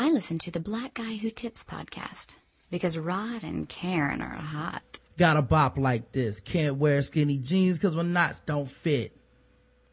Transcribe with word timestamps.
I 0.00 0.10
listen 0.10 0.38
to 0.38 0.52
the 0.52 0.60
Black 0.60 0.94
Guy 0.94 1.16
Who 1.16 1.28
Tips 1.28 1.64
podcast 1.64 2.36
because 2.70 2.96
Rod 2.96 3.42
and 3.42 3.68
Karen 3.68 4.22
are 4.22 4.36
hot. 4.36 5.00
Got 5.16 5.36
a 5.36 5.42
bop 5.42 5.76
like 5.76 6.12
this. 6.12 6.38
Can't 6.38 6.76
wear 6.76 7.02
skinny 7.02 7.36
jeans 7.36 7.80
cause 7.80 7.96
my 7.96 8.04
knots 8.04 8.38
don't 8.38 8.70
fit. 8.70 9.12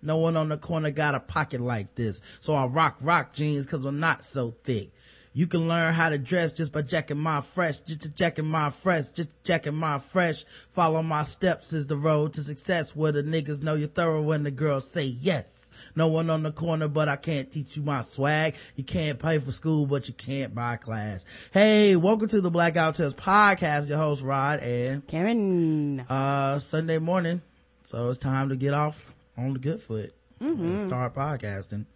No 0.03 0.17
one 0.17 0.37
on 0.37 0.49
the 0.49 0.59
corner 0.59 0.91
got 0.91 1.15
a 1.15 1.19
pocket 1.19 1.59
like 1.59 1.95
this. 1.95 2.21
So 2.39 2.53
I 2.53 2.67
rock 2.67 2.97
rock 3.01 3.33
jeans 3.33 3.65
cause 3.65 3.83
I'm 3.83 3.99
not 3.99 4.23
so 4.23 4.51
thick. 4.63 4.91
You 5.37 5.47
can 5.47 5.67
learn 5.67 5.93
how 5.93 6.07
to 6.07 6.17
dress 6.17 6.53
just 6.53 6.71
by 6.71 6.83
checking 6.83 7.17
my 7.17 7.41
fresh, 7.41 7.79
just 7.79 8.15
checking 8.17 8.45
my 8.45 8.69
fresh, 8.69 9.09
just 9.09 9.27
checking 9.43 9.75
my 9.75 9.99
fresh. 9.99 10.45
Follow 10.45 11.03
my 11.03 11.23
steps 11.23 11.73
is 11.73 11.87
the 11.87 11.97
road 11.97 12.31
to 12.35 12.41
success 12.41 12.95
where 12.95 13.11
the 13.11 13.21
niggas 13.21 13.61
know 13.61 13.75
you're 13.75 13.89
thorough 13.89 14.21
when 14.21 14.43
the 14.43 14.51
girls 14.51 14.89
say 14.89 15.03
yes. 15.03 15.71
No 15.93 16.07
one 16.07 16.29
on 16.29 16.43
the 16.43 16.53
corner, 16.53 16.87
but 16.87 17.09
I 17.09 17.17
can't 17.17 17.51
teach 17.51 17.75
you 17.75 17.83
my 17.83 17.99
swag. 17.99 18.55
You 18.77 18.85
can't 18.85 19.19
pay 19.19 19.37
for 19.39 19.51
school, 19.51 19.85
but 19.85 20.07
you 20.07 20.13
can't 20.13 20.55
buy 20.55 20.77
class. 20.77 21.25
Hey, 21.51 21.97
welcome 21.97 22.29
to 22.29 22.39
the 22.39 22.49
Blackout 22.49 22.95
Test 22.95 23.17
podcast. 23.17 23.89
Your 23.89 23.97
host 23.97 24.23
Rod 24.23 24.61
and 24.61 25.05
Karen. 25.05 25.99
Uh, 25.99 26.59
Sunday 26.59 26.99
morning. 26.99 27.41
So 27.83 28.09
it's 28.09 28.19
time 28.19 28.47
to 28.47 28.55
get 28.55 28.73
off 28.73 29.13
on 29.37 29.51
the 29.51 29.59
good 29.59 29.81
foot 29.81 30.13
mm-hmm. 30.41 30.63
and 30.63 30.81
start 30.81 31.13
podcasting. 31.13 31.87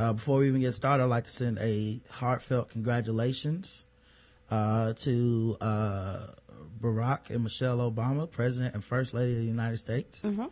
Uh, 0.00 0.14
before 0.14 0.38
we 0.38 0.48
even 0.48 0.62
get 0.62 0.72
started, 0.72 1.02
I'd 1.02 1.10
like 1.10 1.24
to 1.24 1.30
send 1.30 1.58
a 1.58 2.00
heartfelt 2.08 2.70
congratulations, 2.70 3.84
uh, 4.50 4.94
to, 4.94 5.58
uh, 5.60 6.26
Barack 6.80 7.28
and 7.28 7.42
Michelle 7.42 7.78
Obama, 7.78 8.30
President 8.30 8.72
and 8.72 8.82
First 8.82 9.12
Lady 9.12 9.32
of 9.32 9.38
the 9.40 9.44
United 9.44 9.76
States, 9.76 10.24
mm-hmm. 10.24 10.46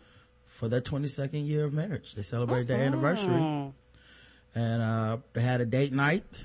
for 0.44 0.68
their 0.68 0.82
22nd 0.82 1.48
year 1.48 1.64
of 1.64 1.72
marriage. 1.72 2.14
They 2.14 2.20
celebrated 2.20 2.68
their 2.68 2.82
anniversary. 2.82 3.72
And, 4.54 4.82
uh, 4.82 5.16
they 5.32 5.40
had 5.40 5.62
a 5.62 5.66
date 5.66 5.94
night. 5.94 6.44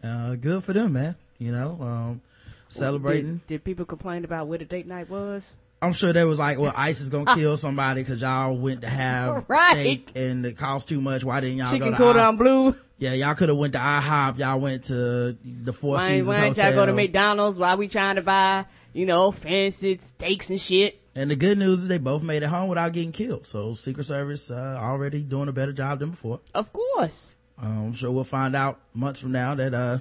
Uh, 0.00 0.36
good 0.36 0.62
for 0.62 0.72
them, 0.72 0.92
man. 0.92 1.16
You 1.38 1.50
know, 1.50 1.76
um, 1.80 2.20
celebrating. 2.68 3.38
Did, 3.38 3.46
did 3.48 3.64
people 3.64 3.84
complain 3.84 4.24
about 4.24 4.46
where 4.46 4.58
the 4.58 4.64
date 4.64 4.86
night 4.86 5.10
was? 5.10 5.56
I'm 5.82 5.92
sure 5.92 6.12
they 6.12 6.24
was 6.24 6.38
like, 6.38 6.60
well, 6.60 6.72
ICE 6.76 7.00
is 7.00 7.10
gonna 7.10 7.34
kill 7.34 7.56
somebody 7.56 8.02
because 8.02 8.20
y'all 8.20 8.56
went 8.56 8.82
to 8.82 8.88
have 8.88 9.44
right. 9.48 9.72
steak 9.74 10.12
and 10.14 10.46
it 10.46 10.56
cost 10.56 10.88
too 10.88 11.00
much. 11.00 11.24
Why 11.24 11.40
didn't 11.40 11.58
y'all 11.58 11.70
Chicken 11.70 11.90
go 11.90 11.90
to 11.90 11.96
cordon 11.96 12.36
bleu? 12.36 12.76
Yeah, 12.98 13.14
y'all 13.14 13.34
could 13.34 13.48
have 13.48 13.58
went 13.58 13.72
to 13.72 13.80
IHOP. 13.80 14.38
Y'all 14.38 14.60
went 14.60 14.84
to 14.84 15.36
the 15.42 15.72
Four 15.72 15.96
why, 15.96 16.08
Seasons 16.08 16.28
Why 16.28 16.40
didn't 16.44 16.58
y'all 16.58 16.72
go 16.72 16.86
to 16.86 16.92
McDonald's? 16.92 17.58
Why 17.58 17.74
we 17.74 17.88
trying 17.88 18.14
to 18.14 18.22
buy, 18.22 18.64
you 18.92 19.06
know, 19.06 19.32
fancy 19.32 19.98
steaks 19.98 20.50
and 20.50 20.60
shit? 20.60 21.00
And 21.16 21.30
the 21.30 21.36
good 21.36 21.58
news 21.58 21.82
is 21.82 21.88
they 21.88 21.98
both 21.98 22.22
made 22.22 22.44
it 22.44 22.48
home 22.48 22.68
without 22.68 22.92
getting 22.92 23.10
killed. 23.10 23.46
So 23.46 23.74
Secret 23.74 24.04
Service 24.04 24.52
uh, 24.52 24.78
already 24.80 25.24
doing 25.24 25.48
a 25.48 25.52
better 25.52 25.72
job 25.72 25.98
than 25.98 26.10
before. 26.10 26.40
Of 26.54 26.72
course. 26.72 27.32
Um, 27.58 27.86
I'm 27.86 27.92
sure 27.92 28.10
we'll 28.12 28.24
find 28.24 28.54
out 28.54 28.78
months 28.94 29.20
from 29.20 29.32
now 29.32 29.56
that 29.56 29.74
uh, 29.74 29.98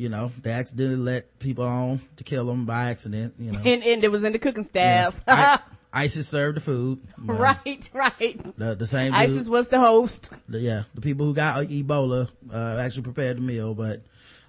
you 0.00 0.08
know, 0.08 0.32
they 0.40 0.50
accidentally 0.50 0.96
let 0.96 1.38
people 1.40 1.64
on 1.64 2.00
to 2.16 2.24
kill 2.24 2.46
them 2.46 2.64
by 2.64 2.88
accident, 2.88 3.34
you 3.38 3.52
know. 3.52 3.60
And, 3.62 3.84
and 3.84 4.02
it 4.02 4.10
was 4.10 4.24
in 4.24 4.32
the 4.32 4.38
cooking 4.38 4.64
staff. 4.64 5.22
Yeah. 5.28 5.58
I, 5.92 6.02
ISIS 6.04 6.26
served 6.26 6.56
the 6.56 6.60
food. 6.62 7.02
right, 7.18 7.90
right. 7.92 8.58
The, 8.58 8.76
the 8.76 8.86
same. 8.86 9.12
ISIS 9.12 9.46
was 9.50 9.68
the 9.68 9.78
host. 9.78 10.32
The, 10.48 10.58
yeah, 10.58 10.84
the 10.94 11.02
people 11.02 11.26
who 11.26 11.34
got 11.34 11.66
Ebola 11.66 12.30
uh, 12.50 12.78
actually 12.80 13.02
prepared 13.02 13.36
the 13.36 13.42
meal, 13.42 13.74
but 13.74 14.00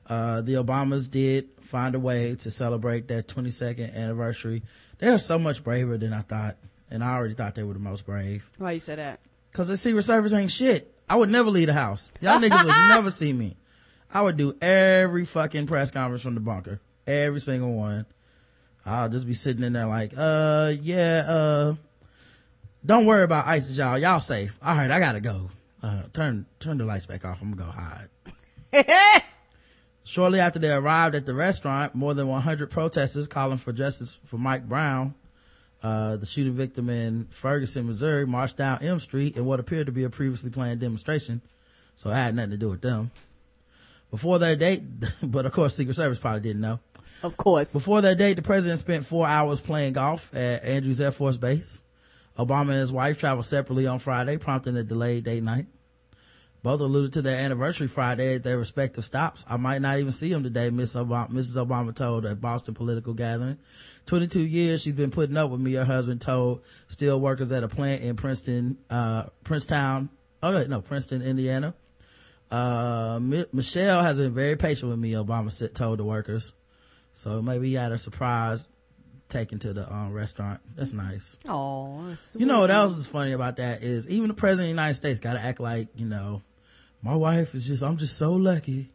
uh, 0.07 0.39
the 0.41 0.53
Obamas 0.53 1.11
did 1.11 1.49
find 1.63 1.95
a 1.95 1.99
way 1.99 2.35
to 2.35 2.49
celebrate 2.49 3.09
their 3.09 3.21
22nd 3.21 3.93
anniversary. 3.93 4.63
They 4.99 5.09
are 5.09 5.19
so 5.19 5.37
much 5.37 5.65
braver 5.65 5.97
than 5.97 6.13
I 6.13 6.21
thought, 6.21 6.55
and 6.89 7.03
I 7.03 7.15
already 7.15 7.33
thought 7.33 7.55
they 7.55 7.63
were 7.63 7.73
the 7.73 7.79
most 7.79 8.05
brave. 8.05 8.49
Why 8.57 8.71
you 8.71 8.79
say 8.79 8.95
that? 8.95 9.19
Cause 9.51 9.67
the 9.67 9.75
Secret 9.75 10.03
Service 10.03 10.33
ain't 10.33 10.51
shit. 10.51 10.95
I 11.09 11.17
would 11.17 11.29
never 11.29 11.49
leave 11.49 11.67
the 11.67 11.73
house. 11.73 12.09
Y'all 12.21 12.39
niggas 12.39 12.63
would 12.63 12.67
never 12.87 13.11
see 13.11 13.33
me. 13.33 13.57
I 14.13 14.21
would 14.21 14.37
do 14.37 14.55
every 14.61 15.25
fucking 15.25 15.67
press 15.67 15.91
conference 15.91 16.23
from 16.23 16.35
the 16.35 16.41
bunker. 16.41 16.81
Every 17.07 17.39
single 17.39 17.73
one. 17.73 18.05
I'll 18.85 19.09
just 19.09 19.27
be 19.27 19.33
sitting 19.33 19.63
in 19.63 19.73
there 19.73 19.85
like, 19.85 20.13
uh, 20.17 20.73
yeah, 20.81 21.23
uh, 21.27 21.75
don't 22.85 23.05
worry 23.05 23.23
about 23.23 23.47
ISIS, 23.47 23.77
y'all. 23.77 23.97
Y'all 23.97 24.19
safe. 24.19 24.57
All 24.61 24.75
right, 24.75 24.89
I 24.89 24.99
gotta 24.99 25.21
go. 25.21 25.49
Uh, 25.83 26.03
turn, 26.13 26.45
turn 26.59 26.77
the 26.77 26.85
lights 26.85 27.05
back 27.05 27.23
off. 27.25 27.41
I'm 27.41 27.53
gonna 27.53 27.71
go 27.71 27.77
hide. 28.73 29.23
Shortly 30.03 30.39
after 30.39 30.59
they 30.59 30.71
arrived 30.71 31.15
at 31.15 31.25
the 31.25 31.33
restaurant, 31.33 31.93
more 31.93 32.13
than 32.13 32.27
100 32.27 32.71
protesters 32.71 33.27
calling 33.27 33.57
for 33.57 33.71
justice 33.71 34.17
for 34.25 34.37
Mike 34.37 34.67
Brown, 34.67 35.13
uh, 35.83 36.17
the 36.17 36.25
shooting 36.25 36.53
victim 36.53 36.89
in 36.89 37.25
Ferguson, 37.25 37.87
Missouri, 37.87 38.25
marched 38.25 38.57
down 38.57 38.79
M 38.81 38.99
Street 38.99 39.37
in 39.37 39.45
what 39.45 39.59
appeared 39.59 39.85
to 39.85 39.91
be 39.91 40.03
a 40.03 40.09
previously 40.09 40.49
planned 40.49 40.79
demonstration. 40.79 41.41
So 41.95 42.09
it 42.09 42.15
had 42.15 42.35
nothing 42.35 42.51
to 42.51 42.57
do 42.57 42.69
with 42.69 42.81
them. 42.81 43.11
Before 44.11 44.39
their 44.39 44.55
date, 44.55 44.83
but 45.23 45.45
of 45.45 45.53
course 45.53 45.75
Secret 45.75 45.95
Service 45.95 46.19
probably 46.19 46.41
didn't 46.41 46.61
know. 46.61 46.79
Of 47.23 47.37
course. 47.37 47.73
Before 47.73 48.01
their 48.01 48.15
date, 48.15 48.33
the 48.33 48.41
president 48.41 48.79
spent 48.79 49.05
four 49.05 49.27
hours 49.27 49.61
playing 49.61 49.93
golf 49.93 50.33
at 50.33 50.63
Andrews 50.63 50.99
Air 50.99 51.11
Force 51.11 51.37
Base. 51.37 51.81
Obama 52.37 52.69
and 52.69 52.79
his 52.79 52.91
wife 52.91 53.17
traveled 53.19 53.45
separately 53.45 53.85
on 53.87 53.99
Friday, 53.99 54.37
prompting 54.37 54.75
a 54.75 54.83
delayed 54.83 55.23
date 55.23 55.43
night. 55.43 55.67
Both 56.63 56.81
alluded 56.81 57.13
to 57.13 57.21
their 57.23 57.39
anniversary 57.39 57.87
Friday 57.87 58.35
at 58.35 58.43
their 58.43 58.57
respective 58.57 59.03
stops. 59.03 59.43
I 59.49 59.57
might 59.57 59.81
not 59.81 59.97
even 59.99 60.11
see 60.11 60.31
him 60.31 60.43
today, 60.43 60.69
Miss 60.69 60.93
Obama, 60.93 61.31
Mrs. 61.31 61.65
Obama 61.65 61.93
told 61.93 62.25
a 62.25 62.35
Boston 62.35 62.75
political 62.75 63.13
gathering. 63.13 63.57
22 64.05 64.41
years 64.41 64.81
she's 64.83 64.93
been 64.93 65.09
putting 65.11 65.37
up 65.37 65.49
with 65.49 65.59
me, 65.59 65.73
her 65.73 65.85
husband 65.85 66.21
told 66.21 66.63
steel 66.87 67.19
workers 67.19 67.51
at 67.51 67.63
a 67.63 67.67
plant 67.67 68.03
in 68.03 68.15
Princeton, 68.15 68.77
uh, 68.89 69.23
Princetown, 69.43 70.09
oh 70.43 70.63
no, 70.65 70.81
Princeton, 70.81 71.21
Indiana. 71.23 71.73
Uh, 72.51 73.15
M- 73.15 73.45
Michelle 73.53 74.03
has 74.03 74.17
been 74.17 74.33
very 74.33 74.57
patient 74.57 74.89
with 74.91 74.99
me, 74.99 75.13
Obama 75.13 75.51
said, 75.51 75.73
told 75.73 75.99
the 75.99 76.03
workers. 76.03 76.53
So 77.13 77.41
maybe 77.41 77.69
he 77.69 77.73
had 77.75 77.91
a 77.91 77.97
surprise 77.97 78.67
taken 79.29 79.59
to 79.59 79.73
the 79.73 79.91
um, 79.91 80.11
restaurant. 80.11 80.59
That's 80.75 80.93
nice. 80.93 81.37
Oh, 81.47 82.15
you 82.35 82.45
know 82.45 82.59
what 82.59 82.71
else 82.71 82.97
is 82.97 83.07
funny 83.07 83.31
about 83.31 83.57
that 83.57 83.81
is 83.81 84.09
even 84.09 84.27
the 84.27 84.33
president 84.33 84.65
of 84.65 84.75
the 84.75 84.81
United 84.81 84.95
States 84.95 85.19
got 85.19 85.33
to 85.33 85.39
act 85.41 85.59
like 85.59 85.87
you 85.95 86.05
know, 86.05 86.41
my 87.01 87.15
wife 87.15 87.55
is 87.55 87.65
just. 87.65 87.81
I'm 87.81 87.97
just 87.97 88.17
so 88.17 88.33
lucky 88.33 88.91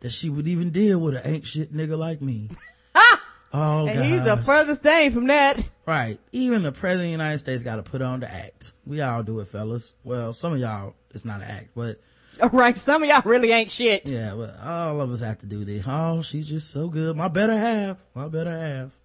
that 0.00 0.10
she 0.10 0.30
would 0.30 0.48
even 0.48 0.70
deal 0.70 0.98
with 0.98 1.14
an 1.14 1.22
ain't 1.24 1.46
shit 1.46 1.72
nigga 1.72 1.98
like 1.98 2.20
me. 2.22 2.50
oh, 3.52 3.86
and 3.86 4.04
he's 4.04 4.24
the 4.24 4.36
furthest 4.38 4.82
thing 4.82 5.12
from 5.12 5.26
that. 5.26 5.62
Right. 5.86 6.18
Even 6.32 6.62
the 6.62 6.72
president 6.72 7.00
of 7.00 7.08
the 7.08 7.24
United 7.24 7.38
States 7.38 7.62
got 7.62 7.76
to 7.76 7.82
put 7.82 8.02
on 8.02 8.20
the 8.20 8.32
act. 8.32 8.72
We 8.86 9.00
all 9.00 9.22
do 9.22 9.40
it, 9.40 9.48
fellas. 9.48 9.94
Well, 10.04 10.32
some 10.32 10.52
of 10.52 10.58
y'all, 10.58 10.94
it's 11.10 11.24
not 11.24 11.42
an 11.42 11.48
act, 11.48 11.70
but 11.74 12.00
right. 12.52 12.76
Some 12.76 13.02
of 13.02 13.08
y'all 13.08 13.22
really 13.24 13.50
ain't 13.52 13.70
shit. 13.70 14.08
Yeah, 14.08 14.34
but 14.34 14.58
all 14.60 15.00
of 15.00 15.10
us 15.10 15.20
have 15.20 15.38
to 15.38 15.46
do 15.46 15.64
this. 15.64 15.84
Oh, 15.86 16.22
she's 16.22 16.46
just 16.46 16.70
so 16.70 16.88
good. 16.88 17.16
My 17.16 17.28
better 17.28 17.56
half. 17.56 18.04
My 18.14 18.28
better 18.28 18.56
half. 18.58 18.98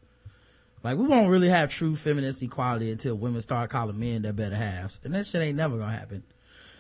Like 0.84 0.98
we 0.98 1.08
won't 1.08 1.30
really 1.30 1.48
have 1.48 1.70
true 1.70 1.96
feminist 1.96 2.44
equality 2.44 2.92
until 2.92 3.16
women 3.16 3.42
start 3.42 3.70
calling 3.70 4.00
men 4.00 4.22
their 4.22 4.34
better 4.34 4.56
halves. 4.56 5.00
And 5.04 5.14
that 5.16 5.26
shit 5.26 5.42
ain't 5.42 5.58
never 5.58 5.78
gonna 5.78 5.98
happen. 5.98 6.24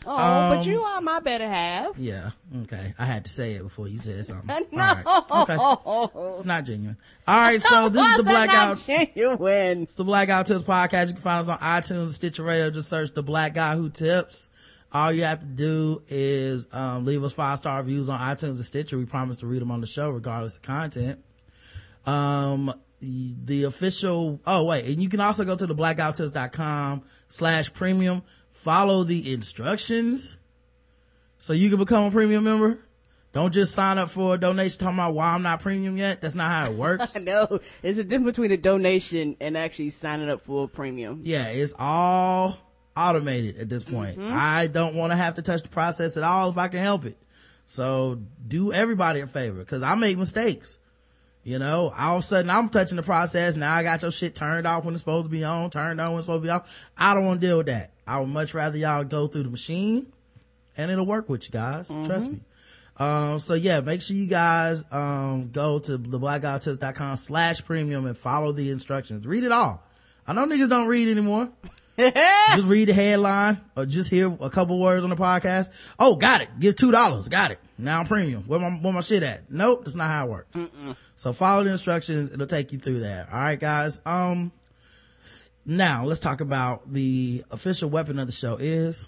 Oh, 0.06 0.18
um, 0.18 0.58
but 0.58 0.66
you 0.66 0.82
are 0.82 1.02
my 1.02 1.20
better 1.20 1.48
half. 1.48 1.98
Yeah. 1.98 2.32
Okay. 2.64 2.94
I 3.00 3.06
had 3.06 3.24
to 3.26 3.32
say 3.32 3.54
it 3.54 3.64
before 3.64 3.88
you 3.88 4.00
said 4.00 4.26
something. 4.26 4.66
no. 4.72 5.24
Okay. 5.32 5.58
It's 6.28 6.44
not 6.46 6.66
genuine. 6.66 6.98
All 7.28 7.38
right. 7.38 7.62
So 7.62 7.90
this 7.90 8.06
is 8.06 8.18
the 8.18 8.24
Blackout. 8.24 8.84
Genuine. 8.86 9.84
It's 9.84 9.94
the 9.94 10.04
Blackout 10.04 10.48
Tips 10.48 10.64
podcast. 10.64 11.08
You 11.08 11.14
can 11.14 11.22
find 11.22 11.42
us 11.42 11.50
on 11.50 11.58
iTunes, 11.60 12.10
Stitcher 12.10 12.44
Radio. 12.44 12.70
Just 12.70 12.90
search 12.90 13.14
the 13.14 13.24
Black 13.24 13.54
Guy 13.54 13.76
Who 13.76 13.90
Tips 13.90 14.50
all 14.94 15.12
you 15.12 15.24
have 15.24 15.40
to 15.40 15.46
do 15.46 16.02
is 16.08 16.68
um, 16.72 17.06
leave 17.06 17.24
us 17.24 17.34
five 17.34 17.58
star 17.58 17.80
reviews 17.80 18.10
on 18.10 18.20
itunes 18.20 18.44
and 18.44 18.66
stitcher 18.66 18.98
we 18.98 19.06
promise 19.06 19.38
to 19.38 19.48
read 19.48 19.62
them 19.62 19.72
on 19.72 19.82
the 19.82 19.88
show 19.88 20.10
regardless 20.10 20.58
of 20.58 20.62
content 20.62 21.20
um, 22.06 22.74
the 23.02 23.64
official 23.64 24.40
oh 24.46 24.64
wait 24.66 24.86
and 24.86 25.02
you 25.02 25.10
can 25.10 25.20
also 25.20 25.44
go 25.44 25.56
to 25.56 25.66
the 25.66 25.76
blackouttips.com 25.76 27.04
slash 27.28 27.74
premium 27.74 28.22
follow 28.52 29.04
the 29.04 29.34
instructions 29.34 30.38
so 31.38 31.54
you 31.54 31.70
can 31.70 31.80
become 31.80 32.06
a 32.06 32.12
premium 32.12 32.44
member 32.44 32.80
don't 33.34 33.52
just 33.52 33.74
sign 33.74 33.98
up 33.98 34.10
for 34.10 34.36
a 34.36 34.38
donation 34.38 34.80
talking 34.80 35.00
about 35.00 35.16
why 35.16 35.34
I'm 35.34 35.42
not 35.42 35.60
premium 35.60 35.98
yet. 35.98 36.22
That's 36.22 36.36
not 36.36 36.52
how 36.52 36.72
it 36.72 36.78
works. 36.78 37.20
no, 37.24 37.60
it's 37.82 37.98
a 37.98 38.04
difference 38.04 38.38
between 38.38 38.52
a 38.52 38.58
donation 38.58 39.36
and 39.42 39.58
actually 39.58 39.90
signing 39.90 40.30
up 40.30 40.40
for 40.40 40.66
a 40.66 40.68
premium. 40.68 41.22
Yeah, 41.24 41.48
it's 41.48 41.74
all 41.80 42.56
automated 42.96 43.58
at 43.58 43.70
this 43.70 43.84
point. 43.84 44.18
Mm-hmm. 44.18 44.32
I 44.34 44.68
don't 44.68 44.96
want 44.96 45.12
to 45.12 45.18
have 45.18 45.36
to 45.36 45.42
touch 45.42 45.64
the 45.64 45.70
process 45.70 46.18
at 46.18 46.24
all 46.24 46.50
if 46.50 46.58
I 46.58 46.68
can 46.68 46.80
help 46.80 47.06
it. 47.06 47.18
So 47.66 48.20
do 48.48 48.72
everybody 48.72 49.22
a 49.22 49.28
favor 49.28 49.60
because 49.60 49.84
I 49.84 49.96
make 49.96 50.18
mistakes. 50.18 50.78
You 51.44 51.60
know, 51.60 51.94
all 51.98 52.18
of 52.18 52.24
a 52.24 52.26
sudden 52.26 52.50
I'm 52.50 52.70
touching 52.70 52.96
the 52.96 53.04
process. 53.04 53.58
Now 53.58 53.74
I 53.74 53.84
got 53.84 54.02
your 54.02 54.12
shit 54.12 54.34
turned 54.36 54.66
off 54.66 54.86
when 54.86 54.94
it's 54.94 55.02
supposed 55.02 55.26
to 55.26 55.30
be 55.30 55.44
on, 55.44 55.70
turned 55.70 56.00
on 56.00 56.12
when 56.12 56.20
it's 56.20 56.26
supposed 56.26 56.44
to 56.44 56.48
be 56.48 56.52
off. 56.52 56.90
I 56.98 57.14
don't 57.14 57.26
want 57.26 57.42
to 57.42 57.48
deal 57.48 57.58
with 57.58 57.68
that. 57.68 57.92
I 58.08 58.20
would 58.20 58.30
much 58.30 58.54
rather 58.54 58.78
y'all 58.78 59.04
go 59.04 59.28
through 59.28 59.44
the 59.44 59.50
machine 59.50 60.08
and 60.78 60.90
it'll 60.90 61.06
work 61.06 61.30
with 61.30 61.46
you 61.46 61.52
guys. 61.52 61.90
Mm-hmm. 61.90 62.04
Trust 62.04 62.32
me. 62.32 62.40
Um, 62.98 63.40
so 63.40 63.56
yeah, 63.56 63.82
make 63.82 64.02
sure 64.02 64.16
you 64.16 64.28
guys, 64.28 64.86
um, 64.92 65.50
go 65.52 65.80
to 65.80 65.98
the 65.98 67.16
slash 67.18 67.66
premium 67.66 68.06
and 68.06 68.18
follow 68.18 68.52
the 68.52 68.70
instructions. 68.70 69.26
Read 69.26 69.44
it 69.44 69.52
all. 69.52 69.84
I 70.26 70.34
know 70.34 70.46
niggas 70.46 70.70
don't 70.70 70.88
read 70.88 71.10
anymore. 71.10 71.50
just 72.56 72.68
read 72.68 72.88
the 72.88 72.94
headline 72.94 73.62
or 73.78 73.86
just 73.86 74.10
hear 74.10 74.36
a 74.42 74.50
couple 74.50 74.80
words 74.80 75.04
on 75.04 75.12
the 75.12 75.16
podcast. 75.16 75.70
Oh, 76.00 76.16
got 76.16 76.42
it. 76.42 76.50
Give 76.60 76.76
two 76.76 76.92
dollars. 76.92 77.28
Got 77.28 77.52
it. 77.52 77.60
Now 77.78 78.00
I'm 78.00 78.06
premium. 78.08 78.44
Where 78.48 78.60
my 78.60 78.70
where 78.70 78.94
my 78.94 79.02
shit 79.02 79.22
at? 79.22 79.52
Nope, 79.52 79.84
that's 79.84 79.96
not 79.96 80.08
how 80.08 80.26
it 80.26 80.32
works. 80.32 80.58
Mm-mm. 80.58 80.96
So 81.16 81.34
follow 81.34 81.64
the 81.64 81.72
instructions. 81.72 82.32
It'll 82.32 82.48
take 82.48 82.72
you 82.72 82.80
through 82.80 83.02
that. 83.02 83.32
All 83.32 83.40
right, 83.40 83.60
guys. 83.60 84.02
Um, 84.06 84.52
now 85.66 86.06
let's 86.06 86.20
talk 86.20 86.42
about 86.42 86.92
the 86.92 87.44
official 87.52 87.90
weapon 87.90 88.18
of 88.18 88.26
the 88.26 88.34
show 88.34 88.58
is 88.58 89.08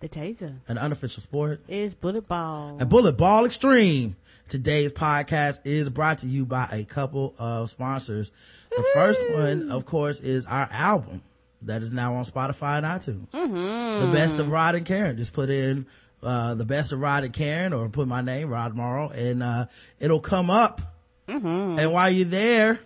the 0.00 0.08
taser. 0.08 0.58
An 0.68 0.78
unofficial 0.78 1.22
sport 1.22 1.60
is 1.66 1.94
bullet 1.94 2.28
ball. 2.28 2.76
And 2.78 2.88
bullet 2.88 3.16
ball 3.16 3.46
extreme. 3.46 4.16
Today's 4.48 4.92
podcast 4.92 5.60
is 5.64 5.90
brought 5.90 6.18
to 6.18 6.26
you 6.26 6.46
by 6.46 6.68
a 6.72 6.84
couple 6.84 7.34
of 7.38 7.68
sponsors. 7.68 8.32
The 8.70 8.84
first 8.94 9.30
one, 9.30 9.70
of 9.70 9.84
course, 9.84 10.20
is 10.20 10.46
our 10.46 10.68
album 10.70 11.22
that 11.62 11.82
is 11.82 11.92
now 11.92 12.14
on 12.14 12.24
Spotify 12.24 12.78
and 12.78 12.86
iTunes. 12.86 13.30
Mm-hmm. 13.30 14.06
The 14.06 14.12
best 14.12 14.38
of 14.38 14.50
Rod 14.50 14.74
and 14.74 14.86
Karen. 14.86 15.16
Just 15.16 15.32
put 15.32 15.50
in 15.50 15.86
uh, 16.22 16.54
the 16.54 16.64
best 16.64 16.92
of 16.92 17.00
Rod 17.00 17.24
and 17.24 17.32
Karen 17.32 17.72
or 17.72 17.88
put 17.88 18.08
my 18.08 18.20
name, 18.20 18.48
Rod 18.48 18.74
Morrow, 18.74 19.08
and 19.10 19.42
uh, 19.42 19.66
it'll 19.98 20.20
come 20.20 20.50
up. 20.50 20.80
Mm-hmm. 21.28 21.78
And 21.78 21.92
while 21.92 22.10
you're 22.10 22.24
there, 22.24 22.80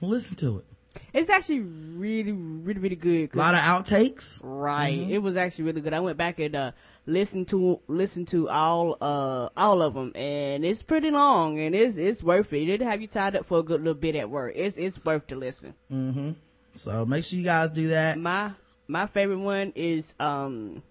listen 0.00 0.36
to 0.38 0.58
it. 0.58 0.64
It's 1.12 1.30
actually 1.30 1.60
really, 1.60 2.32
really, 2.32 2.80
really 2.80 2.96
good. 2.96 3.34
A 3.34 3.38
lot 3.38 3.54
of 3.54 3.60
outtakes. 3.60 4.40
Right. 4.42 4.98
Mm-hmm. 4.98 5.12
It 5.12 5.22
was 5.22 5.36
actually 5.36 5.64
really 5.66 5.80
good. 5.80 5.92
I 5.92 6.00
went 6.00 6.16
back 6.16 6.38
and 6.38 6.54
uh, 6.54 6.72
listened 7.06 7.48
to 7.48 7.80
listen 7.86 8.24
to 8.26 8.48
all 8.48 8.96
uh 9.00 9.48
all 9.56 9.82
of 9.82 9.94
them, 9.94 10.12
and 10.14 10.64
it's 10.64 10.82
pretty 10.82 11.10
long, 11.10 11.58
and 11.58 11.74
it's 11.74 11.96
it's 11.96 12.22
worth 12.22 12.52
it. 12.52 12.68
It'll 12.68 12.86
have 12.86 13.00
you 13.00 13.08
tied 13.08 13.36
up 13.36 13.44
for 13.44 13.58
a 13.58 13.62
good 13.62 13.80
little 13.80 13.94
bit 13.94 14.16
at 14.16 14.30
work. 14.30 14.54
It's 14.56 14.76
it's 14.76 15.04
worth 15.04 15.26
to 15.28 15.36
listen. 15.36 15.74
Mm-hmm. 15.90 16.30
So 16.74 17.06
make 17.06 17.24
sure 17.24 17.38
you 17.38 17.44
guys 17.44 17.70
do 17.70 17.88
that. 17.88 18.18
My 18.18 18.52
my 18.88 19.06
favorite 19.06 19.38
one 19.38 19.72
is 19.74 20.14
um 20.18 20.82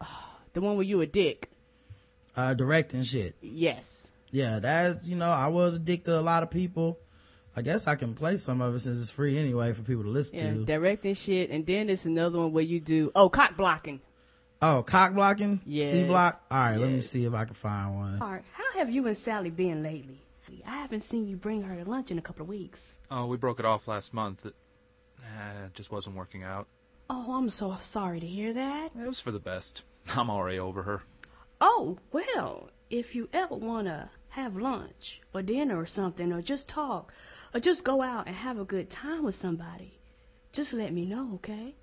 the 0.52 0.60
one 0.60 0.76
where 0.76 0.86
you 0.86 1.00
a 1.00 1.06
dick. 1.06 1.50
Uh, 2.36 2.52
directing 2.52 3.04
shit. 3.04 3.36
Yes. 3.40 4.10
Yeah, 4.30 4.58
that 4.58 5.04
you 5.04 5.16
know 5.16 5.30
I 5.30 5.48
was 5.48 5.76
a 5.76 5.78
dick 5.78 6.04
to 6.04 6.18
a 6.18 6.20
lot 6.20 6.42
of 6.42 6.50
people 6.50 6.98
I 7.56 7.62
guess 7.62 7.86
I 7.86 7.94
can 7.94 8.14
play 8.14 8.36
some 8.36 8.60
of 8.60 8.74
it 8.74 8.80
since 8.80 9.00
it's 9.00 9.10
free 9.10 9.38
anyway 9.38 9.72
for 9.72 9.82
people 9.82 10.02
to 10.02 10.08
listen 10.08 10.38
yeah, 10.38 10.54
to. 10.54 10.64
Directing 10.64 11.14
shit, 11.14 11.50
and 11.50 11.64
then 11.64 11.86
there's 11.86 12.04
another 12.04 12.38
one 12.38 12.52
where 12.52 12.64
you 12.64 12.80
do 12.80 13.12
oh 13.14 13.28
cock 13.28 13.56
blocking. 13.56 14.00
Oh, 14.60 14.82
cock 14.82 15.14
blocking? 15.14 15.60
Yeah. 15.66 15.86
C 15.86 16.04
block? 16.04 16.42
Alright, 16.50 16.78
yes. 16.78 16.80
let 16.80 16.90
me 16.90 17.00
see 17.02 17.24
if 17.26 17.34
I 17.34 17.44
can 17.44 17.54
find 17.54 17.96
one. 17.96 18.22
Alright, 18.22 18.44
how 18.52 18.78
have 18.78 18.90
you 18.90 19.06
and 19.06 19.16
Sally 19.16 19.50
been 19.50 19.82
lately? 19.82 20.20
I 20.66 20.76
haven't 20.76 21.02
seen 21.02 21.28
you 21.28 21.36
bring 21.36 21.62
her 21.62 21.76
to 21.76 21.88
lunch 21.88 22.10
in 22.10 22.18
a 22.18 22.22
couple 22.22 22.42
of 22.42 22.48
weeks. 22.48 22.96
Oh, 23.10 23.26
we 23.26 23.36
broke 23.36 23.58
it 23.58 23.66
off 23.66 23.86
last 23.86 24.14
month. 24.14 24.46
It 25.24 25.64
uh, 25.64 25.68
just 25.74 25.90
wasn't 25.90 26.16
working 26.16 26.42
out. 26.42 26.66
Oh, 27.08 27.36
I'm 27.36 27.50
so 27.50 27.76
sorry 27.80 28.20
to 28.20 28.26
hear 28.26 28.52
that. 28.52 28.90
It 28.98 29.06
was 29.06 29.20
for 29.20 29.32
the 29.32 29.38
best. 29.38 29.82
I'm 30.16 30.30
already 30.30 30.58
over 30.58 30.82
her. 30.82 31.02
Oh, 31.60 31.98
well, 32.12 32.70
if 32.90 33.14
you 33.14 33.28
ever 33.32 33.54
want 33.54 33.86
to 33.86 34.10
have 34.30 34.56
lunch 34.56 35.20
or 35.32 35.42
dinner 35.42 35.78
or 35.78 35.86
something 35.86 36.32
or 36.32 36.42
just 36.42 36.68
talk, 36.68 37.12
or 37.54 37.60
just 37.60 37.84
go 37.84 38.02
out 38.02 38.26
and 38.26 38.36
have 38.36 38.58
a 38.58 38.64
good 38.64 38.90
time 38.90 39.22
with 39.22 39.36
somebody, 39.36 39.98
just 40.52 40.72
let 40.72 40.92
me 40.92 41.06
know, 41.06 41.32
okay? 41.34 41.74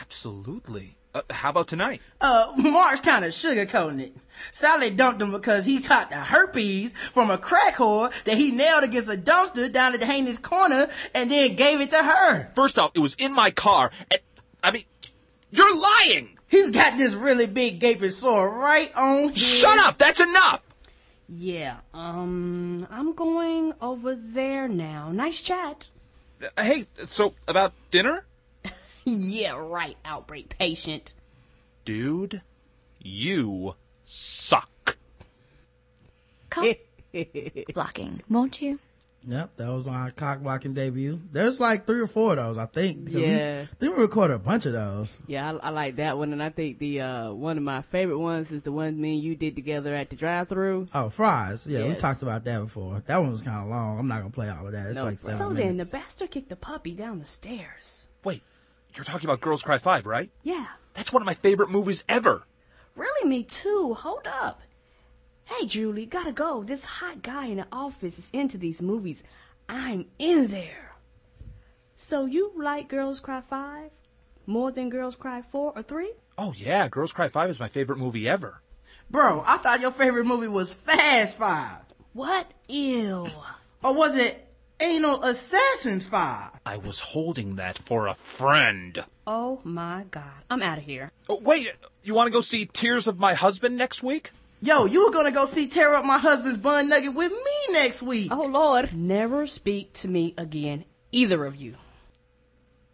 Absolutely. 0.00 0.96
Uh, 1.12 1.22
how 1.30 1.50
about 1.50 1.66
tonight? 1.66 2.00
Uh, 2.20 2.52
Mark's 2.56 3.00
kind 3.00 3.24
of 3.24 3.32
sugarcoating 3.32 4.00
it. 4.00 4.16
Sally 4.52 4.90
dumped 4.90 5.20
him 5.20 5.32
because 5.32 5.66
he 5.66 5.80
caught 5.80 6.10
the 6.10 6.16
herpes 6.16 6.94
from 7.12 7.30
a 7.30 7.38
crack 7.38 7.74
whore 7.74 8.12
that 8.24 8.36
he 8.36 8.52
nailed 8.52 8.84
against 8.84 9.10
a 9.10 9.16
dumpster 9.16 9.70
down 9.72 9.92
at 9.92 10.00
the 10.00 10.06
Haney's 10.06 10.38
corner 10.38 10.88
and 11.14 11.30
then 11.30 11.56
gave 11.56 11.80
it 11.80 11.90
to 11.90 12.02
her. 12.02 12.50
First 12.54 12.78
off, 12.78 12.92
it 12.94 13.00
was 13.00 13.16
in 13.16 13.32
my 13.32 13.50
car. 13.50 13.90
And, 14.10 14.20
I 14.62 14.70
mean, 14.70 14.84
you're 15.50 15.76
lying! 15.76 16.38
He's 16.46 16.70
got 16.70 16.96
this 16.96 17.12
really 17.12 17.46
big 17.46 17.80
gaping 17.80 18.12
sore 18.12 18.48
right 18.48 18.92
on 18.94 19.30
his... 19.30 19.42
Shut 19.42 19.78
up! 19.78 19.98
That's 19.98 20.20
enough! 20.20 20.62
Yeah, 21.28 21.76
um, 21.94 22.86
I'm 22.90 23.14
going 23.14 23.72
over 23.80 24.16
there 24.16 24.66
now. 24.66 25.12
Nice 25.12 25.40
chat. 25.40 25.86
Uh, 26.42 26.62
hey, 26.62 26.86
so 27.08 27.34
about 27.46 27.72
dinner? 27.92 28.24
yeah, 29.04 29.52
right, 29.56 29.96
outbreak 30.04 30.56
patient. 30.58 31.14
Dude, 31.84 32.42
you 33.00 33.74
suck. 34.04 34.96
Come 36.50 36.74
blocking, 37.74 38.22
won't 38.28 38.60
you? 38.60 38.78
Yep, 39.26 39.56
that 39.56 39.68
was 39.70 39.84
my 39.86 40.10
cock 40.10 40.40
blocking 40.40 40.72
debut. 40.72 41.20
There's 41.30 41.60
like 41.60 41.86
three 41.86 42.00
or 42.00 42.06
four 42.06 42.30
of 42.30 42.36
those, 42.36 42.56
I 42.58 42.64
think. 42.64 43.10
Yeah. 43.10 43.60
I 43.70 43.74
think 43.74 43.94
we 43.94 44.02
recorded 44.02 44.34
a 44.34 44.38
bunch 44.38 44.64
of 44.64 44.72
those. 44.72 45.18
Yeah, 45.26 45.52
I, 45.62 45.68
I, 45.68 45.70
like 45.70 45.96
that 45.96 46.16
one. 46.16 46.32
And 46.32 46.42
I 46.42 46.48
think 46.48 46.78
the, 46.78 47.02
uh, 47.02 47.32
one 47.32 47.58
of 47.58 47.62
my 47.62 47.82
favorite 47.82 48.18
ones 48.18 48.50
is 48.50 48.62
the 48.62 48.72
one 48.72 48.98
me 48.98 49.16
and 49.16 49.22
you 49.22 49.36
did 49.36 49.56
together 49.56 49.94
at 49.94 50.08
the 50.08 50.16
drive 50.16 50.48
through. 50.48 50.88
Oh, 50.94 51.10
fries. 51.10 51.66
Yeah, 51.66 51.80
yes. 51.80 51.88
we 51.88 51.94
talked 51.96 52.22
about 52.22 52.44
that 52.44 52.60
before. 52.60 53.02
That 53.06 53.18
one 53.18 53.32
was 53.32 53.42
kind 53.42 53.62
of 53.62 53.68
long. 53.68 53.98
I'm 53.98 54.08
not 54.08 54.20
going 54.20 54.30
to 54.30 54.34
play 54.34 54.48
all 54.48 54.66
of 54.66 54.72
that. 54.72 54.86
It's 54.86 54.96
no, 54.96 55.04
like 55.04 55.18
seven 55.18 55.38
So 55.38 55.50
minutes. 55.50 55.66
then 55.66 55.76
the 55.76 55.86
bastard 55.86 56.30
kicked 56.30 56.48
the 56.48 56.56
puppy 56.56 56.92
down 56.92 57.18
the 57.18 57.26
stairs. 57.26 58.08
Wait, 58.24 58.42
you're 58.96 59.04
talking 59.04 59.28
about 59.28 59.40
Girls 59.40 59.62
Cry 59.62 59.78
5, 59.78 60.06
right? 60.06 60.30
Yeah. 60.42 60.66
That's 60.94 61.12
one 61.12 61.22
of 61.22 61.26
my 61.26 61.34
favorite 61.34 61.70
movies 61.70 62.04
ever. 62.08 62.42
Really, 62.96 63.28
me 63.28 63.42
too. 63.44 63.94
Hold 63.94 64.26
up. 64.26 64.60
Hey, 65.44 65.66
Julie, 65.66 66.06
gotta 66.06 66.32
go. 66.32 66.62
This 66.62 66.84
hot 66.84 67.22
guy 67.22 67.46
in 67.46 67.58
the 67.58 67.66
office 67.72 68.18
is 68.18 68.30
into 68.32 68.58
these 68.58 68.80
movies. 68.82 69.22
I'm 69.68 70.06
in 70.18 70.48
there. 70.48 70.92
So 71.94 72.24
you 72.24 72.52
like 72.56 72.88
Girls 72.88 73.20
Cry 73.20 73.40
5 73.40 73.90
more 74.46 74.70
than 74.72 74.90
Girls 74.90 75.14
Cry 75.14 75.42
4 75.42 75.72
or 75.76 75.82
3? 75.82 76.12
Oh 76.38 76.52
yeah, 76.56 76.88
Girls 76.88 77.12
Cry 77.12 77.28
5 77.28 77.50
is 77.50 77.60
my 77.60 77.68
favorite 77.68 77.98
movie 77.98 78.28
ever. 78.28 78.62
Bro, 79.10 79.44
I 79.46 79.58
thought 79.58 79.80
your 79.80 79.90
favorite 79.90 80.24
movie 80.26 80.48
was 80.48 80.72
Fast 80.72 81.36
5. 81.38 81.76
What? 82.12 82.50
Ew. 82.68 83.26
or 83.84 83.94
was 83.94 84.16
it 84.16 84.46
Anal 84.80 85.22
Assassins 85.22 86.04
5? 86.04 86.50
I 86.64 86.76
was 86.78 87.00
holding 87.00 87.56
that 87.56 87.78
for 87.78 88.06
a 88.06 88.14
friend. 88.14 89.04
Oh 89.26 89.60
my 89.62 90.06
god. 90.10 90.24
I'm 90.48 90.62
out 90.62 90.78
of 90.78 90.84
here. 90.84 91.10
Oh, 91.28 91.38
wait, 91.40 91.68
you 92.02 92.14
want 92.14 92.28
to 92.28 92.32
go 92.32 92.40
see 92.40 92.66
Tears 92.66 93.06
of 93.06 93.18
My 93.18 93.34
Husband 93.34 93.76
next 93.76 94.02
week? 94.02 94.30
Yo, 94.62 94.84
you 94.84 95.04
were 95.04 95.10
gonna 95.10 95.30
go 95.30 95.46
see 95.46 95.68
Tear 95.68 95.94
Up 95.94 96.04
My 96.04 96.18
Husband's 96.18 96.58
Bun 96.58 96.90
Nugget 96.90 97.14
with 97.14 97.32
me 97.32 97.72
next 97.72 98.02
week. 98.02 98.30
Oh 98.30 98.44
Lord. 98.44 98.92
Never 98.92 99.46
speak 99.46 99.94
to 99.94 100.08
me 100.08 100.34
again, 100.36 100.84
either 101.12 101.46
of 101.46 101.56
you. 101.56 101.76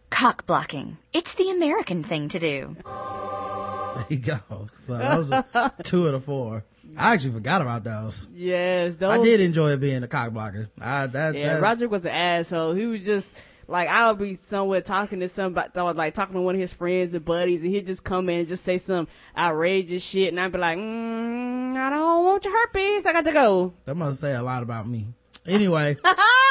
Cock 0.09 0.45
blocking. 0.45 0.97
It's 1.11 1.33
the 1.33 1.49
American 1.49 2.03
thing 2.03 2.29
to 2.29 2.39
do. 2.39 2.77
There 2.85 4.05
you 4.09 4.19
go. 4.19 4.69
So 4.77 4.97
those 4.97 5.31
are 5.31 5.73
two 5.83 6.05
of 6.05 6.13
the 6.13 6.19
four. 6.21 6.63
I 6.97 7.13
actually 7.13 7.33
forgot 7.33 7.61
about 7.61 7.83
those. 7.83 8.27
Yes, 8.33 8.97
those. 8.97 9.19
I 9.19 9.23
did 9.23 9.39
enjoy 9.39 9.77
being 9.77 10.03
a 10.03 10.07
cock 10.07 10.33
blocker. 10.33 10.69
I, 10.79 11.07
that, 11.07 11.35
yeah, 11.35 11.59
Roger 11.59 11.87
was 11.87 12.05
an 12.05 12.11
asshole. 12.11 12.73
He 12.73 12.87
was 12.87 13.05
just 13.05 13.35
like 13.67 13.89
I'll 13.89 14.15
be 14.15 14.35
somewhere 14.35 14.81
talking 14.81 15.19
to 15.19 15.29
somebody, 15.29 15.69
like 15.75 16.13
talking 16.13 16.35
to 16.35 16.41
one 16.41 16.55
of 16.55 16.61
his 16.61 16.73
friends 16.73 17.13
and 17.13 17.23
buddies, 17.23 17.61
and 17.61 17.69
he'd 17.69 17.85
just 17.85 18.03
come 18.03 18.29
in 18.29 18.39
and 18.39 18.47
just 18.47 18.63
say 18.63 18.77
some 18.77 19.07
outrageous 19.37 20.03
shit, 20.03 20.29
and 20.29 20.39
I'd 20.39 20.51
be 20.51 20.57
like, 20.57 20.77
mm, 20.77 21.75
I 21.75 21.89
don't 21.89 22.23
want 22.23 22.45
your 22.45 22.57
herpes. 22.57 23.05
I 23.05 23.13
got 23.13 23.25
to 23.25 23.33
go. 23.33 23.73
That 23.85 23.95
must 23.95 24.19
say 24.19 24.33
a 24.33 24.41
lot 24.41 24.63
about 24.63 24.87
me. 24.87 25.07
Anyway, 25.45 25.97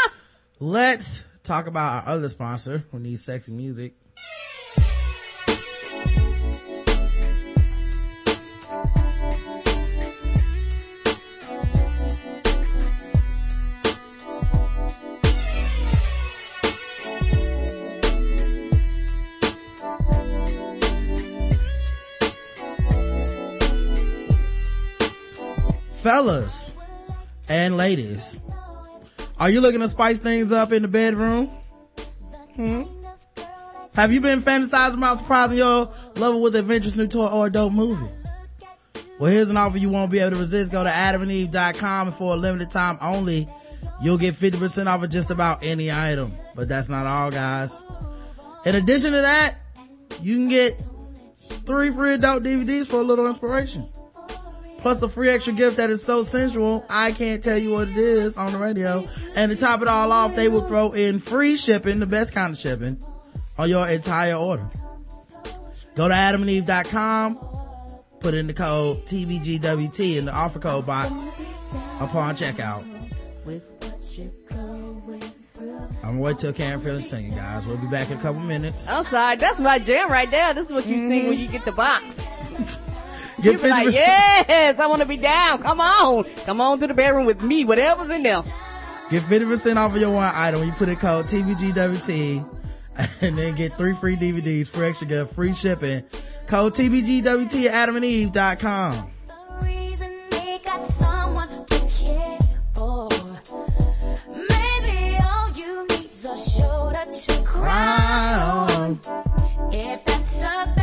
let's 0.60 1.24
talk 1.42 1.66
about 1.66 2.04
our 2.04 2.14
other 2.14 2.28
sponsor 2.28 2.84
who 2.90 2.98
needs 2.98 3.24
sexy 3.24 3.52
music. 3.52 3.94
Fellas 26.06 26.72
and 27.48 27.76
ladies, 27.76 28.38
are 29.38 29.50
you 29.50 29.60
looking 29.60 29.80
to 29.80 29.88
spice 29.88 30.20
things 30.20 30.52
up 30.52 30.70
in 30.70 30.82
the 30.82 30.88
bedroom? 30.88 31.48
Hmm? 32.54 32.84
Have 33.92 34.12
you 34.12 34.20
been 34.20 34.38
fantasizing 34.38 34.98
about 34.98 35.18
surprising 35.18 35.58
your 35.58 35.92
lover 36.14 36.38
with 36.38 36.54
an 36.54 36.60
adventurous 36.60 36.94
new 36.94 37.08
toy 37.08 37.26
or 37.26 37.48
adult 37.48 37.72
movie? 37.72 38.08
Well, 39.18 39.32
here's 39.32 39.50
an 39.50 39.56
offer 39.56 39.78
you 39.78 39.90
won't 39.90 40.12
be 40.12 40.20
able 40.20 40.30
to 40.30 40.36
resist. 40.36 40.70
Go 40.70 40.84
to 40.84 40.90
adamandeve.com 40.90 42.06
and 42.06 42.16
for 42.16 42.34
a 42.34 42.36
limited 42.36 42.70
time 42.70 42.98
only, 43.00 43.48
you'll 44.00 44.16
get 44.16 44.34
50% 44.34 44.86
off 44.86 45.02
of 45.02 45.10
just 45.10 45.32
about 45.32 45.64
any 45.64 45.90
item. 45.90 46.30
But 46.54 46.68
that's 46.68 46.88
not 46.88 47.08
all, 47.08 47.32
guys. 47.32 47.82
In 48.64 48.76
addition 48.76 49.10
to 49.10 49.22
that, 49.22 49.56
you 50.22 50.36
can 50.36 50.48
get 50.50 50.80
three 51.36 51.90
free 51.90 52.14
adult 52.14 52.44
DVDs 52.44 52.86
for 52.86 53.00
a 53.00 53.04
little 53.04 53.26
inspiration 53.26 53.88
plus 54.86 55.02
a 55.02 55.08
free 55.08 55.28
extra 55.28 55.52
gift 55.52 55.78
that 55.78 55.90
is 55.90 56.00
so 56.00 56.22
sensual, 56.22 56.86
I 56.88 57.10
can't 57.10 57.42
tell 57.42 57.58
you 57.58 57.70
what 57.70 57.88
it 57.88 57.96
is 57.96 58.36
on 58.36 58.52
the 58.52 58.58
radio. 58.58 59.04
And 59.34 59.50
to 59.50 59.58
top 59.58 59.82
it 59.82 59.88
all 59.88 60.12
off, 60.12 60.36
they 60.36 60.48
will 60.48 60.60
throw 60.60 60.92
in 60.92 61.18
free 61.18 61.56
shipping, 61.56 61.98
the 61.98 62.06
best 62.06 62.32
kind 62.32 62.52
of 62.52 62.60
shipping, 62.60 63.02
on 63.58 63.68
your 63.68 63.88
entire 63.88 64.36
order. 64.36 64.70
Go 65.96 66.06
to 66.06 66.14
adamandeve.com, 66.14 67.36
put 68.20 68.34
in 68.34 68.46
the 68.46 68.54
code 68.54 68.98
TBGWT 69.06 70.18
in 70.18 70.26
the 70.26 70.32
offer 70.32 70.60
code 70.60 70.86
box 70.86 71.32
upon 71.98 72.36
checkout. 72.36 72.84
I'm 76.04 76.12
gonna 76.12 76.20
wait 76.20 76.38
till 76.38 76.52
Karen 76.52 76.78
feels 76.78 77.10
singing, 77.10 77.34
guys. 77.34 77.66
We'll 77.66 77.76
be 77.78 77.88
back 77.88 78.08
in 78.12 78.18
a 78.18 78.22
couple 78.22 78.40
minutes. 78.40 78.88
I'm 78.88 79.04
sorry, 79.06 79.34
that's 79.34 79.58
my 79.58 79.80
jam 79.80 80.12
right 80.12 80.30
there. 80.30 80.54
This 80.54 80.68
is 80.68 80.72
what 80.72 80.86
you 80.86 80.98
sing 80.98 81.26
when 81.26 81.40
you 81.40 81.48
get 81.48 81.64
the 81.64 81.72
box. 81.72 82.24
Get 83.40 83.52
You 83.52 83.58
be 83.58 83.68
like, 83.68 83.92
yes, 83.92 84.78
I 84.78 84.86
want 84.86 85.02
to 85.02 85.08
be 85.08 85.16
down. 85.18 85.62
Come 85.62 85.80
on, 85.80 86.24
come 86.46 86.60
on 86.60 86.78
to 86.78 86.86
the 86.86 86.94
bedroom 86.94 87.26
with 87.26 87.42
me. 87.42 87.64
Whatever's 87.64 88.10
in 88.10 88.22
there. 88.22 88.42
Get 89.10 89.22
50% 89.24 89.76
off 89.76 89.94
of 89.94 90.00
your 90.00 90.10
one 90.10 90.32
item 90.34 90.60
when 90.60 90.68
you 90.68 90.74
put 90.74 90.88
in 90.88 90.96
code 90.96 91.26
TBGWT 91.26 92.44
and 93.20 93.38
then 93.38 93.54
get 93.54 93.74
three 93.74 93.94
free 93.94 94.16
DVDs, 94.16 94.68
free 94.68 94.88
extra 94.88 95.06
good, 95.06 95.28
free 95.28 95.52
shipping. 95.52 96.02
Code 96.46 96.74
TBGWT 96.74 97.66
at 97.66 97.88
adamandeve.com. 97.88 99.10
reason 99.62 100.18
they 100.30 100.60
got 100.64 100.84
someone 100.84 101.66
to 101.66 101.78
care 101.88 102.38
for. 102.74 103.08
Maybe 104.34 105.18
all 105.22 105.50
you 105.50 105.86
need's 105.88 106.24
a 106.24 106.36
shoulder 106.36 107.04
to 107.12 107.42
cry 107.44 108.66
on. 108.68 109.00
If 109.72 110.04
that's 110.04 110.42
a 110.42 110.75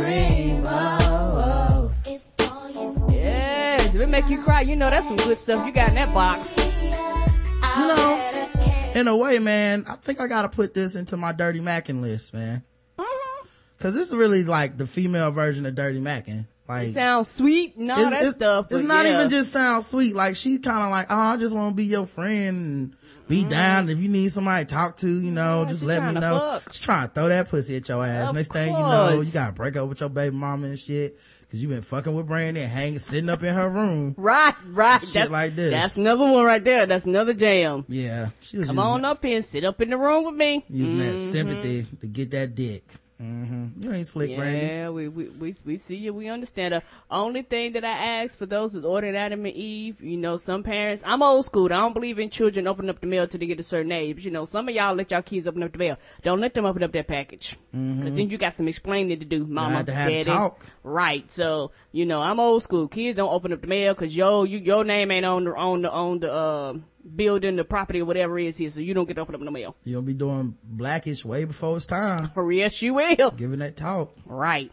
dream 0.00 0.66
of. 0.66 1.92
All 2.40 2.70
you 2.70 3.06
Yes, 3.10 3.94
if 3.94 4.00
it 4.00 4.10
make 4.10 4.28
you 4.28 4.42
cry, 4.42 4.62
you 4.62 4.76
know 4.76 4.90
that's 4.90 5.06
some 5.08 5.16
good 5.16 5.38
stuff 5.38 5.66
you 5.66 5.72
got 5.72 5.88
in 5.90 5.94
that 5.96 6.12
box. 6.14 6.56
You 6.56 7.86
know, 7.86 8.90
in 8.94 9.06
a 9.08 9.16
way, 9.16 9.38
man, 9.38 9.84
I 9.88 9.94
think 9.94 10.20
I 10.20 10.26
gotta 10.26 10.48
put 10.48 10.74
this 10.74 10.96
into 10.96 11.16
my 11.16 11.32
Dirty 11.32 11.60
Mackin 11.60 12.02
list, 12.02 12.34
man. 12.34 12.62
Mm-hmm. 12.98 13.46
Cause 13.78 13.94
this 13.94 14.08
is 14.08 14.14
really 14.14 14.44
like 14.44 14.76
the 14.76 14.86
female 14.86 15.30
version 15.30 15.64
of 15.66 15.74
Dirty 15.74 16.00
Mackin. 16.00 16.46
Like, 16.68 16.88
it 16.88 16.94
Sounds 16.94 17.28
sweet 17.28 17.76
and 17.76 17.90
all 17.90 17.98
it's, 18.00 18.10
that 18.10 18.16
it's- 18.18 18.34
stuff. 18.34 18.66
it's 18.70 18.82
not 18.82 19.04
yeah. 19.06 19.14
even 19.18 19.30
just 19.30 19.52
sound 19.52 19.84
sweet. 19.84 20.14
Like 20.14 20.36
she's 20.36 20.60
kind 20.60 20.82
of 20.84 20.90
like, 20.90 21.06
oh, 21.10 21.16
I 21.16 21.36
just 21.36 21.54
want 21.54 21.72
to 21.72 21.76
be 21.76 21.84
your 21.84 22.06
friend 22.06 22.94
be 23.30 23.44
down. 23.44 23.88
If 23.88 23.98
you 23.98 24.08
need 24.08 24.30
somebody 24.32 24.66
to 24.66 24.74
talk 24.74 24.98
to, 24.98 25.08
you 25.08 25.30
know, 25.30 25.40
Mm-hmm. 25.60 25.62
Yeah, 25.64 25.68
just 25.70 25.82
let 25.82 26.02
me 26.14 26.20
know. 26.20 26.58
fuck. 26.62 26.72
She's 26.72 26.82
trying 26.82 27.08
to 27.08 27.14
throw 27.14 27.28
that 27.28 27.48
pussy 27.48 27.76
at 27.76 27.88
your 27.88 28.04
ass. 28.04 28.28
Of 28.30 28.34
Next 28.34 28.52
thing 28.52 28.72
you 28.72 28.78
know, 28.78 29.20
you 29.20 29.32
gotta 29.32 29.52
break 29.52 29.76
up 29.76 29.88
with 29.88 30.00
your 30.00 30.08
baby 30.10 30.36
mama 30.36 30.66
and 30.68 30.78
shit. 30.78 31.18
Cause 31.50 31.60
you 31.60 31.66
been 31.66 31.82
fucking 31.82 32.14
with 32.14 32.28
Brandy 32.28 32.60
and 32.60 32.70
hanging, 32.70 33.00
sitting 33.00 33.28
up 33.28 33.42
in 33.42 33.52
her 33.52 33.68
room. 33.68 34.14
Right, 34.16 34.54
right. 34.68 35.00
Shit 35.02 35.14
that's, 35.14 35.30
like 35.32 35.56
this. 35.56 35.72
That's 35.72 35.96
another 35.96 36.30
one 36.30 36.44
right 36.44 36.62
there. 36.62 36.86
That's 36.86 37.06
another 37.06 37.34
jam. 37.34 37.84
Yeah. 37.88 38.28
Come 38.66 38.78
on 38.78 39.04
up 39.04 39.24
here 39.24 39.34
and 39.34 39.44
sit 39.44 39.64
up 39.64 39.80
in 39.82 39.90
the 39.90 39.96
room 39.98 40.26
with 40.26 40.36
me. 40.36 40.64
using 40.68 40.98
that 40.98 41.14
Mhm. 41.14 41.18
sympathy 41.18 41.86
to 42.02 42.06
get 42.06 42.30
that 42.30 42.54
dick. 42.54 42.84
Hmm 43.20 43.66
You 43.76 43.92
ain't 43.92 44.06
slick, 44.06 44.34
Brandy. 44.34 44.58
Yeah, 44.66 44.88
we, 44.88 45.08
we 45.08 45.28
we 45.28 45.54
we 45.66 45.76
see 45.76 45.96
you. 45.96 46.14
We 46.14 46.28
understand. 46.28 46.72
The 46.72 46.82
only 47.10 47.42
thing 47.42 47.72
that 47.74 47.84
I 47.84 47.90
ask 48.22 48.36
for 48.38 48.46
those 48.46 48.72
who's 48.72 48.84
ordered 48.84 49.14
Adam 49.14 49.44
and 49.44 49.54
Eve, 49.54 50.00
you 50.00 50.16
know, 50.16 50.38
some 50.38 50.62
parents. 50.62 51.02
I'm 51.06 51.22
old 51.22 51.44
school. 51.44 51.66
I 51.66 51.76
don't 51.76 51.92
believe 51.92 52.18
in 52.18 52.30
children 52.30 52.66
opening 52.66 52.88
up 52.88 53.00
the 53.00 53.06
mail 53.06 53.26
till 53.26 53.38
they 53.38 53.46
get 53.46 53.60
a 53.60 53.62
certain 53.62 53.92
age. 53.92 54.16
But, 54.16 54.24
you 54.24 54.30
know, 54.30 54.46
some 54.46 54.70
of 54.70 54.74
y'all 54.74 54.94
let 54.94 55.10
y'all 55.10 55.20
kids 55.20 55.46
open 55.46 55.62
up 55.62 55.72
the 55.72 55.78
mail. 55.78 55.98
Don't 56.22 56.40
let 56.40 56.54
them 56.54 56.64
open 56.64 56.82
up 56.82 56.92
that 56.92 57.08
package. 57.08 57.56
Because 57.72 58.16
then 58.16 58.30
you 58.30 58.38
got 58.38 58.54
some 58.54 58.68
explaining 58.68 59.18
to 59.18 59.26
do, 59.26 59.46
mama, 59.46 59.84
to 59.84 59.92
have 59.92 60.10
daddy. 60.10 60.24
talk. 60.24 60.64
Right. 60.82 61.30
So 61.30 61.72
you 61.92 62.06
know, 62.06 62.20
I'm 62.20 62.40
old 62.40 62.62
school. 62.62 62.88
Kids 62.88 63.18
don't 63.18 63.32
open 63.32 63.52
up 63.52 63.60
the 63.60 63.66
mail 63.66 63.92
because 63.92 64.16
yo, 64.16 64.44
you 64.44 64.58
your 64.60 64.82
name 64.84 65.10
ain't 65.10 65.26
on 65.26 65.44
the 65.44 65.54
on 65.54 65.82
the 65.82 65.92
on 65.92 66.20
the 66.20 66.32
uh, 66.32 66.74
building, 67.16 67.56
the 67.56 67.64
property, 67.64 68.00
or 68.00 68.04
whatever 68.04 68.38
it 68.38 68.46
is 68.46 68.56
here. 68.56 68.70
So 68.70 68.80
you 68.80 68.94
don't 68.94 69.06
get 69.06 69.14
to 69.14 69.22
open 69.22 69.34
up 69.34 69.40
the 69.42 69.50
mail. 69.50 69.76
You'll 69.84 70.02
be 70.02 70.14
doing 70.14 70.56
blackish 70.62 71.24
way 71.24 71.44
before 71.44 71.76
it's 71.76 71.86
time. 71.86 72.30
Yes, 72.50 72.82
you 72.82 72.94
will. 72.94 73.30
Giving 73.30 73.60
that 73.60 73.76
talk. 73.76 74.12
Right. 74.26 74.72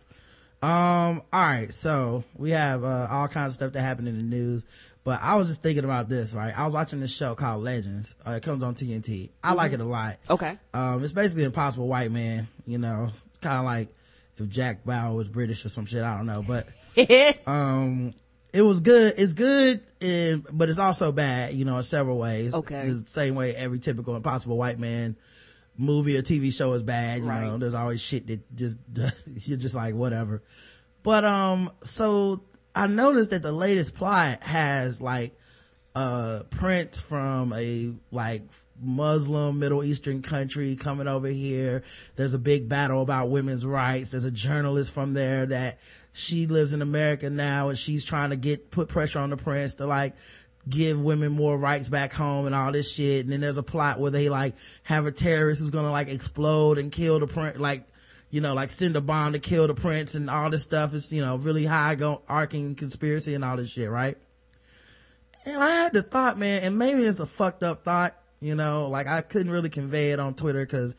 Um, 0.61 1.21
all 1.31 1.41
right, 1.41 1.71
so 1.71 2.23
we 2.35 2.49
have 2.49 2.83
uh, 2.83 3.07
all 3.11 3.27
kinds 3.27 3.49
of 3.49 3.53
stuff 3.53 3.73
that 3.73 3.81
happened 3.81 4.07
in 4.07 4.17
the 4.17 4.23
news, 4.23 4.65
but 5.03 5.19
I 5.21 5.35
was 5.35 5.49
just 5.49 5.61
thinking 5.61 5.83
about 5.83 6.09
this, 6.09 6.33
right? 6.33 6.57
I 6.57 6.65
was 6.65 6.73
watching 6.73 6.99
this 6.99 7.15
show 7.15 7.35
called 7.35 7.63
Legends. 7.63 8.15
Uh, 8.25 8.31
it 8.31 8.43
comes 8.43 8.63
on 8.63 8.73
TNT. 8.73 9.29
I 9.43 9.53
like 9.53 9.73
it 9.73 9.81
a 9.81 9.85
lot. 9.85 10.17
Okay. 10.27 10.57
Um, 10.73 11.03
it's 11.03 11.13
basically 11.13 11.43
Impossible 11.43 11.87
White 11.87 12.11
Man, 12.11 12.47
you 12.65 12.79
know, 12.79 13.09
kind 13.41 13.59
of 13.59 13.65
like 13.65 13.89
if 14.37 14.49
Jack 14.49 14.83
Bauer 14.83 15.15
was 15.15 15.29
British 15.29 15.63
or 15.63 15.69
some 15.69 15.85
shit. 15.85 16.01
I 16.03 16.17
don't 16.17 16.25
know, 16.25 16.43
but 16.45 16.67
um, 17.47 18.15
it 18.57 18.63
was 18.63 18.79
good. 18.79 19.13
It's 19.17 19.33
good, 19.33 19.81
in, 19.99 20.43
but 20.51 20.67
it's 20.67 20.79
also 20.79 21.11
bad, 21.11 21.53
you 21.53 21.63
know, 21.63 21.77
in 21.77 21.83
several 21.83 22.17
ways. 22.17 22.55
Okay. 22.55 22.87
It's 22.87 23.03
the 23.03 23.07
same 23.09 23.35
way 23.35 23.55
every 23.55 23.77
typical 23.77 24.15
Impossible 24.15 24.57
White 24.57 24.79
Man 24.79 25.15
movie 25.77 26.17
or 26.17 26.23
TV 26.23 26.51
show 26.51 26.73
is 26.73 26.81
bad. 26.81 27.19
You 27.21 27.27
Right. 27.27 27.41
know, 27.45 27.59
there's 27.59 27.75
always 27.75 28.01
shit 28.01 28.25
that 28.27 28.55
just, 28.55 28.79
you're 29.47 29.59
just 29.59 29.75
like, 29.75 29.93
whatever. 29.93 30.41
But, 31.03 31.23
um, 31.23 31.71
so 31.83 32.41
I 32.73 32.87
noticed 32.87 33.29
that 33.29 33.43
the 33.43 33.51
latest 33.51 33.93
plot 33.93 34.41
has 34.41 34.99
like, 34.99 35.33
a 35.95 36.45
print 36.51 36.95
from 36.95 37.51
a 37.53 37.91
like 38.11 38.43
Muslim 38.79 39.57
Middle 39.57 39.83
Eastern 39.83 40.21
country 40.21 40.75
coming 40.75 41.07
over 41.07 41.27
here. 41.27 41.83
There's 42.15 42.35
a 42.35 42.39
big 42.39 42.69
battle 42.69 43.01
about 43.01 43.29
women's 43.29 43.65
rights. 43.65 44.11
There's 44.11 44.25
a 44.25 44.29
journalist 44.31 44.93
from 44.93 45.13
there 45.13 45.47
that 45.47 45.79
she 46.17 46.47
lives 46.47 46.73
in 46.73 46.81
America 46.81 47.29
now 47.29 47.69
and 47.69 47.77
she's 47.77 48.03
trying 48.03 48.31
to 48.31 48.35
get, 48.35 48.71
put 48.71 48.89
pressure 48.89 49.19
on 49.19 49.29
the 49.29 49.37
prince 49.37 49.75
to 49.75 49.85
like 49.85 50.15
give 50.67 50.99
women 50.99 51.31
more 51.31 51.55
rights 51.55 51.89
back 51.89 52.11
home 52.11 52.47
and 52.47 52.55
all 52.55 52.71
this 52.71 52.91
shit. 52.91 53.23
And 53.23 53.31
then 53.31 53.41
there's 53.41 53.59
a 53.59 53.63
plot 53.63 53.99
where 53.99 54.09
they 54.09 54.27
like 54.27 54.55
have 54.81 55.05
a 55.05 55.11
terrorist 55.11 55.61
who's 55.61 55.69
gonna 55.69 55.91
like 55.91 56.09
explode 56.09 56.79
and 56.79 56.91
kill 56.91 57.19
the 57.19 57.27
prince, 57.27 57.59
like, 57.59 57.85
you 58.31 58.41
know, 58.41 58.55
like 58.55 58.71
send 58.71 58.95
a 58.95 59.01
bomb 59.01 59.33
to 59.33 59.39
kill 59.39 59.67
the 59.67 59.75
prince 59.75 60.15
and 60.15 60.27
all 60.27 60.49
this 60.49 60.63
stuff 60.63 60.95
is, 60.95 61.11
you 61.11 61.21
know, 61.21 61.37
really 61.37 61.65
high 61.65 61.93
go- 61.93 62.23
arcing 62.27 62.73
conspiracy 62.73 63.35
and 63.35 63.45
all 63.45 63.55
this 63.55 63.69
shit, 63.69 63.89
right? 63.89 64.17
And 65.45 65.63
I 65.63 65.69
had 65.69 65.93
the 65.93 66.01
thought, 66.01 66.39
man, 66.39 66.63
and 66.63 66.79
maybe 66.79 67.03
it's 67.03 67.19
a 67.19 67.27
fucked 67.27 67.61
up 67.61 67.85
thought, 67.85 68.15
you 68.41 68.55
know, 68.55 68.89
like 68.89 69.05
I 69.05 69.21
couldn't 69.21 69.51
really 69.51 69.69
convey 69.69 70.11
it 70.11 70.19
on 70.19 70.33
Twitter 70.33 70.65
because, 70.65 70.95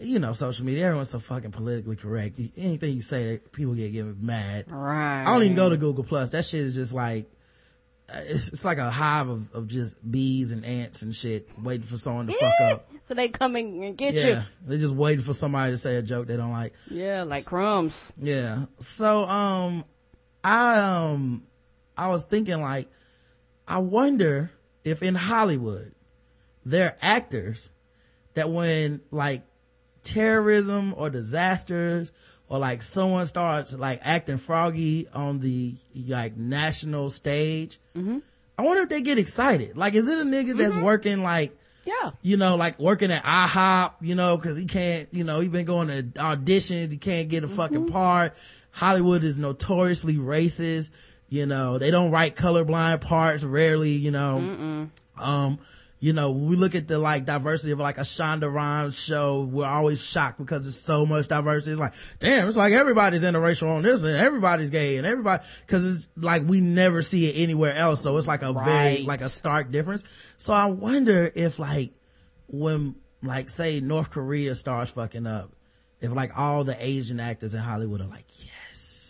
you 0.00 0.18
know, 0.18 0.32
social 0.32 0.64
media, 0.64 0.86
everyone's 0.86 1.10
so 1.10 1.18
fucking 1.18 1.50
politically 1.50 1.96
correct. 1.96 2.38
Anything 2.56 2.94
you 2.94 3.02
say, 3.02 3.32
that 3.32 3.52
people 3.52 3.74
get 3.74 3.92
get 3.92 4.04
mad. 4.18 4.66
Right. 4.68 5.22
I 5.22 5.32
don't 5.32 5.42
even 5.42 5.56
go 5.56 5.70
to 5.70 5.76
Google 5.76 6.04
Plus. 6.04 6.30
That 6.30 6.44
shit 6.44 6.60
is 6.60 6.74
just 6.74 6.94
like, 6.94 7.30
it's, 8.12 8.48
it's 8.48 8.64
like 8.64 8.78
a 8.78 8.90
hive 8.90 9.28
of, 9.28 9.52
of 9.52 9.68
just 9.68 9.98
bees 10.10 10.52
and 10.52 10.64
ants 10.64 11.02
and 11.02 11.14
shit 11.14 11.48
waiting 11.60 11.86
for 11.86 11.96
someone 11.96 12.26
to 12.26 12.32
fuck 12.32 12.72
up. 12.72 12.86
So 13.10 13.14
they 13.14 13.26
come 13.26 13.56
in 13.56 13.82
and 13.82 13.98
get 13.98 14.14
you. 14.14 14.20
Yeah. 14.20 14.42
They're 14.64 14.78
just 14.78 14.94
waiting 14.94 15.24
for 15.24 15.34
somebody 15.34 15.72
to 15.72 15.76
say 15.76 15.96
a 15.96 16.02
joke 16.02 16.28
they 16.28 16.36
don't 16.36 16.52
like. 16.52 16.74
Yeah, 16.88 17.24
like 17.24 17.44
crumbs. 17.44 18.12
Yeah. 18.16 18.66
So, 18.78 19.24
um, 19.24 19.84
I, 20.44 20.78
um, 20.78 21.42
I 21.96 22.06
was 22.06 22.26
thinking 22.26 22.60
like, 22.62 22.88
I 23.66 23.78
wonder 23.78 24.52
if 24.84 25.02
in 25.02 25.16
Hollywood, 25.16 25.92
there 26.64 26.90
are 26.90 26.96
actors 27.02 27.68
that 28.34 28.48
when 28.48 29.00
like 29.10 29.42
terrorism 30.02 30.94
or 30.96 31.10
disasters 31.10 32.12
or 32.48 32.58
like 32.58 32.82
someone 32.82 33.26
starts 33.26 33.78
like 33.78 34.00
acting 34.02 34.36
froggy 34.36 35.08
on 35.14 35.38
the 35.40 35.74
like 36.08 36.36
national 36.36 37.08
stage, 37.08 37.78
mm-hmm. 37.96 38.18
I 38.58 38.62
wonder 38.62 38.82
if 38.82 38.88
they 38.88 39.00
get 39.00 39.18
excited. 39.18 39.76
Like, 39.76 39.94
is 39.94 40.08
it 40.08 40.18
a 40.18 40.22
nigga 40.22 40.58
that's 40.58 40.74
mm-hmm. 40.74 40.84
working 40.84 41.22
like, 41.22 41.56
Yeah. 41.86 42.10
you 42.20 42.36
know, 42.36 42.56
like 42.56 42.78
working 42.78 43.10
at 43.10 43.24
IHOP, 43.24 43.92
you 44.00 44.14
know, 44.14 44.36
cause 44.36 44.56
he 44.56 44.66
can't, 44.66 45.08
you 45.12 45.24
know, 45.24 45.40
he 45.40 45.48
been 45.48 45.64
going 45.64 45.88
to 45.88 46.02
auditions, 46.20 46.90
he 46.90 46.98
can't 46.98 47.28
get 47.28 47.44
a 47.44 47.46
mm-hmm. 47.46 47.56
fucking 47.56 47.86
part. 47.86 48.34
Hollywood 48.72 49.24
is 49.24 49.38
notoriously 49.38 50.16
racist, 50.16 50.90
you 51.28 51.46
know, 51.46 51.78
they 51.78 51.90
don't 51.90 52.10
write 52.10 52.34
colorblind 52.34 53.00
parts 53.00 53.44
rarely, 53.44 53.92
you 53.92 54.10
know. 54.10 54.88
Um, 55.16 55.58
you 56.00 56.14
know, 56.14 56.32
we 56.32 56.56
look 56.56 56.74
at 56.74 56.88
the 56.88 56.98
like 56.98 57.26
diversity 57.26 57.72
of 57.72 57.78
like 57.78 57.98
a 57.98 58.02
Shonda 58.02 58.50
Rhimes 58.50 58.98
show, 58.98 59.42
we're 59.42 59.66
always 59.66 60.02
shocked 60.02 60.38
because 60.38 60.66
it's 60.66 60.76
so 60.76 61.04
much 61.04 61.28
diversity. 61.28 61.72
It's 61.72 61.80
like, 61.80 61.92
damn, 62.18 62.48
it's 62.48 62.56
like 62.56 62.72
everybody's 62.72 63.22
interracial 63.22 63.68
on 63.68 63.82
this 63.82 64.02
and 64.02 64.16
everybody's 64.16 64.70
gay 64.70 64.96
and 64.96 65.06
everybody, 65.06 65.44
cause 65.66 65.84
it's 65.84 66.08
like 66.16 66.42
we 66.46 66.62
never 66.62 67.02
see 67.02 67.28
it 67.28 67.42
anywhere 67.42 67.74
else. 67.74 68.00
So 68.00 68.16
it's 68.16 68.26
like 68.26 68.40
a 68.40 68.54
very, 68.54 69.02
like 69.02 69.20
a 69.20 69.28
stark 69.28 69.70
difference. 69.70 70.04
So 70.38 70.54
I 70.54 70.66
wonder 70.66 71.30
if 71.34 71.58
like 71.58 71.92
when 72.48 72.94
like 73.22 73.50
say 73.50 73.80
North 73.80 74.10
Korea 74.10 74.54
starts 74.54 74.90
fucking 74.92 75.26
up, 75.26 75.52
if 76.00 76.12
like 76.12 76.38
all 76.38 76.64
the 76.64 76.82
Asian 76.82 77.20
actors 77.20 77.54
in 77.54 77.60
Hollywood 77.60 78.00
are 78.00 78.08
like, 78.08 78.24
yes. 78.38 78.48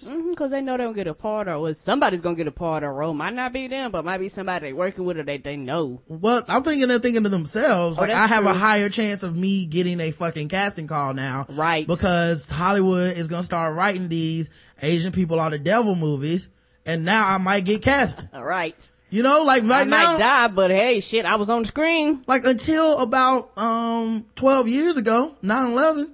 Because 0.08 0.50
they 0.50 0.62
know 0.62 0.76
they'll 0.76 0.92
get 0.92 1.06
a 1.06 1.14
part 1.14 1.48
or 1.48 1.58
well, 1.58 1.74
somebody's 1.74 2.20
going 2.20 2.36
to 2.36 2.40
get 2.40 2.48
a 2.48 2.52
part 2.52 2.82
or 2.84 2.92
role. 2.92 3.14
Might 3.14 3.34
not 3.34 3.52
be 3.52 3.66
them, 3.68 3.90
but 3.90 4.04
might 4.04 4.18
be 4.18 4.28
somebody 4.28 4.68
they 4.68 4.72
working 4.72 5.04
with 5.04 5.18
or 5.18 5.22
they, 5.22 5.38
they 5.38 5.56
know. 5.56 6.00
Well, 6.08 6.42
I'm 6.48 6.62
thinking 6.62 6.88
they're 6.88 6.98
thinking 6.98 7.22
to 7.24 7.28
themselves, 7.28 7.98
Oh, 7.98 8.02
like, 8.02 8.10
I 8.10 8.26
have 8.26 8.46
a 8.46 8.54
higher 8.54 8.88
chance 8.88 9.22
of 9.22 9.36
me 9.36 9.66
getting 9.66 10.00
a 10.00 10.10
fucking 10.10 10.48
casting 10.48 10.86
call 10.86 11.14
now. 11.14 11.46
Right. 11.50 11.86
Because 11.86 12.48
Hollywood 12.50 13.16
is 13.16 13.28
gonna 13.28 13.42
start 13.42 13.76
writing 13.76 14.08
these 14.08 14.50
Asian 14.82 15.12
people 15.12 15.38
are 15.40 15.50
the 15.50 15.58
devil 15.58 15.94
movies, 15.94 16.48
and 16.86 17.04
now 17.04 17.26
I 17.28 17.38
might 17.38 17.64
get 17.64 17.82
cast. 17.82 18.26
All 18.32 18.44
right. 18.44 18.88
You 19.12 19.24
know, 19.24 19.42
like 19.42 19.64
right 19.64 19.80
I 19.80 19.84
now, 19.84 20.12
might 20.12 20.18
die, 20.20 20.48
but 20.48 20.70
hey, 20.70 21.00
shit, 21.00 21.24
I 21.24 21.34
was 21.34 21.50
on 21.50 21.62
the 21.62 21.68
screen. 21.68 22.22
like 22.28 22.44
until 22.44 23.00
about 23.00 23.50
um 23.58 24.24
12 24.36 24.68
years 24.68 24.96
ago 24.96 25.34
9-11 25.42 26.12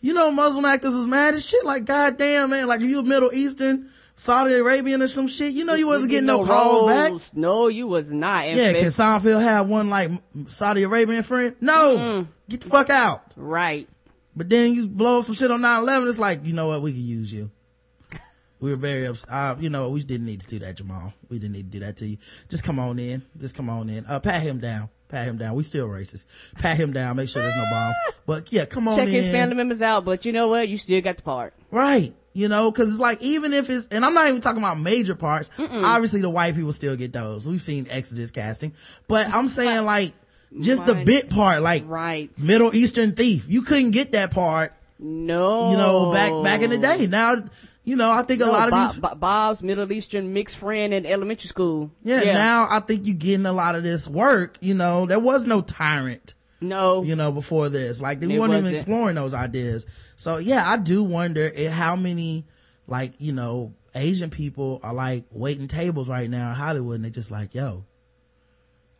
you 0.00 0.14
know 0.14 0.30
muslim 0.30 0.64
actors 0.64 0.94
is 0.94 1.06
mad 1.06 1.34
as 1.34 1.46
shit 1.46 1.64
like 1.64 1.84
goddamn 1.84 2.50
man 2.50 2.66
like 2.66 2.80
if 2.80 2.86
you 2.88 2.98
a 2.98 3.02
middle 3.02 3.32
eastern 3.32 3.88
saudi 4.16 4.54
arabian 4.54 5.02
or 5.02 5.06
some 5.06 5.28
shit 5.28 5.52
you 5.52 5.64
know 5.64 5.74
you 5.74 5.86
wasn't 5.86 6.10
getting 6.10 6.26
no 6.26 6.44
calls 6.44 6.90
back. 6.90 7.12
No, 7.34 7.68
you 7.68 7.86
was 7.86 8.10
not. 8.12 8.44
And 8.44 8.58
yeah 8.58 8.72
can 8.72 8.86
seinfeld 8.86 9.42
have 9.42 9.68
one 9.68 9.90
like 9.90 10.10
saudi 10.48 10.82
arabian 10.82 11.22
friend 11.22 11.56
no 11.60 12.26
get 12.48 12.60
the 12.60 12.68
fuck 12.68 12.90
out 12.90 13.32
right. 13.36 13.88
but 14.36 14.48
then 14.48 14.74
you 14.74 14.88
blow 14.88 15.20
up 15.20 15.24
some 15.24 15.34
shit 15.34 15.50
on 15.50 15.60
9-11 15.60 16.08
it's 16.08 16.18
like 16.18 16.44
you 16.44 16.52
know 16.52 16.68
what 16.68 16.82
we 16.82 16.92
could 16.92 17.00
use 17.00 17.32
you 17.32 17.50
we 18.60 18.70
were 18.70 18.76
very 18.76 19.06
upset. 19.06 19.32
Uh, 19.32 19.56
you 19.58 19.70
know, 19.70 19.88
we 19.88 20.02
didn't 20.02 20.26
need 20.26 20.42
to 20.42 20.46
do 20.46 20.58
that, 20.60 20.76
Jamal. 20.76 21.14
We 21.28 21.38
didn't 21.38 21.54
need 21.54 21.72
to 21.72 21.78
do 21.78 21.84
that 21.84 21.96
to 21.98 22.06
you. 22.06 22.18
Just 22.48 22.62
come 22.62 22.78
on 22.78 22.98
in. 22.98 23.22
Just 23.38 23.56
come 23.56 23.70
on 23.70 23.88
in. 23.88 24.04
Uh, 24.04 24.20
pat 24.20 24.42
him 24.42 24.58
down. 24.60 24.90
Pat 25.10 25.26
him 25.26 25.36
down. 25.38 25.54
We 25.54 25.62
still 25.62 25.88
racist. 25.88 26.26
Pat 26.56 26.76
him 26.76 26.92
down. 26.92 27.16
Make 27.16 27.28
sure 27.28 27.42
there's 27.42 27.56
no 27.56 27.64
bombs. 27.70 27.94
Ah! 28.08 28.12
But 28.26 28.52
yeah, 28.52 28.64
come 28.64 28.88
on 28.88 28.96
Check 28.96 29.08
in. 29.08 29.14
his 29.14 29.28
family 29.28 29.54
members 29.56 29.82
out, 29.82 30.04
but 30.04 30.24
you 30.24 30.32
know 30.32 30.48
what? 30.48 30.68
You 30.68 30.76
still 30.76 31.00
got 31.00 31.16
the 31.16 31.22
part. 31.22 31.52
Right. 31.70 32.14
You 32.32 32.48
know, 32.48 32.70
cause 32.70 32.88
it's 32.88 33.00
like, 33.00 33.20
even 33.22 33.52
if 33.52 33.68
it's, 33.70 33.88
and 33.88 34.04
I'm 34.04 34.14
not 34.14 34.28
even 34.28 34.40
talking 34.40 34.62
about 34.62 34.78
major 34.78 35.16
parts. 35.16 35.50
Obviously 35.58 36.20
the 36.20 36.30
white 36.30 36.54
people 36.54 36.72
still 36.72 36.94
get 36.96 37.12
those. 37.12 37.48
We've 37.48 37.60
seen 37.60 37.88
Exodus 37.90 38.30
casting, 38.30 38.72
but 39.08 39.26
I'm 39.34 39.48
saying 39.48 39.84
like, 39.84 40.12
just 40.60 40.86
the 40.86 40.94
bit 40.94 41.28
part, 41.30 41.62
like 41.62 41.84
Right. 41.86 42.30
Middle 42.40 42.74
Eastern 42.74 43.12
thief. 43.12 43.46
You 43.48 43.62
couldn't 43.62 43.90
get 43.90 44.12
that 44.12 44.30
part, 44.30 44.72
No. 45.00 45.70
you 45.72 45.76
know, 45.76 46.12
back, 46.12 46.30
back 46.44 46.62
in 46.62 46.70
the 46.70 46.78
day. 46.78 47.06
Now, 47.08 47.34
you 47.90 47.96
know, 47.96 48.10
I 48.10 48.22
think 48.22 48.40
a 48.40 48.46
No, 48.46 48.52
lot 48.52 48.68
of 48.68 48.70
Bob- 48.70 48.90
these, 48.92 49.00
Bo- 49.00 49.14
Bob's 49.16 49.62
Middle 49.62 49.90
Eastern 49.92 50.32
mixed 50.32 50.56
friend 50.58 50.94
in 50.94 51.04
elementary 51.04 51.48
school. 51.48 51.90
yeah, 52.04 52.20
now 52.32 52.68
I 52.70 52.80
think 52.80 53.06
you're 53.06 53.16
getting 53.16 53.46
a 53.46 53.52
lot 53.52 53.74
of 53.74 53.82
this 53.82 54.06
work, 54.08 54.56
you 54.60 54.74
know, 54.74 55.06
there 55.06 55.18
was 55.18 55.44
no 55.46 55.60
tyrant. 55.60 56.34
No. 56.62 57.02
you 57.02 57.16
know, 57.16 57.32
before 57.32 57.70
this. 57.70 58.02
Like 58.02 58.20
they 58.20 58.26
It 58.34 58.38
weren't 58.38 58.52
even 58.52 58.64
wasn't. 58.64 58.76
exploring 58.76 59.14
those 59.14 59.32
ideas. 59.32 59.86
So 60.16 60.36
yeah, 60.36 60.62
I 60.68 60.76
do 60.76 61.02
wonder 61.02 61.50
how 61.70 61.96
many, 61.96 62.44
like, 62.86 63.14
you 63.18 63.32
know, 63.32 63.72
Asian 63.94 64.28
people 64.30 64.78
are 64.82 64.92
like 64.92 65.24
waiting 65.32 65.68
tables 65.68 66.08
right 66.10 66.28
now 66.28 66.50
in 66.50 66.54
Hollywood 66.56 66.96
and 66.96 67.04
they're 67.04 67.10
just 67.10 67.30
like, 67.30 67.54
yo, 67.54 67.84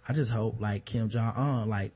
I 0.08 0.12
just 0.14 0.30
hope 0.30 0.58
like 0.60 0.84
Kim 0.84 1.10
Jong 1.10 1.34
Un 1.36 1.68
like 1.68 1.92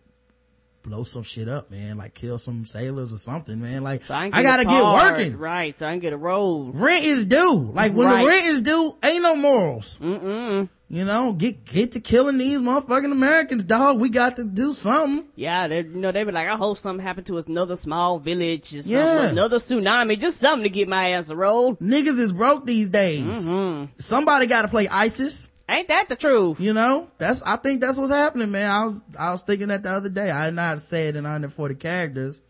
blow 0.85 1.03
some 1.03 1.23
shit 1.23 1.49
up, 1.49 1.71
man. 1.71 1.97
Like 1.99 2.15
kill 2.15 2.39
some 2.39 2.65
sailors 2.65 3.13
or 3.13 3.19
something, 3.19 3.61
man. 3.61 3.83
Like 3.83 4.05
So 4.05 4.15
I, 4.15 4.31
I, 4.33 4.43
gotta 4.43 4.65
get 4.65 4.85
working. 4.85 5.37
Right. 5.39 5.77
So 5.79 5.87
I 5.87 5.91
can 5.93 5.99
get 6.01 6.13
a 6.13 6.17
roll. 6.17 6.71
Rent 6.73 7.05
is 7.05 7.27
due. 7.27 7.71
Like 7.75 7.93
when 7.95 8.07
Right. 8.07 8.21
the 8.23 8.29
rent 8.29 8.47
is 8.47 8.63
due, 8.63 8.97
ain't 9.03 9.23
no 9.23 9.35
morals. 9.35 9.99
Mm-mm. 9.99 10.69
You 10.91 11.05
know, 11.07 11.33
get 11.33 11.65
get 11.65 11.93
to 11.93 12.01
killing 12.01 12.37
these 12.39 12.59
motherfucking 12.61 13.11
Americans, 13.11 13.65
dog. 13.65 13.99
We 13.99 14.11
got 14.11 14.37
to 14.37 14.45
do 14.45 14.73
something. 14.75 15.27
Yeah, 15.35 15.67
they 15.67 15.79
you 15.79 15.89
know 15.97 16.13
they 16.13 16.23
be 16.23 16.31
like, 16.31 16.47
I 16.49 16.57
hope 16.57 16.77
something 16.77 17.05
happened 17.05 17.27
to 17.29 17.39
another 17.39 17.75
small 17.75 18.19
village 18.19 18.75
or 18.77 18.83
something, 18.83 18.93
Yeah. 18.93 19.27
another 19.29 19.57
tsunami, 19.57 20.21
just 20.21 20.39
something 20.39 20.63
to 20.65 20.69
get 20.69 20.87
my 20.87 21.13
ass 21.13 21.31
a 21.31 21.37
roll. 21.37 21.75
niggas 21.77 22.19
is 22.21 22.33
broke 22.33 22.67
these 22.67 22.91
days. 22.91 23.49
Mm-hmm. 23.51 23.87
Somebody 23.99 24.47
got 24.47 24.63
to 24.63 24.69
play 24.69 24.87
ISIS. 24.87 25.51
Ain't 25.69 25.89
that 25.89 26.09
the 26.09 26.17
truth? 26.17 26.61
You 26.61 26.75
know, 26.75 27.09
that's 27.19 27.43
I 27.43 27.57
think 27.57 27.81
that's 27.81 27.97
what's 27.99 28.13
happening, 28.13 28.51
man. 28.51 28.71
I 28.71 28.85
was 28.85 29.03
I 29.19 29.31
was 29.33 29.43
thinking 29.43 29.69
that 29.69 29.83
the 29.83 29.91
other 29.91 30.11
day. 30.11 30.31
I 30.31 30.47
did 30.47 30.55
not 30.55 30.81
say 30.81 31.09
it 31.09 31.17
in 31.17 31.25
140 31.25 31.75
characters 31.77 32.41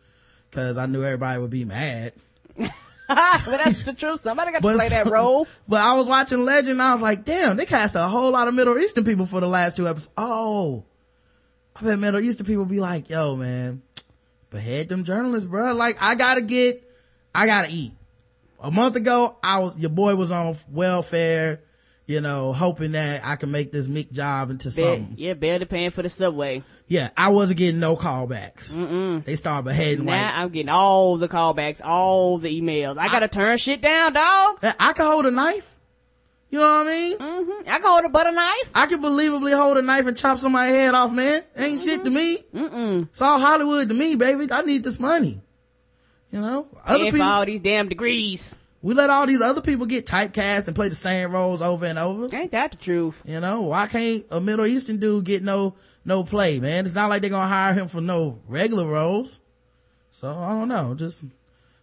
because 0.51 0.79
I 0.79 0.87
knew 0.87 1.05
everybody 1.05 1.41
would 1.41 1.51
be 1.51 1.65
mad. 1.65 2.13
but 3.09 3.47
that's 3.47 3.83
the 3.83 3.93
truth. 3.93 4.21
Somebody 4.21 4.51
got 4.53 4.59
to 4.59 4.63
But 4.63 4.77
play 4.77 4.89
that 4.89 5.07
role. 5.11 5.47
But 5.69 5.81
I 5.83 5.95
was 5.95 6.07
watching 6.07 6.45
Legend. 6.45 6.73
and 6.73 6.83
I 6.83 6.93
was 6.93 7.03
like, 7.03 7.25
damn, 7.25 7.57
they 7.57 7.67
cast 7.67 7.95
a 7.95 8.03
whole 8.03 8.31
lot 8.31 8.49
of 8.49 8.55
Middle 8.55 8.79
Eastern 8.79 9.05
people 9.05 9.27
for 9.27 9.41
the 9.41 9.47
last 9.49 9.77
two 9.77 9.87
episodes. 9.87 10.11
Oh, 10.17 10.85
I 11.77 11.85
bet 11.85 11.99
Middle 11.99 12.21
Eastern 12.21 12.47
people 12.47 12.65
be 12.65 12.81
like, 12.81 13.11
yo, 13.11 13.37
man, 13.37 13.83
behead 14.51 14.89
them 14.89 15.05
journalists, 15.05 15.47
bro. 15.49 15.73
Like, 15.75 15.97
I 16.01 16.15
gotta 16.15 16.41
get, 16.41 16.83
I 17.35 17.47
gotta 17.47 17.69
eat. 17.71 17.93
A 18.61 18.71
month 18.71 18.97
ago, 18.97 19.37
I 19.43 19.59
was, 19.61 19.79
your 19.79 19.91
boy 19.91 20.15
was 20.15 20.31
on 20.31 20.57
welfare, 20.71 21.61
you 22.07 22.21
know, 22.21 22.53
hoping 22.53 22.93
that 22.93 23.25
I 23.25 23.37
can 23.37 23.51
make 23.51 23.73
this 23.73 23.89
Mick 23.89 24.13
job 24.13 24.51
into 24.51 24.71
something. 24.71 25.15
yeah, 25.17 25.35
barely 25.35 25.65
paying 25.65 25.91
for 25.91 26.03
the 26.03 26.11
subway. 26.11 26.63
Yeah, 26.87 27.11
I 27.17 27.31
wasn't 27.31 27.59
getting 27.59 27.81
no 27.81 27.97
callbacks. 27.97 28.75
Mm-mm. 28.75 29.25
They 29.25 29.37
started 29.37 29.65
beheading 29.65 30.05
Now 30.05 30.13
white. 30.13 30.39
I'm 30.39 30.49
getting 30.51 30.69
all 30.69 31.17
the 31.17 31.29
callbacks, 31.29 31.81
all 31.83 32.37
the 32.39 32.61
emails. 32.61 32.99
I 32.99 33.09
gotta 33.09 33.29
turn 33.29 33.57
shit 33.57 33.81
down, 33.81 34.13
dog. 34.13 34.59
I 34.63 34.93
can 34.93 35.07
hold 35.07 35.27
a 35.27 35.31
knife. 35.31 35.71
You 36.51 36.61
know 36.61 36.67
what 36.67 36.87
I 36.87 36.91
mean? 36.91 37.19
Mm-hmm. 37.19 37.69
I 37.69 37.79
can 37.79 37.83
hold 37.83 38.05
a 38.05 38.09
butter 38.11 38.31
knife. 38.31 38.71
I 38.77 38.87
can 38.87 39.03
believably 39.03 39.57
hold 39.57 39.77
a 39.77 39.83
knife 39.83 40.07
and 40.07 40.17
chop 40.17 40.39
somebody's 40.39 40.75
head 40.75 40.95
off, 40.95 41.11
man. 41.11 41.43
Ain't 41.57 41.81
shit 41.81 42.05
to 42.05 42.11
me. 42.11 42.45
Mm-mm. 42.55 43.09
It's 43.09 43.21
all 43.23 43.41
Hollywood 43.41 43.89
to 43.89 43.95
me, 43.95 44.15
baby. 44.15 44.47
I 44.53 44.63
need 44.63 44.85
this 44.85 45.01
money. 45.01 45.41
You 46.31 46.41
know, 46.41 46.69
other 46.85 47.05
people, 47.07 47.23
all 47.23 47.45
these 47.47 47.61
damn 47.61 47.89
degrees. 47.89 48.57
We 48.85 48.93
let 48.93 49.09
all 49.09 49.27
these 49.27 49.41
other 49.41 49.63
people 49.63 49.87
get 49.87 50.05
typecast 50.05 50.67
and 50.67 50.77
play 50.77 50.91
the 50.91 50.95
same 50.95 51.33
roles 51.33 51.63
over 51.63 51.87
and 51.87 51.99
over. 51.99 52.29
Ain't 52.37 52.51
that 52.51 52.73
the 52.73 52.77
truth? 52.77 53.23
You 53.27 53.41
know, 53.41 53.63
why 53.63 53.87
can't 53.87 54.27
a 54.31 54.43
Middle 54.43 54.67
Eastern 54.67 54.99
dude 54.99 55.25
get 55.25 55.43
no, 55.43 55.75
no 56.05 56.23
play, 56.23 56.61
man? 56.61 56.85
It's 56.85 56.95
not 56.95 57.09
like 57.09 57.23
they're 57.23 57.31
gonna 57.31 57.49
hire 57.49 57.73
him 57.73 57.89
for 57.89 58.03
no 58.03 58.41
regular 58.47 58.87
roles. 58.87 59.41
So 60.11 60.31
I 60.31 60.51
don't 60.51 60.69
know. 60.69 60.95
Just 60.95 61.25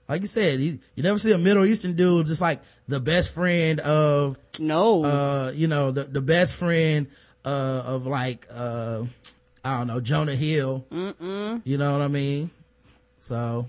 like 0.07 0.21
you 0.21 0.27
said, 0.27 0.59
you, 0.59 0.77
you 0.93 1.01
never 1.01 1.17
see 1.17 1.31
a 1.31 1.39
Middle 1.39 1.65
Eastern 1.65 1.95
dude 1.95 2.27
just 2.27 2.39
like 2.39 2.61
the 2.87 2.99
best 2.99 3.33
friend 3.33 3.79
of 3.79 4.37
No. 4.59 5.03
uh, 5.03 5.51
you 5.55 5.67
know, 5.67 5.89
the, 5.89 6.03
the 6.03 6.21
best 6.21 6.55
friend, 6.55 7.07
uh, 7.43 7.81
of 7.83 8.05
like, 8.05 8.45
uh, 8.53 9.05
I 9.65 9.79
don't 9.79 9.87
know, 9.87 10.01
Jonah 10.01 10.35
Hill. 10.35 10.85
Mm-mm. 10.91 11.61
You 11.63 11.77
know 11.79 11.93
what 11.93 12.03
I 12.03 12.09
mean? 12.09 12.51
So, 13.17 13.67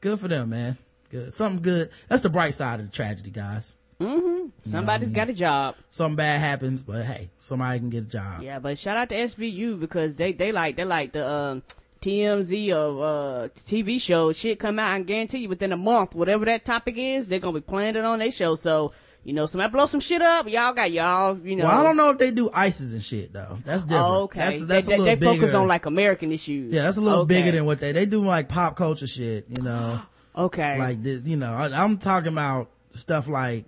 good 0.00 0.20
for 0.20 0.28
them, 0.28 0.50
man. 0.50 0.78
Good. 1.10 1.32
Something 1.32 1.62
good. 1.62 1.90
That's 2.08 2.22
the 2.22 2.30
bright 2.30 2.54
side 2.54 2.80
of 2.80 2.86
the 2.86 2.92
tragedy, 2.92 3.30
guys. 3.30 3.74
Mhm. 4.00 4.50
Somebody's 4.62 5.10
got 5.10 5.28
a 5.28 5.32
job. 5.34 5.74
Something 5.90 6.16
bad 6.16 6.40
happens, 6.40 6.82
but 6.82 7.04
hey, 7.04 7.30
somebody 7.38 7.78
can 7.80 7.90
get 7.90 8.04
a 8.04 8.06
job. 8.06 8.42
Yeah, 8.42 8.58
but 8.58 8.78
shout 8.78 8.96
out 8.96 9.08
to 9.10 9.14
SVU 9.14 9.78
because 9.78 10.14
they 10.14 10.32
they 10.32 10.52
like 10.52 10.76
they 10.76 10.84
like 10.84 11.12
the 11.12 11.26
um, 11.28 11.62
TMZ 12.00 12.72
of 12.72 12.98
uh, 13.00 13.48
TV 13.54 14.00
shows. 14.00 14.38
Shit 14.38 14.58
come 14.58 14.78
out, 14.78 14.88
I 14.94 15.00
guarantee 15.02 15.38
you 15.40 15.48
within 15.50 15.72
a 15.72 15.76
month, 15.76 16.14
whatever 16.14 16.44
that 16.46 16.64
topic 16.64 16.94
is, 16.96 17.26
they're 17.26 17.40
gonna 17.40 17.58
be 17.58 17.60
playing 17.60 17.96
it 17.96 18.04
on 18.04 18.18
their 18.20 18.30
show. 18.30 18.54
So 18.54 18.92
you 19.22 19.34
know, 19.34 19.44
somebody 19.44 19.70
blow 19.70 19.84
some 19.84 20.00
shit 20.00 20.22
up, 20.22 20.48
y'all 20.48 20.72
got 20.72 20.90
y'all. 20.90 21.38
You 21.38 21.56
know, 21.56 21.64
Well, 21.66 21.78
I 21.78 21.82
don't 21.82 21.98
know 21.98 22.08
if 22.08 22.16
they 22.16 22.30
do 22.30 22.48
ISIS 22.54 22.94
and 22.94 23.02
shit 23.04 23.34
though. 23.34 23.58
That's 23.66 23.84
different. 23.84 24.06
Oh, 24.08 24.22
okay, 24.22 24.40
That's, 24.40 24.64
that's 24.64 24.86
they, 24.86 24.94
a 24.94 24.96
they, 24.96 25.02
little 25.02 25.16
they 25.20 25.26
focus 25.26 25.50
bigger. 25.50 25.58
on 25.58 25.68
like 25.68 25.84
American 25.84 26.32
issues. 26.32 26.72
yeah, 26.72 26.82
that's 26.84 26.96
a 26.96 27.02
little 27.02 27.20
Okay. 27.20 27.34
bigger 27.42 27.50
than 27.52 27.66
what 27.66 27.80
they, 27.80 27.92
they 27.92 28.06
do 28.06 28.22
like 28.24 28.48
pop 28.48 28.76
culture 28.76 29.06
shit, 29.06 29.44
you 29.54 29.62
know. 29.62 30.00
Okay. 30.36 30.78
like 30.78 31.02
the, 31.02 31.22
you 31.24 31.36
know 31.36 31.52
I, 31.52 31.82
i'm 31.82 31.98
talking 31.98 32.32
about 32.32 32.70
stuff 32.94 33.28
like 33.28 33.64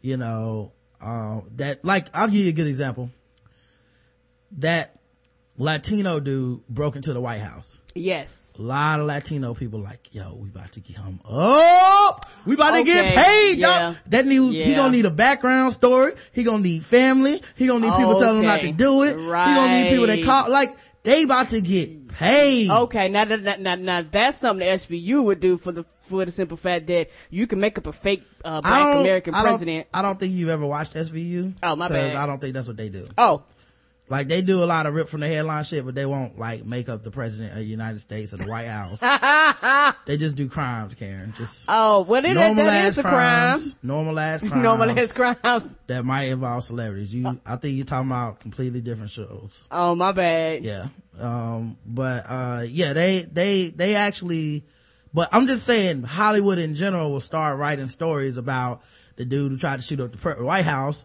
you 0.00 0.16
know 0.16 0.72
uh, 1.00 1.40
that 1.56 1.84
like 1.84 2.06
i'll 2.14 2.26
give 2.28 2.36
you 2.36 2.48
a 2.48 2.52
good 2.52 2.66
example 2.66 3.10
that 4.58 4.96
latino 5.56 6.18
dude 6.20 6.66
broke 6.68 6.96
into 6.96 7.12
the 7.12 7.20
white 7.20 7.40
house 7.40 7.78
yes, 7.94 8.52
a 8.58 8.62
lot 8.62 8.98
of 8.98 9.06
latino 9.06 9.54
people 9.54 9.78
like 9.80 10.12
yo 10.12 10.34
we 10.34 10.48
about 10.48 10.72
to 10.72 10.80
get 10.80 10.96
him 10.96 11.20
up 11.24 12.26
we 12.44 12.54
about 12.54 12.76
to 12.76 12.82
get 12.82 13.14
paid 13.14 13.58
yeah. 13.58 13.78
dog. 13.78 13.96
that 14.08 14.24
he 14.24 14.60
Yeah. 14.60 14.74
gonna 14.76 14.90
need 14.90 15.04
a 15.04 15.10
background 15.10 15.72
story 15.74 16.14
he 16.32 16.42
gonna 16.42 16.62
need 16.62 16.84
family 16.84 17.40
he 17.54 17.66
gonna 17.68 17.86
need 17.86 17.96
people 17.96 18.18
telling 18.18 18.40
him 18.40 18.46
not 18.46 18.62
to 18.62 18.72
do 18.72 19.04
it 19.04 19.16
Right. 19.16 19.48
he 19.48 19.54
gonna 19.54 19.72
need 19.82 19.90
people 19.90 20.06
that 20.08 20.24
call 20.24 20.50
like 20.50 20.76
they 21.04 21.22
about 21.22 21.50
to 21.50 21.60
get 21.60 22.03
paid 22.14 22.70
okay. 22.70 23.08
Now, 23.08 23.24
that- 23.24 23.42
now, 23.42 23.56
now, 23.58 23.74
now 23.74 24.02
that's 24.02 24.38
something 24.38 24.66
the 24.66 24.72
SVU 24.74 25.24
would 25.24 25.40
do 25.40 25.58
for 25.58 25.72
the 25.72 25.84
for 26.00 26.24
the 26.24 26.30
simple 26.32 26.56
fact 26.56 26.86
that 26.88 27.10
you 27.30 27.46
can 27.46 27.60
make 27.60 27.78
up 27.78 27.86
a 27.86 27.92
fake 27.92 28.22
uh, 28.44 28.60
black 28.60 29.00
American 29.00 29.34
I 29.34 29.42
president. 29.42 29.86
I 29.92 30.02
don't 30.02 30.18
think 30.20 30.32
you've 30.34 30.48
ever 30.50 30.66
watched 30.66 30.94
SVU. 30.94 31.54
Oh, 31.62 31.76
my 31.76 31.88
bad. 31.88 32.16
I 32.16 32.26
don't 32.26 32.40
think 32.40 32.54
that's 32.54 32.68
what 32.68 32.76
they 32.76 32.88
do. 32.90 33.08
Oh, 33.16 33.42
Like 34.08 34.28
they 34.28 34.42
do 34.42 34.62
a 34.62 34.66
lot 34.66 34.84
of 34.84 34.94
rip 34.94 35.08
from 35.08 35.20
the 35.20 35.28
headline 35.28 35.64
shit, 35.64 35.84
but 35.84 35.94
they 35.94 36.04
won't 36.04 36.38
like 36.38 36.64
make 36.66 36.90
up 36.90 37.02
the 37.02 37.10
president 37.10 37.52
of 37.52 37.58
the 37.58 37.64
United 37.64 38.00
States 38.00 38.34
or 38.34 38.36
the 38.36 38.46
White 38.46 38.66
House. 38.66 39.00
they 40.06 40.18
just 40.18 40.36
do 40.36 40.46
crimes, 40.48 40.94
Karen. 40.94 41.32
Just 41.36 41.64
oh, 41.68 42.02
well, 42.02 42.22
it, 42.24 42.34
that, 42.34 42.48
normal 42.48 42.64
that 42.66 42.84
ass 42.84 42.90
is 42.92 42.98
a 42.98 43.02
crime. 43.02 43.12
crimes, 43.14 43.76
normal 43.82 44.18
ass 44.20 44.40
crimes, 44.46 44.62
Normal 44.62 44.90
as 44.98 45.12
crimes. 45.12 45.78
that 45.86 46.04
might 46.04 46.24
involve 46.24 46.64
celebrities. 46.64 47.14
You, 47.14 47.40
I 47.46 47.56
think 47.56 47.76
you're 47.76 47.86
talking 47.86 48.10
about 48.10 48.40
completely 48.40 48.82
different 48.82 49.10
shows. 49.10 49.64
Oh, 49.70 49.94
my 49.94 50.12
bad. 50.12 50.64
Yeah. 50.64 50.88
Um, 51.20 51.76
but, 51.86 52.24
uh, 52.28 52.64
yeah, 52.68 52.92
they, 52.92 53.22
they, 53.22 53.68
they 53.68 53.94
actually, 53.94 54.64
but 55.12 55.28
I'm 55.32 55.46
just 55.46 55.64
saying 55.64 56.02
Hollywood 56.02 56.58
in 56.58 56.74
general 56.74 57.12
will 57.12 57.20
start 57.20 57.58
writing 57.58 57.88
stories 57.88 58.36
about 58.36 58.82
the 59.16 59.24
dude 59.24 59.52
who 59.52 59.58
tried 59.58 59.76
to 59.76 59.82
shoot 59.82 60.00
up 60.00 60.12
the 60.12 60.44
White 60.44 60.64
House. 60.64 61.04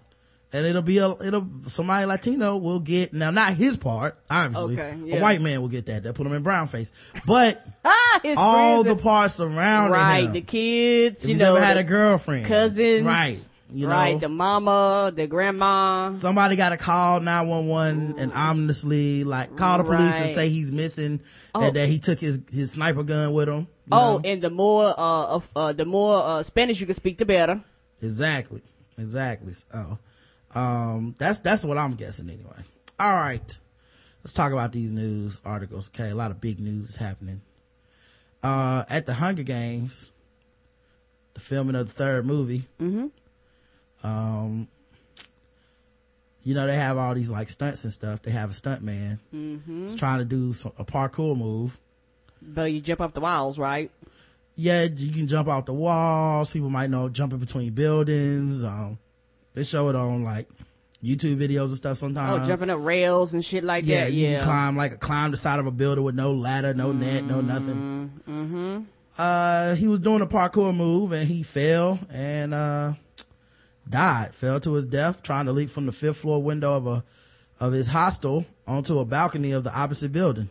And 0.52 0.66
it'll 0.66 0.82
be 0.82 0.98
a, 0.98 1.12
it'll, 1.12 1.48
somebody 1.68 2.08
Latino 2.08 2.58
will 2.58 2.80
get, 2.80 3.14
now 3.14 3.30
not 3.30 3.54
his 3.54 3.78
part, 3.78 4.18
obviously. 4.32 4.80
Okay, 4.80 5.16
A 5.18 5.22
white 5.22 5.42
man 5.42 5.62
will 5.62 5.68
get 5.68 5.86
that. 5.86 6.02
They'll 6.02 6.14
put 6.14 6.26
him 6.26 6.34
in 6.34 6.42
brown 6.42 6.66
face. 6.66 6.92
But 7.28 7.64
Ah, 7.86 8.20
all 8.36 8.84
the 8.84 8.96
parts 8.96 9.36
surrounding 9.36 9.92
right, 9.94 10.24
him. 10.24 10.34
the 10.34 10.42
kids, 10.42 11.24
If 11.24 11.30
you 11.30 11.36
he's 11.36 11.40
know, 11.44 11.56
ever 11.56 11.64
had 11.64 11.78
a 11.78 11.84
girlfriend. 11.84 12.48
cousins. 12.48 13.04
Right. 13.04 13.38
You 13.72 13.88
right, 13.88 14.14
know 14.14 14.20
the 14.20 14.30
mama, 14.30 15.12
the 15.16 15.28
grandma. 15.28 16.10
somebody 16.12 16.56
got 16.56 16.70
to 16.70 16.78
call 16.78 17.20
911 17.20 18.16
and 18.18 18.34
ominously 18.34 19.24
like 19.24 19.56
call 19.56 19.78
the 19.78 19.84
police 19.84 20.16
and 20.16 20.32
say 20.32 20.50
he's 20.50 20.72
missing 20.72 21.20
Oh. 21.54 21.62
and 21.68 21.76
that 21.76 21.88
he 21.90 22.00
took 22.00 22.20
his 22.20 22.42
his 22.52 22.72
sniper 22.72 23.04
gun 23.04 23.32
with 23.34 23.48
him 23.50 23.68
Oh, 23.92 24.18
know? 24.18 24.22
and 24.30 24.42
the 24.42 24.50
more 24.50 24.94
uh, 24.98 25.40
uh 25.56 25.74
the 25.74 25.86
more 25.86 26.22
uh 26.24 26.44
Spanish 26.44 26.80
you 26.80 26.86
can 26.86 26.96
speak, 26.96 27.18
the 27.18 27.26
better. 27.26 27.64
exactly 28.02 28.62
exactly 28.98 29.54
so 29.54 29.98
um 30.56 31.16
that's 31.18 31.40
that's 31.42 31.64
what 31.64 31.78
i'm 31.78 31.94
guessing 31.94 32.30
anyway 32.30 32.64
all 33.00 33.14
right 33.16 33.60
let's 34.24 34.34
talk 34.34 34.52
about 34.52 34.72
these 34.72 34.92
news 34.92 35.42
articles 35.46 35.90
okay 35.94 36.10
a 36.10 36.16
lot 36.16 36.32
of 36.32 36.42
big 36.42 36.60
news 36.60 36.90
is 36.90 36.96
happening 36.98 37.42
uh 38.44 38.84
at 38.90 39.06
the 39.06 39.14
hunger 39.14 39.44
games 39.44 40.10
the 41.36 41.40
filming 41.40 41.76
of 41.76 41.88
the 41.88 41.94
third 41.94 42.26
movie 42.26 42.64
mm-hmm. 42.82 43.08
Um 44.04 44.68
you 46.44 46.54
know 46.54 46.66
they 46.68 46.76
have 46.76 46.98
all 46.98 47.14
these 47.14 47.30
like 47.30 47.50
stunts 47.50 47.84
and 47.84 47.92
stuff 47.94 48.22
they 48.22 48.32
have 48.32 48.50
a 48.50 48.54
stunt 48.54 48.82
man 48.82 49.20
mm-hmm. 49.34 49.84
he's 49.84 49.96
trying 49.96 50.20
to 50.20 50.26
do 50.26 50.54
some, 50.54 50.72
a 50.78 50.86
parkour 50.86 51.38
move 51.38 51.78
But 52.42 52.72
you 52.72 52.80
jump 52.82 53.02
off 53.02 53.14
the 53.14 53.22
walls, 53.22 53.60
right? 53.60 53.92
yeah, 54.56 54.84
you 54.84 55.12
can 55.14 55.28
jump 55.28 55.48
off 55.48 55.66
the 55.66 55.74
walls. 55.74 56.50
People 56.52 56.70
might 56.70 56.90
know 56.90 57.08
jumping 57.08 57.40
between 57.40 57.72
buildings. 57.72 58.62
Um, 58.64 58.98
they 59.54 59.64
show 59.64 59.88
it 59.90 59.96
on 59.96 60.24
like 60.26 60.50
YouTube 61.02 61.38
videos 61.38 61.68
and 61.68 61.78
stuff 61.78 61.98
sometimes. 61.98 62.44
Oh, 62.44 62.46
jumping 62.46 62.70
up 62.70 62.80
rails 62.84 63.34
and 63.34 63.44
shit 63.44 63.64
like 63.64 63.86
yeah, 63.86 64.06
that. 64.06 64.14
you 64.14 64.28
Yeah. 64.28 64.38
can 64.40 64.46
climb 64.48 64.76
like 64.78 65.00
climb 65.00 65.32
the 65.32 65.38
side 65.38 65.60
of 65.60 65.66
a 65.66 65.72
building 65.72 66.04
with 66.04 66.16
no 66.16 66.34
ladder, 66.34 66.74
no 66.74 66.92
net, 66.92 67.24
no 67.24 67.40
nothing. 67.42 68.12
Mm-hmm. 68.28 68.80
Uh, 69.18 69.76
he 69.76 69.88
was 69.88 70.00
doing 70.02 70.22
a 70.22 70.28
parkour 70.28 70.76
move 70.76 71.12
and 71.14 71.28
he 71.28 71.44
fell 71.44 71.98
and 72.12 72.54
uh 72.54 72.94
died. 73.90 74.34
Fell 74.34 74.60
to 74.62 74.74
his 74.74 74.86
death 74.86 75.24
trying 75.24 75.46
to 75.46 75.52
leap 75.52 75.70
from 75.70 75.86
the 75.86 75.92
fifth 75.92 76.18
floor 76.18 76.42
window 76.42 76.74
of 76.74 76.88
a 76.88 77.04
of 77.60 77.74
his 77.74 77.88
hostel 77.88 78.46
onto 78.66 79.00
a 79.00 79.06
balcony 79.06 79.52
of 79.52 79.64
the 79.64 79.74
opposite 79.74 80.12
building. 80.12 80.50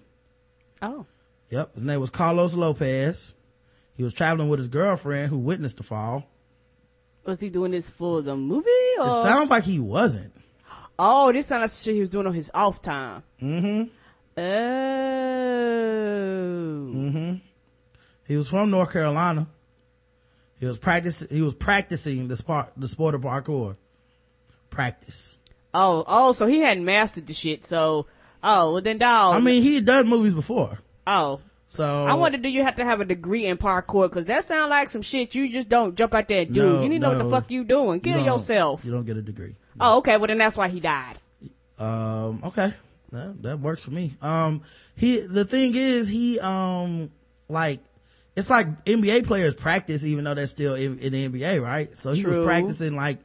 Oh. 0.83 1.07
Yep, 1.51 1.75
his 1.77 1.85
name 1.85 2.01
was 2.01 2.11
Carlos 2.11 2.53
Lopez. 2.55 3.35
He 3.97 4.03
was 4.05 4.13
traveling 4.13 4.49
with 4.51 4.59
his 4.59 4.69
girlfriend 4.69 5.31
who 5.31 5.39
witnessed 5.39 5.79
the 5.79 5.83
fall. 5.83 6.29
Was 7.25 7.41
he 7.41 7.49
doing 7.49 7.73
this 7.73 7.89
for 7.89 8.21
the 8.23 8.37
movie 8.37 8.69
or? 9.01 9.07
It 9.07 9.23
sounds 9.23 9.51
like 9.51 9.65
he 9.65 9.79
wasn't. 9.79 10.33
oh, 10.99 11.33
this 11.33 11.47
sounds 11.47 11.63
like 11.63 11.71
shit 11.71 11.95
he 11.95 12.01
was 12.01 12.11
doing 12.11 12.27
on 12.27 12.35
his 12.35 12.51
off 12.55 12.83
time. 12.83 13.23
Mm-hmm. 13.43 13.85
Oh. 14.39 14.43
Mm-hmm. 16.95 17.35
He 18.27 18.37
was 18.37 18.49
from 18.49 18.71
North 18.71 18.93
Carolina. 18.93 19.47
He 20.61 20.67
was 20.67 20.79
practice. 20.79 21.21
He 21.31 21.43
was 21.43 21.55
practicing 21.55 22.29
the 22.29 22.37
sport, 22.37 22.73
the 22.77 22.89
sport 22.89 23.15
of 23.15 23.23
parkour. 23.23 23.77
Practice. 24.71 25.39
Oh, 25.73 26.05
oh, 26.07 26.33
so 26.33 26.47
he 26.47 26.61
hadn't 26.61 26.85
mastered 26.85 27.27
the 27.27 27.35
shit. 27.35 27.65
So, 27.65 28.07
oh, 28.43 28.73
well 28.73 28.83
then, 28.83 28.99
dog. 28.99 29.37
I 29.37 29.41
mean, 29.41 29.63
he 29.63 29.77
had 29.77 29.85
done 29.85 30.09
movies 30.09 30.35
before, 30.35 30.79
oh, 31.07 31.41
so 31.71 32.07
I 32.07 32.15
wonder, 32.15 32.39
do 32.39 32.49
you 32.49 32.63
have 32.63 32.77
to 32.77 32.85
have 32.85 33.03
a 33.03 33.05
degree 33.05 33.45
in 33.45 33.59
parkour? 33.59 34.09
Because 34.09 34.25
that 34.25 34.43
sounds 34.45 34.71
like 34.71 34.89
some 34.89 35.03
shit 35.03 35.35
you 35.35 35.53
just 35.53 35.69
don't 35.69 35.95
jump 35.97 36.15
out 36.15 36.27
there 36.27 36.43
and 36.43 36.55
do. 36.55 36.63
No, 36.63 36.83
you 36.83 36.89
need 36.89 36.97
to 36.97 37.03
know 37.03 37.09
what 37.11 37.19
the 37.19 37.31
fuck 37.31 37.51
you 37.51 37.63
doing. 37.63 38.01
Kill 38.01 38.15
don't- 38.17 38.25
yourself. 38.25 38.85
You 38.87 38.91
don't 38.91 39.05
get 39.05 39.19
a 39.19 39.23
degree. 39.23 39.55
Oh, 39.79 39.99
okay. 39.99 40.17
Well, 40.17 40.29
then 40.29 40.39
that's 40.39 40.57
why 40.57 40.69
he 40.69 40.81
died. 40.81 41.19
Um, 41.79 42.41
okay. 42.43 42.73
That, 43.13 43.43
that 43.43 43.61
works 43.61 43.85
for 43.85 43.91
me. 43.91 44.15
Um, 44.23 44.63
he, 44.97 45.21
the 45.21 45.45
thing 45.45 45.75
is, 45.75 46.09
he, 46.09 46.41
um, 46.41 47.11
like, 47.51 47.81
it's 48.39 48.49
like 48.51 48.85
NBA 48.85 49.27
players 49.27 49.55
practice 49.55 50.05
even 50.05 50.25
though 50.25 50.35
they're 50.35 50.47
still 50.47 50.75
in, 50.75 50.99
in 51.01 51.13
the 51.13 51.29
NBA, 51.29 51.63
right? 51.63 51.97
So 51.97 52.13
he 52.13 52.25
was 52.25 52.45
practicing 52.47 52.95
like, 52.97 53.19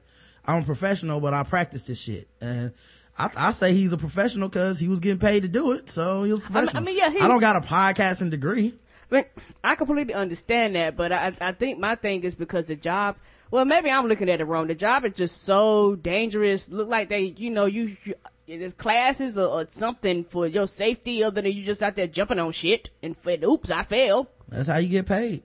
I'm 0.46 0.64
a 0.64 0.66
professional, 0.66 1.20
but 1.22 1.34
I 1.34 1.44
practice 1.44 1.84
this 1.84 2.02
shit. 2.02 2.28
And 2.42 2.74
I, 3.18 3.30
I 3.38 3.52
say 3.52 3.74
he's 3.74 3.94
a 3.94 3.98
professional 3.98 4.50
cause 4.50 4.80
he 4.80 4.88
was 4.88 5.00
getting 5.00 5.20
paid 5.20 5.44
to 5.44 5.48
do 5.50 5.72
it. 5.74 5.90
So 5.90 6.24
he 6.24 6.34
was 6.34 6.42
professional. 6.42 6.82
I 6.84 6.86
mean, 6.86 6.98
yeah, 6.98 7.10
he- 7.12 7.20
I 7.20 7.28
don't 7.28 7.40
got 7.42 7.56
a 7.56 7.62
podcasting 7.62 8.32
degree. 8.32 8.74
But 9.10 9.30
I 9.64 9.76
completely 9.76 10.16
understand 10.16 10.76
that, 10.76 10.98
but 10.98 11.12
I, 11.12 11.34
I 11.40 11.52
think 11.52 11.78
my 11.78 11.94
thing 11.96 12.24
is 12.24 12.34
because 12.34 12.66
the 12.66 12.76
job. 12.76 13.16
Well, 13.52 13.64
maybe 13.66 13.92
I'm 13.92 14.08
looking 14.08 14.28
at 14.30 14.42
it 14.42 14.46
wrong. 14.46 14.66
The 14.66 14.74
job 14.74 15.06
is 15.06 15.14
just 15.14 15.44
so 15.44 15.96
dangerous. 15.96 16.70
Look 16.70 16.88
like 16.90 17.10
they, 17.10 17.36
you 17.38 17.52
know, 17.52 17.66
you, 17.66 17.96
you 18.06 18.16
there's 18.48 18.74
classes 18.74 19.38
or, 19.38 19.48
or 19.62 19.68
something 19.70 20.24
for 20.24 20.48
your 20.48 20.66
safety, 20.66 21.24
other 21.24 21.44
than 21.44 21.52
you 21.52 21.64
just 21.64 21.84
out 21.84 21.96
there 21.96 22.08
jumping 22.08 22.40
on 22.40 22.52
shit 22.54 22.90
and 23.04 23.16
f- 23.16 23.44
oops, 23.44 23.70
I 23.70 23.84
fell. 23.84 24.30
That's 24.50 24.68
how 24.68 24.78
you 24.78 24.90
get 24.90 25.06
paid. 25.06 25.44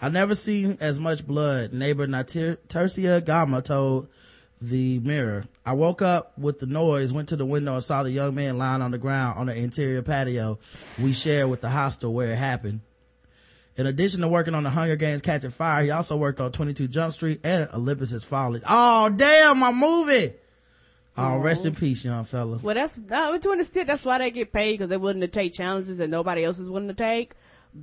I 0.00 0.08
never 0.08 0.34
seen 0.34 0.78
as 0.80 1.00
much 1.00 1.26
blood. 1.26 1.72
Neighbor 1.72 2.06
Natir- 2.06 2.58
Tercia 2.68 3.24
Gama 3.24 3.62
told 3.62 4.08
the 4.60 4.98
mirror. 5.00 5.44
I 5.64 5.72
woke 5.72 6.02
up 6.02 6.38
with 6.38 6.60
the 6.60 6.66
noise, 6.66 7.12
went 7.12 7.28
to 7.30 7.36
the 7.36 7.46
window 7.46 7.74
and 7.74 7.84
saw 7.84 8.02
the 8.02 8.10
young 8.10 8.34
man 8.34 8.58
lying 8.58 8.82
on 8.82 8.90
the 8.90 8.98
ground 8.98 9.38
on 9.38 9.46
the 9.46 9.56
interior 9.56 10.02
patio 10.02 10.58
we 11.02 11.12
share 11.12 11.46
with 11.48 11.60
the 11.60 11.68
hostel 11.68 12.12
where 12.12 12.32
it 12.32 12.36
happened. 12.36 12.80
In 13.76 13.86
addition 13.86 14.22
to 14.22 14.28
working 14.28 14.56
on 14.56 14.64
the 14.64 14.70
Hunger 14.70 14.96
Games 14.96 15.22
Catching 15.22 15.50
Fire, 15.50 15.84
he 15.84 15.90
also 15.90 16.16
worked 16.16 16.40
on 16.40 16.50
22 16.50 16.88
Jump 16.88 17.12
Street 17.12 17.40
and 17.44 17.68
Olympus 17.72 18.10
Has 18.10 18.24
Fallen. 18.24 18.62
Oh, 18.68 19.08
damn, 19.08 19.58
my 19.58 19.70
movie! 19.70 20.32
Oh, 21.16 21.36
rest 21.38 21.64
in 21.64 21.74
peace, 21.74 22.04
young 22.04 22.24
fella. 22.24 22.58
Well, 22.62 22.74
that's 22.74 22.96
no, 22.96 23.38
to 23.38 23.50
an 23.50 23.60
extent 23.60 23.88
that's 23.88 24.04
why 24.04 24.18
they 24.18 24.30
get 24.30 24.52
paid 24.52 24.74
because 24.74 24.88
they're 24.88 25.00
willing 25.00 25.20
to 25.20 25.28
take 25.28 25.52
challenges 25.52 25.98
that 25.98 26.08
nobody 26.08 26.44
else 26.44 26.60
is 26.60 26.70
willing 26.70 26.88
to 26.88 26.94
take. 26.94 27.34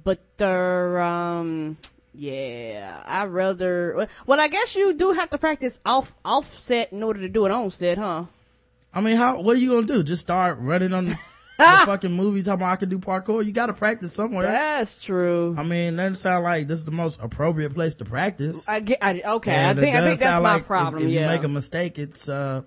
But 0.04 0.20
they're 0.38 1.00
um, 1.00 1.78
yeah, 2.14 3.02
I 3.06 3.26
rather. 3.26 4.08
Well, 4.26 4.40
I 4.40 4.48
guess 4.48 4.76
you 4.76 4.94
do 4.94 5.12
have 5.14 5.30
to 5.30 5.38
practice 5.38 5.80
off 5.86 6.16
offset 6.26 6.92
in 6.92 7.04
order 7.04 7.22
to 7.22 7.30
do 7.30 7.46
it 7.46 7.52
on 7.52 7.70
set, 7.70 7.98
huh? 7.98 8.26
I 8.94 9.02
mean, 9.02 9.18
how, 9.18 9.42
what 9.42 9.56
are 9.56 9.60
you 9.60 9.72
gonna 9.72 9.88
do? 9.88 10.04
Just 10.04 10.22
start 10.22 10.58
running 10.60 10.94
on 10.94 11.06
the 11.08 11.16
fucking 11.58 12.14
movie 12.14 12.44
talking 12.44 12.62
about 12.62 12.72
I 12.74 12.76
can 12.78 12.90
do 12.90 13.00
parkour? 13.00 13.46
You 13.46 13.52
gotta 13.52 13.74
practice 13.74 14.14
somewhere. 14.14 14.46
That's 14.48 15.02
true. 15.04 15.56
I 15.58 15.64
mean, 15.64 15.98
that 15.98 16.16
sound 16.18 16.44
like 16.44 16.68
this 16.68 16.80
is 16.80 16.86
the 16.86 16.92
most 16.92 17.20
appropriate 17.22 17.74
place 17.74 17.96
to 17.96 18.06
practice. 18.06 18.68
I 18.68 18.80
get. 18.82 19.00
I, 19.02 19.22
okay, 19.26 19.52
And 19.52 19.80
I 19.80 19.82
think 19.82 19.96
I 19.96 20.02
think 20.02 20.20
that's 20.20 20.42
my 20.42 20.54
like 20.54 20.62
if- 20.62 20.68
problem. 20.68 21.04
If, 21.04 21.10
yeah, 21.10 21.22
you 21.22 21.28
make 21.28 21.44
a 21.44 21.50
mistake, 21.50 22.00
it's 22.00 22.28
uh 22.30 22.64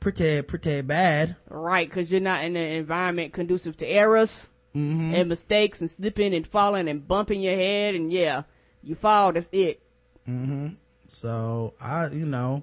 pretty 0.00 0.42
pretty 0.42 0.80
bad. 0.82 1.36
right, 1.48 1.88
because 1.88 2.10
you're 2.10 2.20
not 2.20 2.44
in 2.44 2.56
an 2.56 2.72
environment 2.72 3.32
conducive 3.32 3.76
to 3.78 3.86
errors 3.86 4.48
and 4.74 5.28
mistakes 5.28 5.80
and 5.80 5.90
slipping 5.90 6.34
and 6.34 6.46
falling 6.46 6.88
and 6.88 7.06
bumping 7.06 7.40
your 7.42 7.54
head 7.54 7.94
and 7.94 8.12
yeah, 8.12 8.42
you 8.82 8.94
fall. 8.94 9.32
That's 9.32 9.48
it. 9.52 9.80
mhm 10.28 10.76
So 11.06 11.74
I, 11.80 12.06
you 12.08 12.24
know, 12.26 12.62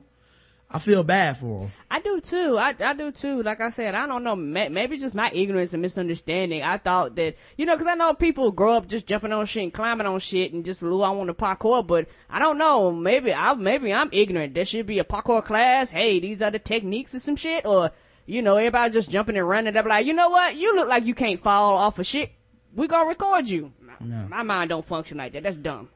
I 0.71 0.77
feel 0.79 1.03
bad 1.03 1.37
for 1.37 1.61
him. 1.61 1.71
I 1.89 1.99
do 1.99 2.21
too. 2.21 2.55
I, 2.59 2.75
I 2.79 2.93
do 2.93 3.11
too. 3.11 3.41
Like 3.41 3.59
I 3.59 3.69
said, 3.71 3.95
I 3.95 4.05
don't 4.05 4.23
know. 4.23 4.35
Maybe 4.35 4.97
just 4.99 5.15
my 5.15 5.31
ignorance 5.33 5.73
and 5.73 5.81
misunderstanding. 5.81 6.61
I 6.63 6.77
thought 6.77 7.15
that, 7.15 7.35
you 7.57 7.65
know, 7.65 7.75
cause 7.75 7.87
I 7.87 7.95
know 7.95 8.13
people 8.13 8.51
grow 8.51 8.73
up 8.73 8.87
just 8.87 9.07
jumping 9.07 9.31
on 9.33 9.45
shit 9.47 9.63
and 9.63 9.73
climbing 9.73 10.05
on 10.05 10.19
shit 10.19 10.53
and 10.53 10.63
just, 10.63 10.83
ooh, 10.83 11.01
I 11.01 11.09
want 11.09 11.27
to 11.29 11.33
parkour, 11.33 11.85
but 11.85 12.07
I 12.29 12.37
don't 12.39 12.57
know. 12.59 12.91
Maybe 12.91 13.33
I, 13.33 13.53
maybe 13.55 13.91
I'm 13.93 14.09
ignorant. 14.11 14.53
There 14.53 14.65
should 14.65 14.85
be 14.85 14.99
a 14.99 15.03
parkour 15.03 15.43
class. 15.43 15.89
Hey, 15.89 16.19
these 16.19 16.41
are 16.41 16.51
the 16.51 16.59
techniques 16.59 17.15
or 17.15 17.19
some 17.19 17.35
shit. 17.35 17.65
Or, 17.65 17.91
you 18.29 18.43
know, 18.43 18.57
everybody 18.57 18.93
just 18.93 19.09
jumping 19.09 19.37
and 19.37 19.47
running. 19.47 19.73
They're 19.73 19.83
like, 19.83 20.05
you 20.05 20.13
know 20.13 20.29
what? 20.29 20.55
You 20.55 20.75
look 20.75 20.87
like 20.87 21.07
you 21.07 21.15
can't 21.15 21.41
fall 21.41 21.77
off 21.77 21.97
of 21.97 22.05
shit. 22.05 22.31
We 22.75 22.87
gonna 22.87 23.09
record 23.09 23.49
you. 23.49 23.73
My 23.99 24.43
mind 24.43 24.69
don't 24.69 24.85
function 24.85 25.17
like 25.17 25.33
that. 25.33 25.43
That's 25.43 25.57
dumb. 25.57 25.89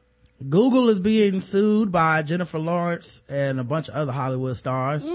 Google 0.48 0.88
is 0.88 0.98
being 0.98 1.40
sued 1.40 1.92
by 1.92 2.22
Jennifer 2.22 2.58
Lawrence 2.58 3.22
and 3.28 3.60
a 3.60 3.64
bunch 3.64 3.88
of 3.88 3.94
other 3.94 4.12
Hollywood 4.12 4.56
stars. 4.56 5.08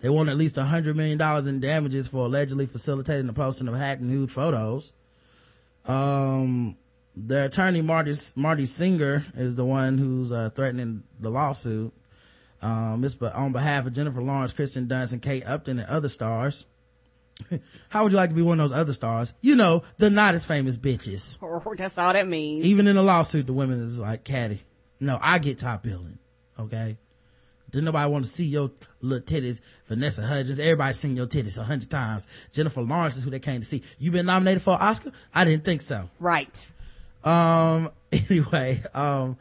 They 0.00 0.08
want 0.08 0.30
at 0.30 0.38
least 0.38 0.56
a 0.56 0.64
hundred 0.64 0.96
million 0.96 1.18
dollars 1.18 1.46
in 1.46 1.60
damages 1.60 2.08
for 2.08 2.26
allegedly 2.26 2.66
facilitating 2.66 3.26
the 3.26 3.34
posting 3.34 3.68
of 3.68 3.74
hacked 3.74 4.00
nude 4.00 4.32
photos. 4.32 4.94
Um, 5.84 6.76
their 7.14 7.44
attorney 7.44 7.82
Marty 7.82 8.16
Marty 8.34 8.64
Singer 8.64 9.26
is 9.36 9.54
the 9.56 9.64
one 9.64 9.98
who's 9.98 10.32
uh, 10.32 10.50
threatening 10.54 11.02
the 11.20 11.28
lawsuit. 11.28 11.92
Um, 12.62 13.04
it's 13.04 13.14
but 13.16 13.34
on 13.34 13.52
behalf 13.52 13.86
of 13.86 13.92
Jennifer 13.92 14.22
Lawrence, 14.22 14.52
Kirsten 14.52 14.86
Dunst, 14.86 15.12
and 15.12 15.20
Kate 15.20 15.44
Upton, 15.44 15.80
and 15.80 15.88
other 15.88 16.08
stars. 16.08 16.64
How 17.88 18.04
would 18.04 18.12
you 18.12 18.18
like 18.18 18.30
to 18.30 18.36
be 18.36 18.42
one 18.42 18.60
of 18.60 18.70
those 18.70 18.78
other 18.78 18.92
stars? 18.92 19.32
You 19.40 19.56
know, 19.56 19.82
the 19.98 20.10
not 20.10 20.34
as 20.34 20.44
famous 20.44 20.76
bitches. 20.76 21.38
That's 21.76 21.98
all 21.98 22.12
that 22.12 22.28
means. 22.28 22.64
Even 22.64 22.86
in 22.86 22.96
a 22.96 23.02
lawsuit, 23.02 23.46
the 23.46 23.52
women 23.52 23.80
is 23.80 23.98
like, 23.98 24.22
Caddy, 24.22 24.62
no, 25.00 25.18
I 25.20 25.38
get 25.40 25.58
top 25.58 25.82
billing. 25.82 26.18
Okay. 26.58 26.96
Didn't 27.70 27.86
nobody 27.86 28.10
want 28.10 28.26
to 28.26 28.30
see 28.30 28.44
your 28.44 28.70
little 29.00 29.24
titties. 29.24 29.62
Vanessa 29.86 30.22
Hudgens, 30.22 30.60
everybody 30.60 30.92
seen 30.92 31.16
your 31.16 31.26
titties 31.26 31.58
a 31.58 31.64
hundred 31.64 31.90
times. 31.90 32.28
Jennifer 32.52 32.82
Lawrence 32.82 33.16
is 33.16 33.24
who 33.24 33.30
they 33.30 33.40
came 33.40 33.60
to 33.60 33.66
see. 33.66 33.82
You 33.98 34.10
been 34.10 34.26
nominated 34.26 34.62
for 34.62 34.74
an 34.74 34.80
Oscar? 34.82 35.10
I 35.34 35.44
didn't 35.44 35.64
think 35.64 35.80
so. 35.80 36.08
right. 36.20 36.70
Um, 37.24 37.90
anyway, 38.12 38.82
um, 38.94 39.38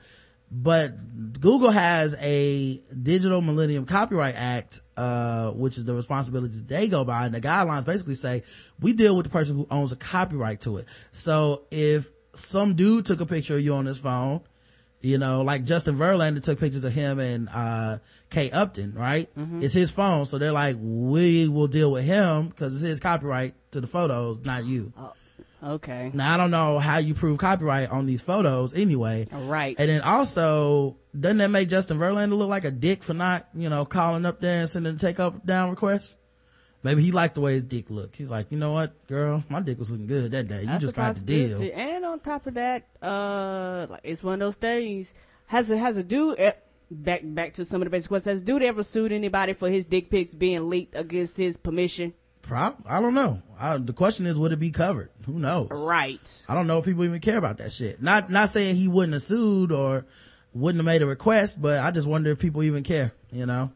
but 0.51 1.39
Google 1.39 1.71
has 1.71 2.13
a 2.19 2.81
Digital 3.01 3.41
Millennium 3.41 3.85
Copyright 3.85 4.35
Act, 4.35 4.81
uh, 4.97 5.51
which 5.51 5.77
is 5.77 5.85
the 5.85 5.93
responsibilities 5.95 6.63
they 6.65 6.87
go 6.89 7.05
by. 7.05 7.25
And 7.25 7.33
the 7.33 7.41
guidelines 7.41 7.85
basically 7.85 8.15
say 8.15 8.43
we 8.79 8.91
deal 8.93 9.15
with 9.15 9.25
the 9.25 9.31
person 9.31 9.55
who 9.55 9.67
owns 9.71 9.91
a 9.93 9.95
copyright 9.95 10.59
to 10.61 10.77
it. 10.77 10.85
So 11.13 11.63
if 11.71 12.11
some 12.33 12.75
dude 12.75 13.05
took 13.05 13.21
a 13.21 13.25
picture 13.25 13.55
of 13.55 13.61
you 13.61 13.73
on 13.75 13.85
his 13.85 13.97
phone 13.97 14.41
You 15.03 15.17
know, 15.17 15.41
like 15.41 15.63
Justin 15.63 15.97
Verlander 15.97 16.43
took 16.43 16.59
pictures 16.59 16.83
of 16.83 16.93
him 16.93 17.17
and, 17.19 17.49
uh, 17.49 17.97
Kate 18.29 18.53
Upton, 18.53 18.93
right? 18.93 19.27
It's 19.63 19.73
his 19.73 19.89
phone. 19.89 20.25
So 20.27 20.37
they're 20.37 20.51
like, 20.51 20.75
we 20.79 21.47
will 21.47 21.67
deal 21.67 21.91
with 21.91 22.05
him 22.05 22.49
because 22.49 22.75
it's 22.75 22.83
his 22.83 22.99
copyright 22.99 23.55
to 23.71 23.81
the 23.81 23.87
photos, 23.87 24.45
not 24.45 24.63
you. 24.65 24.93
Okay. 25.63 26.11
Now 26.13 26.33
I 26.33 26.37
don't 26.37 26.51
know 26.51 26.79
how 26.79 26.97
you 26.97 27.13
prove 27.13 27.37
copyright 27.37 27.89
on 27.89 28.05
these 28.05 28.21
photos 28.21 28.73
anyway. 28.73 29.27
Right. 29.31 29.75
And 29.79 29.89
then 29.89 30.01
also, 30.01 30.97
doesn't 31.17 31.37
that 31.37 31.49
make 31.49 31.69
Justin 31.69 31.99
Verlander 31.99 32.37
look 32.37 32.49
like 32.49 32.65
a 32.65 32.71
dick 32.71 33.03
for 33.03 33.13
not, 33.13 33.47
you 33.53 33.69
know, 33.69 33.85
calling 33.85 34.25
up 34.25 34.41
there 34.41 34.61
and 34.61 34.69
sending 34.69 34.95
a 34.95 34.97
take 34.97 35.19
up 35.19 35.45
down 35.45 35.69
request? 35.69 36.17
Maybe 36.83 37.03
he 37.03 37.11
liked 37.11 37.35
the 37.35 37.41
way 37.41 37.53
his 37.53 37.63
dick 37.63 37.91
looked. 37.91 38.15
He's 38.15 38.29
like, 38.29 38.47
you 38.49 38.57
know 38.57 38.71
what, 38.71 39.07
girl, 39.07 39.43
my 39.49 39.59
dick 39.59 39.77
was 39.77 39.91
looking 39.91 40.07
good 40.07 40.31
that 40.31 40.47
day. 40.47 40.61
You 40.61 40.67
That's 40.67 40.81
just 40.81 40.95
got 40.95 41.13
the 41.13 41.21
deal. 41.21 41.71
And 41.75 42.05
on 42.05 42.19
top 42.21 42.47
of 42.47 42.55
that, 42.55 42.87
uh, 43.01 43.85
like 43.89 44.01
it's 44.03 44.23
one 44.23 44.35
of 44.35 44.39
those 44.39 44.55
things. 44.55 45.13
Has 45.47 45.69
a 45.69 45.77
has 45.77 45.97
a 45.97 46.03
dude 46.03 46.39
eh, 46.39 46.53
back 46.89 47.21
back 47.23 47.53
to 47.55 47.65
some 47.65 47.81
of 47.81 47.85
the 47.85 47.89
basic 47.91 48.07
questions? 48.09 48.39
Has 48.39 48.41
dude 48.41 48.63
ever 48.63 48.81
sued 48.83 49.11
anybody 49.11 49.53
for 49.53 49.69
his 49.69 49.85
dick 49.85 50.09
pics 50.09 50.33
being 50.33 50.69
leaked 50.69 50.95
against 50.95 51.37
his 51.37 51.55
permission? 51.55 52.13
Prob- 52.41 52.83
I 52.85 52.99
don't 53.01 53.13
know. 53.13 53.41
I, 53.59 53.77
the 53.77 53.93
question 53.93 54.25
is, 54.25 54.37
would 54.37 54.51
it 54.51 54.59
be 54.59 54.71
covered? 54.71 55.09
Who 55.25 55.33
knows? 55.39 55.69
Right. 55.71 56.43
I 56.49 56.55
don't 56.55 56.67
know 56.67 56.79
if 56.79 56.85
people 56.85 57.03
even 57.03 57.21
care 57.21 57.37
about 57.37 57.59
that 57.59 57.71
shit. 57.71 58.01
Not, 58.01 58.29
not 58.29 58.49
saying 58.49 58.75
he 58.75 58.87
wouldn't 58.87 59.13
have 59.13 59.21
sued 59.21 59.71
or 59.71 60.05
wouldn't 60.53 60.79
have 60.79 60.85
made 60.85 61.01
a 61.01 61.05
request, 61.05 61.61
but 61.61 61.79
I 61.79 61.91
just 61.91 62.07
wonder 62.07 62.31
if 62.31 62.39
people 62.39 62.63
even 62.63 62.83
care, 62.83 63.13
you 63.31 63.45
know? 63.45 63.71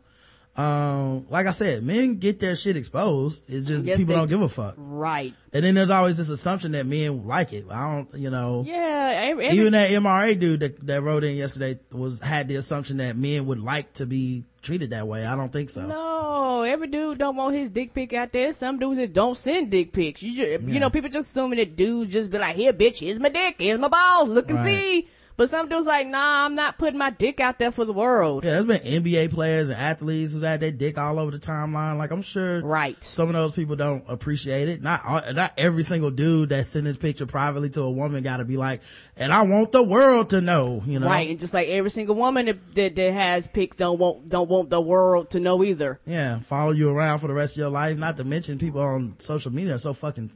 Um, 0.58 1.28
like 1.30 1.48
I 1.48 1.52
said, 1.52 1.84
men 1.84 2.15
get 2.15 2.39
their 2.39 2.56
shit 2.56 2.78
exposed. 2.78 3.44
It's 3.50 3.68
just 3.68 3.86
people 3.86 4.15
don't 4.15 4.28
do. 4.28 4.36
give 4.36 4.41
a 4.41 4.48
fuck. 4.48 4.76
Right. 4.78 5.34
And 5.52 5.65
then 5.65 5.76
there's 5.76 5.89
always 5.89 6.15
this 6.18 6.30
assumption 6.30 6.72
that 6.74 6.86
men 6.86 7.26
like 7.28 7.52
it. 7.52 7.65
I 7.70 7.94
don't, 7.96 8.15
you 8.15 8.30
know, 8.30 8.63
Yeah. 8.65 9.13
Every, 9.26 9.48
even 9.50 9.74
that 9.74 9.89
MRA 9.89 10.39
dude 10.39 10.62
that, 10.62 10.88
that 10.88 11.02
wrote 11.02 11.26
in 11.26 11.36
yesterday 11.36 11.78
was, 11.91 12.20
had 12.22 12.48
the 12.48 12.56
assumption 12.56 12.98
that 12.98 13.18
men 13.18 13.46
would 13.48 13.60
like 13.60 13.91
to 13.94 14.06
be 14.06 14.46
treated 14.62 14.91
that 14.91 15.08
way. 15.08 15.26
I 15.26 15.36
don't 15.36 15.52
think 15.52 15.70
so. 15.70 15.86
No, 15.86 16.62
every 16.62 16.88
dude 16.88 17.18
don't 17.18 17.36
want 17.36 17.54
his 17.56 17.70
dick 17.70 17.94
pic 17.94 18.13
out 18.13 18.32
there. 18.32 18.54
Some 18.54 18.80
dudes 18.80 18.98
that 18.98 19.12
don't 19.13 19.38
send 19.38 19.72
dick 19.72 19.91
pics. 19.91 20.24
You 20.24 20.36
just, 20.36 20.63
you 20.68 20.80
know, 20.80 20.89
people 20.89 21.10
just 21.10 21.32
assuming 21.32 21.60
that 21.60 21.76
dudes 21.76 22.13
just 22.13 22.32
be 22.32 22.38
like, 22.39 22.56
here, 22.56 22.72
bitch, 22.72 23.00
here's 23.00 23.20
my 23.20 23.30
dick, 23.30 23.56
here's 23.60 23.78
my 23.80 23.89
balls, 23.89 24.30
look 24.30 24.50
and 24.50 24.60
Right. 24.60 24.65
see. 24.80 25.08
But 25.38 25.50
some 25.50 25.67
dudes 25.67 25.86
like, 25.86 26.08
nah, 26.08 26.45
I'm 26.45 26.56
not 26.56 26.78
putting 26.78 26.98
my 26.98 27.10
dick 27.10 27.41
out 27.41 27.60
there 27.60 27.71
for 27.71 27.84
the 27.84 27.91
world. 27.91 28.45
Yeah, 28.45 28.62
there's 28.62 28.65
been 28.80 29.04
NBA 29.04 29.32
players 29.32 29.67
and 29.67 29.78
athletes 29.78 30.34
who 30.34 30.39
had 30.39 30.62
their 30.62 30.71
dick 30.71 30.98
all 30.98 31.19
over 31.19 31.32
the 31.32 31.39
timeline. 31.39 31.98
Like 31.98 32.12
I'm 32.12 32.21
sure 32.21 32.62
Right. 32.62 33.02
some 33.04 33.28
of 33.28 33.34
those 33.34 33.52
people 33.52 33.76
don't 33.76 34.06
appreciate 34.08 34.69
it. 34.69 34.82
Not 34.82 35.36
not 35.36 35.52
every 35.58 35.84
single 35.84 36.10
dude 36.12 36.50
that 36.50 36.67
sent 36.67 36.86
his 36.86 36.95
picture 36.98 37.26
privately 37.26 37.69
to 37.71 37.82
a 37.82 37.91
woman 37.91 38.24
got 38.24 38.38
to 38.38 38.45
be 38.45 38.56
like, 38.56 38.82
and 39.17 39.34
I 39.34 39.41
want 39.41 39.74
the 39.74 39.84
world 39.84 40.30
to 40.30 40.39
know, 40.39 40.82
you 40.86 41.00
know? 41.00 41.08
Right, 41.08 41.30
and 41.30 41.39
just 41.39 41.54
like 41.54 41.67
every 41.67 41.89
single 41.89 42.15
woman 42.15 42.45
that, 42.45 42.76
that, 42.76 42.95
that 42.95 43.13
has 43.13 43.48
pics 43.48 43.76
don't 43.76 44.00
want 44.00 44.30
don't 44.30 44.50
want 44.50 44.69
the 44.69 44.80
world 44.80 45.32
to 45.32 45.41
know 45.41 45.63
either. 45.63 46.00
Yeah, 46.06 46.39
follow 46.39 46.71
you 46.71 46.89
around 46.89 47.19
for 47.19 47.28
the 47.28 47.34
rest 47.34 47.56
of 47.56 47.60
your 47.60 47.69
life. 47.69 47.98
Not 47.98 48.15
to 48.17 48.24
mention 48.24 48.58
people 48.58 48.80
on 48.82 49.15
social 49.19 49.52
media 49.52 49.76
are 49.76 49.80
so 49.80 49.93
fucking 49.93 50.32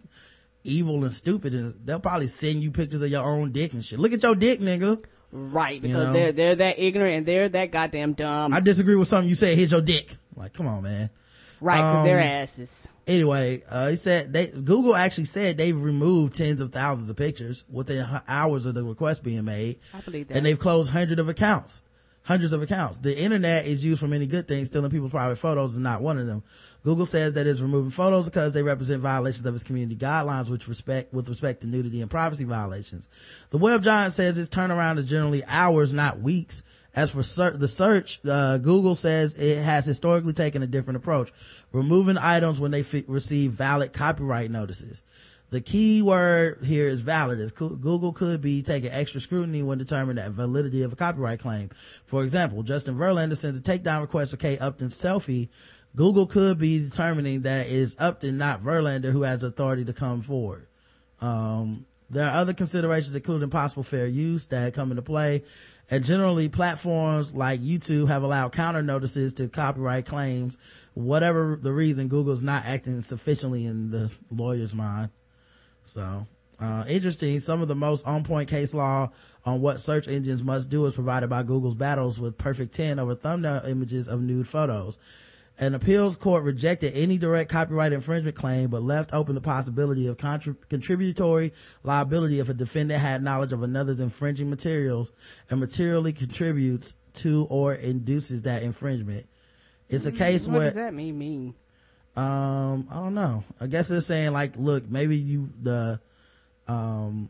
evil 0.63 1.04
and 1.04 1.13
stupid, 1.13 1.54
and 1.54 1.76
they'll 1.86 2.00
probably 2.00 2.28
send 2.28 2.62
you 2.62 2.72
pictures 2.72 3.02
of 3.02 3.10
your 3.10 3.24
own 3.24 3.52
dick 3.52 3.74
and 3.74 3.84
shit. 3.84 4.00
Look 4.00 4.13
at 4.13 4.24
your 4.24 4.36
dick, 4.36 4.60
nigga. 4.60 5.04
Right, 5.32 5.82
because 5.82 6.08
know? 6.08 6.13
they're 6.13 6.32
they're 6.32 6.56
that 6.56 6.80
ignorant 6.80 7.17
and 7.17 7.26
they're 7.26 7.50
that 7.50 7.72
goddamn 7.72 8.13
dumb. 8.13 8.54
I 8.54 8.62
disagree 8.62 8.95
with 8.95 9.08
something 9.08 9.30
you 9.30 9.36
said. 9.36 9.58
Here's 9.58 9.72
your 9.72 9.82
dick. 9.82 10.15
Like, 10.36 10.54
come 10.54 10.67
on, 10.67 10.84
man. 10.84 11.10
right, 11.62 11.78
because 11.78 12.06
they're 12.06 12.19
um, 12.19 12.28
asses. 12.28 12.88
anyway, 13.06 13.62
uh, 13.69 13.89
he 13.89 13.95
said 13.95 14.34
they, 14.34 14.48
Google 14.48 14.95
actually 14.95 15.26
said 15.26 15.58
they've 15.58 15.80
removed 15.80 16.36
tens 16.36 16.62
of 16.62 16.72
thousands 16.72 17.10
of 17.10 17.15
pictures 17.15 17.63
within 17.69 18.08
hours 18.28 18.65
of 18.65 18.74
the 18.74 18.84
request 18.84 19.24
being 19.24 19.45
made. 19.45 19.80
I 19.93 20.02
believe 20.02 20.30
that. 20.30 20.38
And 20.38 20.45
they've 20.45 20.58
closed 20.58 20.89
hundreds 20.89 21.19
of 21.19 21.30
accounts. 21.30 21.84
Hundreds 22.24 22.54
of 22.54 22.62
accounts. 22.62 23.00
The 23.00 23.17
internet 23.17 23.65
is 23.65 23.84
used 23.84 24.00
for 24.00 24.08
many 24.08 24.28
good 24.28 24.48
things. 24.48 24.67
Stealing 24.67 24.91
people's 24.91 25.12
private 25.12 25.38
photos 25.38 25.74
is 25.74 25.80
not 25.80 26.02
one 26.02 26.17
of 26.17 26.28
them. 26.28 26.43
Google 26.84 27.06
says 27.06 27.34
that 27.34 27.46
it's 27.46 27.62
removing 27.62 27.92
photos 27.92 28.26
because 28.26 28.54
they 28.54 28.63
represent 28.63 29.02
violations 29.02 29.46
of 29.46 29.54
its 29.54 29.63
community 29.63 29.98
guidelines, 29.98 30.50
which 30.50 30.68
respect, 30.68 31.13
with 31.13 31.28
respect 31.28 31.62
to 31.62 31.68
nudity 31.68 32.02
and 32.02 32.10
privacy 32.10 32.46
violations. 32.46 33.10
The 33.50 33.58
web 33.58 33.84
giant 33.84 34.13
says 34.13 34.38
its 34.38 34.50
turnaround 34.50 34.98
is 34.98 35.06
generally 35.06 35.44
hours, 35.46 35.94
not 35.94 36.22
weeks. 36.22 36.63
As 36.96 37.12
for 37.12 37.22
ser- 37.22 37.56
the 37.58 37.68
search, 37.68 38.20
uh, 38.26 38.58
Google 38.58 38.96
says 38.96 39.36
it 39.36 39.62
has 39.62 39.86
historically 39.86 40.34
taken 40.34 40.63
a 40.63 40.68
different 40.68 40.98
approach, 40.98 41.32
removing 41.72 42.18
items 42.18 42.60
when 42.60 42.72
they 42.72 42.84
fi- 42.84 43.06
receive 43.08 43.52
valid 43.52 43.94
copyright 43.94 44.50
notices. 44.50 45.04
The 45.52 45.62
key 45.62 46.04
word 46.04 46.63
here 46.63 46.88
is 46.88 47.02
valid 47.02 47.39
as 47.39 47.52
Google 47.52 48.13
could 48.13 48.39
be 48.39 48.62
taking 48.62 48.92
extra 48.92 49.20
scrutiny 49.20 49.63
when 49.63 49.80
determining 49.80 50.24
the 50.24 50.30
validity 50.30 50.84
of 50.84 50.94
a 50.94 50.96
copyright 50.96 51.39
claim. 51.39 51.72
For 52.06 52.24
example, 52.24 52.62
Justin 52.62 52.96
Verlander 52.96 53.36
sends 53.36 53.58
a 53.58 53.62
takedown 53.62 54.02
request 54.02 54.30
for 54.30 54.38
Kate 54.38 54.62
Upton's 54.62 54.96
selfie. 54.96 55.50
Google 55.95 56.28
could 56.28 56.60
be 56.60 56.80
determining 56.80 57.41
that 57.41 57.67
it 57.67 57.73
is 57.73 57.95
Upton, 57.99 58.38
not 58.38 58.62
Verlander, 58.62 59.12
who 59.12 59.23
has 59.23 59.43
authority 59.43 59.86
to 59.86 59.93
come 59.93 60.21
forward. 60.21 60.67
Um, 61.21 61.86
there 62.10 62.28
are 62.28 62.36
other 62.36 62.54
considerations, 62.54 63.15
including 63.15 63.49
possible 63.49 63.84
fair 63.84 64.08
use, 64.08 64.45
that 64.47 64.73
come 64.73 64.91
into 64.91 65.02
play. 65.02 65.43
And 65.91 66.06
generally, 66.06 66.49
platforms 66.49 67.34
like 67.34 67.62
YouTube 67.62 68.08
have 68.08 68.23
allowed 68.23 68.52
counter 68.52 68.84
notices 68.84 69.34
to 69.36 69.47
copyright 69.47 70.06
claims. 70.06 70.58
Whatever 70.93 71.58
the 71.60 71.71
reason, 71.71 72.08
Google's 72.08 72.41
not 72.41 72.65
acting 72.65 73.02
sufficiently 73.02 73.65
in 73.65 73.89
the 73.89 74.12
lawyer's 74.32 74.75
mind. 74.75 75.10
So, 75.86 76.28
uh, 76.60 76.86
interesting. 76.88 77.39
Some 77.39 77.62
of 77.62 77.67
the 77.67 77.75
most 77.75 78.06
on 78.06 78.23
point 78.23 78.49
case 78.49 78.73
law 78.73 79.12
on 79.45 79.62
what 79.62 79.80
search 79.80 80.08
engines 80.08 80.43
must 80.43 80.69
do 80.69 80.86
is 80.86 80.93
provided 80.93 81.30
by 81.30 81.41
Google's 81.41 81.73
battles 81.73 82.19
with 82.19 82.38
Perfect 82.38 82.73
10 82.75 82.99
over 82.99 83.15
thumbnail 83.15 83.63
images 83.65 84.08
of 84.08 84.21
nude 84.21 84.47
photos. 84.47 84.97
An 85.62 85.76
appeals 85.76 86.15
court 86.15 86.43
rejected 86.43 86.93
any 86.95 87.17
direct 87.17 87.52
copyright 87.52 87.91
infringement 87.91 88.38
claim, 88.38 88.69
but 88.69 88.82
left 88.82 89.13
open 89.13 89.36
the 89.36 89.41
possibility 89.41 90.08
of 90.08 90.15
contrib- 90.15 90.69
contributory 90.69 91.52
liability 91.84 92.39
if 92.39 92.48
a 92.48 92.54
defendant 92.54 93.02
had 93.02 93.22
knowledge 93.22 93.52
of 93.52 93.62
another's 93.62 94.00
infringing 94.00 94.50
materials 94.50 95.12
and 95.50 95.60
materially 95.60 96.13
contributes 96.13 96.95
to 97.15 97.45
or 97.50 97.74
induces 97.74 98.43
that 98.43 98.63
infringement. 98.63 99.28
It's 99.89 100.06
a 100.06 100.13
case 100.13 100.48
What 100.48 100.58
where 100.58 100.67
does 100.67 100.76
that 100.76 100.93
mean? 100.93 101.17
Mean? 101.17 101.56
um 102.15 102.88
i 102.91 102.95
don't 102.95 103.13
know 103.13 103.43
i 103.62 103.67
guess 103.67 103.88
they're 103.88 104.02
saying 104.02 104.34
like 104.34 104.58
look 104.58 104.89
maybe 104.89 105.15
you 105.15 105.50
the 105.62 106.00
um 106.67 107.30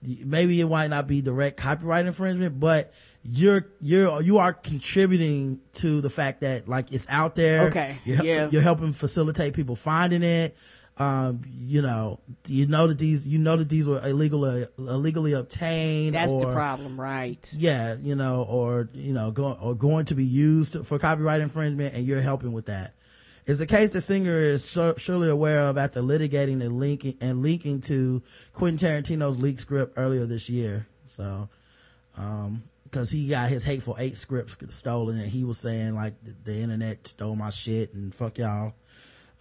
maybe 0.00 0.60
it 0.60 0.66
might 0.66 0.88
not 0.88 1.06
be 1.06 1.20
direct 1.20 1.56
copyright 1.56 2.06
infringement 2.06 2.58
but 2.58 2.94
you're 3.24 3.66
you're 3.80 4.20
you 4.20 4.38
are 4.38 4.52
contributing 4.52 5.58
to 5.72 6.00
the 6.02 6.10
fact 6.10 6.42
that 6.42 6.68
like 6.68 6.92
it's 6.92 7.08
out 7.08 7.34
there 7.34 7.68
Okay, 7.68 7.98
you're, 8.04 8.22
yeah. 8.24 8.48
you're 8.50 8.62
helping 8.62 8.92
facilitate 8.92 9.54
people 9.54 9.76
finding 9.76 10.22
it 10.22 10.54
um 10.98 11.42
you 11.48 11.82
know 11.82 12.20
you 12.46 12.66
know 12.66 12.86
that 12.86 12.98
these 12.98 13.26
you 13.26 13.38
know 13.38 13.56
that 13.56 13.68
these 13.68 13.88
were 13.88 13.98
illegally 14.06 14.66
illegally 14.78 15.32
obtained 15.32 16.14
That's 16.14 16.32
the 16.32 16.52
problem, 16.52 17.00
right? 17.00 17.52
yeah, 17.56 17.96
you 18.00 18.14
know, 18.14 18.44
or, 18.48 18.88
you 18.92 19.12
know, 19.12 19.30
going, 19.32 19.56
or 19.58 19.74
going 19.74 20.04
to 20.06 20.14
be 20.14 20.24
used 20.24 20.86
for 20.86 20.98
copyright 21.00 21.40
infringement 21.40 21.94
and 21.94 22.06
you're 22.06 22.20
helping 22.20 22.52
with 22.52 22.66
that. 22.66 22.94
It's 23.46 23.58
a 23.60 23.66
case 23.66 23.90
the 23.90 24.00
Singer 24.00 24.38
is 24.38 24.64
sur- 24.64 24.94
surely 24.96 25.28
aware 25.28 25.60
of 25.62 25.76
after 25.78 26.00
litigating 26.00 26.62
and 26.62 26.78
linking, 26.78 27.16
and 27.20 27.42
linking 27.42 27.80
to 27.82 28.22
Quentin 28.52 29.02
Tarantino's 29.02 29.36
leaked 29.38 29.60
script 29.60 29.94
earlier 29.96 30.26
this 30.26 30.48
year. 30.48 30.86
So, 31.08 31.48
um, 32.16 32.62
cause 32.94 33.10
he 33.10 33.28
got 33.28 33.48
his 33.50 33.64
Hateful 33.64 33.96
Eight 33.98 34.16
script 34.16 34.72
stolen 34.72 35.18
and 35.18 35.28
he 35.28 35.44
was 35.44 35.58
saying 35.58 35.94
like 35.94 36.14
the, 36.22 36.34
the 36.44 36.54
internet 36.60 37.06
stole 37.06 37.34
my 37.36 37.50
shit 37.50 37.92
and 37.94 38.14
fuck 38.14 38.38
y'all. 38.38 38.72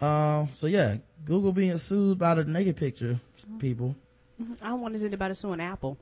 Um, 0.02 0.50
so 0.56 0.68
yeah, 0.68 0.98
Google 1.24 1.52
being 1.54 1.78
sued 1.78 2.18
by 2.18 2.34
the 2.36 2.44
naked 2.46 2.76
picture 2.78 3.20
people. 3.60 3.96
I 4.62 4.70
don't 4.70 4.82
want 4.82 4.96
to 4.96 5.00
see 5.00 5.06
anybody 5.06 5.34
suing 5.36 5.62
Apple 5.62 5.98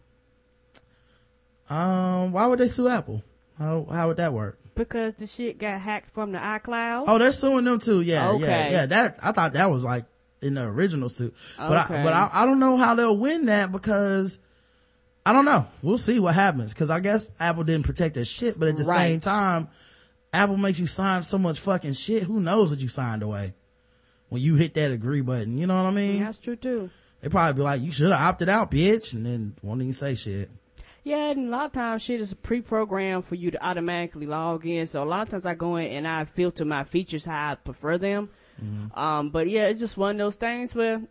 Um, 1.70 2.32
why 2.32 2.46
would 2.48 2.60
they 2.60 2.68
sue 2.68 2.88
Apple? 2.88 3.22
How, 3.58 3.86
how 3.92 4.08
would 4.08 4.18
that 4.18 4.34
work? 4.34 4.58
because 4.74 5.14
the 5.16 5.28
shit 5.28 5.60
got 5.60 5.80
hacked 5.82 6.10
from 6.12 6.32
the 6.32 6.40
iCloud. 6.40 7.04
Oh, 7.06 7.18
they're 7.18 7.34
suing 7.34 7.66
them 7.66 7.78
too. 7.80 8.02
Yeah, 8.02 8.30
yeah, 8.32 8.36
Okay. 8.36 8.72
yeah. 8.72 8.86
That 8.88 9.20
I 9.22 9.34
thought 9.34 9.54
that 9.54 9.70
was 9.70 9.84
like 9.84 10.06
in 10.42 10.54
the 10.56 10.64
original 10.64 11.10
suit, 11.10 11.36
but 11.58 11.74
I, 11.74 12.04
but 12.04 12.14
I, 12.14 12.30
I 12.32 12.46
don't 12.46 12.60
know 12.60 12.78
how 12.78 12.96
they'll 12.96 13.18
win 13.18 13.46
that 13.48 13.72
because 13.72 14.40
I 15.26 15.34
don't 15.34 15.46
know. 15.46 15.68
We'll 15.82 15.98
see 15.98 16.20
what 16.20 16.34
happens 16.34 16.74
because 16.74 16.90
I 16.90 17.00
guess 17.00 17.32
Apple 17.40 17.64
didn't 17.64 17.86
protect 17.86 18.16
their 18.16 18.26
shit, 18.26 18.60
but 18.60 18.70
at 18.70 18.78
the 18.78 18.84
same 18.84 19.20
time, 19.20 19.70
Apple 20.34 20.58
makes 20.58 20.80
you 20.80 20.88
sign 20.88 21.24
so 21.24 21.38
much 21.38 21.60
fucking 21.60 21.94
shit. 21.94 22.24
Who 22.24 22.40
knows 22.40 22.72
that 22.72 22.80
you 22.80 22.88
signed 22.88 23.22
away 23.22 23.54
when 24.30 24.42
you 24.42 24.56
hit 24.56 24.74
that 24.76 24.92
agree 24.92 25.22
button? 25.22 25.58
You 25.58 25.68
know 25.68 25.76
what 25.76 25.90
I 25.90 25.92
mean? 25.92 26.24
That's 26.24 26.38
true 26.40 26.56
too. 26.56 26.90
They 27.22 27.30
probably 27.30 27.60
be 27.60 27.64
like, 27.64 27.82
"You 27.82 27.92
should 27.92 28.12
have 28.12 28.20
opted 28.20 28.50
out, 28.50 28.72
bitch," 28.72 29.14
and 29.14 29.24
then 29.26 29.56
won't 29.62 29.82
even 29.82 29.94
say 29.94 30.16
shit. 30.16 30.50
Yeah, 31.04 31.32
and 31.32 31.48
a 31.48 31.52
lot 31.52 31.66
of 31.66 31.72
times 31.72 32.02
shit 32.04 32.22
is 32.22 32.34
pre-programmed 32.34 33.26
for 33.26 33.36
you 33.36 33.52
to 33.52 33.64
automatically 33.66 34.28
log 34.28 34.66
in. 34.66 34.86
So 34.88 35.02
a 35.02 35.06
lot 35.06 35.24
of 35.24 35.30
times 35.30 35.46
I 35.46 35.56
go 35.56 35.76
in 35.76 35.92
and 35.92 36.08
I 36.08 36.26
filter 36.26 36.64
my 36.66 36.84
features 36.84 37.26
how 37.26 37.52
I 37.52 37.56
prefer 37.56 37.98
them. 37.98 38.30
Um, 38.94 39.30
but 39.32 39.50
yeah, 39.50 39.68
it's 39.70 39.80
just 39.80 39.98
one 39.98 40.12
of 40.12 40.18
those 40.20 40.36
things 40.36 40.76
where, 40.76 41.02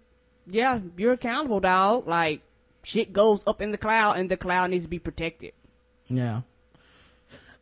yeah, 0.47 0.79
you're 0.97 1.15
accountable, 1.15 1.59
dog. 1.59 2.07
Like 2.07 2.43
shit 2.83 3.13
goes 3.13 3.43
up 3.47 3.61
in 3.63 3.71
the 3.71 3.79
cloud, 3.79 4.19
and 4.19 4.31
the 4.31 4.37
cloud 4.37 4.71
needs 4.71 4.85
to 4.85 4.91
be 4.91 4.99
protected. 4.99 5.53
Yeah. 6.09 6.43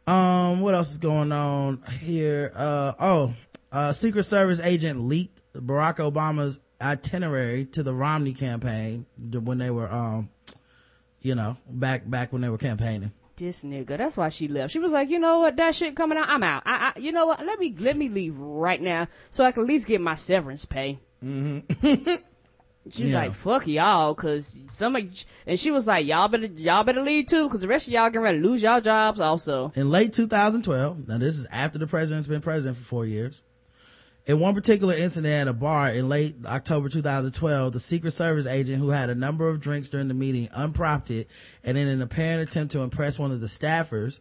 Um, 0.06 0.60
what 0.60 0.74
else 0.74 0.90
is 0.90 0.98
going 0.98 1.32
on 1.32 1.82
here? 2.00 2.52
Uh, 2.54 2.92
oh, 2.98 3.34
uh, 3.70 3.92
Secret 3.92 4.24
Service 4.24 4.60
agent 4.60 5.00
leaked 5.00 5.42
Barack 5.54 5.96
Obama's 5.96 6.60
itinerary 6.80 7.66
to 7.66 7.82
the 7.82 7.94
Romney 7.94 8.32
campaign 8.32 9.04
when 9.18 9.58
they 9.58 9.70
were, 9.70 9.92
um, 9.92 10.30
you 11.20 11.34
know, 11.34 11.58
back, 11.68 12.08
back 12.08 12.32
when 12.32 12.40
they 12.40 12.48
were 12.48 12.58
campaigning. 12.58 13.12
This 13.36 13.62
nigga. 13.62 13.98
That's 13.98 14.16
why 14.16 14.30
she 14.30 14.48
left. 14.48 14.72
She 14.72 14.78
was 14.78 14.92
like, 14.92 15.10
you 15.10 15.20
know 15.20 15.40
what, 15.40 15.56
that 15.56 15.74
shit 15.74 15.94
coming 15.94 16.18
out. 16.18 16.28
I'm 16.28 16.42
out. 16.42 16.62
I, 16.66 16.92
I 16.96 16.98
you 16.98 17.12
know 17.12 17.26
what? 17.26 17.44
Let 17.44 17.60
me 17.60 17.72
let 17.78 17.96
me 17.96 18.08
leave 18.08 18.36
right 18.36 18.80
now 18.80 19.06
so 19.30 19.44
I 19.44 19.52
can 19.52 19.62
at 19.62 19.68
least 19.68 19.86
get 19.86 20.00
my 20.00 20.16
severance 20.16 20.64
pay. 20.64 20.98
Mm-hmm. 21.24 22.14
she 22.90 23.02
was 23.04 23.12
Yeah. 23.12 23.18
like, 23.20 23.32
fuck 23.32 23.66
y'all, 23.66 24.14
cause 24.14 24.56
somebody. 24.70 25.10
And 25.46 25.58
she 25.60 25.70
was 25.70 25.86
like, 25.86 26.06
y'all 26.06 26.28
better 26.28 26.46
y'all 26.46 26.84
better 26.84 27.02
leave 27.02 27.26
too, 27.26 27.48
cause 27.48 27.60
the 27.60 27.68
rest 27.68 27.86
of 27.86 27.92
y'all 27.92 28.08
getting 28.08 28.22
ready 28.22 28.40
to 28.40 28.44
lose 28.46 28.62
y'all 28.62 28.80
jobs 28.80 29.20
also. 29.20 29.72
In 29.76 29.90
late 29.90 30.12
2012, 30.12 31.06
now 31.08 31.18
this 31.18 31.38
is 31.38 31.46
after 31.52 31.78
the 31.78 31.86
president's 31.86 32.28
been 32.28 32.40
president 32.40 32.76
for 32.76 32.84
four 32.84 33.04
years. 33.06 33.42
In 34.26 34.40
one 34.40 34.54
particular 34.54 34.94
incident 34.94 35.32
at 35.32 35.48
a 35.48 35.54
bar 35.54 35.90
in 35.90 36.08
late 36.10 36.36
October 36.44 36.90
2012, 36.90 37.72
the 37.72 37.80
Secret 37.80 38.10
Service 38.10 38.44
agent 38.44 38.78
who 38.78 38.90
had 38.90 39.08
a 39.08 39.14
number 39.14 39.48
of 39.48 39.58
drinks 39.58 39.88
during 39.88 40.08
the 40.08 40.14
meeting 40.14 40.48
unprompted 40.52 41.26
and 41.64 41.78
in 41.78 41.88
an 41.88 42.02
apparent 42.02 42.46
attempt 42.48 42.72
to 42.72 42.80
impress 42.80 43.18
one 43.18 43.30
of 43.30 43.40
the 43.40 43.46
staffers, 43.46 44.20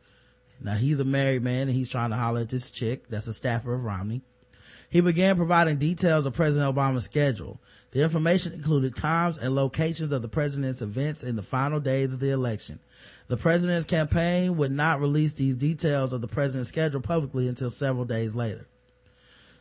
now 0.61 0.75
he's 0.75 1.01
a 1.01 1.05
married 1.05 1.43
man 1.43 1.67
and 1.67 1.71
he's 1.75 1.89
trying 1.89 2.11
to 2.11 2.15
holler 2.15 2.39
at 2.41 2.49
this 2.49 2.71
chick 2.71 3.09
that's 3.09 3.27
a 3.27 3.33
staffer 3.33 3.73
of 3.73 3.83
Romney. 3.83 4.21
He 4.89 5.01
began 5.01 5.35
providing 5.35 5.77
details 5.77 6.25
of 6.25 6.33
President 6.33 6.73
Obama's 6.73 7.03
schedule. 7.03 7.59
The 7.97 8.03
information 8.03 8.53
included 8.53 8.95
times 8.95 9.39
and 9.39 9.55
locations 9.55 10.11
of 10.11 10.21
the 10.21 10.27
president's 10.27 10.83
events 10.83 11.23
in 11.23 11.35
the 11.35 11.41
final 11.41 11.79
days 11.79 12.13
of 12.13 12.19
the 12.19 12.29
election. 12.29 12.79
The 13.27 13.37
president's 13.37 13.87
campaign 13.87 14.55
would 14.57 14.71
not 14.71 15.01
release 15.01 15.33
these 15.33 15.55
details 15.55 16.13
of 16.13 16.21
the 16.21 16.27
president's 16.27 16.69
schedule 16.69 17.01
publicly 17.01 17.47
until 17.47 17.71
several 17.71 18.05
days 18.05 18.35
later. 18.35 18.67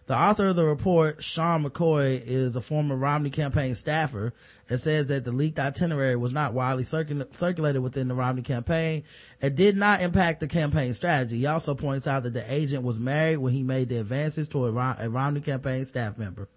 The 0.04 0.18
author 0.18 0.48
of 0.48 0.56
the 0.56 0.66
report, 0.66 1.24
Sean 1.24 1.64
McCoy, 1.64 2.22
is 2.26 2.56
a 2.56 2.60
former 2.60 2.94
Romney 2.94 3.30
campaign 3.30 3.74
staffer 3.74 4.34
and 4.68 4.78
says 4.78 5.06
that 5.06 5.24
the 5.24 5.32
leaked 5.32 5.58
itinerary 5.58 6.16
was 6.16 6.34
not 6.34 6.52
widely 6.52 6.84
circul- 6.84 7.34
circulated 7.34 7.82
within 7.82 8.06
the 8.06 8.14
Romney 8.14 8.42
campaign 8.42 9.04
and 9.40 9.56
did 9.56 9.78
not 9.78 10.02
impact 10.02 10.40
the 10.40 10.46
campaign 10.46 10.92
strategy. 10.92 11.38
He 11.38 11.46
also 11.46 11.74
points 11.74 12.06
out 12.06 12.24
that 12.24 12.34
the 12.34 12.52
agent 12.52 12.82
was 12.82 13.00
married 13.00 13.38
when 13.38 13.54
he 13.54 13.62
made 13.62 13.88
the 13.88 13.96
advances 13.96 14.46
to 14.50 14.66
a, 14.66 14.70
Rom- 14.70 14.96
a 14.98 15.08
Romney 15.08 15.40
campaign 15.40 15.86
staff 15.86 16.18
member. 16.18 16.50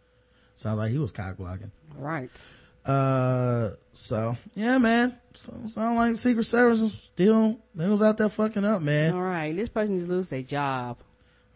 Sounds 0.60 0.78
like 0.78 0.92
he 0.92 0.98
was 0.98 1.14
cock 1.14 1.38
blocking. 1.38 1.72
Right. 1.98 2.30
Uh, 2.86 3.70
so 3.94 4.36
yeah, 4.56 4.78
man. 4.78 5.16
So, 5.34 5.54
sound 5.68 5.96
like 5.96 6.18
Secret 6.18 6.44
Service 6.44 6.82
was 6.82 6.92
still 6.94 7.58
they 7.74 7.88
was 7.88 8.02
out 8.02 8.18
there 8.18 8.28
fucking 8.28 8.66
up, 8.66 8.82
man. 8.82 9.14
All 9.14 9.22
right. 9.22 9.56
This 9.56 9.70
person 9.70 9.94
needs 9.94 10.04
to 10.04 10.12
lose 10.12 10.28
their 10.28 10.42
job. 10.42 10.98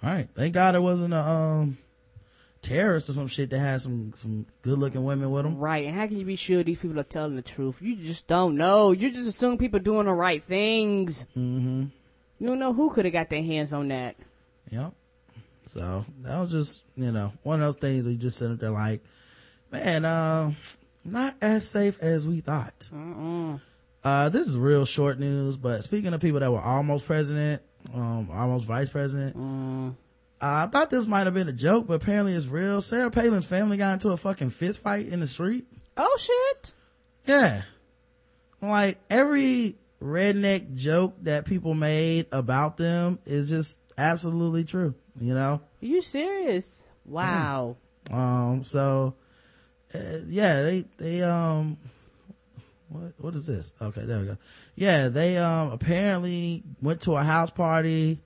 All 0.02 0.10
right. 0.10 0.30
Thank 0.34 0.54
God 0.54 0.76
it 0.76 0.82
wasn't 0.82 1.14
a 1.14 1.20
um 1.20 1.78
terrorist 2.62 3.10
or 3.10 3.12
some 3.12 3.28
shit 3.28 3.50
that 3.50 3.60
had 3.60 3.82
some 3.82 4.14
some 4.16 4.46
good 4.62 4.80
looking 4.80 5.04
women 5.04 5.30
with 5.32 5.44
them. 5.44 5.58
Right. 5.58 5.84
And 5.84 5.94
how 5.94 6.08
can 6.08 6.18
you 6.18 6.26
be 6.26 6.38
sure 6.38 6.64
these 6.64 6.80
people 6.80 6.98
are 6.98 7.04
telling 7.04 7.36
the 7.36 7.42
truth? 7.42 7.82
You 7.82 7.98
just 7.98 8.26
don't 8.28 8.56
know. 8.56 8.94
You 8.94 9.12
just 9.12 9.28
assume 9.28 9.58
people 9.58 9.82
doing 9.82 10.06
the 10.06 10.14
right 10.14 10.42
things. 10.42 11.26
Mm-hmm. 11.36 11.88
You 12.40 12.48
don't 12.48 12.60
know 12.60 12.72
who 12.72 12.90
could 12.90 13.04
have 13.04 13.14
got 13.14 13.30
their 13.30 13.44
hands 13.44 13.74
on 13.74 13.90
that. 13.90 14.16
Yep. 14.72 14.94
So 15.74 16.06
that 16.22 16.38
was 16.40 16.52
just 16.52 16.84
you 16.96 17.12
know 17.12 17.34
one 17.44 17.62
of 17.62 17.66
those 17.68 17.82
things 17.82 18.06
we 18.06 18.16
just 18.16 18.38
sit 18.38 18.52
up 18.52 18.60
there 18.60 18.70
like, 18.72 19.02
man, 19.72 20.06
uh, 20.06 20.54
not 21.04 21.36
as 21.42 21.68
safe 21.68 21.98
as 22.02 22.28
we 22.28 22.42
thought. 22.42 22.90
Mm-mm. 22.94 23.60
Uh, 24.04 24.30
this 24.30 24.48
is 24.48 24.58
real 24.58 24.86
short 24.86 25.20
news, 25.20 25.58
but 25.58 25.84
speaking 25.84 26.14
of 26.14 26.22
people 26.22 26.42
that 26.42 26.52
were 26.52 26.62
almost 26.62 27.06
president, 27.06 27.62
um, 27.94 28.30
almost 28.32 28.66
vice 28.66 28.90
president, 28.90 29.36
Mm. 29.38 29.92
uh, 29.92 29.94
I 30.42 30.68
thought 30.68 30.90
this 30.90 31.08
might 31.08 31.26
have 31.26 31.34
been 31.34 31.48
a 31.48 31.54
joke, 31.54 31.88
but 31.88 31.94
apparently 31.96 32.34
it's 32.34 32.48
real. 32.48 32.82
Sarah 32.82 33.10
Palin's 33.10 33.46
family 33.46 33.78
got 33.78 33.94
into 33.94 34.10
a 34.10 34.18
fucking 34.18 34.50
fist 34.52 34.80
fight 34.80 35.08
in 35.08 35.22
the 35.22 35.28
street. 35.28 35.66
Oh 35.98 36.18
shit. 36.20 36.74
Yeah. 37.26 37.62
Like 38.62 38.98
every 39.10 39.76
redneck 40.02 40.76
joke 40.76 41.16
that 41.24 41.46
people 41.46 41.74
made 41.74 42.28
about 42.32 42.76
them 42.78 43.20
is 43.26 43.50
just 43.50 43.80
absolutely 43.98 44.66
true, 44.66 44.94
you 45.20 45.34
know? 45.34 45.62
Are 45.82 45.86
you 45.86 46.02
serious? 46.02 46.88
Wow. 47.06 47.78
Um, 48.12 48.64
so, 48.64 49.16
uh, 49.94 50.00
yeah, 50.28 50.62
they, 50.64 50.86
they, 50.98 51.22
um, 51.22 51.78
what, 52.90 53.14
what 53.18 53.36
is 53.36 53.46
this? 53.46 53.74
Okay, 53.82 54.06
there 54.06 54.20
we 54.20 54.26
go. 54.26 54.38
Yeah, 54.76 55.10
they, 55.10 55.38
um, 55.38 55.72
apparently 55.72 56.64
went 56.82 57.02
to 57.02 57.14
a 57.14 57.24
house 57.24 57.50
party 57.50 58.22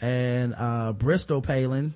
and, 0.00 0.54
uh, 0.56 0.92
Bristol 0.92 1.40
Palin 1.42 1.94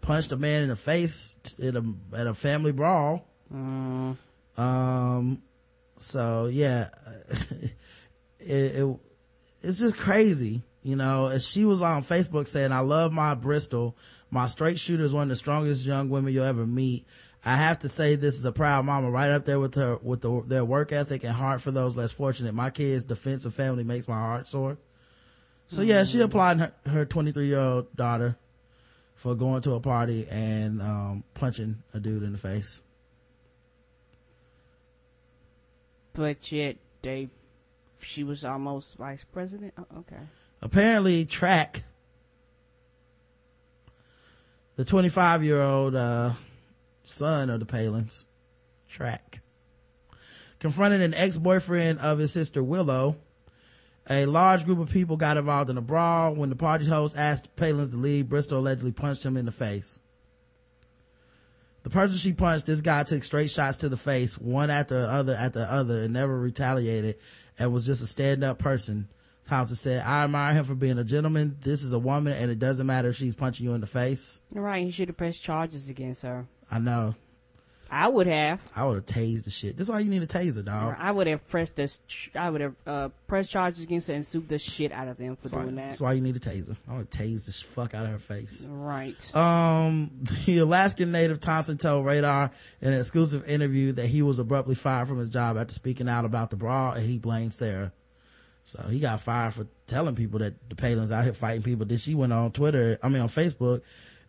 punched 0.00 0.32
a 0.32 0.36
man 0.36 0.62
in 0.62 0.68
the 0.68 0.76
face 0.76 1.34
at 1.62 1.76
a, 1.76 1.94
at 2.14 2.26
a 2.26 2.34
family 2.34 2.72
brawl. 2.72 3.26
Mm. 3.52 4.16
Um, 4.56 5.42
so 5.98 6.46
yeah, 6.46 6.88
it, 8.38 8.80
it, 8.80 8.96
it's 9.62 9.78
just 9.78 9.96
crazy. 9.96 10.62
You 10.84 10.96
know, 10.96 11.38
she 11.38 11.64
was 11.64 11.80
on 11.80 12.02
Facebook 12.02 12.46
saying, 12.46 12.70
I 12.70 12.80
love 12.80 13.10
my 13.10 13.34
Bristol. 13.34 13.96
My 14.30 14.46
straight 14.46 14.78
shooter 14.78 15.02
is 15.02 15.14
one 15.14 15.24
of 15.24 15.28
the 15.30 15.36
strongest 15.36 15.86
young 15.86 16.10
women 16.10 16.34
you'll 16.34 16.44
ever 16.44 16.66
meet. 16.66 17.06
I 17.42 17.56
have 17.56 17.78
to 17.80 17.88
say 17.88 18.16
this 18.16 18.36
is 18.36 18.44
a 18.44 18.52
proud 18.52 18.84
mama 18.84 19.10
right 19.10 19.30
up 19.30 19.46
there 19.46 19.58
with 19.58 19.74
her, 19.76 19.96
with 20.02 20.20
the, 20.20 20.42
their 20.46 20.64
work 20.64 20.92
ethic 20.92 21.24
and 21.24 21.32
heart 21.32 21.62
for 21.62 21.70
those 21.70 21.96
less 21.96 22.12
fortunate. 22.12 22.54
My 22.54 22.68
kids' 22.68 23.06
defense 23.06 23.46
of 23.46 23.54
family 23.54 23.82
makes 23.82 24.06
my 24.06 24.18
heart 24.18 24.46
sore. 24.46 24.76
So 25.66 25.80
yeah, 25.80 26.04
she 26.04 26.20
applied 26.20 26.58
her, 26.58 26.72
her 26.84 27.04
23 27.06 27.46
year 27.46 27.58
old 27.58 27.96
daughter 27.96 28.36
for 29.14 29.34
going 29.34 29.62
to 29.62 29.72
a 29.72 29.80
party 29.80 30.28
and, 30.30 30.82
um, 30.82 31.24
punching 31.32 31.82
a 31.94 32.00
dude 32.00 32.24
in 32.24 32.32
the 32.32 32.38
face. 32.38 32.82
But 36.12 36.52
yet 36.52 36.76
they, 37.00 37.30
she 38.00 38.22
was 38.22 38.44
almost 38.44 38.98
vice 38.98 39.24
president. 39.24 39.72
Oh, 39.78 40.00
okay. 40.00 40.20
Apparently 40.64 41.24
track 41.24 41.84
the 44.74 44.84
25 44.84 45.44
year 45.44 45.62
old 45.62 45.94
uh, 45.94 46.32
son 47.04 47.50
of 47.50 47.60
the 47.60 47.66
palins 47.66 48.24
track 48.88 49.40
confronted 50.58 51.02
an 51.02 51.12
ex-boyfriend 51.12 51.98
of 51.98 52.18
his 52.18 52.32
sister 52.32 52.62
willow. 52.62 53.16
A 54.08 54.24
large 54.24 54.64
group 54.64 54.78
of 54.78 54.88
people 54.88 55.18
got 55.18 55.36
involved 55.36 55.68
in 55.68 55.76
a 55.76 55.82
brawl 55.82 56.34
when 56.34 56.48
the 56.48 56.56
party 56.56 56.86
host 56.86 57.14
asked 57.18 57.54
palins 57.54 57.90
to 57.90 57.98
leave. 57.98 58.30
Bristol 58.30 58.60
allegedly 58.60 58.92
punched 58.92 59.26
him 59.26 59.36
in 59.36 59.44
the 59.44 59.52
face. 59.52 59.98
The 61.82 61.90
person 61.90 62.16
she 62.16 62.32
punched 62.32 62.64
this 62.64 62.80
guy 62.80 63.02
took 63.02 63.24
straight 63.24 63.50
shots 63.50 63.76
to 63.78 63.90
the 63.90 63.98
face 63.98 64.38
one 64.38 64.70
after 64.70 65.02
the 65.02 65.10
other 65.10 65.34
after 65.34 65.58
the 65.58 65.70
other 65.70 66.02
and 66.04 66.14
never 66.14 66.38
retaliated 66.38 67.16
and 67.58 67.70
was 67.70 67.84
just 67.84 68.02
a 68.02 68.06
stand-up 68.06 68.58
person 68.58 69.08
Thompson 69.48 69.76
said, 69.76 70.02
I 70.04 70.24
admire 70.24 70.54
him 70.54 70.64
for 70.64 70.74
being 70.74 70.98
a 70.98 71.04
gentleman. 71.04 71.56
This 71.60 71.82
is 71.82 71.92
a 71.92 71.98
woman 71.98 72.32
and 72.32 72.50
it 72.50 72.58
doesn't 72.58 72.86
matter 72.86 73.08
if 73.08 73.16
she's 73.16 73.34
punching 73.34 73.64
you 73.64 73.74
in 73.74 73.80
the 73.80 73.86
face. 73.86 74.40
Right. 74.50 74.84
He 74.84 74.90
should 74.90 75.08
have 75.08 75.16
pressed 75.16 75.42
charges 75.42 75.88
against 75.88 76.22
her. 76.22 76.46
I 76.70 76.78
know. 76.78 77.14
I 77.90 78.08
would 78.08 78.26
have. 78.26 78.60
I 78.74 78.84
would 78.86 78.94
have 78.94 79.06
tased 79.06 79.44
the 79.44 79.50
shit. 79.50 79.76
This 79.76 79.86
is 79.86 79.90
why 79.90 80.00
you 80.00 80.08
need 80.10 80.22
a 80.22 80.26
taser, 80.26 80.64
dog. 80.64 80.96
I 80.98 81.12
would 81.12 81.26
have 81.26 81.46
pressed 81.46 81.76
this. 81.76 82.00
I 82.34 82.48
would 82.50 82.60
have 82.62 82.74
uh, 82.86 83.08
pressed 83.26 83.50
charges 83.50 83.84
against 83.84 84.08
her 84.08 84.14
and 84.14 84.26
sued 84.26 84.48
the 84.48 84.58
shit 84.58 84.90
out 84.90 85.06
of 85.06 85.18
them 85.18 85.36
for 85.36 85.42
That's 85.42 85.52
why, 85.54 85.62
doing 85.62 85.74
that. 85.76 85.88
that's 85.88 86.00
why 86.00 86.12
you 86.14 86.20
need 86.22 86.34
a 86.34 86.40
taser. 86.40 86.76
I 86.88 86.96
would 86.96 87.10
tase 87.10 87.46
the 87.46 87.52
fuck 87.52 87.94
out 87.94 88.06
of 88.06 88.12
her 88.12 88.18
face. 88.18 88.68
Right. 88.72 89.36
Um, 89.36 90.10
the 90.46 90.58
Alaskan 90.58 91.12
native 91.12 91.40
Thompson 91.40 91.76
told 91.76 92.06
Radar 92.06 92.50
in 92.80 92.92
an 92.92 92.98
exclusive 92.98 93.46
interview 93.48 93.92
that 93.92 94.06
he 94.06 94.22
was 94.22 94.38
abruptly 94.38 94.74
fired 94.74 95.06
from 95.06 95.18
his 95.18 95.28
job 95.30 95.56
after 95.58 95.74
speaking 95.74 96.08
out 96.08 96.24
about 96.24 96.50
the 96.50 96.56
brawl 96.56 96.92
and 96.92 97.06
he 97.06 97.18
blamed 97.18 97.52
Sarah. 97.54 97.92
So 98.64 98.82
he 98.88 98.98
got 98.98 99.20
fired 99.20 99.54
for 99.54 99.66
telling 99.86 100.16
people 100.16 100.40
that 100.40 100.54
the 100.68 100.74
Palins 100.74 101.12
out 101.12 101.24
here 101.24 101.34
fighting 101.34 101.62
people. 101.62 101.86
Then 101.86 101.98
she 101.98 102.14
went 102.14 102.32
on 102.32 102.50
Twitter, 102.50 102.98
I 103.02 103.08
mean 103.08 103.20
on 103.20 103.28
Facebook, 103.28 103.82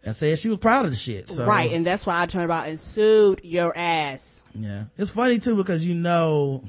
and 0.04 0.16
said 0.16 0.38
she 0.38 0.50
was 0.50 0.60
proud 0.60 0.86
of 0.86 0.92
the 0.92 0.98
shit. 0.98 1.30
So, 1.30 1.46
right. 1.46 1.72
And 1.72 1.86
that's 1.86 2.06
why 2.06 2.22
I 2.22 2.26
turned 2.26 2.46
about 2.46 2.68
and 2.68 2.80
sued 2.80 3.42
your 3.44 3.76
ass. 3.76 4.44
Yeah. 4.54 4.86
It's 4.98 5.12
funny 5.12 5.40
too 5.40 5.56
because 5.56 5.86
you 5.86 5.96
know 5.96 6.66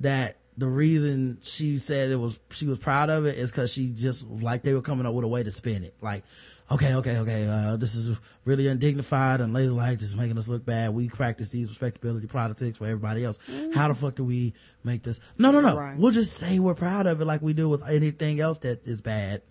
that 0.00 0.36
the 0.56 0.68
reason 0.68 1.38
she 1.42 1.78
said 1.78 2.10
it 2.10 2.16
was, 2.16 2.38
she 2.50 2.66
was 2.66 2.78
proud 2.78 3.10
of 3.10 3.26
it 3.26 3.36
is 3.36 3.50
cause 3.50 3.72
she 3.72 3.88
just, 3.88 4.26
like 4.26 4.62
they 4.62 4.72
were 4.72 4.80
coming 4.80 5.06
up 5.06 5.12
with 5.12 5.24
a 5.24 5.28
way 5.28 5.42
to 5.42 5.52
spin 5.52 5.84
it. 5.84 5.94
Like, 6.00 6.24
okay, 6.70 6.94
okay, 6.94 7.18
okay, 7.18 7.46
uh, 7.46 7.76
this 7.76 7.94
is 7.94 8.16
really 8.44 8.68
undignified 8.68 9.40
and 9.40 9.52
ladylike, 9.52 9.98
just 9.98 10.16
making 10.16 10.38
us 10.38 10.48
look 10.48 10.64
bad. 10.64 10.94
We 10.94 11.08
practice 11.08 11.50
these 11.50 11.68
respectability 11.68 12.26
politics 12.26 12.78
for 12.78 12.84
everybody 12.84 13.24
else. 13.24 13.38
How 13.74 13.88
the 13.88 13.94
fuck 13.94 14.16
do 14.16 14.24
we 14.24 14.54
make 14.84 15.02
this? 15.02 15.20
No, 15.38 15.50
no, 15.50 15.60
no. 15.60 15.76
Right. 15.76 15.96
We'll 15.96 16.12
just 16.12 16.34
say 16.34 16.58
we're 16.58 16.74
proud 16.74 17.06
of 17.06 17.20
it 17.20 17.24
like 17.24 17.42
we 17.42 17.52
do 17.52 17.68
with 17.68 17.88
anything 17.88 18.40
else 18.40 18.58
that 18.60 18.86
is 18.86 19.00
bad. 19.00 19.42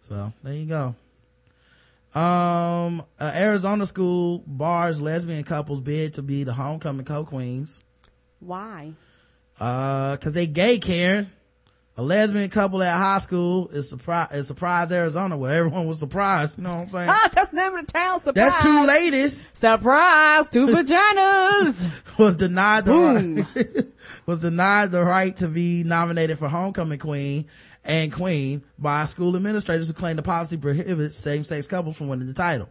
So 0.00 0.32
there 0.42 0.54
you 0.54 0.66
go. 0.66 0.94
Um, 2.18 3.02
uh, 3.20 3.32
Arizona 3.34 3.84
school 3.84 4.42
bars 4.46 5.00
lesbian 5.00 5.44
couples 5.44 5.80
bid 5.80 6.14
to 6.14 6.22
be 6.22 6.44
the 6.44 6.54
homecoming 6.54 7.04
co-queens. 7.04 7.82
Why? 8.40 8.94
Uh, 9.60 10.16
cause 10.16 10.32
they 10.32 10.46
gay, 10.46 10.78
Karen. 10.78 11.30
A 11.98 12.02
lesbian 12.02 12.48
couple 12.48 12.80
at 12.80 12.96
high 12.96 13.18
school 13.18 13.70
is 13.70 13.88
surprise, 13.88 14.30
is 14.30 14.46
surprise 14.46 14.92
Arizona 14.92 15.36
where 15.36 15.52
everyone 15.52 15.88
was 15.88 15.98
surprised. 15.98 16.56
You 16.56 16.62
know 16.62 16.70
what 16.70 16.78
I'm 16.78 16.90
saying? 16.90 17.08
Ah, 17.10 17.28
that's 17.34 17.50
the 17.50 17.56
name 17.56 17.74
of 17.74 17.84
the 17.86 17.92
town. 17.92 18.20
Surprise. 18.20 18.52
That's 18.52 18.62
two 18.62 18.86
ladies 18.86 19.48
Surprise, 19.52 20.46
two 20.46 20.66
vaginas. 20.68 22.00
was 22.18 22.36
denied 22.36 22.84
the 22.84 22.94
right, 22.94 23.86
was 24.26 24.42
denied 24.42 24.92
the 24.92 25.04
right 25.04 25.34
to 25.38 25.48
be 25.48 25.82
nominated 25.82 26.38
for 26.38 26.48
homecoming 26.48 27.00
queen 27.00 27.46
and 27.82 28.12
queen 28.12 28.62
by 28.78 29.04
school 29.06 29.34
administrators 29.34 29.88
who 29.88 29.94
claim 29.94 30.14
the 30.14 30.22
policy 30.22 30.56
prohibits 30.56 31.16
same-sex 31.16 31.66
couples 31.66 31.96
from 31.96 32.06
winning 32.06 32.28
the 32.28 32.32
title. 32.34 32.68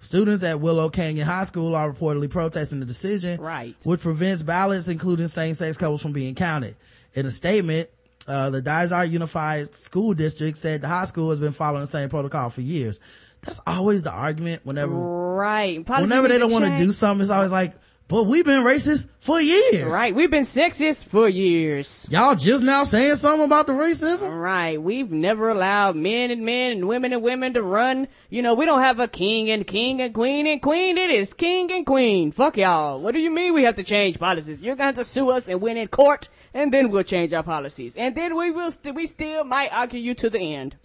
Students 0.00 0.42
at 0.42 0.60
Willow 0.60 0.90
Canyon 0.90 1.26
High 1.26 1.44
School 1.44 1.74
are 1.74 1.90
reportedly 1.90 2.28
protesting 2.28 2.80
the 2.80 2.86
decision, 2.86 3.40
Right. 3.40 3.74
which 3.84 4.02
prevents 4.02 4.42
ballots 4.42 4.88
including 4.88 5.28
same-sex 5.28 5.78
couples 5.78 6.02
from 6.02 6.12
being 6.12 6.34
counted. 6.34 6.76
In 7.14 7.24
a 7.24 7.30
statement, 7.30 7.88
uh, 8.30 8.50
the 8.50 8.62
Dysart 8.62 9.08
Unified 9.08 9.74
School 9.74 10.14
District 10.14 10.56
said 10.56 10.82
the 10.82 10.88
high 10.88 11.06
school 11.06 11.30
has 11.30 11.40
been 11.40 11.50
following 11.50 11.80
the 11.80 11.88
same 11.88 12.08
protocol 12.08 12.48
for 12.48 12.60
years. 12.60 13.00
That's 13.42 13.60
always 13.66 14.04
the 14.04 14.12
argument 14.12 14.64
whenever 14.64 14.94
right. 14.94 15.84
Policy 15.84 16.02
whenever 16.02 16.28
they 16.28 16.38
don't 16.38 16.52
want 16.52 16.64
to 16.64 16.78
do 16.78 16.92
something, 16.92 17.22
it's 17.22 17.30
always 17.30 17.50
like, 17.50 17.74
but 18.06 18.24
we've 18.24 18.44
been 18.44 18.62
racist 18.62 19.08
for 19.18 19.40
years. 19.40 19.84
Right. 19.84 20.14
We've 20.14 20.30
been 20.30 20.44
sexist 20.44 21.06
for 21.06 21.28
years. 21.28 22.08
Y'all 22.10 22.36
just 22.36 22.62
now 22.62 22.84
saying 22.84 23.16
something 23.16 23.44
about 23.44 23.66
the 23.66 23.72
racism? 23.72 24.30
Right. 24.30 24.80
We've 24.80 25.10
never 25.10 25.48
allowed 25.48 25.96
men 25.96 26.30
and 26.30 26.44
men 26.44 26.72
and 26.72 26.86
women 26.86 27.12
and 27.12 27.22
women 27.22 27.54
to 27.54 27.62
run. 27.62 28.06
You 28.28 28.42
know, 28.42 28.54
we 28.54 28.64
don't 28.64 28.80
have 28.80 29.00
a 29.00 29.08
king 29.08 29.50
and 29.50 29.66
king 29.66 30.00
and 30.00 30.14
queen 30.14 30.46
and 30.46 30.62
queen. 30.62 30.98
It 30.98 31.10
is 31.10 31.32
king 31.32 31.72
and 31.72 31.84
queen. 31.84 32.30
Fuck 32.30 32.58
y'all. 32.58 33.00
What 33.00 33.14
do 33.14 33.20
you 33.20 33.30
mean 33.30 33.54
we 33.54 33.64
have 33.64 33.76
to 33.76 33.84
change 33.84 34.20
policies? 34.20 34.62
You're 34.62 34.76
going 34.76 34.94
to 34.94 35.04
sue 35.04 35.30
us 35.30 35.48
and 35.48 35.60
win 35.60 35.76
in 35.76 35.88
court 35.88 36.28
and 36.54 36.72
then 36.72 36.90
we'll 36.90 37.02
change 37.02 37.32
our 37.32 37.42
policies. 37.42 37.96
And 37.96 38.14
then 38.14 38.36
we 38.36 38.50
will, 38.50 38.70
st- 38.70 38.94
we 38.94 39.06
still 39.06 39.44
might 39.44 39.72
argue 39.72 40.00
you 40.00 40.14
to 40.14 40.30
the 40.30 40.54
end. 40.54 40.76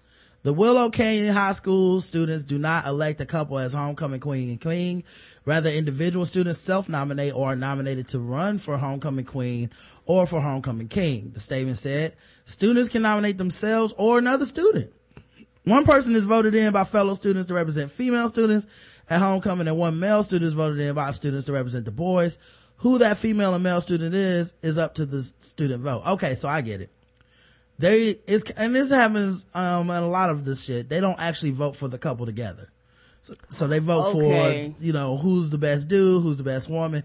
The 0.44 0.54
Willow 0.54 0.92
Canyon 0.92 1.34
High 1.34 1.54
School 1.54 2.02
students 2.02 2.44
do 2.44 2.60
not 2.60 2.86
elect 2.86 3.20
a 3.20 3.26
couple 3.26 3.58
as 3.58 3.74
homecoming 3.74 4.20
queen 4.20 4.52
and 4.52 4.62
king. 4.62 5.04
Rather, 5.44 5.72
individual 5.72 6.24
students 6.24 6.60
self-nominate 6.60 7.34
or 7.34 7.54
are 7.54 7.56
nominated 7.56 8.08
to 8.10 8.20
run 8.20 8.60
for 8.60 8.78
homecoming 8.78 9.26
queen 9.26 9.72
or 10.06 10.28
for 10.28 10.42
homecoming 10.42 10.88
king. 10.88 11.32
The 11.34 11.40
statement 11.40 11.80
said, 11.80 12.16
students 12.46 12.90
can 12.90 13.02
nominate 13.02 13.40
themselves 13.40 13.96
or 13.98 14.20
another 14.20 14.46
student. 14.46 14.94
One 15.64 15.84
person 15.84 16.16
is 16.16 16.26
voted 16.26 16.54
in 16.54 16.72
by 16.72 16.84
fellow 16.84 17.16
students 17.16 17.48
to 17.48 17.56
represent 17.56 17.90
female 17.90 18.30
students 18.30 18.68
at 19.10 19.20
homecoming 19.20 19.68
and 19.68 19.78
one 19.78 20.00
male 20.00 20.22
student 20.22 20.46
is 20.46 20.54
voted 20.54 20.80
in 20.80 20.94
by 20.94 21.10
students 21.10 21.48
to 21.48 21.54
represent 21.54 21.86
the 21.86 21.92
boys. 21.92 22.38
Who 22.78 22.98
that 23.00 23.18
female 23.18 23.54
and 23.54 23.64
male 23.64 23.82
student 23.82 24.14
is, 24.14 24.54
is 24.62 24.78
up 24.78 24.96
to 24.96 25.06
the 25.06 25.24
student 25.24 25.82
vote. 25.82 26.04
Okay, 26.06 26.36
so 26.36 26.50
I 26.50 26.62
get 26.62 26.82
it. 26.82 26.92
They, 27.78 28.20
it's, 28.28 28.50
and 28.52 28.76
this 28.76 28.90
happens, 28.90 29.46
um, 29.54 29.90
in 29.90 30.04
a 30.04 30.08
lot 30.08 30.30
of 30.30 30.46
this 30.46 30.64
shit. 30.64 30.88
They 30.90 31.00
don't 31.00 31.20
actually 31.20 31.52
vote 31.52 31.76
for 31.76 31.88
the 31.88 31.98
couple 31.98 32.26
together. 32.26 32.70
So, 33.22 33.34
so 33.50 33.68
they 33.68 33.80
vote 33.80 34.16
Okay. 34.16 34.74
for, 34.76 34.84
you 34.84 34.94
know, 34.94 35.18
who's 35.18 35.50
the 35.50 35.58
best 35.58 35.88
dude, 35.88 36.22
who's 36.22 36.38
the 36.38 36.44
best 36.44 36.70
woman. 36.70 37.04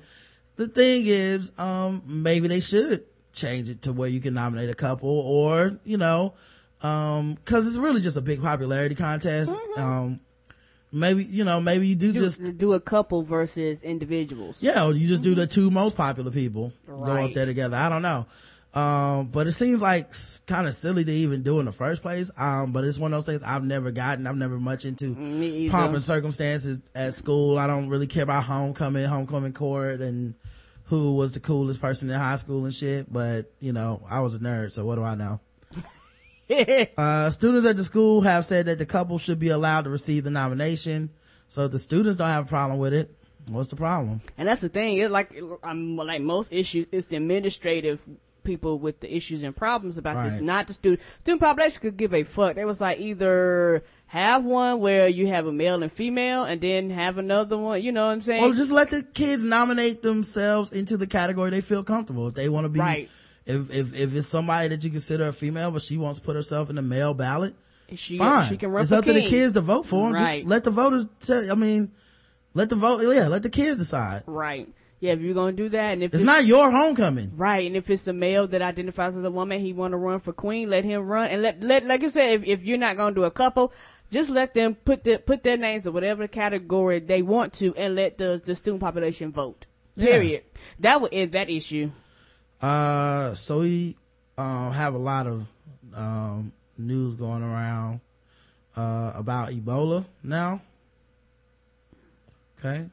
The 0.57 0.69
thing 0.69 1.05
is, 1.07 1.59
um, 1.59 2.03
maybe 2.05 2.47
they 2.47 2.61
should 2.61 3.05
change 3.33 3.69
it 3.69 3.83
to 3.83 3.93
where 3.93 4.09
you 4.09 4.21
can 4.21 4.35
nominate 4.35 4.69
a 4.71 4.75
couple 4.75 5.09
or, 5.09 5.79
you 5.85 5.97
know, 5.97 6.35
um, 6.83 7.39
cause 7.45 7.67
it's 7.67 7.77
really 7.77 8.01
just 8.01 8.17
a 8.17 8.21
big 8.21 8.43
popularity 8.43 8.95
contest. 8.95 9.55
Um, 9.77 10.21
maybe, 10.93 11.25
you 11.25 11.45
know, 11.45 11.61
maybe 11.61 11.87
you 11.89 11.95
do, 11.95 12.13
Do, 12.13 12.21
just, 12.21 12.59
do 12.59 12.73
a 12.73 12.81
couple 12.81 13.23
versus 13.23 13.83
individuals. 13.83 14.63
yeah, 14.63 14.85
or 14.85 14.93
you 14.93 15.07
just 15.09 15.23
do 15.23 15.35
the 15.35 15.47
two 15.47 15.71
most 15.71 15.97
popular 15.97 16.31
people 16.31 16.73
go 16.87 17.03
up 17.03 17.33
there 17.35 17.47
together. 17.47 17.77
I 17.77 17.89
don't 17.89 18.03
know. 18.03 18.27
Um, 18.73 19.27
but 19.29 19.49
it 19.49 19.53
seems 19.53 19.83
like 19.83 20.13
kind 20.47 20.69
of 20.69 20.75
silly 20.75 21.05
to 21.05 21.11
even 21.11 21.43
do 21.43 21.59
in 21.59 21.67
the 21.67 21.73
first 21.73 22.03
place. 22.03 22.31
Um, 22.37 22.71
but 22.73 22.85
it's 22.85 22.99
one 22.99 23.13
of 23.13 23.17
those 23.17 23.27
things 23.27 23.43
I've 23.43 23.65
never 23.65 23.91
gotten. 23.91 24.29
I've 24.29 24.37
never 24.37 24.61
much 24.61 24.85
into 24.85 25.15
pomp 25.71 25.95
and 25.95 26.05
circumstances 26.05 26.79
at 26.95 27.15
school. 27.15 27.59
I 27.59 27.67
don't 27.67 27.89
really 27.89 28.07
care 28.07 28.23
about 28.23 28.45
homecoming, 28.45 29.07
homecoming 29.07 29.55
court 29.55 30.01
and 30.01 30.35
who 30.85 31.15
was 31.15 31.33
the 31.33 31.41
coolest 31.41 31.81
person 31.81 32.11
in 32.11 32.17
high 32.17 32.37
school 32.37 32.65
and 32.65 32.73
shit. 32.75 33.13
But, 33.13 33.53
you 33.59 33.73
know, 33.73 34.07
I 34.09 34.21
was 34.21 34.37
a 34.37 34.39
nerd, 34.39 34.73
so 34.73 34.85
what 34.85 34.95
do 34.97 35.03
I 35.03 35.17
know? 35.17 35.41
Uh, 36.99 37.31
students 37.31 37.65
at 37.67 37.77
the 37.77 37.85
school 37.85 38.21
have 38.23 38.45
said 38.45 38.67
that 38.67 38.79
the 38.79 38.87
couple 38.87 39.19
should 39.19 39.39
be 39.39 39.49
allowed 39.49 39.83
to 39.85 39.91
receive 39.91 40.25
the 40.25 40.31
nomination. 40.31 41.11
So 41.49 41.69
the 41.69 41.79
students 41.79 42.17
don't 42.17 42.29
have 42.29 42.47
a 42.47 42.49
problem 42.49 42.79
with 42.79 42.93
it, 42.93 43.15
what's 43.49 43.69
the 43.69 43.77
problem? 43.77 44.21
And 44.39 44.49
that's 44.49 44.61
the 44.61 44.69
thing. 44.69 44.97
It's 44.99 45.13
like, 45.13 45.35
um, 45.63 45.97
like 45.97 46.21
most 46.23 46.53
issues, 46.53 46.87
it's 46.93 47.07
the 47.07 47.17
administrative 47.17 48.01
people 48.43 48.79
with 48.79 49.01
the 49.01 49.15
issues 49.15 49.43
and 49.43 49.55
problems 49.55 49.99
about 49.99 50.23
this, 50.25 50.41
not 50.41 50.67
the 50.67 50.73
student. 50.73 51.03
Student 51.21 51.41
population 51.43 51.81
could 51.83 51.97
give 51.97 52.15
a 52.15 52.23
fuck. 52.23 52.55
They 52.57 52.65
was 52.65 52.81
like 52.81 52.99
either 52.99 53.83
have 54.07 54.45
one 54.45 54.81
where 54.81 55.09
you 55.09 55.29
have 55.29 55.47
a 55.47 55.53
male 55.53 55.83
and 55.83 55.93
female 55.93 56.45
and 56.45 56.61
then 56.61 56.91
have 56.91 57.19
another 57.19 57.59
one, 57.59 57.83
you 57.83 57.93
know 57.93 58.07
what 58.07 58.13
I'm 58.13 58.21
saying? 58.23 58.43
Or 58.43 58.55
just 58.55 58.73
let 58.73 58.91
the 58.91 59.03
kids 59.03 59.45
nominate 59.45 60.03
themselves 60.03 60.73
into 60.73 60.97
the 60.97 61.07
category 61.07 61.51
they 61.51 61.61
feel 61.61 61.85
comfortable. 61.85 62.29
If 62.29 62.35
they 62.35 62.49
want 62.49 62.65
to 62.65 62.69
be, 62.71 62.81
Right. 62.81 63.11
If, 63.47 63.71
if, 63.71 63.95
if 63.95 64.15
it's 64.15 64.29
somebody 64.29 64.69
that 64.69 64.83
you 64.85 64.91
consider 64.91 65.29
a 65.29 65.33
female, 65.33 65.71
but 65.71 65.83
she 65.83 65.97
wants 65.97 66.19
to 66.19 66.25
put 66.25 66.37
herself 66.37 66.71
in 66.71 66.77
the 66.77 66.83
male 66.83 67.15
ballot, 67.15 67.55
she, 67.95 68.19
fine. 68.19 68.49
she 68.49 68.57
can 68.57 68.71
run 68.71 68.83
it's 68.83 68.93
up 68.93 69.05
to 69.05 69.13
the 69.13 69.27
kids 69.27 69.55
to 69.55 69.61
vote 69.61 69.85
for 69.85 70.05
them. 70.05 70.15
Right. 70.15 70.41
Just 70.41 70.49
let 70.49 70.65
the 70.65 70.71
voters 70.71 71.09
tell, 71.19 71.51
I 71.51 71.55
mean, 71.55 71.91
let 72.55 72.69
the 72.69 72.77
vote, 72.77 73.03
yeah, 73.03 73.29
let 73.29 73.43
the 73.43 73.51
kids 73.51 73.79
decide. 73.79 74.23
Right. 74.27 74.69
Yeah, 75.01 75.13
if 75.13 75.21
you're 75.21 75.35
gonna 75.35 75.53
do 75.53 75.71
that, 75.71 75.93
and 75.93 76.03
if 76.03 76.13
It's 76.13 76.23
not 76.23 76.45
your 76.45 76.71
homecoming. 76.71 77.33
Right, 77.35 77.67
and 77.67 77.75
if 77.75 77.89
it's 77.89 78.07
a 78.07 78.13
male 78.13 78.47
that 78.49 78.61
identifies 78.61 79.17
as 79.17 79.25
a 79.25 79.31
woman, 79.31 79.59
he 79.59 79.73
want 79.73 79.93
to 79.93 79.97
run 79.97 80.21
for 80.21 80.35
queen, 80.35 80.69
let 80.69 80.85
him 80.85 81.07
run, 81.07 81.31
and 81.31 81.41
let 81.41 81.63
let 81.63 81.87
like 81.87 82.05
I 82.05 82.09
said, 82.09 82.33
if, 82.33 82.45
if 82.47 82.63
you're 82.65 82.77
not 82.77 82.99
gonna 82.99 83.15
do 83.15 83.25
a 83.25 83.31
couple, 83.31 83.73
just 84.11 84.29
let 84.29 84.53
them 84.53 84.75
put 84.75 85.05
the 85.05 85.17
put 85.17 85.43
their 85.43 85.57
names 85.57 85.87
in 85.87 85.95
whatever 85.95 86.29
category 86.29 86.99
they 86.99 87.23
want 87.23 87.55
to, 87.55 87.75
and 87.77 87.95
let 87.95 88.19
the 88.19 88.43
the 88.45 88.55
student 88.55 88.83
population 88.83 89.33
vote. 89.33 89.65
Period. 89.97 90.43
That 90.81 91.01
would 91.01 91.15
end 91.15 91.33
that 91.33 91.49
issue. 91.49 91.91
Uh, 92.61 93.35
so 93.35 93.61
we, 93.61 93.97
um, 94.37 94.73
have 94.73 94.95
a 94.95 94.99
lot 94.99 95.27
of, 95.27 95.47
um, 95.95 96.53
news 96.79 97.17
going 97.17 97.43
around, 97.43 98.01
uh, 98.77 99.13
about 99.15 99.51
Ebola 99.51 100.05
now. 100.23 100.61
Okay. 102.59 102.87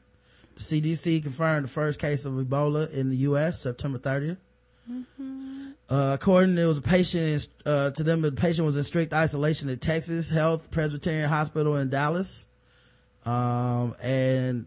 The 0.56 0.60
CDC 0.60 1.22
confirmed 1.22 1.64
the 1.64 1.70
first 1.70 2.00
case 2.00 2.24
of 2.24 2.32
Ebola 2.34 2.90
in 2.90 3.10
the 3.10 3.16
U.S. 3.18 3.60
September 3.60 3.98
30th. 3.98 4.38
Uh, 5.90 6.16
according, 6.20 6.54
there 6.54 6.68
was 6.68 6.78
a 6.78 6.82
patient, 6.82 7.48
uh, 7.64 7.90
to 7.90 8.02
them, 8.02 8.20
the 8.20 8.32
patient 8.32 8.66
was 8.66 8.76
in 8.76 8.82
strict 8.82 9.14
isolation 9.14 9.70
at 9.70 9.80
Texas 9.80 10.28
Health 10.28 10.70
Presbyterian 10.70 11.28
Hospital 11.28 11.76
in 11.76 11.88
Dallas. 11.88 12.46
Um, 13.24 13.94
and 14.02 14.66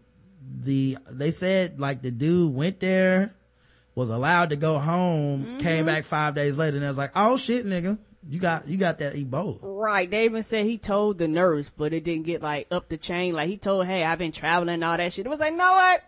the, 0.62 0.98
they 1.10 1.30
said 1.30 1.78
like 1.78 2.02
the 2.02 2.10
dude 2.10 2.54
went 2.54 2.80
there, 2.80 3.34
was 3.94 4.08
allowed 4.08 4.50
to 4.50 4.56
go 4.56 4.78
home, 4.78 5.58
came 5.58 5.78
mm-hmm. 5.78 5.86
back 5.86 6.04
five 6.04 6.34
days 6.34 6.56
later 6.56 6.76
and 6.76 6.84
I 6.84 6.88
was 6.88 6.98
like, 6.98 7.12
oh 7.14 7.36
shit, 7.36 7.66
nigga, 7.66 7.98
you 8.28 8.38
got, 8.38 8.68
you 8.68 8.76
got 8.76 8.98
that 9.00 9.14
Ebola. 9.14 9.58
Right. 9.60 10.10
They 10.10 10.24
even 10.24 10.42
said 10.42 10.64
he 10.64 10.78
told 10.78 11.18
the 11.18 11.28
nurse, 11.28 11.70
but 11.70 11.92
it 11.92 12.04
didn't 12.04 12.24
get 12.24 12.42
like 12.42 12.68
up 12.70 12.88
the 12.88 12.96
chain. 12.96 13.34
Like 13.34 13.48
he 13.48 13.58
told, 13.58 13.86
hey, 13.86 14.04
I've 14.04 14.18
been 14.18 14.32
traveling 14.32 14.74
and 14.74 14.84
all 14.84 14.96
that 14.96 15.12
shit. 15.12 15.26
It 15.26 15.28
was 15.28 15.40
like, 15.40 15.54
know 15.54 15.72
what? 15.72 16.02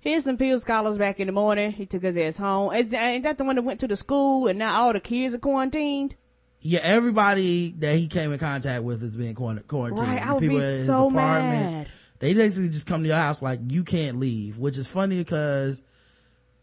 Here's 0.00 0.24
some 0.24 0.36
pill 0.36 0.58
scholars 0.58 0.96
back 0.96 1.20
in 1.20 1.26
the 1.26 1.32
morning. 1.32 1.72
He 1.72 1.84
took 1.84 2.02
his 2.02 2.16
ass 2.16 2.38
home. 2.38 2.72
Is, 2.72 2.94
ain't 2.94 3.24
that 3.24 3.36
the 3.36 3.44
one 3.44 3.56
that 3.56 3.62
went 3.62 3.80
to 3.80 3.88
the 3.88 3.96
school 3.96 4.46
and 4.46 4.58
now 4.58 4.82
all 4.82 4.92
the 4.92 5.00
kids 5.00 5.34
are 5.34 5.38
quarantined? 5.38 6.14
Yeah, 6.60 6.80
everybody 6.82 7.72
that 7.78 7.96
he 7.96 8.08
came 8.08 8.32
in 8.32 8.38
contact 8.38 8.82
with 8.82 9.02
is 9.02 9.16
being 9.16 9.34
quarantined. 9.34 9.98
Right, 9.98 10.24
I 10.24 10.32
would 10.32 10.40
be 10.40 10.48
people 10.48 10.60
his 10.60 10.86
so 10.86 11.10
mad. 11.10 11.88
They 12.18 12.34
basically 12.34 12.70
just 12.70 12.86
come 12.86 13.02
to 13.02 13.08
your 13.08 13.16
house 13.16 13.42
like 13.42 13.60
you 13.68 13.84
can't 13.84 14.18
leave, 14.18 14.58
which 14.58 14.76
is 14.76 14.88
funny 14.88 15.16
because, 15.16 15.80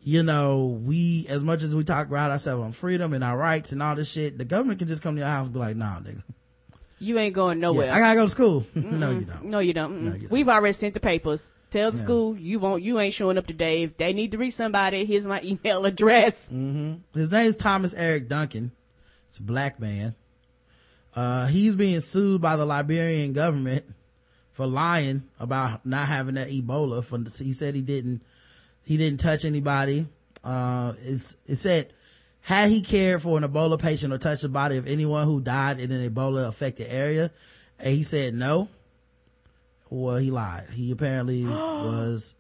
you 0.06 0.22
know, 0.22 0.80
we, 0.84 1.26
as 1.30 1.42
much 1.42 1.64
as 1.64 1.76
we 1.76 1.84
talk 1.84 2.08
about 2.08 2.30
ourselves 2.30 2.64
on 2.64 2.72
freedom 2.72 3.12
and 3.14 3.24
our 3.24 3.36
rights 3.36 3.72
and 3.72 3.82
all 3.82 3.96
this 3.96 4.12
shit, 4.12 4.38
the 4.38 4.46
government 4.46 4.78
can 4.78 4.88
just 4.88 5.02
come 5.02 5.16
to 5.16 5.20
your 5.20 5.28
house 5.28 5.48
and 5.48 5.54
be 5.54 5.60
like, 5.60 5.76
nah, 5.76 6.00
nigga. 6.00 6.22
You 7.00 7.18
ain't 7.18 7.34
going 7.34 7.60
nowhere. 7.60 7.88
Yeah, 7.88 7.96
I 7.96 8.00
gotta 8.00 8.16
go 8.16 8.24
to 8.26 8.30
school. 8.30 8.68
no, 8.76 9.10
you 9.12 9.26
don't. 9.26 9.46
No, 9.46 9.60
you 9.60 9.74
don't. 9.74 10.02
No, 10.04 10.14
you 10.14 10.20
don't. 10.20 10.32
We've 10.32 10.48
already 10.48 10.74
sent 10.74 10.94
the 10.94 11.00
papers. 11.00 11.50
Tell 11.72 11.90
the 11.90 11.98
Yeah. 11.98 12.04
school 12.04 12.38
you 12.38 12.60
won't. 12.60 12.84
You 12.84 13.00
ain't 13.00 13.16
showing 13.16 13.40
up 13.40 13.48
today. 13.48 13.82
If 13.82 13.98
they 13.98 14.14
need 14.14 14.32
to 14.34 14.38
reach 14.38 14.54
somebody, 14.54 15.06
here's 15.06 15.26
my 15.26 15.42
email 15.44 15.84
address. 15.86 16.50
His 16.50 16.54
name 17.32 17.46
is 17.48 17.58
Thomas 17.58 17.96
Eric 17.96 18.30
Duncan. 18.30 18.72
It's 19.30 19.40
a 19.40 19.44
black 19.44 19.80
man. 19.80 20.14
Uh, 21.16 21.48
he's 21.48 21.76
being 21.76 22.00
sued 22.00 22.42
by 22.42 22.56
the 22.56 22.66
Liberian 22.66 23.34
government 23.34 23.86
for 24.52 24.68
lying 24.68 25.24
about 25.40 25.84
not 25.86 26.08
having 26.08 26.36
that 26.36 26.50
Ebola. 26.50 27.04
For 27.04 27.18
he 27.44 27.54
said 27.54 27.74
he 27.74 27.82
didn't, 27.82 28.22
he 28.86 28.98
didn't 28.98 29.20
touch 29.20 29.46
anybody. 29.46 30.08
Uh, 30.44 30.94
it's 31.04 31.36
it 31.46 31.58
said 31.58 31.92
had 32.42 32.70
he 32.70 32.82
cared 32.82 33.22
for 33.22 33.38
an 33.38 33.44
Ebola 33.44 33.80
patient 33.80 34.14
or 34.14 34.18
touched 34.18 34.44
the 34.44 34.50
body 34.50 34.78
of 34.78 34.88
anyone 34.88 35.26
who 35.26 35.42
died 35.42 35.80
in 35.80 35.92
an 35.92 36.10
Ebola 36.10 36.48
affected 36.48 36.88
area, 36.90 37.32
and 37.80 37.94
he 37.94 38.04
said 38.04 38.34
no. 38.34 38.70
Well, 39.90 40.18
he 40.18 40.32
lied. 40.32 40.70
He 40.72 40.92
apparently 40.92 41.44
was 41.46 42.36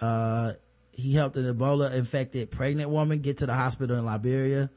uh 0.00 0.52
he 0.92 1.14
helped 1.14 1.36
an 1.36 1.52
ebola 1.52 1.92
infected 1.94 2.50
pregnant 2.50 2.90
woman 2.90 3.20
get 3.20 3.38
to 3.38 3.46
the 3.46 3.54
hospital 3.54 3.96
in 3.96 4.04
liberia 4.04 4.68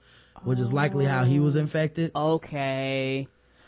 which 0.44 0.60
is 0.60 0.74
likely 0.74 1.06
how 1.06 1.24
he 1.24 1.40
was 1.40 1.56
infected. 1.56 2.12
Okay. 2.16 3.28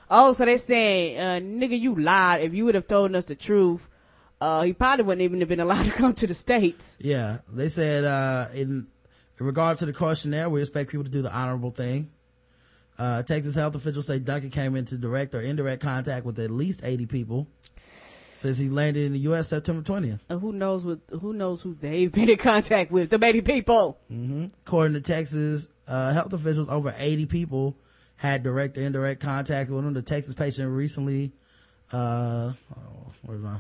Oh, 0.10 0.34
so 0.34 0.46
they 0.46 0.58
saying, 0.58 1.20
uh, 1.20 1.40
nigga, 1.46 1.80
you 1.80 1.96
lied. 1.96 2.42
If 2.42 2.54
you 2.54 2.66
would 2.66 2.76
have 2.76 2.88
told 2.88 3.16
us 3.16 3.26
the 3.26 3.36
truth, 3.36 3.90
uh, 4.44 4.62
he 4.64 4.74
probably 4.74 5.06
wouldn't 5.06 5.22
even 5.22 5.40
have 5.40 5.48
been 5.48 5.62
allowed 5.62 5.86
to 5.86 5.92
come 5.92 6.14
to 6.14 6.28
the 6.28 6.34
States. 6.34 6.98
Yeah, 7.00 7.38
they 7.50 7.70
said 7.70 8.04
uh, 8.04 8.48
in, 8.54 8.88
in 9.40 9.46
regard 9.46 9.78
to 9.78 9.86
the 9.86 9.94
questionnaire, 9.94 10.50
we 10.50 10.60
expect 10.60 10.92
people 10.92 11.06
to 11.06 11.10
do 11.10 11.22
the 11.22 11.34
honorable 11.34 11.70
thing. 11.70 12.12
Uh, 13.00 13.24
Texas 13.24 13.56
health 13.56 13.74
officials 13.76 14.06
say 14.06 14.20
Duncan 14.20 14.50
came 14.50 14.76
into 14.76 14.98
direct 14.98 15.34
or 15.34 15.42
indirect 15.42 15.82
contact 15.82 16.26
with 16.26 16.38
at 16.40 16.52
least 16.52 16.82
80 16.84 17.06
people 17.06 17.48
since 17.78 18.58
he 18.58 18.68
landed 18.68 19.06
in 19.06 19.14
the 19.14 19.20
U.S. 19.20 19.48
September 19.48 19.82
20th. 19.82 20.20
And 20.28 20.42
who 20.42 20.52
knows 20.52 20.84
what, 20.84 21.00
who 21.22 21.32
knows 21.32 21.62
who 21.62 21.74
they've 21.74 22.12
been 22.12 22.30
in 22.30 22.38
contact 22.38 22.92
with, 22.92 23.10
the 23.10 23.18
many 23.18 23.42
people. 23.42 23.98
According 24.68 24.94
to 24.96 25.02
Texas 25.02 25.70
uh, 25.88 26.12
health 26.12 26.34
officials, 26.34 26.68
over 26.68 26.94
80 26.98 27.28
people 27.28 27.78
had 28.18 28.44
direct 28.44 28.78
or 28.78 28.82
indirect 28.82 29.22
contact 29.22 29.70
with 29.70 29.86
him. 29.86 29.94
The 29.94 30.02
Texas 30.02 30.36
patient 30.36 30.70
recently, 30.70 31.32
uh, 31.94 32.52
oh, 32.78 33.12
where's 33.24 33.42
my 33.42 33.60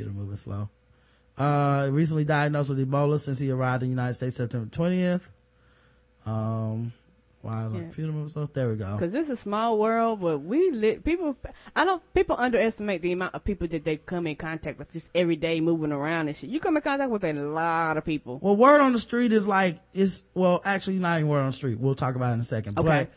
computer 0.00 0.18
moving 0.18 0.36
slow? 0.36 0.68
Uh, 1.38 1.88
recently 1.92 2.24
diagnosed 2.24 2.68
with 2.70 2.78
Ebola 2.90 3.18
since 3.18 3.38
he 3.38 3.50
arrived 3.50 3.82
in 3.82 3.88
the 3.88 3.92
United 3.92 4.14
States 4.14 4.36
September 4.36 4.68
20th. 4.74 5.28
Um, 6.26 6.92
why 7.42 7.64
is 7.64 7.70
my 7.70 7.78
Yeah. 7.78 7.84
computer 7.84 8.12
moving 8.12 8.28
slow? 8.28 8.46
There 8.52 8.68
we 8.68 8.76
go. 8.76 8.96
Cause 8.98 9.12
this 9.12 9.26
is 9.26 9.30
a 9.30 9.36
small 9.36 9.78
world, 9.78 10.20
but 10.20 10.38
we 10.38 10.70
lit 10.70 11.02
people. 11.02 11.36
I 11.74 11.84
don't. 11.86 12.02
people 12.12 12.36
underestimate 12.38 13.00
the 13.00 13.12
amount 13.12 13.34
of 13.34 13.42
people 13.44 13.66
that 13.68 13.84
they 13.84 13.96
come 13.96 14.26
in 14.26 14.36
contact 14.36 14.78
with 14.78 14.92
just 14.92 15.08
every 15.14 15.36
day, 15.36 15.60
moving 15.60 15.92
around 15.92 16.28
and 16.28 16.36
shit. 16.36 16.50
You 16.50 16.60
come 16.60 16.76
in 16.76 16.82
contact 16.82 17.10
with 17.10 17.24
a 17.24 17.32
lot 17.32 17.96
of 17.96 18.04
people. 18.04 18.38
Well, 18.42 18.56
word 18.56 18.80
on 18.82 18.92
the 18.92 18.98
street 19.00 19.32
is 19.32 19.48
like, 19.48 19.80
it's, 19.94 20.26
well, 20.34 20.60
actually 20.64 20.98
not 20.98 21.18
even 21.18 21.28
word 21.30 21.40
on 21.40 21.46
the 21.46 21.52
street. 21.52 21.78
We'll 21.78 21.94
talk 21.94 22.14
about 22.16 22.30
it 22.32 22.34
in 22.34 22.40
a 22.40 22.44
second. 22.44 22.78
Okay. 22.78 22.86
But 22.86 23.10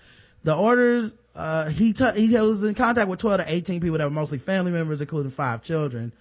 the 0.43 0.55
orders, 0.55 1.13
uh, 1.35 1.67
he, 1.67 1.91
t- 1.91 2.11
he 2.27 2.37
was 2.37 2.63
in 2.63 2.75
contact 2.75 3.09
with 3.09 3.19
12 3.19 3.41
to 3.41 3.53
18 3.53 3.81
people 3.81 3.97
that 3.97 4.05
were 4.05 4.09
mostly 4.11 4.37
family 4.37 4.71
members, 4.71 5.01
including 5.01 5.31
five 5.31 5.61
children 5.61 6.13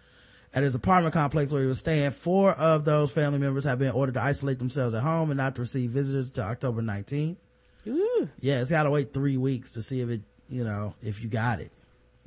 at 0.55 0.62
his 0.62 0.74
apartment 0.74 1.14
complex 1.14 1.50
where 1.50 1.62
he 1.62 1.68
was 1.68 1.78
staying. 1.78 2.11
Four 2.11 2.53
of 2.53 2.84
those 2.84 3.11
family 3.12 3.38
members 3.38 3.64
have 3.64 3.78
been 3.78 3.92
ordered 3.92 4.14
to 4.14 4.22
isolate 4.22 4.59
themselves 4.59 4.94
at 4.94 5.03
home 5.03 5.30
and 5.30 5.38
not 5.38 5.55
to 5.55 5.62
receive 5.62 5.90
visitors 5.90 6.30
to 6.32 6.42
October 6.42 6.82
19th. 6.82 7.36
Ooh, 7.88 8.28
Yeah, 8.40 8.61
it's 8.61 8.70
gotta 8.70 8.90
wait 8.90 9.12
three 9.12 9.36
weeks 9.36 9.72
to 9.72 9.82
see 9.82 10.00
if 10.03 10.09
it, 10.09 10.20
you 10.48 10.62
know, 10.64 10.94
if 11.03 11.22
you 11.22 11.28
got 11.28 11.61
it. 11.61 11.72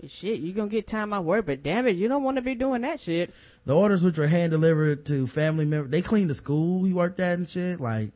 shit, 0.07 0.39
you 0.39 0.51
gonna 0.53 0.69
get 0.69 0.85
time 0.87 1.13
out 1.13 1.23
work, 1.23 1.45
but 1.45 1.63
damn 1.63 1.87
it, 1.87 1.95
you 1.95 2.07
don't 2.07 2.23
want 2.23 2.35
to 2.37 2.41
be 2.41 2.53
doing 2.55 2.81
that 2.81 2.99
shit. 2.99 3.33
The 3.65 3.75
orders 3.75 4.03
which 4.03 4.17
were 4.17 4.27
hand 4.27 4.51
delivered 4.51 5.05
to 5.05 5.25
family 5.27 5.65
members, 5.65 5.89
they 5.91 6.01
cleaned 6.01 6.29
the 6.29 6.35
school 6.35 6.83
he 6.83 6.91
worked 6.93 7.19
at 7.19 7.37
and 7.37 7.47
shit, 7.49 7.79
like, 7.79 8.11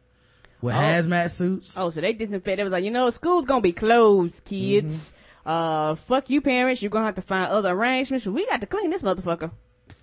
with 0.62 0.76
Oh. 0.76 0.78
hazmat 0.78 1.32
suits. 1.32 1.78
Oh, 1.78 1.90
so 1.90 2.02
they 2.02 2.12
disinfect. 2.14 2.60
It 2.60 2.64
was 2.64 2.74
like, 2.74 2.84
you 2.84 2.92
know, 2.92 3.10
school's 3.12 3.46
gonna 3.46 3.62
be 3.62 3.72
closed, 3.72 4.44
kids. 4.44 5.14
Uh, 5.46 5.96
fuck 5.96 6.30
you, 6.30 6.42
parents. 6.42 6.82
You're 6.84 6.90
gonna 6.92 7.06
have 7.06 7.16
to 7.16 7.22
find 7.22 7.50
other 7.50 7.72
arrangements. 7.74 8.28
We 8.28 8.46
got 8.48 8.60
to 8.62 8.68
clean 8.68 8.90
this 8.90 9.02
motherfucker. 9.02 9.52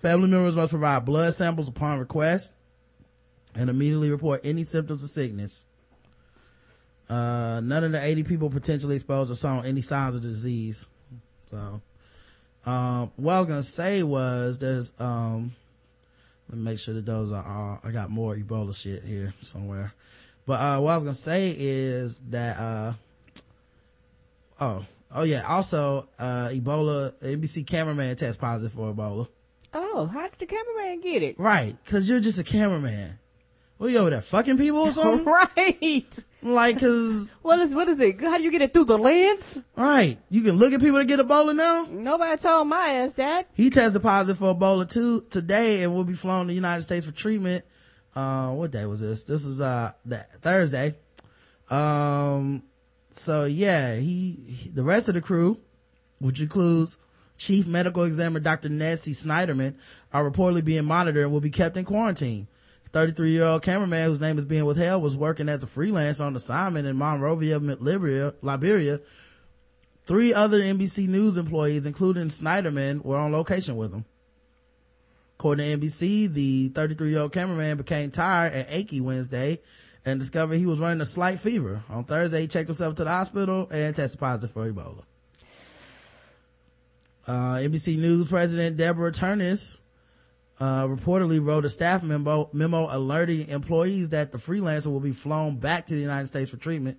Family 0.01 0.27
members 0.27 0.55
must 0.55 0.69
provide 0.69 1.05
blood 1.05 1.33
samples 1.33 1.67
upon 1.67 1.97
request 1.97 2.53
and 3.55 3.67
immediately 3.67 4.11
report 4.11 4.41
any 4.43 4.63
symptoms 4.63 5.03
of 5.03 5.09
sickness. 5.09 5.65
Uh, 7.09 7.61
none 7.63 7.83
of 7.83 7.91
the 7.91 8.03
80 8.03 8.23
people 8.23 8.49
potentially 8.51 8.95
exposed 8.95 9.31
or 9.31 9.35
saw 9.35 9.61
any 9.61 9.81
signs 9.81 10.15
of 10.15 10.21
disease. 10.21 10.85
So, 11.49 11.81
um, 12.67 13.11
what 13.15 13.33
I 13.33 13.39
was 13.39 13.47
gonna 13.47 13.63
say 13.63 14.03
was 14.03 14.59
there's, 14.59 14.93
um, 14.99 15.55
let 16.47 16.59
me 16.59 16.63
make 16.63 16.77
sure 16.77 16.93
that 16.93 17.05
those 17.07 17.31
are 17.31 17.43
all, 17.43 17.79
I 17.83 17.91
got 17.91 18.11
more 18.11 18.35
Ebola 18.35 18.75
shit 18.75 19.03
here 19.03 19.33
somewhere. 19.41 19.93
But, 20.45 20.61
uh, 20.61 20.79
what 20.79 20.91
I 20.91 20.95
was 20.95 21.03
gonna 21.05 21.13
say 21.15 21.55
is 21.57 22.19
that, 22.29 22.59
uh, 22.59 22.93
oh, 24.61 24.85
oh 25.15 25.23
yeah, 25.23 25.41
also, 25.47 26.07
uh, 26.19 26.49
Ebola, 26.49 27.13
NBC 27.19 27.65
cameraman 27.65 28.15
test 28.15 28.39
positive 28.39 28.73
for 28.73 28.93
Ebola. 28.93 29.27
Oh, 29.73 30.05
how 30.07 30.27
did 30.27 30.39
the 30.39 30.45
cameraman 30.45 31.01
get 31.01 31.23
it? 31.23 31.39
Right, 31.39 31.75
cause 31.85 32.09
you're 32.09 32.19
just 32.19 32.39
a 32.39 32.43
cameraman. 32.43 33.19
What 33.77 33.91
you 33.91 33.99
over 33.99 34.09
there 34.09 34.21
fucking 34.21 34.57
people 34.57 34.79
or 34.79 34.91
something? 34.91 35.23
right. 35.57 36.25
like, 36.41 36.79
cause, 36.79 37.37
What 37.43 37.59
is 37.59 37.75
what 37.75 37.87
is 37.89 37.99
it? 37.99 38.19
How 38.21 38.37
do 38.37 38.43
you 38.43 38.49
get 38.49 38.63
it 38.63 38.73
through 38.73 38.85
the 38.85 38.97
lens? 38.97 39.61
right, 39.75 40.17
you 40.31 40.41
can 40.41 40.53
look 40.55 40.73
at 40.73 40.79
people 40.79 40.97
to 40.97 41.05
get 41.05 41.19
Ebola 41.19 41.55
now? 41.55 41.87
Nobody 41.91 42.41
told 42.41 42.67
my 42.67 42.89
ass 42.89 43.13
that. 43.13 43.47
He 43.53 43.69
tested 43.69 44.01
positive 44.01 44.39
for 44.39 44.55
Ebola 44.55 44.89
too 44.89 45.25
today 45.29 45.83
and 45.83 45.93
will 45.93 46.05
be 46.05 46.13
flown 46.13 46.45
to 46.45 46.47
the 46.47 46.55
United 46.55 46.81
States 46.81 47.05
for 47.05 47.11
treatment. 47.11 47.65
Uh, 48.15 48.51
what 48.53 48.71
day 48.71 48.85
was 48.87 48.99
this? 48.99 49.25
This 49.25 49.45
was, 49.45 49.61
uh, 49.61 49.91
that 50.05 50.41
Thursday. 50.41 50.95
Um, 51.69 52.63
so 53.11 53.45
yeah, 53.45 53.95
he, 53.95 54.31
he- 54.47 54.69
the 54.71 54.83
rest 54.83 55.07
of 55.07 55.13
the 55.13 55.21
crew, 55.21 55.59
which 56.19 56.41
includes 56.41 56.97
Chief 57.37 57.67
Medical 57.67 58.03
Examiner 58.03 58.39
Dr. 58.39 58.69
Nancy 58.69 59.13
Snyderman, 59.13 59.75
are 60.11 60.29
reportedly 60.29 60.63
being 60.63 60.85
monitored 60.85 61.23
and 61.23 61.31
will 61.31 61.41
be 61.41 61.49
kept 61.49 61.77
in 61.77 61.85
quarantine. 61.85 62.47
33 62.93 63.31
year 63.31 63.43
old 63.43 63.61
cameraman 63.61 64.09
whose 64.09 64.19
name 64.19 64.37
is 64.37 64.45
being 64.45 64.65
withheld 64.65 65.03
was 65.03 65.15
working 65.15 65.49
as 65.49 65.61
a 65.61 65.67
freelance 65.67 66.19
on 66.19 66.35
assignment 66.35 66.87
in 66.87 66.95
Monrovia, 66.95 67.59
Liberia, 67.59 68.33
Liberia. 68.41 68.99
Three 70.05 70.33
other 70.33 70.61
NBC 70.61 71.07
News 71.07 71.37
employees, 71.37 71.85
including 71.85 72.29
Snyderman, 72.29 73.03
were 73.03 73.17
on 73.17 73.33
location 73.33 73.75
with 73.75 73.93
him. 73.93 74.05
According 75.37 75.79
to 75.79 75.85
NBC, 75.85 76.33
the 76.33 76.69
33 76.69 77.09
year 77.09 77.19
old 77.19 77.33
cameraman 77.33 77.77
became 77.77 78.09
tired 78.09 78.53
and 78.53 78.65
achy 78.69 79.01
Wednesday 79.01 79.59
and 80.05 80.19
discovered 80.19 80.55
he 80.55 80.65
was 80.65 80.79
running 80.79 81.01
a 81.01 81.05
slight 81.05 81.39
fever. 81.39 81.83
On 81.89 82.05
Thursday, 82.05 82.41
he 82.41 82.47
checked 82.47 82.69
himself 82.69 82.95
to 82.95 83.03
the 83.03 83.09
hospital 83.09 83.67
and 83.69 83.95
tested 83.95 84.19
positive 84.19 84.51
for 84.51 84.71
Ebola. 84.71 85.03
Uh, 87.27 87.55
NBC 87.55 87.97
News 87.97 88.29
President 88.29 88.77
Deborah 88.77 89.11
Turness, 89.11 89.79
uh, 90.61 90.87
reportedly 90.87 91.43
wrote 91.45 91.65
a 91.65 91.69
staff 91.69 92.01
memo, 92.01 92.49
memo 92.53 92.87
alerting 92.89 93.49
employees 93.49 94.09
that 94.09 94.31
the 94.31 94.37
freelancer 94.37 94.87
will 94.87 95.01
be 95.01 95.11
flown 95.11 95.57
back 95.57 95.85
to 95.87 95.93
the 95.93 95.99
United 95.99 96.27
States 96.27 96.49
for 96.49 96.57
treatment. 96.57 96.97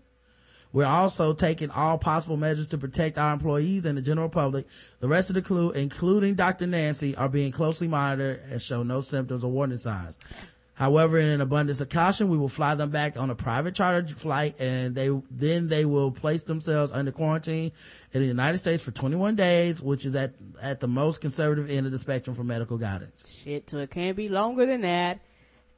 We're 0.70 0.84
also 0.84 1.32
taking 1.32 1.70
all 1.70 1.96
possible 1.96 2.36
measures 2.36 2.66
to 2.68 2.78
protect 2.78 3.16
our 3.16 3.32
employees 3.32 3.86
and 3.86 3.96
the 3.96 4.02
general 4.02 4.28
public. 4.28 4.66
The 5.00 5.08
rest 5.08 5.30
of 5.30 5.34
the 5.34 5.40
crew, 5.40 5.70
including 5.70 6.34
Dr. 6.34 6.66
Nancy, 6.66 7.16
are 7.16 7.30
being 7.30 7.50
closely 7.50 7.88
monitored 7.88 8.42
and 8.50 8.60
show 8.60 8.82
no 8.82 9.00
symptoms 9.00 9.44
or 9.44 9.50
warning 9.50 9.78
signs. 9.78 10.18
However, 10.74 11.18
in 11.18 11.26
an 11.26 11.40
abundance 11.40 11.80
of 11.80 11.88
caution, 11.88 12.28
we 12.28 12.36
will 12.36 12.48
fly 12.48 12.74
them 12.74 12.90
back 12.90 13.16
on 13.16 13.30
a 13.30 13.34
private 13.34 13.74
charter 13.74 14.06
flight 14.06 14.60
and 14.60 14.94
they, 14.94 15.08
then 15.30 15.68
they 15.68 15.86
will 15.86 16.12
place 16.12 16.44
themselves 16.44 16.92
under 16.92 17.10
quarantine 17.12 17.72
in 18.12 18.20
the 18.20 18.26
United 18.26 18.58
States 18.58 18.82
for 18.82 18.90
21 18.90 19.36
days, 19.36 19.82
which 19.82 20.04
is 20.04 20.16
at, 20.16 20.34
at 20.60 20.80
the 20.80 20.88
most 20.88 21.20
conservative 21.20 21.70
end 21.70 21.86
of 21.86 21.92
the 21.92 21.98
spectrum 21.98 22.34
for 22.34 22.44
medical 22.44 22.78
guidance. 22.78 23.40
Shit, 23.42 23.70
so 23.70 23.78
it 23.78 23.90
can't 23.90 24.16
be 24.16 24.28
longer 24.28 24.66
than 24.66 24.82
that. 24.82 25.20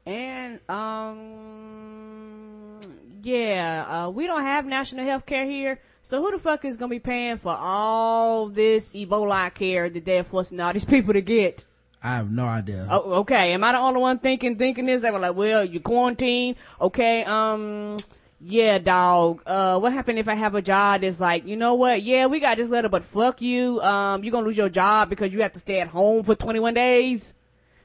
And 0.06 0.60
um, 0.68 2.78
yeah, 3.22 4.06
uh, 4.06 4.10
we 4.10 4.26
don't 4.26 4.42
have 4.42 4.66
national 4.66 5.04
health 5.04 5.26
care 5.26 5.44
here. 5.44 5.80
So 6.02 6.22
who 6.22 6.30
the 6.30 6.38
fuck 6.38 6.64
is 6.64 6.76
gonna 6.76 6.90
be 6.90 6.98
paying 6.98 7.36
for 7.36 7.56
all 7.58 8.48
this 8.48 8.92
Ebola 8.92 9.52
care 9.52 9.90
that 9.90 10.04
they're 10.04 10.24
forcing 10.24 10.60
all 10.60 10.72
these 10.72 10.84
people 10.84 11.12
to 11.12 11.20
get? 11.20 11.66
I 12.02 12.16
have 12.16 12.30
no 12.30 12.46
idea. 12.46 12.86
Oh, 12.90 13.12
okay. 13.20 13.52
Am 13.52 13.62
I 13.62 13.72
the 13.72 13.78
only 13.78 14.00
one 14.00 14.18
thinking 14.18 14.56
thinking 14.56 14.86
this? 14.86 15.02
They 15.02 15.10
were 15.10 15.18
like, 15.18 15.36
well, 15.36 15.64
you 15.64 15.80
quarantine. 15.80 16.56
Okay. 16.80 17.24
Um. 17.24 17.98
Yeah, 18.42 18.78
dog. 18.78 19.42
Uh, 19.44 19.78
what 19.78 19.92
happened 19.92 20.18
if 20.18 20.26
I 20.26 20.34
have 20.34 20.54
a 20.54 20.62
job 20.62 21.02
that's 21.02 21.20
like, 21.20 21.46
you 21.46 21.56
know 21.56 21.74
what? 21.74 22.02
Yeah, 22.02 22.26
we 22.26 22.40
got 22.40 22.56
this 22.56 22.70
letter, 22.70 22.88
but 22.88 23.04
fuck 23.04 23.42
you. 23.42 23.80
Um, 23.80 24.24
you're 24.24 24.32
gonna 24.32 24.46
lose 24.46 24.56
your 24.56 24.70
job 24.70 25.10
because 25.10 25.32
you 25.32 25.42
have 25.42 25.52
to 25.52 25.58
stay 25.58 25.80
at 25.80 25.88
home 25.88 26.24
for 26.24 26.34
21 26.34 26.72
days. 26.72 27.34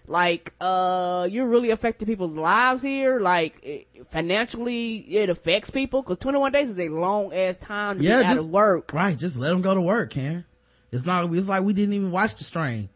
Like, 0.07 0.53
uh, 0.61 1.27
you're 1.29 1.49
really 1.49 1.71
affecting 1.71 2.07
people's 2.07 2.33
lives 2.33 2.83
here. 2.83 3.19
Like, 3.19 3.59
it, 3.63 3.87
financially, 4.09 4.97
it 4.97 5.29
affects 5.29 5.71
people 5.71 6.03
because 6.03 6.17
21 6.19 6.51
days 6.51 6.69
is 6.69 6.79
a 6.79 6.89
long 6.89 7.33
ass 7.33 7.57
time 7.57 7.97
to 7.97 8.03
yeah, 8.03 8.19
be 8.19 8.25
out 8.25 8.37
of 8.37 8.49
work. 8.49 8.93
Right, 8.93 9.17
just 9.17 9.37
let 9.37 9.49
them 9.49 9.61
go 9.61 9.73
to 9.73 9.81
work, 9.81 10.11
Karen. 10.11 10.45
It's 10.91 11.05
not, 11.05 11.33
it's 11.33 11.49
like 11.49 11.63
we 11.63 11.73
didn't 11.73 11.93
even 11.93 12.11
watch 12.11 12.35
the 12.35 12.43
strain. 12.43 12.89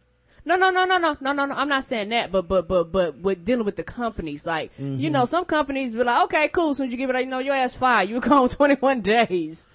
No, 0.46 0.56
no, 0.56 0.70
no, 0.72 0.86
no, 0.86 0.98
no, 0.98 1.18
no, 1.20 1.34
no, 1.34 1.46
no. 1.46 1.56
I'm 1.56 1.70
not 1.70 1.84
saying 1.84 2.10
that, 2.10 2.32
but, 2.32 2.48
but, 2.48 2.68
but, 2.68 2.92
but, 2.92 3.18
with 3.18 3.46
dealing 3.46 3.66
with 3.66 3.76
the 3.76 3.84
companies, 3.84 4.46
like, 4.46 4.72
you 4.78 5.10
know, 5.10 5.26
some 5.26 5.46
companies 5.46 5.94
be 5.94 6.04
like, 6.04 6.24
okay, 6.26 6.48
cool. 6.50 6.74
Soon 6.74 6.88
as 6.88 6.92
you 6.92 6.98
give 6.98 7.10
it, 7.10 7.14
like, 7.14 7.26
you 7.26 7.32
know, 7.32 7.40
your 7.40 7.56
ass 7.56 7.76
fired. 7.76 8.10
You 8.10 8.20
gone 8.22 8.50
21 8.50 9.02
days. 9.02 9.68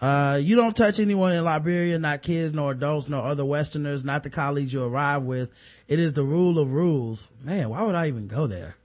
Uh, 0.00 0.38
you 0.42 0.56
don't 0.56 0.76
touch 0.76 1.00
anyone 1.00 1.32
in 1.32 1.42
Liberia, 1.42 1.98
not 1.98 2.20
kids, 2.20 2.52
nor 2.52 2.72
adults, 2.72 3.08
nor 3.08 3.24
other 3.24 3.44
Westerners, 3.44 4.04
not 4.04 4.22
the 4.22 4.30
colleagues 4.30 4.72
you 4.72 4.84
arrive 4.84 5.22
with. 5.22 5.50
It 5.88 5.98
is 5.98 6.12
the 6.12 6.22
rule 6.22 6.58
of 6.58 6.72
rules. 6.72 7.26
Man, 7.42 7.70
why 7.70 7.82
would 7.82 7.94
I 7.94 8.08
even 8.08 8.26
go 8.26 8.46
there? 8.46 8.76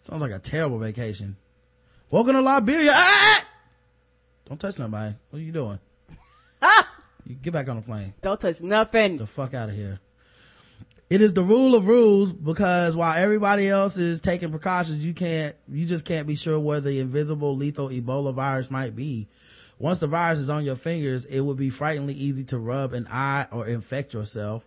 Sounds 0.00 0.20
like 0.20 0.32
a 0.32 0.38
terrible 0.38 0.78
vacation. 0.78 1.36
Welcome 2.10 2.34
to 2.34 2.42
Liberia. 2.42 2.92
Ah! 2.94 3.46
Don't 4.46 4.58
touch 4.58 4.78
nobody. 4.78 5.14
What 5.30 5.38
are 5.38 5.42
you 5.42 5.52
doing? 5.52 5.78
you 7.26 7.34
get 7.34 7.52
back 7.52 7.68
on 7.68 7.76
the 7.76 7.82
plane. 7.82 8.12
Don't 8.20 8.40
touch 8.40 8.60
nothing. 8.60 9.18
The 9.18 9.26
fuck 9.26 9.54
out 9.54 9.68
of 9.68 9.76
here. 9.76 10.00
It 11.10 11.22
is 11.22 11.32
the 11.32 11.42
rule 11.42 11.74
of 11.74 11.86
rules 11.86 12.32
because 12.34 12.94
while 12.94 13.16
everybody 13.16 13.66
else 13.66 13.96
is 13.96 14.20
taking 14.20 14.50
precautions, 14.50 15.04
you 15.04 15.14
can't, 15.14 15.56
you 15.66 15.86
just 15.86 16.04
can't 16.04 16.26
be 16.26 16.34
sure 16.34 16.60
where 16.60 16.82
the 16.82 17.00
invisible 17.00 17.56
lethal 17.56 17.88
Ebola 17.88 18.34
virus 18.34 18.70
might 18.70 18.94
be. 18.94 19.28
Once 19.78 20.00
the 20.00 20.06
virus 20.06 20.38
is 20.38 20.50
on 20.50 20.66
your 20.66 20.76
fingers, 20.76 21.24
it 21.24 21.40
would 21.40 21.56
be 21.56 21.70
frighteningly 21.70 22.12
easy 22.12 22.44
to 22.44 22.58
rub 22.58 22.92
an 22.92 23.06
eye 23.06 23.46
or 23.50 23.66
infect 23.66 24.12
yourself. 24.12 24.66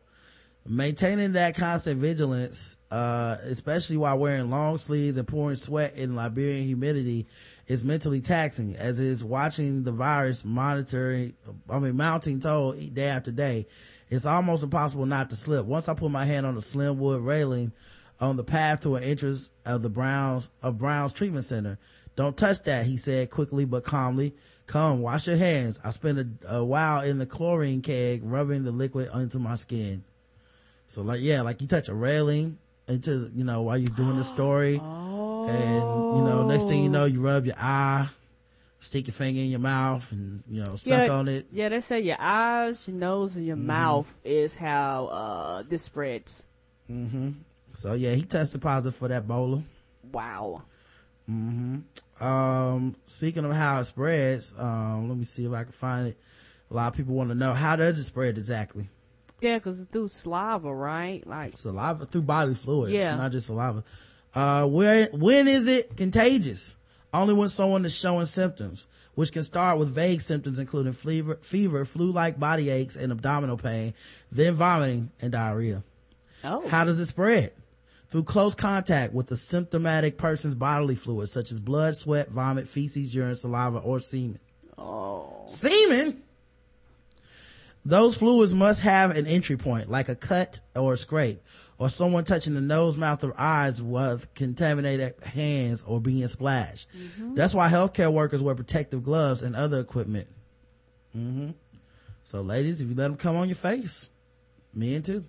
Maintaining 0.65 1.33
that 1.33 1.55
constant 1.55 1.99
vigilance, 1.99 2.77
uh, 2.89 3.37
especially 3.43 3.97
while 3.97 4.17
wearing 4.17 4.49
long 4.49 4.79
sleeves 4.79 5.17
and 5.17 5.27
pouring 5.27 5.55
sweat 5.55 5.95
in 5.95 6.15
Liberian 6.15 6.65
humidity 6.65 7.27
is 7.67 7.83
mentally 7.83 8.21
taxing 8.21 8.75
as 8.75 8.99
is 8.99 9.23
watching 9.23 9.83
the 9.83 9.91
virus 9.91 10.45
monitoring, 10.45 11.33
I 11.69 11.79
mean, 11.79 11.97
mounting 11.97 12.39
toll 12.39 12.73
day 12.73 13.05
after 13.05 13.31
day. 13.31 13.67
It's 14.11 14.25
almost 14.25 14.63
impossible 14.63 15.05
not 15.05 15.29
to 15.29 15.37
slip. 15.37 15.65
Once 15.65 15.87
I 15.87 15.93
put 15.93 16.11
my 16.11 16.25
hand 16.25 16.45
on 16.45 16.53
the 16.55 16.61
slim 16.61 16.99
wood 16.99 17.21
railing 17.21 17.71
on 18.19 18.35
the 18.35 18.43
path 18.43 18.81
to 18.81 18.95
an 18.97 19.03
entrance 19.03 19.49
of 19.65 19.81
the 19.81 19.89
Browns, 19.89 20.51
of 20.61 20.77
Brown's 20.77 21.13
treatment 21.13 21.45
center. 21.45 21.79
Don't 22.17 22.35
touch 22.35 22.61
that, 22.63 22.85
he 22.85 22.97
said 22.97 23.31
quickly 23.31 23.63
but 23.63 23.85
calmly. 23.85 24.35
Come, 24.67 25.01
wash 25.01 25.27
your 25.27 25.37
hands. 25.37 25.79
I 25.83 25.91
spent 25.91 26.19
a, 26.19 26.57
a 26.57 26.63
while 26.63 27.01
in 27.01 27.17
the 27.19 27.25
chlorine 27.25 27.81
keg 27.81 28.21
rubbing 28.23 28.63
the 28.63 28.71
liquid 28.71 29.09
into 29.13 29.39
my 29.39 29.55
skin. 29.55 30.03
So 30.87 31.01
like, 31.03 31.21
yeah, 31.21 31.41
like 31.41 31.61
you 31.61 31.67
touch 31.67 31.87
a 31.87 31.93
railing 31.95 32.57
into, 32.89 33.31
you 33.33 33.45
know, 33.45 33.61
while 33.61 33.77
you're 33.77 33.95
doing 33.95 34.17
the 34.17 34.25
story. 34.25 34.75
And, 34.75 35.75
you 35.75 36.23
know, 36.23 36.47
next 36.47 36.65
thing 36.65 36.83
you 36.83 36.89
know, 36.89 37.05
you 37.05 37.21
rub 37.21 37.45
your 37.45 37.55
eye, 37.57 38.09
stick 38.81 39.07
your 39.07 39.13
finger 39.13 39.39
in 39.39 39.49
your 39.49 39.59
mouth 39.59 40.11
and, 40.11 40.43
you 40.49 40.61
know, 40.61 40.75
suck 40.75 41.07
yeah, 41.07 41.13
on 41.13 41.27
it. 41.29 41.45
Yeah, 41.53 41.69
they 41.69 41.79
say 41.81 42.01
your 42.01 42.17
eyes, 42.19 42.87
your 42.87 42.97
nose, 42.97 43.37
and 43.37 43.45
your 43.45 43.55
Mm-hmm. 43.55 43.67
mouth 43.67 44.19
is 44.25 44.55
how 44.55 45.05
uh 45.05 45.63
this 45.63 45.83
spreads. 45.83 46.45
Mm-hmm. 46.91 47.29
So 47.73 47.93
yeah, 47.93 48.13
he 48.15 48.23
tested 48.23 48.61
positive 48.61 48.95
for 48.95 49.07
that 49.07 49.25
Ebola. 49.25 49.63
Wow. 50.11 50.63
Mhm. 51.29 51.83
Um, 52.19 52.95
speaking 53.05 53.45
of 53.45 53.53
how 53.53 53.79
it 53.79 53.85
spreads, 53.85 54.53
um, 54.57 55.07
let 55.07 55.17
me 55.17 55.23
see 55.23 55.45
if 55.45 55.51
I 55.53 55.63
can 55.63 55.71
find 55.71 56.07
it. 56.09 56.17
A 56.69 56.73
lot 56.73 56.87
of 56.87 56.97
people 56.97 57.15
want 57.15 57.29
to 57.29 57.35
know 57.35 57.53
how 57.53 57.75
does 57.75 57.97
it 57.99 58.03
spread 58.03 58.37
exactly? 58.37 58.89
Yeah, 59.39 59.57
because 59.57 59.79
it's 59.81 59.91
through 59.91 60.09
saliva, 60.09 60.73
right? 60.73 61.25
Like, 61.25 61.57
Saliva 61.57 62.05
through 62.05 62.21
bodily 62.23 62.55
fluids, 62.55 62.93
Yeah. 62.93 63.15
not 63.15 63.31
just 63.31 63.47
saliva. 63.47 63.83
Uh, 64.35 64.67
where, 64.67 65.07
when 65.13 65.47
is 65.47 65.67
it 65.67 65.95
contagious? 65.97 66.75
Only 67.13 67.33
when 67.33 67.49
someone 67.49 67.83
is 67.83 67.97
showing 67.97 68.25
symptoms, 68.25 68.87
which 69.15 69.33
can 69.33 69.43
start 69.43 69.77
with 69.77 69.89
vague 69.93 70.21
symptoms 70.21 70.59
including 70.59 70.93
fever, 70.93 71.37
fever, 71.41 71.83
flu-like 71.83 72.39
body 72.39 72.69
aches 72.69 72.95
and 72.95 73.11
abdominal 73.11 73.57
pain, 73.57 73.93
then 74.31 74.53
vomiting 74.53 75.11
and 75.21 75.31
diarrhea. 75.33 75.83
oh, 76.45 76.67
How 76.69 76.85
does 76.85 76.99
it 76.99 77.07
spread? 77.07 77.51
Through 78.07 78.23
close 78.23 78.55
contact 78.55 79.13
with 79.13 79.27
the 79.27 79.37
symptomatic 79.37 80.17
person's 80.17 80.55
bodily 80.55 80.95
fluids, 80.95 81.31
such 81.31 81.51
as 81.51 81.59
blood, 81.59 81.95
sweat, 81.95 82.29
vomit, 82.29 82.67
feces, 82.67 83.13
urine, 83.15 83.35
saliva, 83.35 83.79
or 83.79 83.99
semen. 83.99 84.39
oh, 84.77 85.43
Semen? 85.47 86.21
Those 87.83 88.15
fluids 88.15 88.53
must 88.53 88.81
have 88.81 89.15
an 89.15 89.25
entry 89.25 89.57
point, 89.57 89.89
like 89.89 90.07
a 90.07 90.15
cut 90.15 90.59
or 90.75 90.93
a 90.93 90.97
scrape, 90.97 91.41
or 91.81 91.89
someone 91.89 92.23
touching 92.23 92.53
the 92.53 92.61
nose, 92.61 92.95
mouth, 92.95 93.23
or 93.23 93.33
eyes 93.41 93.81
with 93.81 94.31
contaminated 94.35 95.15
hands 95.23 95.83
or 95.87 95.99
being 95.99 96.27
splashed. 96.27 96.87
That's 97.33 97.55
why 97.55 97.69
healthcare 97.69 98.13
workers 98.13 98.43
wear 98.43 98.53
protective 98.53 99.03
gloves 99.03 99.41
and 99.41 99.55
other 99.55 99.79
equipment. 99.79 100.27
hmm 101.11 101.49
So 102.23 102.41
ladies, 102.41 102.81
if 102.81 102.89
you 102.89 102.93
let 102.93 103.07
them 103.07 103.17
come 103.17 103.35
on 103.35 103.49
your 103.49 103.55
face, 103.55 104.11
men 104.75 105.01
too. 105.01 105.25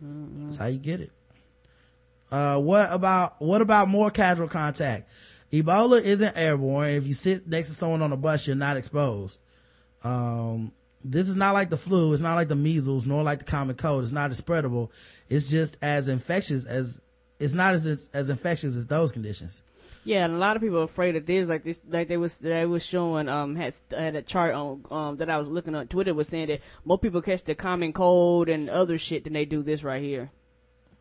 That's 0.00 0.56
how 0.56 0.66
you 0.68 0.78
get 0.78 1.00
it. 1.00 1.12
Uh, 2.32 2.58
what 2.60 2.90
about, 2.90 3.42
what 3.42 3.60
about 3.60 3.86
more 3.86 4.10
casual 4.10 4.48
contact? 4.48 5.06
Ebola 5.52 6.00
isn't 6.00 6.34
airborne. 6.34 6.92
If 6.92 7.06
you 7.06 7.12
sit 7.12 7.46
next 7.46 7.68
to 7.68 7.74
someone 7.74 8.00
on 8.00 8.10
a 8.10 8.16
bus, 8.16 8.46
you're 8.46 8.56
not 8.56 8.78
exposed. 8.78 9.38
Um, 10.02 10.72
this 11.04 11.28
is 11.28 11.36
not 11.36 11.52
like 11.52 11.70
the 11.70 11.76
flu. 11.76 12.12
It's 12.12 12.22
not 12.22 12.34
like 12.34 12.48
the 12.48 12.56
measles, 12.56 13.06
nor 13.06 13.22
like 13.22 13.40
the 13.40 13.44
common 13.44 13.76
cold. 13.76 14.02
It's 14.02 14.12
not 14.12 14.30
as 14.30 14.40
spreadable. 14.40 14.90
It's 15.28 15.48
just 15.48 15.76
as 15.82 16.08
infectious 16.08 16.64
as, 16.66 17.00
it's 17.38 17.54
not 17.54 17.74
as, 17.74 18.08
as 18.14 18.30
infectious 18.30 18.74
as 18.76 18.86
those 18.86 19.12
conditions. 19.12 19.62
yeah. 20.04 20.24
And 20.24 20.34
a 20.34 20.38
lot 20.38 20.56
of 20.56 20.62
people 20.62 20.78
are 20.80 20.84
afraid 20.84 21.14
of 21.16 21.26
this. 21.26 21.46
Like 21.48 21.62
this, 21.62 21.82
like 21.88 22.08
they 22.08 22.16
was 22.16 22.38
they 22.38 22.64
was 22.66 22.84
showing 22.84 23.28
um 23.28 23.54
had 23.54 23.74
had 23.90 24.16
a 24.16 24.22
chart 24.22 24.54
on 24.54 24.84
um 24.90 25.16
that 25.18 25.28
I 25.28 25.36
was 25.36 25.48
looking 25.48 25.74
on 25.74 25.88
Twitter 25.88 26.14
was 26.14 26.28
saying 26.28 26.48
that 26.48 26.60
more 26.84 26.98
people 26.98 27.20
catch 27.20 27.44
the 27.44 27.54
common 27.54 27.92
cold 27.92 28.48
and 28.48 28.70
other 28.70 28.96
shit 28.98 29.24
than 29.24 29.34
they 29.34 29.44
do 29.44 29.62
this 29.62 29.84
right 29.84 30.02
here. 30.02 30.30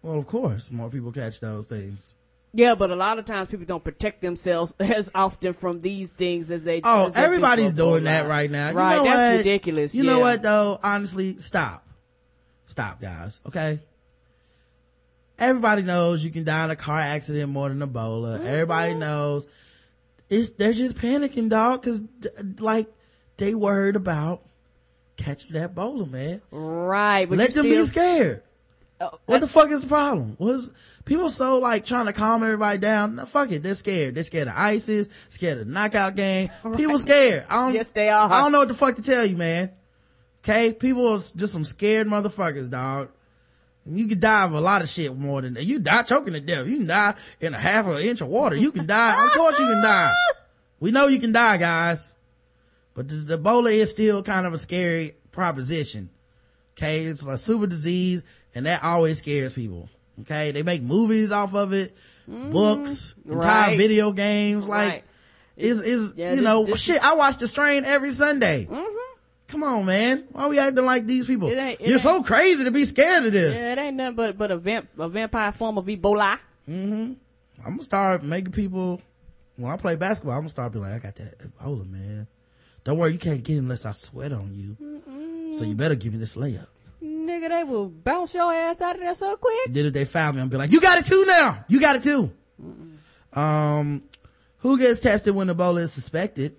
Well, 0.02 0.20
of 0.20 0.28
course, 0.28 0.70
more 0.70 0.90
people 0.90 1.14
catch 1.14 1.40
those 1.40 1.66
things. 1.68 2.14
Yeah, 2.56 2.76
but 2.76 2.92
a 2.92 2.96
lot 2.96 3.18
of 3.18 3.26
times 3.26 3.50
people 3.50 3.66
don't 3.66 3.84
protect 3.84 4.22
themselves 4.22 4.76
as 4.80 5.10
often 5.16 5.54
from 5.54 5.80
these 5.80 6.12
things 6.12 6.52
as 6.52 6.64
they. 6.64 6.82
Oh, 6.84 7.08
as 7.08 7.16
everybody's 7.16 7.74
doing 7.74 8.04
that 8.04 8.28
right 8.28 8.50
now. 8.50 8.70
You 8.70 8.78
right, 8.78 9.04
that's 9.04 9.32
what? 9.32 9.38
ridiculous. 9.38 9.96
You 9.96 10.04
know 10.04 10.20
what 10.20 10.44
though? 10.44 10.80
Honestly, 10.82 11.38
stop. 11.38 11.88
Stop, 12.66 13.02
guys. 13.02 13.42
Okay. 13.46 13.80
Everybody 15.40 15.82
knows 15.82 16.24
you 16.24 16.32
can 16.32 16.44
die 16.44 16.64
in 16.64 16.72
a 16.72 16.76
car 16.76 17.00
accident 17.00 17.52
more 17.52 17.68
than 17.68 17.80
Ebola. 17.80 18.38
Mm-hmm. 18.38 18.48
Everybody 18.48 18.94
knows 18.94 19.48
it's, 20.30 20.52
they're 20.52 20.74
just 20.74 20.96
panicking, 20.96 21.50
dog, 21.50 21.84
cause 21.84 22.02
d- 22.02 22.30
like 22.60 22.88
they 23.38 23.56
worried 23.56 23.96
about 23.96 24.44
catching 25.18 25.54
that 25.54 25.76
Ebola, 25.76 26.10
man. 26.10 26.42
Right, 26.52 27.28
but 27.28 27.38
Let 27.38 27.52
them 27.54 27.66
still, 27.66 27.82
be 27.82 27.86
scared. 27.86 28.44
Oh, 29.12 29.20
What 29.26 29.42
the 29.42 29.48
fuck 29.48 29.70
is 29.72 29.82
the 29.82 29.88
problem? 29.88 30.36
Was 30.40 30.72
people 31.06 31.30
so 31.30 31.60
like 31.60 31.86
trying 31.86 32.06
to 32.06 32.14
calm 32.14 32.44
everybody 32.44 32.78
down? 32.78 33.16
No, 33.16 33.26
fuck 33.26 33.52
it, 33.52 33.64
they're 33.64 33.76
scared. 33.76 34.16
They're 34.16 34.24
scared 34.24 34.48
of 34.48 34.54
ISIS, 34.56 35.10
scared 35.30 35.60
of 35.60 35.68
the 35.68 35.74
knockout 35.74 36.16
game. 36.16 36.50
People 36.78 36.98
scared. 37.00 37.46
I 37.50 37.66
don't, 37.66 37.74
Yes, 37.76 37.92
they 37.92 38.10
are. 38.10 38.32
I 38.32 38.42
don't 38.42 38.52
know 38.52 38.60
what 38.60 38.68
the 38.68 38.74
fuck 38.74 38.96
to 38.96 39.02
tell 39.02 39.26
you, 39.26 39.36
man. 39.38 39.72
Okay, 40.44 40.74
people 40.74 41.08
are 41.08 41.18
just 41.18 41.54
some 41.54 41.64
scared 41.64 42.06
motherfuckers, 42.08 42.70
dog. 42.70 43.10
You 43.86 44.08
can 44.08 44.20
die 44.20 44.46
of 44.46 44.54
a 44.54 44.62
lot 44.62 44.82
of 44.82 44.90
shit 44.90 45.16
more 45.16 45.42
than 45.42 45.54
that. 45.56 45.64
You 45.66 45.80
die 45.80 46.04
choking 46.04 46.34
to 46.34 46.40
death. 46.40 46.68
You 46.68 46.78
can 46.78 46.88
die 46.88 47.16
in 47.42 47.54
a 47.54 47.58
half 47.58 47.86
of 47.88 47.96
an 47.98 48.04
inch 48.04 48.22
of 48.22 48.28
water. 48.28 48.56
You 48.56 48.72
can 48.72 48.86
die. 48.86 49.26
of 49.26 49.32
course 49.32 49.58
you 49.60 49.66
can 49.66 49.82
die. 49.84 50.14
We 50.80 50.92
know 50.92 51.08
you 51.08 51.20
can 51.20 51.32
die, 51.32 51.56
guys. 51.58 52.14
But 52.94 53.08
this, 53.08 53.24
the 53.24 53.40
Ebola 53.40 53.72
is 53.72 53.90
still 53.92 54.22
kind 54.22 54.46
of 54.46 54.54
a 54.54 54.58
scary 54.58 55.14
proposition. 55.32 56.10
Okay, 56.78 57.06
it's 57.06 57.26
a 57.26 57.38
super 57.38 57.68
disease, 57.68 58.24
and 58.56 58.66
that 58.66 58.84
always 58.84 59.20
scares 59.20 59.54
people. 59.54 59.90
Okay, 60.22 60.52
they 60.52 60.64
make 60.64 60.82
movies 60.82 61.32
off 61.32 61.54
of 61.56 61.74
it, 61.74 61.96
books, 62.28 63.16
entire 63.26 63.38
Mm-hmm. 63.38 63.40
Right. 63.70 63.78
video 63.78 64.12
games. 64.12 64.68
Like, 64.68 64.92
Right. 64.92 65.04
is 65.58 65.82
is 65.82 66.14
Yeah, 66.16 66.32
you 66.32 66.36
this- 66.38 66.46
know 66.46 66.66
this 66.66 66.80
shit? 66.82 67.04
I 67.04 67.16
watch 67.16 67.38
The 67.38 67.48
Strain 67.48 67.86
every 67.86 68.12
Sunday. 68.12 68.68
Come 69.48 69.64
on, 69.64 69.86
man. 69.86 70.24
Why 70.32 70.48
we 70.48 70.58
acting 70.58 70.86
like 70.86 71.06
these 71.06 71.28
people? 71.28 71.48
It 71.50 71.58
ain't- 71.60 71.80
it 71.80 71.86
You're 71.88 71.94
ain't- 71.94 72.02
so 72.02 72.24
crazy 72.24 72.64
to 72.64 72.72
be 72.72 72.86
scared 72.86 73.26
of 73.26 73.34
this. 73.34 73.54
Yeah, 73.56 73.74
it 73.74 73.78
ain't 73.78 73.96
nothing 73.98 74.16
but 74.16 74.38
but 74.38 74.50
a 74.52 74.58
vamp 74.58 74.90
a 74.98 75.08
vampire 75.10 75.52
form 75.52 75.78
of 75.78 75.86
Ebola. 75.86 76.40
Mm-hmm. 76.68 77.14
I'm 77.66 77.72
gonna 77.74 77.84
start 77.84 78.24
making 78.24 78.52
people. 78.54 79.00
When 79.56 79.72
I 79.72 79.78
play 79.78 79.96
basketball, 79.96 80.34
I'm 80.34 80.42
gonna 80.42 80.50
start 80.50 80.72
being 80.74 80.84
like, 80.86 80.94
I 80.96 81.00
got 81.00 81.16
that 81.18 81.38
Ebola, 81.40 81.88
man. 81.88 82.26
Don't 82.84 82.98
worry, 82.98 83.14
you 83.14 83.20
can't 83.20 83.44
get 83.44 83.56
it 83.56 83.60
unless 83.60 83.86
I 83.86 83.92
sweat 83.92 84.32
on 84.34 84.54
you. 84.56 84.76
So 85.58 85.66
you 85.66 85.76
better 85.76 85.96
give 85.96 86.14
me 86.14 86.20
this 86.20 86.36
layup. 86.36 86.68
Nigga, 87.02 87.50
they 87.50 87.64
will 87.64 87.90
bounce 87.90 88.34
your 88.34 88.52
ass 88.52 88.82
out 88.82 88.96
of 88.96 89.02
there 89.02 89.14
so 89.14 89.36
quick. 89.36 89.74
Then 89.74 89.86
if 89.88 89.94
they 89.94 90.06
found 90.06 90.36
me, 90.36 90.42
I'm 90.42 90.50
be 90.50 90.58
like, 90.58 90.72
you 90.72 90.82
got 90.82 91.00
it 91.00 91.06
too 91.06 91.26
now. 91.26 91.64
You 91.68 91.80
got 91.80 91.96
it 91.98 92.04
too. 92.04 92.32
Um, 93.34 94.04
who 94.60 94.78
gets 94.78 95.00
tested 95.00 95.36
when 95.36 95.48
Ebola 95.48 95.82
is 95.82 95.92
suspected? 95.92 96.56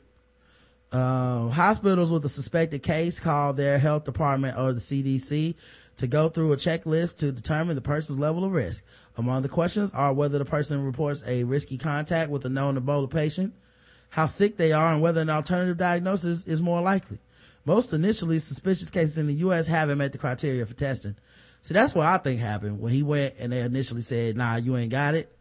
Uh, 0.92 1.48
hospitals 1.48 2.10
with 2.10 2.24
a 2.24 2.28
suspected 2.28 2.82
case 2.82 3.18
call 3.18 3.52
their 3.52 3.78
health 3.78 4.04
department 4.04 4.56
or 4.56 4.72
the 4.72 4.80
CDC 4.80 5.54
to 5.96 6.06
go 6.06 6.28
through 6.28 6.52
a 6.52 6.56
checklist 6.56 7.18
to 7.18 7.32
determine 7.32 7.74
the 7.74 7.82
person's 7.82 8.18
level 8.18 8.44
of 8.44 8.52
risk. 8.52 8.84
Among 9.16 9.42
the 9.42 9.48
questions 9.48 9.90
are 9.92 10.12
whether 10.12 10.38
the 10.38 10.44
person 10.44 10.84
reports 10.84 11.22
a 11.26 11.44
risky 11.44 11.78
contact 11.78 12.30
with 12.30 12.44
a 12.44 12.48
known 12.48 12.78
Ebola 12.80 13.10
patient, 13.10 13.54
how 14.10 14.26
sick 14.26 14.56
they 14.56 14.72
are, 14.72 14.92
and 14.92 15.02
whether 15.02 15.20
an 15.20 15.30
alternative 15.30 15.76
diagnosis 15.76 16.44
is 16.44 16.62
more 16.62 16.80
likely. 16.80 17.18
Most 17.64 17.92
initially 17.92 18.38
suspicious 18.38 18.90
cases 18.90 19.16
in 19.18 19.26
the 19.26 19.34
U.S. 19.34 19.66
haven't 19.66 19.98
met 19.98 20.12
the 20.12 20.18
criteria 20.18 20.66
for 20.66 20.74
testing. 20.74 21.16
So 21.62 21.72
that's 21.72 21.94
what 21.94 22.06
I 22.06 22.18
think 22.18 22.40
happened 22.40 22.78
when 22.80 22.92
he 22.92 23.02
went 23.02 23.36
and 23.38 23.50
they 23.52 23.60
initially 23.60 24.02
said, 24.02 24.36
nah, 24.36 24.56
you 24.56 24.76
ain't 24.76 24.90
got 24.90 25.14
it. 25.14 25.34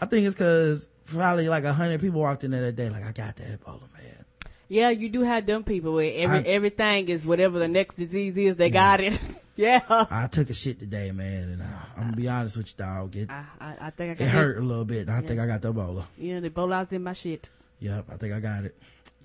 I 0.00 0.06
think 0.06 0.26
it's 0.26 0.36
cause 0.36 0.88
probably 1.06 1.48
like 1.48 1.64
a 1.64 1.72
hundred 1.72 2.00
people 2.00 2.20
walked 2.20 2.44
in 2.44 2.52
there 2.52 2.62
that 2.62 2.76
day 2.76 2.88
like, 2.90 3.04
I 3.04 3.10
got 3.12 3.36
that 3.36 3.60
Ebola, 3.60 3.80
man. 3.92 4.24
Yeah, 4.68 4.90
you 4.90 5.08
do 5.08 5.22
have 5.22 5.46
them 5.46 5.64
people 5.64 5.92
where 5.94 6.12
every 6.14 6.38
I- 6.38 6.42
everything 6.42 7.08
is 7.08 7.26
whatever 7.26 7.58
the 7.58 7.68
next 7.68 7.96
disease 7.96 8.38
is, 8.38 8.56
they 8.56 8.70
got 8.70 9.00
it. 9.00 9.18
yeah. 9.56 9.80
I 9.88 10.26
took 10.28 10.48
a 10.48 10.54
shit 10.54 10.78
today, 10.78 11.10
man, 11.12 11.50
and 11.50 11.62
uh, 11.62 11.66
I'm 11.96 12.02
gonna 12.04 12.16
be 12.16 12.28
honest 12.28 12.56
with 12.56 12.68
you, 12.68 12.74
dog. 12.84 13.14
It, 13.16 13.28
I, 13.30 13.44
I, 13.60 13.76
I 13.82 13.90
think 13.90 14.20
I 14.20 14.24
it 14.24 14.28
hurt 14.30 14.58
a 14.58 14.62
little 14.62 14.84
bit. 14.84 15.08
I 15.08 15.20
think 15.22 15.38
I 15.40 15.46
got 15.46 15.60
the 15.60 15.72
Ebola. 15.72 16.04
Yeah, 16.16 16.40
the 16.40 16.50
Ebola's 16.50 16.92
in 16.92 17.02
my 17.02 17.12
shit. 17.12 17.50
Yep, 17.80 18.06
I 18.10 18.16
think 18.16 18.32
I 18.32 18.40
got 18.40 18.64
it. 18.64 18.76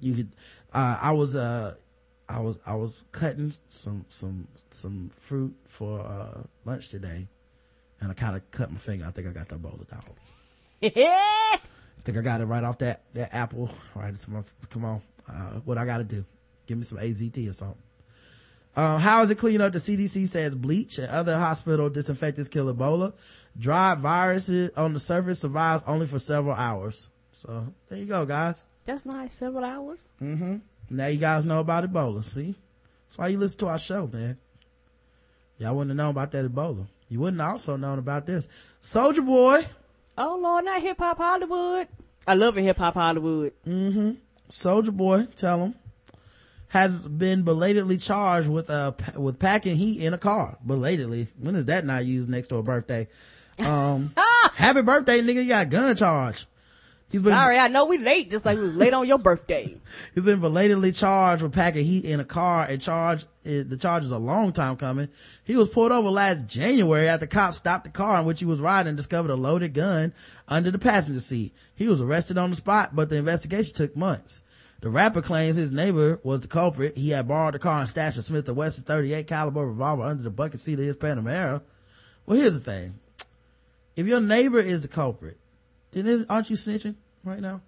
You 0.01 0.15
could, 0.15 0.31
uh, 0.73 0.97
I 1.01 1.11
was, 1.13 1.35
uh, 1.35 1.75
I 2.29 2.39
was, 2.39 2.57
I 2.65 2.75
was 2.75 3.01
cutting 3.11 3.51
some, 3.69 4.05
some, 4.09 4.47
some 4.71 5.09
fruit 5.17 5.55
for, 5.65 5.99
uh, 5.99 6.43
lunch 6.63 6.89
today. 6.89 7.27
and 8.01 8.11
I 8.11 8.13
kind 8.13 8.35
of 8.35 8.49
cut 8.51 8.71
my 8.71 8.77
finger. 8.77 9.05
I 9.07 9.11
think 9.11 9.27
I 9.27 9.31
got 9.31 9.49
the 9.49 9.55
Ebola 9.55 9.89
dog. 9.89 10.03
I 10.81 12.01
think 12.03 12.17
I 12.17 12.21
got 12.21 12.39
it 12.39 12.45
right 12.45 12.63
off 12.63 12.77
that, 12.79 13.01
that 13.13 13.33
apple. 13.33 13.69
Right. 13.95 14.13
It's 14.13 14.27
my, 14.27 14.41
come 14.69 14.85
on. 14.85 15.01
Uh, 15.27 15.59
what 15.65 15.77
I 15.77 15.85
got 15.85 15.97
to 15.97 16.03
do? 16.03 16.23
Give 16.67 16.77
me 16.77 16.83
some 16.83 16.99
AZT 16.99 17.49
or 17.49 17.53
something. 17.53 17.81
Uh, 18.75 18.97
how 18.99 19.21
is 19.21 19.31
it 19.31 19.35
clean 19.39 19.59
up? 19.59 19.73
The 19.73 19.79
CDC 19.79 20.27
says 20.27 20.55
bleach 20.55 20.99
and 20.99 21.07
other 21.09 21.37
hospital 21.37 21.89
disinfectants 21.89 22.47
kill 22.49 22.73
Ebola. 22.73 23.13
Dry 23.57 23.95
viruses 23.95 24.69
on 24.77 24.93
the 24.93 24.99
surface 24.99 25.39
survives 25.39 25.83
only 25.87 26.05
for 26.05 26.19
several 26.19 26.55
hours. 26.55 27.09
So 27.33 27.65
there 27.87 27.97
you 27.97 28.05
go, 28.05 28.25
guys. 28.25 28.65
That's 28.85 29.05
nice. 29.05 29.33
Several 29.33 29.65
hours. 29.65 30.05
Now 30.89 31.07
you 31.07 31.19
guys 31.19 31.45
know 31.45 31.59
about 31.59 31.83
Ebola. 31.83 32.23
See? 32.23 32.55
That's 33.07 33.17
why 33.17 33.27
you 33.27 33.37
listen 33.37 33.59
to 33.59 33.67
our 33.67 33.79
show, 33.79 34.07
man. 34.07 34.37
Y'all 35.57 35.75
wouldn't 35.75 35.91
have 35.91 35.97
known 35.97 36.11
about 36.11 36.31
that 36.31 36.45
Ebola. 36.45 36.87
You 37.09 37.19
wouldn't 37.19 37.41
have 37.41 37.51
also 37.51 37.75
known 37.75 37.99
about 37.99 38.25
this. 38.25 38.47
Soulja 38.81 39.25
Boy. 39.25 39.65
Oh 40.17 40.39
Lord, 40.41 40.65
not 40.65 40.81
hip 40.81 40.97
hop 40.99 41.17
Hollywood. 41.17 41.87
I 42.27 42.35
love 42.35 42.57
it, 42.57 42.61
hip 42.63 42.77
hop 42.77 42.93
Hollywood. 42.93 43.53
Soulja 43.65 44.91
Boy, 44.91 45.25
tell 45.35 45.59
him, 45.59 45.75
has 46.67 46.91
been 46.91 47.43
belatedly 47.43 47.97
charged 47.97 48.47
with 48.47 48.69
uh 48.69 48.93
with 49.17 49.39
packing 49.39 49.75
heat 49.75 50.01
in 50.01 50.13
a 50.13 50.17
car. 50.17 50.57
Belatedly. 50.65 51.27
When 51.39 51.55
is 51.55 51.65
that 51.65 51.85
not 51.85 52.05
used 52.05 52.29
next 52.29 52.47
to 52.49 52.57
a 52.57 52.63
birthday? 52.63 53.07
Um, 53.59 54.13
happy 54.53 54.81
birthday, 54.81 55.21
nigga. 55.21 55.43
You 55.43 55.47
got 55.49 55.69
gun 55.69 55.95
charge. 55.95 56.45
He's 57.11 57.23
been, 57.23 57.31
Sorry, 57.31 57.57
I 57.57 57.69
know 57.69 57.85
we 57.85 57.97
late, 57.97 58.29
just 58.29 58.45
like 58.45 58.57
we 58.57 58.63
was 58.63 58.75
late 58.75 58.93
on 58.93 59.07
your 59.07 59.17
birthday. 59.17 59.75
he's 60.15 60.25
been 60.25 60.39
belatedly 60.39 60.91
charged 60.91 61.41
with 61.41 61.53
packing 61.53 61.83
heat 61.83 62.05
in 62.05 62.19
a 62.19 62.25
car. 62.25 62.65
and 62.65 62.79
charge, 62.79 63.25
eh, 63.45 63.63
the 63.67 63.77
charge 63.77 64.05
is 64.05 64.11
a 64.11 64.19
long 64.19 64.53
time 64.53 64.75
coming. 64.75 65.09
He 65.43 65.55
was 65.55 65.69
pulled 65.69 65.91
over 65.91 66.09
last 66.09 66.45
January 66.45 67.07
after 67.07 67.25
cops 67.25 67.57
stopped 67.57 67.85
the 67.85 67.89
car 67.89 68.19
in 68.19 68.25
which 68.25 68.39
he 68.39 68.45
was 68.45 68.59
riding 68.59 68.89
and 68.89 68.97
discovered 68.97 69.31
a 69.31 69.35
loaded 69.35 69.73
gun 69.73 70.13
under 70.47 70.69
the 70.69 70.77
passenger 70.77 71.19
seat. 71.19 71.51
He 71.75 71.87
was 71.87 71.99
arrested 71.99 72.37
on 72.37 72.51
the 72.51 72.55
spot, 72.55 72.95
but 72.95 73.09
the 73.09 73.15
investigation 73.15 73.73
took 73.73 73.97
months. 73.97 74.43
The 74.81 74.89
rapper 74.89 75.23
claims 75.23 75.57
his 75.57 75.71
neighbor 75.71 76.19
was 76.23 76.41
the 76.41 76.47
culprit. 76.47 76.95
He 76.95 77.09
had 77.09 77.27
borrowed 77.27 77.55
the 77.55 77.59
car 77.59 77.81
and 77.81 77.89
stashed 77.89 78.19
a 78.19 78.21
Smith 78.21 78.47
& 78.49 78.49
Wesson 78.49 78.83
38 78.83 79.25
caliber 79.25 79.65
revolver 79.65 80.03
under 80.03 80.21
the 80.21 80.29
bucket 80.29 80.59
seat 80.59 80.79
of 80.79 80.85
his 80.85 80.95
Panamera. 80.95 81.61
Well, 82.25 82.37
here's 82.37 82.53
the 82.53 82.59
thing. 82.59 82.99
If 83.95 84.05
your 84.05 84.21
neighbor 84.21 84.59
is 84.59 84.83
the 84.83 84.87
culprit, 84.87 85.37
is, 85.93 86.25
aren't 86.29 86.49
you 86.49 86.55
snitching 86.55 86.95
right 87.23 87.39
now? 87.39 87.61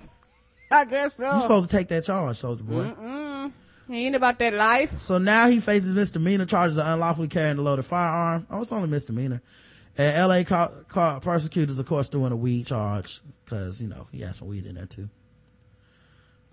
I 0.70 0.84
guess 0.84 1.16
so. 1.16 1.24
You're 1.30 1.42
supposed 1.42 1.70
to 1.70 1.76
take 1.76 1.88
that 1.88 2.04
charge, 2.04 2.40
Soulja 2.40 2.62
Boy. 2.62 3.50
He 3.90 4.06
ain't 4.06 4.16
about 4.16 4.38
that 4.40 4.52
life. 4.52 4.98
So 4.98 5.16
now 5.16 5.48
he 5.48 5.60
faces 5.60 5.94
misdemeanor 5.94 6.44
charges 6.44 6.76
of 6.76 6.86
unlawfully 6.86 7.28
carrying 7.28 7.56
a 7.56 7.62
loaded 7.62 7.86
firearm. 7.86 8.46
Oh, 8.50 8.60
it's 8.60 8.70
only 8.72 8.88
misdemeanor. 8.88 9.40
And 9.96 10.28
LA 10.28 10.44
ca- 10.44 10.70
ca- 10.88 11.20
prosecutors, 11.20 11.78
of 11.78 11.86
course, 11.86 12.06
doing 12.08 12.30
a 12.30 12.36
weed 12.36 12.66
charge 12.66 13.20
because, 13.44 13.80
you 13.80 13.88
know, 13.88 14.06
he 14.12 14.20
has 14.20 14.36
some 14.36 14.48
weed 14.48 14.66
in 14.66 14.74
there 14.74 14.84
too. 14.86 15.08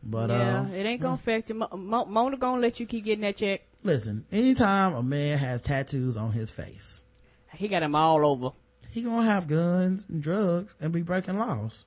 But, 0.02 0.30
yeah, 0.30 0.62
uh, 0.62 0.68
it 0.74 0.86
ain't 0.86 1.02
gonna 1.02 1.16
affect 1.16 1.50
you. 1.50 1.56
Mo- 1.56 1.70
Mo- 1.76 2.06
Mona 2.06 2.38
gonna 2.38 2.62
let 2.62 2.80
you 2.80 2.86
keep 2.86 3.04
getting 3.04 3.22
that 3.22 3.36
check. 3.38 3.62
listen, 3.84 4.26
anytime 4.32 4.94
a 4.94 5.04
man 5.04 5.38
has 5.38 5.62
tattoos 5.62 6.16
on 6.16 6.32
his 6.32 6.50
face, 6.50 7.04
He 7.54 7.68
got 7.68 7.82
them 7.82 7.96
all 7.96 8.26
over. 8.26 8.52
He 8.96 9.02
gonna 9.02 9.26
have 9.26 9.46
guns 9.48 10.06
and 10.08 10.24
drugs 10.24 10.74
and 10.80 10.94
be 10.94 11.02
breaking 11.02 11.38
laws. 11.38 11.84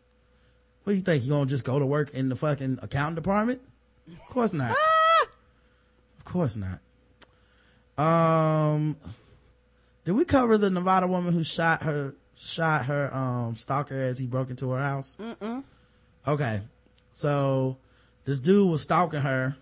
What 0.85 0.93
do 0.93 0.97
you 0.97 1.03
think? 1.03 1.23
He 1.23 1.31
gonna 1.31 1.47
just 1.47 1.65
go 1.65 1.79
to 1.79 1.87
work 1.87 2.13
in 2.13 2.29
the 2.29 2.37
fucking 2.37 2.81
accounting 2.83 3.15
department? 3.15 3.63
Of 4.13 4.27
course 4.27 4.53
not. 4.53 4.73
of 6.19 6.25
course 6.27 6.55
not. 6.57 6.81
Um, 7.97 8.99
did 10.05 10.13
we 10.13 10.27
cover 10.27 10.59
the 10.59 10.69
Nevada 10.69 11.07
woman 11.07 11.33
who 11.33 11.43
shot 11.43 11.83
her 11.85 12.15
shot 12.37 12.85
her 12.85 13.13
um 13.15 13.57
stalker 13.57 13.99
as 13.99 14.19
he 14.19 14.27
broke 14.27 14.51
into 14.51 14.71
her 14.73 14.79
house? 14.79 15.17
Mm-mm. 15.19 15.65
Okay, 16.27 16.61
so 17.11 17.79
this 18.27 18.39
dude 18.39 18.71
was 18.71 18.83
stalking 18.83 19.23
her, 19.23 19.57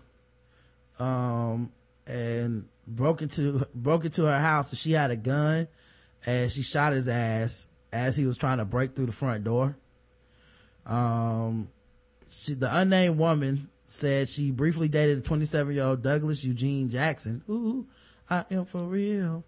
um, 0.99 1.71
and 2.05 2.67
broke 2.85 3.21
into 3.21 3.65
broke 3.73 4.03
into 4.03 4.25
her 4.25 4.39
house, 4.39 4.69
and 4.71 4.77
she 4.77 4.91
had 4.91 5.11
a 5.11 5.15
gun, 5.15 5.69
and 6.27 6.51
she 6.51 6.61
shot 6.61 6.91
his 6.91 7.07
ass 7.07 7.69
as 7.91 8.17
he 8.17 8.25
was 8.25 8.37
trying 8.37 8.57
to 8.57 8.65
break 8.65 8.95
through 8.95 9.05
the 9.05 9.13
front 9.13 9.45
door. 9.45 9.77
Um, 10.85 11.69
she, 12.29 12.53
the 12.53 12.75
unnamed 12.75 13.17
woman 13.17 13.69
said 13.87 14.27
she 14.27 14.51
briefly 14.51 14.89
dated 14.89 15.17
a 15.19 15.21
27 15.21 15.73
year 15.73 15.85
old 15.85 16.03
Douglas 16.03 16.43
Eugene 16.43 16.89
Jackson. 16.89 17.41
Ooh, 17.49 17.87
I 18.29 18.43
am 18.51 18.65
for 18.65 18.83
real. 18.83 19.45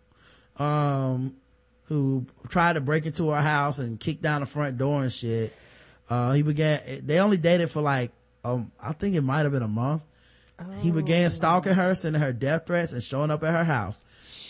Um, 0.55 1.35
who 1.83 2.25
tried 2.47 2.73
to 2.73 2.81
break 2.81 3.05
into 3.05 3.29
her 3.29 3.41
house 3.41 3.79
and 3.79 3.99
kick 3.99 4.21
down 4.21 4.39
the 4.39 4.47
front 4.47 4.77
door 4.77 5.03
and 5.03 5.11
shit. 5.11 5.53
Uh, 6.09 6.31
he 6.31 6.43
began, 6.43 6.81
they 7.05 7.19
only 7.19 7.37
dated 7.37 7.69
for 7.69 7.81
like, 7.81 8.11
um, 8.45 8.71
I 8.81 8.93
think 8.93 9.15
it 9.15 9.21
might 9.21 9.39
have 9.39 9.51
been 9.51 9.63
a 9.63 9.67
month. 9.67 10.03
He 10.81 10.91
began 10.91 11.29
stalking 11.29 11.73
her, 11.73 11.95
sending 11.95 12.21
her 12.21 12.33
death 12.33 12.67
threats 12.67 12.91
and 12.91 13.01
showing 13.01 13.31
up 13.31 13.43
at 13.43 13.53
her 13.53 13.63
house. 13.63 14.03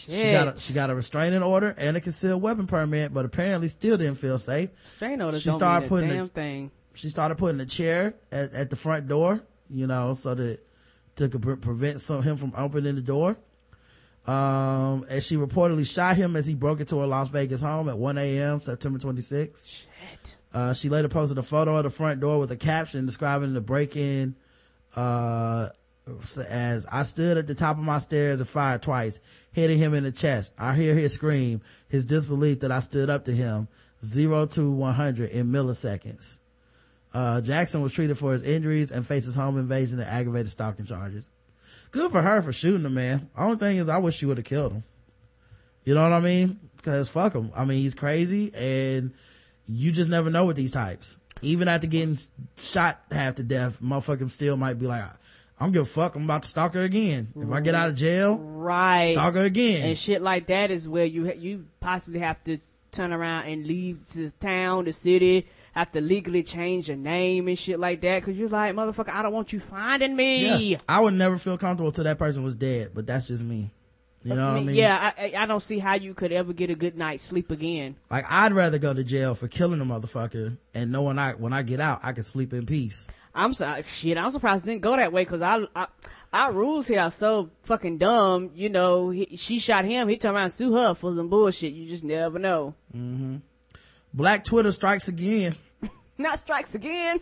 She 0.10 0.32
got 0.32 0.48
a, 0.58 0.60
she 0.60 0.74
got 0.74 0.90
a 0.90 0.96
restraining 0.96 1.44
order 1.44 1.76
and 1.78 1.96
a 1.96 2.02
concealed 2.02 2.42
weapon 2.42 2.66
permit, 2.68 3.14
but 3.14 3.26
apparently 3.26 3.68
still 3.68 3.98
didn't 3.98 4.16
feel 4.16 4.38
safe. 4.38 4.70
Strain 4.86 5.22
orders 5.22 5.42
She 5.42 5.52
started 5.52 5.86
a 5.86 5.90
putting 5.90 6.10
damn 6.10 6.26
it- 6.26 6.34
thing. 6.34 6.72
she 6.94 7.10
started 7.10 7.36
putting 7.38 7.60
a 7.62 7.66
chair 7.66 8.16
at, 8.32 8.54
at 8.54 8.70
the 8.70 8.76
front 8.76 9.08
door, 9.08 9.42
you 9.70 9.86
know, 9.88 10.14
so 10.16 10.34
that 10.36 10.60
to 11.18 11.28
prevent 11.30 12.02
some 12.02 12.24
him 12.24 12.38
from 12.38 12.54
opening 12.58 12.96
the 12.96 13.02
door. 13.02 13.38
Um, 14.28 15.06
and 15.10 15.24
she 15.24 15.38
reportedly 15.38 15.92
shot 15.92 16.16
him 16.16 16.36
as 16.36 16.46
he 16.46 16.54
broke 16.54 16.80
into 16.80 17.00
her 17.00 17.08
Las 17.08 17.30
Vegas 17.30 17.62
home 17.62 17.90
at 17.90 17.98
1 17.98 18.18
a.m. 18.18 18.60
September 18.60 19.00
26th. 19.00 19.68
Shit. 19.68 20.38
Uh, 20.54 20.74
she 20.74 20.88
later 20.90 21.08
posted 21.10 21.38
a 21.38 21.42
photo 21.42 21.76
of 21.78 21.84
the 21.84 21.90
front 21.90 22.20
door 22.20 22.40
with 22.40 22.52
a 22.52 22.56
caption 22.58 23.06
describing 23.06 23.54
the 23.54 23.62
break-in, 23.62 24.36
uh, 24.96 25.70
as 26.48 26.86
I 26.92 27.04
stood 27.04 27.38
at 27.38 27.48
the 27.48 27.56
top 27.56 27.78
of 27.78 27.84
my 27.84 28.00
stairs 28.00 28.40
and 28.40 28.50
fired 28.50 28.82
twice, 28.82 29.20
hitting 29.52 29.78
him 29.78 29.94
in 29.94 30.04
the 30.04 30.12
chest. 30.12 30.54
I 30.58 30.76
hear 30.76 30.96
his 30.96 31.14
scream, 31.14 31.62
his 31.88 32.06
disbelief 32.06 32.62
that 32.62 32.72
I 32.72 32.80
stood 32.80 33.10
up 33.10 33.26
to 33.26 33.36
him, 33.36 33.68
zero 34.04 34.46
to 34.48 34.70
100 34.70 35.32
in 35.32 35.48
milliseconds. 35.48 36.38
Uh, 37.14 37.42
Jackson 37.42 37.82
was 37.82 37.92
treated 37.92 38.18
for 38.18 38.34
his 38.34 38.44
injuries 38.44 38.92
and 38.92 39.06
faces 39.06 39.36
home 39.36 39.58
invasion 39.58 40.00
and 40.00 40.10
aggravated 40.10 40.52
stalking 40.52 40.86
charges. 40.86 41.28
Good 41.92 42.12
for 42.12 42.22
her 42.22 42.42
for 42.42 42.54
shooting 42.54 42.84
the 42.84 42.90
man. 42.90 43.30
Only 43.36 43.58
thing 43.58 43.78
is 43.78 43.90
I 43.90 43.98
wish 43.98 44.16
she 44.16 44.26
would 44.26 44.38
have 44.38 44.46
killed 44.46 44.74
him. 44.74 44.84
You 45.84 45.96
know 45.96 46.04
what 46.04 46.14
I 46.14 46.20
mean? 46.20 46.60
Cause 46.84 47.10
fuck 47.10 47.34
him. 47.34 47.52
I 47.56 47.66
mean, 47.66 47.82
he's 47.82 47.96
crazy 47.96 48.54
and 48.54 49.14
you 49.68 49.92
just 49.92 50.10
never 50.10 50.30
know 50.30 50.46
with 50.46 50.56
these 50.56 50.72
types. 50.72 51.18
Even 51.42 51.68
after 51.68 51.88
getting 51.88 52.20
shot 52.58 53.02
half 53.12 53.36
to 53.36 53.44
death, 53.44 53.82
motherfucker 53.82 54.30
still 54.30 54.58
might 54.58 54.78
be 54.78 54.88
like, 54.88 55.06
I'm 55.60 55.72
give 55.72 55.82
a 55.84 55.86
fuck. 55.86 56.16
I'm 56.16 56.24
about 56.24 56.44
to 56.44 56.50
stalk 56.50 56.74
her 56.74 56.82
again. 56.82 57.34
If 57.36 57.52
I 57.52 57.60
get 57.62 57.76
out 57.76 57.90
of 57.90 57.96
jail, 57.96 58.38
Right. 58.38 59.12
stalk 59.12 59.36
her 59.36 59.44
again. 59.44 59.90
and 59.90 59.98
shit 59.98 60.22
like 60.22 60.48
that 60.48 60.72
is 60.72 60.88
where 60.88 61.06
you 61.06 61.32
you 61.34 61.66
possibly 61.80 62.20
have 62.20 62.42
to 62.46 62.60
turn 62.92 63.12
around 63.14 63.46
and 63.48 63.68
leave 63.68 64.04
the 64.08 64.32
town, 64.40 64.86
the 64.86 64.94
city, 64.94 65.46
have 65.74 65.92
to 65.92 66.02
legally 66.02 66.42
change 66.44 66.88
your 66.88 66.98
name 66.98 67.48
and 67.48 67.60
shit 67.60 67.80
like 67.80 68.02
that 68.02 68.20
because 68.22 68.38
you're 68.38 68.50
like, 68.50 68.74
motherfucker, 68.74 69.14
I 69.14 69.22
don't 69.22 69.34
want 69.34 69.54
you 69.54 69.60
finding 69.60 70.16
me. 70.16 70.72
yeah. 70.72 70.78
I 70.90 71.00
would 71.00 71.14
never 71.14 71.38
feel 71.38 71.58
comfortable 71.58 71.92
till 71.92 72.06
that 72.06 72.18
person 72.18 72.44
was 72.44 72.56
dead, 72.56 72.92
but 72.96 73.06
that's 73.06 73.28
just 73.28 73.44
me. 73.44 73.70
You 74.24 74.36
know 74.36 74.52
what 74.54 74.60
I 74.62 74.64
mean? 74.66 74.76
Yeah, 74.76 75.14
I, 75.18 75.32
I 75.38 75.44
I 75.44 75.46
don't 75.46 75.62
see 75.64 75.80
how 75.80 75.94
you 75.94 76.14
could 76.14 76.34
ever 76.34 76.52
get 76.52 76.70
a 76.70 76.76
good 76.76 76.98
night's 76.98 77.24
sleep 77.24 77.52
again. 77.52 77.96
Like 78.12 78.26
I'd 78.30 78.52
rather 78.52 78.78
go 78.78 78.94
to 78.94 79.02
jail 79.04 79.34
for 79.34 79.48
killing 79.48 79.80
a 79.80 79.86
motherfucker 79.86 80.58
and 80.74 80.92
knowing 80.92 81.18
I 81.18 81.34
when 81.34 81.54
I 81.54 81.62
get 81.64 81.80
out 81.80 82.02
I 82.04 82.12
can 82.12 82.24
sleep 82.24 82.52
in 82.54 82.66
peace. 82.66 83.10
I'm 83.40 83.54
sorry, 83.54 83.84
shit. 83.84 84.18
I'm 84.18 84.32
surprised 84.32 84.66
it 84.66 84.70
didn't 84.72 84.82
go 84.82 84.96
that 84.98 85.14
way 85.14 85.24
because 85.24 85.42
I, 85.42 85.66
I, 85.76 85.88
our 86.34 86.52
rules 86.52 86.88
here 86.88 87.00
are 87.00 87.12
so 87.12 87.50
fucking 87.64 87.98
dumb. 87.98 88.52
You 88.54 88.70
know, 88.70 89.10
he, 89.12 89.36
she 89.38 89.60
shot 89.60 89.86
him. 89.86 90.08
He 90.10 90.18
turned 90.18 90.36
around 90.36 90.44
and 90.46 90.52
sue 90.54 90.74
her 90.74 90.94
for 90.94 91.16
some 91.16 91.30
bullshit. 91.30 91.74
You 91.74 91.88
just 91.88 92.04
never 92.04 92.38
know. 92.38 92.76
Mhm. 92.96 93.42
Black 94.14 94.44
Twitter 94.44 94.72
strikes 94.72 95.08
again. 95.08 95.56
Not 96.18 96.38
strikes 96.40 96.76
again. 96.76 97.22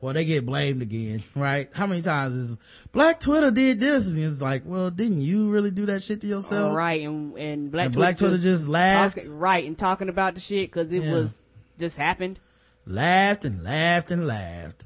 Well, 0.00 0.14
they 0.14 0.24
get 0.24 0.46
blamed 0.46 0.80
again, 0.80 1.24
right? 1.34 1.68
How 1.74 1.88
many 1.88 2.02
times 2.02 2.34
is 2.36 2.58
Black 2.92 3.18
Twitter 3.18 3.50
did 3.50 3.80
this? 3.80 4.12
And 4.12 4.22
it's 4.22 4.40
like, 4.40 4.62
well, 4.64 4.90
didn't 4.92 5.22
you 5.22 5.50
really 5.50 5.72
do 5.72 5.86
that 5.86 6.04
shit 6.04 6.20
to 6.20 6.26
yourself? 6.28 6.76
right, 6.76 7.02
and 7.02 7.36
and 7.36 7.72
Black 7.72 7.86
And 7.86 7.94
Black 7.96 8.16
Twitter 8.16 8.36
just 8.36 8.68
laughed. 8.68 9.16
talking- 9.16 9.36
right, 9.36 9.64
and 9.66 9.76
talking 9.76 10.08
about 10.08 10.36
the 10.36 10.40
shit 10.40 10.70
because 10.70 10.92
it 10.92 11.02
Yeah. 11.02 11.12
was 11.14 11.42
just 11.80 11.96
happened. 11.96 12.38
laughed 12.86 13.44
and 13.44 13.64
laughed 13.64 14.12
and 14.12 14.24
laughed. 14.24 14.84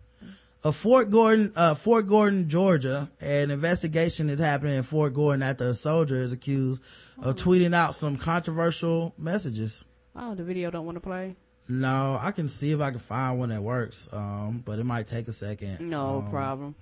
A 0.64 0.70
Fort 0.70 1.10
Gordon, 1.10 1.52
uh, 1.56 1.74
Fort 1.74 2.06
Gordon, 2.06 2.48
Georgia, 2.48 3.10
an 3.20 3.50
investigation 3.50 4.28
is 4.30 4.38
happening 4.38 4.76
in 4.76 4.84
Fort 4.84 5.12
Gordon 5.12 5.42
after 5.42 5.68
a 5.68 5.74
soldier 5.74 6.16
is 6.16 6.32
accused 6.32 6.80
of 7.20 7.34
tweeting 7.34 7.74
out 7.74 7.96
some 7.96 8.16
controversial 8.16 9.12
messages. 9.18 9.84
Oh, 10.14 10.36
the 10.36 10.44
video 10.44 10.70
don't 10.70 10.86
want 10.86 10.96
to 10.96 11.00
play. 11.00 11.34
No, 11.68 12.16
I 12.20 12.30
can 12.30 12.46
see 12.46 12.70
if 12.70 12.80
I 12.80 12.90
can 12.90 13.00
find 13.00 13.40
one 13.40 13.48
that 13.48 13.62
works, 13.62 14.08
um, 14.12 14.62
but 14.64 14.78
it 14.78 14.84
might 14.84 15.06
take 15.08 15.26
a 15.26 15.32
second. 15.32 15.80
No 15.80 16.18
Um, 16.18 16.30
problem. 16.30 16.74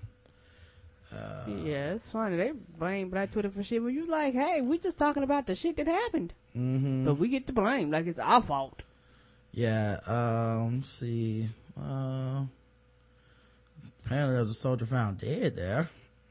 yeah, 1.48 1.94
it's 1.94 2.10
funny. 2.10 2.36
They 2.36 2.52
blame 2.78 3.08
Black 3.08 3.30
Twitter 3.30 3.50
for 3.50 3.62
shit, 3.62 3.82
but 3.82 3.88
you 3.88 4.06
like, 4.06 4.34
hey, 4.34 4.60
we 4.60 4.76
just 4.78 4.98
talking 4.98 5.22
about 5.22 5.46
the 5.46 5.54
shit 5.54 5.76
that 5.78 5.86
happened. 5.86 6.34
Mm-hmm. 6.54 7.04
But 7.06 7.14
we 7.14 7.28
get 7.28 7.46
to 7.46 7.52
blame 7.54 7.90
like 7.90 8.06
it's 8.06 8.18
our 8.18 8.42
fault. 8.42 8.82
Yeah, 9.52 10.00
um, 10.06 10.76
let's 10.76 10.90
see. 10.92 11.48
Uh, 11.80 12.44
apparently 14.04 14.36
there's 14.36 14.50
a 14.50 14.54
soldier 14.54 14.86
found 14.86 15.18
dead 15.18 15.56
there. 15.56 15.88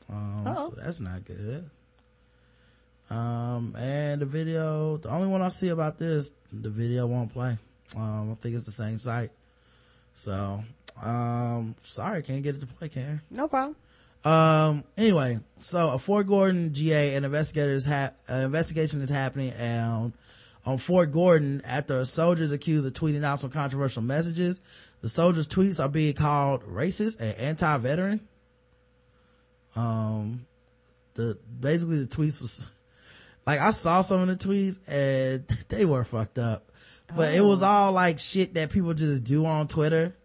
Um, 0.09 0.47
Uh-oh. 0.47 0.69
so 0.69 0.75
that's 0.81 0.99
not 0.99 1.23
good. 1.25 1.69
Um, 3.09 3.75
and 3.77 4.21
the 4.21 4.25
video, 4.25 4.97
the 4.97 5.09
only 5.09 5.27
one 5.27 5.41
I 5.41 5.49
see 5.49 5.69
about 5.69 5.97
this, 5.97 6.31
the 6.51 6.69
video 6.69 7.07
won't 7.07 7.33
play. 7.33 7.57
Um, 7.95 8.31
I 8.31 8.35
think 8.35 8.55
it's 8.55 8.65
the 8.65 8.71
same 8.71 8.97
site. 8.99 9.31
So, 10.13 10.63
um, 11.01 11.75
sorry, 11.81 12.21
can't 12.21 12.43
get 12.43 12.55
it 12.55 12.61
to 12.61 12.67
play, 12.67 12.89
Karen. 12.89 13.21
No 13.31 13.47
problem. 13.47 13.75
Um, 14.23 14.83
anyway, 14.97 15.39
so 15.59 15.91
a 15.91 15.97
Fort 15.97 16.27
Gordon 16.27 16.73
GA 16.73 17.15
and 17.15 17.25
investigators 17.25 17.85
ha- 17.85 18.11
uh, 18.29 18.35
investigation 18.35 19.01
is 19.01 19.09
happening 19.09 19.53
and 19.53 20.11
on 20.65 20.77
Fort 20.77 21.11
Gordon 21.11 21.61
after 21.63 22.01
a 22.01 22.05
soldier 22.05 22.43
is 22.43 22.51
accused 22.51 22.85
of 22.85 22.93
tweeting 22.93 23.23
out 23.23 23.39
some 23.39 23.49
controversial 23.49 24.01
messages. 24.01 24.59
The 25.01 25.09
soldier's 25.09 25.47
tweets 25.47 25.83
are 25.83 25.89
being 25.89 26.13
called 26.13 26.63
racist 26.63 27.19
and 27.19 27.37
anti-veteran. 27.37 28.27
Um, 29.75 30.45
the, 31.13 31.37
basically 31.59 32.03
the 32.03 32.07
tweets 32.07 32.41
was, 32.41 32.69
like 33.47 33.59
I 33.59 33.71
saw 33.71 34.01
some 34.01 34.27
of 34.27 34.27
the 34.27 34.47
tweets 34.47 34.79
and 34.87 35.47
they 35.69 35.85
were 35.85 36.03
fucked 36.03 36.39
up. 36.39 36.71
But 37.15 37.33
it 37.33 37.41
was 37.41 37.63
all 37.63 37.91
like 37.91 38.19
shit 38.19 38.53
that 38.53 38.71
people 38.71 38.93
just 38.93 39.23
do 39.23 39.45
on 39.45 39.67
Twitter. 39.67 40.15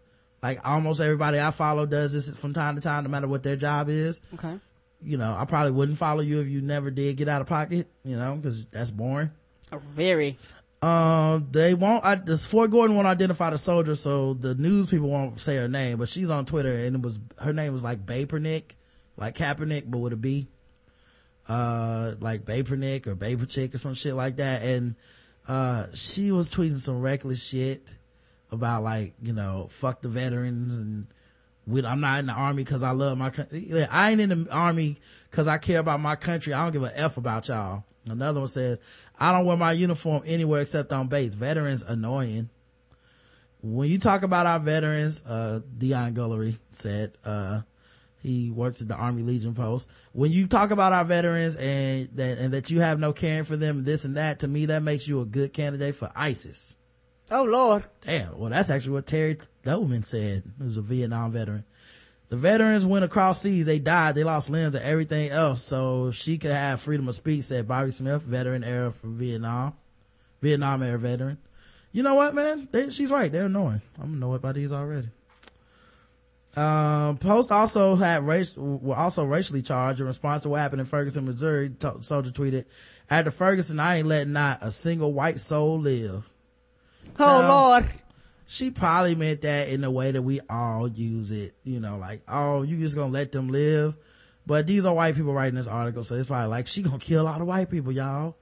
Like 0.43 0.59
almost 0.63 1.01
everybody 1.01 1.39
I 1.39 1.49
follow 1.49 1.87
does 1.87 2.13
this 2.13 2.39
from 2.39 2.53
time 2.53 2.75
to 2.75 2.81
time, 2.81 3.03
no 3.03 3.09
matter 3.09 3.27
what 3.27 3.41
their 3.41 3.55
job 3.55 3.89
is. 3.89 4.21
Okay. 4.35 4.59
You 5.01 5.17
know, 5.17 5.35
I 5.35 5.45
probably 5.45 5.71
wouldn't 5.71 5.97
follow 5.97 6.21
you 6.21 6.41
if 6.41 6.47
you 6.47 6.61
never 6.61 6.91
did 6.91 7.17
get 7.17 7.27
out 7.27 7.41
of 7.41 7.47
pocket, 7.47 7.87
you 8.03 8.15
know, 8.15 8.39
cause 8.41 8.65
that's 8.65 8.91
boring. 8.91 9.31
Oh, 9.71 9.81
very. 9.95 10.37
Um, 10.85 11.47
they 11.49 11.73
won't, 11.73 12.05
I, 12.05 12.13
this 12.13 12.45
Fort 12.45 12.69
Gordon 12.69 12.95
won't 12.95 13.07
identify 13.07 13.49
the 13.49 13.57
soldier, 13.57 13.95
so 13.95 14.35
the 14.35 14.53
news 14.53 14.85
people 14.85 15.09
won't 15.09 15.39
say 15.39 15.55
her 15.55 15.67
name, 15.67 15.97
but 15.97 16.09
she's 16.09 16.29
on 16.29 16.45
Twitter 16.45 16.75
and 16.75 16.97
it 16.97 17.01
was, 17.01 17.19
her 17.39 17.53
name 17.53 17.73
was 17.73 17.83
like 17.83 18.05
Bapernick, 18.05 18.75
like 19.17 19.35
Kaepernick, 19.35 19.85
but 19.87 19.97
with 19.97 20.13
a 20.13 20.15
B. 20.15 20.47
Uh, 21.49 22.13
like 22.19 22.45
Bapernick 22.45 23.07
or 23.07 23.15
Baperchick 23.15 23.73
or 23.73 23.79
some 23.79 23.95
shit 23.95 24.13
like 24.13 24.35
that. 24.35 24.61
And, 24.61 24.95
uh, 25.47 25.87
she 25.95 26.31
was 26.31 26.51
tweeting 26.51 26.77
some 26.77 27.01
reckless 27.01 27.43
shit 27.43 27.95
about 28.51 28.83
like, 28.83 29.15
you 29.23 29.33
know, 29.33 29.65
fuck 29.71 30.03
the 30.03 30.09
veterans 30.09 30.71
and 30.71 31.07
we, 31.65 31.83
I'm 31.83 31.99
not 31.99 32.19
in 32.19 32.27
the 32.27 32.33
army 32.33 32.63
cause 32.63 32.83
I 32.83 32.91
love 32.91 33.17
my 33.17 33.31
country. 33.31 33.83
I 33.89 34.11
ain't 34.11 34.21
in 34.21 34.29
the 34.29 34.51
army 34.51 34.97
cause 35.31 35.47
I 35.47 35.57
care 35.57 35.79
about 35.79 35.99
my 35.99 36.15
country. 36.15 36.53
I 36.53 36.61
don't 36.61 36.73
give 36.73 36.83
a 36.83 36.95
F 36.95 37.17
about 37.17 37.47
y'all. 37.47 37.85
Another 38.07 38.39
one 38.39 38.47
says, 38.47 38.79
I 39.19 39.31
don't 39.31 39.45
wear 39.45 39.57
my 39.57 39.73
uniform 39.73 40.23
anywhere 40.25 40.61
except 40.61 40.93
on 40.93 41.07
base. 41.07 41.33
Veterans 41.33 41.83
annoying. 41.83 42.49
When 43.61 43.89
you 43.89 43.97
talk 43.97 44.23
about 44.23 44.45
our 44.45 44.59
veterans, 44.59 45.25
uh, 45.25 45.61
Dion 45.77 46.13
Gullery 46.13 46.59
said, 46.71 47.17
uh, 47.25 47.61
he 48.21 48.51
works 48.51 48.81
at 48.81 48.87
the 48.87 48.95
Army 48.95 49.23
Legion 49.23 49.53
post. 49.53 49.89
When 50.11 50.31
you 50.31 50.47
talk 50.47 50.71
about 50.71 50.93
our 50.93 51.05
veterans 51.05 51.55
and 51.55 52.09
that, 52.15 52.37
and 52.37 52.53
that 52.53 52.69
you 52.71 52.81
have 52.81 52.99
no 52.99 53.13
caring 53.13 53.43
for 53.43 53.55
them, 53.55 53.83
this 53.83 54.05
and 54.05 54.17
that, 54.17 54.39
to 54.39 54.47
me, 54.47 54.67
that 54.67 54.83
makes 54.83 55.07
you 55.07 55.21
a 55.21 55.25
good 55.25 55.53
candidate 55.53 55.95
for 55.95 56.11
ISIS. 56.15 56.75
Oh 57.31 57.43
Lord. 57.43 57.83
Damn. 58.01 58.37
Well, 58.37 58.51
that's 58.51 58.69
actually 58.69 58.93
what 58.93 59.07
Terry 59.07 59.37
Doberman 59.63 60.05
said. 60.05 60.43
He 60.59 60.63
was 60.63 60.77
a 60.77 60.81
Vietnam 60.81 61.31
veteran. 61.31 61.65
The 62.29 62.37
veterans 62.37 62.85
went 62.85 63.05
across 63.05 63.41
seas. 63.41 63.65
They 63.65 63.79
died. 63.79 64.15
They 64.15 64.23
lost 64.23 64.49
limbs 64.49 64.75
and 64.75 64.83
everything 64.83 65.29
else. 65.29 65.63
So 65.63 66.11
she 66.11 66.37
could 66.37 66.51
have 66.51 66.81
freedom 66.81 67.07
of 67.07 67.15
speech, 67.15 67.45
said 67.45 67.67
Bobby 67.67 67.91
Smith, 67.91 68.23
veteran 68.23 68.63
era 68.63 68.91
from 68.91 69.17
Vietnam, 69.17 69.73
Vietnam 70.41 70.81
era 70.83 70.97
veteran. 70.97 71.37
You 71.91 72.03
know 72.03 72.15
what, 72.15 72.33
man? 72.35 72.67
They, 72.71 72.89
she's 72.89 73.11
right. 73.11 73.31
They're 73.31 73.45
annoying. 73.45 73.81
I'm 74.01 74.13
annoyed 74.15 74.41
by 74.41 74.51
these 74.53 74.71
already. 74.71 75.09
Um, 76.57 77.17
Post 77.17 77.51
also 77.51 77.95
had 77.95 78.25
race, 78.25 78.53
were 78.55 78.95
also 78.95 79.25
racially 79.25 79.61
charged 79.61 79.99
in 79.99 80.05
response 80.07 80.43
to 80.43 80.49
what 80.49 80.59
happened 80.61 80.79
in 80.79 80.85
Ferguson, 80.87 81.25
Missouri. 81.25 81.69
To- 81.81 82.01
soldier 82.01 82.31
tweeted, 82.31 82.65
after 83.09 83.29
Ferguson, 83.29 83.79
I 83.79 83.97
ain't 83.97 84.07
letting 84.07 84.33
not 84.33 84.59
a 84.61 84.71
single 84.71 85.13
white 85.13 85.39
soul 85.39 85.79
live. 85.79 86.29
Oh 87.19 87.41
Now- 87.41 87.49
Lord. 87.49 87.85
She 88.47 88.69
probably 88.71 89.15
meant 89.15 89.41
that 89.41 89.69
in 89.69 89.81
the 89.81 89.89
way 89.89 90.11
that 90.11 90.21
we 90.21 90.39
all 90.49 90.87
use 90.87 91.31
it, 91.31 91.55
you 91.63 91.79
know, 91.79 91.97
like, 91.97 92.21
oh, 92.27 92.61
you 92.61 92.77
just 92.77 92.95
gonna 92.95 93.11
let 93.11 93.31
them 93.31 93.49
live. 93.49 93.97
But 94.45 94.67
these 94.67 94.85
are 94.85 94.93
white 94.93 95.15
people 95.15 95.33
writing 95.33 95.55
this 95.55 95.67
article, 95.67 96.03
so 96.03 96.15
it's 96.15 96.27
probably 96.27 96.49
like, 96.49 96.67
she 96.67 96.83
gonna 96.83 96.99
kill 96.99 97.27
all 97.27 97.39
the 97.39 97.45
white 97.45 97.71
people, 97.71 97.91
y'all. 97.91 98.35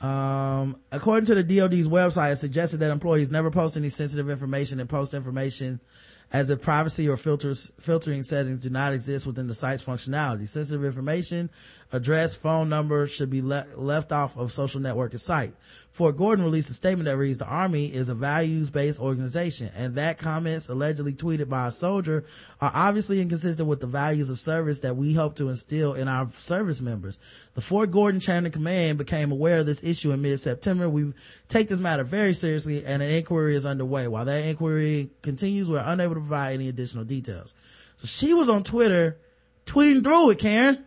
Um, 0.00 0.76
according 0.90 1.26
to 1.26 1.36
the 1.36 1.44
DoD's 1.44 1.86
website, 1.86 2.32
it 2.32 2.36
suggested 2.36 2.78
that 2.78 2.90
employees 2.90 3.30
never 3.30 3.52
post 3.52 3.76
any 3.76 3.88
sensitive 3.88 4.28
information 4.28 4.80
and 4.80 4.88
post 4.88 5.14
information 5.14 5.80
as 6.32 6.50
if 6.50 6.60
privacy 6.62 7.08
or 7.08 7.16
filters, 7.16 7.70
filtering 7.78 8.22
settings 8.24 8.62
do 8.62 8.70
not 8.70 8.92
exist 8.92 9.26
within 9.26 9.46
the 9.46 9.54
site's 9.54 9.84
functionality. 9.84 10.48
Sensitive 10.48 10.84
information, 10.84 11.50
address, 11.92 12.34
phone 12.34 12.68
number 12.68 13.06
should 13.06 13.30
be 13.30 13.42
le- 13.42 13.66
left 13.76 14.12
off 14.12 14.36
of 14.36 14.50
social 14.50 14.80
networking 14.80 15.20
site. 15.20 15.54
Fort 15.90 16.16
Gordon 16.16 16.42
released 16.42 16.70
a 16.70 16.74
statement 16.74 17.04
that 17.04 17.18
reads, 17.18 17.36
the 17.36 17.44
Army 17.44 17.92
is 17.92 18.08
a 18.08 18.14
values-based 18.14 18.98
organization 18.98 19.70
and 19.76 19.94
that 19.96 20.16
comments 20.16 20.70
allegedly 20.70 21.12
tweeted 21.12 21.50
by 21.50 21.66
a 21.66 21.70
soldier 21.70 22.24
are 22.62 22.72
obviously 22.74 23.20
inconsistent 23.20 23.68
with 23.68 23.80
the 23.80 23.86
values 23.86 24.30
of 24.30 24.38
service 24.38 24.80
that 24.80 24.96
we 24.96 25.12
hope 25.12 25.36
to 25.36 25.50
instill 25.50 25.92
in 25.92 26.08
our 26.08 26.30
service 26.30 26.80
members. 26.80 27.18
The 27.52 27.60
Fort 27.60 27.90
Gordon 27.90 28.20
Chain 28.20 28.46
of 28.46 28.52
Command 28.52 28.96
became 28.96 29.30
aware 29.30 29.58
of 29.58 29.66
this 29.66 29.84
issue 29.84 30.12
in 30.12 30.22
mid-September. 30.22 30.88
We 30.88 31.12
take 31.48 31.68
this 31.68 31.78
matter 31.78 32.04
very 32.04 32.32
seriously 32.32 32.86
and 32.86 33.02
an 33.02 33.10
inquiry 33.10 33.54
is 33.54 33.66
underway. 33.66 34.08
While 34.08 34.24
that 34.24 34.46
inquiry 34.46 35.10
continues, 35.20 35.68
we're 35.68 35.84
unable 35.84 36.14
to 36.14 36.20
provide 36.20 36.54
any 36.54 36.68
additional 36.68 37.04
details. 37.04 37.54
So 37.98 38.06
she 38.06 38.32
was 38.32 38.48
on 38.48 38.64
Twitter 38.64 39.18
tweeting 39.66 40.02
through 40.02 40.30
it, 40.30 40.38
Karen. 40.38 40.86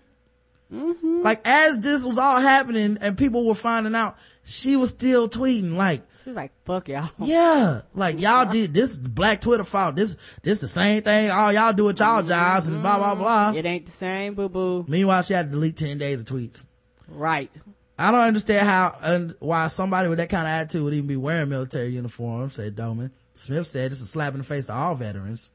Like 0.70 1.42
as 1.46 1.80
this 1.80 2.06
was 2.06 2.18
all 2.18 2.40
happening 2.40 2.98
and 3.00 3.18
people 3.18 3.46
were 3.46 3.54
finding 3.54 3.96
out, 3.96 4.18
she 4.44 4.76
was 4.76 4.90
still 4.90 5.30
tweeting 5.30 5.76
like, 5.76 6.02
She 6.24 6.32
was 6.32 6.38
like, 6.38 6.52
fuck 6.66 6.88
y'all. 6.88 7.10
yeah, 7.20 7.82
like 7.94 8.20
y'all 8.20 8.46
did 8.52 8.74
this 8.74 8.98
black 8.98 9.42
Twitter 9.42 9.64
fault. 9.64 9.96
This, 9.96 10.18
this 10.42 10.60
the 10.60 10.68
same 10.68 11.04
thing 11.04 11.30
all 11.30 11.54
y'all 11.54 11.74
do 11.74 11.88
at 11.90 12.00
y'all 12.00 12.24
jobs 12.24 12.68
and 12.68 12.82
blah, 12.82 12.98
blah, 12.98 13.16
blah. 13.16 13.54
It 13.56 13.66
ain't 13.66 13.86
the 13.86 13.92
same, 13.92 14.34
boo 14.34 14.50
boo. 14.50 14.86
Meanwhile, 14.88 15.22
she 15.24 15.34
had 15.34 15.48
to 15.48 15.52
delete 15.52 15.78
10 15.78 15.98
days 16.00 16.22
of 16.22 16.28
tweets. 16.28 16.66
Right. 17.08 17.52
I 17.98 18.12
don't 18.12 18.22
understand 18.22 18.68
how 18.68 18.98
and 19.02 19.36
why 19.40 19.68
somebody 19.68 20.10
with 20.10 20.18
that 20.18 20.30
kind 20.30 20.48
of 20.48 20.52
attitude 20.52 20.84
would 20.84 20.94
even 20.94 21.08
be 21.08 21.16
wearing 21.16 21.48
military 21.48 21.90
uniform, 21.90 22.50
said 22.50 22.76
Doman. 22.76 23.12
Smith 23.36 23.68
said 23.68 23.92
it's 23.92 24.02
a 24.02 24.06
slap 24.06 24.34
in 24.34 24.40
the 24.40 24.44
face 24.44 24.66
to 24.66 24.74
all 24.74 24.96
veterans. 24.96 25.52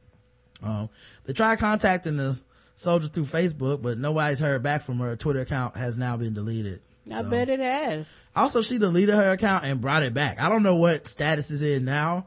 Um, 0.62 0.88
they 1.24 1.32
tried 1.32 1.58
contacting 1.58 2.16
the 2.16 2.40
soldier 2.80 3.08
through 3.08 3.24
Facebook, 3.24 3.82
but 3.82 3.98
nobody's 3.98 4.40
heard 4.40 4.62
back 4.62 4.82
from 4.82 4.98
her. 5.00 5.14
Twitter 5.16 5.40
account 5.40 5.76
has 5.76 5.98
now 5.98 6.16
been 6.16 6.32
deleted. 6.34 6.80
I 7.12 7.22
So- 7.22 7.30
bet 7.30 7.48
it 7.48 7.60
has. 7.60 8.08
Also, 8.34 8.62
she 8.62 8.78
deleted 8.78 9.14
her 9.14 9.32
account 9.32 9.64
and 9.64 9.80
brought 9.80 10.02
it 10.02 10.14
back. 10.14 10.40
I 10.40 10.48
don't 10.48 10.62
know 10.62 10.76
what 10.76 11.06
status 11.06 11.50
is 11.50 11.62
in 11.62 11.84
now, 11.84 12.26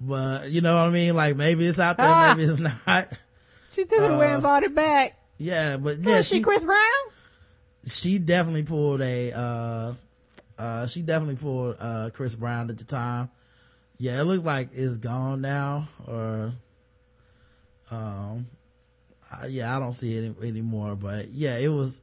but 0.00 0.50
you 0.50 0.60
know 0.62 0.74
what 0.74 0.88
I 0.88 0.90
mean? 0.90 1.14
Like 1.14 1.36
maybe 1.36 1.64
it's 1.66 1.78
out 1.78 1.96
there, 1.96 2.06
Ah. 2.08 2.34
maybe 2.36 2.48
it's 2.50 2.58
not. 2.86 3.08
She 3.70 3.84
took 3.84 4.00
it 4.02 4.10
away 4.10 4.30
Uh, 4.30 4.34
and 4.34 4.42
brought 4.42 4.62
it 4.64 4.74
back. 4.74 5.16
Yeah, 5.38 5.76
but 5.76 5.98
Yeah, 5.98 6.16
yeah, 6.16 6.20
she, 6.22 6.36
she, 6.36 6.40
Chris 6.42 6.64
Brown? 6.64 6.78
she 7.86 8.18
definitely 8.18 8.62
pulled 8.64 9.00
a, 9.00 9.32
uh, 9.32 9.94
uh, 10.58 10.86
she 10.86 11.02
definitely 11.02 11.36
pulled, 11.36 11.76
uh, 11.80 12.10
Chris 12.12 12.34
Brown 12.34 12.68
at 12.70 12.78
the 12.78 12.84
time. 12.84 13.30
Yeah, 13.98 14.20
it 14.20 14.24
looks 14.24 14.44
like 14.44 14.70
it's 14.74 14.96
gone 14.98 15.40
now 15.40 15.88
or, 16.06 16.52
um, 17.90 18.46
uh, 19.32 19.46
yeah, 19.46 19.74
I 19.76 19.78
don't 19.80 19.92
see 19.92 20.16
it 20.16 20.34
any- 20.38 20.48
anymore, 20.48 20.96
but 20.96 21.28
yeah, 21.30 21.56
it 21.58 21.68
was, 21.68 22.00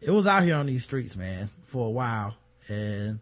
it 0.00 0.10
was 0.10 0.26
out 0.26 0.42
here 0.42 0.56
on 0.56 0.66
these 0.66 0.82
streets, 0.84 1.16
man, 1.16 1.50
for 1.64 1.86
a 1.86 1.90
while 1.90 2.36
and 2.68 3.18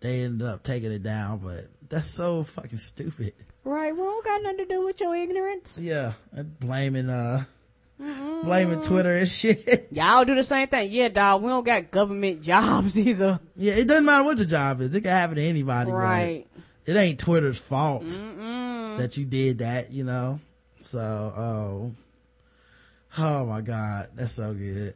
they 0.00 0.20
ended 0.22 0.46
up 0.46 0.62
taking 0.62 0.92
it 0.92 1.02
down, 1.02 1.38
but 1.38 1.66
that's 1.88 2.10
so 2.10 2.42
fucking 2.44 2.78
stupid. 2.78 3.32
Right, 3.64 3.94
well, 3.94 4.06
don't 4.06 4.24
got 4.24 4.42
nothing 4.42 4.58
to 4.58 4.66
do 4.66 4.84
with 4.84 5.00
your 5.00 5.14
ignorance. 5.16 5.80
Yeah, 5.82 6.12
and 6.32 6.58
blaming, 6.60 7.10
uh, 7.10 7.44
blaming 7.98 8.82
Twitter 8.82 9.12
and 9.14 9.28
shit. 9.28 9.88
Y'all 9.90 10.24
do 10.24 10.34
the 10.34 10.44
same 10.44 10.68
thing. 10.68 10.90
Yeah, 10.92 11.08
dog, 11.08 11.42
we 11.42 11.48
don't 11.48 11.66
got 11.66 11.90
government 11.90 12.42
jobs 12.42 12.98
either. 12.98 13.40
Yeah, 13.56 13.74
it 13.74 13.86
doesn't 13.88 14.04
matter 14.04 14.24
what 14.24 14.38
your 14.38 14.46
job 14.46 14.80
is. 14.80 14.94
It 14.94 15.00
can 15.02 15.10
happen 15.10 15.36
to 15.36 15.42
anybody. 15.42 15.90
Right. 15.90 16.46
It 16.86 16.96
ain't 16.96 17.18
Twitter's 17.18 17.58
fault 17.58 18.08
that 18.08 19.16
you 19.16 19.24
did 19.26 19.58
that, 19.58 19.92
you 19.92 20.04
know? 20.04 20.40
So, 20.80 21.00
oh, 21.00 21.92
oh 23.16 23.46
my 23.46 23.60
God. 23.60 24.08
That's 24.14 24.32
so 24.34 24.52
good. 24.54 24.94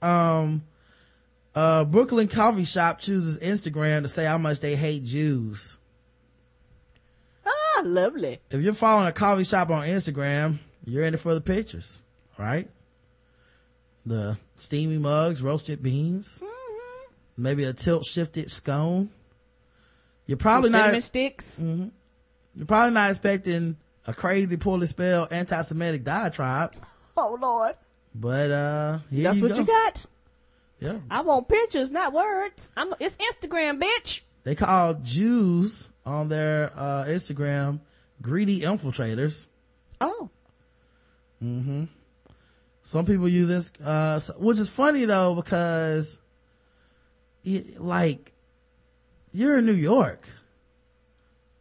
Um, 0.00 0.62
uh, 1.54 1.84
Brooklyn 1.84 2.28
coffee 2.28 2.64
shop 2.64 3.00
chooses 3.00 3.38
Instagram 3.40 4.02
to 4.02 4.08
say 4.08 4.24
how 4.24 4.38
much 4.38 4.60
they 4.60 4.76
hate 4.76 5.02
Jews. 5.04 5.76
Ah, 7.46 7.82
lovely. 7.84 8.40
If 8.50 8.60
you're 8.62 8.72
following 8.74 9.08
a 9.08 9.12
coffee 9.12 9.44
shop 9.44 9.70
on 9.70 9.86
Instagram, 9.86 10.58
you're 10.84 11.04
in 11.04 11.14
it 11.14 11.20
for 11.20 11.34
the 11.34 11.40
pictures, 11.40 12.00
right? 12.38 12.68
the 14.06 14.38
steamy 14.56 14.96
mugs, 14.96 15.42
roasted 15.42 15.82
beans, 15.82 16.40
Mm-hmm. 16.42 17.42
maybe 17.42 17.64
a 17.64 17.74
tilt 17.74 18.06
shifted 18.06 18.50
scone. 18.50 19.10
You're 20.26 20.36
Some 20.38 20.42
probably 20.42 20.70
cinnamon 20.70 20.92
not, 20.94 21.02
sticks. 21.02 21.60
you're 21.60 22.66
probably 22.66 22.92
not 22.94 23.10
expecting 23.10 23.76
a 24.06 24.14
crazy, 24.14 24.56
poorly 24.56 24.86
spelled 24.86 25.30
anti-Semitic 25.30 26.04
diatribe, 26.04 26.74
Oh 27.20 27.36
Lord, 27.40 27.74
but, 28.14 28.50
uh, 28.52 28.98
that's 29.10 29.38
you 29.38 29.42
what 29.42 29.52
go. 29.52 29.58
you 29.58 29.66
got. 29.66 30.06
Yeah. 30.78 30.98
I 31.10 31.22
want 31.22 31.48
pictures, 31.48 31.90
not 31.90 32.12
words. 32.12 32.70
I'm. 32.76 32.94
It's 33.00 33.16
Instagram, 33.16 33.82
bitch. 33.82 34.20
They 34.44 34.54
call 34.54 34.94
Jews 34.94 35.88
on 36.06 36.28
their, 36.28 36.72
uh, 36.76 37.04
Instagram 37.08 37.80
greedy 38.22 38.60
infiltrators. 38.60 39.46
Oh, 40.00 40.30
mm-hmm 41.42 41.84
Some 42.84 43.04
people 43.04 43.28
use 43.28 43.48
this, 43.48 43.72
uh, 43.84 44.20
which 44.38 44.58
is 44.60 44.70
funny 44.70 45.04
though 45.04 45.34
because, 45.34 46.18
y 47.44 47.64
like, 47.78 48.32
you're 49.32 49.58
in 49.58 49.66
New 49.66 49.72
York. 49.72 50.26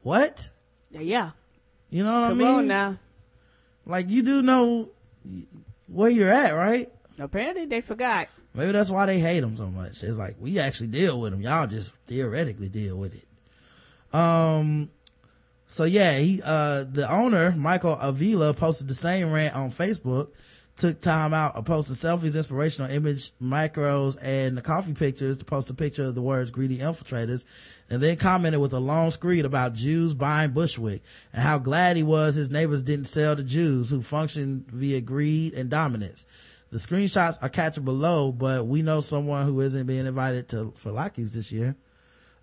What? 0.01 0.51
yeah. 0.91 1.31
You 1.89 2.03
know 2.03 2.21
what 2.21 2.29
Come 2.29 2.41
I 2.41 2.43
mean? 2.43 2.55
on 2.59 2.67
now. 2.67 2.97
Like 3.85 4.09
you 4.09 4.21
do 4.21 4.41
know 4.41 4.89
where 5.87 6.09
you're 6.09 6.31
at, 6.31 6.51
right? 6.51 6.89
Apparently 7.19 7.65
they 7.65 7.81
forgot. 7.81 8.27
Maybe 8.53 8.71
that's 8.71 8.89
why 8.89 9.05
they 9.05 9.19
hate 9.19 9.41
them 9.41 9.57
so 9.57 9.67
much. 9.67 10.03
It's 10.03 10.17
like 10.17 10.35
we 10.39 10.59
actually 10.59 10.87
deal 10.87 11.19
with 11.19 11.31
them. 11.31 11.41
Y'all 11.41 11.67
just 11.67 11.91
theoretically 12.07 12.69
deal 12.69 12.95
with 12.97 13.13
it. 13.15 14.17
Um. 14.17 14.89
So 15.67 15.83
yeah, 15.83 16.17
he 16.17 16.41
uh 16.43 16.85
the 16.85 17.11
owner 17.11 17.51
Michael 17.51 17.97
Avila 17.99 18.53
posted 18.53 18.87
the 18.87 18.95
same 18.95 19.31
rant 19.31 19.55
on 19.55 19.69
Facebook. 19.69 20.29
Took 20.77 21.01
time 21.01 21.33
out 21.33 21.55
of 21.55 21.65
posting 21.65 21.95
selfies, 21.95 22.35
inspirational 22.35 22.91
image 22.91 23.31
macros, 23.41 24.15
and 24.21 24.55
the 24.55 24.61
coffee 24.61 24.93
pictures 24.93 25.39
to 25.39 25.45
post 25.45 25.71
a 25.71 25.73
picture 25.73 26.03
of 26.03 26.13
the 26.13 26.21
words 26.21 26.51
"greedy 26.51 26.77
infiltrators," 26.77 27.45
and 27.89 28.01
then 28.01 28.15
commented 28.15 28.61
with 28.61 28.73
a 28.73 28.79
long 28.79 29.09
screed 29.09 29.43
about 29.43 29.73
Jews 29.73 30.13
buying 30.13 30.51
Bushwick 30.51 31.01
and 31.33 31.41
how 31.41 31.57
glad 31.57 31.97
he 31.97 32.03
was 32.03 32.35
his 32.35 32.51
neighbors 32.51 32.83
didn't 32.83 33.05
sell 33.05 33.35
to 33.35 33.43
Jews 33.43 33.89
who 33.89 34.03
functioned 34.03 34.69
via 34.71 35.01
greed 35.01 35.55
and 35.55 35.67
dominance. 35.67 36.27
The 36.69 36.77
screenshots 36.77 37.39
are 37.41 37.49
captured 37.49 37.85
below, 37.85 38.31
but 38.31 38.67
we 38.67 38.83
know 38.83 38.99
someone 38.99 39.47
who 39.47 39.61
isn't 39.61 39.87
being 39.87 40.05
invited 40.05 40.47
to 40.49 40.73
for 40.75 40.91
Lockies 40.91 41.33
this 41.33 41.51
year. 41.51 41.75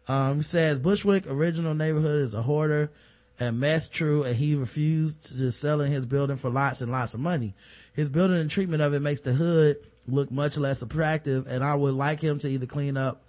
Um, 0.08 0.42
says 0.42 0.80
Bushwick 0.80 1.26
original 1.28 1.74
neighborhood 1.74 2.20
is 2.20 2.34
a 2.34 2.42
hoarder 2.42 2.90
and 3.38 3.58
mess 3.58 3.88
true, 3.88 4.22
and 4.22 4.36
he 4.36 4.54
refused 4.54 5.36
to 5.38 5.50
sell 5.50 5.80
in 5.80 5.90
his 5.90 6.06
building 6.06 6.36
for 6.36 6.50
lots 6.50 6.80
and 6.82 6.92
lots 6.92 7.14
of 7.14 7.20
money. 7.20 7.54
His 7.94 8.08
building 8.08 8.38
and 8.38 8.50
treatment 8.50 8.82
of 8.82 8.92
it 8.92 9.00
makes 9.00 9.20
the 9.20 9.32
hood 9.32 9.76
look 10.06 10.30
much 10.30 10.58
less 10.58 10.82
attractive, 10.82 11.46
and 11.46 11.64
I 11.64 11.74
would 11.74 11.94
like 11.94 12.20
him 12.20 12.38
to 12.40 12.48
either 12.48 12.66
clean 12.66 12.96
up 12.96 13.24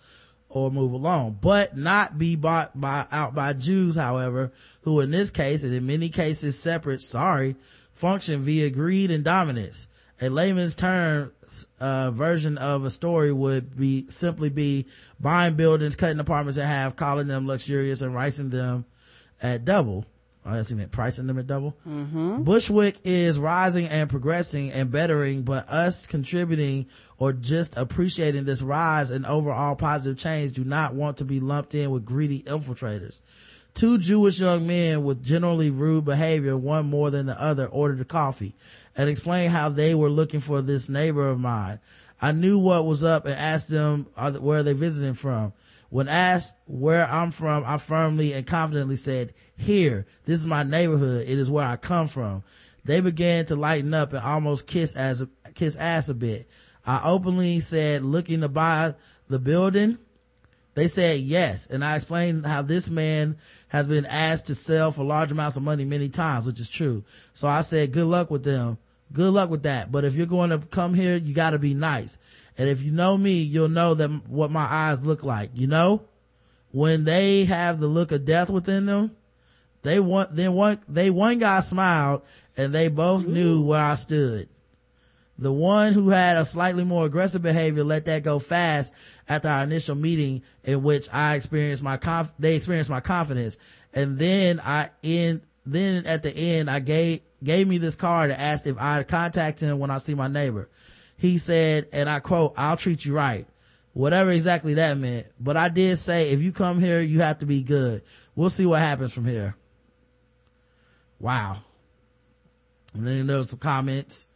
or 0.49 0.71
move 0.71 0.91
along, 0.91 1.39
but 1.41 1.77
not 1.77 2.17
be 2.17 2.35
bought 2.35 2.79
by 2.79 3.05
out 3.11 3.35
by 3.35 3.53
Jews, 3.53 3.95
however, 3.95 4.51
who 4.81 4.99
in 4.99 5.11
this 5.11 5.29
case 5.29 5.63
and 5.63 5.73
in 5.73 5.85
many 5.85 6.09
cases 6.09 6.59
separate, 6.59 7.01
sorry, 7.01 7.55
function 7.93 8.41
via 8.41 8.69
greed 8.69 9.11
and 9.11 9.23
dominance. 9.23 9.87
A 10.21 10.29
layman's 10.29 10.75
terms 10.75 11.67
uh, 11.79 12.09
version 12.11 12.57
of 12.57 12.85
a 12.85 12.91
story 12.91 13.33
would 13.33 13.77
be 13.77 14.05
simply 14.09 14.49
be 14.49 14.85
buying 15.19 15.55
buildings, 15.55 15.95
cutting 15.95 16.19
apartments 16.19 16.57
in 16.57 16.65
half, 16.65 16.95
calling 16.95 17.27
them 17.27 17.47
luxurious, 17.47 18.01
and 18.01 18.13
pricing 18.13 18.49
them 18.49 18.85
at 19.41 19.65
double. 19.65 20.05
Oh, 20.47 20.53
that's 20.53 20.71
meant 20.71 20.91
pricing 20.91 21.25
them 21.25 21.39
at 21.39 21.47
double. 21.47 21.75
Mm-hmm. 21.87 22.43
Bushwick 22.43 22.99
is 23.03 23.39
rising 23.39 23.87
and 23.87 24.07
progressing 24.07 24.71
and 24.71 24.91
bettering, 24.91 25.41
but 25.41 25.67
us 25.67 26.05
contributing 26.05 26.85
or 27.17 27.33
just 27.33 27.75
appreciating 27.75 28.45
this 28.45 28.61
rise 28.61 29.09
and 29.09 29.25
overall 29.25 29.75
positive 29.75 30.19
change 30.19 30.53
do 30.53 30.63
not 30.63 30.93
want 30.93 31.17
to 31.17 31.25
be 31.25 31.39
lumped 31.39 31.73
in 31.73 31.89
with 31.89 32.05
greedy 32.05 32.43
infiltrators. 32.43 33.21
Two 33.73 33.97
Jewish 33.97 34.39
young 34.39 34.67
men 34.67 35.03
with 35.03 35.23
generally 35.23 35.71
rude 35.71 36.05
behavior, 36.05 36.55
one 36.55 36.85
more 36.85 37.09
than 37.09 37.25
the 37.25 37.41
other, 37.41 37.65
ordered 37.65 37.99
a 37.99 38.05
coffee 38.05 38.55
and 38.95 39.09
explained 39.09 39.51
how 39.51 39.69
they 39.69 39.95
were 39.95 40.09
looking 40.09 40.39
for 40.39 40.61
this 40.61 40.87
neighbor 40.87 41.27
of 41.27 41.39
mine. 41.39 41.79
I 42.21 42.31
knew 42.31 42.59
what 42.59 42.85
was 42.85 43.03
up 43.03 43.25
and 43.25 43.33
asked 43.33 43.69
them 43.69 44.07
uh, 44.15 44.31
where 44.33 44.59
are 44.59 44.63
they 44.63 44.73
visiting 44.73 45.15
from. 45.15 45.53
When 45.89 46.07
asked 46.07 46.53
where 46.65 47.09
I'm 47.09 47.31
from, 47.31 47.63
I 47.65 47.77
firmly 47.77 48.33
and 48.33 48.45
confidently 48.45 48.95
said, 48.95 49.33
here, 49.57 50.05
this 50.25 50.39
is 50.39 50.47
my 50.47 50.63
neighborhood. 50.63 51.27
It 51.27 51.39
is 51.39 51.49
where 51.49 51.65
I 51.65 51.77
come 51.77 52.07
from. 52.07 52.43
They 52.83 53.01
began 53.01 53.45
to 53.47 53.55
lighten 53.55 53.93
up 53.93 54.13
and 54.13 54.23
almost 54.23 54.67
kiss 54.67 54.95
as 54.95 55.25
kiss 55.55 55.75
ass 55.75 56.09
a 56.09 56.13
bit. 56.13 56.47
I 56.85 57.01
openly 57.03 57.59
said, 57.59 58.03
looking 58.03 58.41
to 58.41 58.49
buy 58.49 58.93
the 59.27 59.39
building. 59.39 59.97
They 60.75 60.87
said 60.89 61.21
yes, 61.21 61.67
and 61.67 61.85
I 61.85 61.95
explained 61.95 62.45
how 62.45 62.61
this 62.61 62.89
man 62.89 63.37
has 63.69 63.87
been 63.87 64.05
asked 64.05 64.47
to 64.47 64.55
sell 64.55 64.91
for 64.91 65.05
large 65.05 65.31
amounts 65.31 65.55
of 65.55 65.63
money 65.63 65.85
many 65.85 66.09
times, 66.09 66.45
which 66.45 66.59
is 66.59 66.67
true. 66.67 67.05
So 67.31 67.47
I 67.47 67.61
said, 67.61 67.93
good 67.93 68.07
luck 68.07 68.29
with 68.29 68.43
them. 68.43 68.77
Good 69.13 69.31
luck 69.33 69.49
with 69.49 69.63
that. 69.63 69.89
But 69.91 70.03
if 70.03 70.15
you're 70.15 70.25
going 70.25 70.49
to 70.49 70.59
come 70.59 70.93
here, 70.93 71.15
you 71.15 71.33
got 71.33 71.51
to 71.51 71.59
be 71.59 71.73
nice. 71.73 72.17
And 72.57 72.67
if 72.67 72.81
you 72.81 72.91
know 72.91 73.17
me, 73.17 73.41
you'll 73.41 73.69
know 73.69 73.93
that 73.93 74.27
what 74.27 74.51
my 74.51 74.65
eyes 74.65 75.05
look 75.05 75.23
like. 75.23 75.51
You 75.53 75.67
know, 75.67 76.03
when 76.71 77.05
they 77.05 77.45
have 77.45 77.79
the 77.79 77.87
look 77.87 78.11
of 78.11 78.25
death 78.25 78.49
within 78.49 78.85
them, 78.85 79.15
they 79.85 79.99
want 79.99 80.35
then 80.35 80.53
one 80.53 80.79
they 80.89 81.09
one 81.09 81.37
guy 81.37 81.61
smiled 81.61 82.23
and 82.57 82.73
they 82.73 82.89
both 82.89 83.25
knew 83.25 83.61
where 83.61 83.83
I 83.83 83.95
stood. 83.95 84.49
The 85.37 85.51
one 85.51 85.93
who 85.93 86.09
had 86.09 86.37
a 86.37 86.45
slightly 86.45 86.83
more 86.83 87.05
aggressive 87.05 87.41
behavior 87.41 87.83
let 87.83 88.05
that 88.05 88.23
go 88.23 88.39
fast 88.39 88.93
after 89.27 89.49
our 89.49 89.63
initial 89.63 89.95
meeting 89.95 90.43
in 90.63 90.81
which 90.81 91.07
I 91.13 91.35
experienced 91.35 91.83
my 91.83 91.97
conf- 91.97 92.31
they 92.39 92.55
experienced 92.55 92.89
my 92.89 93.01
confidence. 93.01 93.57
And 93.93 94.17
then 94.17 94.59
I 94.59 94.89
in, 95.03 95.41
then 95.65 96.05
at 96.05 96.23
the 96.23 96.35
end 96.35 96.69
I 96.69 96.79
gave, 96.79 97.21
gave 97.43 97.67
me 97.67 97.77
this 97.77 97.95
card 97.95 98.31
and 98.31 98.41
asked 98.41 98.65
if 98.65 98.77
I'd 98.79 99.07
contact 99.07 99.59
him 99.59 99.77
when 99.77 99.91
I 99.91 99.97
see 99.97 100.15
my 100.15 100.27
neighbor. 100.27 100.69
He 101.17 101.37
said, 101.37 101.87
and 101.91 102.09
I 102.09 102.19
quote, 102.19 102.53
I'll 102.57 102.77
treat 102.77 103.05
you 103.05 103.13
right. 103.13 103.45
Whatever 103.93 104.31
exactly 104.31 104.73
that 104.75 104.97
meant. 104.97 105.27
But 105.39 105.57
I 105.57 105.69
did 105.69 105.97
say, 105.99 106.31
if 106.31 106.41
you 106.41 106.51
come 106.51 106.81
here, 106.81 107.01
you 107.01 107.21
have 107.21 107.39
to 107.39 107.45
be 107.45 107.61
good. 107.61 108.03
We'll 108.35 108.49
see 108.49 108.65
what 108.65 108.79
happens 108.79 109.13
from 109.13 109.25
here. 109.25 109.55
Wow. 111.19 111.57
And 112.93 113.05
then 113.05 113.27
there 113.27 113.37
was 113.37 113.49
some 113.49 113.59
comments. 113.59 114.27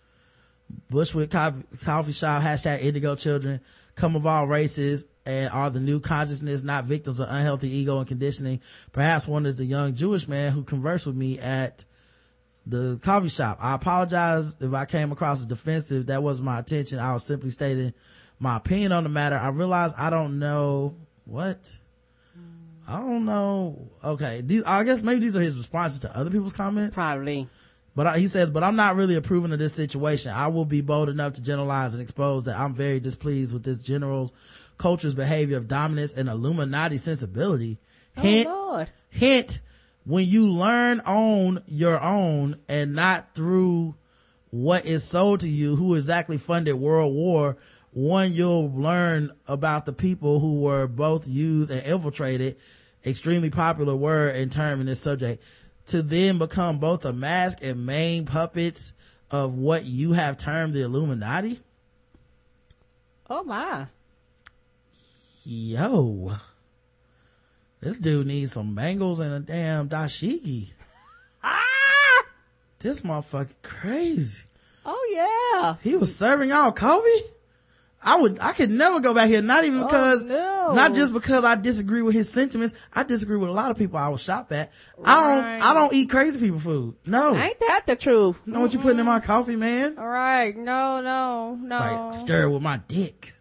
Bushwick 0.90 1.32
Co- 1.32 1.64
Coffee 1.84 2.12
Shop, 2.12 2.42
hashtag 2.42 2.82
indigo 2.82 3.16
children, 3.16 3.62
come 3.96 4.16
of 4.16 4.26
all 4.28 4.48
races 4.48 5.08
and 5.26 5.50
are 5.52 5.70
the 5.70 5.80
new 5.80 6.00
consciousness, 6.00 6.64
not 6.64 6.86
victims 6.86 7.20
of 7.20 7.30
unhealthy 7.30 7.70
ego 7.70 8.00
and 8.00 8.08
conditioning. 8.08 8.62
Perhaps 8.92 9.28
one 9.28 9.46
is 9.46 9.56
the 9.56 9.66
young 9.66 9.94
Jewish 9.94 10.28
man 10.28 10.52
who 10.52 10.64
conversed 10.64 11.06
with 11.06 11.16
me 11.16 11.40
at 11.40 11.86
the 12.66 13.00
coffee 13.04 13.30
shop. 13.30 13.58
I 13.62 13.74
apologize 13.74 14.56
if 14.60 14.74
I 14.74 14.86
came 14.86 15.12
across 15.12 15.40
as 15.40 15.46
defensive. 15.46 16.08
That 16.08 16.24
wasn't 16.24 16.46
my 16.46 16.60
intention. 16.60 17.00
I 17.00 17.14
was 17.14 17.24
simply 17.24 17.50
stating 17.50 17.94
my 18.40 18.58
opinion 18.58 18.92
on 18.92 19.04
the 19.04 19.10
matter. 19.10 19.38
I 19.38 19.50
realize 19.50 19.92
I 19.98 20.10
don't 20.10 20.40
know 20.40 20.96
what. 21.26 21.76
I 22.90 22.98
don't 23.00 23.26
know. 23.26 23.88
Okay. 24.04 24.42
These, 24.42 24.64
I 24.64 24.84
guess 24.84 25.04
maybe 25.04 25.22
these 25.22 25.38
are 25.38 25.42
his 25.42 25.58
responses 25.58 26.00
to 26.02 26.18
other 26.18 26.32
people's 26.32 26.54
comments. 26.54 26.96
Probably. 26.96 27.48
But 27.96 28.08
I, 28.08 28.18
he 28.18 28.28
says, 28.28 28.50
but 28.50 28.64
I'm 28.64 28.76
not 28.76 28.96
really 28.96 29.16
approving 29.16 29.52
of 29.52 29.60
this 29.60 29.74
situation. 29.74 30.32
I 30.32 30.48
will 30.48 30.66
be 30.66 30.82
bold 30.82 31.10
enough 31.10 31.34
to 31.34 31.42
generalize 31.42 31.94
and 31.94 32.02
expose 32.02 32.46
that 32.46 32.58
I'm 32.58 32.74
very 32.74 33.00
displeased 33.00 33.54
with 33.54 33.64
this 33.64 33.84
general 33.84 34.34
culture's 34.78 35.14
behavior 35.14 35.58
of 35.58 35.68
dominance 35.68 36.14
and 36.14 36.30
Illuminati 36.30 36.98
sensibility. 36.98 37.78
Oh, 38.18 38.22
hint, 38.22 38.48
Oh 38.50 38.70
Lord. 38.72 38.90
hint, 39.10 39.60
when 40.06 40.28
you 40.28 40.50
learn 40.50 41.02
on 41.02 41.62
your 41.68 42.02
own 42.02 42.58
and 42.68 42.96
not 42.96 43.36
through 43.36 43.96
what 44.50 44.86
is 44.86 45.04
sold 45.04 45.42
to 45.42 45.50
you, 45.50 45.76
who 45.76 45.94
exactly 45.96 46.38
funded 46.38 46.76
World 46.76 47.14
War, 47.14 47.58
one, 47.92 48.34
you'll 48.34 48.72
learn 48.72 49.32
about 49.48 49.86
the 49.86 49.94
people 49.94 50.40
who 50.40 50.62
were 50.62 50.88
both 50.88 51.28
used 51.28 51.72
and 51.72 51.86
infiltrated, 51.86 52.58
extremely 53.06 53.50
popular 53.50 53.96
word 53.96 54.36
and 54.36 54.52
term 54.52 54.80
in 54.80 54.88
this 54.88 55.02
subject, 55.02 55.44
to 55.88 56.02
then 56.04 56.38
become 56.38 56.78
both 56.78 57.04
a 57.06 57.14
mask 57.14 57.60
and 57.62 57.86
main 57.86 58.26
puppets 58.26 58.94
of 59.32 59.56
what 59.56 59.86
you 59.86 60.14
have 60.14 60.38
termed 60.38 60.74
the 60.74 60.84
Illuminati? 60.84 61.60
Oh 63.30 63.44
my. 63.44 63.88
Yo. 65.44 66.32
This 67.82 67.98
dude 67.98 68.28
needs 68.28 68.52
some 68.54 68.76
bangles 68.76 69.20
and 69.20 69.34
a 69.34 69.40
damn 69.40 69.90
dashiki. 69.90 70.74
Ah! 71.44 72.26
This 72.80 73.02
motherfucker 73.02 73.56
crazy. 73.62 74.44
Oh 74.86 75.08
yeah. 75.12 75.76
He 75.82 75.96
was 75.96 76.16
serving 76.16 76.50
y'all 76.50 76.72
coffee? 76.72 77.24
I 78.02 78.22
would, 78.22 78.40
I 78.40 78.54
could 78.54 78.72
never 78.72 79.02
go 79.02 79.14
back 79.14 79.28
here, 79.28 79.42
not 79.42 79.66
even 79.66 79.82
because, 79.82 80.24
no. 80.24 80.74
not 80.74 80.94
just 80.94 81.12
because 81.12 81.44
I 81.44 81.56
disagree 81.56 82.02
with 82.02 82.16
his 82.16 82.32
sentiments. 82.32 82.74
I 82.94 83.04
disagree 83.04 83.38
with 83.38 83.50
a 83.50 83.54
lot 83.54 83.72
of 83.72 83.78
people 83.78 83.98
I 83.98 84.08
would 84.08 84.22
shop 84.22 84.52
at. 84.54 84.72
I 85.04 85.36
don't, 85.36 85.44
I 85.64 85.74
don't 85.74 85.94
eat 85.94 86.10
crazy 86.10 86.40
people 86.40 86.60
food. 86.60 86.96
No. 87.06 87.36
Ain't 87.36 87.60
that 87.60 87.84
the 87.86 87.98
truth? 87.98 88.48
know 88.48 88.62
what 88.62 88.74
you 88.74 88.80
putting 88.80 89.00
in 89.00 89.06
my 89.06 89.20
coffee, 89.20 89.58
man? 89.58 89.98
All 89.98 90.08
right. 90.08 90.56
No, 90.56 91.02
no, 91.02 91.56
no. 91.56 91.78
Like, 91.78 92.16
stir 92.16 92.44
it 92.44 92.52
with 92.52 92.62
my 92.62 92.78
dick. 92.88 93.36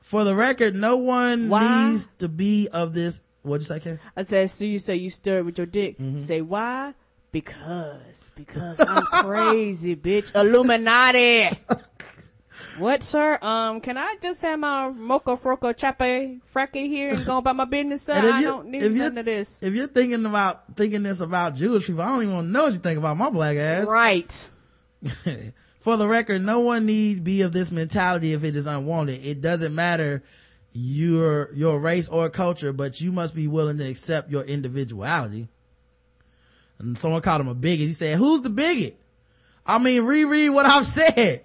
For 0.00 0.24
the 0.24 0.34
record, 0.34 0.74
no 0.74 0.96
one 0.96 1.48
Why? 1.48 1.90
needs 1.90 2.08
to 2.18 2.28
be 2.28 2.68
of 2.68 2.92
this, 2.94 3.22
what'd 3.42 3.62
you 3.62 3.66
say, 3.66 3.80
Kay? 3.80 3.98
I 4.16 4.22
said, 4.22 4.50
so 4.50 4.64
you 4.64 4.78
say 4.78 4.96
you 4.96 5.10
stir 5.10 5.38
it 5.38 5.44
with 5.44 5.58
your 5.58 5.66
dick. 5.66 5.98
Mm-hmm. 5.98 6.18
Say 6.18 6.42
why? 6.42 6.94
Because. 7.32 8.30
Because 8.34 8.80
I'm 8.80 9.02
crazy, 9.24 9.96
bitch. 9.96 10.34
Illuminati. 10.34 11.58
what, 12.78 13.02
sir? 13.02 13.38
Um, 13.42 13.80
can 13.80 13.98
I 13.98 14.16
just 14.20 14.42
have 14.42 14.58
my 14.58 14.88
mocha 14.88 15.30
froco 15.30 15.76
chape 15.76 16.40
fracky 16.52 16.86
here 16.86 17.10
and 17.10 17.24
go 17.24 17.38
about 17.38 17.56
my 17.56 17.64
business, 17.64 18.02
sir? 18.02 18.14
I 18.32 18.42
don't 18.42 18.68
need 18.68 18.92
none 18.92 19.18
of 19.18 19.24
this. 19.24 19.62
If 19.62 19.74
you're 19.74 19.86
thinking 19.86 20.24
about, 20.24 20.76
thinking 20.76 21.02
this 21.02 21.20
about 21.20 21.54
Jewish 21.54 21.86
people, 21.86 22.02
I 22.02 22.08
don't 22.08 22.22
even 22.22 22.34
want 22.34 22.46
to 22.48 22.52
know 22.52 22.64
what 22.64 22.72
you 22.72 22.78
think 22.78 22.98
about 22.98 23.16
my 23.16 23.30
black 23.30 23.56
ass. 23.56 23.86
Right. 23.86 24.50
For 25.80 25.96
the 25.96 26.08
record, 26.08 26.42
no 26.42 26.60
one 26.60 26.86
need 26.86 27.24
be 27.24 27.42
of 27.42 27.52
this 27.52 27.70
mentality 27.70 28.32
if 28.32 28.44
it 28.44 28.56
is 28.56 28.66
unwanted. 28.66 29.24
It 29.24 29.40
doesn't 29.40 29.74
matter 29.74 30.22
your, 30.72 31.52
your 31.54 31.78
race 31.78 32.08
or 32.08 32.28
culture, 32.30 32.72
but 32.72 33.00
you 33.00 33.12
must 33.12 33.34
be 33.34 33.48
willing 33.48 33.78
to 33.78 33.88
accept 33.88 34.30
your 34.30 34.42
individuality. 34.42 35.48
And 36.78 36.98
someone 36.98 37.22
called 37.22 37.40
him 37.40 37.48
a 37.48 37.54
bigot. 37.54 37.86
He 37.86 37.92
said, 37.92 38.18
who's 38.18 38.42
the 38.42 38.50
bigot? 38.50 39.00
I 39.66 39.78
mean, 39.78 40.04
reread 40.04 40.50
what 40.50 40.66
I've 40.66 40.86
said 40.86 41.44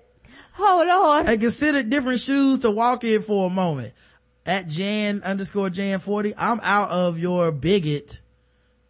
Oh, 0.60 0.86
Lord. 0.88 1.28
and 1.28 1.42
consider 1.42 1.84
different 1.84 2.20
shoes 2.20 2.60
to 2.60 2.72
walk 2.72 3.04
in 3.04 3.22
for 3.22 3.48
a 3.48 3.50
moment. 3.50 3.94
At 4.46 4.68
Jan 4.68 5.22
underscore 5.24 5.70
Jan 5.70 6.00
40, 6.00 6.34
I'm 6.38 6.60
out 6.62 6.92
of 6.92 7.18
your 7.18 7.52
bigot. 7.52 8.22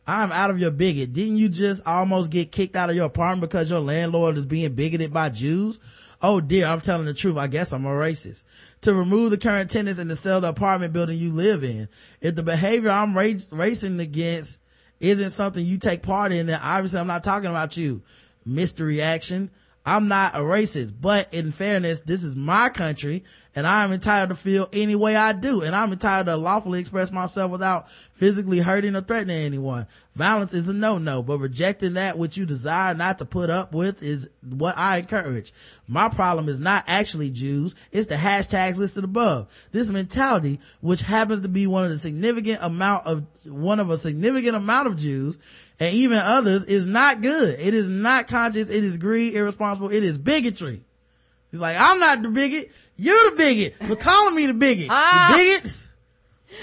I'm 0.05 0.31
out 0.31 0.49
of 0.49 0.59
your 0.59 0.71
bigot. 0.71 1.13
Didn't 1.13 1.37
you 1.37 1.47
just 1.47 1.85
almost 1.87 2.31
get 2.31 2.51
kicked 2.51 2.75
out 2.75 2.89
of 2.89 2.95
your 2.95 3.05
apartment 3.05 3.41
because 3.41 3.69
your 3.69 3.79
landlord 3.79 4.37
is 4.37 4.45
being 4.45 4.73
bigoted 4.73 5.13
by 5.13 5.29
Jews? 5.29 5.79
Oh 6.21 6.41
dear, 6.41 6.65
I'm 6.65 6.81
telling 6.81 7.05
the 7.05 7.13
truth. 7.13 7.37
I 7.37 7.47
guess 7.47 7.71
I'm 7.71 7.85
a 7.85 7.89
racist. 7.89 8.45
To 8.81 8.93
remove 8.93 9.31
the 9.31 9.37
current 9.37 9.69
tenants 9.69 9.99
and 9.99 10.09
to 10.09 10.15
sell 10.15 10.41
the 10.41 10.49
apartment 10.49 10.93
building 10.93 11.17
you 11.17 11.31
live 11.31 11.63
in. 11.63 11.87
If 12.19 12.35
the 12.35 12.43
behavior 12.43 12.89
I'm 12.89 13.15
ra- 13.15 13.33
racing 13.51 13.99
against 13.99 14.59
isn't 14.99 15.31
something 15.31 15.65
you 15.65 15.77
take 15.77 16.01
part 16.01 16.31
in, 16.31 16.47
then 16.47 16.59
obviously 16.61 16.99
I'm 16.99 17.07
not 17.07 17.23
talking 17.23 17.49
about 17.49 17.77
you. 17.77 18.01
Mystery 18.45 19.01
action. 19.01 19.51
I'm 19.85 20.07
not 20.07 20.35
a 20.35 20.39
racist, 20.39 20.93
but 21.01 21.33
in 21.33 21.51
fairness, 21.51 22.01
this 22.01 22.23
is 22.23 22.35
my 22.35 22.69
country 22.69 23.23
and 23.55 23.67
I'm 23.67 23.91
entitled 23.91 24.29
to 24.29 24.35
feel 24.35 24.67
any 24.73 24.95
way 24.95 25.15
I 25.15 25.33
do. 25.33 25.61
And 25.61 25.75
I'm 25.75 25.91
entitled 25.91 26.25
to 26.27 26.37
lawfully 26.37 26.79
express 26.79 27.11
myself 27.11 27.51
without 27.51 27.89
physically 27.89 28.59
hurting 28.59 28.95
or 28.95 29.01
threatening 29.01 29.37
anyone. 29.37 29.85
Violence 30.15 30.53
is 30.53 30.69
a 30.69 30.73
no-no, 30.73 31.21
but 31.21 31.39
rejecting 31.39 31.93
that 31.93 32.17
which 32.17 32.35
you 32.35 32.45
desire 32.45 32.93
not 32.93 33.19
to 33.19 33.25
put 33.25 33.49
up 33.49 33.73
with 33.73 34.01
is 34.01 34.29
what 34.41 34.77
I 34.77 34.97
encourage. 34.97 35.53
My 35.87 36.09
problem 36.09 36.49
is 36.49 36.59
not 36.59 36.85
actually 36.87 37.29
Jews. 37.29 37.75
It's 37.91 38.07
the 38.07 38.15
hashtags 38.15 38.77
listed 38.77 39.03
above. 39.03 39.67
This 39.71 39.89
mentality, 39.89 40.59
which 40.81 41.01
happens 41.01 41.41
to 41.41 41.47
be 41.47 41.67
one 41.67 41.83
of 41.83 41.91
the 41.91 41.97
significant 41.97 42.59
amount 42.61 43.05
of, 43.05 43.25
one 43.45 43.79
of 43.79 43.89
a 43.89 43.97
significant 43.97 44.55
amount 44.55 44.87
of 44.87 44.97
Jews, 44.97 45.37
and 45.79 45.95
even 45.95 46.17
others 46.17 46.65
is 46.65 46.85
not 46.85 47.21
good. 47.21 47.59
It 47.59 47.73
is 47.73 47.89
not 47.89 48.27
conscious. 48.27 48.69
It 48.69 48.83
is 48.83 48.97
greed, 48.97 49.33
irresponsible. 49.33 49.91
It 49.91 50.03
is 50.03 50.17
bigotry. 50.17 50.83
He's 51.51 51.61
like, 51.61 51.77
I'm 51.79 51.99
not 51.99 52.21
the 52.21 52.29
bigot. 52.29 52.71
You're 52.97 53.31
the 53.31 53.37
bigot 53.37 53.75
for 53.75 53.95
calling 53.95 54.35
me 54.35 54.47
the 54.47 54.53
bigot. 54.53 54.87
Ah. 54.89 55.29
The 55.31 55.37
bigot? 55.37 55.87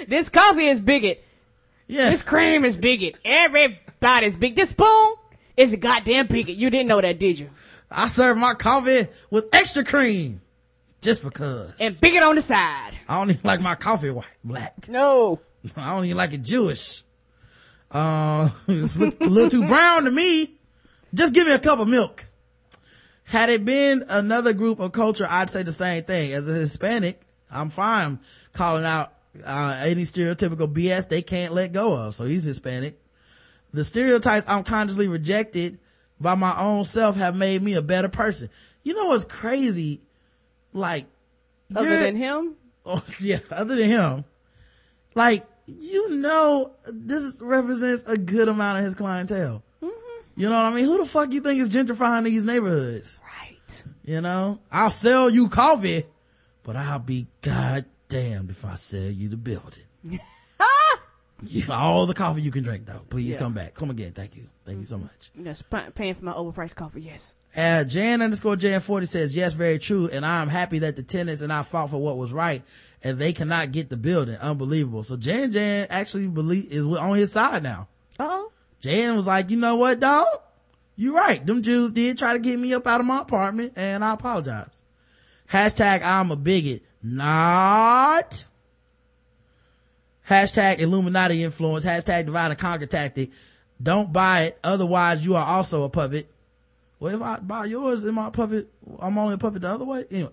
This 0.08 0.28
coffee 0.28 0.66
is 0.66 0.80
bigot. 0.80 1.24
Yeah. 1.86 2.10
This 2.10 2.22
cream 2.22 2.64
is 2.64 2.76
bigot. 2.76 3.18
Everybody's 3.24 4.36
big. 4.36 4.54
This 4.54 4.70
spoon 4.70 5.14
is 5.56 5.72
a 5.72 5.76
goddamn 5.76 6.28
bigot. 6.28 6.56
You 6.56 6.70
didn't 6.70 6.88
know 6.88 7.00
that, 7.00 7.18
did 7.18 7.38
you? 7.38 7.50
I 7.90 8.08
serve 8.08 8.36
my 8.36 8.54
coffee 8.54 9.08
with 9.30 9.48
extra 9.52 9.84
cream. 9.84 10.40
Just 11.00 11.24
because. 11.24 11.80
And 11.80 11.98
bigot 12.00 12.22
on 12.22 12.34
the 12.34 12.42
side. 12.42 12.92
I 13.08 13.18
don't 13.18 13.30
even 13.30 13.42
like 13.42 13.60
my 13.60 13.74
coffee 13.74 14.10
white, 14.10 14.26
black. 14.44 14.88
No. 14.88 15.40
I 15.76 15.94
don't 15.94 16.04
even 16.04 16.16
like 16.16 16.32
it 16.32 16.42
Jewish. 16.42 17.02
Uh, 17.90 18.50
it's 18.68 18.96
look 18.96 19.20
a 19.20 19.24
little 19.24 19.50
too 19.50 19.66
brown 19.66 20.04
to 20.04 20.10
me. 20.10 20.52
Just 21.12 21.34
give 21.34 21.46
me 21.46 21.52
a 21.54 21.58
cup 21.58 21.80
of 21.80 21.88
milk. 21.88 22.26
Had 23.24 23.48
it 23.48 23.64
been 23.64 24.04
another 24.08 24.52
group 24.52 24.80
of 24.80 24.92
culture, 24.92 25.26
I'd 25.28 25.50
say 25.50 25.62
the 25.62 25.72
same 25.72 26.04
thing. 26.04 26.32
As 26.32 26.48
a 26.48 26.54
Hispanic, 26.54 27.20
I'm 27.50 27.70
fine 27.70 28.20
calling 28.52 28.84
out 28.84 29.12
uh, 29.44 29.76
any 29.80 30.02
stereotypical 30.02 30.72
BS 30.72 31.08
they 31.08 31.22
can't 31.22 31.52
let 31.52 31.72
go 31.72 31.94
of. 31.94 32.14
So 32.14 32.24
he's 32.24 32.44
Hispanic. 32.44 33.00
The 33.72 33.84
stereotypes 33.84 34.46
I'm 34.48 34.64
consciously 34.64 35.08
rejected 35.08 35.78
by 36.20 36.34
my 36.34 36.58
own 36.60 36.84
self 36.84 37.16
have 37.16 37.36
made 37.36 37.62
me 37.62 37.74
a 37.74 37.82
better 37.82 38.08
person. 38.08 38.50
You 38.82 38.94
know 38.94 39.06
what's 39.06 39.24
crazy? 39.24 40.00
Like, 40.72 41.06
Other 41.74 42.00
than 42.00 42.16
him? 42.16 42.54
Oh, 42.86 43.04
yeah, 43.20 43.40
other 43.50 43.76
than 43.76 43.90
him. 43.90 44.24
Like, 45.14 45.46
you 45.66 46.10
know, 46.16 46.72
this 46.86 47.40
represents 47.42 48.04
a 48.06 48.16
good 48.16 48.48
amount 48.48 48.78
of 48.78 48.84
his 48.84 48.94
clientele. 48.94 49.62
You 50.36 50.48
know 50.48 50.56
what 50.62 50.72
I 50.72 50.74
mean? 50.74 50.84
Who 50.84 50.98
the 50.98 51.04
fuck 51.04 51.32
you 51.32 51.40
think 51.40 51.60
is 51.60 51.70
gentrifying 51.70 52.24
these 52.24 52.44
neighborhoods? 52.44 53.20
Right. 53.40 53.84
You 54.04 54.20
know? 54.20 54.60
I'll 54.72 54.90
sell 54.90 55.28
you 55.28 55.48
coffee, 55.48 56.04
but 56.62 56.76
I'll 56.76 56.98
be 56.98 57.26
goddamned 57.42 58.50
if 58.50 58.64
I 58.64 58.76
sell 58.76 59.02
you 59.02 59.28
the 59.28 59.36
building. 59.36 59.84
You- 61.42 61.64
all 61.72 62.04
the 62.04 62.12
coffee 62.12 62.42
you 62.42 62.50
can 62.50 62.62
drink 62.64 62.84
though. 62.84 63.00
Please 63.08 63.32
Yeah. 63.32 63.38
come 63.38 63.54
back. 63.54 63.72
Come 63.72 63.88
again. 63.88 64.12
Thank 64.12 64.36
you. 64.36 64.48
Thank 64.66 64.80
you 64.80 64.84
so 64.84 64.98
much. 64.98 65.30
Yes, 65.34 65.62
pa- 65.62 65.86
paying 65.94 66.12
for 66.12 66.26
my 66.26 66.32
overpriced 66.34 66.76
coffee, 66.76 67.00
yes. 67.00 67.34
Uh, 67.56 67.82
Jan 67.84 68.20
underscore 68.20 68.56
Jan 68.56 68.80
40 68.80 69.06
says, 69.06 69.34
yes, 69.34 69.54
very 69.54 69.78
true. 69.78 70.10
And 70.12 70.26
I'm 70.26 70.48
happy 70.50 70.80
that 70.80 70.96
the 70.96 71.02
tenants 71.02 71.40
and 71.40 71.50
I 71.50 71.62
fought 71.62 71.88
for 71.90 71.96
what 71.96 72.18
was 72.18 72.30
right 72.30 72.62
and 73.02 73.18
they 73.18 73.32
cannot 73.32 73.72
get 73.72 73.88
the 73.88 73.96
building. 73.96 74.36
Unbelievable. 74.36 75.02
So 75.02 75.16
Jan 75.16 75.52
Jan 75.52 75.86
actually 75.90 76.26
believe 76.26 76.70
is 76.70 76.84
on 76.84 77.16
his 77.16 77.32
side 77.32 77.62
now. 77.62 77.88
Uh-oh. 78.18 78.52
Jan 78.80 79.16
was 79.16 79.26
like, 79.26 79.50
you 79.50 79.56
know 79.56 79.76
what, 79.76 80.00
dog? 80.00 80.26
You're 80.96 81.14
right. 81.14 81.44
Them 81.44 81.62
Jews 81.62 81.92
did 81.92 82.18
try 82.18 82.34
to 82.34 82.38
get 82.38 82.58
me 82.58 82.74
up 82.74 82.86
out 82.86 83.00
of 83.00 83.06
my 83.06 83.20
apartment 83.20 83.72
and 83.76 84.04
I 84.04 84.14
apologize. 84.14 84.82
Hashtag 85.50 86.02
I'm 86.02 86.30
a 86.30 86.36
bigot. 86.36 86.82
Not. 87.02 88.44
Hashtag 90.28 90.78
Illuminati 90.78 91.42
influence. 91.42 91.84
Hashtag 91.84 92.26
divide 92.26 92.50
and 92.50 92.58
conquer 92.58 92.86
tactic. 92.86 93.30
Don't 93.82 94.12
buy 94.12 94.42
it. 94.42 94.58
Otherwise 94.62 95.24
you 95.24 95.36
are 95.36 95.46
also 95.46 95.84
a 95.84 95.88
puppet. 95.88 96.30
Well, 96.98 97.14
if 97.14 97.22
I 97.22 97.38
buy 97.38 97.64
yours, 97.64 98.04
am 98.04 98.18
I 98.18 98.28
a 98.28 98.30
puppet? 98.30 98.68
I'm 98.98 99.16
only 99.16 99.34
a 99.34 99.38
puppet 99.38 99.62
the 99.62 99.68
other 99.68 99.86
way? 99.86 100.04
Anyway. 100.10 100.32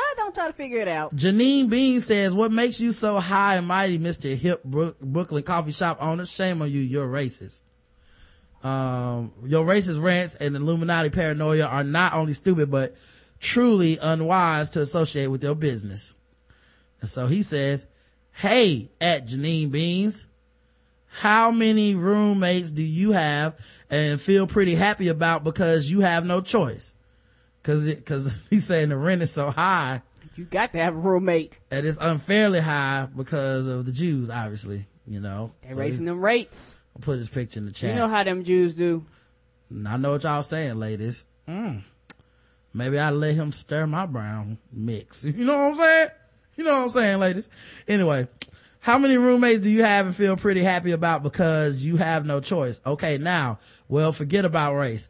I 0.00 0.14
don't 0.16 0.34
try 0.34 0.46
to 0.46 0.52
figure 0.52 0.78
it 0.78 0.88
out. 0.88 1.14
Janine 1.14 1.68
Bean 1.68 2.00
says, 2.00 2.32
what 2.32 2.52
makes 2.52 2.80
you 2.80 2.92
so 2.92 3.20
high 3.20 3.56
and 3.56 3.66
mighty, 3.66 3.98
Mr. 3.98 4.36
Hip 4.36 4.64
Brook- 4.64 5.00
Brooklyn 5.00 5.42
coffee 5.42 5.72
shop 5.72 5.98
owner? 6.00 6.24
Shame 6.24 6.62
on 6.62 6.70
you. 6.70 6.80
You're 6.80 7.08
racist. 7.08 7.62
Um, 8.62 9.32
your 9.44 9.64
racist 9.64 10.02
rants 10.02 10.34
and 10.34 10.54
Illuminati 10.54 11.10
paranoia 11.10 11.64
are 11.64 11.84
not 11.84 12.14
only 12.14 12.34
stupid, 12.34 12.70
but 12.70 12.94
truly 13.38 13.98
unwise 14.00 14.70
to 14.70 14.80
associate 14.80 15.28
with 15.28 15.42
your 15.42 15.54
business. 15.54 16.14
And 17.00 17.08
so 17.08 17.26
he 17.26 17.42
says, 17.42 17.86
Hey, 18.32 18.90
at 19.00 19.26
Janine 19.26 19.70
Beans, 19.70 20.26
how 21.06 21.50
many 21.50 21.94
roommates 21.94 22.72
do 22.72 22.82
you 22.82 23.12
have 23.12 23.58
and 23.90 24.20
feel 24.20 24.46
pretty 24.46 24.74
happy 24.74 25.08
about 25.08 25.42
because 25.42 25.90
you 25.90 26.00
have 26.00 26.24
no 26.24 26.40
choice? 26.40 26.94
Cause 27.62 27.84
it, 27.86 28.06
cause 28.06 28.42
he's 28.50 28.64
saying 28.66 28.88
the 28.88 28.96
rent 28.96 29.22
is 29.22 29.30
so 29.32 29.50
high 29.50 30.02
You 30.36 30.44
got 30.44 30.72
to 30.72 30.78
have 30.78 30.94
a 30.94 30.98
roommate. 30.98 31.58
and 31.70 31.86
it's 31.86 31.98
unfairly 32.00 32.60
high 32.60 33.06
because 33.14 33.66
of 33.66 33.84
the 33.86 33.92
Jews, 33.92 34.30
obviously, 34.30 34.86
you 35.06 35.20
know. 35.20 35.52
They're 35.62 35.72
So 35.72 35.78
raising 35.78 36.04
them 36.06 36.24
rates. 36.24 36.76
I'll 36.96 37.02
put 37.02 37.18
his 37.18 37.28
picture 37.28 37.60
in 37.60 37.66
the 37.66 37.72
chat. 37.72 37.90
You 37.90 37.96
know 37.96 38.08
how 38.08 38.22
them 38.22 38.44
Jews 38.44 38.74
do. 38.74 39.04
And 39.68 39.86
I 39.86 39.96
know 39.96 40.12
what 40.12 40.22
y'all 40.24 40.42
saying, 40.42 40.78
ladies. 40.78 41.24
Mm. 41.48 41.82
Maybe 42.72 42.98
I 42.98 43.10
let 43.10 43.34
him 43.34 43.52
stir 43.52 43.86
my 43.86 44.06
brown 44.06 44.58
mix. 44.72 45.24
You 45.24 45.44
know 45.44 45.56
what 45.56 45.68
I'm 45.72 45.74
saying? 45.76 46.08
You 46.56 46.64
know 46.64 46.72
what 46.76 46.82
I'm 46.84 46.88
saying, 46.90 47.18
ladies? 47.20 47.48
Anyway, 47.88 48.28
how 48.80 48.98
many 48.98 49.16
roommates 49.18 49.60
do 49.60 49.70
you 49.70 49.82
have 49.84 50.06
and 50.06 50.14
feel 50.14 50.36
pretty 50.36 50.62
happy 50.62 50.90
about 50.92 51.22
because 51.22 51.84
you 51.84 51.96
have 51.96 52.24
no 52.26 52.40
choice? 52.40 52.80
Okay, 52.86 53.18
now, 53.18 53.58
well, 53.88 54.12
forget 54.12 54.44
about 54.44 54.74
race. 54.74 55.08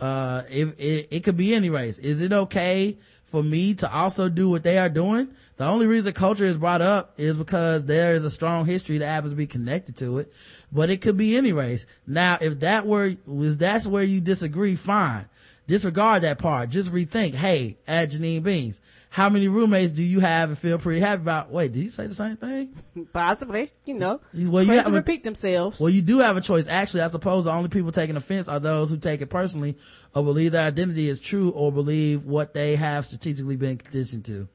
Uh, 0.00 0.42
if 0.50 0.78
it, 0.80 1.08
it 1.10 1.20
could 1.20 1.36
be 1.36 1.54
any 1.54 1.70
race. 1.70 1.98
Is 1.98 2.22
it 2.22 2.32
okay 2.32 2.96
for 3.30 3.44
me 3.44 3.74
to 3.74 3.90
also 3.92 4.28
do 4.28 4.48
what 4.48 4.64
they 4.64 4.76
are 4.76 4.88
doing. 4.88 5.28
The 5.56 5.64
only 5.64 5.86
reason 5.86 6.12
culture 6.12 6.44
is 6.44 6.58
brought 6.58 6.82
up 6.82 7.14
is 7.16 7.36
because 7.36 7.84
there 7.84 8.16
is 8.16 8.24
a 8.24 8.30
strong 8.30 8.66
history 8.66 8.98
that 8.98 9.06
happens 9.06 9.32
to 9.32 9.36
be 9.36 9.46
connected 9.46 9.96
to 9.98 10.18
it. 10.18 10.32
But 10.72 10.90
it 10.90 11.00
could 11.00 11.16
be 11.16 11.36
any 11.36 11.52
race. 11.52 11.86
Now, 12.08 12.38
if 12.40 12.58
that 12.60 12.86
were, 12.86 13.14
was 13.26 13.56
that's 13.56 13.86
where 13.86 14.02
you 14.02 14.20
disagree, 14.20 14.74
fine. 14.74 15.26
Disregard 15.68 16.24
that 16.24 16.40
part. 16.40 16.70
Just 16.70 16.92
rethink, 16.92 17.34
hey, 17.34 17.76
add 17.86 18.10
Janine 18.10 18.42
Beans. 18.42 18.80
How 19.12 19.28
many 19.28 19.48
roommates 19.48 19.90
do 19.90 20.04
you 20.04 20.20
have 20.20 20.50
and 20.50 20.56
feel 20.58 20.78
pretty 20.78 21.00
happy 21.00 21.22
about? 21.22 21.50
Wait, 21.50 21.72
did 21.72 21.82
you 21.82 21.90
say 21.90 22.06
the 22.06 22.14
same 22.14 22.36
thing? 22.36 22.72
Possibly, 23.12 23.72
you 23.84 23.98
know. 23.98 24.20
Well, 24.32 24.62
you 24.62 24.70
have 24.74 24.86
a- 24.86 24.92
repeat 24.92 25.24
themselves. 25.24 25.80
Well, 25.80 25.90
you 25.90 26.00
do 26.00 26.18
have 26.20 26.36
a 26.36 26.40
choice. 26.40 26.68
Actually, 26.68 27.02
I 27.02 27.08
suppose 27.08 27.44
the 27.44 27.50
only 27.50 27.68
people 27.70 27.90
taking 27.90 28.14
offense 28.16 28.48
are 28.48 28.60
those 28.60 28.88
who 28.88 28.98
take 28.98 29.20
it 29.20 29.26
personally 29.26 29.76
or 30.14 30.22
believe 30.22 30.52
their 30.52 30.64
identity 30.64 31.08
is 31.08 31.18
true 31.18 31.50
or 31.50 31.72
believe 31.72 32.24
what 32.24 32.54
they 32.54 32.76
have 32.76 33.04
strategically 33.04 33.56
been 33.56 33.78
conditioned 33.78 34.24
to. 34.26 34.46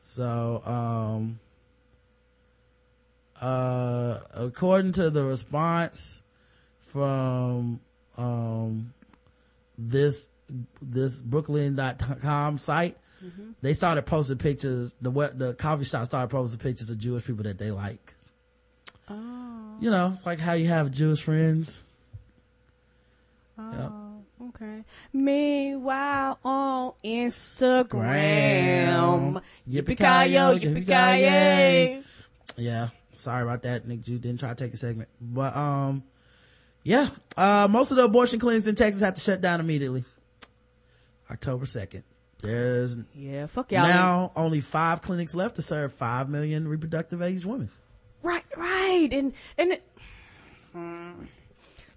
So, 0.00 0.62
um, 0.66 1.38
uh, 3.40 4.18
according 4.34 4.90
to 4.92 5.08
the 5.08 5.24
response 5.24 6.20
from, 6.80 7.78
um, 8.18 8.92
this, 9.78 10.28
this 10.82 11.20
Brooklyn.com 11.20 12.58
site, 12.58 12.96
they 13.62 13.72
started 13.72 14.02
posting 14.02 14.38
pictures, 14.38 14.94
the, 15.00 15.10
the 15.10 15.54
coffee 15.54 15.84
shop 15.84 16.06
started 16.06 16.28
posting 16.28 16.58
pictures 16.60 16.90
of 16.90 16.98
Jewish 16.98 17.24
people 17.24 17.44
that 17.44 17.58
they 17.58 17.70
like. 17.70 18.14
You 19.08 19.90
know, 19.90 20.10
it's 20.12 20.26
like 20.26 20.38
how 20.38 20.54
you 20.54 20.68
have 20.68 20.90
Jewish 20.90 21.22
friends. 21.22 21.80
Yep. 23.58 23.92
Okay. 24.48 24.84
Meanwhile, 25.12 26.38
on 26.44 26.92
Instagram, 27.04 27.88
Gram. 27.88 29.40
yippee-ki-yo, 29.68 30.58
yippee-ki-yay. 30.58 32.02
Yeah. 32.56 32.88
Sorry 33.14 33.42
about 33.42 33.62
that. 33.62 33.86
Nick 33.88 34.02
Jew 34.02 34.18
didn't 34.18 34.40
try 34.40 34.50
to 34.50 34.54
take 34.54 34.74
a 34.74 34.76
segment. 34.76 35.08
But, 35.20 35.56
um, 35.56 36.02
yeah. 36.82 37.08
Uh, 37.36 37.66
most 37.70 37.90
of 37.90 37.96
the 37.96 38.04
abortion 38.04 38.38
clinics 38.38 38.66
in 38.66 38.74
Texas 38.74 39.02
have 39.02 39.14
to 39.14 39.20
shut 39.20 39.40
down 39.40 39.60
immediately. 39.60 40.04
October 41.30 41.64
2nd. 41.64 42.02
There's 42.46 42.98
Yeah, 43.14 43.46
fuck 43.46 43.72
y'all. 43.72 43.82
now 43.82 44.32
only 44.36 44.60
five 44.60 45.02
clinics 45.02 45.34
left 45.34 45.56
to 45.56 45.62
serve 45.62 45.92
five 45.92 46.28
million 46.28 46.68
reproductive 46.68 47.22
age 47.22 47.44
women. 47.44 47.70
Right, 48.22 48.44
right. 48.56 49.08
And, 49.12 49.32
and 49.58 49.72
it, 49.72 49.84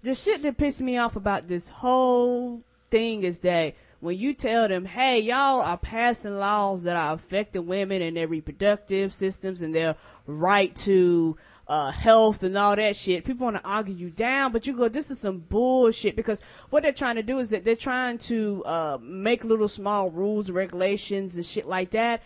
the 0.02 0.14
shit 0.14 0.42
that 0.42 0.56
pissed 0.56 0.80
me 0.80 0.96
off 0.98 1.16
about 1.16 1.48
this 1.48 1.68
whole 1.68 2.62
thing 2.90 3.22
is 3.22 3.40
that 3.40 3.74
when 4.00 4.16
you 4.18 4.32
tell 4.32 4.66
them, 4.66 4.86
hey, 4.86 5.20
y'all 5.20 5.60
are 5.60 5.76
passing 5.76 6.38
laws 6.38 6.84
that 6.84 6.96
are 6.96 7.14
affecting 7.14 7.66
women 7.66 8.00
and 8.00 8.16
their 8.16 8.28
reproductive 8.28 9.12
systems 9.12 9.60
and 9.60 9.74
their 9.74 9.94
right 10.26 10.74
to 10.76 11.36
uh, 11.70 11.92
health 11.92 12.42
and 12.42 12.58
all 12.58 12.74
that 12.74 12.96
shit, 12.96 13.24
people 13.24 13.44
want 13.44 13.56
to 13.56 13.62
argue 13.62 13.94
you 13.94 14.10
down, 14.10 14.50
but 14.50 14.66
you 14.66 14.76
go, 14.76 14.88
this 14.88 15.08
is 15.08 15.20
some 15.20 15.38
bullshit 15.38 16.16
because 16.16 16.42
what 16.70 16.82
they're 16.82 16.92
trying 16.92 17.14
to 17.14 17.22
do 17.22 17.38
is 17.38 17.50
that 17.50 17.64
they're 17.64 17.76
trying 17.76 18.18
to 18.18 18.64
uh, 18.66 18.98
make 19.00 19.44
little 19.44 19.68
small 19.68 20.10
rules 20.10 20.48
and 20.48 20.56
regulations 20.56 21.36
and 21.36 21.46
shit 21.46 21.68
like 21.68 21.92
that. 21.92 22.24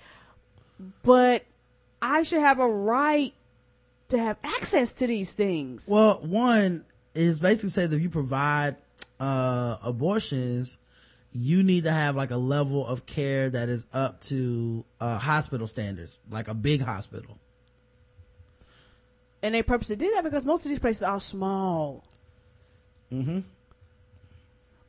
But 1.02 1.44
I 2.00 2.22
should 2.22 2.40
have 2.40 2.58
a 2.58 2.66
right 2.66 3.34
to 4.08 4.18
have 4.18 4.38
access 4.42 4.92
to 4.94 5.06
these 5.06 5.34
things. 5.34 5.86
Well, 5.90 6.20
one 6.22 6.86
is 7.14 7.38
basically 7.38 7.70
says 7.70 7.92
if 7.92 8.00
you 8.00 8.08
provide 8.10 8.76
uh 9.20 9.76
abortions, 9.82 10.78
you 11.32 11.62
need 11.62 11.84
to 11.84 11.92
have 11.92 12.16
like 12.16 12.30
a 12.30 12.36
level 12.36 12.86
of 12.86 13.04
care 13.04 13.50
that 13.50 13.68
is 13.68 13.86
up 13.92 14.22
to 14.22 14.86
uh 15.00 15.18
hospital 15.18 15.66
standards, 15.66 16.18
like 16.30 16.48
a 16.48 16.54
big 16.54 16.80
hospital. 16.80 17.38
And 19.44 19.54
they 19.54 19.62
purposely 19.62 19.96
did 19.96 20.14
that 20.14 20.24
because 20.24 20.46
most 20.46 20.64
of 20.64 20.70
these 20.70 20.78
places 20.78 21.02
are 21.02 21.20
small. 21.20 22.02
Mm-hmm. 23.12 23.40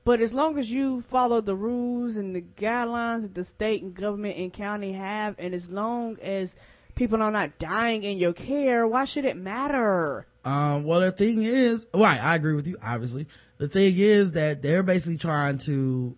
But 0.06 0.22
as 0.22 0.34
long 0.34 0.58
as 0.58 0.72
you 0.72 1.02
follow 1.02 1.42
the 1.42 1.58
rules 1.58 2.16
and 2.16 2.34
the 2.34 2.42
guidelines 2.42 3.24
that 3.24 3.34
the 3.34 3.44
state 3.44 3.84
and 3.84 3.94
government 3.94 4.38
and 4.38 4.54
county 4.54 4.94
have, 4.94 5.36
and 5.40 5.54
as 5.54 5.70
long 5.70 6.18
as 6.22 6.56
people 6.96 7.22
are 7.22 7.32
not 7.32 7.60
dying 7.60 8.04
in 8.04 8.18
your 8.18 8.32
care, 8.32 8.88
why 8.88 9.04
should 9.04 9.26
it 9.26 9.36
matter? 9.36 10.26
Um, 10.46 10.86
well, 10.86 11.02
the 11.02 11.12
thing 11.12 11.44
is, 11.44 11.86
right, 11.94 12.24
I 12.24 12.36
agree 12.36 12.54
with 12.54 12.66
you, 12.66 12.78
obviously. 12.82 13.28
The 13.58 13.68
thing 13.68 13.98
is 13.98 14.32
that 14.34 14.62
they're 14.62 14.84
basically 14.84 15.18
trying 15.18 15.58
to 15.66 16.16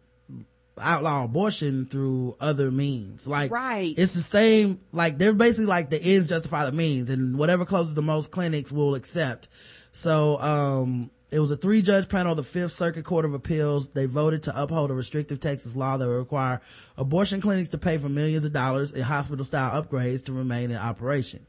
outlaw 0.81 1.23
abortion 1.25 1.85
through 1.85 2.35
other 2.39 2.71
means. 2.71 3.27
Like, 3.27 3.51
Right. 3.51 3.93
it's 3.97 4.13
the 4.13 4.21
same, 4.21 4.79
like, 4.91 5.17
they're 5.17 5.33
basically 5.33 5.67
like 5.67 5.89
the 5.89 6.01
ends 6.01 6.27
justify 6.27 6.65
the 6.65 6.71
means, 6.71 7.09
and 7.09 7.37
whatever 7.37 7.65
closes 7.65 7.95
the 7.95 8.01
most 8.01 8.31
clinics 8.31 8.71
will 8.71 8.95
accept. 8.95 9.47
So, 9.91 10.39
um, 10.41 11.09
it 11.29 11.39
was 11.39 11.51
a 11.51 11.57
three 11.57 11.81
judge 11.81 12.07
panel 12.07 12.31
of 12.31 12.37
the 12.37 12.43
Fifth 12.43 12.71
Circuit 12.71 13.03
Court 13.03 13.25
of 13.25 13.33
Appeals. 13.33 13.89
They 13.89 14.05
voted 14.05 14.43
to 14.43 14.61
uphold 14.61 14.91
a 14.91 14.93
restrictive 14.93 15.39
Texas 15.41 15.75
law 15.75 15.97
that 15.97 16.07
would 16.07 16.13
require 16.13 16.61
abortion 16.97 17.41
clinics 17.41 17.69
to 17.69 17.77
pay 17.77 17.97
for 17.97 18.07
millions 18.07 18.45
of 18.45 18.53
dollars 18.53 18.93
in 18.93 19.01
hospital 19.01 19.43
style 19.43 19.81
upgrades 19.81 20.23
to 20.25 20.33
remain 20.33 20.71
in 20.71 20.77
operation. 20.77 21.45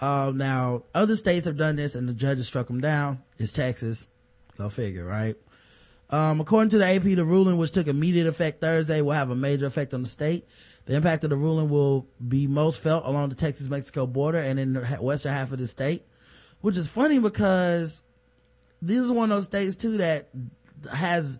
Uh, 0.00 0.32
now 0.34 0.82
other 0.94 1.16
states 1.16 1.46
have 1.46 1.56
done 1.56 1.76
this 1.76 1.94
and 1.94 2.08
the 2.08 2.12
judges 2.12 2.46
struck 2.46 2.66
them 2.66 2.80
down. 2.80 3.22
It's 3.38 3.52
Texas. 3.52 4.06
Go 4.58 4.68
figure, 4.68 5.04
right? 5.04 5.36
Um, 6.10 6.40
according 6.40 6.70
to 6.70 6.78
the 6.78 6.86
AP, 6.86 7.02
the 7.02 7.24
ruling, 7.24 7.56
which 7.56 7.70
took 7.70 7.86
immediate 7.86 8.26
effect 8.26 8.60
Thursday, 8.60 9.00
will 9.00 9.12
have 9.12 9.30
a 9.30 9.36
major 9.36 9.66
effect 9.66 9.94
on 9.94 10.02
the 10.02 10.08
state. 10.08 10.44
The 10.86 10.94
impact 10.96 11.22
of 11.24 11.30
the 11.30 11.36
ruling 11.36 11.68
will 11.68 12.08
be 12.26 12.48
most 12.48 12.80
felt 12.80 13.06
along 13.06 13.28
the 13.28 13.36
Texas-Mexico 13.36 14.06
border 14.06 14.38
and 14.38 14.58
in 14.58 14.72
the 14.72 14.80
western 15.00 15.32
half 15.32 15.52
of 15.52 15.58
the 15.58 15.68
state, 15.68 16.04
which 16.62 16.76
is 16.76 16.88
funny 16.88 17.20
because 17.20 18.02
this 18.82 18.98
is 18.98 19.10
one 19.10 19.30
of 19.30 19.36
those 19.36 19.46
states 19.46 19.76
too 19.76 19.98
that 19.98 20.30
has 20.92 21.38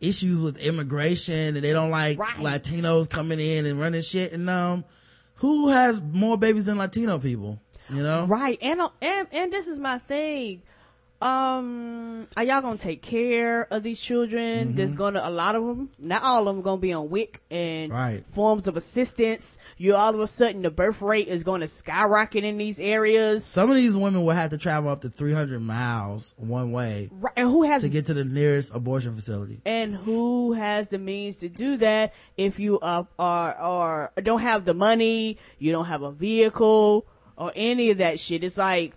issues 0.00 0.42
with 0.42 0.58
immigration 0.58 1.56
and 1.56 1.64
they 1.64 1.72
don't 1.72 1.90
like 1.90 2.18
Right. 2.18 2.36
Latinos 2.36 3.08
coming 3.08 3.40
in 3.40 3.66
and 3.66 3.80
running 3.80 4.02
shit. 4.02 4.32
And, 4.32 4.48
um, 4.48 4.84
who 5.36 5.68
has 5.70 6.00
more 6.00 6.38
babies 6.38 6.66
than 6.66 6.78
Latino 6.78 7.18
people? 7.18 7.58
You 7.90 8.02
know? 8.02 8.26
Right. 8.26 8.58
And, 8.62 8.80
uh, 8.80 8.90
and, 9.02 9.28
and 9.32 9.52
this 9.52 9.66
is 9.66 9.78
my 9.78 9.98
thing. 9.98 10.62
Um, 11.22 12.26
are 12.36 12.44
y'all 12.44 12.60
gonna 12.60 12.76
take 12.76 13.00
care 13.02 13.66
of 13.72 13.82
these 13.82 13.98
children? 14.00 14.68
Mm-hmm. 14.68 14.76
There's 14.76 14.94
gonna, 14.94 15.22
a 15.24 15.30
lot 15.30 15.54
of 15.54 15.64
them, 15.64 15.90
not 15.98 16.22
all 16.22 16.46
of 16.48 16.54
them 16.54 16.62
gonna 16.62 16.80
be 16.80 16.92
on 16.92 17.08
WIC 17.08 17.40
and 17.50 17.90
Right. 17.92 18.24
forms 18.26 18.68
of 18.68 18.76
assistance. 18.76 19.56
You 19.78 19.94
all 19.94 20.14
of 20.14 20.20
a 20.20 20.26
sudden, 20.26 20.62
the 20.62 20.70
birth 20.70 21.00
rate 21.00 21.28
is 21.28 21.42
gonna 21.44 21.66
skyrocket 21.68 22.44
in 22.44 22.58
these 22.58 22.78
areas. 22.78 23.44
Some 23.44 23.70
of 23.70 23.76
these 23.76 23.96
women 23.96 24.24
will 24.24 24.34
have 24.34 24.50
to 24.50 24.58
travel 24.58 24.90
up 24.90 25.00
to 25.02 25.08
300 25.08 25.60
miles 25.60 26.34
one 26.36 26.72
way 26.72 27.08
Right. 27.12 27.32
And 27.36 27.48
who 27.48 27.62
has 27.64 27.82
to 27.82 27.88
get 27.88 28.06
to 28.06 28.14
the 28.14 28.24
nearest 28.24 28.74
abortion 28.74 29.14
facility. 29.14 29.60
and 29.64 29.94
who 29.94 30.52
has 30.52 30.88
the 30.88 30.98
means 30.98 31.36
to 31.38 31.48
do 31.48 31.76
that 31.78 32.12
if 32.36 32.60
you 32.60 32.78
are, 32.80 33.06
are, 33.18 33.54
are, 33.54 34.12
don't 34.22 34.40
have 34.40 34.64
the 34.64 34.74
money, 34.74 35.38
you 35.58 35.72
don't 35.72 35.86
have 35.86 36.02
a 36.02 36.12
vehicle 36.12 37.06
or 37.36 37.50
any 37.56 37.90
of 37.90 37.98
that 37.98 38.20
shit. 38.20 38.44
It's 38.44 38.58
like, 38.58 38.94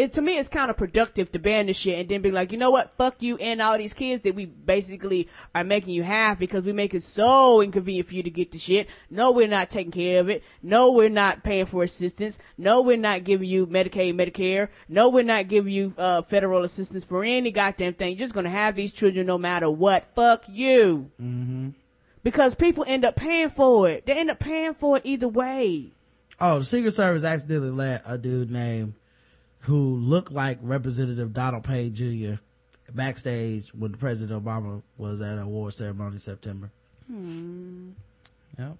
it, 0.00 0.14
to 0.14 0.22
me, 0.22 0.38
it's 0.38 0.48
kind 0.48 0.70
of 0.70 0.78
productive 0.78 1.30
to 1.32 1.38
ban 1.38 1.66
this 1.66 1.76
shit 1.76 1.98
and 1.98 2.08
then 2.08 2.22
be 2.22 2.30
like, 2.30 2.52
you 2.52 2.58
know 2.58 2.70
what? 2.70 2.96
Fuck 2.96 3.20
you 3.20 3.36
and 3.36 3.60
all 3.60 3.76
these 3.76 3.92
kids 3.92 4.22
that 4.22 4.34
we 4.34 4.46
basically 4.46 5.28
are 5.54 5.62
making 5.62 5.92
you 5.92 6.02
have 6.02 6.38
because 6.38 6.64
we 6.64 6.72
make 6.72 6.94
it 6.94 7.02
so 7.02 7.60
inconvenient 7.60 8.08
for 8.08 8.14
you 8.14 8.22
to 8.22 8.30
get 8.30 8.50
the 8.50 8.56
shit. 8.58 8.88
No, 9.10 9.32
we're 9.32 9.46
not 9.46 9.68
taking 9.68 9.92
care 9.92 10.20
of 10.20 10.30
it. 10.30 10.42
No, 10.62 10.92
we're 10.92 11.10
not 11.10 11.44
paying 11.44 11.66
for 11.66 11.82
assistance. 11.82 12.38
No, 12.56 12.80
we're 12.80 12.96
not 12.96 13.24
giving 13.24 13.46
you 13.46 13.66
Medicaid, 13.66 14.14
Medicare. 14.14 14.70
No, 14.88 15.10
we're 15.10 15.22
not 15.22 15.48
giving 15.48 15.72
you, 15.72 15.92
uh, 15.98 16.22
federal 16.22 16.64
assistance 16.64 17.04
for 17.04 17.22
any 17.22 17.50
goddamn 17.50 17.92
thing. 17.92 18.12
You're 18.12 18.20
just 18.20 18.34
gonna 18.34 18.48
have 18.48 18.76
these 18.76 18.92
children 18.92 19.26
no 19.26 19.36
matter 19.36 19.70
what. 19.70 20.14
Fuck 20.14 20.44
you. 20.48 21.10
Mm-hmm. 21.20 21.70
Because 22.22 22.54
people 22.54 22.84
end 22.86 23.04
up 23.04 23.16
paying 23.16 23.50
for 23.50 23.88
it. 23.90 24.06
They 24.06 24.18
end 24.18 24.30
up 24.30 24.38
paying 24.38 24.72
for 24.72 24.96
it 24.96 25.02
either 25.04 25.28
way. 25.28 25.92
Oh, 26.40 26.60
the 26.60 26.64
Secret 26.64 26.92
Service 26.92 27.22
accidentally 27.22 27.70
let 27.70 28.02
a 28.06 28.16
dude 28.16 28.50
named 28.50 28.94
who 29.60 29.96
looked 29.96 30.32
like 30.32 30.58
Representative 30.62 31.32
Donald 31.32 31.64
Payne 31.64 31.94
Jr. 31.94 32.40
backstage 32.92 33.68
when 33.74 33.92
President 33.94 34.42
Obama 34.42 34.82
was 34.96 35.20
at 35.20 35.34
an 35.34 35.40
award 35.40 35.74
ceremony 35.74 36.12
in 36.14 36.18
September. 36.18 36.70
Hmm. 37.06 37.90
Yep. 38.58 38.76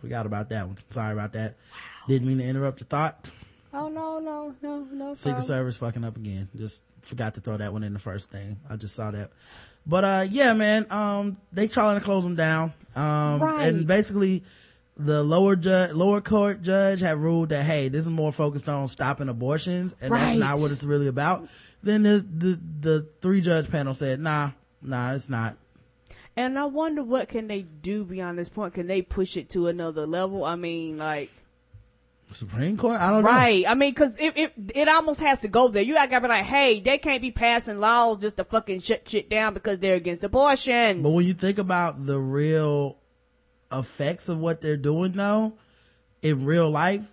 Forgot 0.00 0.26
about 0.26 0.48
that 0.50 0.66
one. 0.66 0.78
Sorry 0.90 1.12
about 1.12 1.32
that. 1.32 1.56
Didn't 2.06 2.28
mean 2.28 2.38
to 2.38 2.44
interrupt 2.44 2.80
your 2.80 2.86
thought. 2.86 3.28
Oh 3.72 3.88
no, 3.88 4.18
no, 4.18 4.54
no, 4.62 4.80
no. 4.92 5.14
Secret 5.14 5.32
problem. 5.32 5.42
Service 5.46 5.76
fucking 5.76 6.04
up 6.04 6.16
again. 6.16 6.48
Just 6.56 6.84
forgot 7.02 7.34
to 7.34 7.40
throw 7.40 7.56
that 7.56 7.72
one 7.72 7.82
in 7.82 7.92
the 7.92 7.98
first 7.98 8.30
thing. 8.30 8.58
I 8.70 8.76
just 8.76 8.94
saw 8.94 9.10
that. 9.10 9.30
But 9.86 10.04
uh 10.04 10.26
yeah, 10.30 10.52
man, 10.52 10.86
um 10.90 11.36
they 11.52 11.68
trying 11.68 11.98
to 11.98 12.04
close 12.04 12.22
them 12.22 12.36
down. 12.36 12.72
Um 12.94 13.40
Right. 13.42 13.66
and 13.68 13.86
basically 13.86 14.44
the 14.98 15.22
lower 15.22 15.54
judge 15.56 15.92
lower 15.92 16.20
court 16.20 16.60
judge 16.62 17.00
had 17.00 17.18
ruled 17.18 17.50
that 17.50 17.64
hey, 17.64 17.88
this 17.88 18.00
is 18.02 18.08
more 18.08 18.32
focused 18.32 18.68
on 18.68 18.88
stopping 18.88 19.28
abortions 19.28 19.94
and 20.00 20.10
Right. 20.10 20.20
that's 20.20 20.38
not 20.38 20.58
what 20.58 20.72
it's 20.72 20.84
really 20.84 21.06
about. 21.06 21.48
Then 21.82 22.02
the 22.02 22.26
the 22.28 22.60
the 22.80 23.06
three 23.22 23.40
judge 23.40 23.70
panel 23.70 23.94
said, 23.94 24.18
nah, 24.20 24.50
nah, 24.82 25.12
it's 25.14 25.28
not. 25.28 25.56
And 26.36 26.58
I 26.58 26.64
wonder 26.66 27.02
what 27.02 27.28
can 27.28 27.48
they 27.48 27.62
do 27.62 28.04
beyond 28.04 28.38
this 28.38 28.48
point? 28.48 28.74
Can 28.74 28.86
they 28.86 29.02
push 29.02 29.36
it 29.36 29.50
to 29.50 29.66
another 29.68 30.06
level? 30.06 30.44
I 30.44 30.54
mean, 30.54 30.96
like, 30.98 31.32
Supreme 32.30 32.76
Court? 32.76 33.00
I 33.00 33.10
don't 33.10 33.22
know. 33.24 33.28
right. 33.30 33.64
I 33.66 33.74
mean, 33.74 33.94
cause 33.94 34.18
it, 34.18 34.36
it, 34.36 34.52
it 34.74 34.88
almost 34.88 35.20
has 35.20 35.38
to 35.40 35.48
go 35.48 35.68
there. 35.68 35.82
You 35.82 35.94
gotta 35.94 36.20
be 36.20 36.28
like, 36.28 36.44
hey, 36.44 36.78
they 36.78 36.98
can't 36.98 37.22
be 37.22 37.30
passing 37.30 37.78
laws 37.80 38.18
just 38.18 38.36
to 38.36 38.44
fucking 38.44 38.80
shut 38.80 39.08
shit 39.08 39.30
down 39.30 39.54
because 39.54 39.78
they're 39.78 39.96
against 39.96 40.22
abortions. 40.24 41.02
But 41.02 41.12
when 41.14 41.26
you 41.26 41.32
think 41.34 41.58
about 41.58 42.04
the 42.04 42.20
real 42.20 42.97
effects 43.72 44.28
of 44.28 44.38
what 44.38 44.60
they're 44.60 44.76
doing 44.76 45.12
though, 45.12 45.54
in 46.22 46.44
real 46.44 46.70
life, 46.70 47.12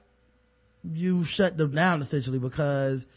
you 0.83 1.23
shut 1.23 1.57
them 1.57 1.71
down 1.71 2.01
essentially 2.01 2.39
because 2.39 3.07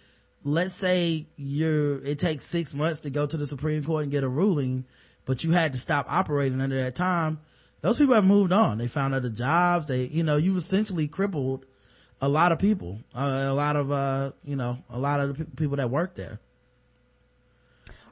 let's 0.44 0.74
say 0.74 1.26
you're, 1.36 2.02
it 2.04 2.18
takes 2.18 2.44
six 2.44 2.74
months 2.74 3.00
to 3.00 3.10
go 3.10 3.26
to 3.26 3.36
the 3.36 3.46
Supreme 3.46 3.84
Court 3.84 4.04
and 4.04 4.12
get 4.12 4.24
a 4.24 4.28
ruling, 4.28 4.84
but 5.24 5.44
you 5.44 5.52
had 5.52 5.72
to 5.72 5.78
stop 5.78 6.06
operating 6.08 6.60
under 6.60 6.80
that 6.82 6.94
time. 6.94 7.40
Those 7.80 7.98
people 7.98 8.14
have 8.14 8.24
moved 8.24 8.52
on. 8.52 8.78
They 8.78 8.88
found 8.88 9.14
other 9.14 9.30
jobs. 9.30 9.86
They, 9.86 10.04
you 10.06 10.24
know, 10.24 10.36
you've 10.36 10.56
essentially 10.56 11.06
crippled 11.06 11.64
a 12.20 12.28
lot 12.28 12.50
of 12.50 12.58
people, 12.58 12.98
uh, 13.14 13.46
a 13.46 13.54
lot 13.54 13.76
of, 13.76 13.92
uh, 13.92 14.32
you 14.44 14.56
know, 14.56 14.78
a 14.90 14.98
lot 14.98 15.20
of 15.20 15.38
the 15.38 15.44
pe- 15.44 15.50
people 15.52 15.76
that 15.76 15.90
work 15.90 16.16
there. 16.16 16.40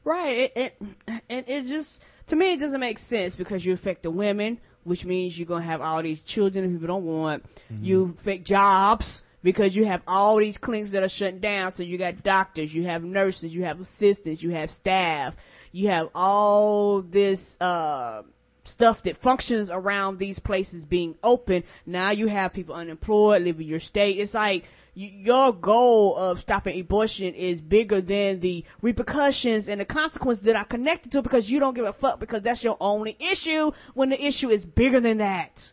Right. 0.04 0.38
It, 0.38 0.52
it, 0.54 0.82
and 1.28 1.44
it 1.48 1.66
just, 1.66 2.00
to 2.28 2.36
me, 2.36 2.52
it 2.52 2.60
doesn't 2.60 2.78
make 2.78 2.98
sense 3.00 3.34
because 3.34 3.64
you 3.64 3.72
affect 3.72 4.04
the 4.04 4.10
women, 4.10 4.60
which 4.86 5.04
means 5.04 5.38
you're 5.38 5.46
to 5.62 5.68
have 5.68 5.80
all 5.80 6.02
these 6.02 6.22
children 6.22 6.64
that 6.64 6.72
people 6.72 6.86
don't 6.86 7.04
want. 7.04 7.44
You 7.82 8.14
fake 8.16 8.44
jobs 8.44 9.24
because 9.42 9.76
you 9.76 9.84
have 9.84 10.02
all 10.06 10.36
these 10.38 10.58
clinics 10.58 10.90
that 10.90 11.02
are 11.02 11.08
shutting 11.08 11.40
down. 11.40 11.70
So 11.72 11.82
you 11.82 11.98
got 11.98 12.22
doctors, 12.22 12.74
you 12.74 12.84
have 12.84 13.04
nurses, 13.04 13.54
you 13.54 13.64
have 13.64 13.80
assistants, 13.80 14.42
you 14.42 14.50
have 14.50 14.70
staff, 14.70 15.36
you 15.72 15.88
have 15.88 16.08
all 16.14 17.02
this, 17.02 17.56
uh, 17.60 18.22
stuff 18.66 19.02
that 19.02 19.16
functions 19.16 19.70
around 19.70 20.18
these 20.18 20.38
places 20.38 20.84
being 20.84 21.16
open. 21.22 21.64
Now 21.84 22.10
you 22.10 22.26
have 22.26 22.52
people 22.52 22.74
unemployed, 22.74 23.42
leaving 23.42 23.66
your 23.66 23.80
state. 23.80 24.18
It's 24.18 24.34
like 24.34 24.66
your 24.94 25.52
goal 25.52 26.16
of 26.16 26.40
stopping 26.40 26.80
abortion 26.80 27.34
is 27.34 27.60
bigger 27.60 28.00
than 28.00 28.40
the 28.40 28.64
repercussions 28.80 29.68
and 29.68 29.80
the 29.80 29.84
consequences 29.84 30.44
that 30.46 30.56
are 30.56 30.64
connected 30.64 31.12
to 31.12 31.22
because 31.22 31.50
you 31.50 31.60
don't 31.60 31.74
give 31.74 31.84
a 31.84 31.92
fuck 31.92 32.18
because 32.18 32.40
that's 32.42 32.64
your 32.64 32.78
only 32.80 33.16
issue 33.20 33.70
when 33.94 34.08
the 34.08 34.24
issue 34.24 34.48
is 34.48 34.64
bigger 34.64 35.00
than 35.00 35.18
that. 35.18 35.72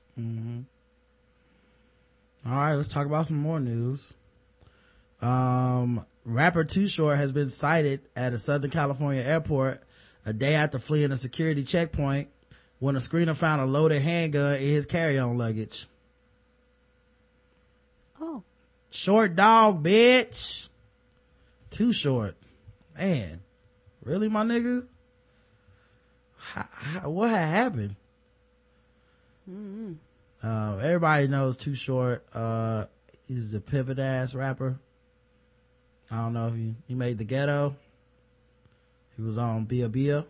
All 2.45 2.51
right, 2.51 2.75
let's 2.75 2.89
talk 2.89 3.05
about 3.05 3.27
some 3.27 3.37
more 3.37 3.61
news. 3.61 4.15
Um, 5.21 6.05
rapper 6.25 6.65
Too 6.65 6.87
Short 6.87 7.17
has 7.17 7.31
been 7.31 7.49
cited 7.49 8.01
at 8.17 8.33
a 8.33 8.37
Southern 8.37 8.71
California 8.71 9.21
airport 9.21 9.81
a 10.25 10.33
day 10.33 10.55
after 10.55 10.79
fleeing 10.79 11.11
a 11.13 11.17
security 11.17 11.63
checkpoint 11.63 12.27
when 12.83 12.97
a 12.97 12.99
screener 12.99 13.33
found 13.33 13.61
a 13.61 13.65
loaded 13.65 14.01
handgun 14.01 14.55
in 14.55 14.67
his 14.67 14.85
carry-on 14.85 15.37
luggage. 15.37 15.87
Oh. 18.19 18.43
Short 18.91 19.37
dog, 19.37 19.81
bitch. 19.81 20.67
Too 21.69 21.93
short. 21.93 22.35
Man. 22.97 23.39
Really, 24.03 24.27
my 24.27 24.43
nigga? 24.43 24.85
How, 26.37 26.67
how, 26.73 27.09
what 27.09 27.29
had 27.29 27.47
happened? 27.47 27.95
Uh, 30.43 30.75
everybody 30.81 31.29
knows 31.29 31.55
Too 31.55 31.75
Short. 31.75 32.25
Uh, 32.33 32.87
he's 33.29 33.53
the 33.53 33.61
pivot 33.61 33.97
ass 33.97 34.35
rapper. 34.35 34.77
I 36.11 36.17
don't 36.17 36.33
know 36.33 36.47
if 36.49 36.57
you, 36.57 36.75
he 36.89 36.95
made 36.95 37.17
the 37.17 37.23
ghetto. 37.23 37.77
He 39.15 39.21
was 39.21 39.37
on 39.37 39.63
Bia 39.63 39.87
Bia. 39.87 40.25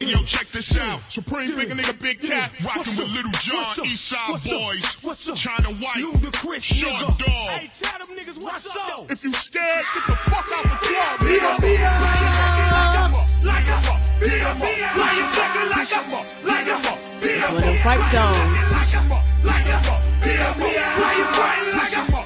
Yo, 0.00 0.16
check 0.24 0.46
this 0.54 0.78
out. 0.78 1.00
Supreme 1.10 1.50
big 1.56 1.68
nigga, 1.70 2.00
big 2.00 2.20
cat, 2.20 2.52
rockin' 2.64 2.94
with 2.94 3.10
Lil 3.18 3.30
Jon, 3.42 3.84
East 3.84 4.06
Side 4.06 4.30
Boyz, 4.46 5.34
China 5.34 5.68
White, 5.82 6.62
Short 6.62 7.18
Dog. 7.18 7.48
Hey, 7.50 7.68
tell 7.82 7.98
them 7.98 8.16
niggas 8.16 8.38
what's 8.42 8.66
up. 8.76 9.10
If 9.10 9.24
you 9.24 9.32
scared, 9.32 9.84
get 9.94 10.06
the 10.06 10.14
fuck 10.30 10.46
out 10.54 10.62
the 10.62 10.78
club. 10.86 11.18
Beat 11.18 11.42
up, 11.42 11.58
Like 11.58 12.94
a, 12.94 13.18
like 13.42 13.66
a, 13.66 13.78
beat 14.22 14.42
up, 14.46 14.54
why 14.62 15.10
you 15.18 15.26
fucking 15.34 15.68
like 15.74 15.90
a, 15.90 16.00
like 16.46 16.70
a, 16.70 16.78
beat 17.18 17.42
up, 17.42 17.50
One 17.50 17.58
of 17.58 17.66
them 17.66 17.76
fight 17.82 17.98
songs. 18.14 18.38
like 18.70 18.94
a, 18.94 19.02
like 19.42 19.66
a, 19.66 19.82
beat 20.22 20.38
up, 20.46 20.54
why 20.62 21.10
you 21.18 21.26
fighting 21.34 21.74
like 21.74 21.90
a, 21.90 22.02
like 22.06 22.14
a, 22.14 22.17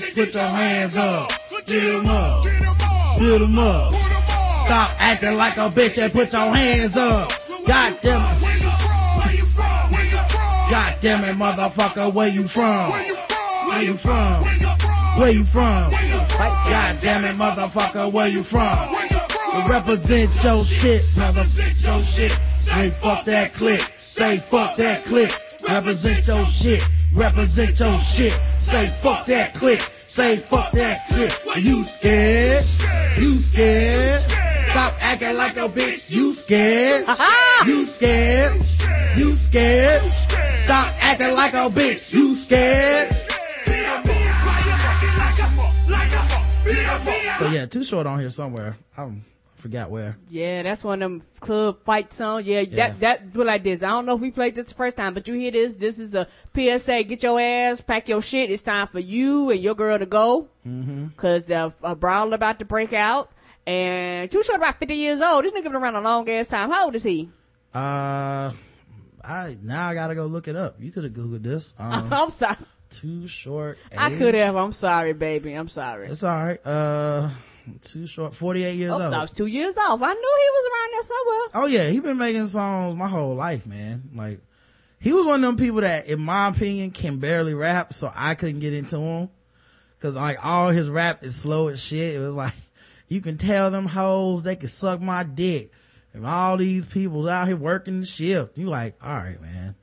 Put 0.00 0.34
your 0.34 0.42
hands 0.42 0.96
up. 0.96 1.30
Get 1.66 1.82
him 1.82 2.06
up. 2.06 2.44
beat 3.18 3.42
'em 3.42 3.58
up. 3.58 3.94
Stop 4.64 4.90
acting 4.98 5.36
like 5.36 5.56
a 5.56 5.68
bitch 5.70 6.02
and 6.02 6.12
put 6.12 6.32
your 6.32 6.52
hands 6.52 6.96
up. 6.96 7.32
God 7.66 7.96
damn 8.02 8.20
it. 8.20 8.40
God 10.70 10.94
damn 11.00 11.24
it, 11.24 11.36
motherfucker. 11.36 12.12
Where 12.12 12.28
you 12.28 12.44
from? 12.44 12.90
Where 12.90 13.82
you 13.82 13.94
from? 13.94 14.44
Where 15.18 15.30
you 15.30 15.44
from? 15.44 15.92
God 15.92 16.98
damn 17.00 17.24
it, 17.24 17.36
motherfucker. 17.36 18.12
Where 18.12 18.28
you 18.28 18.42
from? 18.42 18.76
Represent 19.70 20.30
your 20.42 20.64
shit, 20.64 21.02
motherfucker. 21.14 21.84
Your 21.84 22.00
shit. 22.02 22.32
Say 22.48 22.88
fuck 22.88 23.24
that 23.26 23.54
click. 23.54 23.93
Say 24.14 24.36
fuck 24.36 24.76
that 24.76 25.02
click. 25.02 25.28
Represent 25.68 26.24
your 26.28 26.44
shit. 26.44 26.80
Represent 27.12 27.80
your 27.80 27.98
shit. 27.98 28.32
Say 28.48 28.86
fuck 28.86 29.26
that 29.26 29.54
click. 29.54 29.80
Say 29.80 30.36
fuck 30.36 30.70
that 30.70 31.00
click. 31.08 31.32
You 31.64 31.82
scared? 31.82 32.64
You 33.18 33.36
scared? 33.38 34.22
Stop 34.70 34.94
acting 35.00 35.36
like 35.36 35.56
a 35.56 35.66
bitch. 35.68 36.12
You 36.12 36.32
scared? 36.32 37.06
You 37.66 37.84
scared? 37.86 38.54
You 39.16 39.34
scared? 39.34 40.02
Stop 40.12 40.94
acting 41.02 41.34
like 41.34 41.54
a 41.54 41.68
bitch. 41.74 42.14
You 42.14 42.36
scared? 42.36 43.10
So 47.40 47.50
yeah, 47.50 47.66
too 47.66 47.82
short 47.82 48.06
on 48.06 48.20
here 48.20 48.30
somewhere. 48.30 48.76
I 48.96 49.10
forgot 49.64 49.90
where. 49.90 50.18
Yeah, 50.28 50.62
that's 50.62 50.84
one 50.84 51.00
of 51.00 51.10
them 51.10 51.22
club 51.40 51.82
fight 51.84 52.12
songs. 52.12 52.44
Yeah, 52.46 52.60
Yeah. 52.60 52.76
that 52.76 53.00
that 53.00 53.32
put 53.32 53.46
like 53.46 53.64
this. 53.64 53.82
I 53.82 53.86
don't 53.88 54.04
know 54.04 54.14
if 54.14 54.20
we 54.20 54.30
played 54.30 54.54
this 54.54 54.66
the 54.66 54.74
first 54.74 54.96
time, 54.98 55.14
but 55.14 55.26
you 55.26 55.34
hear 55.34 55.50
this. 55.50 55.76
This 55.76 55.98
is 55.98 56.14
a 56.14 56.28
PSA. 56.54 57.04
Get 57.04 57.22
your 57.22 57.40
ass, 57.40 57.80
pack 57.80 58.08
your 58.10 58.20
shit. 58.20 58.50
It's 58.50 58.60
time 58.62 58.86
for 58.88 58.98
you 59.00 59.50
and 59.50 59.60
your 59.60 59.74
girl 59.74 59.98
to 59.98 60.04
go. 60.06 60.48
Mm-hmm. 60.66 61.06
Cause 61.16 61.44
the 61.46 61.72
a 61.82 61.96
brawl 61.96 62.34
about 62.34 62.58
to 62.58 62.66
break 62.66 62.92
out. 62.92 63.30
And 63.66 64.30
too 64.30 64.42
short, 64.42 64.58
about 64.58 64.78
fifty 64.78 64.96
years 64.96 65.22
old. 65.22 65.44
This 65.44 65.52
nigga 65.52 65.64
been 65.64 65.76
around 65.76 65.96
a 65.96 66.02
long 66.02 66.28
ass 66.28 66.48
time. 66.48 66.70
How 66.70 66.84
old 66.84 66.94
is 66.94 67.02
he? 67.02 67.30
Uh, 67.74 68.52
I 69.24 69.56
now 69.62 69.88
I 69.88 69.94
gotta 69.94 70.14
go 70.14 70.26
look 70.26 70.46
it 70.46 70.56
up. 70.56 70.76
You 70.78 70.92
could 70.92 71.04
have 71.04 71.14
googled 71.14 71.42
this. 71.42 71.72
Um, 71.80 72.12
I'm 72.12 72.28
sorry. 72.30 72.56
too 72.90 73.26
short. 73.26 73.78
I 73.96 74.10
could 74.14 74.34
have. 74.34 74.56
I'm 74.56 74.72
sorry, 74.72 75.14
baby. 75.14 75.54
I'm 75.54 75.68
sorry. 75.70 76.08
It's 76.08 76.22
all 76.22 76.36
right. 76.36 76.60
Uh, 76.66 77.30
too 77.82 78.06
short. 78.06 78.34
Forty 78.34 78.64
eight 78.64 78.76
years 78.76 78.92
Oh, 78.92 79.02
old. 79.02 79.14
I 79.14 79.20
was 79.22 79.32
two 79.32 79.46
years 79.46 79.76
off. 79.76 80.00
I 80.02 80.12
knew 80.12 80.38
he 80.40 80.50
was 80.50 80.70
around 80.72 80.92
there 80.92 81.02
somewhere. 81.02 81.62
Oh 81.62 81.66
yeah, 81.66 81.90
he 81.90 82.00
been 82.00 82.18
making 82.18 82.46
songs 82.46 82.94
my 82.96 83.08
whole 83.08 83.34
life, 83.34 83.66
man. 83.66 84.10
Like 84.14 84.40
he 85.00 85.12
was 85.12 85.26
one 85.26 85.42
of 85.44 85.48
them 85.48 85.56
people 85.56 85.80
that, 85.82 86.06
in 86.06 86.20
my 86.20 86.48
opinion, 86.48 86.90
can 86.90 87.18
barely 87.18 87.54
rap, 87.54 87.92
so 87.94 88.10
I 88.14 88.34
couldn't 88.34 88.60
get 88.60 88.72
into 88.74 88.98
him. 88.98 89.28
Cause 90.00 90.14
like 90.14 90.44
all 90.44 90.68
his 90.70 90.88
rap 90.88 91.24
is 91.24 91.34
slow 91.36 91.68
as 91.68 91.82
shit. 91.82 92.16
It 92.16 92.18
was 92.18 92.34
like 92.34 92.52
you 93.08 93.20
can 93.20 93.38
tell 93.38 93.70
them 93.70 93.86
hoes 93.86 94.42
they 94.42 94.56
can 94.56 94.68
suck 94.68 95.00
my 95.00 95.22
dick, 95.22 95.72
and 96.12 96.26
all 96.26 96.56
these 96.56 96.86
people 96.86 97.28
out 97.28 97.46
here 97.46 97.56
working 97.56 98.00
the 98.00 98.06
shift. 98.06 98.58
You 98.58 98.68
like, 98.68 98.96
all 99.02 99.14
right, 99.14 99.40
man. 99.40 99.74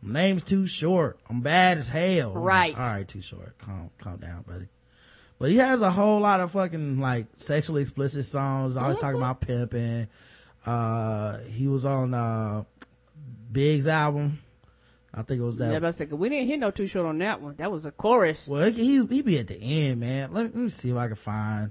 My 0.00 0.12
name's 0.12 0.44
too 0.44 0.66
short. 0.68 1.18
I'm 1.28 1.40
bad 1.40 1.78
as 1.78 1.88
hell. 1.88 2.32
Right. 2.32 2.72
like, 2.72 2.84
all 2.86 2.92
right, 2.92 3.08
too 3.08 3.20
short. 3.20 3.58
Calm, 3.58 3.90
calm 3.98 4.18
down, 4.18 4.42
buddy. 4.46 4.68
But 5.38 5.50
he 5.50 5.56
has 5.58 5.82
a 5.82 5.90
whole 5.90 6.20
lot 6.20 6.40
of 6.40 6.50
fucking 6.50 7.00
like 7.00 7.26
sexually 7.36 7.82
explicit 7.82 8.24
songs. 8.24 8.76
Always 8.76 8.98
talking 8.98 9.18
about 9.18 9.40
pimping. 9.40 10.08
Uh, 10.66 11.38
he 11.44 11.68
was 11.68 11.84
on, 11.84 12.12
uh, 12.14 12.64
Big's 13.50 13.86
album. 13.86 14.40
I 15.14 15.22
think 15.22 15.40
it 15.40 15.44
was 15.44 15.58
Yeah, 15.58 15.68
that. 15.68 15.82
but 15.82 15.88
I 15.88 15.90
said, 15.92 16.12
we 16.12 16.28
didn't 16.28 16.46
hear 16.46 16.58
no 16.58 16.70
too 16.70 16.86
short 16.86 17.06
on 17.06 17.18
that 17.18 17.40
one. 17.40 17.54
That 17.56 17.72
was 17.72 17.86
a 17.86 17.90
chorus. 17.92 18.46
Well, 18.46 18.70
he, 18.70 19.04
he 19.06 19.22
be 19.22 19.38
at 19.38 19.46
the 19.48 19.56
end, 19.56 20.00
man. 20.00 20.32
Let 20.32 20.44
me, 20.44 20.50
let 20.54 20.56
me 20.64 20.68
see 20.68 20.90
if 20.90 20.96
I 20.96 21.06
can 21.06 21.16
find. 21.16 21.70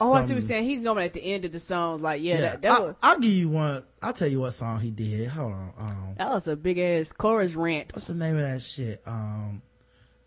Oh, 0.00 0.14
I 0.14 0.20
see 0.20 0.28
what 0.28 0.40
you're 0.40 0.40
saying. 0.42 0.64
He's 0.64 0.80
normally 0.80 1.04
at 1.06 1.12
the 1.12 1.22
end 1.22 1.44
of 1.44 1.52
the 1.52 1.58
song. 1.58 2.00
Like, 2.00 2.22
yeah, 2.22 2.34
Yeah, 2.34 2.40
that, 2.40 2.62
that, 2.62 2.72
I, 2.72 2.80
was, 2.80 2.94
I'll 3.02 3.18
give 3.18 3.32
you 3.32 3.48
one. 3.48 3.82
I'll 4.00 4.12
tell 4.12 4.28
you 4.28 4.40
what 4.40 4.52
song 4.52 4.80
he 4.80 4.90
did. 4.90 5.28
Hold 5.28 5.52
on. 5.52 5.72
Um, 5.78 6.14
that 6.18 6.30
was 6.30 6.46
a 6.48 6.56
big 6.56 6.78
ass 6.78 7.12
chorus 7.12 7.54
rant. 7.54 7.92
what's 7.94 8.06
the 8.06 8.14
name 8.14 8.36
of 8.36 8.42
that 8.42 8.62
shit? 8.62 9.02
Um, 9.06 9.60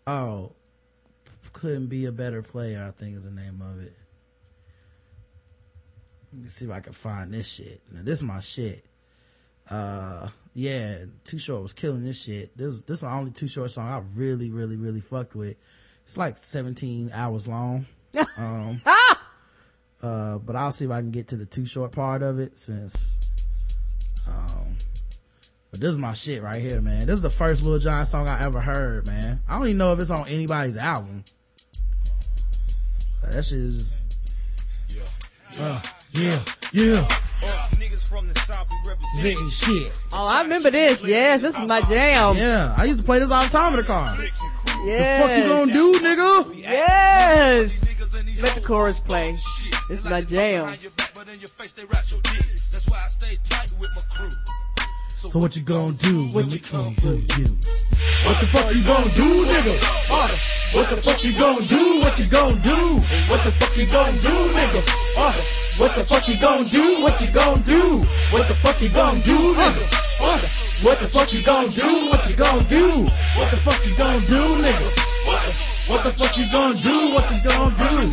oh, 0.06 0.52
couldn't 1.56 1.86
be 1.86 2.04
a 2.04 2.12
better 2.12 2.42
player. 2.42 2.84
I 2.86 2.90
think 2.90 3.16
is 3.16 3.24
the 3.24 3.30
name 3.30 3.62
of 3.62 3.80
it. 3.80 3.96
Let 6.30 6.42
me 6.42 6.48
see 6.50 6.66
if 6.66 6.70
I 6.70 6.80
can 6.80 6.92
find 6.92 7.32
this 7.32 7.50
shit. 7.50 7.80
Now 7.90 8.02
this 8.02 8.18
is 8.18 8.24
my 8.24 8.40
shit. 8.40 8.84
Uh, 9.70 10.28
yeah, 10.52 11.06
Too 11.24 11.38
Short 11.38 11.62
was 11.62 11.72
killing 11.72 12.04
this 12.04 12.22
shit. 12.22 12.54
This 12.56 12.82
this 12.82 12.98
is 12.98 13.00
the 13.00 13.10
only 13.10 13.30
Too 13.30 13.48
Short 13.48 13.70
song 13.70 13.88
I 13.88 14.02
really, 14.14 14.50
really, 14.50 14.76
really 14.76 15.00
fucked 15.00 15.34
with. 15.34 15.56
It's 16.04 16.18
like 16.18 16.36
17 16.36 17.10
hours 17.12 17.48
long. 17.48 17.86
Um, 18.38 18.80
uh, 20.02 20.38
but 20.38 20.56
I'll 20.56 20.72
see 20.72 20.84
if 20.86 20.90
I 20.90 21.00
can 21.00 21.10
get 21.10 21.28
to 21.28 21.36
the 21.36 21.46
Too 21.46 21.66
Short 21.66 21.92
part 21.92 22.22
of 22.22 22.38
it 22.38 22.58
since, 22.58 23.06
um, 24.26 24.76
but 25.70 25.80
this 25.80 25.90
is 25.90 25.98
my 25.98 26.12
shit 26.12 26.42
right 26.42 26.60
here, 26.60 26.80
man. 26.80 27.00
This 27.00 27.16
is 27.16 27.22
the 27.22 27.30
first 27.30 27.62
Lil 27.62 27.78
Jon 27.78 28.04
song 28.06 28.28
I 28.28 28.42
ever 28.44 28.60
heard, 28.60 29.06
man. 29.06 29.42
I 29.48 29.54
don't 29.54 29.66
even 29.66 29.78
know 29.78 29.92
if 29.92 30.00
it's 30.00 30.10
on 30.10 30.28
anybody's 30.28 30.78
album. 30.78 31.24
That 33.32 33.44
shit 33.44 33.58
is, 33.58 33.96
uh, 35.58 35.82
yeah, 36.12 36.38
yeah, 36.72 37.08
Zitting 39.20 39.50
shit. 39.50 40.02
Oh, 40.12 40.26
I 40.26 40.42
remember 40.42 40.70
this. 40.70 41.06
Yes, 41.06 41.42
this 41.42 41.58
is 41.58 41.68
my 41.68 41.80
jam. 41.82 42.36
Yeah, 42.36 42.74
I 42.76 42.84
used 42.84 43.00
to 43.00 43.04
play 43.04 43.18
this 43.18 43.30
all 43.30 43.42
the 43.42 43.50
time 43.50 43.72
in 43.72 43.80
the 43.80 43.84
car. 43.84 44.16
Yes. 44.84 45.22
Fuck 45.22 45.36
you 45.36 45.44
gonna 45.44 45.72
do, 45.72 45.92
nigga? 46.00 46.62
Yes. 46.62 47.84
Let 48.40 48.54
the 48.54 48.60
chorus 48.60 49.00
play. 49.00 49.32
This 49.32 50.00
is 50.00 50.10
my 50.10 50.20
jam. 50.20 50.68
So 55.16 55.38
what 55.38 55.56
you 55.56 55.62
gonna 55.62 55.94
do 55.94 56.28
when 56.28 56.50
you 56.50 56.60
come 56.60 56.94
to 56.96 57.16
you? 57.16 57.48
What 58.28 58.38
the 58.38 58.46
fuck 58.52 58.74
you 58.74 58.84
gonna 58.84 59.08
do, 59.14 59.46
nigga? 59.46 59.74
Uh, 60.12 60.28
what 60.76 60.90
the 60.90 60.96
fuck 61.00 61.24
you 61.24 61.32
gonna 61.32 61.66
do? 61.66 62.00
What 62.02 62.18
you 62.18 62.26
gonna 62.28 62.60
do? 62.60 63.00
What 63.32 63.42
the 63.42 63.50
fuck 63.52 63.74
you 63.78 63.86
gonna 63.86 64.12
do, 64.20 64.28
nigga? 64.52 64.82
Uh, 65.16 65.32
what 65.78 65.94
the 65.96 66.04
fuck 66.04 66.28
you 66.28 66.38
gonna 66.38 66.68
do? 66.68 67.02
What 67.02 67.18
you 67.22 67.32
gonna 67.32 67.62
do? 67.62 68.04
What 68.30 68.46
the 68.46 68.54
fuck 68.56 68.82
you 68.82 68.90
gonna 68.90 69.18
do, 69.22 69.54
nigga? 69.54 70.20
Uh, 70.20 70.38
what 70.84 71.00
the 71.00 71.08
fuck 71.08 71.32
you 71.32 71.42
gonna 71.42 71.68
do? 71.68 72.10
What 72.10 72.28
you 72.28 72.36
gonna 72.36 72.62
do? 72.64 73.04
What 73.38 73.50
the 73.50 73.56
fuck 73.56 73.86
you 73.86 73.96
gonna 73.96 74.20
do, 74.20 74.60
nigga? 74.60 75.75
What, 75.86 76.02
the 76.02 76.10
fuck 76.10 76.36
you 76.36 76.50
gonna 76.50 76.74
do? 76.80 77.14
What 77.14 77.30
you 77.30 77.38
gonna 77.44 77.76
do? 77.76 78.10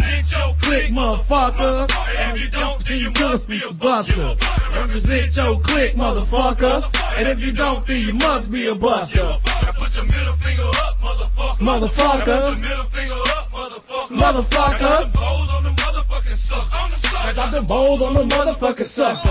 Click, 0.61 0.91
motherfucker. 0.91 1.89
And 2.19 2.37
if 2.37 2.43
you 2.43 2.49
don't, 2.51 2.85
then 2.85 2.99
you 2.99 3.11
must 3.19 3.47
be 3.47 3.61
a 3.67 3.73
buster. 3.73 4.35
Represent 4.75 5.35
your 5.35 5.59
click, 5.59 5.95
motherfucker. 5.95 6.83
And 7.17 7.27
if 7.27 7.43
you 7.43 7.51
don't, 7.51 7.85
then 7.87 8.07
you 8.07 8.13
must 8.13 8.51
be 8.51 8.67
a 8.67 8.75
buster. 8.75 9.23
Now 9.23 9.39
put 9.75 9.95
your 9.95 10.05
middle 10.05 10.33
finger 10.33 10.63
up, 10.63 10.99
motherfucker. 11.01 11.57
Motherfucker. 11.59 12.25
Put 12.25 12.57
your 12.57 12.69
middle 12.69 12.85
finger 12.85 13.13
up, 13.13 13.45
motherfucker. 13.51 14.17
Motherfucker. 14.21 15.82
I 16.25 17.33
got 17.35 17.51
the 17.51 17.61
balls 17.61 18.01
on 18.01 18.13
the 18.13 18.23
motherfucking 18.23 18.85
sucker. 18.85 19.27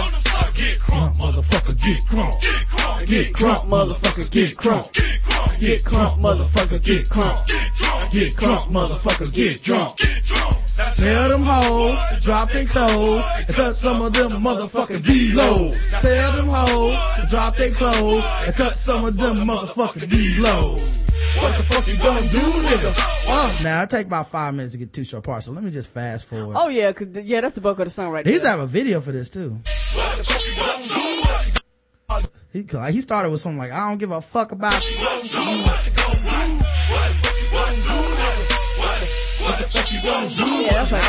Get 0.55 0.79
crunk, 0.79 1.17
motherfucker, 1.17 1.81
get 1.81 2.01
crunk. 2.05 3.07
Get 3.07 3.33
crunk, 3.33 3.69
motherfucker, 3.69 4.31
get 4.31 4.57
crunk. 4.57 4.93
Get 5.59 5.83
crunk, 5.85 6.21
motherfucker, 6.21 6.83
get 6.83 7.09
crunk. 7.09 7.47
Get 8.13 8.35
crunk, 8.35 8.71
motherfucker, 8.71 9.33
get 9.33 9.63
drunk. 9.63 9.97
Tell 10.97 11.29
them 11.29 11.43
hoes 11.43 11.99
to 12.11 12.21
drop 12.21 12.53
their 12.53 12.67
clothes 12.67 13.25
and 13.39 13.49
cut 13.49 13.77
some 13.77 14.03
of 14.03 14.13
them 14.13 14.33
motherfucking 14.33 15.01
V-lows. 15.01 15.91
Tell 15.91 16.33
them 16.33 16.49
hoes 16.49 16.97
to 17.17 17.27
drop 17.29 17.57
their 17.57 17.73
clothes 17.73 18.25
and 18.47 18.55
cut 18.55 18.77
some 18.77 19.05
of 19.05 19.17
them 19.17 19.37
motherfucking 19.37 20.09
V-lows. 20.09 21.12
What 21.37 21.57
the 21.57 21.63
fuck 21.65 21.87
you 21.89 21.97
gonna 21.97 22.21
do, 22.29 22.39
nigga? 22.39 22.93
Uh, 23.29 23.63
now, 23.65 23.83
it 23.83 23.91
take 23.91 24.07
about 24.07 24.29
five 24.29 24.55
minutes 24.55 24.73
to 24.73 24.79
get 24.79 24.93
two 24.93 25.05
short 25.05 25.25
parts, 25.25 25.47
so 25.47 25.53
let 25.53 25.65
me 25.65 25.71
just 25.71 25.89
fast 25.91 26.27
forward. 26.27 26.57
Oh 26.59 26.69
yeah, 26.69 26.93
'cause 26.93 27.09
th- 27.13 27.25
yeah, 27.27 27.41
that's 27.41 27.55
the 27.55 27.61
bulk 27.61 27.79
of 27.79 27.87
the 27.87 27.91
song 27.91 28.11
right 28.11 28.27
He 28.27 28.33
used 28.33 28.43
to 28.43 28.49
there. 28.49 28.51
have 28.53 28.61
a 28.61 28.67
video 28.67 29.01
for 29.01 29.13
this 29.13 29.31
too. 29.31 29.59
He, 32.53 32.67
he 32.93 33.01
started 33.01 33.31
with 33.31 33.41
something 33.41 33.59
like, 33.59 33.73
I 33.73 33.89
don't 33.89 33.99
give 33.99 34.11
a 34.11 34.21
fuck 34.21 34.53
about 34.53 34.75
you. 34.91 36.03
Yeah, 39.43 40.85
that's 40.85 40.93
like 40.93 41.03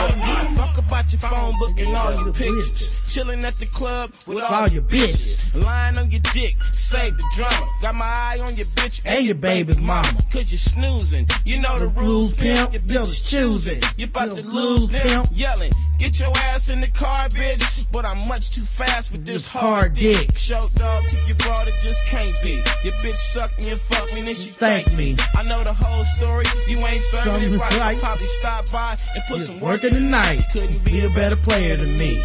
Fuck 0.57 0.77
about 0.79 1.11
your 1.11 1.19
phone 1.19 1.59
book 1.59 1.79
and 1.79 1.95
all 1.95 2.13
your 2.25 2.33
pictures. 2.33 3.02
Chilling 3.13 3.45
at 3.45 3.53
the 3.61 3.67
club 3.67 4.11
with 4.25 4.41
all, 4.41 4.51
All 4.51 4.67
your 4.69 4.81
bitches. 4.81 5.63
Lying 5.63 5.99
on 5.99 6.09
your 6.09 6.21
dick, 6.33 6.55
save 6.71 7.15
the 7.15 7.23
drama. 7.35 7.69
Got 7.79 7.93
my 7.93 8.05
eye 8.05 8.39
on 8.41 8.55
your 8.55 8.65
bitch 8.73 9.03
And 9.05 9.23
your 9.23 9.35
baby 9.35 9.75
mama. 9.79 10.17
Cause 10.31 10.51
you're 10.51 10.57
snoozing. 10.57 11.27
You 11.45 11.59
know 11.59 11.77
the 11.77 11.89
rules, 11.89 12.33
pimp. 12.33 12.73
Your 12.73 12.81
bitch 12.81 13.01
is 13.03 13.21
choosing. 13.21 13.79
You 13.97 14.07
about 14.07 14.31
to 14.31 14.41
lose 14.41 14.87
them. 14.87 15.25
Yelling. 15.31 15.69
Get 15.99 16.19
your 16.19 16.31
ass 16.49 16.69
in 16.69 16.81
the 16.81 16.87
car, 16.87 17.29
bitch. 17.29 17.85
But 17.91 18.03
I'm 18.05 18.27
much 18.27 18.49
too 18.49 18.61
fast 18.61 19.11
for 19.11 19.19
this 19.19 19.45
hard 19.45 19.93
dick. 19.93 20.35
Show 20.35 20.65
dog, 20.73 21.03
keep 21.07 21.27
your 21.27 21.37
broad, 21.37 21.67
it 21.67 21.75
just 21.83 22.03
can't 22.07 22.35
be. 22.41 22.63
Your 22.83 22.93
bitch 22.93 23.15
suck 23.15 23.55
me 23.59 23.69
and 23.69 23.79
fuck 23.79 24.11
me, 24.15 24.23
then 24.23 24.33
she 24.33 24.49
Thank 24.49 24.91
me. 24.93 25.17
I 25.35 25.43
know 25.43 25.63
the 25.63 25.73
whole 25.73 26.03
story. 26.03 26.45
You 26.67 26.79
ain't 26.87 26.99
serving 26.99 27.53
it 27.53 27.57
right. 27.59 27.77
right. 27.77 27.95
I'll 27.95 28.01
probably 28.01 28.25
stop 28.25 28.71
by 28.71 28.97
and 29.13 29.23
put 29.27 29.41
some 29.41 29.59
work 29.59 29.83
Working 29.83 29.93
tonight. 29.93 30.41
Couldn't 30.51 30.83
Be 30.83 31.05
a 31.05 31.09
better 31.09 31.35
player 31.35 31.77
than 31.77 31.95
me. 31.95 32.19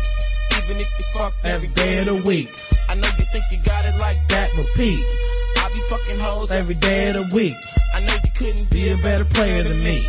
Even 0.68 0.80
if 0.80 0.98
you 0.98 1.04
fuck 1.16 1.34
Every 1.44 1.68
day 1.68 1.98
of 2.00 2.06
the 2.06 2.14
week. 2.28 2.50
I 2.88 2.94
know 2.94 3.08
you 3.18 3.24
think 3.24 3.44
you 3.50 3.58
got 3.64 3.84
it 3.86 3.98
like 3.98 4.28
That 4.28 4.52
repeat. 4.54 5.04
I 5.56 5.70
be 5.72 5.80
fucking 5.88 6.18
hoes 6.20 6.50
Every 6.50 6.74
day 6.74 7.08
of 7.08 7.14
the 7.14 7.34
week. 7.34 7.54
I 7.94 8.00
know 8.00 8.12
you 8.12 8.30
couldn't 8.36 8.70
Be 8.70 8.90
a 8.90 8.96
better 8.98 9.24
player 9.24 9.62
than 9.62 9.80
me. 9.80 10.06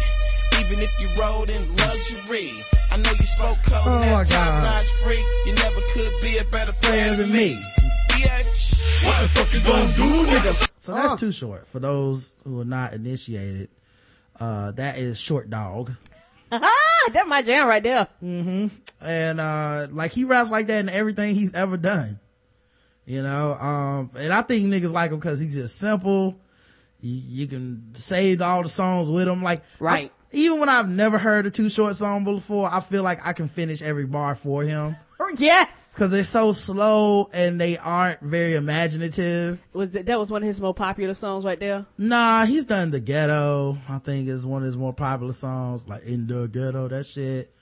Even 0.60 0.80
if 0.80 0.92
you 1.00 1.08
rode 1.22 1.50
in 1.50 1.62
luxury. 1.78 2.52
I 2.92 2.98
know 2.98 3.12
you 3.12 3.26
spoke 3.26 3.58
code 3.64 3.88
Oh, 3.88 4.00
that 4.00 4.12
my 4.12 4.24
top 4.26 4.64
notch 4.64 4.92
freak. 5.04 5.26
You 5.46 5.54
never 5.54 5.82
could 5.94 6.12
be 6.22 6.38
a 6.38 6.44
better 6.46 6.74
player 6.74 7.16
Player 7.16 7.16
than 7.16 7.32
me. 7.32 7.62
Bitch. 8.10 9.06
What 9.06 9.22
the 9.22 9.28
fuck 9.30 9.54
you 9.54 9.62
gonna 9.62 9.96
do, 9.96 10.26
nigga? 10.28 10.70
So 10.78 10.94
that's 10.94 11.20
too 11.20 11.32
short 11.32 11.68
for 11.68 11.80
those 11.80 12.36
who 12.44 12.60
are 12.60 12.66
not 12.66 12.94
initiated. 12.94 13.70
Uh, 14.38 14.72
that 14.72 14.98
is 14.98 15.18
short 15.18 15.50
dog. 15.50 15.94
that's 17.10 17.28
my 17.28 17.42
jam 17.42 17.68
right 17.68 17.84
there. 17.84 18.08
Mm-hmm. 18.24 18.68
And, 19.02 19.40
uh, 19.40 19.88
like 19.92 20.12
he 20.12 20.24
raps 20.26 20.52
like 20.52 20.68
that 20.68 20.80
in 20.80 20.90
everything 20.90 21.36
he's 21.36 21.54
ever 21.54 21.78
done. 21.78 22.20
You 23.06 23.24
know, 23.24 23.54
um, 23.56 24.12
and 24.16 24.32
I 24.32 24.42
think 24.44 24.68
niggas 24.68 24.94
like 24.94 25.12
him 25.12 25.20
cause 25.20 25.40
he's 25.40 25.56
just 25.56 25.78
simple. 25.78 26.38
You, 27.02 27.22
you 27.44 27.48
can 27.48 27.90
save 27.96 28.42
all 28.42 28.62
the 28.62 28.70
songs 28.70 29.10
with 29.10 29.28
him. 29.28 29.42
Like, 29.42 29.64
Right. 29.80 30.10
I- 30.10 30.16
even 30.32 30.60
when 30.60 30.70
I've 30.70 30.88
never 30.88 31.18
heard 31.18 31.48
a 31.48 31.50
too 31.52 31.70
short 31.70 31.96
song 31.96 32.24
before, 32.24 32.72
I 32.72 32.82
feel 32.82 33.02
like 33.02 33.26
I 33.26 33.34
can 33.34 33.48
finish 33.48 33.82
every 33.82 34.06
bar 34.06 34.36
for 34.36 34.62
him. 34.62 34.96
Yes. 35.38 35.92
Cause 35.96 36.12
they're 36.12 36.24
so 36.24 36.52
slow 36.54 37.30
and 37.34 37.62
they 37.62 37.78
aren't 37.78 38.22
very 38.22 38.56
imaginative. 38.56 39.62
Was 39.74 39.92
that, 39.92 40.06
that 40.08 40.18
was 40.18 40.32
one 40.32 40.42
of 40.42 40.48
his 40.48 40.60
more 40.60 40.74
popular 40.74 41.14
songs 41.14 41.46
right 41.46 41.60
there? 41.60 41.86
Nah, 41.98 42.46
he's 42.46 42.66
done 42.66 42.90
the 42.90 43.00
ghetto. 43.00 43.78
I 43.88 44.00
think 44.00 44.28
is 44.28 44.46
one 44.46 44.64
of 44.64 44.66
his 44.66 44.78
more 44.78 44.94
popular 44.94 45.34
songs, 45.34 45.88
like 45.88 46.04
in 46.04 46.26
the 46.28 46.48
ghetto, 46.48 46.88
that 46.88 47.06
shit. 47.06 47.54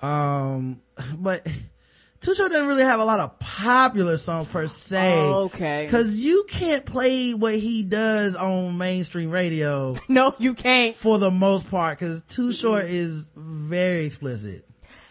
Um, 0.00 0.80
but 1.16 1.46
Too 2.20 2.34
Short 2.34 2.50
doesn't 2.50 2.66
really 2.66 2.82
have 2.82 2.98
a 2.98 3.04
lot 3.04 3.20
of 3.20 3.38
popular 3.38 4.16
songs 4.16 4.48
per 4.48 4.66
se. 4.66 5.12
Oh, 5.16 5.44
okay. 5.44 5.86
Cause 5.88 6.16
you 6.16 6.44
can't 6.48 6.84
play 6.84 7.34
what 7.34 7.54
he 7.54 7.82
does 7.82 8.34
on 8.34 8.78
mainstream 8.78 9.30
radio. 9.30 9.96
No, 10.08 10.34
you 10.38 10.54
can't. 10.54 10.96
For 10.96 11.18
the 11.18 11.30
most 11.30 11.70
part, 11.70 11.98
cause 11.98 12.22
Too 12.22 12.52
Short 12.52 12.86
is 12.86 13.30
very 13.36 14.06
explicit. 14.06 14.65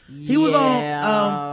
He 0.08 0.38
was 0.38 0.54
on, 0.54 0.84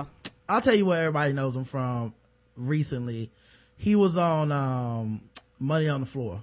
um, 0.01 0.07
I'll 0.49 0.61
tell 0.61 0.75
you 0.75 0.87
where 0.87 1.01
everybody 1.01 1.33
knows 1.33 1.57
him 1.57 1.65
from 1.65 2.15
recently. 2.57 3.31
He 3.77 3.97
was 3.97 4.17
on, 4.17 4.53
um, 4.53 5.23
Money 5.59 5.89
on 5.89 6.01
the 6.01 6.07
Floor 6.07 6.43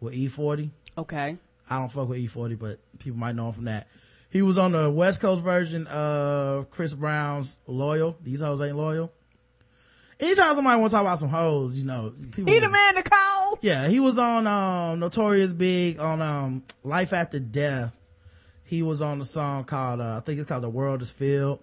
with 0.00 0.14
E-40. 0.14 0.70
Okay. 0.98 1.36
I 1.68 1.78
don't 1.78 1.90
fuck 1.90 2.08
with 2.08 2.18
E-40, 2.18 2.58
but 2.58 2.78
people 2.98 3.18
might 3.18 3.34
know 3.36 3.46
him 3.48 3.52
from 3.54 3.64
that. 3.66 3.86
He 4.30 4.42
was 4.42 4.58
on 4.58 4.72
the 4.72 4.90
West 4.90 5.20
Coast 5.20 5.42
version 5.42 5.86
of 5.88 6.70
Chris 6.70 6.94
Brown's 6.94 7.58
Loyal. 7.66 8.16
These 8.22 8.40
hoes 8.40 8.60
ain't 8.60 8.76
loyal. 8.76 9.12
Anytime 10.20 10.54
somebody 10.54 10.78
want 10.78 10.90
to 10.90 10.94
talk 10.96 11.02
about 11.02 11.18
some 11.18 11.30
hoes, 11.30 11.78
you 11.78 11.84
know, 11.84 12.12
people. 12.32 12.52
He 12.52 12.58
the 12.60 12.68
man 12.68 12.94
to 12.96 13.02
call. 13.02 13.58
Yeah, 13.62 13.88
he 13.88 13.98
was 14.00 14.18
on, 14.18 14.46
um, 14.46 15.00
Notorious 15.00 15.52
B.I.G. 15.52 15.98
on, 15.98 16.20
um, 16.20 16.62
Life 16.84 17.12
After 17.12 17.40
Death. 17.40 17.92
He 18.70 18.82
was 18.82 19.02
on 19.02 19.18
the 19.18 19.24
song 19.24 19.64
called, 19.64 20.00
uh, 20.00 20.18
I 20.18 20.20
think 20.20 20.38
it's 20.38 20.48
called 20.48 20.62
The 20.62 20.70
World 20.70 21.02
is 21.02 21.10
Filled. 21.10 21.58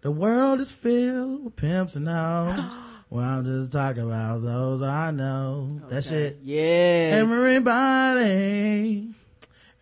The 0.00 0.10
world 0.10 0.62
is 0.62 0.72
filled 0.72 1.44
with 1.44 1.56
pimps 1.56 1.94
and 1.94 2.08
hoes. 2.08 2.78
well, 3.10 3.22
I'm 3.22 3.44
just 3.44 3.70
talking 3.70 4.04
about 4.04 4.40
those 4.40 4.80
I 4.80 5.10
know. 5.10 5.78
That 5.90 6.04
shit. 6.04 6.38
Yes. 6.42 7.20
Everybody, 7.20 9.10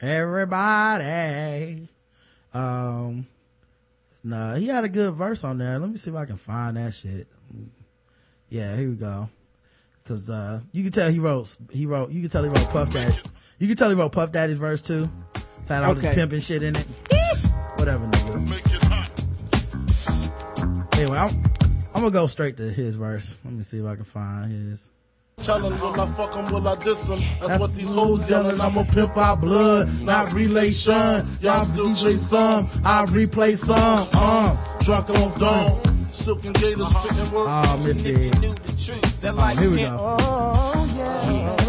everybody. 0.01 1.87
Um, 2.53 3.29
nah, 4.25 4.57
he 4.57 4.67
had 4.67 4.83
a 4.83 4.89
good 4.89 5.15
verse 5.15 5.45
on 5.45 5.59
there. 5.59 5.79
Let 5.79 5.89
me 5.89 5.99
see 5.99 6.11
if 6.11 6.17
I 6.17 6.25
can 6.25 6.37
find 6.37 6.77
that 6.79 6.95
shit. 6.95 7.29
Yeah, 8.49 8.75
here 8.75 8.89
we 8.89 8.97
go. 8.97 9.29
Cause, 10.05 10.29
uh, 10.29 10.63
you 10.73 10.83
can 10.83 10.91
tell 10.91 11.13
he 11.13 11.21
wrote, 11.21 11.57
he 11.71 11.87
wrote, 11.87 12.11
you 12.11 12.23
can 12.23 12.31
tell 12.31 12.43
he 12.43 12.49
wrote 12.49 12.69
Puff 12.71 12.93
Daddy. 12.93 13.21
You 13.61 13.69
can 13.69 13.77
tell 13.77 13.89
he 13.89 13.95
wrote 13.95 14.11
Puff 14.11 14.33
Daddy's 14.33 14.59
verse 14.59 14.83
too. 14.83 15.09
It's 15.67 15.75
had 15.75 15.83
all 15.83 15.91
Okay. 15.91 16.03
this 16.03 16.15
pimping 16.15 16.39
shit 16.39 16.63
in 16.63 16.77
it. 16.77 16.87
Whatever, 17.75 18.07
nigga. 18.07 18.57
Anyway, 20.97 21.19
I'm, 21.19 21.29
I'm 21.93 22.03
gonna 22.03 22.13
go 22.13 22.29
straight 22.29 22.57
to 22.59 22.71
his 22.71 22.95
verse. 22.95 23.35
Let 23.45 23.53
me 23.53 23.65
see 23.65 23.79
if 23.79 23.85
I 23.85 23.97
can 23.97 24.05
find 24.05 24.53
his. 24.53 24.89
Tell 25.39 25.59
them 25.59 25.77
will 25.81 26.01
I 26.01 26.07
fuck 26.07 26.35
them, 26.35 26.53
will 26.53 26.69
I 26.69 26.77
diss 26.77 27.09
them? 27.09 27.19
That's, 27.19 27.47
That's 27.49 27.61
what 27.61 27.75
these 27.75 27.93
hoes 27.93 28.31
yelling. 28.31 28.61
I'm 28.61 28.75
gonna 28.75 28.89
pimp 28.93 29.17
our 29.17 29.37
blood, 29.37 30.03
not 30.03 30.33
relation. 30.33 31.27
Y'all 31.41 31.65
still 31.65 31.93
chase 31.97 32.23
some, 32.23 32.69
I 32.85 33.05
replay 33.07 33.57
some. 33.57 34.09
Uh, 34.15 34.79
Drunk 34.85 35.11
on 35.11 35.37
dawn. 35.41 36.13
Silk 36.13 36.45
and 36.45 36.55
gators 36.55 36.97
spitting 36.97 37.35
work. 37.35 37.49
oh, 37.51 37.77
Missy. 37.85 38.31
Oh, 38.33 39.47
here 39.59 39.71
we 39.71 39.79
go. 39.79 40.17
I 41.03 41.66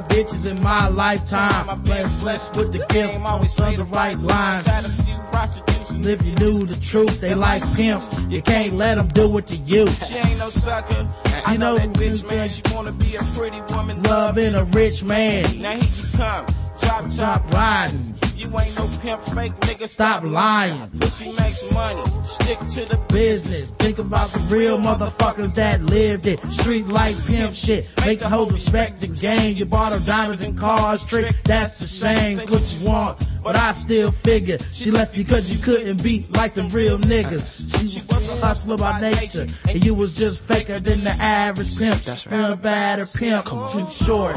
of 0.00 0.08
bitches 0.08 0.50
in 0.50 0.62
my 0.62 0.88
lifetime. 0.88 1.68
I've 1.68 1.84
Been 1.84 2.08
blessed 2.20 2.56
with 2.56 2.72
the 2.72 2.84
gift, 2.86 3.14
always 3.24 3.52
say 3.52 3.76
the 3.76 3.84
right 3.84 4.18
lines. 4.18 4.66
Had 4.66 4.84
a 4.84 4.88
few 4.88 5.16
prostitutes 5.32 5.90
And 5.90 6.06
if 6.06 6.24
you 6.24 6.34
knew 6.36 6.66
the 6.66 6.80
truth, 6.80 7.20
they 7.20 7.34
like 7.34 7.62
pimps. 7.76 8.18
You 8.28 8.42
can't 8.42 8.74
let 8.74 8.96
them 8.96 9.08
do 9.08 9.38
it 9.38 9.46
to 9.48 9.56
you. 9.56 9.86
She 10.10 10.16
ain't 10.16 10.38
no 10.38 10.48
sucker. 10.48 11.06
I 11.46 11.56
know, 11.56 11.78
that 11.78 11.90
bitch, 11.90 12.28
man. 12.28 12.48
She 12.48 12.62
wanna 12.72 12.92
be 12.92 13.16
a 13.16 13.22
pretty 13.36 13.60
woman. 13.74 14.02
Loving 14.02 14.54
a 14.54 14.64
rich 14.64 15.04
man. 15.04 15.44
Now 15.60 15.72
here 15.72 15.80
you 15.80 16.18
come. 16.18 16.46
Drop 16.80 17.10
top 17.10 17.52
riding. 17.52 18.14
You 18.40 18.46
ain't 18.58 18.74
no 18.78 18.88
pimp, 19.02 19.22
fake 19.22 19.52
nigga. 19.60 19.86
Stop 19.86 20.24
lying. 20.24 20.88
Pussy 20.98 21.26
makes 21.32 21.74
money. 21.74 22.02
Stick 22.22 22.56
to 22.58 22.88
the 22.88 22.98
business. 23.12 23.72
Think 23.72 23.98
about 23.98 24.30
the 24.30 24.56
real 24.56 24.78
motherfuckers 24.78 25.54
that 25.56 25.82
lived 25.82 26.26
it. 26.26 26.42
Street 26.44 26.86
life 26.86 27.28
pimp 27.28 27.52
shit. 27.52 27.86
Make 28.06 28.20
the 28.20 28.30
hoes 28.30 28.50
respect 28.50 29.02
the 29.02 29.08
game. 29.08 29.56
You 29.58 29.66
bought 29.66 29.92
her 29.92 29.98
diamonds 30.06 30.42
and 30.42 30.56
cars. 30.56 31.04
Trick, 31.04 31.36
that's 31.44 31.82
a 31.82 31.86
shame. 31.86 32.38
What 32.38 32.80
you 32.80 32.88
want, 32.88 33.28
but 33.44 33.56
I 33.56 33.72
still 33.72 34.10
figure 34.10 34.56
she 34.72 34.90
left 34.90 35.18
you 35.18 35.26
cause 35.26 35.52
you 35.52 35.62
couldn't 35.62 36.02
beat 36.02 36.34
like 36.34 36.54
them 36.54 36.70
real 36.70 36.96
niggas. 36.96 37.68
She 37.92 38.00
was 38.00 38.42
a 38.42 38.46
hustler 38.46 38.78
by 38.78 39.02
nature, 39.02 39.48
and 39.68 39.84
you 39.84 39.94
was 39.94 40.14
just 40.14 40.48
faker 40.48 40.80
than 40.80 41.04
the 41.04 41.14
average 41.20 41.78
pimp. 41.78 41.96
That's 41.96 42.26
right. 42.26 42.52
A 42.52 42.56
badder 42.56 43.04
pimp, 43.04 43.44
too 43.44 43.86
short. 43.90 44.36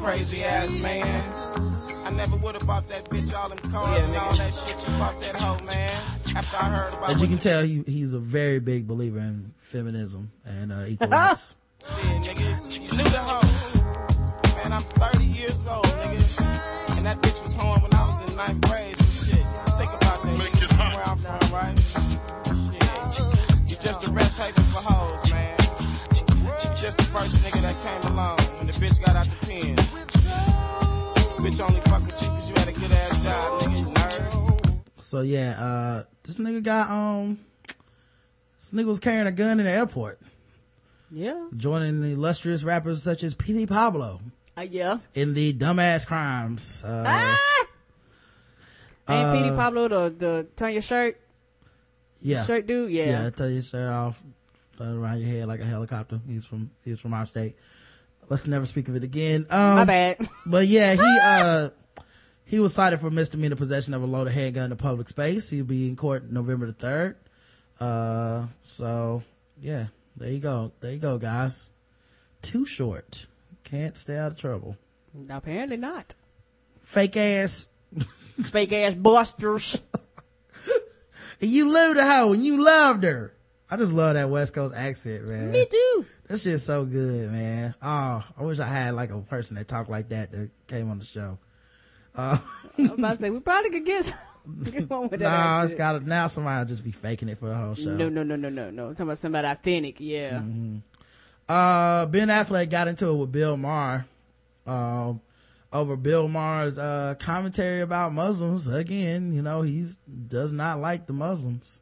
crazy 0.00 0.44
ass 0.44 0.76
man. 0.76 1.37
I 2.08 2.10
never 2.12 2.36
would 2.36 2.54
have 2.54 2.66
bought 2.66 2.88
that 2.88 3.04
bitch 3.10 3.34
all 3.34 3.50
them 3.50 3.58
cars 3.70 4.02
and 4.02 4.16
all 4.16 4.32
that 4.32 4.54
shit. 4.54 4.88
You 4.88 4.94
bought 4.94 5.20
that 5.20 5.36
hoe, 5.36 5.62
man. 5.66 6.02
After 6.34 6.56
I 6.56 6.64
heard 6.70 6.94
about 6.94 7.10
As 7.10 7.20
you 7.20 7.28
can 7.28 7.36
tell, 7.36 7.62
he, 7.62 7.82
he's 7.86 8.14
a 8.14 8.18
very 8.18 8.60
big 8.60 8.88
believer 8.88 9.18
in 9.18 9.52
feminism 9.58 10.32
and 10.46 10.72
uh, 10.72 10.86
equal 10.88 11.08
rights. 11.10 11.56
you 11.82 12.02
did, 12.22 12.22
nigga. 12.22 12.80
You 12.80 12.96
knew 12.96 13.04
the 13.04 13.18
hoe. 13.20 14.56
Man, 14.56 14.72
I'm 14.72 14.80
30 14.80 15.22
years 15.22 15.62
old, 15.68 15.84
nigga. 15.84 16.96
And 16.96 17.04
that 17.04 17.20
bitch 17.20 17.44
was 17.44 17.52
home 17.52 17.82
when 17.82 17.92
I 17.92 18.06
was 18.06 18.30
in 18.30 18.38
ninth 18.38 18.66
grade. 18.70 18.96
So 18.96 19.26
shit, 19.26 19.44
think 19.76 19.92
about 19.92 20.22
that. 20.22 20.38
Make 20.38 20.62
it 20.62 20.70
hot. 20.72 20.94
Where 20.94 21.08
I'm 21.12 21.18
from, 21.18 21.52
right? 21.52 21.78
Shit. 22.72 23.70
You 23.70 23.76
just 23.76 24.00
the 24.00 24.12
rest 24.12 24.38
haven 24.38 24.64
for 24.64 24.80
hoes, 24.80 25.30
man. 25.30 25.58
You 26.40 26.70
just 26.74 26.96
the 26.96 27.04
first 27.04 27.44
nigga 27.44 27.60
that 27.60 27.76
came 27.84 28.12
along 28.12 28.38
when 28.56 28.66
the 28.66 28.72
bitch 28.72 28.98
got 29.04 29.14
out 29.14 29.26
the 29.26 29.46
pen. 29.46 29.77
Bitch 31.48 31.66
only 31.66 31.80
fuck 31.80 32.04
with 32.04 32.20
you 32.22 32.28
cause 32.28 32.48
you 32.50 32.54
had 32.56 32.68
a 32.68 32.72
good 32.72 32.92
ass 32.92 33.24
job, 33.24 33.60
nigga. 33.62 33.78
You 33.78 33.86
nerd. 33.86 35.02
So 35.02 35.20
yeah, 35.22 35.58
uh, 35.58 36.04
this 36.22 36.36
nigga 36.38 36.62
got, 36.62 36.90
um, 36.90 37.38
this 38.60 38.70
nigga 38.72 38.84
was 38.84 39.00
carrying 39.00 39.26
a 39.26 39.32
gun 39.32 39.58
in 39.58 39.64
the 39.64 39.72
airport, 39.72 40.20
Yeah. 41.10 41.48
joining 41.56 42.02
the 42.02 42.08
illustrious 42.08 42.64
rappers 42.64 43.02
such 43.02 43.22
as 43.22 43.32
Petey 43.32 43.64
Pablo 43.64 44.20
Uh, 44.58 44.66
yeah. 44.70 44.98
in 45.14 45.32
the 45.32 45.54
dumbass 45.54 46.06
crimes. 46.06 46.82
Uh, 46.84 47.04
Ah! 47.06 47.64
Ain't 49.08 49.24
Uh, 49.26 49.32
Petey 49.32 49.56
Pablo 49.56 49.88
the, 49.88 50.14
the 50.18 50.46
turn 50.54 50.74
your 50.74 50.82
shirt? 50.82 51.18
yeah. 52.20 52.44
Shirt 52.44 52.66
dude? 52.66 52.90
Yeah. 52.92 53.22
Yeah, 53.22 53.30
tell 53.30 53.48
your 53.48 53.62
shirt 53.62 53.90
off, 53.90 54.22
throw 54.76 54.86
it 54.88 54.96
around 54.96 55.20
your 55.20 55.30
head 55.30 55.48
like 55.48 55.60
a 55.60 55.64
helicopter. 55.64 56.20
He's 56.28 56.44
from, 56.44 56.70
he's 56.84 57.00
from 57.00 57.14
our 57.14 57.24
state. 57.24 57.56
Let's 58.28 58.46
never 58.46 58.66
speak 58.66 58.88
of 58.88 58.96
it 58.96 59.04
again. 59.04 59.46
Um, 59.50 59.76
My 59.76 59.84
bad. 59.84 60.28
But 60.44 60.66
yeah, 60.66 60.94
he, 60.94 61.18
uh, 61.22 61.70
he 62.44 62.58
was 62.60 62.74
cited 62.74 63.00
for 63.00 63.10
misdemeanor 63.10 63.56
possession 63.56 63.94
of 63.94 64.02
a 64.02 64.06
loaded 64.06 64.32
handgun 64.32 64.66
in 64.66 64.72
a 64.72 64.76
public 64.76 65.08
space. 65.08 65.48
He'll 65.50 65.64
be 65.64 65.88
in 65.88 65.96
court 65.96 66.30
November 66.30 66.66
the 66.66 66.72
3rd. 66.72 67.14
Uh, 67.80 68.46
so 68.64 69.22
yeah, 69.60 69.86
there 70.16 70.30
you 70.30 70.40
go. 70.40 70.72
There 70.80 70.92
you 70.92 70.98
go, 70.98 71.18
guys. 71.18 71.68
Too 72.42 72.66
short. 72.66 73.26
Can't 73.64 73.96
stay 73.96 74.16
out 74.16 74.32
of 74.32 74.38
trouble. 74.38 74.76
Apparently 75.28 75.76
not. 75.76 76.14
Fake 76.82 77.16
ass. 77.16 77.66
Fake 78.42 78.72
ass 78.72 78.94
busters. 78.94 79.78
You 81.40 81.70
loved 81.70 81.98
the 81.98 82.04
hoe 82.04 82.32
and 82.32 82.44
you 82.44 82.62
loved 82.62 83.04
her. 83.04 83.32
I 83.70 83.76
just 83.76 83.92
love 83.92 84.14
that 84.14 84.30
West 84.30 84.54
Coast 84.54 84.74
accent, 84.74 85.28
man. 85.28 85.52
Me 85.52 85.66
too. 85.70 86.06
That 86.28 86.40
shit's 86.40 86.62
so 86.62 86.84
good, 86.84 87.30
man. 87.30 87.74
Oh, 87.82 88.24
I 88.36 88.42
wish 88.42 88.58
I 88.58 88.66
had 88.66 88.94
like 88.94 89.10
a 89.10 89.18
person 89.18 89.56
that 89.56 89.68
talked 89.68 89.90
like 89.90 90.08
that 90.10 90.30
that 90.32 90.50
came 90.66 90.90
on 90.90 90.98
the 90.98 91.04
show. 91.04 91.38
Uh, 92.14 92.38
I'm 92.78 92.90
about 92.92 93.14
to 93.16 93.20
say, 93.20 93.30
we 93.30 93.40
probably 93.40 93.70
could 93.70 93.84
get, 93.84 94.04
some, 94.06 94.18
get 94.64 94.88
one 94.88 95.08
with 95.08 95.20
that 95.20 95.30
nah, 95.30 95.62
it's 95.62 95.74
got 95.74 95.92
to 95.92 96.00
now 96.00 96.28
somebody 96.28 96.58
will 96.58 96.68
just 96.68 96.84
be 96.84 96.92
faking 96.92 97.28
it 97.28 97.38
for 97.38 97.48
the 97.48 97.54
whole 97.54 97.74
show. 97.74 97.94
No, 97.94 98.08
no, 98.08 98.22
no, 98.22 98.36
no, 98.36 98.48
no, 98.48 98.70
no. 98.70 98.86
I'm 98.86 98.94
talking 98.94 99.06
about 99.06 99.18
somebody 99.18 99.46
authentic. 99.46 99.96
Yeah. 100.00 100.40
Uh, 101.48 102.06
Ben 102.06 102.28
Affleck 102.28 102.70
got 102.70 102.88
into 102.88 103.08
it 103.08 103.14
with 103.14 103.32
Bill 103.32 103.56
Maher, 103.56 104.06
um, 104.66 105.20
over 105.72 105.96
Bill 105.96 106.28
Maher's, 106.28 106.78
uh, 106.78 107.14
commentary 107.18 107.80
about 107.80 108.12
Muslims. 108.12 108.66
Again, 108.66 109.32
you 109.32 109.42
know, 109.42 109.62
he's, 109.62 109.96
does 109.96 110.52
not 110.52 110.80
like 110.80 111.06
the 111.06 111.12
Muslims. 111.12 111.80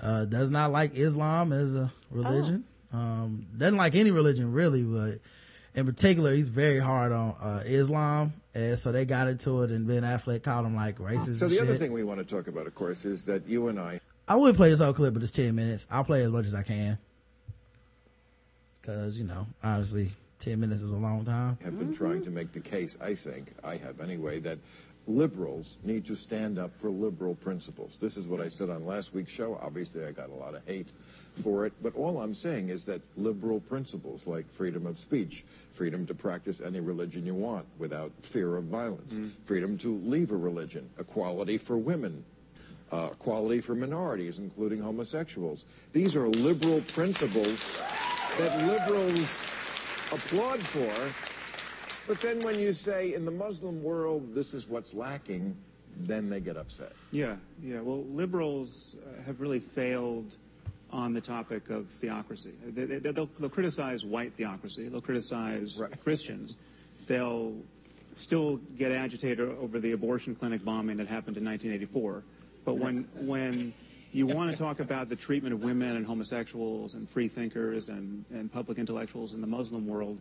Uh, 0.00 0.24
does 0.24 0.50
not 0.50 0.70
like 0.70 0.94
Islam 0.94 1.52
as 1.52 1.74
a 1.74 1.92
religion. 2.10 2.64
Um, 2.92 3.46
doesn't 3.56 3.76
like 3.76 3.94
any 3.94 4.10
religion 4.10 4.52
really, 4.52 4.82
but 4.82 5.18
in 5.74 5.86
particular, 5.86 6.34
he's 6.34 6.48
very 6.48 6.78
hard 6.78 7.12
on, 7.12 7.30
uh, 7.42 7.62
Islam. 7.66 8.32
And 8.54 8.78
so 8.78 8.92
they 8.92 9.04
got 9.04 9.28
into 9.28 9.62
it 9.62 9.70
and 9.70 9.86
Ben 9.86 10.02
Affleck 10.02 10.42
called 10.42 10.66
him 10.66 10.74
like 10.76 10.98
racist 10.98 11.36
So 11.36 11.46
and 11.46 11.54
the 11.54 11.60
other 11.60 11.72
shit. 11.72 11.80
thing 11.80 11.92
we 11.92 12.04
want 12.04 12.18
to 12.18 12.24
talk 12.24 12.48
about, 12.48 12.66
of 12.66 12.74
course, 12.74 13.04
is 13.04 13.24
that 13.24 13.46
you 13.48 13.68
and 13.68 13.78
I 13.78 14.00
I 14.26 14.36
would 14.36 14.56
play 14.56 14.68
this 14.70 14.80
whole 14.80 14.92
clip, 14.92 15.14
but 15.14 15.22
it's 15.22 15.32
10 15.32 15.54
minutes. 15.54 15.86
I'll 15.90 16.04
play 16.04 16.22
as 16.22 16.30
much 16.30 16.46
as 16.46 16.54
I 16.54 16.62
can. 16.62 16.98
Cause, 18.82 19.16
you 19.18 19.24
know, 19.24 19.46
honestly, 19.62 20.10
10 20.40 20.60
minutes 20.60 20.82
is 20.82 20.92
a 20.92 20.96
long 20.96 21.24
time. 21.24 21.58
I 21.60 21.64
have 21.64 21.78
been 21.78 21.94
trying 21.94 22.22
to 22.24 22.30
make 22.30 22.52
the 22.52 22.60
case, 22.60 22.96
I 23.02 23.14
think, 23.14 23.52
I 23.64 23.76
have 23.76 24.00
anyway, 24.00 24.40
that 24.40 24.58
liberals 25.08 25.78
need 25.82 26.04
to 26.06 26.14
stand 26.14 26.58
up 26.58 26.70
for 26.76 26.90
liberal 26.90 27.34
principles. 27.34 27.96
This 28.00 28.16
is 28.16 28.28
what 28.28 28.40
I 28.40 28.48
said 28.48 28.68
on 28.68 28.84
last 28.84 29.14
week's 29.14 29.32
show. 29.32 29.58
Obviously, 29.60 30.04
I 30.04 30.12
got 30.12 30.28
a 30.28 30.34
lot 30.34 30.54
of 30.54 30.64
hate 30.66 30.88
for 31.42 31.64
it, 31.64 31.72
but 31.82 31.94
all 31.96 32.18
I'm 32.18 32.34
saying 32.34 32.68
is 32.68 32.84
that 32.84 33.00
liberal 33.16 33.60
principles 33.60 34.26
like 34.26 34.50
freedom 34.50 34.86
of 34.86 34.98
speech, 34.98 35.44
freedom 35.72 36.04
to 36.06 36.14
practice 36.14 36.60
any 36.60 36.80
religion 36.80 37.24
you 37.24 37.34
want 37.34 37.64
without 37.78 38.12
fear 38.20 38.56
of 38.56 38.64
violence, 38.64 39.18
freedom 39.44 39.78
to 39.78 39.98
leave 40.04 40.30
a 40.30 40.36
religion, 40.36 40.88
equality 40.98 41.56
for 41.56 41.78
women, 41.78 42.24
uh, 42.92 43.08
equality 43.12 43.60
for 43.60 43.74
minorities, 43.74 44.38
including 44.38 44.80
homosexuals. 44.80 45.64
These 45.92 46.16
are 46.16 46.28
liberal 46.28 46.80
principles 46.92 47.80
that 48.38 48.58
liberals 48.66 49.52
applaud 50.12 50.60
for. 50.60 51.37
But 52.08 52.22
then 52.22 52.40
when 52.40 52.58
you 52.58 52.72
say 52.72 53.12
in 53.12 53.26
the 53.26 53.30
Muslim 53.30 53.82
world 53.82 54.34
this 54.34 54.54
is 54.54 54.66
what's 54.66 54.94
lacking, 54.94 55.54
then 55.98 56.30
they 56.30 56.40
get 56.40 56.56
upset. 56.56 56.92
Yeah, 57.10 57.36
yeah. 57.62 57.80
Well, 57.80 58.02
liberals 58.04 58.96
uh, 58.96 59.22
have 59.26 59.42
really 59.42 59.60
failed 59.60 60.36
on 60.90 61.12
the 61.12 61.20
topic 61.20 61.68
of 61.68 61.86
theocracy. 61.86 62.54
They, 62.64 62.86
they, 62.86 63.12
they'll, 63.12 63.28
they'll 63.38 63.50
criticize 63.50 64.06
white 64.06 64.32
theocracy. 64.32 64.88
They'll 64.88 65.02
criticize 65.02 65.78
Christians. 66.02 66.56
They'll 67.06 67.54
still 68.16 68.56
get 68.78 68.90
agitated 68.90 69.40
over 69.58 69.78
the 69.78 69.92
abortion 69.92 70.34
clinic 70.34 70.64
bombing 70.64 70.96
that 70.96 71.08
happened 71.08 71.36
in 71.36 71.44
1984. 71.44 72.22
But 72.64 72.78
when 72.78 73.06
when 73.14 73.74
you 74.12 74.26
want 74.26 74.50
to 74.50 74.56
talk 74.56 74.80
about 74.80 75.10
the 75.10 75.16
treatment 75.16 75.52
of 75.52 75.62
women 75.62 75.96
and 75.96 76.06
homosexuals 76.06 76.94
and 76.94 77.08
free 77.08 77.28
thinkers 77.28 77.90
and, 77.90 78.24
and 78.30 78.50
public 78.50 78.78
intellectuals 78.78 79.34
in 79.34 79.42
the 79.42 79.46
Muslim 79.46 79.86
world, 79.86 80.18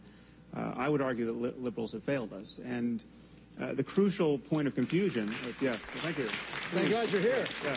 I 0.53 0.89
would 0.89 1.01
argue 1.01 1.25
that 1.25 1.35
li- 1.35 1.53
liberals 1.57 1.91
have 1.91 2.03
failed 2.03 2.33
us. 2.33 2.59
And 2.65 3.03
uh, 3.59 3.73
the 3.73 3.83
crucial 3.83 4.37
point 4.37 4.67
of 4.67 4.75
confusion, 4.75 5.29
uh, 5.29 5.51
yeah, 5.61 5.71
thank 5.73 6.17
you. 6.17 6.25
Thank 6.25 6.89
God 6.89 7.11
you're 7.11 7.21
here. 7.21 7.45
Yeah. 7.63 7.75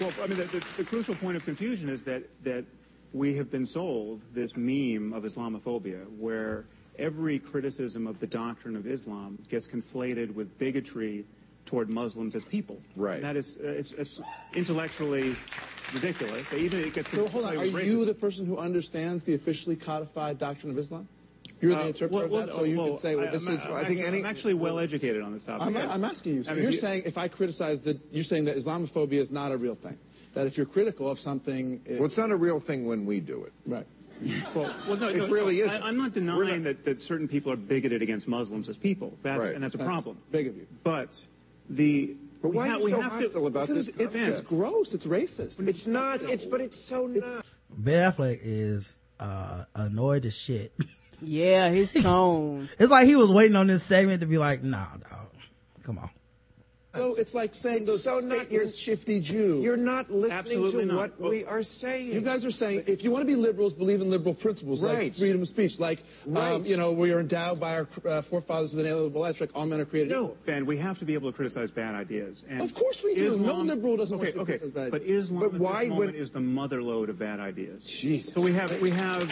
Well, 0.00 0.12
I 0.22 0.26
mean, 0.26 0.38
the, 0.38 0.44
the, 0.44 0.66
the 0.76 0.84
crucial 0.84 1.14
point 1.14 1.36
of 1.36 1.44
confusion 1.44 1.88
is 1.88 2.04
that, 2.04 2.22
that 2.44 2.64
we 3.12 3.34
have 3.34 3.50
been 3.50 3.66
sold 3.66 4.22
this 4.32 4.56
meme 4.56 5.12
of 5.12 5.24
Islamophobia 5.24 6.08
where 6.18 6.66
every 6.98 7.38
criticism 7.38 8.06
of 8.06 8.20
the 8.20 8.26
doctrine 8.26 8.76
of 8.76 8.86
Islam 8.86 9.38
gets 9.48 9.66
conflated 9.66 10.34
with 10.34 10.56
bigotry 10.58 11.24
toward 11.66 11.90
Muslims 11.90 12.34
as 12.34 12.44
people. 12.44 12.80
Right. 12.96 13.16
And 13.16 13.24
that 13.24 13.36
is, 13.36 13.56
uh, 13.62 13.68
it's, 13.68 13.92
it's 13.92 14.20
intellectually 14.54 15.36
ridiculous. 15.92 16.52
Even 16.52 16.80
it 16.80 16.94
gets 16.94 17.10
So 17.10 17.26
hold 17.28 17.44
on, 17.44 17.56
are 17.56 17.70
with 17.70 17.86
you 17.86 18.04
the 18.04 18.14
person 18.14 18.46
who 18.46 18.56
understands 18.58 19.24
the 19.24 19.34
officially 19.34 19.76
codified 19.76 20.38
doctrine 20.38 20.72
of 20.72 20.78
Islam? 20.78 21.08
You're 21.60 21.72
the 21.74 21.80
Uh, 21.82 21.86
interpreter 21.88 22.28
well, 22.28 22.40
of 22.42 22.46
that, 22.48 22.54
so 22.54 22.62
you 22.64 22.78
well, 22.78 22.86
can 22.88 22.96
say, 22.98 23.16
well, 23.16 23.28
I- 23.28 23.30
this 23.32 23.46
I'm- 23.46 23.54
is. 23.56 23.64
I'm 23.64 23.72
I 23.72 23.84
think 23.84 24.00
actually- 24.00 24.06
any. 24.06 24.18
I'm 24.20 24.26
actually 24.26 24.54
well 24.54 24.78
educated 24.78 25.22
on 25.22 25.32
this 25.32 25.44
topic. 25.44 25.66
I'm, 25.66 25.76
I'm 25.90 26.04
asking 26.04 26.34
you. 26.36 26.44
So 26.44 26.50
I 26.50 26.54
mean, 26.54 26.62
you're 26.62 26.72
you- 26.72 26.78
saying 26.78 27.02
if 27.06 27.18
I 27.18 27.26
criticize 27.28 27.80
the, 27.80 27.98
you're 28.12 28.22
saying 28.24 28.44
that 28.44 28.56
Islamophobia 28.56 29.14
is 29.18 29.30
not 29.30 29.50
a 29.52 29.56
real 29.56 29.74
thing. 29.74 29.98
That 30.34 30.46
if 30.46 30.56
you're 30.56 30.66
critical 30.66 31.10
of 31.10 31.18
something, 31.18 31.80
Well, 31.88 32.04
it's 32.04 32.18
not 32.18 32.30
a 32.30 32.36
real 32.36 32.60
thing 32.60 32.84
when 32.86 33.06
we 33.06 33.18
do 33.20 33.44
it. 33.44 33.52
Right. 33.66 33.86
Well, 34.54 34.74
well, 34.86 34.96
no, 34.96 35.08
It 35.08 35.16
no, 35.16 35.28
really 35.28 35.58
no, 35.60 35.66
isn't. 35.66 35.82
I, 35.82 35.88
am 35.88 35.96
not 35.96 36.12
denying 36.12 36.64
that, 36.64 36.84
that 36.84 37.02
certain 37.02 37.28
people 37.28 37.52
are 37.52 37.56
bigoted 37.56 38.02
against 38.02 38.26
Muslims 38.28 38.68
as 38.68 38.76
people, 38.76 39.16
that's, 39.22 39.38
Right. 39.40 39.54
and 39.54 39.62
that's 39.62 39.74
a 39.74 39.78
That's 39.78 39.88
problem. 39.88 40.18
big 40.32 40.46
of 40.48 40.56
you. 40.56 40.66
But 40.84 41.16
the 41.70 42.14
But 42.42 42.50
why 42.52 42.66
ha- 42.68 42.74
are 42.74 42.78
you 42.78 42.84
we 42.84 42.90
so 42.92 43.00
have 43.00 43.12
to- 43.18 43.24
hostile 43.24 43.46
about 43.46 43.68
this 43.68 43.88
it's, 43.88 44.14
it's 44.16 44.40
gross. 44.40 44.92
It's 44.94 45.06
racist. 45.06 45.66
It's 45.66 45.86
not. 45.86 46.20
It's 46.22 46.44
but 46.44 46.60
it's 46.60 46.84
so 46.84 47.06
not. 47.06 47.44
Ben 47.76 48.12
Affleck 48.12 48.40
is 48.42 48.98
uh, 49.20 49.64
annoyed 49.74 50.24
as 50.26 50.36
shit. 50.36 50.72
Yeah, 51.20 51.68
his 51.70 51.92
tone. 52.02 52.68
it's 52.78 52.90
like 52.90 53.06
he 53.06 53.16
was 53.16 53.28
waiting 53.30 53.56
on 53.56 53.66
this 53.66 53.82
segment 53.82 54.20
to 54.20 54.26
be 54.26 54.38
like, 54.38 54.62
nah, 54.62 54.86
dog. 54.96 55.26
Come 55.82 55.98
on. 55.98 56.10
So 56.98 57.14
it's 57.16 57.34
like 57.34 57.54
saying 57.54 57.84
those 57.86 58.02
so 58.02 58.18
not- 58.20 58.50
you're- 58.50 58.66
stateless, 58.66 58.78
shifty 58.78 59.20
Jew. 59.20 59.60
You're 59.62 59.76
not 59.76 60.10
listening 60.10 60.38
Absolutely 60.38 60.80
to 60.86 60.86
not. 60.86 60.96
what 60.96 61.20
Well, 61.20 61.30
we 61.30 61.44
are 61.44 61.62
saying. 61.62 62.12
You 62.12 62.20
guys 62.20 62.44
are 62.44 62.50
saying 62.50 62.84
if 62.86 63.04
you 63.04 63.10
want 63.10 63.22
to 63.22 63.26
be 63.26 63.36
liberals, 63.36 63.72
believe 63.72 64.00
in 64.00 64.10
liberal 64.10 64.34
principles 64.34 64.82
like 64.82 65.12
freedom 65.14 65.42
of 65.42 65.48
speech, 65.48 65.78
like 65.80 66.02
um, 66.34 66.64
you 66.64 66.76
know 66.76 66.92
we 66.92 67.12
are 67.12 67.20
endowed 67.20 67.60
by 67.60 67.74
our 67.74 67.88
uh, 68.06 68.20
forefathers 68.22 68.72
with 68.74 68.80
an 68.80 68.86
inalienable 68.86 69.22
rights, 69.22 69.40
like 69.40 69.50
all 69.54 69.66
men 69.66 69.80
are 69.80 69.84
created 69.84 70.10
No, 70.10 70.24
equal. 70.24 70.36
Ben, 70.46 70.66
we 70.66 70.76
have 70.78 70.98
to 70.98 71.04
be 71.04 71.14
able 71.14 71.30
to 71.30 71.36
criticize 71.36 71.70
bad 71.70 71.94
ideas. 71.94 72.44
And 72.48 72.60
Of 72.60 72.74
course 72.74 73.02
we 73.04 73.14
do. 73.14 73.38
No 73.38 73.54
liberal 73.60 73.96
doesn't 73.96 74.18
want 74.18 74.30
to 74.30 74.40
okay. 74.40 74.58
criticize 74.58 74.70
bad 74.70 74.90
But 74.90 75.02
ideas. 75.02 75.24
Islam 75.26 75.40
But 75.40 75.54
at 75.54 75.60
why 75.60 75.80
this 75.84 75.88
moment 75.90 76.12
would- 76.12 76.20
is 76.20 76.30
the 76.30 76.40
mother 76.40 76.82
lode 76.82 77.08
of 77.10 77.18
bad 77.18 77.40
ideas. 77.40 77.84
Jesus. 77.84 78.32
So 78.34 78.40
we 78.42 78.52
have 78.52 78.68
we 78.80 78.90
have 78.90 79.28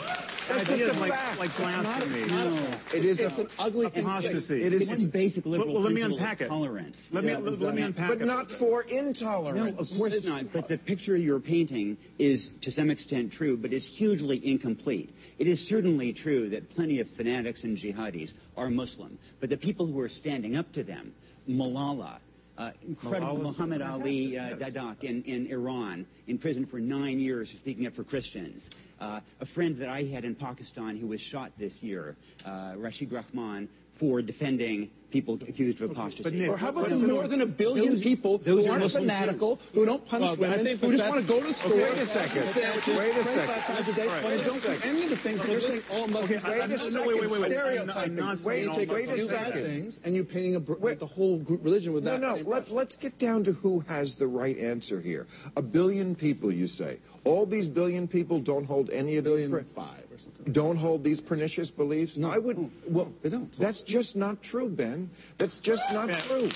That's 0.48 0.70
ideas 0.70 0.80
just 0.80 0.96
a 0.96 1.00
like 1.00 1.12
fact. 1.12 1.38
like 1.40 1.48
It's 1.48 1.58
not- 1.60 1.82
blasphemy. 1.82 2.18
it's 2.20 2.30
not 2.30 2.46
a- 2.46 2.96
It 2.96 3.04
is 3.04 3.20
it's 3.20 3.38
a- 3.38 3.42
an 3.42 3.48
ugly 3.58 3.88
thing. 3.90 4.04
apostasy. 4.04 4.62
It 4.62 4.72
is- 4.72 4.90
It's 4.90 5.02
basic 5.04 5.44
Well, 5.44 5.52
liberal 5.58 5.74
well, 5.74 5.82
let 5.82 5.92
me 5.92 6.02
unpack 6.02 6.40
it. 6.40 6.48
tolerance. 6.48 7.08
Let 7.12 7.24
me 7.24 7.32
Let, 7.60 7.74
me 7.74 7.82
unpack 7.82 8.08
but 8.08 8.20
it. 8.20 8.26
not 8.26 8.50
for 8.50 8.82
intolerance. 8.82 9.74
No, 9.74 9.78
of 9.78 9.98
course 9.98 10.24
not. 10.26 10.52
But 10.52 10.68
the 10.68 10.78
picture 10.78 11.16
you're 11.16 11.40
painting 11.40 11.96
is 12.18 12.48
to 12.60 12.70
some 12.70 12.90
extent 12.90 13.32
true, 13.32 13.56
but 13.56 13.72
is 13.72 13.86
hugely 13.86 14.40
incomplete. 14.46 15.14
It 15.38 15.46
is 15.46 15.66
certainly 15.66 16.12
true 16.12 16.48
that 16.50 16.74
plenty 16.74 17.00
of 17.00 17.08
fanatics 17.08 17.64
and 17.64 17.76
jihadis 17.76 18.34
are 18.56 18.70
Muslim, 18.70 19.18
but 19.40 19.50
the 19.50 19.56
people 19.56 19.86
who 19.86 20.00
are 20.00 20.08
standing 20.08 20.56
up 20.56 20.72
to 20.72 20.82
them, 20.82 21.12
Malala, 21.48 22.18
uh, 22.58 22.70
incredible 22.86 23.36
Muhammad 23.38 23.82
Ali 23.82 24.38
uh, 24.38 24.56
Dadkhah 24.56 25.04
in, 25.04 25.22
in 25.24 25.46
Iran, 25.48 26.06
in 26.26 26.38
prison 26.38 26.64
for 26.64 26.80
nine 26.80 27.20
years 27.20 27.50
for 27.50 27.58
speaking 27.58 27.86
up 27.86 27.94
for 27.94 28.04
Christians. 28.04 28.70
Uh, 28.98 29.20
a 29.40 29.46
friend 29.46 29.76
that 29.76 29.90
I 29.90 30.04
had 30.04 30.24
in 30.24 30.34
Pakistan 30.34 30.96
who 30.96 31.08
was 31.08 31.20
shot 31.20 31.52
this 31.58 31.82
year, 31.82 32.16
uh, 32.46 32.72
Rashid 32.76 33.12
Rahman, 33.12 33.68
for 33.92 34.22
defending 34.22 34.90
people 35.16 35.38
accused 35.48 35.80
of 35.80 35.90
apostasy. 35.90 36.46
Or 36.46 36.56
how 36.56 36.68
about 36.68 36.90
the 36.90 36.98
more 36.98 37.26
than 37.26 37.40
a 37.40 37.46
billion 37.46 37.98
people 37.98 38.38
who 38.44 38.66
are 38.66 38.72
aren't 38.72 38.92
fanatical, 38.92 39.58
who 39.72 39.86
don't 39.86 40.04
punish 40.06 40.36
women, 40.36 40.60
who 40.76 40.90
just 40.92 41.08
want 41.08 41.22
to 41.22 41.26
go 41.26 41.40
to 41.40 41.46
the 41.46 41.54
store, 41.54 41.74
Wait 41.74 41.92
a 41.92 42.04
second. 42.04 42.44
sandwiches, 42.44 42.98
Wait 42.98 43.16
a 43.16 43.24
second. 43.24 43.54
five 43.54 43.66
times 43.76 43.88
a 43.88 43.94
day, 44.00 44.06
Right. 44.08 44.22
but 44.22 44.30
Wait 44.30 44.40
a 44.46 44.50
second. 44.50 44.90
any 44.90 45.04
of 45.04 45.10
the 45.10 45.16
things. 45.16 45.38
You're 45.48 45.60
saying 45.60 45.82
all 45.92 46.08
Muslims. 46.08 46.44
Okay, 46.44 46.50
Wait 46.50 46.64
a 46.64 46.68
no, 46.68 46.76
second. 46.76 47.06
wait, 47.08 47.20
wait, 47.20 47.30
wait, 47.30 47.40
wait. 47.40 47.58
I'm 47.58 48.16
not- 48.16 48.38
Stereotyping. 48.38 48.44
Wait, 48.44 48.54
saying 48.56 48.68
all 48.68 48.74
take- 48.76 48.92
wait 48.92 49.04
a 49.04 49.10
Muslims 49.12 49.28
do 49.30 49.34
are 49.34 49.38
bad 49.38 49.46
second. 49.54 49.64
things, 49.64 50.00
and 50.04 50.14
you're 50.14 50.24
painting 50.24 50.54
the 50.98 51.06
whole 51.06 51.38
group 51.38 51.64
religion 51.64 51.92
with 51.94 52.04
No, 52.04 52.10
that. 52.12 52.20
no. 52.20 52.44
brush. 52.44 52.70
let's 52.70 52.96
get 52.96 53.16
down 53.18 53.44
to 53.44 53.52
who 53.52 53.80
has 53.88 54.14
the 54.16 54.26
right 54.26 54.58
answer 54.58 55.00
here. 55.00 55.26
A 55.56 55.62
billion 55.62 56.14
people, 56.14 56.52
you 56.52 56.66
say. 56.68 56.98
All 57.24 57.46
these 57.46 57.66
billion 57.68 58.06
people 58.06 58.38
don't 58.38 58.66
hold 58.66 58.90
any 58.90 59.16
of 59.16 59.24
billion 59.24 59.50
these. 59.50 59.64
five 59.74 59.86
or 59.88 59.94
something. 59.94 60.05
Don't 60.52 60.76
hold 60.76 61.02
these 61.02 61.20
pernicious 61.20 61.70
beliefs. 61.72 62.16
No. 62.16 62.30
I 62.30 62.38
wouldn't. 62.38 62.72
Well, 62.88 63.12
they 63.22 63.30
don't. 63.30 63.52
That's 63.58 63.82
just 63.82 64.14
not 64.16 64.42
true, 64.42 64.68
Ben. 64.68 65.10
That's 65.38 65.58
just 65.58 65.92
not 65.92 66.08
Yeah. 66.08 66.16
true. 66.18 66.48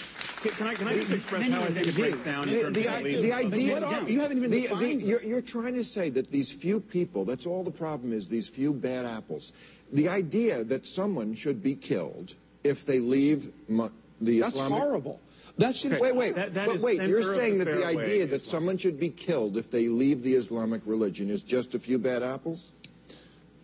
Can, 0.43 0.51
can 0.53 0.67
I 0.69 0.75
can 0.75 0.89
I 0.89 0.95
just 0.95 1.11
express 1.11 1.49
how 1.51 1.63
I 1.63 1.67
think 1.67 1.89
it 1.89 1.95
breaks 1.97 2.19
do. 2.19 2.25
down 2.25 2.49
in 2.49 2.55
The, 2.55 2.61
terms 2.63 2.75
the, 2.77 2.87
of 2.87 2.95
i- 2.95 3.03
the 3.21 3.33
idea, 3.33 3.75
What 3.75 3.83
are- 3.83 4.09
you 4.11 4.21
haven't 4.21 4.39
even 4.39 4.51
the, 4.53 4.63
defined 4.63 5.01
the, 5.01 5.07
you're, 5.07 5.23
you're 5.23 5.41
trying 5.41 5.75
to 5.75 5.83
say 5.83 6.09
that 6.11 6.31
these 6.31 6.53
few 6.53 6.79
people, 6.81 7.25
that's 7.25 7.47
all 7.47 7.65
the 7.65 7.71
problem 7.73 8.13
is, 8.13 8.29
these 8.29 8.49
few 8.49 8.73
bad 8.73 9.07
apples. 9.07 9.53
The 9.93 10.09
idea 10.09 10.63
that 10.65 10.87
someone 10.87 11.35
should 11.35 11.61
be 11.61 11.75
killed 11.75 12.35
if 12.63 12.87
they 12.87 13.01
leave 13.01 13.51
mu- 13.69 13.89
the 14.21 14.39
Islamic 14.39 14.43
That's 14.43 14.55
Islamic... 14.55 14.79
horrible. 14.79 15.21
That 15.59 15.75
should 15.77 15.99
Wait, 15.99 16.15
wait, 16.15 16.35
That- 16.37 16.55
that 16.55 16.69
but 16.69 16.79
wait, 16.79 17.03
you're 17.03 17.23
saying 17.25 17.59
that 17.59 17.65
the 17.67 17.85
idea 17.85 18.25
that 18.29 18.43
Islam. 18.43 18.61
someone 18.61 18.79
should 18.79 19.01
be 19.01 19.09
killed 19.11 19.57
if 19.57 19.69
they 19.71 19.89
leave 19.89 20.23
the 20.23 20.35
Islamic 20.35 20.81
religion 20.87 21.29
is 21.29 21.43
just 21.43 21.75
a 21.75 21.79
few 21.81 21.99
bad 21.99 22.23
apples? 22.23 22.69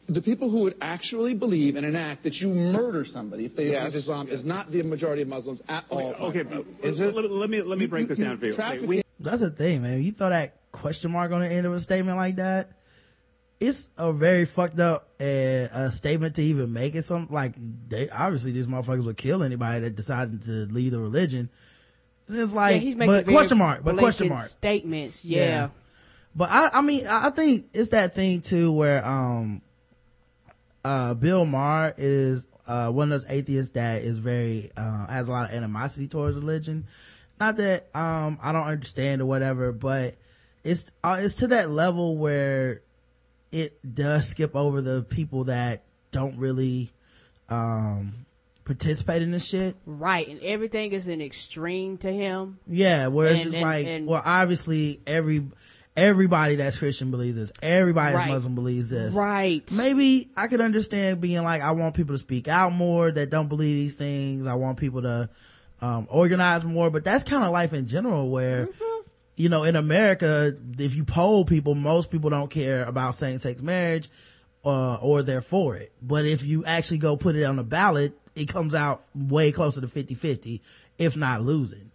The 0.09 0.23
people 0.23 0.49
who 0.51 0.61
would 0.61 0.77
actually 0.81 1.35
believe 1.35 1.77
and 1.77 1.85
enact 1.85 2.23
that 2.23 2.41
you 2.41 2.49
murder 2.49 3.05
somebody 3.05 3.45
if 3.45 3.57
they 3.57 3.71
Yes. 3.71 3.85
leave 3.85 3.95
Islam 3.97 4.29
is 4.29 4.45
not 4.45 4.71
the 4.71 4.83
majority 4.83 5.23
of 5.23 5.29
Muslims 5.29 5.61
at 5.69 5.85
all. 5.91 6.15
Okay, 6.21 6.43
but 6.43 6.65
Let, 6.83 7.31
let 7.31 7.51
me 7.51 7.63
let 7.63 7.79
me 7.79 7.85
You- 7.85 7.89
break 7.89 8.03
you- 8.03 8.07
this 8.09 8.19
you 8.19 8.25
down 8.25 8.39
for 8.39 8.47
you. 8.47 8.53
Okay, 8.53 8.87
we- 8.87 9.03
That's 9.19 9.41
the 9.41 9.51
thing, 9.51 9.83
man. 9.83 10.03
You 10.03 10.13
throw 10.13 10.29
that 10.29 10.55
question 10.73 11.11
mark 11.11 11.33
on 11.33 11.41
the 11.41 11.49
end 11.49 11.67
of 11.67 11.73
a 11.73 11.81
statement 11.81 12.17
like 12.19 12.37
that. 12.37 12.71
It's 13.59 13.89
a 13.97 14.13
very 14.13 14.45
fucked 14.45 14.79
up 14.79 15.09
uh, 15.19 15.25
uh, 15.25 15.91
statement 15.91 16.37
to 16.37 16.43
even 16.43 16.73
make 16.75 16.95
it. 16.95 17.05
Some 17.07 17.29
like 17.31 17.55
they 17.89 18.09
obviously 18.11 18.53
these 18.53 18.67
motherfuckers 18.67 19.05
would 19.07 19.17
kill 19.17 19.43
anybody 19.43 19.81
that 19.81 19.97
decided 19.97 20.43
to 20.45 20.67
leave 20.67 20.93
the 20.93 21.01
religion. 21.01 21.49
It's 22.29 22.53
like, 22.53 22.75
yeah, 22.75 22.81
he's 22.81 22.95
but 22.97 23.25
question 23.25 23.57
mark, 23.59 23.83
but 23.83 23.97
question 23.97 24.29
mark. 24.29 24.43
statements. 24.43 25.25
Yeah. 25.25 25.69
But 26.35 26.51
I, 26.51 26.69
I 26.75 26.81
mean, 26.83 27.07
I 27.07 27.29
I 27.29 27.31
think 27.31 27.69
it's 27.73 27.89
that 27.91 28.15
thing 28.15 28.43
too 28.43 28.71
where, 28.73 29.03
um, 29.07 29.63
uh, 30.87 31.15
Bill 31.15 31.45
Maher 31.45 31.95
is, 31.97 32.47
uh, 32.69 32.91
one 32.91 33.11
of 33.11 33.23
those 33.23 33.31
atheists 33.31 33.73
that 33.73 34.03
is 34.03 34.19
very, 34.19 34.71
uh, 34.77 35.07
has 35.07 35.27
a 35.29 35.33
lot 35.33 35.51
of 35.51 35.57
animosity 35.57 36.07
towards 36.07 36.37
religion. 36.37 36.87
Not 37.41 37.57
that, 37.57 37.89
um, 37.95 38.39
I 38.41 38.53
don't 38.53 38.67
understand 38.67 39.21
or 39.21 39.27
whatever, 39.27 39.73
but 39.73 40.15
it's, 40.63 40.91
uh, 41.03 41.19
it's 41.21 41.35
to 41.37 41.49
that 41.49 41.71
level 41.71 42.17
where 42.17 42.83
it 43.51 43.79
does 43.95 44.29
skip 44.29 44.55
over 44.55 44.81
the 44.81 45.03
people 45.03 45.45
that 45.45 45.83
don't 46.13 46.39
really, 46.39 46.93
um, 47.49 48.27
participate 48.65 49.23
in 49.23 49.33
this 49.33 49.45
shit. 49.45 49.77
Right, 49.87 50.29
and 50.29 50.41
everything 50.41 50.93
is 50.93 51.09
an 51.09 51.21
extreme 51.21 51.99
to 51.99 52.13
him. 52.13 52.59
Yeah, 52.69 53.09
where 53.09 53.29
it's 53.29 53.41
And- 53.41 53.45
just 53.45 53.57
and- 53.57 53.65
like, 53.67 53.87
and- 53.87 54.07
well, 54.07 54.23
obviously 54.25 55.01
every, 55.07 55.49
everybody 55.97 56.57
that's 56.57 56.79
Christian 56.79 57.11
believes 57.11 57.37
this. 57.37 57.53
Everybody 57.63 58.15
that's 58.15 58.29
Muslim 58.29 58.55
believes 58.55 58.91
this. 58.91 59.15
Right. 59.15 59.63
Maybe 59.77 60.29
I 60.37 60.47
could 60.49 60.61
understand 60.61 61.21
being 61.21 61.43
like, 61.43 61.63
I 61.63 61.73
want 61.73 61.95
people 61.95 62.15
to 62.15 62.19
speak 62.19 62.49
out 62.49 62.73
more 62.73 63.11
that 63.11 63.31
don't 63.31 63.49
believe 63.49 63.77
these 63.77 63.95
things. 63.97 64.47
I 64.47 64.55
want 64.55 64.79
people 64.79 65.03
to, 65.03 65.29
um, 65.81 66.07
organize 66.11 66.65
more, 66.65 66.91
but 66.91 67.05
that's 67.05 67.25
kind 67.25 67.45
of 67.45 67.53
life 67.53 67.73
in 67.73 67.87
general 67.87 68.31
where, 68.31 68.67
Mm-hmm. 68.67 69.09
you 69.37 69.49
know, 69.49 69.65
in 69.65 69.77
America, 69.77 70.55
if 70.79 70.95
you 70.95 71.05
poll 71.05 71.45
people, 71.45 71.75
most 71.75 72.11
people 72.11 72.31
don't 72.31 72.51
care 72.51 72.85
about 72.85 73.15
same-sex 73.15 73.61
marriage, 73.63 74.09
uh, 74.65 74.97
or 74.97 75.23
they're 75.23 75.41
for 75.43 75.77
it. 75.77 75.93
But 76.03 76.25
if 76.25 76.43
you 76.45 76.65
actually 76.65 76.99
go 76.99 77.17
put 77.17 77.37
it 77.37 77.45
on 77.45 77.57
the 77.57 77.63
ballot, 77.63 78.19
it 78.35 78.49
comes 78.49 78.75
out 78.75 79.05
way 79.15 79.53
closer 79.53 79.81
to 79.81 79.87
50-50, 79.87 80.61
if 80.99 81.17
not 81.17 81.43
losing. 81.43 81.86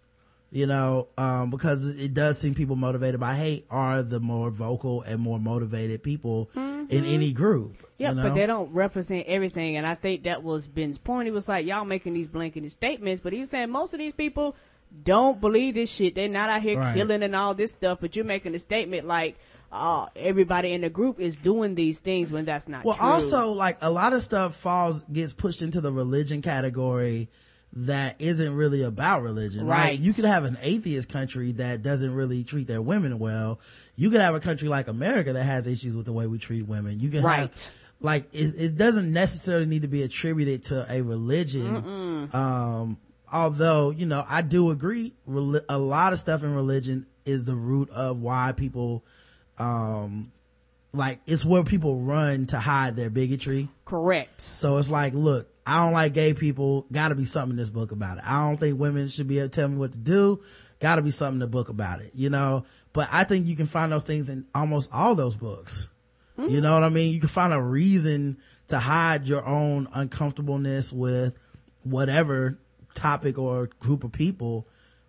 You 0.54 0.66
know, 0.66 1.08
um, 1.16 1.48
because 1.48 1.88
it 1.88 2.12
does 2.12 2.38
seem 2.38 2.54
people 2.54 2.76
motivated 2.76 3.18
by 3.18 3.34
hate 3.36 3.64
are 3.70 4.02
the 4.02 4.20
more 4.20 4.50
vocal 4.50 5.00
and 5.00 5.18
more 5.18 5.38
motivated 5.38 6.02
people 6.02 6.50
in 6.54 7.06
any 7.06 7.32
group. 7.32 7.72
Yeah, 7.96 8.10
you 8.10 8.16
know? 8.16 8.22
but 8.24 8.34
they 8.34 8.46
don't 8.46 8.70
represent 8.70 9.26
everything, 9.28 9.76
and 9.78 9.86
I 9.86 9.94
think 9.94 10.24
that 10.24 10.42
was 10.42 10.68
Ben's 10.68 10.98
point. 10.98 11.24
He 11.24 11.30
was 11.30 11.48
like, 11.48 11.64
"Y'all 11.64 11.86
making 11.86 12.12
these 12.12 12.28
blanket 12.28 12.70
statements," 12.70 13.22
but 13.22 13.32
he 13.32 13.38
was 13.38 13.48
saying 13.48 13.70
most 13.70 13.94
of 13.94 13.98
these 13.98 14.12
people 14.12 14.54
don't 15.04 15.40
believe 15.40 15.72
this 15.72 15.90
shit. 15.90 16.14
They're 16.14 16.28
not 16.28 16.50
out 16.50 16.60
here 16.60 16.78
Right. 16.78 16.94
killing 16.94 17.22
and 17.22 17.34
all 17.34 17.54
this 17.54 17.72
stuff. 17.72 17.98
But 18.02 18.14
you're 18.14 18.26
making 18.26 18.54
a 18.54 18.58
statement 18.58 19.06
like, 19.06 19.38
"Oh, 19.72 20.08
everybody 20.14 20.74
in 20.74 20.82
the 20.82 20.90
group 20.90 21.18
is 21.18 21.38
doing 21.38 21.76
these 21.76 22.00
things," 22.00 22.30
when 22.30 22.44
that's 22.44 22.68
not 22.68 22.84
Well, 22.84 22.96
true. 22.96 23.06
also, 23.06 23.52
like 23.52 23.78
a 23.80 23.90
lot 23.90 24.12
of 24.12 24.22
stuff 24.22 24.54
falls 24.54 25.00
gets 25.10 25.32
pushed 25.32 25.62
into 25.62 25.80
the 25.80 25.92
religion 25.94 26.42
category 26.42 27.30
that 27.74 28.16
isn't 28.20 28.54
really 28.54 28.82
about 28.82 29.22
religion. 29.22 29.66
Right? 29.66 29.78
Right. 29.78 29.98
You 29.98 30.12
could 30.12 30.24
have 30.26 30.44
an 30.44 30.58
atheist 30.60 31.08
country 31.08 31.52
that 31.52 31.82
doesn't 31.82 32.14
really 32.14 32.44
treat 32.44 32.66
their 32.66 32.82
women 32.82 33.18
well. 33.18 33.60
You 33.96 34.10
could 34.10 34.20
have 34.20 34.34
a 34.34 34.40
country 34.40 34.68
like 34.68 34.88
America 34.88 35.32
that 35.32 35.44
has 35.44 35.66
issues 35.66 35.96
with 35.96 36.04
the 36.06 36.12
way 36.12 36.26
we 36.26 36.38
treat 36.38 36.66
women. 36.66 37.00
You 37.00 37.08
can 37.08 37.22
have 37.22 37.24
Right. 37.24 37.72
like 38.00 38.24
it, 38.34 38.54
it 38.58 38.76
doesn't 38.76 39.10
necessarily 39.12 39.66
need 39.66 39.82
to 39.82 39.88
be 39.88 40.02
attributed 40.02 40.64
to 40.64 40.86
a 40.90 41.00
religion. 41.02 42.28
Um, 42.34 42.98
although 43.32 43.90
you 43.90 44.04
know, 44.06 44.24
I 44.28 44.42
do 44.42 44.70
agree. 44.70 45.14
A 45.26 45.78
lot 45.78 46.12
of 46.12 46.18
stuff 46.18 46.44
in 46.44 46.54
religion 46.54 47.06
is 47.24 47.44
the 47.44 47.54
root 47.56 47.88
of 47.90 48.20
why 48.20 48.52
people, 48.52 49.04
um, 49.58 50.32
like 50.92 51.20
it's 51.26 51.44
where 51.44 51.62
people 51.64 52.00
run 52.00 52.46
to 52.48 52.58
hide 52.58 52.96
their 52.96 53.08
bigotry. 53.10 53.68
Correct. 53.84 54.40
So 54.40 54.76
it's 54.78 54.90
like, 54.90 55.14
look, 55.14 55.48
I 55.66 55.78
don't 55.78 55.92
like 55.92 56.12
gay 56.12 56.34
people. 56.34 56.86
Got 56.90 57.08
to 57.08 57.14
be 57.14 57.24
something 57.24 57.52
in 57.52 57.56
this 57.56 57.70
book 57.70 57.92
about 57.92 58.18
it. 58.18 58.24
I 58.26 58.46
don't 58.46 58.56
think 58.56 58.78
women 58.78 59.08
should 59.08 59.28
be 59.28 59.38
able 59.38 59.48
to 59.48 59.54
tell 59.54 59.68
me 59.68 59.76
what 59.76 59.92
to 59.92 59.98
do. 59.98 60.42
Got 60.80 60.96
to 60.96 61.02
be 61.02 61.10
something 61.10 61.36
in 61.36 61.40
the 61.40 61.46
book 61.46 61.68
about 61.68 62.00
it, 62.00 62.12
you 62.14 62.30
know. 62.30 62.64
But 62.92 63.08
I 63.12 63.24
think 63.24 63.46
you 63.46 63.56
can 63.56 63.66
find 63.66 63.92
those 63.92 64.04
things 64.04 64.28
in 64.28 64.46
almost 64.54 64.90
all 64.92 65.14
those 65.14 65.36
books. 65.36 65.88
Hmm. 66.36 66.48
You 66.48 66.60
know 66.60 66.74
what 66.74 66.82
I 66.82 66.88
mean? 66.88 67.12
You 67.12 67.20
can 67.20 67.28
find 67.28 67.52
a 67.52 67.62
reason 67.62 68.38
to 68.68 68.78
hide 68.78 69.26
your 69.26 69.46
own 69.46 69.88
uncomfortableness 69.92 70.92
with 70.92 71.34
whatever 71.84 72.58
topic 72.94 73.38
or 73.38 73.68
group 73.78 74.04
of 74.04 74.12
people 74.12 74.66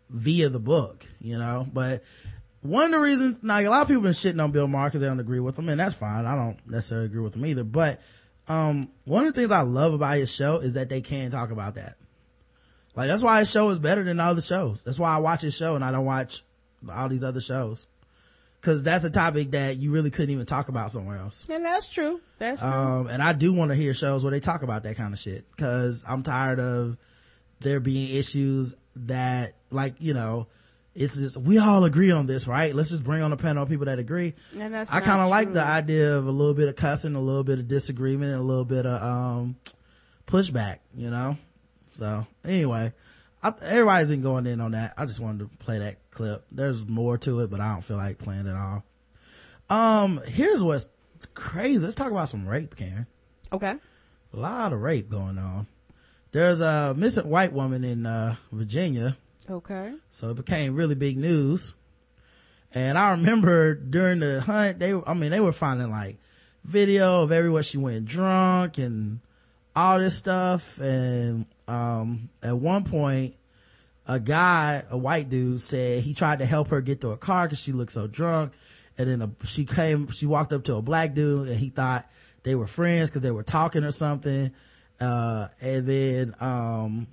via 0.09 0.49
the 0.49 0.59
book, 0.59 1.05
you 1.19 1.37
know, 1.37 1.67
but 1.71 2.03
one 2.61 2.85
of 2.85 2.91
the 2.91 2.99
reasons, 2.99 3.43
now 3.43 3.59
a 3.59 3.67
lot 3.67 3.81
of 3.81 3.87
people 3.87 4.03
been 4.03 4.13
shitting 4.13 4.41
on 4.41 4.51
Bill 4.51 4.67
Maher 4.67 4.87
because 4.87 5.01
they 5.01 5.07
don't 5.07 5.19
agree 5.19 5.41
with 5.41 5.59
him, 5.59 5.67
and 5.67 5.79
that's 5.79 5.95
fine. 5.95 6.25
I 6.25 6.35
don't 6.35 6.57
necessarily 6.65 7.07
agree 7.07 7.21
with 7.21 7.35
him 7.35 7.45
either, 7.45 7.63
but, 7.63 7.99
um, 8.47 8.89
one 9.05 9.25
of 9.25 9.33
the 9.33 9.39
things 9.39 9.51
I 9.51 9.61
love 9.61 9.93
about 9.93 10.17
his 10.17 10.33
show 10.33 10.57
is 10.57 10.73
that 10.73 10.89
they 10.89 11.01
can 11.01 11.31
talk 11.31 11.51
about 11.51 11.75
that. 11.75 11.95
Like, 12.95 13.07
that's 13.07 13.23
why 13.23 13.39
his 13.39 13.49
show 13.49 13.69
is 13.69 13.79
better 13.79 14.03
than 14.03 14.19
all 14.19 14.35
the 14.35 14.41
shows. 14.41 14.83
That's 14.83 14.99
why 14.99 15.15
I 15.15 15.17
watch 15.17 15.41
his 15.41 15.55
show 15.55 15.75
and 15.75 15.83
I 15.83 15.91
don't 15.91 16.05
watch 16.05 16.43
all 16.91 17.09
these 17.09 17.23
other 17.23 17.41
shows. 17.41 17.87
Cause 18.61 18.81
that's 18.81 19.03
a 19.03 19.09
topic 19.09 19.51
that 19.51 19.75
you 19.75 19.91
really 19.91 20.09
couldn't 20.09 20.29
even 20.29 20.45
talk 20.45 20.69
about 20.69 20.89
somewhere 20.89 21.17
else. 21.17 21.45
And 21.49 21.65
that's 21.65 21.91
true. 21.93 22.21
That's 22.39 22.61
true. 22.61 22.69
Um, 22.69 23.07
and 23.07 23.21
I 23.21 23.33
do 23.33 23.51
want 23.51 23.71
to 23.71 23.75
hear 23.75 23.93
shows 23.93 24.23
where 24.23 24.31
they 24.31 24.39
talk 24.39 24.63
about 24.63 24.83
that 24.83 24.95
kind 24.95 25.13
of 25.13 25.19
shit 25.19 25.45
because 25.51 26.01
I'm 26.07 26.23
tired 26.23 26.61
of 26.61 26.95
there 27.59 27.81
being 27.81 28.15
issues 28.15 28.73
that, 28.95 29.55
like, 29.69 29.95
you 29.99 30.13
know, 30.13 30.47
it's 30.95 31.15
just, 31.15 31.37
we 31.37 31.57
all 31.57 31.85
agree 31.85 32.11
on 32.11 32.27
this, 32.27 32.47
right? 32.47 32.73
Let's 32.73 32.89
just 32.89 33.03
bring 33.03 33.21
on 33.21 33.33
a 33.33 33.37
panel 33.37 33.63
of 33.63 33.69
people 33.69 33.85
that 33.85 33.99
agree. 33.99 34.35
And 34.59 34.73
that's 34.73 34.91
I 34.91 34.99
kind 34.99 35.21
of 35.21 35.29
like 35.29 35.53
the 35.53 35.63
idea 35.63 36.15
of 36.17 36.27
a 36.27 36.31
little 36.31 36.53
bit 36.53 36.69
of 36.69 36.75
cussing, 36.75 37.15
a 37.15 37.21
little 37.21 37.43
bit 37.43 37.59
of 37.59 37.67
disagreement, 37.67 38.31
and 38.31 38.41
a 38.41 38.43
little 38.43 38.65
bit 38.65 38.85
of, 38.85 39.01
um, 39.01 39.55
pushback, 40.27 40.79
you 40.95 41.09
know? 41.09 41.37
So 41.87 42.27
anyway, 42.45 42.93
I, 43.41 43.53
everybody's 43.61 44.09
been 44.09 44.21
going 44.21 44.45
in 44.45 44.61
on 44.61 44.71
that. 44.71 44.93
I 44.97 45.05
just 45.05 45.19
wanted 45.19 45.39
to 45.49 45.57
play 45.57 45.79
that 45.79 46.11
clip. 46.11 46.45
There's 46.51 46.85
more 46.87 47.17
to 47.19 47.39
it, 47.41 47.49
but 47.49 47.59
I 47.59 47.73
don't 47.73 47.81
feel 47.81 47.97
like 47.97 48.19
playing 48.19 48.45
it 48.45 48.55
all. 48.55 48.83
Um, 49.69 50.21
here's 50.27 50.61
what's 50.61 50.89
crazy. 51.33 51.83
Let's 51.83 51.95
talk 51.95 52.11
about 52.11 52.29
some 52.29 52.47
rape, 52.47 52.75
Karen. 52.75 53.07
Okay. 53.51 53.75
A 54.33 54.37
lot 54.37 54.73
of 54.73 54.81
rape 54.81 55.09
going 55.09 55.37
on. 55.37 55.67
There's 56.31 56.61
a 56.61 56.93
missing 56.95 57.27
white 57.27 57.53
woman 57.53 57.83
in, 57.83 58.05
uh, 58.05 58.35
Virginia. 58.51 59.17
Okay. 59.49 59.93
So 60.09 60.29
it 60.29 60.35
became 60.35 60.75
really 60.75 60.95
big 60.95 61.17
news. 61.17 61.73
And 62.73 62.97
I 62.97 63.11
remember 63.11 63.75
during 63.75 64.19
the 64.19 64.41
hunt, 64.41 64.79
they, 64.79 64.93
I 64.93 65.13
mean, 65.13 65.31
they 65.31 65.39
were 65.39 65.51
finding 65.51 65.91
like 65.91 66.17
video 66.63 67.23
of 67.23 67.31
everywhere 67.31 67.63
she 67.63 67.77
went 67.77 68.05
drunk 68.05 68.77
and 68.77 69.19
all 69.75 69.99
this 69.99 70.17
stuff. 70.17 70.79
And, 70.79 71.45
um, 71.67 72.29
at 72.41 72.57
one 72.57 72.83
point, 72.83 73.35
a 74.07 74.19
guy, 74.19 74.83
a 74.89 74.97
white 74.97 75.29
dude 75.29 75.61
said 75.61 76.03
he 76.03 76.13
tried 76.13 76.39
to 76.39 76.45
help 76.45 76.69
her 76.69 76.81
get 76.81 77.01
to 77.01 77.11
a 77.11 77.17
car 77.17 77.47
cause 77.47 77.59
she 77.59 77.71
looked 77.71 77.91
so 77.91 78.07
drunk. 78.07 78.53
And 78.97 79.09
then 79.09 79.21
a, 79.21 79.45
she 79.45 79.65
came, 79.65 80.09
she 80.11 80.25
walked 80.25 80.53
up 80.53 80.63
to 80.65 80.75
a 80.75 80.81
black 80.81 81.13
dude 81.13 81.49
and 81.49 81.57
he 81.59 81.69
thought 81.69 82.09
they 82.43 82.55
were 82.55 82.67
friends 82.67 83.09
cause 83.09 83.21
they 83.21 83.31
were 83.31 83.43
talking 83.43 83.83
or 83.83 83.91
something. 83.91 84.51
Uh, 84.99 85.47
and 85.61 85.87
then, 85.87 86.35
um, 86.39 87.07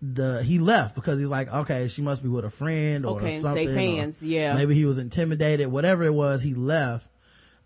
the 0.00 0.42
he 0.44 0.58
left 0.60 0.94
because 0.94 1.18
he's 1.18 1.28
like 1.30 1.52
okay 1.52 1.88
she 1.88 2.02
must 2.02 2.22
be 2.22 2.28
with 2.28 2.44
a 2.44 2.50
friend 2.50 3.04
or 3.04 3.16
Okay, 3.16 3.40
something 3.40 3.66
safe 3.66 3.76
or 3.76 3.80
hands, 3.80 4.22
yeah. 4.22 4.54
maybe 4.54 4.74
he 4.74 4.84
was 4.84 4.98
intimidated 4.98 5.66
whatever 5.68 6.04
it 6.04 6.14
was 6.14 6.40
he 6.42 6.54
left. 6.54 7.08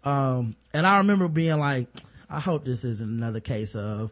Um 0.05 0.57
and 0.73 0.87
i 0.87 0.97
remember 0.99 1.29
being 1.29 1.59
like 1.59 1.89
i 2.31 2.41
hope 2.41 2.65
this 2.65 2.85
isn't 2.85 3.09
another 3.09 3.41
case 3.41 3.75
of 3.77 4.11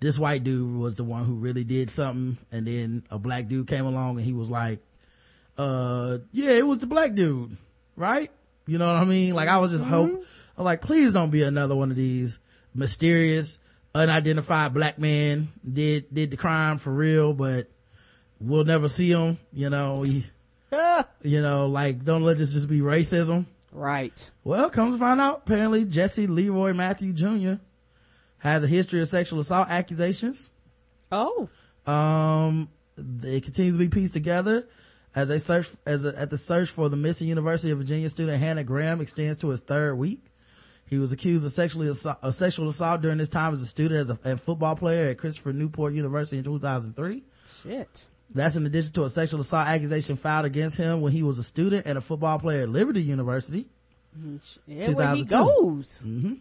this 0.00 0.18
white 0.18 0.44
dude 0.44 0.78
was 0.78 0.94
the 0.94 1.04
one 1.04 1.24
who 1.26 1.34
really 1.34 1.64
did 1.64 1.90
something 1.90 2.38
and 2.50 2.66
then 2.66 3.02
a 3.10 3.18
black 3.18 3.48
dude 3.48 3.66
came 3.66 3.84
along 3.84 4.16
and 4.16 4.24
he 4.24 4.32
was 4.32 4.48
like 4.48 4.80
uh 5.58 6.18
yeah 6.32 6.50
it 6.50 6.66
was 6.66 6.78
the 6.78 6.86
black 6.86 7.14
dude 7.14 7.56
right? 7.96 8.30
You 8.66 8.78
know 8.78 8.86
what 8.92 9.02
i 9.02 9.04
mean? 9.04 9.34
Like 9.34 9.48
i 9.48 9.58
was 9.58 9.70
just 9.72 9.84
hope 9.84 10.24
I'm 10.56 10.64
like 10.64 10.80
please 10.80 11.12
don't 11.12 11.30
be 11.30 11.42
another 11.42 11.76
one 11.76 11.90
of 11.90 11.96
these 11.96 12.38
mysterious 12.74 13.58
unidentified 13.94 14.74
black 14.74 14.98
man 14.98 15.48
did 15.70 16.12
did 16.12 16.30
the 16.30 16.36
crime 16.36 16.78
for 16.78 16.92
real 16.92 17.32
but 17.32 17.68
we'll 18.40 18.64
never 18.64 18.88
see 18.88 19.10
him 19.10 19.38
you 19.52 19.70
know 19.70 20.02
he, 20.02 20.24
you 21.22 21.42
know 21.42 21.66
like 21.66 22.04
don't 22.04 22.22
let 22.22 22.38
this 22.38 22.52
just 22.52 22.68
be 22.68 22.80
racism 22.80 23.46
Right. 23.72 24.30
well 24.44 24.70
come 24.70 24.92
to 24.92 24.98
find 24.98 25.20
out 25.20 25.42
apparently 25.46 25.84
jesse 25.84 26.26
leroy 26.26 26.72
matthew 26.72 27.12
jr 27.12 27.54
has 28.38 28.62
a 28.62 28.68
history 28.68 29.00
of 29.00 29.08
sexual 29.08 29.40
assault 29.40 29.68
accusations 29.68 30.50
Oh. 31.10 31.48
um, 31.86 32.68
it 32.96 33.42
continues 33.44 33.74
to 33.74 33.78
be 33.78 33.88
pieced 33.88 34.12
together 34.12 34.66
as 35.14 35.28
they 35.28 35.38
search 35.38 35.70
as 35.86 36.04
a, 36.04 36.16
at 36.18 36.30
the 36.30 36.36
search 36.38 36.68
for 36.70 36.88
the 36.90 36.96
missing 36.96 37.28
University 37.28 37.70
of 37.72 37.78
Virginia 37.78 38.08
student 38.10 38.38
Hannah 38.38 38.62
Graham 38.62 39.00
extends 39.00 39.38
to 39.38 39.48
his 39.48 39.60
third 39.60 39.94
week. 39.96 40.22
He 40.88 40.98
was 40.98 41.12
accused 41.12 41.44
of 41.44 41.52
sexually 41.52 41.88
assault, 41.88 42.18
of 42.22 42.34
sexual 42.34 42.68
assault 42.68 43.02
during 43.02 43.18
his 43.18 43.28
time 43.28 43.54
as 43.54 43.62
a 43.62 43.66
student 43.66 44.00
as 44.00 44.10
a 44.10 44.18
and 44.24 44.40
football 44.40 44.74
player 44.74 45.10
at 45.10 45.18
Christopher 45.18 45.52
Newport 45.52 45.92
University 45.94 46.38
in 46.38 46.44
2003. 46.44 47.22
Shit. 47.62 48.08
That's 48.30 48.56
in 48.56 48.66
addition 48.66 48.92
to 48.92 49.04
a 49.04 49.10
sexual 49.10 49.40
assault 49.40 49.68
accusation 49.68 50.16
filed 50.16 50.44
against 50.46 50.76
him 50.76 51.00
when 51.00 51.12
he 51.12 51.22
was 51.22 51.38
a 51.38 51.42
student 51.42 51.86
and 51.86 51.96
a 51.96 52.00
football 52.00 52.38
player 52.38 52.62
at 52.62 52.68
Liberty 52.68 53.02
University. 53.02 53.68
Yeah, 54.66 54.90
where 54.92 55.14
he 55.14 55.24
2002. 55.24 55.26
goes. 55.26 56.02
hmm 56.02 56.34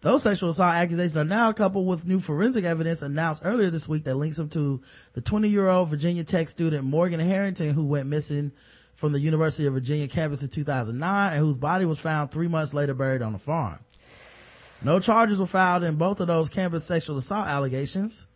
Those 0.00 0.22
sexual 0.22 0.50
assault 0.50 0.74
accusations 0.74 1.16
are 1.16 1.24
now 1.24 1.52
coupled 1.52 1.86
with 1.86 2.06
new 2.06 2.20
forensic 2.20 2.64
evidence 2.64 3.02
announced 3.02 3.42
earlier 3.44 3.70
this 3.70 3.88
week 3.88 4.04
that 4.04 4.14
links 4.16 4.38
him 4.38 4.48
to 4.50 4.80
the 5.14 5.20
20 5.20 5.48
year 5.48 5.68
old 5.68 5.88
Virginia 5.88 6.24
Tech 6.24 6.48
student 6.48 6.84
Morgan 6.84 7.20
Harrington 7.20 7.70
who 7.70 7.84
went 7.84 8.06
missing 8.08 8.52
from 8.94 9.12
the 9.12 9.20
University 9.20 9.66
of 9.66 9.74
Virginia 9.74 10.08
campus 10.08 10.42
in 10.42 10.48
2009 10.48 11.32
and 11.32 11.38
whose 11.40 11.54
body 11.56 11.84
was 11.84 11.98
found 12.00 12.30
three 12.30 12.48
months 12.48 12.72
later 12.72 12.94
buried 12.94 13.20
on 13.22 13.34
a 13.34 13.38
farm. 13.38 13.78
No 14.84 15.00
charges 15.00 15.38
were 15.38 15.46
filed 15.46 15.84
in 15.84 15.96
both 15.96 16.20
of 16.20 16.26
those 16.26 16.48
campus 16.48 16.84
sexual 16.84 17.16
assault 17.16 17.46
allegations. 17.46 18.26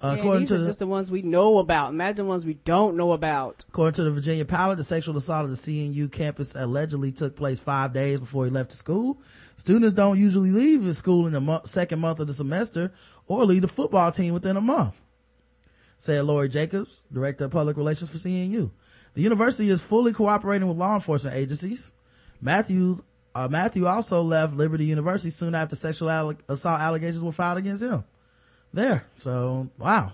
Uh, 0.00 0.10
Man, 0.10 0.18
according 0.18 0.40
these 0.40 0.48
to 0.48 0.54
are 0.56 0.58
the, 0.58 0.66
just 0.66 0.78
the 0.80 0.86
ones 0.86 1.12
we 1.12 1.22
know 1.22 1.58
about. 1.58 1.90
Imagine 1.90 2.26
ones 2.26 2.44
we 2.44 2.54
don't 2.54 2.96
know 2.96 3.12
about. 3.12 3.64
According 3.68 3.94
to 3.94 4.04
the 4.04 4.10
Virginia 4.10 4.44
Pilot, 4.44 4.76
the 4.76 4.84
sexual 4.84 5.16
assault 5.16 5.44
at 5.44 5.50
the 5.50 5.56
CNU 5.56 6.10
campus 6.10 6.56
allegedly 6.56 7.12
took 7.12 7.36
place 7.36 7.60
five 7.60 7.92
days 7.92 8.18
before 8.18 8.44
he 8.44 8.50
left 8.50 8.70
the 8.70 8.76
school. 8.76 9.20
Students 9.54 9.94
don't 9.94 10.18
usually 10.18 10.50
leave 10.50 10.82
the 10.82 10.94
school 10.94 11.26
in 11.28 11.32
the 11.32 11.40
mo- 11.40 11.60
second 11.64 12.00
month 12.00 12.18
of 12.18 12.26
the 12.26 12.34
semester 12.34 12.92
or 13.28 13.44
leave 13.44 13.62
the 13.62 13.68
football 13.68 14.10
team 14.10 14.34
within 14.34 14.56
a 14.56 14.60
month, 14.60 15.00
said 15.98 16.24
Lori 16.24 16.48
Jacobs, 16.48 17.04
Director 17.12 17.44
of 17.44 17.52
Public 17.52 17.76
Relations 17.76 18.10
for 18.10 18.18
CNU. 18.18 18.72
The 19.14 19.22
university 19.22 19.68
is 19.68 19.82
fully 19.82 20.12
cooperating 20.12 20.66
with 20.66 20.78
law 20.78 20.94
enforcement 20.94 21.36
agencies. 21.36 21.92
Matthews, 22.40 23.02
uh, 23.34 23.48
Matthew 23.50 23.86
also 23.86 24.22
left 24.22 24.54
Liberty 24.54 24.84
University 24.84 25.30
soon 25.30 25.54
after 25.54 25.76
sexual 25.76 26.10
alle- 26.10 26.34
assault 26.48 26.80
allegations 26.80 27.22
were 27.22 27.32
filed 27.32 27.58
against 27.58 27.82
him. 27.82 28.04
There. 28.72 29.04
So, 29.18 29.68
wow. 29.78 30.12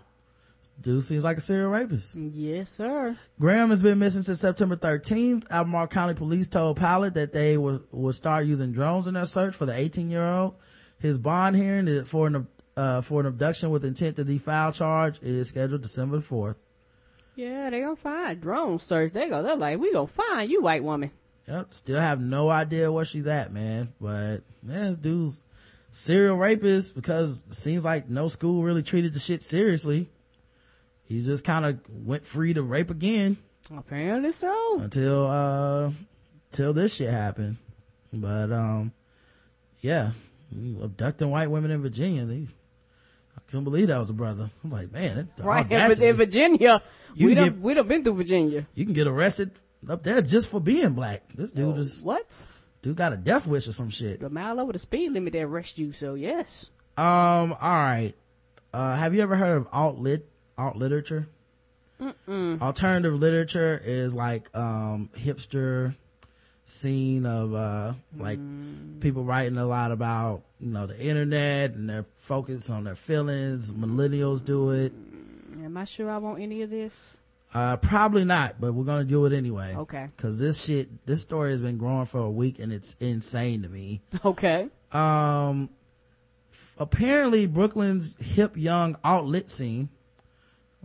Dude 0.81 1.03
seems 1.03 1.24
like 1.24 1.39
a 1.39 1.40
serial 1.40 1.70
rapist. 1.70 2.15
Yes, 2.15 2.70
sir. 2.70 3.16
Graham 3.40 3.70
has 3.70 3.82
been 3.82 3.99
missing 3.99 4.23
since 4.23 4.40
September 4.40 4.77
13th. 4.77 5.51
Albemarle 5.51 5.89
County 5.89 6.15
Police 6.15 6.49
told 6.49 6.77
Pilot 6.77 7.15
that 7.15 7.32
they 7.32 7.57
will, 7.57 7.82
will 7.90 8.12
start 8.12 8.47
using 8.47 8.70
drones 8.73 9.09
in 9.09 9.15
their 9.15 9.24
search 9.24 9.57
for 9.57 9.66
the 9.66 9.74
18 9.77 10.09
year 10.09 10.24
old. 10.24 10.55
His 11.01 11.19
bond 11.19 11.57
hearing 11.57 12.05
for 12.05 12.28
an, 12.28 12.47
uh, 12.77 13.01
for 13.01 13.20
an 13.20 13.27
abduction 13.27 13.70
with 13.70 13.85
intent 13.85 14.16
to 14.16 14.24
defile 14.24 14.70
charge 14.73 15.20
is 15.20 15.49
scheduled 15.49 15.82
December 15.82 16.19
4th. 16.19 16.57
Yeah, 17.35 17.70
they 17.70 17.81
gonna 17.81 17.95
find 17.97 18.40
drone 18.40 18.78
search. 18.78 19.12
They 19.12 19.28
go. 19.28 19.43
They're 19.43 19.57
like, 19.57 19.78
we 19.78 19.93
gonna 19.93 20.07
find 20.09 20.51
you, 20.51 20.62
white 20.62 20.82
woman. 20.82 21.11
Yep. 21.49 21.75
Still 21.75 22.01
have 22.01 22.20
no 22.20 22.49
idea 22.51 22.93
where 22.93 23.05
she's 23.05 23.27
at, 23.27 23.53
man. 23.53 23.93
But, 24.01 24.43
man, 24.62 24.91
this 24.91 24.97
dude's 24.99 25.43
serial 25.91 26.37
rapist 26.37 26.95
because 26.95 27.39
it 27.49 27.55
seems 27.55 27.85
like 27.85 28.09
no 28.09 28.29
school 28.29 28.62
really 28.62 28.83
treated 28.83 29.15
the 29.15 29.19
shit 29.19 29.43
seriously. 29.43 30.09
He 31.05 31.23
just 31.25 31.45
kind 31.45 31.65
of 31.65 31.79
went 31.89 32.27
free 32.27 32.53
to 32.55 32.62
rape 32.62 32.91
again. 32.91 33.39
Apparently 33.75 34.33
so. 34.33 34.81
until 34.81 35.27
uh 35.27 35.91
till 36.53 36.73
this 36.73 36.95
shit 36.95 37.11
happened 37.11 37.59
but 38.11 38.51
um 38.51 38.93
yeah 39.81 40.12
abducting 40.83 41.29
white 41.31 41.51
women 41.51 41.70
in 41.70 41.83
virginia 41.83 42.25
i 42.25 43.41
couldn't 43.47 43.65
believe 43.65 43.89
that 43.89 43.99
was 43.99 44.09
a 44.09 44.15
brother 44.15 44.51
i'm 44.65 44.70
like 44.70 44.91
man 44.91 45.29
Right, 45.37 45.69
but 45.69 45.99
in 45.99 46.16
Virginia, 46.16 46.81
You 47.15 47.27
we 47.27 47.35
done, 47.35 47.45
get- 47.51 47.59
we 47.59 47.75
done 47.75 47.89
been 47.89 48.05
through 48.05 48.15
Virginia. 48.15 48.66
you 48.75 48.87
can 48.87 48.95
get 48.95 49.07
arrested 49.07 49.51
up 49.89 50.03
there 50.03 50.23
just 50.23 50.51
for 50.51 50.61
being 50.61 50.91
black. 50.95 51.23
This 51.35 51.53
dude 51.53 51.77
Oh, 51.77 51.79
is 51.79 52.03
what? 52.03 52.47
dude 52.83 52.97
got 52.97 53.13
a 53.13 53.17
death 53.17 53.47
wish 53.47 53.69
or 53.69 53.73
some 53.73 53.91
shit. 53.91 54.23
A 54.23 54.29
mile 54.31 54.59
over 54.61 54.73
the 54.73 54.79
speed 54.79 55.13
limit 55.13 55.33
they 55.33 55.43
arrest 55.43 55.79
you. 55.79 55.93
So 55.93 56.15
yes, 56.15 56.71
um 56.97 57.53
all 57.53 57.71
right. 57.77 58.15
Uh 58.73 58.97
have 58.97 59.15
you 59.15 59.21
ever 59.23 59.37
heard 59.37 59.57
of 59.59 59.69
alt 59.73 59.99
lit 59.99 60.29
alt 60.57 60.77
literature? 60.77 61.29
Mm-mm. 62.01 62.63
alternative 62.63 63.13
literature 63.15 63.81
is 63.85 64.15
like 64.15 64.57
um 64.57 65.11
hipster 65.19 65.97
scene 66.65 67.27
of 67.27 67.53
uh 67.55 67.95
like 68.17 68.39
people 69.01 69.25
writing 69.25 69.59
a 69.59 69.67
lot 69.67 69.91
about 69.91 70.43
you 70.61 70.69
know 70.69 70.87
the 70.87 70.97
internet 71.01 71.73
and 71.73 71.89
their 71.91 72.05
focus 72.15 72.71
on 72.71 72.85
their 72.85 72.95
feelings. 72.95 73.73
Millennials 73.73 74.45
do 74.45 74.71
it. 74.71 74.93
Am 75.65 75.77
I 75.77 75.85
sure 75.85 76.09
I 76.11 76.19
want 76.19 76.41
any 76.41 76.63
of 76.63 76.71
this? 76.71 77.19
Uh 77.55 77.77
probably 77.79 78.25
not 78.25 78.61
but 78.61 78.73
we're 78.75 78.85
gonna 78.85 79.05
do 79.05 79.25
it 79.27 79.33
anyway 79.33 79.75
Okay. 79.77 80.09
because 80.16 80.39
this 80.39 80.65
shit 80.65 81.07
this 81.07 81.20
story 81.23 81.51
has 81.53 81.61
been 81.61 81.79
growing 81.79 82.05
for 82.05 82.20
a 82.20 82.31
week 82.31 82.59
and 82.59 82.73
it's 82.73 82.95
insane 83.01 83.62
to 83.62 83.69
me 83.69 84.01
Okay. 84.25 84.69
um 84.93 85.70
f- 86.53 86.75
apparently 86.79 87.47
Brooklyn's 87.47 88.16
hip 88.20 88.57
young 88.57 88.97
alt-lit 89.03 89.51
scene, 89.51 89.89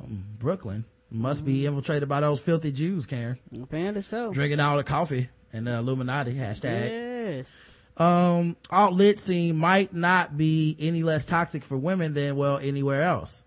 um, 0.02 0.23
Brooklyn, 0.40 0.85
must 1.11 1.45
be 1.45 1.65
infiltrated 1.65 2.07
by 2.10 2.19
those 2.22 2.41
filthy 2.41 2.72
Jews, 2.72 3.06
Karen. 3.06 3.38
Apparently 3.61 4.02
so. 4.02 4.31
Drinking 4.34 4.60
all 4.60 4.77
the 4.77 4.84
coffee 4.84 5.30
and 5.52 5.68
the 5.68 5.76
Illuminati 5.77 6.34
hashtag. 6.34 6.90
Yes. 6.90 7.56
Um, 7.98 8.56
alt-lit 8.72 9.19
scene 9.19 9.56
might 9.56 9.94
not 9.94 10.35
be 10.35 10.76
any 10.80 11.03
less 11.03 11.26
toxic 11.26 11.64
for 11.64 11.77
women 11.77 12.14
than, 12.15 12.35
well, 12.35 12.57
anywhere 12.57 13.03
else. 13.03 13.44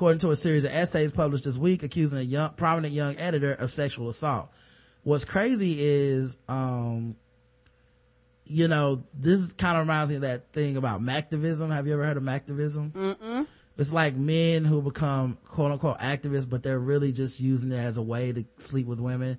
According 0.00 0.20
to 0.20 0.30
a 0.30 0.36
series 0.36 0.64
of 0.64 0.72
essays 0.72 1.12
published 1.12 1.44
this 1.44 1.58
week 1.58 1.82
accusing 1.82 2.18
a 2.18 2.22
young, 2.22 2.54
prominent 2.54 2.94
young 2.94 3.18
editor 3.18 3.52
of 3.52 3.70
sexual 3.70 4.08
assault. 4.08 4.48
What's 5.02 5.26
crazy 5.26 5.76
is, 5.78 6.38
um, 6.48 7.16
you 8.46 8.66
know, 8.66 9.02
this 9.12 9.52
kind 9.52 9.76
of 9.76 9.82
reminds 9.82 10.08
me 10.08 10.16
of 10.16 10.22
that 10.22 10.54
thing 10.54 10.78
about 10.78 11.02
Mactivism. 11.02 11.70
Have 11.70 11.86
you 11.86 11.92
ever 11.92 12.02
heard 12.06 12.16
of 12.16 12.22
Mactivism? 12.22 12.92
Mm-mm. 12.92 13.46
It's 13.76 13.92
like 13.92 14.16
men 14.16 14.64
who 14.64 14.80
become 14.80 15.36
quote 15.44 15.70
unquote 15.70 15.98
activists, 15.98 16.48
but 16.48 16.62
they're 16.62 16.78
really 16.78 17.12
just 17.12 17.38
using 17.38 17.70
it 17.70 17.76
as 17.76 17.98
a 17.98 18.02
way 18.02 18.32
to 18.32 18.42
sleep 18.56 18.86
with 18.86 19.00
women. 19.00 19.38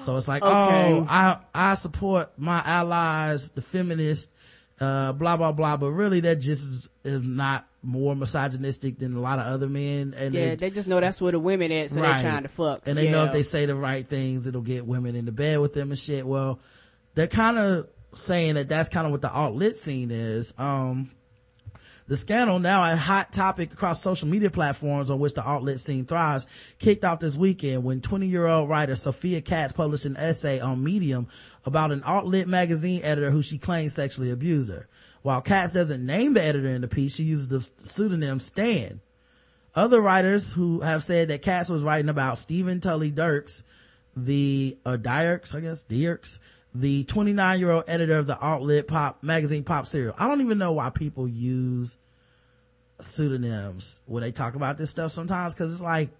So 0.00 0.18
it's 0.18 0.28
like, 0.28 0.42
Okay. 0.42 0.92
oh, 0.92 1.06
I, 1.08 1.38
I 1.54 1.74
support 1.74 2.32
my 2.36 2.60
allies, 2.66 3.48
the 3.52 3.62
feminists, 3.62 4.30
uh, 4.78 5.12
blah, 5.12 5.38
blah, 5.38 5.52
blah. 5.52 5.78
But 5.78 5.92
really 5.92 6.20
that 6.20 6.36
just 6.36 6.90
is 7.02 7.22
not 7.22 7.66
more 7.82 8.14
misogynistic 8.14 8.98
than 8.98 9.14
a 9.16 9.20
lot 9.20 9.38
of 9.38 9.46
other 9.46 9.68
men. 9.68 10.14
And 10.16 10.34
yeah, 10.34 10.50
they, 10.50 10.54
they 10.56 10.70
just 10.70 10.86
know 10.88 11.00
that's 11.00 11.20
where 11.20 11.32
the 11.32 11.40
women 11.40 11.72
at, 11.72 11.90
so 11.90 12.00
Right. 12.00 12.20
they're 12.20 12.30
trying 12.30 12.42
to 12.44 12.48
fuck. 12.48 12.82
and 12.86 12.96
they 12.96 13.10
know 13.10 13.24
if 13.24 13.32
they 13.32 13.42
say 13.42 13.66
the 13.66 13.74
right 13.74 14.06
things, 14.08 14.46
it'll 14.46 14.60
get 14.62 14.86
women 14.86 15.16
into 15.16 15.32
bed 15.32 15.58
with 15.60 15.72
them 15.74 15.90
and 15.90 15.98
shit. 15.98 16.26
Well, 16.26 16.60
they're 17.14 17.26
kind 17.26 17.58
of 17.58 17.88
saying 18.14 18.54
that 18.54 18.68
that's 18.68 18.88
kind 18.88 19.06
of 19.06 19.10
what 19.12 19.20
the 19.22 19.32
alt 19.32 19.54
lit 19.54 19.76
scene 19.78 20.10
is. 20.10 20.54
Um, 20.58 21.10
the 22.08 22.16
scandal, 22.16 22.58
now 22.58 22.82
a 22.92 22.96
hot 22.96 23.32
topic 23.32 23.72
across 23.72 24.02
social 24.02 24.28
media 24.28 24.50
platforms 24.50 25.10
on 25.10 25.18
which 25.18 25.34
the 25.34 25.42
alt 25.44 25.62
lit 25.62 25.80
scene 25.80 26.04
thrives, 26.04 26.46
kicked 26.78 27.04
off 27.04 27.20
this 27.20 27.36
weekend 27.36 27.84
when 27.84 28.00
20 28.00 28.26
year 28.26 28.46
old 28.46 28.68
writer 28.68 28.96
Sophia 28.96 29.40
Katz 29.40 29.72
published 29.72 30.04
an 30.04 30.16
essay 30.16 30.60
on 30.60 30.82
Medium 30.84 31.28
about 31.64 31.90
an 31.92 32.02
alt 32.02 32.26
lit 32.26 32.48
magazine 32.48 33.00
editor 33.02 33.30
who 33.30 33.40
she 33.42 33.56
claims 33.56 33.94
sexually 33.94 34.30
abused 34.30 34.68
her. 34.70 34.88
While 35.22 35.40
Katz 35.40 35.72
doesn't 35.72 36.04
name 36.04 36.34
the 36.34 36.42
editor 36.42 36.68
in 36.68 36.80
the 36.80 36.88
piece, 36.88 37.14
she 37.14 37.22
uses 37.24 37.48
the 37.48 37.68
pseudonym 37.84 38.40
Stan. 38.40 39.00
Other 39.74 40.00
writers 40.00 40.52
who 40.52 40.80
have 40.80 41.02
said 41.02 41.28
that 41.28 41.42
Katz 41.42 41.70
was 41.70 41.82
writing 41.82 42.08
about 42.08 42.38
Stephen 42.38 42.80
Tully 42.80 43.10
Dierks, 43.10 43.62
the, 44.16 44.76
uh, 44.84 44.98
Dierks, 45.00 45.54
I 45.54 45.60
guess, 45.60 45.84
Dierks, 45.84 46.38
the 46.74 47.04
29 47.04 47.58
year 47.58 47.70
old 47.70 47.84
editor 47.86 48.18
of 48.18 48.26
the 48.26 48.38
alt-lit 48.38 48.88
pop 48.88 49.22
magazine 49.22 49.64
Pop 49.64 49.86
Serial. 49.86 50.14
I 50.18 50.28
don't 50.28 50.40
even 50.40 50.58
know 50.58 50.72
why 50.72 50.90
people 50.90 51.28
use 51.28 51.96
pseudonyms 53.00 54.00
when 54.06 54.22
they 54.22 54.32
talk 54.32 54.54
about 54.54 54.78
this 54.78 54.90
stuff 54.90 55.12
sometimes 55.12 55.54
because 55.54 55.72
it's 55.72 55.80
like, 55.80 56.10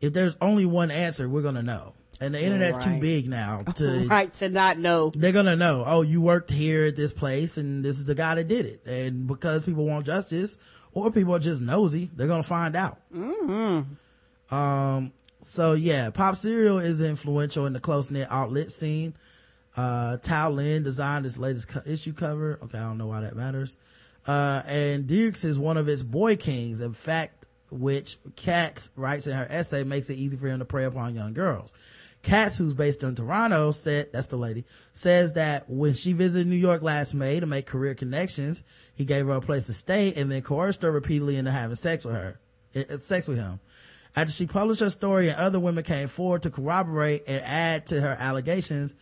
if 0.00 0.12
there's 0.12 0.36
only 0.40 0.66
one 0.66 0.90
answer, 0.90 1.28
we're 1.28 1.42
gonna 1.42 1.62
know. 1.62 1.94
And 2.24 2.34
the 2.34 2.42
internet's 2.42 2.78
too 2.78 2.98
big 2.98 3.28
now 3.28 3.62
to, 3.76 4.06
right 4.06 4.32
to 4.34 4.48
not 4.48 4.78
know. 4.78 5.10
they're 5.14 5.32
gonna 5.32 5.56
know, 5.56 5.84
oh, 5.86 6.02
you 6.02 6.20
worked 6.20 6.50
here 6.50 6.86
at 6.86 6.96
this 6.96 7.12
place 7.12 7.58
and 7.58 7.84
this 7.84 7.98
is 7.98 8.04
the 8.04 8.14
guy 8.14 8.34
that 8.36 8.48
did 8.48 8.66
it. 8.66 8.86
And 8.86 9.26
because 9.26 9.64
people 9.64 9.84
want 9.84 10.06
justice 10.06 10.56
or 10.92 11.10
people 11.10 11.34
are 11.34 11.40
just 11.40 11.60
nosy, 11.60 12.10
they're 12.14 12.26
gonna 12.28 12.42
find 12.42 12.76
out. 12.76 12.98
Mm-hmm. 13.14 14.54
Um, 14.54 15.12
so 15.42 15.74
yeah, 15.74 16.10
Pop 16.10 16.36
Serial 16.36 16.78
is 16.78 17.02
influential 17.02 17.66
in 17.66 17.72
the 17.72 17.80
close-knit 17.80 18.30
alt-lit 18.30 18.70
scene. 18.70 19.14
Uh, 19.76 20.16
Tao 20.18 20.50
Lin 20.50 20.82
designed 20.82 21.26
its 21.26 21.36
latest 21.36 21.68
co- 21.68 21.82
issue 21.84 22.12
cover. 22.12 22.58
Okay, 22.62 22.78
I 22.78 22.82
don't 22.82 22.98
know 22.98 23.08
why 23.08 23.20
that 23.20 23.36
matters. 23.36 23.76
Uh, 24.26 24.62
and 24.66 25.06
Dukes 25.06 25.44
is 25.44 25.58
one 25.58 25.76
of 25.76 25.88
its 25.88 26.02
boy 26.02 26.36
kings. 26.36 26.80
In 26.80 26.92
fact, 26.94 27.44
which 27.70 28.18
Katz 28.36 28.92
writes 28.96 29.26
in 29.26 29.36
her 29.36 29.46
essay 29.50 29.82
makes 29.82 30.08
it 30.10 30.14
easy 30.14 30.36
for 30.36 30.46
him 30.46 30.60
to 30.60 30.64
prey 30.64 30.84
upon 30.84 31.14
young 31.14 31.34
girls. 31.34 31.74
Katz, 32.24 32.56
who's 32.56 32.72
based 32.72 33.02
in 33.02 33.14
Toronto, 33.14 33.70
said, 33.70 34.10
that's 34.12 34.28
the 34.28 34.36
lady, 34.36 34.64
says 34.94 35.34
that 35.34 35.68
when 35.68 35.92
she 35.92 36.14
visited 36.14 36.48
New 36.48 36.56
York 36.56 36.82
last 36.82 37.14
May 37.14 37.38
to 37.38 37.46
make 37.46 37.66
career 37.66 37.94
connections, 37.94 38.64
he 38.94 39.04
gave 39.04 39.26
her 39.26 39.34
a 39.34 39.40
place 39.40 39.66
to 39.66 39.74
stay 39.74 40.12
and 40.14 40.32
then 40.32 40.42
coerced 40.42 40.82
her 40.82 40.90
repeatedly 40.90 41.36
into 41.36 41.50
having 41.50 41.76
sex 41.76 42.04
with 42.04 42.14
her, 42.14 42.40
eh, 42.74 42.84
eh, 42.88 42.96
sex 42.98 43.28
with 43.28 43.36
him. 43.36 43.60
After 44.16 44.32
she 44.32 44.46
published 44.46 44.80
her 44.80 44.90
story 44.90 45.28
and 45.28 45.36
other 45.36 45.60
women 45.60 45.84
came 45.84 46.08
forward 46.08 46.42
to 46.42 46.50
corroborate 46.50 47.24
and 47.26 47.44
add 47.44 47.86
to 47.86 48.00
her 48.00 48.16
allegations, 48.18 48.94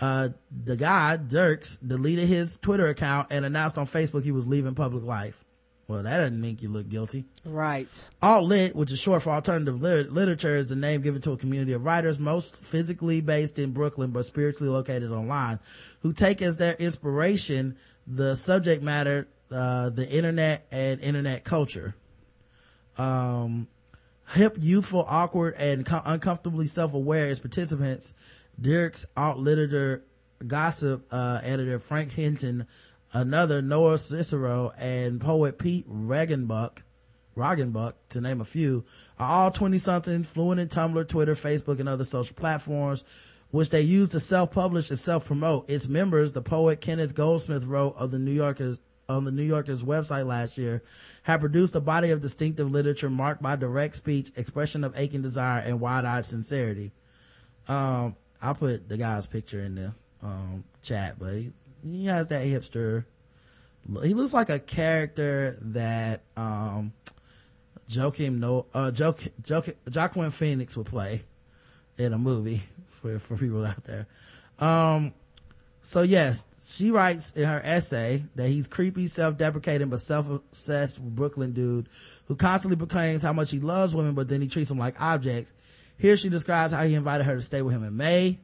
uh, 0.00 0.30
the 0.64 0.76
guy, 0.76 1.18
Dierks, 1.18 1.78
deleted 1.86 2.26
his 2.26 2.56
Twitter 2.56 2.86
account 2.88 3.28
and 3.30 3.44
announced 3.44 3.76
on 3.76 3.86
Facebook 3.86 4.24
he 4.24 4.32
was 4.32 4.46
leaving 4.46 4.74
public 4.74 5.04
life. 5.04 5.41
Well, 5.88 6.04
that 6.04 6.16
doesn't 6.18 6.40
make 6.40 6.62
you 6.62 6.68
look 6.68 6.88
guilty. 6.88 7.24
Right. 7.44 8.08
Alt 8.22 8.44
Lit, 8.44 8.74
which 8.76 8.92
is 8.92 9.00
short 9.00 9.22
for 9.22 9.30
alternative 9.30 9.82
lit- 9.82 10.12
literature, 10.12 10.56
is 10.56 10.68
the 10.68 10.76
name 10.76 11.02
given 11.02 11.20
to 11.22 11.32
a 11.32 11.36
community 11.36 11.72
of 11.72 11.84
writers, 11.84 12.18
most 12.18 12.56
physically 12.56 13.20
based 13.20 13.58
in 13.58 13.72
Brooklyn 13.72 14.10
but 14.10 14.24
spiritually 14.24 14.72
located 14.72 15.10
online, 15.10 15.58
who 16.00 16.12
take 16.12 16.40
as 16.40 16.56
their 16.56 16.74
inspiration 16.74 17.76
the 18.06 18.36
subject 18.36 18.82
matter, 18.82 19.28
uh, 19.50 19.90
the 19.90 20.08
internet 20.08 20.66
and 20.70 21.00
internet 21.00 21.44
culture. 21.44 21.94
Um, 22.96 23.68
hip, 24.28 24.56
youthful, 24.60 25.04
awkward, 25.08 25.54
and 25.58 25.84
co- 25.84 26.02
uncomfortably 26.04 26.66
self-aware 26.66 27.28
as 27.28 27.38
participants, 27.40 28.14
Dierks 28.60 29.04
alt 29.16 29.38
literature 29.38 30.04
gossip 30.46 31.06
uh, 31.10 31.40
editor 31.42 31.78
Frank 31.78 32.12
Hinton, 32.12 32.66
another 33.12 33.62
Noah 33.62 33.98
Cicero, 33.98 34.72
and 34.78 35.20
poet 35.20 35.58
Pete 35.58 35.88
Regenbuck, 35.88 36.78
Roggenbuck, 37.36 37.94
to 38.10 38.20
name 38.20 38.40
a 38.40 38.44
few, 38.44 38.84
are 39.18 39.28
all 39.28 39.50
20 39.50 39.78
something 39.78 40.22
fluent 40.22 40.60
in 40.60 40.68
Tumblr, 40.68 41.08
Twitter, 41.08 41.34
Facebook, 41.34 41.80
and 41.80 41.88
other 41.88 42.04
social 42.04 42.36
platforms, 42.36 43.04
which 43.50 43.70
they 43.70 43.82
use 43.82 44.10
to 44.10 44.20
self-publish 44.20 44.90
and 44.90 44.98
self-promote. 44.98 45.68
Its 45.68 45.88
members, 45.88 46.32
the 46.32 46.42
poet 46.42 46.80
Kenneth 46.80 47.14
Goldsmith 47.14 47.64
wrote 47.64 47.96
of 47.96 48.10
the 48.10 48.18
New 48.18 48.32
Yorker's 48.32 48.78
on 49.08 49.24
the 49.24 49.32
New 49.32 49.42
Yorker's 49.42 49.82
website 49.82 50.26
last 50.26 50.56
year, 50.56 50.82
have 51.24 51.40
produced 51.40 51.74
a 51.74 51.80
body 51.80 52.10
of 52.10 52.20
distinctive 52.20 52.70
literature 52.70 53.10
marked 53.10 53.42
by 53.42 53.56
direct 53.56 53.96
speech, 53.96 54.30
expression 54.36 54.84
of 54.84 54.98
aching 54.98 55.22
desire, 55.22 55.60
and 55.60 55.80
wide-eyed 55.80 56.24
sincerity. 56.24 56.92
Um, 57.68 58.16
I'll 58.40 58.54
put 58.54 58.88
the 58.88 58.96
guy's 58.96 59.26
picture 59.26 59.60
in 59.60 59.74
the 59.74 59.92
um, 60.22 60.64
chat, 60.82 61.16
but 61.18 61.34
he, 61.34 61.52
he 61.84 62.06
has 62.06 62.28
that 62.28 62.46
hipster. 62.46 63.04
He 64.02 64.14
looks 64.14 64.32
like 64.32 64.48
a 64.48 64.58
character 64.58 65.58
that 65.60 66.22
um, 66.36 66.92
Joaquin 67.94 68.40
no 68.40 68.66
uh 68.72 68.92
Joaquin, 68.96 69.32
Joaquin 69.94 70.30
Phoenix 70.30 70.76
would 70.76 70.86
play 70.86 71.22
in 71.98 72.12
a 72.12 72.18
movie 72.18 72.62
for 72.90 73.18
for 73.18 73.36
people 73.36 73.64
out 73.64 73.82
there. 73.84 74.06
Um, 74.58 75.12
so 75.80 76.02
yes, 76.02 76.46
she 76.64 76.92
writes 76.92 77.32
in 77.32 77.44
her 77.44 77.60
essay 77.64 78.24
that 78.36 78.48
he's 78.48 78.68
creepy, 78.68 79.08
self-deprecating, 79.08 79.88
but 79.88 79.98
self-obsessed 79.98 81.02
Brooklyn 81.02 81.52
dude 81.52 81.88
who 82.26 82.36
constantly 82.36 82.76
proclaims 82.76 83.22
how 83.22 83.32
much 83.32 83.50
he 83.50 83.58
loves 83.58 83.94
women, 83.94 84.14
but 84.14 84.28
then 84.28 84.40
he 84.40 84.48
treats 84.48 84.68
them 84.68 84.78
like 84.78 85.00
objects. 85.00 85.52
Here 85.98 86.16
she 86.16 86.28
describes 86.28 86.72
how 86.72 86.84
he 86.84 86.94
invited 86.94 87.24
her 87.24 87.34
to 87.34 87.42
stay 87.42 87.62
with 87.62 87.74
him 87.74 87.82
in 87.82 87.96
May. 87.96 88.38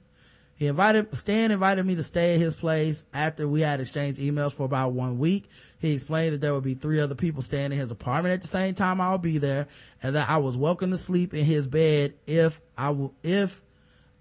He 0.59 0.67
invited, 0.67 1.17
Stan 1.17 1.53
invited 1.53 1.87
me 1.87 1.95
to 1.95 2.03
stay 2.03 2.35
at 2.35 2.41
his 2.41 2.57
place 2.57 3.07
after 3.15 3.47
we 3.47 3.61
had 3.61 3.81
exchanged 3.81 4.19
emails 4.19 4.53
for 4.53 4.65
about 4.65 4.93
one 4.93 5.21
week. 5.21 5.49
He 5.79 5.93
explained 5.93 6.35
that 6.35 6.41
there 6.41 6.53
would 6.53 6.65
be 6.65 6.75
three 6.75 6.99
other 6.99 7.15
people 7.15 7.43
staying 7.43 7.71
in 7.71 7.79
his 7.79 7.93
apartment 7.93 8.33
at 8.33 8.43
the 8.43 8.49
same 8.49 8.75
time 8.75 9.01
I 9.01 9.13
would 9.13 9.23
be 9.23 9.39
there 9.39 9.69
and 10.03 10.17
that 10.17 10.29
I 10.29 10.39
was 10.39 10.57
welcome 10.57 10.91
to 10.91 10.99
sleep 10.99 11.33
in 11.33 11.45
his 11.45 11.69
bed 11.69 12.15
if 12.27 12.61
I 12.77 12.91
would, 12.91 13.13
if 13.23 13.63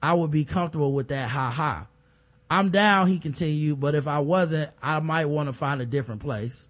I 0.01 0.13
would 0.13 0.29
be 0.29 0.45
comfortable 0.45 0.93
with 0.93 1.07
that. 1.07 1.27
Ha 1.27 1.49
ha. 1.49 1.87
I'm 2.51 2.69
down, 2.69 3.07
he 3.07 3.17
continued, 3.17 3.79
but 3.79 3.95
if 3.95 4.07
I 4.07 4.19
wasn't, 4.19 4.69
I 4.81 4.99
might 4.99 5.25
want 5.25 5.49
to 5.49 5.53
find 5.53 5.81
a 5.81 5.87
different 5.87 6.21
place. 6.21 6.67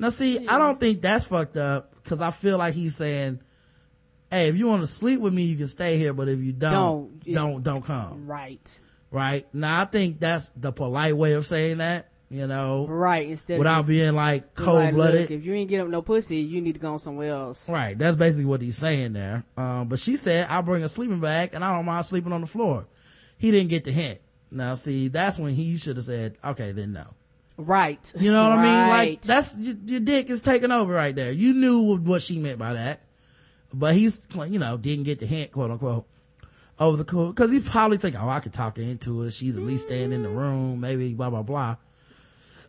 Now 0.00 0.08
see, 0.08 0.48
I 0.48 0.58
don't 0.58 0.80
think 0.80 1.00
that's 1.00 1.28
fucked 1.28 1.56
up 1.56 1.94
because 2.02 2.20
I 2.20 2.32
feel 2.32 2.58
like 2.58 2.74
he's 2.74 2.96
saying, 2.96 3.38
Hey, 4.30 4.48
if 4.48 4.56
you 4.56 4.66
want 4.66 4.82
to 4.82 4.86
sleep 4.86 5.20
with 5.20 5.32
me, 5.34 5.42
you 5.42 5.56
can 5.56 5.66
stay 5.66 5.98
here, 5.98 6.12
but 6.12 6.28
if 6.28 6.40
you 6.40 6.52
don't, 6.52 7.20
Don't. 7.24 7.34
don't, 7.34 7.62
don't 7.62 7.84
come 7.84 8.26
Right. 8.26 8.80
right? 9.10 9.46
Now 9.52 9.80
I 9.80 9.84
think 9.86 10.20
that's 10.20 10.50
the 10.50 10.72
polite 10.72 11.16
way 11.16 11.32
of 11.32 11.46
saying 11.46 11.78
that, 11.78 12.06
you 12.30 12.46
know, 12.46 12.86
Right. 12.86 13.28
Instead 13.28 13.58
without 13.58 13.80
of 13.80 13.86
being 13.88 14.14
like 14.14 14.42
Like, 14.42 14.54
cold 14.54 14.92
blooded. 14.94 15.20
look, 15.22 15.30
if 15.32 15.44
you 15.44 15.52
ain't 15.54 15.68
get 15.68 15.80
up 15.80 15.88
no 15.88 16.00
pussy, 16.00 16.36
you 16.36 16.60
need 16.60 16.74
to 16.74 16.78
go 16.80 16.96
somewhere 16.98 17.30
else. 17.32 17.68
Right. 17.68 17.98
That's 17.98 18.16
basically 18.16 18.44
what 18.44 18.62
he's 18.62 18.76
saying 18.78 19.14
there. 19.14 19.42
Um, 19.56 19.88
but 19.88 19.98
she 19.98 20.14
said, 20.16 20.46
I'll 20.48 20.62
bring 20.62 20.84
a 20.84 20.88
sleeping 20.88 21.18
bag 21.20 21.50
and 21.54 21.64
I 21.64 21.74
don't 21.74 21.84
mind 21.86 22.06
sleeping 22.06 22.32
on 22.32 22.40
the 22.40 22.46
floor. 22.46 22.86
He 23.36 23.50
didn't 23.50 23.68
get 23.70 23.82
the 23.84 23.90
hint. 23.92 24.20
Now 24.52 24.74
see, 24.74 25.08
that's 25.08 25.38
when 25.40 25.54
he 25.54 25.76
should 25.76 25.96
have 25.96 26.04
said, 26.04 26.36
okay, 26.44 26.70
then 26.72 26.92
no. 26.92 27.06
Right. 27.56 27.98
You 28.16 28.30
know 28.32 28.48
what 28.48 28.58
I 28.58 28.62
mean? 28.62 28.88
Like 28.88 29.22
that's 29.22 29.56
your, 29.58 29.74
your 29.86 30.00
dick 30.00 30.30
is 30.30 30.40
taking 30.40 30.70
over 30.70 30.92
right 30.92 31.14
there. 31.16 31.32
You 31.32 31.52
knew 31.52 31.96
what 31.98 32.22
she 32.22 32.38
meant 32.38 32.58
by 32.58 32.72
that, 32.74 33.00
but 33.72 33.94
he's 33.94 34.26
you 34.34 34.58
know 34.58 34.76
didn't 34.76 35.04
get 35.04 35.18
the 35.18 35.26
hint, 35.26 35.52
quote 35.52 35.70
unquote, 35.70 36.06
over 36.78 36.96
the 36.96 37.04
cool 37.04 37.28
because 37.28 37.50
he's 37.50 37.68
probably 37.68 37.98
thinking, 37.98 38.20
oh, 38.20 38.28
I 38.28 38.40
could 38.40 38.52
talk 38.52 38.76
her 38.76 38.82
into 38.82 39.22
it. 39.22 39.32
She's 39.32 39.56
at 39.56 39.62
least 39.62 39.86
staying 39.86 40.12
in 40.12 40.22
the 40.22 40.28
room, 40.28 40.80
maybe 40.80 41.12
blah 41.14 41.30
blah 41.30 41.42
blah. 41.42 41.76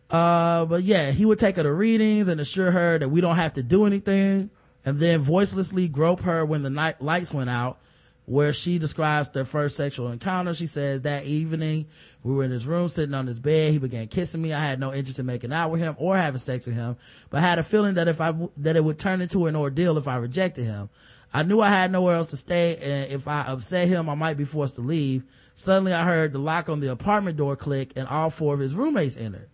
Uh, 0.09 0.65
but 0.65 0.83
yeah, 0.83 1.11
he 1.11 1.25
would 1.25 1.39
take 1.39 1.55
her 1.55 1.63
to 1.63 1.71
readings 1.71 2.27
and 2.27 2.41
assure 2.41 2.71
her 2.71 2.99
that 2.99 3.09
we 3.09 3.21
don't 3.21 3.37
have 3.37 3.53
to 3.53 3.63
do 3.63 3.85
anything 3.85 4.49
and 4.83 4.97
then 4.97 5.23
voicelessly 5.23 5.89
grope 5.89 6.21
her 6.21 6.45
when 6.45 6.63
the 6.63 6.69
night 6.69 7.01
lights 7.01 7.33
went 7.33 7.49
out 7.49 7.79
where 8.25 8.53
she 8.53 8.77
describes 8.77 9.29
their 9.29 9.45
first 9.45 9.75
sexual 9.75 10.11
encounter. 10.11 10.53
She 10.53 10.67
says 10.67 11.01
that 11.01 11.25
evening 11.25 11.87
we 12.23 12.33
were 12.33 12.43
in 12.43 12.51
his 12.51 12.67
room 12.67 12.87
sitting 12.87 13.15
on 13.15 13.27
his 13.27 13.39
bed. 13.39 13.71
He 13.71 13.79
began 13.79 14.07
kissing 14.07 14.41
me. 14.41 14.53
I 14.53 14.63
had 14.63 14.79
no 14.79 14.93
interest 14.93 15.19
in 15.19 15.25
making 15.25 15.51
out 15.51 15.71
with 15.71 15.81
him 15.81 15.95
or 15.97 16.15
having 16.15 16.39
sex 16.39 16.65
with 16.65 16.75
him, 16.75 16.97
but 17.29 17.41
had 17.41 17.59
a 17.59 17.63
feeling 17.63 17.95
that 17.95 18.07
if 18.07 18.21
I, 18.21 18.33
that 18.57 18.75
it 18.75 18.83
would 18.83 18.99
turn 18.99 19.21
into 19.21 19.47
an 19.47 19.55
ordeal 19.55 19.97
if 19.97 20.07
I 20.07 20.17
rejected 20.17 20.65
him. 20.65 20.89
I 21.33 21.43
knew 21.43 21.61
I 21.61 21.69
had 21.69 21.91
nowhere 21.91 22.17
else 22.17 22.29
to 22.31 22.37
stay 22.37 22.77
and 22.77 23.11
if 23.11 23.27
I 23.27 23.41
upset 23.41 23.87
him, 23.87 24.09
I 24.09 24.15
might 24.15 24.37
be 24.37 24.43
forced 24.43 24.75
to 24.75 24.81
leave. 24.81 25.23
Suddenly 25.55 25.93
I 25.93 26.03
heard 26.03 26.33
the 26.33 26.39
lock 26.39 26.69
on 26.69 26.79
the 26.79 26.91
apartment 26.91 27.37
door 27.37 27.55
click 27.55 27.93
and 27.95 28.07
all 28.07 28.29
four 28.29 28.53
of 28.53 28.59
his 28.59 28.75
roommates 28.75 29.17
entered. 29.17 29.49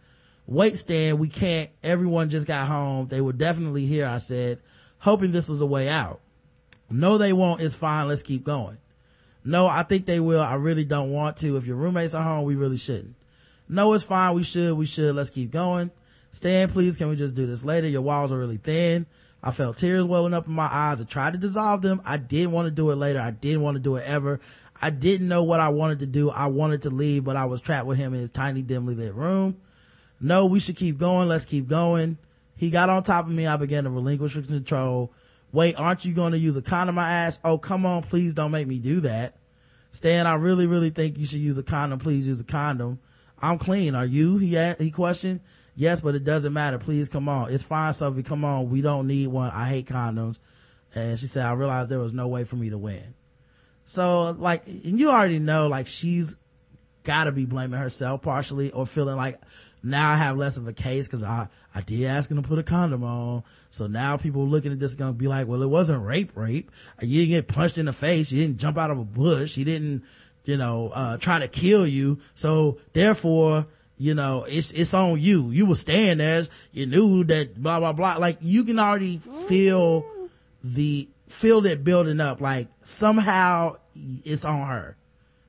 Wait, 0.46 0.78
Stan, 0.78 1.18
we 1.18 1.28
can't. 1.28 1.70
Everyone 1.84 2.30
just 2.30 2.48
got 2.48 2.68
home. 2.68 3.08
They 3.08 3.22
were 3.22 3.34
definitely 3.34 3.86
here, 3.86 4.08
I 4.08 4.18
said, 4.18 4.60
hoping 5.00 5.32
this 5.32 5.50
was 5.50 5.62
a 5.62 5.66
way 5.66 5.90
out. 5.90 6.22
No, 6.90 7.18
they 7.18 7.34
won't. 7.34 7.62
It's 7.62 7.76
fine. 7.76 8.08
Let's 8.08 8.24
keep 8.24 8.44
going. 8.44 8.78
No, 9.44 9.68
I 9.68 9.84
think 9.84 10.06
they 10.06 10.20
will. 10.20 10.42
I 10.42 10.56
really 10.56 10.84
don't 10.84 11.12
want 11.12 11.38
to. 11.38 11.58
If 11.58 11.66
your 11.66 11.78
roommates 11.78 12.14
are 12.14 12.24
home, 12.24 12.46
we 12.46 12.56
really 12.56 12.78
shouldn't. 12.78 13.16
No, 13.70 13.94
it's 13.94 14.04
fine. 14.04 14.36
We 14.36 14.44
should. 14.44 14.74
We 14.74 14.86
should. 14.86 15.16
Let's 15.16 15.30
keep 15.30 15.52
going. 15.52 15.92
Stan, 16.32 16.70
please, 16.70 16.98
can 16.98 17.10
we 17.10 17.16
just 17.16 17.36
do 17.36 17.48
this 17.48 17.64
later? 17.64 17.88
Your 17.88 18.02
walls 18.02 18.32
are 18.32 18.38
really 18.38 18.58
thin. 18.58 19.06
I 19.42 19.52
felt 19.52 19.78
tears 19.78 20.06
welling 20.06 20.34
up 20.34 20.48
in 20.48 20.54
my 20.54 20.68
eyes. 20.70 21.02
I 21.02 21.06
tried 21.06 21.34
to 21.34 21.40
dissolve 21.40 21.82
them. 21.82 22.02
I 22.04 22.18
didn't 22.18 22.52
want 22.52 22.66
to 22.68 22.72
do 22.72 22.92
it 22.92 22.96
later. 22.96 23.22
I 23.22 23.32
didn't 23.32 23.62
want 23.62 23.76
to 23.76 23.80
do 23.80 23.96
it 23.96 24.06
ever. 24.06 24.40
I 24.82 24.90
didn't 24.90 25.28
know 25.28 25.44
what 25.44 25.60
I 25.60 25.70
wanted 25.70 26.00
to 26.00 26.06
do. 26.06 26.30
I 26.30 26.48
wanted 26.48 26.84
to 26.84 26.90
leave, 26.90 27.24
but 27.24 27.36
I 27.36 27.46
was 27.46 27.62
trapped 27.62 27.88
with 27.88 27.98
him 27.98 28.14
in 28.14 28.20
his 28.20 28.30
tiny, 28.30 28.62
dimly 28.62 28.96
lit 28.96 29.14
room. 29.14 29.58
No, 30.20 30.46
we 30.48 30.60
should 30.60 30.76
keep 30.76 30.98
going. 30.98 31.28
Let's 31.28 31.46
keep 31.46 31.68
going. 31.68 32.18
He 32.56 32.70
got 32.70 32.90
on 32.90 33.04
top 33.04 33.26
of 33.26 33.32
me. 33.32 33.48
I 33.48 33.58
began 33.58 33.84
to 33.86 33.90
relinquish 33.90 34.34
control. 34.34 35.12
Wait, 35.52 35.76
aren't 35.80 36.06
you 36.06 36.14
going 36.14 36.34
to 36.34 36.38
use 36.38 36.58
a 36.58 36.62
condom? 36.62 37.00
I 37.00 37.12
asked. 37.12 37.42
Oh, 37.44 37.58
come 37.58 37.86
on. 37.86 38.04
Please 38.04 38.34
don't 38.34 38.52
make 38.52 38.68
me 38.68 38.80
do 38.80 39.02
that. 39.02 39.38
Stan, 39.92 40.28
I 40.28 40.36
really, 40.36 40.68
really 40.68 40.90
think 40.90 41.18
you 41.18 41.26
should 41.26 41.40
use 41.40 41.58
a 41.58 41.64
condom. 41.64 42.00
Please 42.00 42.28
use 42.28 42.42
a 42.42 42.46
condom. 42.46 43.00
I'm 43.40 43.58
clean. 43.58 43.96
Are 43.96 44.06
you? 44.06 44.38
He 44.38 44.58
asked, 44.58 44.82
he 44.82 44.92
questioned. 44.92 45.42
Yes, 45.76 46.02
but 46.02 46.16
it 46.16 46.24
doesn't 46.24 46.54
matter. 46.54 46.78
Please 46.78 47.08
come 47.08 47.30
on. 47.30 47.52
It's 47.52 47.64
fine, 47.64 47.94
Sophie. 47.94 48.24
Come 48.24 48.44
on. 48.44 48.70
We 48.70 48.82
don't 48.82 49.08
need 49.08 49.28
one. 49.28 49.52
I 49.52 49.70
hate 49.70 49.88
condoms. 49.88 50.38
And 50.94 51.20
she 51.20 51.28
said, 51.28 51.46
I 51.46 51.54
realized 51.54 51.90
there 51.90 52.00
was 52.00 52.14
no 52.14 52.28
way 52.28 52.44
for 52.44 52.56
me 52.56 52.72
to 52.72 52.78
win. 52.78 53.14
So 53.86 54.32
like, 54.32 54.68
and 54.68 55.00
you 55.00 55.10
already 55.12 55.40
know, 55.40 55.68
like 55.68 55.88
she's 55.88 56.36
gotta 57.04 57.32
be 57.32 57.46
blaming 57.46 57.80
herself 57.80 58.22
partially 58.22 58.72
or 58.72 58.86
feeling 58.86 59.16
like 59.16 59.40
now 59.90 60.12
I 60.12 60.16
have 60.16 60.38
less 60.38 60.58
of 60.58 60.68
a 60.68 60.74
case 60.74 61.08
because 61.08 61.24
I, 61.24 61.48
I 61.74 61.82
did 61.82 62.06
ask 62.06 62.30
him 62.30 62.42
to 62.42 62.48
put 62.48 62.60
a 62.60 62.64
condom 62.64 63.04
on. 63.04 63.44
So 63.70 63.88
now 63.88 64.18
people 64.18 64.48
looking 64.48 64.72
at 64.72 64.80
this 64.80 64.96
gonna 64.96 65.14
be 65.14 65.28
like, 65.28 65.48
well, 65.48 65.62
it 65.62 65.70
wasn't 65.70 66.06
rape, 66.06 66.36
rape. 66.36 66.72
You 67.02 67.22
didn't 67.22 67.32
get 67.32 67.48
punched 67.48 67.78
in 67.78 67.86
the 67.86 67.94
face. 67.94 68.32
You 68.32 68.42
didn't 68.42 68.58
jump 68.58 68.78
out 68.78 68.92
of 68.92 69.00
a 69.00 69.04
bush. 69.04 69.58
You 69.58 69.66
didn't, 69.66 70.04
you 70.46 70.58
know, 70.58 70.90
uh, 70.90 71.18
try 71.18 71.40
to 71.40 71.48
kill 71.48 71.86
you. 71.86 72.20
So 72.34 72.80
therefore, 72.94 73.68
you 73.98 74.14
know, 74.14 74.44
it's, 74.44 74.72
it's 74.72 74.94
on 74.94 75.20
you. 75.20 75.50
You 75.52 75.66
were 75.66 75.76
staying 75.76 76.20
there. 76.20 76.46
You 76.72 76.86
knew 76.86 77.24
that 77.26 77.62
blah, 77.62 77.80
blah, 77.80 77.94
blah. 77.94 78.18
Like 78.18 78.38
you 78.42 78.64
can 78.64 78.80
already 78.80 79.18
feel 79.18 80.06
the, 80.64 81.08
feel 81.28 81.66
it 81.66 81.84
building 81.84 82.20
up. 82.20 82.42
Like 82.42 82.68
somehow 82.82 83.78
it's 84.24 84.46
on 84.46 84.68
her. 84.68 84.98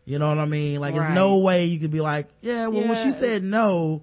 You 0.09 0.19
know 0.19 0.31
what 0.31 0.39
I 0.39 0.47
mean? 0.47 0.81
Like, 0.81 0.95
there's 0.95 1.15
no 1.15 1.37
way 1.37 1.67
you 1.67 1.79
could 1.79 1.91
be 1.91 2.01
like, 2.01 2.29
yeah, 2.41 2.69
well, 2.69 2.89
when 2.89 2.97
she 2.97 3.13
said 3.13 3.45
no, 3.45 4.01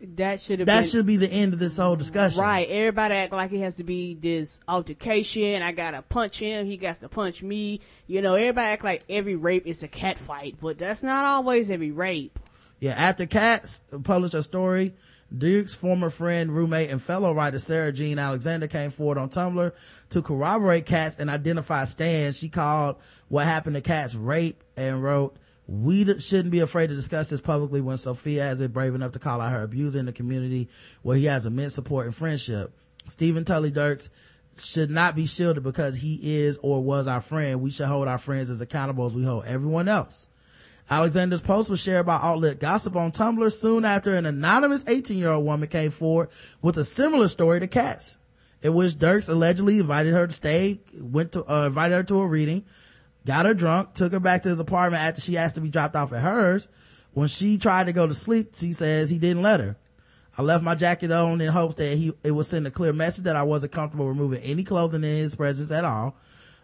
That 0.00 0.40
should 0.40 0.60
have 0.60 0.66
that 0.66 0.82
been 0.82 0.90
should 0.90 1.06
be 1.06 1.16
the 1.16 1.30
end 1.30 1.54
of 1.54 1.58
this 1.58 1.76
whole 1.76 1.96
discussion. 1.96 2.40
Right. 2.40 2.68
Everybody 2.68 3.14
act 3.16 3.32
like 3.32 3.52
it 3.52 3.58
has 3.58 3.76
to 3.76 3.84
be 3.84 4.14
this 4.14 4.60
altercation. 4.68 5.60
I 5.60 5.72
gotta 5.72 6.02
punch 6.02 6.38
him. 6.38 6.66
He 6.66 6.76
got 6.76 7.00
to 7.00 7.08
punch 7.08 7.42
me. 7.42 7.80
You 8.06 8.22
know, 8.22 8.36
everybody 8.36 8.68
act 8.68 8.84
like 8.84 9.02
every 9.10 9.34
rape 9.34 9.66
is 9.66 9.82
a 9.82 9.88
cat 9.88 10.18
fight, 10.18 10.56
but 10.60 10.78
that's 10.78 11.02
not 11.02 11.24
always 11.24 11.68
every 11.70 11.90
rape. 11.90 12.38
Yeah, 12.78 12.92
after 12.92 13.26
Katz 13.26 13.82
published 14.04 14.34
a 14.34 14.42
story, 14.44 14.94
Duke's 15.36 15.74
former 15.74 16.10
friend, 16.10 16.54
roommate, 16.54 16.90
and 16.90 17.02
fellow 17.02 17.34
writer 17.34 17.58
Sarah 17.58 17.92
Jean 17.92 18.20
Alexander 18.20 18.68
came 18.68 18.90
forward 18.90 19.18
on 19.18 19.30
Tumblr 19.30 19.72
to 20.10 20.22
corroborate 20.22 20.86
Katz 20.86 21.16
and 21.16 21.28
identify 21.28 21.84
Stan. 21.84 22.32
She 22.32 22.48
called 22.48 22.96
what 23.28 23.46
happened 23.46 23.74
to 23.74 23.82
Katz 23.82 24.14
rape 24.14 24.62
and 24.76 25.02
wrote, 25.02 25.36
we 25.68 26.18
shouldn't 26.18 26.50
be 26.50 26.60
afraid 26.60 26.86
to 26.86 26.94
discuss 26.94 27.28
this 27.28 27.42
publicly 27.42 27.82
when 27.82 27.98
Sophia 27.98 28.42
has 28.42 28.58
been 28.58 28.72
brave 28.72 28.94
enough 28.94 29.12
to 29.12 29.18
call 29.18 29.42
out 29.42 29.52
her 29.52 29.62
abuser 29.62 29.98
in 29.98 30.06
the 30.06 30.12
community 30.12 30.70
where 31.02 31.16
he 31.16 31.26
has 31.26 31.44
immense 31.44 31.74
support 31.74 32.06
and 32.06 32.14
friendship. 32.14 32.72
Stephen 33.06 33.44
Tully 33.44 33.70
Dierks 33.70 34.08
should 34.56 34.90
not 34.90 35.14
be 35.14 35.26
shielded 35.26 35.62
because 35.62 35.96
he 35.96 36.18
is 36.22 36.58
or 36.62 36.82
was 36.82 37.06
our 37.06 37.20
friend. 37.20 37.60
We 37.60 37.70
should 37.70 37.86
hold 37.86 38.08
our 38.08 38.16
friends 38.16 38.48
as 38.48 38.62
accountable 38.62 39.04
as 39.04 39.12
we 39.12 39.24
hold 39.24 39.44
everyone 39.44 39.88
else. 39.88 40.26
Alexander's 40.90 41.42
post 41.42 41.68
was 41.68 41.80
shared 41.80 42.06
by 42.06 42.16
Alt 42.16 42.40
Lit 42.40 42.60
Gossip 42.60 42.96
on 42.96 43.12
Tumblr 43.12 43.52
soon 43.52 43.84
after 43.84 44.16
an 44.16 44.24
anonymous 44.24 44.84
18 44.88 45.18
year 45.18 45.32
old 45.32 45.44
woman 45.44 45.68
came 45.68 45.90
forward 45.90 46.30
with 46.62 46.78
a 46.78 46.84
similar 46.84 47.28
story 47.28 47.60
to 47.60 47.68
Katz, 47.68 48.18
in 48.62 48.72
which 48.72 48.94
Dierks 48.94 49.28
allegedly 49.28 49.80
invited 49.80 50.14
her 50.14 50.26
to 50.26 50.32
stay, 50.32 50.80
went 50.94 51.32
to, 51.32 51.44
uh, 51.44 51.66
invited 51.66 51.94
her 51.94 52.02
to 52.04 52.20
a 52.20 52.26
reading, 52.26 52.64
got 53.26 53.46
her 53.46 53.54
drunk, 53.54 53.94
took 53.94 54.12
her 54.12 54.20
back 54.20 54.42
to 54.42 54.48
his 54.48 54.58
apartment 54.58 55.02
after 55.02 55.20
she 55.20 55.36
asked 55.36 55.56
to 55.56 55.60
be 55.60 55.68
dropped 55.68 55.96
off 55.96 56.12
at 56.12 56.22
hers. 56.22 56.68
When 57.12 57.28
she 57.28 57.58
tried 57.58 57.86
to 57.86 57.92
go 57.92 58.06
to 58.06 58.14
sleep, 58.14 58.54
she 58.56 58.72
says 58.72 59.10
he 59.10 59.18
didn't 59.18 59.42
let 59.42 59.60
her. 59.60 59.76
I 60.36 60.42
left 60.42 60.62
my 60.62 60.76
jacket 60.76 61.10
on 61.10 61.40
in 61.40 61.48
hopes 61.48 61.74
that 61.76 61.96
he, 61.96 62.12
it 62.22 62.30
would 62.30 62.46
send 62.46 62.66
a 62.66 62.70
clear 62.70 62.92
message 62.92 63.24
that 63.24 63.34
I 63.34 63.42
wasn't 63.42 63.72
comfortable 63.72 64.06
removing 64.06 64.40
any 64.42 64.62
clothing 64.62 65.02
in 65.02 65.16
his 65.16 65.34
presence 65.34 65.72
at 65.72 65.84
all. 65.84 66.16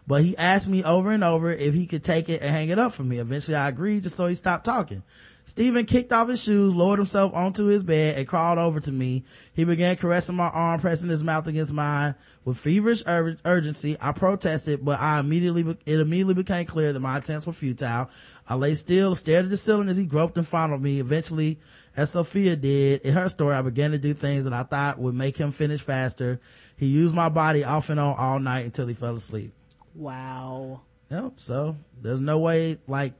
But 0.07 0.23
he 0.23 0.37
asked 0.37 0.67
me 0.67 0.83
over 0.83 1.11
and 1.11 1.23
over 1.23 1.51
if 1.51 1.73
he 1.73 1.85
could 1.85 2.03
take 2.03 2.29
it 2.29 2.41
and 2.41 2.51
hang 2.51 2.69
it 2.69 2.79
up 2.79 2.93
for 2.93 3.03
me. 3.03 3.17
Eventually 3.17 3.57
I 3.57 3.67
agreed 3.67 4.03
just 4.03 4.15
so 4.15 4.27
he 4.27 4.35
stopped 4.35 4.63
talking. 4.63 5.03
Stephen 5.47 5.85
kicked 5.85 6.11
off 6.11 6.27
his 6.27 6.41
shoes, 6.43 6.73
lowered 6.73 6.97
himself 6.97 7.33
onto 7.33 7.65
his 7.65 7.83
bed, 7.83 8.17
and 8.17 8.27
crawled 8.27 8.57
over 8.57 8.79
to 8.79 8.91
me. 8.91 9.23
He 9.53 9.63
began 9.63 9.95
caressing 9.95 10.35
my 10.35 10.47
arm, 10.47 10.79
pressing 10.79 11.09
his 11.09 11.23
mouth 11.23 11.45
against 11.45 11.71
mine 11.71 12.15
with 12.43 12.57
feverish 12.57 13.03
ur- 13.07 13.37
urgency. 13.45 13.95
I 14.01 14.11
protested, 14.11 14.83
but 14.83 14.99
I 14.99 15.19
immediately, 15.19 15.61
be- 15.61 15.77
it 15.85 15.99
immediately 15.99 16.33
became 16.33 16.65
clear 16.65 16.91
that 16.91 16.99
my 16.99 17.17
attempts 17.17 17.45
were 17.45 17.53
futile. 17.53 18.09
I 18.49 18.55
lay 18.55 18.73
still, 18.73 19.15
stared 19.15 19.45
at 19.45 19.51
the 19.51 19.57
ceiling 19.57 19.87
as 19.87 19.97
he 19.97 20.05
groped 20.05 20.37
and 20.37 20.47
fondled 20.47 20.81
me. 20.81 20.99
Eventually, 20.99 21.59
as 21.95 22.11
Sophia 22.11 22.55
did 22.55 23.01
in 23.01 23.13
her 23.13 23.29
story, 23.29 23.55
I 23.55 23.61
began 23.61 23.91
to 23.91 23.97
do 23.99 24.13
things 24.13 24.45
that 24.45 24.53
I 24.53 24.63
thought 24.63 24.99
would 24.99 25.15
make 25.15 25.37
him 25.37 25.51
finish 25.51 25.81
faster. 25.81 26.39
He 26.75 26.87
used 26.87 27.13
my 27.13 27.29
body 27.29 27.63
off 27.63 27.89
and 27.89 27.99
on 27.99 28.17
all 28.17 28.39
night 28.39 28.65
until 28.65 28.87
he 28.87 28.95
fell 28.95 29.15
asleep. 29.15 29.53
Wow. 29.93 30.81
Yep. 31.11 31.33
So 31.37 31.77
there's 32.01 32.19
no 32.19 32.39
way, 32.39 32.79
like, 32.87 33.13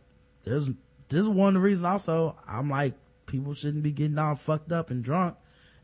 there's, 0.43 0.69
this 1.10 1.22
is 1.22 1.30
one 1.30 1.49
of 1.49 1.61
the 1.61 1.65
reasons 1.65 1.86
also 1.86 2.36
I'm 2.48 2.69
like, 2.69 2.94
people 3.26 3.53
shouldn't 3.53 3.84
be 3.84 3.91
getting 3.91 4.18
all 4.18 4.36
fucked 4.36 4.72
up 4.72 4.90
and 4.90 5.03
drunk 5.03 5.36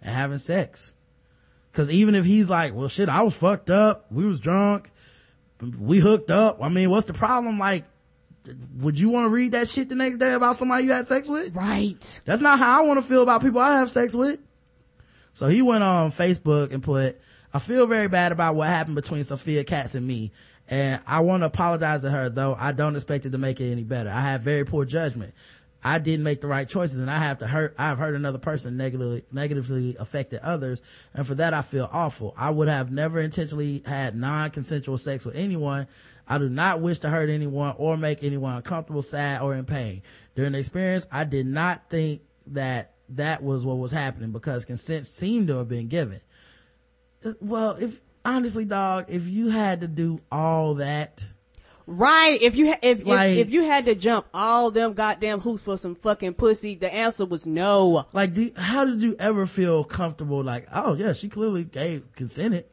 and 0.01 0.15
having 0.15 0.37
sex. 0.37 0.93
Cause 1.73 1.89
even 1.89 2.15
if 2.15 2.25
he's 2.25 2.49
like, 2.49 2.73
well 2.73 2.87
shit, 2.87 3.09
I 3.09 3.21
was 3.21 3.35
fucked 3.35 3.69
up. 3.69 4.11
We 4.11 4.25
was 4.25 4.39
drunk. 4.39 4.91
We 5.79 5.99
hooked 5.99 6.31
up. 6.31 6.61
I 6.61 6.69
mean, 6.69 6.89
what's 6.89 7.05
the 7.05 7.13
problem? 7.13 7.59
Like, 7.59 7.85
would 8.77 8.99
you 8.99 9.09
want 9.09 9.25
to 9.25 9.29
read 9.29 9.51
that 9.51 9.67
shit 9.69 9.89
the 9.89 9.95
next 9.95 10.17
day 10.17 10.33
about 10.33 10.55
somebody 10.55 10.85
you 10.85 10.91
had 10.91 11.07
sex 11.07 11.27
with? 11.27 11.55
Right. 11.55 12.21
That's 12.25 12.41
not 12.41 12.59
how 12.59 12.81
I 12.81 12.85
want 12.85 12.99
to 12.99 13.07
feel 13.07 13.21
about 13.21 13.41
people 13.41 13.61
I 13.61 13.77
have 13.77 13.91
sex 13.91 14.13
with. 14.13 14.39
So 15.33 15.47
he 15.47 15.61
went 15.61 15.83
on 15.83 16.09
Facebook 16.09 16.73
and 16.73 16.83
put, 16.83 17.19
I 17.53 17.59
feel 17.59 17.87
very 17.87 18.07
bad 18.07 18.31
about 18.31 18.55
what 18.55 18.67
happened 18.67 18.95
between 18.95 19.23
Sophia 19.23 19.63
Katz 19.63 19.95
and 19.95 20.05
me. 20.05 20.31
And 20.71 21.01
I 21.05 21.19
want 21.19 21.41
to 21.41 21.47
apologize 21.47 22.01
to 22.01 22.09
her, 22.09 22.29
though 22.29 22.55
I 22.57 22.71
don't 22.71 22.95
expect 22.95 23.25
it 23.25 23.31
to 23.31 23.37
make 23.37 23.59
it 23.59 23.71
any 23.71 23.83
better. 23.83 24.09
I 24.09 24.21
have 24.21 24.41
very 24.41 24.63
poor 24.63 24.85
judgment. 24.85 25.33
I 25.83 25.99
didn't 25.99 26.23
make 26.23 26.39
the 26.39 26.47
right 26.47 26.69
choices 26.69 26.99
and 26.99 27.11
I 27.11 27.17
have 27.17 27.39
to 27.39 27.47
hurt, 27.47 27.75
I've 27.77 27.97
hurt 27.97 28.15
another 28.15 28.37
person 28.37 28.77
negatively, 28.77 29.25
negatively 29.33 29.97
affected 29.99 30.39
others. 30.41 30.81
And 31.13 31.27
for 31.27 31.35
that, 31.35 31.53
I 31.53 31.61
feel 31.61 31.89
awful. 31.91 32.33
I 32.37 32.51
would 32.51 32.69
have 32.69 32.89
never 32.89 33.19
intentionally 33.19 33.83
had 33.85 34.15
non-consensual 34.15 34.97
sex 34.97 35.25
with 35.25 35.35
anyone. 35.35 35.87
I 36.25 36.37
do 36.37 36.47
not 36.47 36.79
wish 36.79 36.99
to 36.99 37.09
hurt 37.09 37.29
anyone 37.29 37.75
or 37.77 37.97
make 37.97 38.23
anyone 38.23 38.55
uncomfortable, 38.55 39.01
sad, 39.01 39.41
or 39.41 39.55
in 39.55 39.65
pain. 39.65 40.03
During 40.35 40.53
the 40.53 40.59
experience, 40.59 41.05
I 41.11 41.25
did 41.25 41.47
not 41.47 41.89
think 41.89 42.21
that 42.47 42.93
that 43.09 43.43
was 43.43 43.65
what 43.65 43.77
was 43.77 43.91
happening 43.91 44.31
because 44.31 44.63
consent 44.63 45.05
seemed 45.05 45.47
to 45.47 45.57
have 45.57 45.67
been 45.67 45.89
given. 45.89 46.21
Uh, 47.25 47.33
Well, 47.41 47.71
if, 47.71 47.99
honestly, 48.25 48.65
dog, 48.65 49.05
if 49.09 49.27
you 49.27 49.49
had 49.49 49.81
to 49.81 49.87
do 49.87 50.21
all 50.31 50.75
that, 50.75 51.23
Right. 51.87 52.41
If 52.41 52.55
you 52.55 52.73
if, 52.81 53.05
Like- 53.05 53.31
if 53.31 53.47
if 53.47 53.51
you 53.51 53.63
had 53.63 53.85
to 53.85 53.95
jump 53.95 54.27
all 54.33 54.71
them 54.71 54.93
goddamn 54.93 55.41
hoops 55.41 55.63
for 55.63 55.77
some 55.77 55.95
fucking 55.95 56.35
pussy, 56.35 56.75
the 56.75 56.93
answer 56.93 57.25
was 57.25 57.45
no. 57.45 58.05
Like, 58.13 58.33
do, 58.33 58.51
how 58.55 58.85
did 58.85 59.01
you 59.01 59.15
ever 59.19 59.45
feel 59.45 59.83
comfortable? 59.83 60.41
Like, 60.43 60.67
oh 60.73 60.93
yeah, 60.93 61.11
she 61.13 61.27
clearly 61.27 61.63
gave 61.65 62.03
consented. 62.15 62.65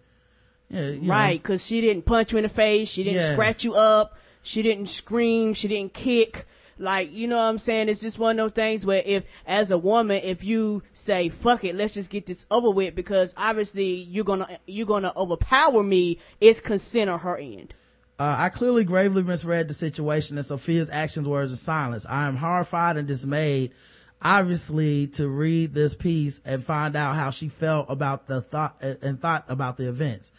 Yeah, 0.71 0.91
you 0.91 1.01
know. 1.01 1.09
Right, 1.09 1.43
because 1.43 1.67
she 1.67 1.81
didn't 1.81 2.05
punch 2.05 2.31
you 2.33 2.39
in 2.39 2.43
the 2.43 2.49
face, 2.51 2.89
she 2.91 3.03
didn't 3.03 3.23
Yeah. 3.23 3.33
scratch 3.33 3.65
you 3.65 3.75
up, 3.75 4.17
she 4.43 4.61
didn't 4.63 4.87
scream, 4.89 5.55
she 5.55 5.67
didn't 5.67 5.95
kick. 5.95 6.47
Like, 6.79 7.13
you 7.13 7.29
know 7.29 7.37
what 7.37 7.43
I'm 7.43 7.59
saying? 7.59 7.89
It's 7.89 8.01
just 8.01 8.19
one 8.19 8.39
of 8.39 8.45
those 8.45 8.55
things 8.55 8.87
where 8.87 9.03
if, 9.05 9.25
as 9.47 9.71
a 9.71 9.79
woman, 9.79 10.21
if 10.23 10.45
you 10.45 10.83
say, 10.93 11.29
fuck 11.29 11.65
it, 11.65 11.75
let's 11.75 11.95
just 11.95 12.11
get 12.11 12.27
this 12.27 12.47
over 12.51 12.71
with 12.71 12.95
because 12.95 13.35
obviously 13.37 13.95
you're 13.95 14.25
gonna, 14.25 14.59
you're 14.67 14.87
gonna 14.87 15.13
overpower 15.17 15.83
me, 15.83 16.19
it's 16.41 16.61
consent 16.61 17.11
on 17.11 17.21
her 17.21 17.37
end. 17.37 17.75
Uh, 18.19 18.35
I 18.37 18.49
clearly 18.49 18.83
gravely 18.83 19.23
misread 19.23 19.69
the 19.69 19.75
situation 19.75 20.39
and 20.39 20.47
Sophia's 20.47 20.91
actions 20.91 21.29
were 21.29 21.43
as 21.43 21.61
silence. 21.61 22.05
I 22.05 22.27
am 22.27 22.37
horrified 22.37 22.97
and 22.97 23.07
dismayed, 23.07 23.73
obviously, 24.21 25.07
to 25.09 25.29
read 25.29 25.73
this 25.73 25.95
piece 25.95 26.41
and 26.45 26.63
find 26.63 26.97
out 26.97 27.15
how 27.15 27.31
she 27.31 27.49
felt 27.49 27.87
about 27.89 28.27
the 28.27 28.41
thought 28.41 28.77
and 28.83 29.21
thought 29.21 29.45
about 29.49 29.77
the 29.77 29.89
events. 29.89 30.33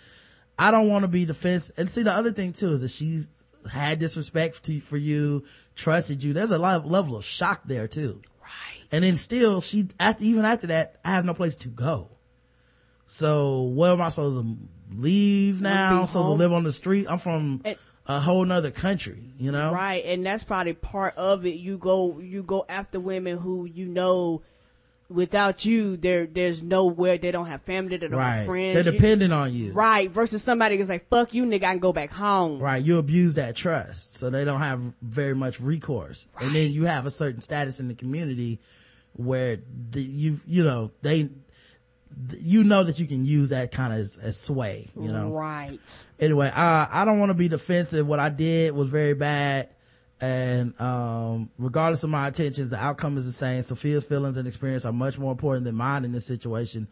I 0.57 0.71
don't 0.71 0.89
want 0.89 1.03
to 1.03 1.07
be 1.07 1.23
defensive. 1.23 1.73
And 1.77 1.89
see, 1.89 2.03
the 2.03 2.11
other 2.11 2.31
thing 2.33 2.51
too 2.51 2.73
is 2.73 2.81
that 2.81 2.91
she's 2.91 3.31
had 3.71 3.99
disrespect 3.99 4.65
to, 4.65 4.79
for 4.81 4.97
you, 4.97 5.45
trusted 5.79 6.23
you. 6.23 6.33
There's 6.33 6.51
a 6.51 6.57
lot 6.59 6.75
of 6.77 6.85
level 6.85 7.15
of 7.15 7.25
shock 7.25 7.61
there 7.65 7.87
too. 7.87 8.21
Right. 8.41 8.83
And 8.91 9.03
then 9.03 9.15
still, 9.15 9.61
she, 9.61 9.87
after, 9.99 10.23
even 10.23 10.45
after 10.45 10.67
that, 10.67 10.99
I 11.03 11.11
have 11.11 11.25
no 11.25 11.33
place 11.33 11.55
to 11.57 11.69
go. 11.69 12.09
So 13.07 13.61
what 13.61 13.91
am 13.91 14.01
I 14.01 14.09
supposed 14.09 14.37
to 14.39 14.57
leave 14.91 15.61
now? 15.61 16.01
be 16.01 16.07
supposed 16.07 16.25
to 16.27 16.31
live 16.31 16.53
on 16.53 16.63
the 16.63 16.71
street? 16.71 17.07
I'm 17.09 17.17
from 17.17 17.61
And- 17.65 17.77
a 18.05 18.19
whole 18.19 18.43
nother 18.43 18.71
country, 18.71 19.23
you 19.37 19.51
know? 19.51 19.71
Right, 19.71 20.03
and 20.03 20.25
that's 20.25 20.43
probably 20.43 20.73
part 20.73 21.15
of 21.15 21.45
it. 21.45 21.55
You 21.55 21.77
go, 21.77 22.19
you 22.19 22.41
go 22.41 22.65
after 22.67 22.99
women 22.99 23.37
who 23.37 23.65
you 23.65 23.85
know, 23.85 24.41
without 25.09 25.65
you, 25.65 25.97
there, 25.97 26.25
there's 26.27 26.61
nowhere. 26.63 27.17
They 27.17 27.31
don't 27.31 27.47
have 27.47 27.63
family. 27.63 27.97
They 27.97 28.07
don't 28.07 28.17
Right. 28.19 28.35
have 28.37 28.45
friends. 28.45 28.75
They're 28.75 28.93
You- 28.93 28.99
dependent 28.99 29.33
on 29.33 29.53
you. 29.53 29.71
Right, 29.73 30.09
versus 30.11 30.43
somebody 30.43 30.77
that's 30.77 30.89
like, 30.89 31.09
"Fuck 31.09 31.33
you, 31.33 31.45
nigga, 31.45 31.63
I 31.63 31.71
can 31.71 31.79
go 31.79 31.91
back 31.93 32.11
home." 32.11 32.59
Right. 32.59 32.83
You 32.83 32.97
abuse 32.99 33.33
that 33.35 33.55
trust. 33.55 34.17
So 34.17 34.29
they 34.29 34.45
don't 34.45 34.59
have 34.61 34.81
very 35.01 35.35
much 35.35 35.59
recourse. 35.59 36.27
Right. 36.35 36.45
And 36.45 36.55
then 36.55 36.71
you 36.71 36.85
have 36.85 37.05
a 37.05 37.11
certain 37.11 37.41
status 37.41 37.79
in 37.79 37.87
the 37.87 37.95
community 37.95 38.59
where 39.13 39.57
the, 39.91 40.01
you, 40.01 40.39
you 40.47 40.63
know, 40.63 40.91
they, 41.01 41.29
you 42.39 42.63
know 42.63 42.83
that 42.83 42.99
you 42.99 43.05
can 43.07 43.25
use 43.25 43.49
that 43.49 43.71
kind 43.71 43.93
of 43.93 43.99
as, 43.99 44.17
as 44.17 44.37
sway, 44.39 44.89
you 44.99 45.11
know? 45.11 45.29
Right. 45.31 45.79
Anyway, 46.19 46.47
uh, 46.53 46.87
I 46.91 47.03
don't 47.05 47.19
want 47.19 47.29
to 47.29 47.33
be 47.35 47.47
defensive. 47.47 48.05
What 48.07 48.19
I 48.19 48.29
did 48.29 48.73
was 48.73 48.89
very 48.89 49.13
bad. 49.13 49.69
And, 50.21 50.79
um, 50.81 51.49
regardless 51.57 52.03
of 52.03 52.09
my 52.09 52.27
intentions, 52.27 52.69
the 52.69 52.77
outcome 52.77 53.17
is 53.17 53.25
the 53.25 53.31
same. 53.31 53.61
Sophia's 53.61 54.03
feelings 54.03 54.37
and 54.37 54.47
experience 54.47 54.85
are 54.85 54.91
much 54.91 55.17
more 55.17 55.31
important 55.31 55.65
than 55.65 55.75
mine 55.75 56.03
in 56.03 56.11
this 56.11 56.25
situation. 56.25 56.87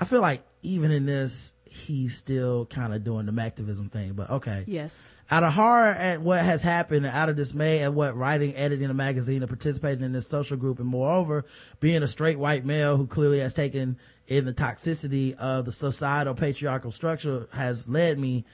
I 0.00 0.04
feel 0.04 0.20
like 0.20 0.42
even 0.62 0.90
in 0.90 1.06
this, 1.06 1.54
he's 1.64 2.16
still 2.16 2.66
kind 2.66 2.94
of 2.94 3.04
doing 3.04 3.26
the 3.26 3.42
activism 3.42 3.88
thing, 3.90 4.12
but 4.14 4.30
okay. 4.30 4.64
Yes. 4.66 5.12
Out 5.30 5.44
of 5.44 5.52
horror 5.52 5.90
at 5.90 6.22
what 6.22 6.44
has 6.44 6.62
happened 6.62 7.04
and 7.04 7.14
out 7.14 7.28
of 7.28 7.36
dismay 7.36 7.80
at 7.80 7.92
what 7.92 8.16
writing, 8.16 8.54
editing 8.56 8.88
a 8.90 8.94
magazine 8.94 9.42
and 9.42 9.48
participating 9.48 10.04
in 10.04 10.12
this 10.12 10.26
social 10.26 10.56
group 10.56 10.78
and 10.78 10.88
moreover, 10.88 11.44
being 11.80 12.02
a 12.02 12.08
straight 12.08 12.38
white 12.38 12.64
male 12.64 12.96
who 12.96 13.06
clearly 13.06 13.40
has 13.40 13.54
taken 13.54 13.98
in 14.26 14.44
the 14.44 14.52
toxicity 14.54 15.34
of 15.36 15.64
the 15.64 15.72
societal 15.72 16.34
patriarchal 16.34 16.92
structure 16.92 17.48
has 17.52 17.88
led 17.88 18.18
me 18.18 18.44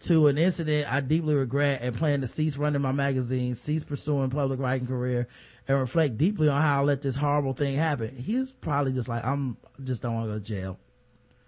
to 0.00 0.28
an 0.28 0.38
incident 0.38 0.92
I 0.92 1.00
deeply 1.00 1.34
regret 1.34 1.80
and 1.82 1.94
plan 1.96 2.20
to 2.20 2.26
cease 2.26 2.56
running 2.56 2.82
my 2.82 2.92
magazine, 2.92 3.54
cease 3.54 3.84
pursuing 3.84 4.30
public 4.30 4.60
writing 4.60 4.86
career, 4.86 5.28
and 5.66 5.78
reflect 5.78 6.16
deeply 6.16 6.48
on 6.48 6.62
how 6.62 6.80
I 6.80 6.84
let 6.84 7.02
this 7.02 7.16
horrible 7.16 7.52
thing 7.52 7.76
happen. 7.76 8.16
He's 8.16 8.52
probably 8.52 8.92
just 8.92 9.08
like, 9.08 9.24
I'm 9.24 9.56
just 9.82 10.02
don't 10.02 10.14
want 10.14 10.26
to 10.26 10.32
go 10.34 10.38
to 10.38 10.44
jail. 10.44 10.78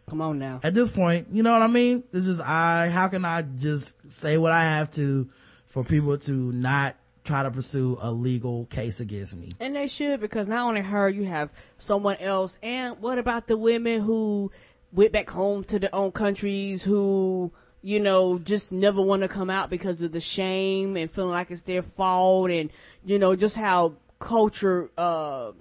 Come 0.09 0.21
on 0.21 0.41
now. 0.41 0.59
At 0.65 0.75
this 0.75 0.91
point, 0.91 1.29
you 1.31 1.45
know 1.45 1.53
what 1.53 1.63
I 1.63 1.69
mean? 1.69 2.03
This 2.11 2.27
is 2.27 2.41
I, 2.41 2.89
how 2.89 3.07
can 3.07 3.25
I 3.25 3.43
just 3.43 4.11
say 4.11 4.39
what 4.39 4.51
I 4.51 4.63
have 4.63 4.91
to 4.93 5.31
for 5.67 5.85
people 5.85 6.19
to 6.19 6.33
not 6.33 6.97
try 7.23 7.45
to 7.45 7.51
pursue 7.53 7.97
a 8.01 8.11
legal 8.11 8.67
case 8.67 8.99
against 8.99 9.37
me? 9.37 9.51
And 9.61 9.77
they 9.77 9.87
should 9.87 10.21
because 10.21 10.49
not 10.49 10.67
only 10.67 10.81
her, 10.81 11.09
you 11.09 11.25
have 11.27 11.53
someone 11.79 12.17
else. 12.17 12.59
And 12.61 13.01
what 13.01 13.19
about 13.19 13.47
the 13.47 13.57
women 13.57 14.01
who 14.01 14.51
went 14.91 15.13
back 15.13 15.31
home 15.31 15.63
to 15.65 15.79
their 15.79 15.95
own 15.95 16.11
countries 16.11 16.83
who, 16.83 17.53
you 17.83 18.01
know, 18.01 18.39
just 18.39 18.73
never 18.73 19.01
want 19.01 19.23
to 19.23 19.29
come 19.29 19.51
out 19.51 19.71
because 19.71 20.03
of 20.03 20.13
the 20.13 20.21
shame 20.21 20.97
and 20.97 21.11
feeling 21.11 21.31
like 21.31 21.51
it's 21.51 21.63
their 21.63 21.83
fault 21.83 22.51
and, 22.51 22.71
you 23.05 23.19
know, 23.19 23.35
just 23.35 23.57
how 23.57 23.95
culture, 24.19 24.91
uh, 24.99 25.53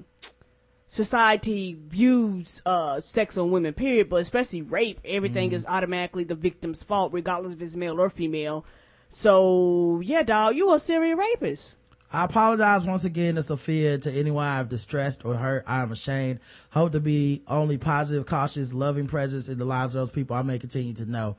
society 0.89 1.77
views, 1.87 2.61
uh, 2.65 2.99
sex 2.99 3.37
on 3.37 3.51
women, 3.51 3.73
period, 3.73 4.09
but 4.09 4.17
especially 4.17 4.63
rape, 4.63 4.99
everything 5.05 5.51
is 5.51 5.65
automatically 5.67 6.23
the 6.23 6.35
victim's 6.35 6.83
fault, 6.83 7.13
regardless 7.13 7.53
if 7.53 7.61
it's 7.61 7.75
male 7.75 8.01
or 8.01 8.09
female. 8.09 8.65
So, 9.09 10.01
yeah, 10.03 10.23
dog, 10.23 10.55
you 10.55 10.73
a 10.73 10.79
serial 10.79 11.17
rapist. 11.17 11.77
I 12.11 12.23
apologize 12.23 12.87
once 12.87 13.05
again 13.05 13.35
to 13.35 13.43
Sophia 13.43 13.99
to 13.99 14.11
anyone 14.11 14.45
I've 14.45 14.67
distressed 14.67 15.23
or 15.25 15.35
hurt. 15.35 15.63
I 15.67 15.81
am 15.81 15.91
ashamed. 15.91 16.39
Hope 16.71 16.93
to 16.93 16.99
be 16.99 17.43
only 17.47 17.77
positive, 17.77 18.25
cautious, 18.25 18.73
loving 18.73 19.07
presence 19.07 19.47
in 19.47 19.59
the 19.59 19.65
lives 19.65 19.93
of 19.93 20.01
those 20.01 20.11
people 20.11 20.35
I 20.35 20.41
may 20.41 20.57
continue 20.57 20.93
to 20.93 21.05
know. 21.05 21.37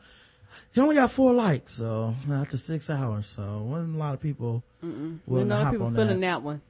He 0.72 0.80
only 0.80 0.94
got 0.94 1.10
four 1.10 1.32
likes, 1.32 1.74
so 1.74 2.14
after 2.30 2.56
six 2.56 2.88
hours, 2.90 3.26
so 3.26 3.62
wasn't 3.62 3.96
a 3.96 3.98
lot 3.98 4.14
of 4.14 4.20
people. 4.20 4.62
Mm-mm. 4.84 5.18
willing 5.26 5.48
to 5.48 5.56
hop 5.56 5.72
people 5.72 5.86
on 5.88 5.94
feeling 5.94 6.20
that 6.20 6.42
one. 6.42 6.62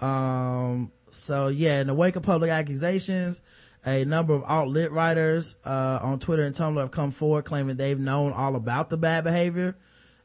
Um, 0.00 0.92
so 1.10 1.48
yeah, 1.48 1.80
in 1.80 1.88
the 1.88 1.94
wake 1.94 2.16
of 2.16 2.22
public 2.22 2.50
accusations, 2.50 3.40
a 3.84 4.04
number 4.04 4.34
of 4.34 4.44
alt-lit 4.44 4.92
writers, 4.92 5.56
uh, 5.64 5.98
on 6.00 6.20
Twitter 6.20 6.44
and 6.44 6.54
Tumblr 6.54 6.80
have 6.80 6.90
come 6.90 7.10
forward 7.10 7.44
claiming 7.44 7.76
they've 7.76 7.98
known 7.98 8.32
all 8.32 8.54
about 8.54 8.88
the 8.88 8.96
bad 8.96 9.24
behavior 9.24 9.76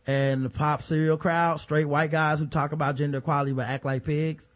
and 0.06 0.45
the 0.45 0.49
pop 0.49 0.82
serial 0.84 1.18
crowd, 1.18 1.60
straight 1.60 1.86
white 1.86 2.11
guys 2.11 2.40
who 2.40 2.48
talk 2.48 2.74
about 2.74 2.95
gender 2.95 3.20
equality 3.20 3.53
but 3.53 3.68
act 3.68 3.86
like 3.86 4.03
pigs. 4.03 4.48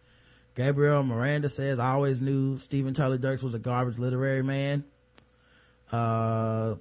Gabriel 0.55 1.03
Miranda 1.03 1.49
says, 1.49 1.79
I 1.79 1.91
always 1.91 2.19
knew 2.19 2.57
Stephen 2.57 2.93
Tully 2.93 3.17
Dierks 3.17 3.43
was 3.43 3.53
a 3.53 3.59
garbage 3.59 3.97
literary 3.99 4.43
man. 4.43 4.83
Uh, 5.91 6.75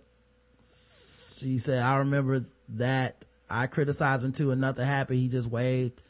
she 1.38 1.58
said, 1.58 1.82
I 1.82 1.98
remember 1.98 2.44
that 2.70 3.24
I 3.48 3.66
criticized 3.66 4.24
him 4.24 4.32
too 4.32 4.50
and 4.50 4.60
nothing 4.60 4.84
happened. 4.84 5.18
He 5.18 5.28
just 5.28 5.48
waved 5.48 6.00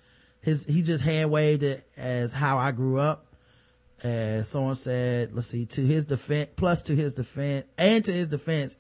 his, 0.40 0.65
he 0.65 0.82
just 0.82 1.03
hand 1.03 1.31
waved 1.31 1.62
it 1.62 1.86
as 1.97 2.32
how 2.32 2.59
I 2.59 2.73
grew 2.73 2.98
up. 2.98 3.27
And 4.03 4.47
someone 4.47 4.77
said, 4.77 5.35
let's 5.35 5.48
see, 5.48 5.66
to 5.66 5.85
his 5.85 6.05
defense, 6.05 6.51
plus 6.55 6.82
to 6.82 6.94
his 6.94 7.15
defense, 7.15 7.66
and 7.78 8.05
to 8.05 8.12
his 8.12 8.28
defense, 8.28 8.77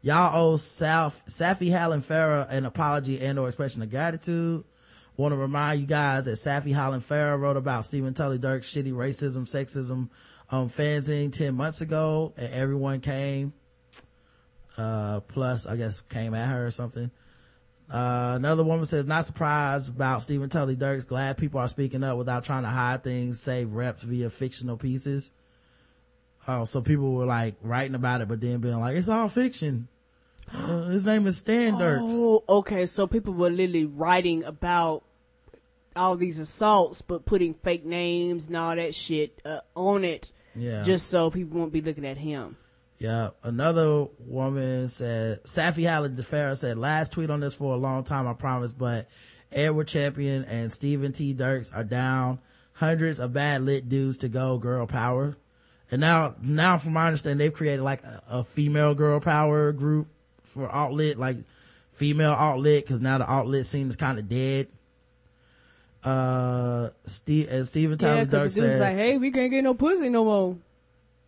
y'all 0.00 0.34
owe 0.34 0.56
South, 0.56 1.22
Safi 1.28 1.70
Hallen 1.70 2.00
Farah 2.00 2.48
an 2.50 2.64
apology 2.64 3.20
and 3.20 3.38
or 3.38 3.48
expression 3.48 3.82
of 3.82 3.90
gratitude. 3.90 4.64
Want 5.16 5.32
to 5.32 5.36
remind 5.36 5.80
you 5.80 5.86
guys 5.86 6.24
that 6.24 6.36
Safi 6.36 6.72
Holland 6.72 7.02
Farah 7.02 7.38
wrote 7.38 7.58
about 7.58 7.84
Stephen 7.84 8.14
Tully 8.14 8.38
Dierks' 8.38 8.72
shitty 8.72 8.92
racism, 8.92 9.42
sexism 9.42 9.90
um, 9.90 10.10
on 10.48 10.68
fanzine 10.70 11.32
10 11.32 11.54
months 11.54 11.82
ago 11.82 12.32
and 12.38 12.50
everyone 12.54 13.00
came, 13.00 13.52
uh, 14.80 15.20
plus 15.20 15.66
I 15.66 15.76
guess 15.76 16.00
came 16.02 16.34
at 16.34 16.48
her 16.48 16.66
or 16.66 16.70
something. 16.70 17.10
Uh, 17.90 18.34
another 18.36 18.62
woman 18.62 18.86
says, 18.86 19.04
not 19.04 19.26
surprised 19.26 19.88
about 19.88 20.22
Stephen 20.22 20.48
Tully 20.48 20.76
Dierks. 20.76 21.06
Glad 21.06 21.36
people 21.38 21.58
are 21.58 21.66
speaking 21.68 22.04
up 22.04 22.16
without 22.16 22.44
trying 22.44 22.62
to 22.62 22.68
hide 22.68 23.02
things, 23.02 23.40
save 23.40 23.72
reps 23.72 24.04
via 24.04 24.30
fictional 24.30 24.76
pieces. 24.76 25.32
Oh, 26.46 26.64
so 26.64 26.80
people 26.82 27.12
were 27.12 27.26
like 27.26 27.56
writing 27.62 27.96
about 27.96 28.20
it, 28.20 28.28
but 28.28 28.40
then 28.40 28.60
being 28.60 28.78
like, 28.78 28.96
it's 28.96 29.08
all 29.08 29.28
fiction. 29.28 29.88
Uh, 30.54 30.84
his 30.88 31.04
name 31.04 31.26
is 31.26 31.38
Stan 31.38 31.74
Dierks. 31.74 31.98
Oh, 32.00 32.44
okay. 32.48 32.86
So 32.86 33.06
people 33.08 33.34
were 33.34 33.50
literally 33.50 33.86
writing 33.86 34.44
about 34.44 35.02
all 35.96 36.14
these 36.16 36.38
assaults, 36.38 37.02
but 37.02 37.26
putting 37.26 37.54
fake 37.54 37.84
names 37.84 38.46
and 38.46 38.56
all 38.56 38.76
that 38.76 38.94
shit 38.94 39.40
uh, 39.44 39.60
on 39.74 40.04
it, 40.04 40.30
Yeah. 40.54 40.84
just 40.84 41.08
so 41.08 41.28
people 41.30 41.58
won't 41.58 41.72
be 41.72 41.80
looking 41.80 42.06
at 42.06 42.16
him. 42.18 42.56
Yeah. 43.00 43.30
Another 43.42 44.06
woman 44.18 44.90
said, 44.90 45.42
Safi 45.44 45.88
Howard 45.88 46.16
DeFerra 46.16 46.56
said, 46.56 46.76
last 46.78 47.12
tweet 47.12 47.30
on 47.30 47.40
this 47.40 47.54
for 47.54 47.74
a 47.74 47.78
long 47.78 48.04
time, 48.04 48.28
I 48.28 48.34
promise, 48.34 48.72
but 48.72 49.08
Edward 49.50 49.88
Champion 49.88 50.44
and 50.44 50.70
Stephen 50.70 51.12
T. 51.12 51.34
Dierks 51.34 51.74
are 51.74 51.82
down. 51.82 52.38
Hundreds 52.74 53.18
of 53.18 53.32
bad 53.32 53.62
lit 53.62 53.88
dudes 53.88 54.18
to 54.18 54.28
go, 54.28 54.58
girl 54.58 54.86
power. 54.86 55.36
And 55.90 56.00
now, 56.00 56.34
now 56.42 56.76
from 56.76 56.92
my 56.92 57.06
understanding, 57.06 57.38
they've 57.38 57.52
created 57.52 57.82
like 57.82 58.02
a, 58.04 58.22
a 58.28 58.44
female 58.44 58.94
girl 58.94 59.18
power 59.18 59.72
group 59.72 60.06
for 60.44 60.68
alt 60.68 60.92
lit, 60.92 61.18
like 61.18 61.38
female 61.88 62.34
alt 62.34 62.60
lit, 62.60 62.86
cause 62.86 63.00
now 63.00 63.16
the 63.16 63.26
alt 63.26 63.46
lit 63.46 63.64
scene 63.64 63.88
is 63.88 63.96
kind 63.96 64.18
of 64.18 64.28
dead. 64.28 64.68
Uh, 66.04 66.90
Steve, 67.06 67.48
and 67.50 67.66
Stephen 67.66 67.96
Tyler 67.96 68.16
Yeah, 68.16 68.24
Dierks 68.24 68.30
because 68.30 68.54
the 68.54 68.60
dude's 68.60 68.72
said, 68.74 68.80
like, 68.80 68.96
hey, 68.96 69.16
we 69.16 69.30
can't 69.30 69.50
get 69.50 69.64
no 69.64 69.74
pussy 69.74 70.10
no 70.10 70.24
more. 70.24 70.56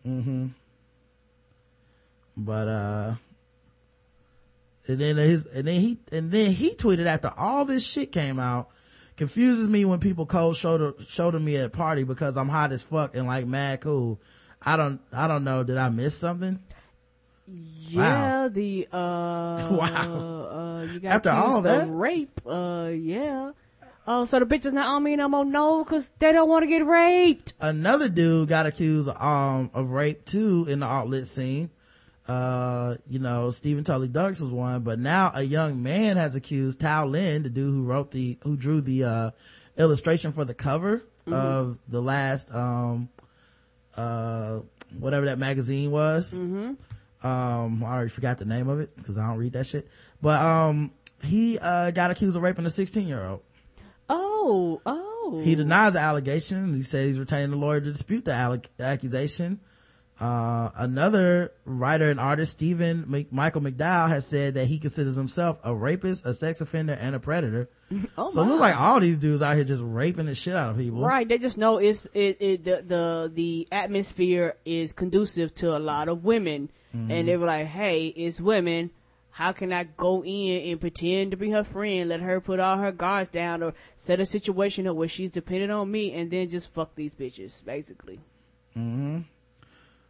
Mm-hmm. 0.07 0.47
But 2.35 2.67
uh 2.67 3.15
and 4.87 4.99
then 4.99 5.17
his 5.17 5.45
and 5.45 5.65
then 5.67 5.79
he 5.79 5.97
and 6.11 6.31
then 6.31 6.51
he 6.51 6.75
tweeted 6.75 7.05
after 7.05 7.31
all 7.37 7.65
this 7.65 7.85
shit 7.85 8.11
came 8.11 8.39
out. 8.39 8.69
Confuses 9.15 9.69
me 9.69 9.85
when 9.85 9.99
people 9.99 10.25
cold 10.25 10.55
shoulder 10.57 10.93
shoulder 11.07 11.39
me 11.39 11.55
at 11.57 11.65
a 11.65 11.69
party 11.69 12.03
because 12.03 12.35
I'm 12.35 12.49
hot 12.49 12.71
as 12.71 12.81
fuck 12.81 13.15
and 13.15 13.27
like 13.27 13.45
mad 13.45 13.81
cool. 13.81 14.19
I 14.61 14.75
don't 14.75 14.99
I 15.11 15.27
don't 15.27 15.43
know, 15.43 15.63
did 15.63 15.77
I 15.77 15.89
miss 15.89 16.17
something? 16.17 16.59
Yeah, 17.47 18.47
the 18.51 18.87
uh, 18.91 18.97
Wow. 19.71 20.47
uh, 20.49 20.83
you 20.91 20.99
got 20.99 21.09
After 21.15 21.29
all 21.31 21.59
accused 21.59 21.65
of 21.81 21.87
that? 21.87 21.93
rape. 21.93 22.41
Uh, 22.45 22.89
yeah. 22.93 23.51
Oh, 24.07 24.25
so 24.25 24.39
the 24.39 24.45
bitches 24.45 24.73
not 24.73 24.87
on 24.87 25.03
me 25.03 25.15
no 25.15 25.29
more? 25.29 25.45
No, 25.45 25.83
cause 25.85 26.11
they 26.19 26.31
don't 26.31 26.49
want 26.49 26.63
to 26.63 26.67
get 26.67 26.85
raped. 26.85 27.53
Another 27.59 28.09
dude 28.09 28.49
got 28.49 28.65
accused 28.65 29.09
um 29.09 29.69
of 29.73 29.91
rape 29.91 30.25
too 30.25 30.65
in 30.67 30.79
the 30.79 30.85
alt-lit 30.87 31.27
scene. 31.27 31.69
Uh, 32.27 32.95
you 33.09 33.19
know, 33.19 33.51
Stephen 33.51 33.83
Tully 33.83 34.07
Dukes 34.07 34.39
was 34.39 34.49
one, 34.51 34.81
but 34.81 34.97
now 34.97 35.31
a 35.35 35.43
young 35.43 35.83
man 35.83 36.15
has 36.17 36.35
accused 36.35 36.79
Tao 36.79 37.05
Lin, 37.05 37.43
the 37.43 37.49
dude 37.49 37.73
who 37.73 37.83
wrote 37.83 38.11
the, 38.11 38.37
who 38.43 38.55
drew 38.55 38.79
the, 38.81 39.03
uh, 39.03 39.31
illustration 39.77 40.31
for 40.31 40.45
the 40.45 40.53
cover 40.53 41.03
Mhm. 41.27 41.33
of 41.33 41.79
the 41.89 42.01
last, 42.01 42.53
um, 42.53 43.09
uh, 43.97 44.59
whatever 44.99 45.25
that 45.25 45.37
magazine 45.39 45.91
was. 45.91 46.37
Mm-hmm. 46.37 47.27
Um, 47.27 47.83
I 47.83 47.87
already 47.93 48.09
forgot 48.09 48.37
the 48.37 48.45
name 48.45 48.67
of 48.69 48.79
it 48.79 48.95
because 48.95 49.17
I 49.17 49.27
don't 49.27 49.37
read 49.37 49.53
that 49.53 49.67
shit. 49.67 49.87
But, 50.21 50.41
um, 50.41 50.91
he, 51.23 51.57
uh, 51.59 51.91
got 51.91 52.11
accused 52.11 52.35
of 52.35 52.41
raping 52.41 52.65
a 52.65 52.69
16 52.69 53.07
year 53.07 53.23
old. 53.23 53.41
Oh, 54.09 54.81
oh. 54.85 55.41
He 55.43 55.55
denies 55.55 55.93
the 55.93 55.99
allegation. 55.99 56.73
He 56.73 56.81
says 56.83 57.07
he's 57.11 57.19
retaining 57.19 57.53
a 57.53 57.55
lawyer 57.55 57.79
to 57.79 57.91
dispute 57.91 58.25
the 58.25 58.33
alle- 58.33 58.61
accusation. 58.79 59.59
Uh, 60.23 60.71
another 60.77 61.51
writer 61.65 62.09
and 62.09 62.17
artist, 62.19 62.53
Stephen 62.53 63.03
Mc- 63.09 63.31
Michael 63.33 63.59
McDowell, 63.61 64.07
has 64.07 64.25
said 64.25 64.53
that 64.53 64.67
he 64.67 64.79
considers 64.79 65.17
himself 65.17 65.57
a 65.65 65.75
rapist, 65.75 66.25
a 66.25 66.33
sex 66.33 66.61
offender, 66.61 66.93
and 66.93 67.13
a 67.15 67.19
predator. 67.19 67.69
Oh, 68.17 68.31
so 68.31 68.41
it 68.41 68.45
looks 68.45 68.61
like 68.61 68.79
all 68.79 68.99
these 69.01 69.17
dudes 69.17 69.41
out 69.41 69.55
here 69.55 69.65
just 69.65 69.81
raping 69.83 70.25
the 70.27 70.33
shit 70.35 70.55
out 70.55 70.71
of 70.71 70.77
people. 70.77 71.01
Right, 71.01 71.27
they 71.27 71.37
just 71.37 71.57
know 71.57 71.77
it's 71.77 72.05
it, 72.13 72.37
it 72.39 72.63
the 72.63 72.83
the 72.87 73.31
the 73.33 73.67
atmosphere 73.71 74.55
is 74.65 74.93
conducive 74.93 75.53
to 75.55 75.75
a 75.75 75.79
lot 75.79 76.07
of 76.07 76.23
women, 76.23 76.71
Mhm. 76.95 77.11
and 77.11 77.27
they 77.27 77.35
were 77.37 77.45
like, 77.45 77.67
"Hey, 77.67 78.07
it's 78.07 78.39
women. 78.41 78.91
How 79.31 79.51
can 79.51 79.73
I 79.73 79.83
go 79.83 80.23
in 80.23 80.69
and 80.71 80.79
pretend 80.79 81.31
to 81.31 81.37
be 81.37 81.49
her 81.51 81.63
friend, 81.63 82.09
let 82.09 82.21
her 82.21 82.39
put 82.39 82.59
all 82.59 82.77
her 82.77 82.91
guards 82.91 83.29
down, 83.29 83.61
or 83.61 83.73
set 83.95 84.19
a 84.19 84.25
situation 84.25 84.87
up 84.87 84.95
where 84.95 85.07
she's 85.07 85.31
dependent 85.31 85.71
on 85.71 85.91
me, 85.91 86.13
and 86.13 86.31
then 86.31 86.49
just 86.49 86.71
fuck 86.73 86.95
these 86.95 87.13
bitches, 87.13 87.63
basically." 87.65 88.19
hmm 88.73 89.19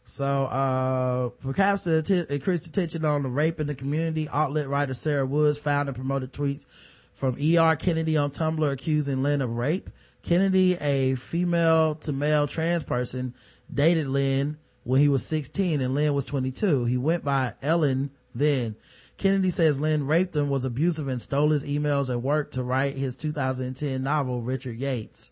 So, 0.06 0.46
uh, 0.46 1.30
perhaps 1.30 1.84
to 1.84 2.34
increase 2.34 2.66
attention 2.68 3.06
on 3.06 3.24
the 3.24 3.30
rape 3.30 3.60
in 3.60 3.68
the 3.68 3.76
community, 3.76 4.28
alt-lit 4.28 4.68
writer 4.68 4.94
Sarah 4.94 5.26
Woods 5.26 5.58
found 5.58 5.88
and 5.88 5.96
promoted 5.96 6.34
tweets 6.34 6.66
from 7.14 7.38
E.R. 7.40 7.76
Kennedy 7.76 8.18
on 8.18 8.32
Tumblr 8.32 8.72
accusing 8.72 9.24
Lin 9.24 9.42
of 9.42 9.52
rape. 9.52 9.90
Kennedy, 10.22 10.76
a 10.76 11.16
female 11.16 11.96
to 11.96 12.12
male 12.12 12.48
trans 12.48 12.84
person, 12.84 13.34
dated 13.74 14.08
Lin 14.08 14.58
when 14.84 15.00
he 15.00 15.08
was 15.08 15.26
16 15.26 15.82
and 15.82 15.96
Lin 15.96 16.14
was 16.14 16.26
22. 16.26 16.86
He 16.86 16.98
went 16.98 17.24
by 17.24 17.54
Ellen 17.62 18.12
then. 18.36 18.76
Kennedy 19.18 19.52
says 19.52 19.80
Lin 19.80 20.08
raped 20.08 20.36
him, 20.36 20.50
was 20.50 20.66
abusive 20.66 21.08
and 21.08 21.22
stole 21.22 21.52
his 21.52 21.64
emails 21.64 22.10
and 22.10 22.24
work 22.24 22.52
to 22.52 22.64
write 22.64 22.96
his 22.96 23.16
2010 23.16 24.04
novel, 24.04 24.42
Richard 24.42 24.78
Yates. 24.78 25.32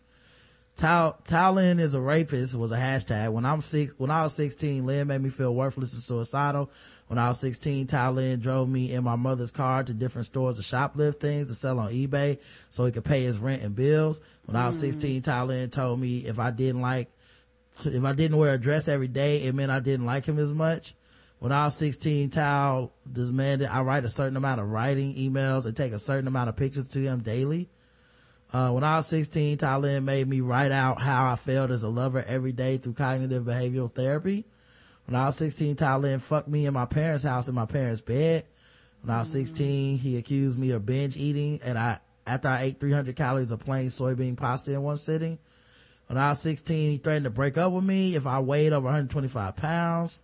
Tao, 0.82 1.14
Tao 1.24 1.56
is 1.58 1.94
a 1.94 2.00
rapist 2.00 2.56
was 2.56 2.72
a 2.72 2.76
hashtag. 2.76 3.30
When 3.30 3.46
I'm 3.46 3.62
six, 3.62 3.94
when 3.98 4.10
I 4.10 4.22
was 4.24 4.34
16, 4.34 4.84
Lin 4.84 5.06
made 5.06 5.20
me 5.20 5.30
feel 5.30 5.54
worthless 5.54 5.92
and 5.92 6.02
suicidal. 6.02 6.72
When 7.06 7.20
I 7.20 7.28
was 7.28 7.38
16, 7.38 7.86
Tao 7.86 8.10
Lin 8.10 8.40
drove 8.40 8.68
me 8.68 8.92
in 8.92 9.04
my 9.04 9.14
mother's 9.14 9.52
car 9.52 9.84
to 9.84 9.94
different 9.94 10.26
stores 10.26 10.56
to 10.56 10.62
shoplift 10.62 11.20
things 11.20 11.46
to 11.50 11.54
sell 11.54 11.78
on 11.78 11.92
eBay 11.92 12.40
so 12.70 12.84
he 12.84 12.90
could 12.90 13.04
pay 13.04 13.22
his 13.22 13.38
rent 13.38 13.62
and 13.62 13.76
bills. 13.76 14.20
When 14.46 14.56
I 14.56 14.66
was 14.66 14.76
mm. 14.76 14.80
16, 14.80 15.22
Tao 15.22 15.44
Lin 15.44 15.70
told 15.70 16.00
me 16.00 16.18
if 16.26 16.40
I 16.40 16.50
didn't 16.50 16.80
like, 16.80 17.12
if 17.84 18.02
I 18.02 18.12
didn't 18.12 18.38
wear 18.38 18.54
a 18.54 18.58
dress 18.58 18.88
every 18.88 19.06
day, 19.06 19.44
it 19.44 19.54
meant 19.54 19.70
I 19.70 19.78
didn't 19.78 20.06
like 20.06 20.24
him 20.24 20.40
as 20.40 20.50
much. 20.50 20.96
When 21.38 21.52
I 21.52 21.66
was 21.66 21.76
16, 21.76 22.30
Tao 22.30 22.90
demanded 23.10 23.68
I 23.68 23.82
write 23.82 24.04
a 24.04 24.08
certain 24.10 24.36
amount 24.36 24.60
of 24.60 24.68
writing 24.68 25.14
emails 25.14 25.64
and 25.64 25.76
take 25.76 25.92
a 25.92 26.00
certain 26.00 26.26
amount 26.26 26.48
of 26.48 26.56
pictures 26.56 26.88
to 26.88 26.98
him 26.98 27.20
daily. 27.20 27.68
Uh, 28.52 28.70
when 28.70 28.84
I 28.84 28.96
was 28.96 29.06
16, 29.06 29.58
Tao 29.58 29.78
Lin 29.78 30.04
made 30.04 30.28
me 30.28 30.42
write 30.42 30.72
out 30.72 31.00
how 31.00 31.30
I 31.30 31.36
felt 31.36 31.70
as 31.70 31.84
a 31.84 31.88
lover 31.88 32.22
every 32.26 32.52
day 32.52 32.76
through 32.76 32.92
cognitive 32.92 33.44
behavioral 33.44 33.92
therapy. 33.92 34.44
When 35.06 35.16
I 35.16 35.26
was 35.26 35.36
16, 35.36 35.76
Tao 35.76 35.98
Lin 35.98 36.18
fucked 36.18 36.48
me 36.48 36.66
in 36.66 36.74
my 36.74 36.84
parents' 36.84 37.24
house 37.24 37.48
in 37.48 37.54
my 37.54 37.64
parents' 37.64 38.02
bed. 38.02 38.44
When 39.00 39.14
I 39.14 39.20
was 39.20 39.30
16, 39.30 39.96
he 39.98 40.18
accused 40.18 40.58
me 40.58 40.70
of 40.72 40.84
binge 40.84 41.16
eating 41.16 41.60
and 41.64 41.78
I, 41.78 41.98
after 42.26 42.48
I 42.48 42.62
ate 42.62 42.78
300 42.78 43.16
calories 43.16 43.50
of 43.50 43.60
plain 43.60 43.88
soybean 43.88 44.36
pasta 44.36 44.72
in 44.72 44.82
one 44.82 44.98
sitting. 44.98 45.38
When 46.08 46.18
I 46.18 46.28
was 46.28 46.40
16, 46.40 46.90
he 46.90 46.96
threatened 46.98 47.24
to 47.24 47.30
break 47.30 47.56
up 47.56 47.72
with 47.72 47.84
me 47.84 48.14
if 48.14 48.26
I 48.26 48.38
weighed 48.38 48.74
over 48.74 48.84
125 48.84 49.56
pounds. 49.56 50.20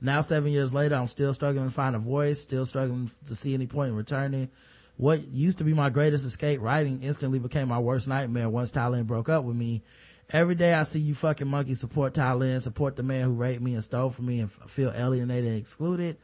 Now, 0.00 0.20
seven 0.20 0.52
years 0.52 0.74
later, 0.74 0.94
I'm 0.94 1.08
still 1.08 1.32
struggling 1.32 1.64
to 1.64 1.74
find 1.74 1.96
a 1.96 1.98
voice, 1.98 2.40
still 2.40 2.66
struggling 2.66 3.10
to 3.26 3.34
see 3.34 3.54
any 3.54 3.66
point 3.66 3.90
in 3.90 3.96
returning. 3.96 4.50
What 4.98 5.28
used 5.28 5.58
to 5.58 5.64
be 5.64 5.72
my 5.74 5.90
greatest 5.90 6.26
escape, 6.26 6.60
writing, 6.60 7.04
instantly 7.04 7.38
became 7.38 7.68
my 7.68 7.78
worst 7.78 8.08
nightmare 8.08 8.48
once 8.48 8.72
Tao 8.72 8.90
Lin 8.90 9.04
broke 9.04 9.28
up 9.28 9.44
with 9.44 9.54
me. 9.54 9.84
Every 10.30 10.56
day 10.56 10.74
I 10.74 10.82
see 10.82 10.98
you 10.98 11.14
fucking 11.14 11.46
monkeys 11.46 11.78
support 11.78 12.14
Tao 12.14 12.36
Lin, 12.36 12.60
support 12.60 12.96
the 12.96 13.04
man 13.04 13.24
who 13.24 13.32
raped 13.32 13.62
me 13.62 13.74
and 13.74 13.84
stole 13.84 14.10
from 14.10 14.26
me 14.26 14.40
and 14.40 14.50
feel 14.50 14.92
alienated 14.92 15.50
and 15.50 15.56
excluded. 15.56 16.16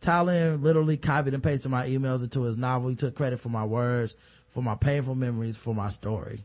Tao 0.00 0.24
Lin 0.24 0.60
literally 0.60 0.96
copied 0.96 1.34
and 1.34 1.42
pasted 1.42 1.70
my 1.70 1.88
emails 1.88 2.22
into 2.22 2.42
his 2.42 2.56
novel. 2.56 2.90
He 2.90 2.96
took 2.96 3.14
credit 3.14 3.38
for 3.38 3.48
my 3.48 3.64
words, 3.64 4.16
for 4.48 4.60
my 4.60 4.74
painful 4.74 5.14
memories, 5.14 5.56
for 5.56 5.72
my 5.72 5.88
story. 5.88 6.44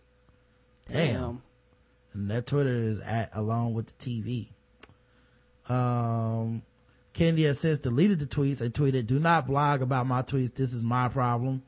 Damn. 0.88 1.14
Damn. 1.14 1.42
And 2.14 2.30
that 2.30 2.46
Twitter 2.46 2.70
is 2.70 3.00
at 3.00 3.32
along 3.34 3.74
with 3.74 3.98
the 3.98 4.06
TV. 4.22 4.50
Um, 5.68 6.62
Kennedy 7.14 7.44
has 7.46 7.60
since 7.60 7.80
deleted 7.80 8.20
the 8.20 8.28
tweets 8.28 8.62
and 8.62 8.72
tweeted, 8.72 9.08
do 9.08 9.20
not 9.20 9.48
blog 9.48 9.82
about 9.82 10.06
my 10.06 10.22
tweets. 10.22 10.54
This 10.54 10.74
is 10.74 10.84
my 10.84 11.10
problem. 11.10 11.64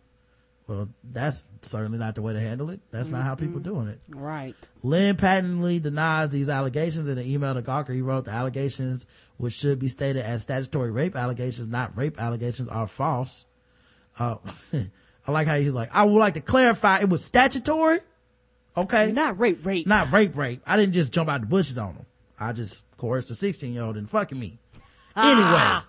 Well, 0.67 0.87
that's 1.03 1.43
certainly 1.61 1.97
not 1.97 2.15
the 2.15 2.21
way 2.21 2.33
to 2.33 2.39
handle 2.39 2.69
it. 2.69 2.79
That's 2.89 3.09
not 3.09 3.23
how 3.23 3.35
people 3.35 3.59
doing 3.59 3.89
it. 3.89 3.99
Right. 4.09 4.55
Lin 4.81 5.17
patently 5.17 5.79
denies 5.79 6.29
these 6.29 6.47
allegations 6.47 7.09
in 7.09 7.17
an 7.17 7.27
email 7.27 7.53
to 7.53 7.61
Gawker. 7.61 7.93
He 7.93 8.01
wrote 8.01 8.25
the 8.25 8.31
allegations, 8.31 9.05
which 9.37 9.53
should 9.53 9.79
be 9.79 9.89
stated 9.89 10.23
as 10.23 10.41
statutory 10.41 10.91
rape 10.91 11.17
allegations, 11.17 11.67
not 11.67 11.97
rape 11.97 12.19
allegations, 12.19 12.69
are 12.69 12.87
false. 12.87 13.45
Uh, 14.17 14.37
I 15.27 15.31
like 15.31 15.47
how 15.47 15.57
he's 15.57 15.73
like, 15.73 15.89
I 15.93 16.05
would 16.05 16.17
like 16.17 16.35
to 16.35 16.41
clarify 16.41 16.99
it 16.99 17.09
was 17.09 17.25
statutory. 17.25 17.99
Okay. 18.77 19.11
Not 19.11 19.39
rape, 19.39 19.65
rape. 19.65 19.85
Not 19.85 20.13
rape, 20.13 20.35
rape. 20.37 20.61
I 20.65 20.77
didn't 20.77 20.93
just 20.93 21.11
jump 21.11 21.29
out 21.29 21.41
the 21.41 21.47
bushes 21.47 21.77
on 21.77 21.93
him. 21.93 22.05
I 22.39 22.53
just 22.53 22.83
coerced 22.97 23.29
a 23.31 23.35
16 23.35 23.73
year 23.73 23.83
old 23.83 23.97
into 23.97 24.09
fucking 24.09 24.39
me. 24.39 24.59
Anyway. 25.15 25.79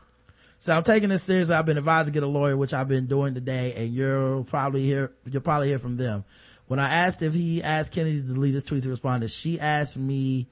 So 0.65 0.75
I'm 0.75 0.83
taking 0.83 1.11
this 1.11 1.23
seriously. 1.23 1.55
I've 1.55 1.67
been 1.67 1.77
advised 1.77 2.07
to 2.07 2.11
get 2.11 2.23
a 2.23 2.27
lawyer, 2.27 2.57
which 2.57 2.73
I've 2.73 2.89
been 2.89 3.05
doing 3.05 3.35
today, 3.35 3.75
and 3.77 3.93
you'll 3.93 4.45
probably 4.45 4.83
hear, 4.83 5.13
you'll 5.31 5.43
probably 5.43 5.69
hear 5.69 5.79
from 5.79 5.99
them. 5.99 6.25
When 6.69 6.81
I 6.81 6.89
asked 6.89 7.21
if 7.21 7.35
he 7.35 7.63
asked 7.63 7.93
Kennedy 7.93 8.23
to 8.23 8.29
delete 8.29 8.55
his 8.55 8.65
tweets, 8.65 8.85
he 8.85 8.89
responded, 8.89 9.31
she 9.31 9.61
asked 9.61 9.99
me 9.99 10.49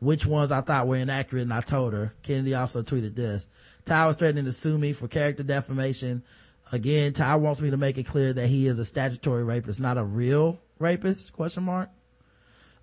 which 0.00 0.26
ones 0.26 0.52
I 0.52 0.60
thought 0.60 0.86
were 0.86 0.96
inaccurate, 0.96 1.40
and 1.44 1.52
I 1.54 1.62
told 1.62 1.94
her. 1.94 2.12
Kennedy 2.22 2.54
also 2.54 2.82
tweeted 2.82 3.14
this. 3.14 3.48
Ty 3.86 4.06
was 4.06 4.16
threatening 4.16 4.44
to 4.44 4.52
sue 4.52 4.76
me 4.76 4.92
for 4.92 5.08
character 5.08 5.42
defamation. 5.42 6.24
Again, 6.70 7.14
Ty 7.14 7.36
wants 7.36 7.62
me 7.62 7.70
to 7.70 7.78
make 7.78 7.96
it 7.96 8.04
clear 8.04 8.34
that 8.34 8.48
he 8.48 8.66
is 8.66 8.78
a 8.78 8.84
statutory 8.84 9.44
rapist, 9.44 9.80
not 9.80 9.96
a 9.96 10.04
real 10.04 10.58
rapist, 10.78 11.32
question 11.32 11.62
mark. 11.62 11.88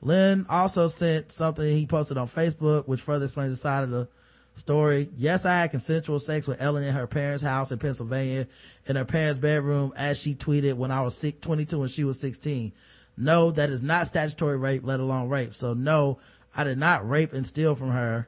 Lin 0.01 0.47
also 0.49 0.87
sent 0.87 1.31
something 1.31 1.77
he 1.77 1.85
posted 1.85 2.17
on 2.17 2.25
Facebook, 2.25 2.87
which 2.87 3.03
further 3.03 3.25
explains 3.25 3.53
the 3.53 3.57
side 3.57 3.83
of 3.83 3.91
the 3.91 4.07
story. 4.53 5.09
Yes, 5.15 5.45
I 5.45 5.53
had 5.61 5.71
consensual 5.71 6.19
sex 6.19 6.47
with 6.47 6.61
Ellen 6.61 6.83
in 6.83 6.93
her 6.93 7.07
parents' 7.07 7.43
house 7.43 7.71
in 7.71 7.79
Pennsylvania 7.79 8.47
in 8.85 8.95
her 8.95 9.05
parents' 9.05 9.39
bedroom 9.39 9.93
as 9.95 10.19
she 10.19 10.35
tweeted 10.35 10.73
when 10.75 10.91
I 10.91 11.01
was 11.01 11.15
six, 11.17 11.37
22 11.41 11.81
and 11.83 11.91
she 11.91 12.03
was 12.03 12.19
16. 12.19 12.73
No, 13.17 13.51
that 13.51 13.69
is 13.69 13.83
not 13.83 14.07
statutory 14.07 14.57
rape, 14.57 14.81
let 14.85 14.99
alone 14.99 15.29
rape. 15.29 15.53
So 15.53 15.73
no, 15.73 16.19
I 16.55 16.63
did 16.63 16.77
not 16.77 17.07
rape 17.07 17.33
and 17.33 17.45
steal 17.45 17.75
from 17.75 17.91
her. 17.91 18.27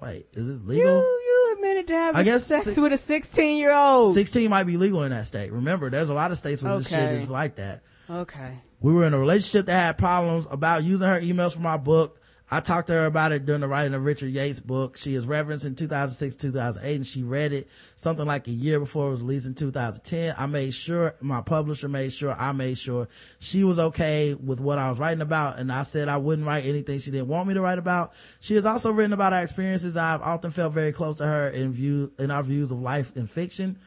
Wait, 0.00 0.26
is 0.32 0.48
it 0.48 0.66
legal? 0.66 0.84
You 0.92 0.98
you 1.00 1.54
admitted 1.56 1.86
to 1.88 1.94
having 1.94 2.24
sex 2.38 2.64
six- 2.64 2.78
with 2.78 2.92
a 2.92 2.98
sixteen 2.98 3.58
year 3.58 3.74
old. 3.74 4.14
16 4.14 4.48
might 4.48 4.64
be 4.64 4.76
legal 4.76 5.02
in 5.02 5.10
that 5.10 5.26
state. 5.26 5.52
Remember, 5.52 5.90
there's 5.90 6.08
a 6.08 6.14
lot 6.14 6.30
of 6.30 6.38
states 6.38 6.62
where 6.62 6.78
this 6.78 6.88
shit 6.88 7.12
is 7.12 7.30
like 7.30 7.56
that. 7.56 7.82
Okay. 8.08 8.58
We 8.80 8.92
were 8.92 9.04
in 9.04 9.12
a 9.14 9.18
relationship 9.18 9.66
that 9.66 9.72
had 9.72 9.98
problems 9.98 10.46
about 10.50 10.84
using 10.84 11.06
her 11.06 11.20
emails 11.20 11.52
for 11.52 11.60
my 11.60 11.76
book. 11.76 12.19
I 12.52 12.58
talked 12.58 12.88
to 12.88 12.94
her 12.94 13.06
about 13.06 13.30
it 13.30 13.46
during 13.46 13.60
the 13.60 13.68
writing 13.68 13.94
of 13.94 14.04
Richard 14.04 14.30
Yates' 14.30 14.58
book. 14.58 14.96
She 14.96 15.14
is 15.14 15.24
referenced 15.24 15.64
in 15.64 15.76
2006, 15.76 16.34
2008, 16.34 16.96
and 16.96 17.06
she 17.06 17.22
read 17.22 17.52
it 17.52 17.68
something 17.94 18.26
like 18.26 18.48
a 18.48 18.50
year 18.50 18.80
before 18.80 19.06
it 19.06 19.10
was 19.10 19.22
released 19.22 19.46
in 19.46 19.54
2010. 19.54 20.34
I 20.36 20.46
made 20.46 20.74
sure, 20.74 21.14
my 21.20 21.42
publisher 21.42 21.88
made 21.88 22.12
sure, 22.12 22.32
I 22.32 22.50
made 22.50 22.76
sure 22.76 23.06
she 23.38 23.62
was 23.62 23.78
okay 23.78 24.34
with 24.34 24.58
what 24.58 24.80
I 24.80 24.90
was 24.90 24.98
writing 24.98 25.22
about, 25.22 25.60
and 25.60 25.70
I 25.70 25.84
said 25.84 26.08
I 26.08 26.16
wouldn't 26.16 26.46
write 26.46 26.64
anything 26.64 26.98
she 26.98 27.12
didn't 27.12 27.28
want 27.28 27.46
me 27.46 27.54
to 27.54 27.60
write 27.60 27.78
about. 27.78 28.14
She 28.40 28.56
has 28.56 28.66
also 28.66 28.90
written 28.90 29.12
about 29.12 29.32
our 29.32 29.42
experiences. 29.42 29.96
I've 29.96 30.22
often 30.22 30.50
felt 30.50 30.72
very 30.72 30.92
close 30.92 31.16
to 31.16 31.26
her 31.26 31.50
in 31.50 31.70
view, 31.70 32.12
in 32.18 32.32
our 32.32 32.42
views 32.42 32.72
of 32.72 32.80
life 32.80 33.14
and 33.14 33.30
fiction. 33.30 33.78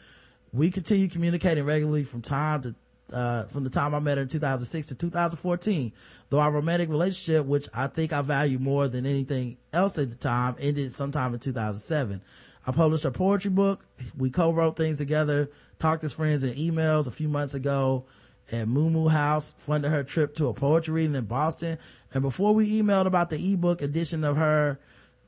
We 0.53 0.71
continue 0.71 1.09
communicating 1.09 1.65
regularly 1.65 2.05
from 2.05 2.21
time 2.21 2.61
to 2.61 2.75
uh, 3.11 3.43
from 3.43 3.63
the 3.63 3.69
time 3.69 3.93
I 3.93 3.99
met 3.99 4.17
her 4.17 4.23
in 4.23 4.29
2006 4.29 4.87
to 4.87 4.95
2014. 4.95 5.91
Though 6.29 6.39
our 6.39 6.51
romantic 6.51 6.89
relationship, 6.89 7.45
which 7.45 7.67
I 7.73 7.87
think 7.87 8.13
I 8.13 8.21
value 8.21 8.59
more 8.59 8.87
than 8.87 9.05
anything 9.05 9.57
else 9.71 9.97
at 9.97 10.09
the 10.09 10.15
time, 10.15 10.55
ended 10.59 10.91
sometime 10.93 11.33
in 11.33 11.39
2007. 11.39 12.21
I 12.65 12.71
published 12.71 13.05
a 13.05 13.11
poetry 13.11 13.51
book. 13.51 13.85
We 14.17 14.29
co-wrote 14.29 14.77
things 14.77 14.97
together, 14.97 15.49
talked 15.79 16.03
as 16.03 16.13
friends 16.13 16.43
in 16.43 16.53
emails 16.55 17.07
a 17.07 17.11
few 17.11 17.27
months 17.27 17.53
ago. 17.53 18.05
at 18.51 18.67
Muumuu 18.67 19.09
House, 19.09 19.53
funded 19.57 19.91
her 19.91 20.03
trip 20.03 20.35
to 20.35 20.47
a 20.47 20.53
poetry 20.53 20.93
reading 20.93 21.15
in 21.15 21.25
Boston. 21.25 21.77
And 22.13 22.21
before 22.21 22.53
we 22.53 22.81
emailed 22.81 23.05
about 23.05 23.29
the 23.29 23.53
ebook 23.53 23.81
edition 23.81 24.23
of 24.23 24.37
her 24.37 24.79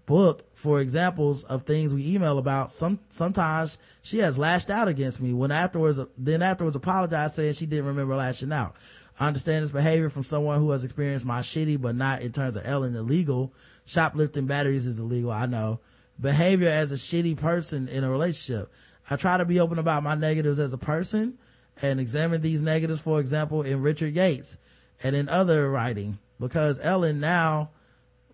book 0.06 0.46
for 0.54 0.80
examples 0.80 1.44
of 1.44 1.64
things 1.64 1.94
we 1.94 2.14
email 2.14 2.38
about, 2.38 2.72
some, 2.72 3.00
sometimes 3.10 3.78
she 4.02 4.20
has 4.20 4.38
lashed 4.38 4.70
out 4.70 4.88
against 4.88 5.20
me 5.20 5.34
when 5.34 5.52
afterwards, 5.52 6.00
then 6.18 6.42
afterwards 6.42 6.76
apologized 6.76 7.36
saying 7.36 7.54
she 7.54 7.66
didn't 7.66 7.88
remember 7.88 8.16
lashing 8.16 8.52
out. 8.52 8.76
I 9.20 9.28
understand 9.28 9.64
this 9.64 9.72
behavior 9.72 10.10
from 10.10 10.24
someone 10.24 10.60
who 10.60 10.72
has 10.72 10.84
experienced 10.84 11.26
my 11.26 11.40
shitty, 11.40 11.82
but 11.82 11.96
not 11.96 12.22
in 12.22 12.32
terms 12.32 12.58
of 12.58 12.66
Ellen 12.66 12.96
illegal. 12.96 13.54
Shoplifting 13.86 14.46
batteries 14.46 14.86
is 14.86 15.00
illegal, 15.00 15.32
I 15.32 15.46
know. 15.46 15.80
Behavior 16.20 16.70
as 16.70 16.92
a 16.92 16.96
shitty 16.96 17.38
person 17.38 17.88
in 17.88 18.04
a 18.04 18.12
relationship. 18.12 18.72
I 19.10 19.16
try 19.16 19.38
to 19.38 19.46
be 19.46 19.60
open 19.60 19.80
about 19.80 20.04
my 20.04 20.16
negatives 20.16 20.60
as 20.60 20.74
a 20.74 20.78
person 20.78 21.38
and 21.82 22.00
examine 22.00 22.42
these 22.42 22.62
negatives, 22.62 23.02
for 23.02 23.20
example, 23.20 23.62
in 23.62 23.82
Richard 23.82 24.16
Yates 24.16 24.58
and 25.04 25.16
in 25.16 25.30
other 25.30 25.70
writing 25.70 26.18
because 26.40 26.80
Ellen 26.82 27.20
now, 27.20 27.70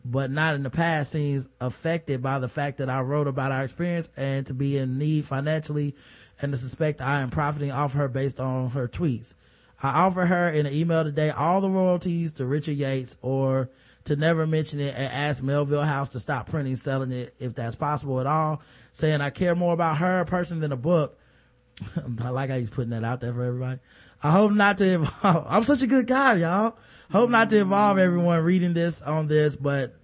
but 0.03 0.31
not 0.31 0.55
in 0.55 0.63
the 0.63 0.69
past 0.69 1.11
seems 1.11 1.47
affected 1.59 2.21
by 2.21 2.39
the 2.39 2.47
fact 2.47 2.77
that 2.77 2.89
I 2.89 3.01
wrote 3.01 3.27
about 3.27 3.51
our 3.51 3.63
experience 3.63 4.09
and 4.17 4.45
to 4.47 4.53
be 4.53 4.77
in 4.77 4.97
need 4.97 5.25
financially 5.25 5.95
and 6.41 6.51
to 6.51 6.57
suspect 6.57 7.01
I 7.01 7.21
am 7.21 7.29
profiting 7.29 7.71
off 7.71 7.93
her 7.93 8.07
based 8.07 8.39
on 8.39 8.71
her 8.71 8.87
tweets. 8.87 9.35
I 9.83 9.89
offer 9.89 10.25
her 10.25 10.49
in 10.49 10.65
an 10.65 10.73
email 10.73 11.03
today 11.03 11.29
all 11.31 11.61
the 11.61 11.69
royalties 11.69 12.33
to 12.33 12.45
Richard 12.45 12.77
Yates 12.77 13.17
or 13.21 13.69
to 14.05 14.15
never 14.15 14.47
mention 14.47 14.79
it 14.79 14.95
and 14.95 15.11
ask 15.11 15.43
Melville 15.43 15.83
House 15.83 16.09
to 16.09 16.19
stop 16.19 16.49
printing, 16.49 16.75
selling 16.75 17.11
it 17.11 17.35
if 17.39 17.53
that's 17.53 17.75
possible 17.75 18.19
at 18.19 18.27
all, 18.27 18.61
saying 18.93 19.21
I 19.21 19.29
care 19.29 19.55
more 19.55 19.73
about 19.73 19.97
her 19.97 20.25
person 20.25 20.59
than 20.59 20.71
a 20.71 20.77
book. 20.77 21.17
I 22.23 22.29
like 22.29 22.49
how 22.49 22.57
he's 22.57 22.69
putting 22.69 22.91
that 22.91 23.03
out 23.03 23.21
there 23.21 23.33
for 23.33 23.43
everybody. 23.43 23.79
I 24.23 24.31
hope 24.31 24.51
not 24.51 24.77
to 24.77 24.89
involve, 24.89 25.45
I'm 25.49 25.63
such 25.63 25.81
a 25.81 25.87
good 25.87 26.07
guy, 26.07 26.35
y'all. 26.35 26.77
Hope 27.11 27.29
not 27.29 27.49
to 27.49 27.59
involve 27.59 27.97
everyone 27.97 28.43
reading 28.43 28.73
this 28.73 29.01
on 29.01 29.27
this, 29.27 29.55
but, 29.55 29.95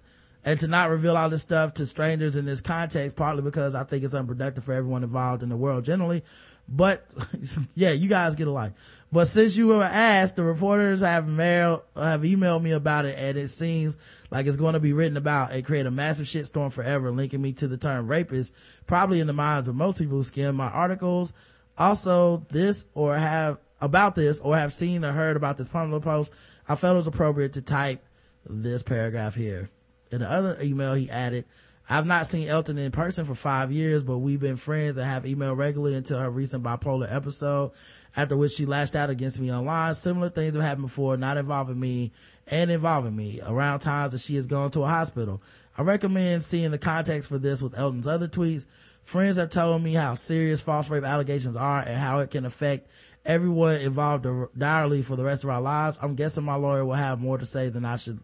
and 0.43 0.59
to 0.59 0.67
not 0.67 0.89
reveal 0.89 1.15
all 1.15 1.29
this 1.29 1.41
stuff 1.41 1.75
to 1.75 1.85
strangers 1.85 2.35
in 2.35 2.45
this 2.45 2.61
context, 2.61 3.15
partly 3.15 3.43
because 3.43 3.75
I 3.75 3.83
think 3.83 4.03
it's 4.03 4.13
unproductive 4.13 4.63
for 4.63 4.73
everyone 4.73 5.03
involved 5.03 5.43
in 5.43 5.49
the 5.49 5.57
world 5.57 5.85
generally. 5.85 6.23
But, 6.67 7.07
yeah, 7.75 7.91
you 7.91 8.09
guys 8.09 8.35
get 8.35 8.47
a 8.47 8.51
life. 8.51 8.73
But 9.11 9.29
since 9.29 9.55
you 9.55 9.67
were 9.67 9.83
asked, 9.83 10.35
the 10.35 10.43
reporters 10.43 10.99
have 10.99 11.29
mailed, 11.29 11.83
have 11.95 12.23
emailed 12.23 12.61
me 12.61 12.71
about 12.71 13.05
it 13.05 13.17
and 13.17 13.37
it 13.37 13.47
seems 13.47 13.97
like 14.31 14.47
it's 14.47 14.57
going 14.57 14.73
to 14.73 14.81
be 14.81 14.91
written 14.91 15.15
about 15.15 15.51
and 15.51 15.63
create 15.63 15.85
a 15.85 15.91
massive 15.91 16.25
shitstorm 16.25 16.73
forever, 16.73 17.11
linking 17.11 17.41
me 17.41 17.53
to 17.53 17.69
the 17.69 17.77
term 17.77 18.07
rapist, 18.07 18.53
probably 18.85 19.21
in 19.21 19.27
the 19.27 19.33
minds 19.33 19.69
of 19.69 19.75
most 19.75 19.97
people 19.97 20.17
who 20.17 20.23
skim 20.23 20.55
my 20.55 20.67
articles. 20.67 21.31
Also, 21.77 22.45
this 22.49 22.85
or 22.95 23.17
have, 23.17 23.59
about 23.81 24.15
this 24.15 24.39
or 24.39 24.57
have 24.57 24.73
seen 24.73 25.05
or 25.05 25.11
heard 25.11 25.37
about 25.37 25.57
this 25.57 25.67
Pumelo 25.67 26.01
post, 26.01 26.31
I 26.67 26.75
felt 26.75 26.95
it 26.95 26.97
was 26.97 27.07
appropriate 27.07 27.53
to 27.53 27.61
type 27.61 28.03
this 28.49 28.83
paragraph 28.83 29.35
here. 29.35 29.69
In 30.11 30.19
the 30.19 30.29
other 30.29 30.57
email 30.61 30.93
he 30.93 31.09
added, 31.09 31.45
I've 31.89 32.05
not 32.05 32.27
seen 32.27 32.49
Elton 32.49 32.77
in 32.77 32.91
person 32.91 33.23
for 33.23 33.35
five 33.35 33.71
years, 33.71 34.03
but 34.03 34.17
we've 34.17 34.39
been 34.39 34.57
friends 34.57 34.97
and 34.97 35.05
have 35.05 35.23
emailed 35.23 35.57
regularly 35.57 35.95
until 35.95 36.19
her 36.19 36.29
recent 36.29 36.63
bipolar 36.63 37.13
episode, 37.13 37.71
after 38.15 38.35
which 38.35 38.53
she 38.53 38.65
lashed 38.65 38.95
out 38.95 39.09
against 39.09 39.39
me 39.39 39.53
online. 39.53 39.95
Similar 39.95 40.29
things 40.29 40.53
have 40.53 40.63
happened 40.63 40.87
before, 40.87 41.15
not 41.15 41.37
involving 41.37 41.79
me 41.79 42.11
and 42.45 42.71
involving 42.71 43.15
me 43.15 43.39
around 43.41 43.79
times 43.79 44.11
that 44.11 44.21
she 44.21 44.35
has 44.35 44.47
gone 44.47 44.71
to 44.71 44.83
a 44.83 44.87
hospital. 44.87 45.41
I 45.77 45.83
recommend 45.83 46.43
seeing 46.43 46.71
the 46.71 46.77
context 46.77 47.29
for 47.29 47.37
this 47.37 47.61
with 47.61 47.77
Elton's 47.77 48.07
other 48.07 48.27
tweets. 48.27 48.65
Friends 49.03 49.37
have 49.37 49.49
told 49.49 49.81
me 49.81 49.93
how 49.93 50.15
serious 50.15 50.59
false 50.59 50.89
rape 50.89 51.05
allegations 51.05 51.55
are 51.55 51.79
and 51.79 51.97
how 51.97 52.19
it 52.19 52.31
can 52.31 52.45
affect 52.45 52.89
everyone 53.27 53.75
involved 53.81 54.25
direly 54.57 55.03
for 55.03 55.15
the 55.15 55.23
rest 55.23 55.43
of 55.43 55.49
our 55.49 55.61
lives. 55.61 55.99
I'm 56.01 56.15
guessing 56.15 56.45
my 56.45 56.55
lawyer 56.55 56.85
will 56.85 56.95
have 56.95 57.19
more 57.19 57.37
to 57.37 57.45
say 57.45 57.69
than 57.69 57.85
I 57.85 57.97
should, 57.97 58.19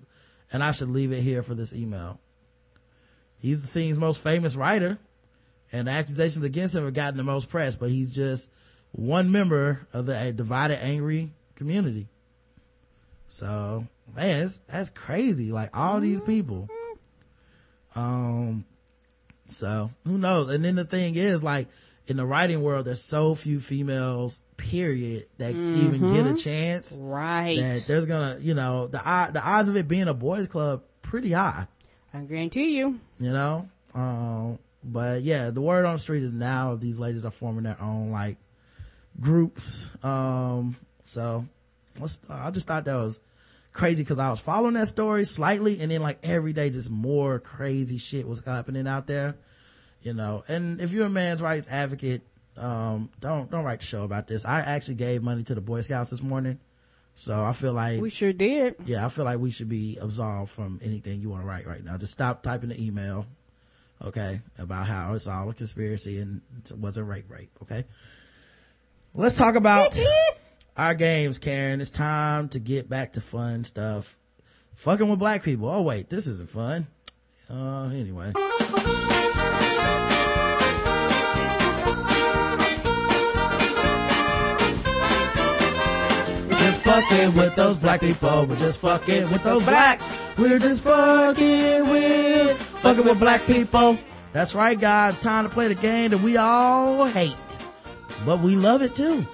and 0.51 0.63
I 0.63 0.71
should 0.71 0.89
leave 0.89 1.11
it 1.11 1.21
here 1.21 1.43
for 1.43 1.53
this 1.53 1.73
email. 1.73 2.19
He's 3.37 3.61
the 3.61 3.67
scene's 3.67 3.97
most 3.97 4.23
famous 4.23 4.55
writer, 4.55 4.97
and 5.71 5.87
the 5.87 5.91
accusations 5.91 6.45
against 6.45 6.73
him 6.73 6.85
have 6.85 6.93
gotten 6.93 7.17
the 7.17 7.23
most 7.23 7.49
press, 7.49 7.75
but 7.75 7.91
he's 7.91 8.15
just 8.15 8.49
one 8.93 9.31
member 9.31 9.85
of 9.91 10.05
the 10.05 10.31
divided, 10.31 10.81
angry 10.81 11.33
community. 11.55 12.07
So, 13.27 13.87
man, 14.15 14.49
that's 14.67 14.89
crazy. 14.91 15.51
Like 15.51 15.75
all 15.75 15.99
these 15.99 16.21
people. 16.21 16.69
Um, 17.95 18.65
so 19.49 19.91
who 20.05 20.17
knows? 20.17 20.49
And 20.49 20.63
then 20.63 20.75
the 20.75 20.85
thing 20.85 21.15
is, 21.15 21.43
like, 21.43 21.67
in 22.07 22.17
the 22.17 22.25
writing 22.25 22.61
world, 22.61 22.85
there's 22.85 23.01
so 23.03 23.33
few 23.35 23.59
females, 23.59 24.41
period, 24.57 25.25
that 25.37 25.55
even 25.73 26.07
get 26.07 26.25
a 26.25 26.29
Mhm. 26.33 26.37
chance. 26.43 26.97
Right. 27.01 27.55
That 27.57 27.83
there's 27.87 28.05
gonna, 28.05 28.37
you 28.41 28.53
know, 28.53 28.87
the 28.87 28.97
the 28.97 29.41
odds 29.43 29.69
of 29.69 29.77
it 29.77 29.87
being 29.87 30.07
a 30.07 30.13
boys 30.13 30.47
club 30.47 30.83
pretty 31.01 31.31
high. 31.31 31.67
I 32.13 32.19
guarantee 32.21 32.77
you. 32.77 32.99
You 33.19 33.31
know, 33.31 33.69
um, 33.95 34.59
but 34.83 35.21
yeah, 35.23 35.49
the 35.49 35.61
word 35.61 35.85
on 35.85 35.93
the 35.93 35.99
street 35.99 36.23
is 36.23 36.33
now 36.33 36.75
these 36.75 36.99
ladies 36.99 37.25
are 37.25 37.31
forming 37.31 37.63
their 37.63 37.81
own 37.81 38.11
like 38.11 38.37
groups. 39.19 39.89
Um, 40.03 40.75
so 41.03 41.45
let's, 41.99 42.19
I 42.29 42.51
just 42.51 42.67
thought 42.67 42.85
that 42.85 42.95
was 42.95 43.19
crazy 43.71 44.03
because 44.03 44.19
I 44.19 44.29
was 44.29 44.39
following 44.39 44.73
that 44.75 44.87
story 44.87 45.25
slightly 45.25 45.79
and 45.79 45.89
then 45.91 46.01
like 46.01 46.19
every 46.23 46.53
day 46.53 46.69
just 46.69 46.89
more 46.89 47.39
crazy 47.39 47.97
shit 47.97 48.27
was 48.27 48.39
happening 48.45 48.87
out 48.87 49.07
there, 49.07 49.35
you 50.03 50.13
know, 50.13 50.43
and 50.47 50.79
if 50.81 50.91
you're 50.91 51.05
a 51.07 51.09
man's 51.09 51.41
rights 51.41 51.67
advocate, 51.69 52.21
um, 52.57 53.09
don't, 53.19 53.49
don't 53.49 53.63
write 53.63 53.79
the 53.79 53.85
show 53.85 54.03
about 54.03 54.27
this. 54.27 54.45
I 54.45 54.59
actually 54.59 54.95
gave 54.95 55.23
money 55.23 55.43
to 55.43 55.55
the 55.55 55.61
Boy 55.61 55.81
Scouts 55.81 56.11
this 56.11 56.21
morning. 56.21 56.59
So 57.15 57.43
I 57.43 57.53
feel 57.53 57.73
like 57.73 58.01
We 58.01 58.09
sure 58.09 58.33
did. 58.33 58.75
yeah, 58.85 59.05
I 59.05 59.09
feel 59.09 59.23
like 59.25 59.39
we 59.39 59.51
should 59.51 59.69
be 59.69 59.97
absolved 60.01 60.51
from 60.51 60.79
anything 60.83 61.21
you 61.21 61.29
want 61.29 61.43
to 61.43 61.47
write 61.47 61.67
right 61.67 61.83
now. 61.83 61.95
Just 61.97 62.13
stop 62.13 62.41
typing 62.41 62.69
the 62.69 62.81
email, 62.83 63.25
okay, 64.03 64.41
about 64.57 64.87
how 64.87 65.13
it's 65.13 65.27
all 65.27 65.47
a 65.49 65.53
conspiracy 65.53 66.19
and 66.19 66.41
it 66.65 66.77
wasn't 66.77 67.07
rape 67.07 67.29
rape, 67.29 67.51
okay? 67.61 67.85
Let's 69.15 69.37
talk 69.37 69.55
about 69.55 69.95
our 70.75 70.95
games, 70.95 71.37
Karen. 71.37 71.81
It's 71.81 71.91
time 71.91 72.49
to 72.49 72.59
get 72.59 72.89
back 72.89 73.13
to 73.13 73.21
fun 73.21 73.63
stuff. 73.63 74.17
Fucking 74.73 75.07
with 75.07 75.19
black 75.19 75.43
people. 75.43 75.69
Oh 75.69 75.83
wait, 75.83 76.09
this 76.09 76.25
isn't 76.25 76.49
fun. 76.49 76.87
Uh, 77.47 77.89
anyway. 77.93 78.33
Fucking 86.83 87.35
with 87.35 87.55
those 87.55 87.77
black 87.77 88.01
people. 88.01 88.45
We're 88.45 88.55
just 88.57 88.79
fucking 88.79 89.29
with 89.31 89.43
those 89.43 89.63
blacks. 89.63 90.09
We're 90.37 90.59
just 90.59 90.83
fucking 90.83 91.89
with, 91.89 92.61
fucking 92.61 93.03
with 93.05 93.19
black 93.19 93.45
people. 93.45 93.97
That's 94.31 94.53
right, 94.55 94.79
guys. 94.79 95.17
Time 95.19 95.43
to 95.45 95.49
play 95.49 95.67
the 95.67 95.75
game 95.75 96.11
that 96.11 96.19
we 96.19 96.37
all 96.37 97.05
hate, 97.05 97.35
but 98.25 98.41
we 98.41 98.55
love 98.55 98.81
it 98.81 98.95
too. 98.95 99.25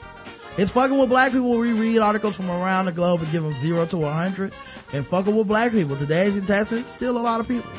It's 0.57 0.71
fucking 0.71 0.97
with 0.97 1.09
black 1.09 1.31
people. 1.31 1.49
We 1.51 1.71
read 1.71 1.99
articles 1.99 2.35
from 2.35 2.49
around 2.49 2.85
the 2.85 2.91
globe 2.91 3.21
and 3.21 3.31
give 3.31 3.43
them 3.43 3.53
zero 3.53 3.85
to 3.87 4.01
hundred. 4.03 4.53
And 4.91 5.05
fucking 5.05 5.35
with 5.35 5.47
black 5.47 5.71
people. 5.71 5.95
Today's 5.95 6.33
contestants, 6.33 6.89
still 6.89 7.17
a 7.17 7.19
lot 7.19 7.39
of 7.39 7.47
people. 7.47 7.71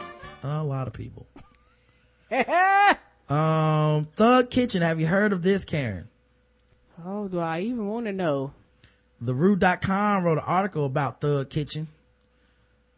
A 0.43 0.63
lot 0.63 0.87
of 0.87 0.93
people. 0.93 1.27
Um, 3.31 4.09
Thug 4.17 4.51
Kitchen. 4.51 4.83
Have 4.83 4.99
you 4.99 5.07
heard 5.07 5.33
of 5.33 5.43
this, 5.43 5.65
Karen? 5.65 6.09
Oh, 7.07 7.29
do 7.29 7.39
I 7.39 7.61
even 7.61 7.87
want 7.87 8.07
to 8.07 8.13
know? 8.13 8.53
TheRoot.com 9.23 10.25
wrote 10.25 10.39
an 10.39 10.45
article 10.45 10.87
about 10.87 11.21
Thug 11.21 11.51
Kitchen, 11.51 11.89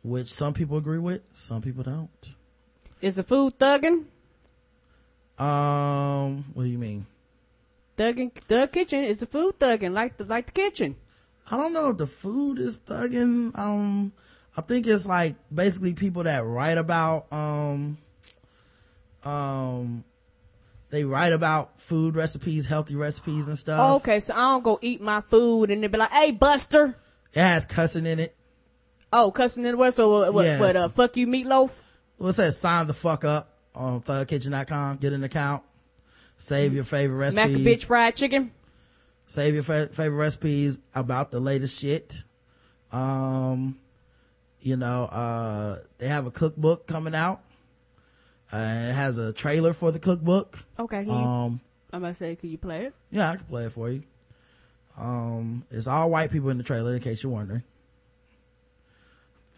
which 0.04 0.32
some 0.32 0.54
people 0.54 0.76
agree 0.76 0.98
with, 0.98 1.22
some 1.32 1.62
people 1.62 1.82
don't. 1.82 2.34
Is 3.00 3.16
the 3.16 3.24
food 3.24 3.58
thugging? 3.58 4.04
Um, 5.38 6.44
what 6.54 6.64
do 6.64 6.68
you 6.68 6.78
mean? 6.78 7.06
Thugging, 7.96 8.32
Thug 8.32 8.72
Kitchen 8.72 9.02
is 9.02 9.20
the 9.20 9.26
food 9.26 9.58
thugging, 9.58 9.92
like 9.92 10.16
the 10.16 10.24
like 10.24 10.46
the 10.46 10.52
kitchen. 10.52 10.96
I 11.50 11.56
don't 11.56 11.72
know 11.72 11.88
if 11.88 11.96
the 11.96 12.06
food 12.06 12.58
is 12.58 12.78
thugging. 12.80 13.58
Um, 13.58 14.12
I 14.56 14.60
think 14.60 14.86
it's 14.86 15.06
like 15.06 15.34
basically 15.52 15.94
people 15.94 16.22
that 16.22 16.44
write 16.44 16.78
about, 16.78 17.32
um, 17.32 17.98
um, 19.24 20.04
they 20.92 21.04
write 21.04 21.32
about 21.32 21.80
food 21.80 22.16
recipes, 22.16 22.66
healthy 22.66 22.96
recipes 22.96 23.48
and 23.48 23.56
stuff. 23.56 24.02
okay, 24.02 24.20
so 24.20 24.34
I 24.34 24.52
don't 24.52 24.62
go 24.62 24.78
eat 24.82 25.00
my 25.00 25.22
food 25.22 25.70
and 25.70 25.82
they 25.82 25.88
be 25.88 25.96
like, 25.96 26.10
"Hey, 26.10 26.32
Buster." 26.32 26.94
It 27.32 27.40
has 27.40 27.64
cussing 27.64 28.04
in 28.04 28.20
it. 28.20 28.36
Oh, 29.10 29.30
cussing 29.30 29.64
in 29.64 29.70
the 29.70 29.76
word. 29.78 29.94
So 29.94 30.10
what? 30.10 30.34
What? 30.34 30.44
Yes. 30.44 30.60
what 30.60 30.76
uh, 30.76 30.88
fuck 30.88 31.16
you, 31.16 31.26
meatloaf. 31.26 31.82
What's 32.18 32.36
that? 32.36 32.52
sign 32.52 32.88
the 32.88 32.92
fuck 32.92 33.24
up 33.24 33.56
on 33.74 34.02
thugkitchen.com. 34.02 34.98
Get 34.98 35.14
an 35.14 35.24
account. 35.24 35.62
Save 36.36 36.74
your 36.74 36.84
favorite 36.84 37.32
Smack 37.32 37.46
recipes. 37.46 37.56
Smack 37.56 37.74
a 37.74 37.76
bitch 37.76 37.84
fried 37.86 38.14
chicken. 38.14 38.50
Save 39.28 39.54
your 39.54 39.62
fa- 39.62 39.88
favorite 39.92 40.18
recipes 40.18 40.78
about 40.94 41.30
the 41.30 41.40
latest 41.40 41.80
shit. 41.80 42.22
Um, 42.90 43.78
you 44.60 44.76
know, 44.76 45.04
uh, 45.04 45.78
they 45.96 46.08
have 46.08 46.26
a 46.26 46.30
cookbook 46.30 46.86
coming 46.86 47.14
out. 47.14 47.40
Uh, 48.52 48.56
it 48.90 48.92
has 48.92 49.16
a 49.18 49.32
trailer 49.32 49.72
for 49.72 49.90
the 49.92 49.98
cookbook. 49.98 50.58
Okay. 50.78 51.04
Can 51.04 51.08
you, 51.08 51.14
Um, 51.14 51.60
I'm 51.92 52.00
gonna 52.00 52.14
say, 52.14 52.36
can 52.36 52.50
you 52.50 52.58
play 52.58 52.84
it? 52.86 52.94
yeah, 53.10 53.30
I 53.30 53.36
can 53.36 53.46
play 53.46 53.64
it 53.64 53.72
for 53.72 53.88
you. 53.90 54.02
Um, 54.98 55.64
it's 55.70 55.86
all 55.86 56.10
white 56.10 56.30
people 56.30 56.50
in 56.50 56.58
the 56.58 56.62
trailer, 56.62 56.94
in 56.94 57.00
case 57.00 57.22
you're 57.22 57.32
wondering. 57.32 57.62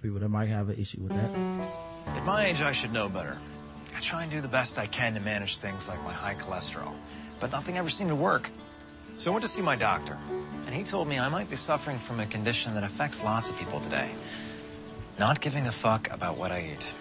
People 0.03 0.21
that 0.21 0.29
might 0.29 0.47
have 0.49 0.69
an 0.69 0.79
issue 0.79 1.01
with 1.01 1.13
that. 1.13 1.31
At 2.17 2.25
my 2.25 2.45
age, 2.47 2.61
I 2.61 2.73
should 2.73 2.93
know 2.93 3.09
better. 3.09 3.39
I 3.97 4.01
try 4.01 4.23
and 4.23 4.31
do 4.31 4.41
the 4.41 4.49
best 4.49 4.79
I 4.79 4.87
can 4.87 5.15
to 5.15 5.21
manage 5.21 5.59
things 5.59 5.89
like 5.89 6.03
my 6.05 6.13
high 6.13 6.35
cholesterol, 6.35 6.95
but 7.41 7.51
nothing 7.51 7.79
ever 7.79 7.89
seemed 7.89 8.11
to 8.11 8.17
work. 8.17 8.51
So 9.19 9.31
I 9.31 9.33
went 9.35 9.43
to 9.45 9.49
see 9.51 9.63
my 9.63 9.77
doctor, 9.77 10.19
and 10.67 10.75
he 10.75 10.83
told 10.85 11.09
me 11.09 11.19
I 11.19 11.29
might 11.29 11.49
be 11.49 11.57
suffering 11.57 11.99
from 11.99 12.21
a 12.21 12.27
condition 12.27 12.75
that 12.75 12.85
affects 12.85 13.23
lots 13.25 13.51
of 13.51 13.57
people 13.59 13.81
today. 13.81 14.11
Not 15.19 15.41
giving 15.41 15.67
a 15.67 15.73
fuck 15.73 16.11
about 16.13 16.37
what 16.37 16.53
I 16.53 16.71
eat. 16.75 16.93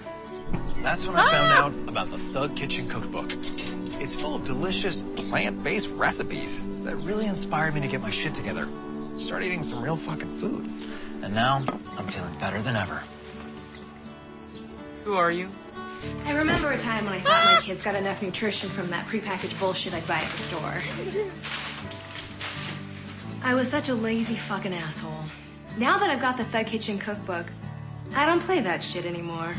That's 0.82 1.08
when 1.08 1.16
I 1.16 1.30
found 1.32 1.54
ah! 1.54 1.66
out 1.66 1.74
about 1.90 2.12
the 2.12 2.18
Thug 2.18 2.56
Kitchen 2.56 2.90
Cookbook. 2.90 3.32
It's 4.02 4.16
full 4.16 4.36
of 4.36 4.44
delicious 4.44 5.04
plant-based 5.04 5.90
recipes 5.92 6.68
that 6.84 6.98
really 6.98 7.26
inspired 7.26 7.74
me 7.74 7.82
to 7.82 7.88
get 7.88 8.02
my 8.02 8.10
shit 8.10 8.36
together. 8.36 8.68
Start 9.18 9.44
eating 9.44 9.64
some 9.64 9.82
real 9.82 9.96
fucking 9.96 10.38
food. 10.38 10.70
And 11.22 11.34
now 11.34 11.64
I'm 11.98 12.08
feeling 12.08 12.34
better 12.38 12.62
than 12.62 12.76
ever. 12.76 13.02
Who 15.06 15.14
are 15.14 15.32
you? 15.32 15.50
I 16.26 16.34
remember 16.34 16.72
a 16.72 16.78
time 16.78 17.06
when 17.06 17.14
I 17.14 17.20
thought 17.20 17.46
my 17.46 17.58
ah! 17.58 17.62
kids 17.64 17.82
got 17.82 17.96
enough 17.96 18.22
nutrition 18.22 18.70
from 18.70 18.90
that 18.90 19.08
prepackaged 19.08 19.58
bullshit 19.60 19.94
I'd 19.94 20.06
buy 20.06 20.20
at 20.20 20.32
the 20.32 20.38
store. 20.38 20.82
I 23.42 23.54
was 23.54 23.70
such 23.70 23.90
a 23.90 23.94
lazy 23.94 24.36
fucking 24.36 24.74
asshole. 24.74 25.24
Now 25.78 25.98
that 25.98 26.10
I've 26.10 26.22
got 26.22 26.38
the 26.38 26.46
Thug 26.46 26.68
Kitchen 26.68 27.00
cookbook, 27.00 27.48
I 28.16 28.26
don't 28.26 28.42
play 28.42 28.60
that 28.62 28.84
shit 28.84 29.06
anymore. 29.06 29.56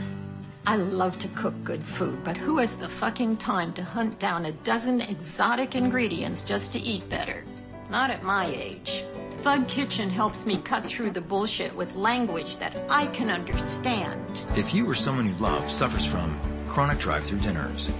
I 0.67 0.77
love 0.77 1.19
to 1.19 1.29
cook 1.29 1.55
good 1.63 1.85
food, 1.85 2.25
but 2.25 2.39
who 2.39 2.57
has 2.57 2.77
the 2.77 2.89
fucking 2.89 3.37
time 3.37 3.75
to 3.75 3.85
hunt 3.85 4.19
down 4.19 4.47
a 4.47 4.53
dozen 4.53 5.03
exotic 5.03 5.75
ingredients 5.75 6.41
just 6.41 6.73
to 6.73 6.79
eat 6.79 7.07
better? 7.11 7.45
Not 7.91 8.11
at 8.11 8.23
my 8.23 8.47
age. 8.47 9.05
Thug 9.37 9.69
Kitchen 9.69 10.09
helps 10.09 10.47
me 10.47 10.57
cut 10.57 10.87
through 10.87 11.11
the 11.11 11.21
bullshit 11.21 11.75
with 11.77 11.95
language 11.95 12.57
that 12.57 12.75
I 12.89 13.09
can 13.09 13.29
understand. 13.29 14.43
If 14.57 14.73
you 14.73 14.89
or 14.89 14.95
someone 14.95 15.29
you 15.29 15.35
love 15.35 15.71
suffers 15.71 16.07
from 16.07 16.41
chronic 16.67 16.99
drive-through 16.99 17.41
dinners, 17.41 17.91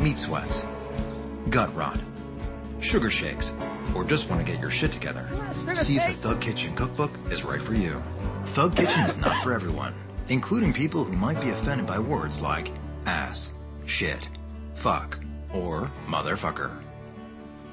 meat 0.00 0.18
sweats, 0.18 0.62
gut 1.48 1.74
rot, 1.74 1.98
sugar 2.80 3.08
shakes, 3.08 3.54
or 3.94 4.04
just 4.04 4.28
want 4.28 4.44
to 4.44 4.52
get 4.52 4.60
your 4.60 4.70
shit 4.70 4.92
together, 4.92 5.26
see 5.76 5.96
if 5.96 6.06
the 6.06 6.12
Thug 6.28 6.42
Kitchen 6.42 6.76
cookbook 6.76 7.10
is 7.30 7.42
right 7.42 7.62
for 7.62 7.72
you. 7.72 8.02
Thug 8.48 8.76
Kitchen 8.76 9.00
is 9.00 9.16
not 9.16 9.42
for 9.42 9.54
everyone, 9.54 9.94
including 10.30 10.72
people 10.72 11.04
who 11.04 11.12
might 11.12 11.40
be 11.40 11.50
offended 11.50 11.86
by 11.86 11.98
words 11.98 12.40
like 12.40 12.70
ass, 13.04 13.50
shit, 13.84 14.28
fuck, 14.74 15.18
or 15.52 15.90
motherfucker. 16.06 16.70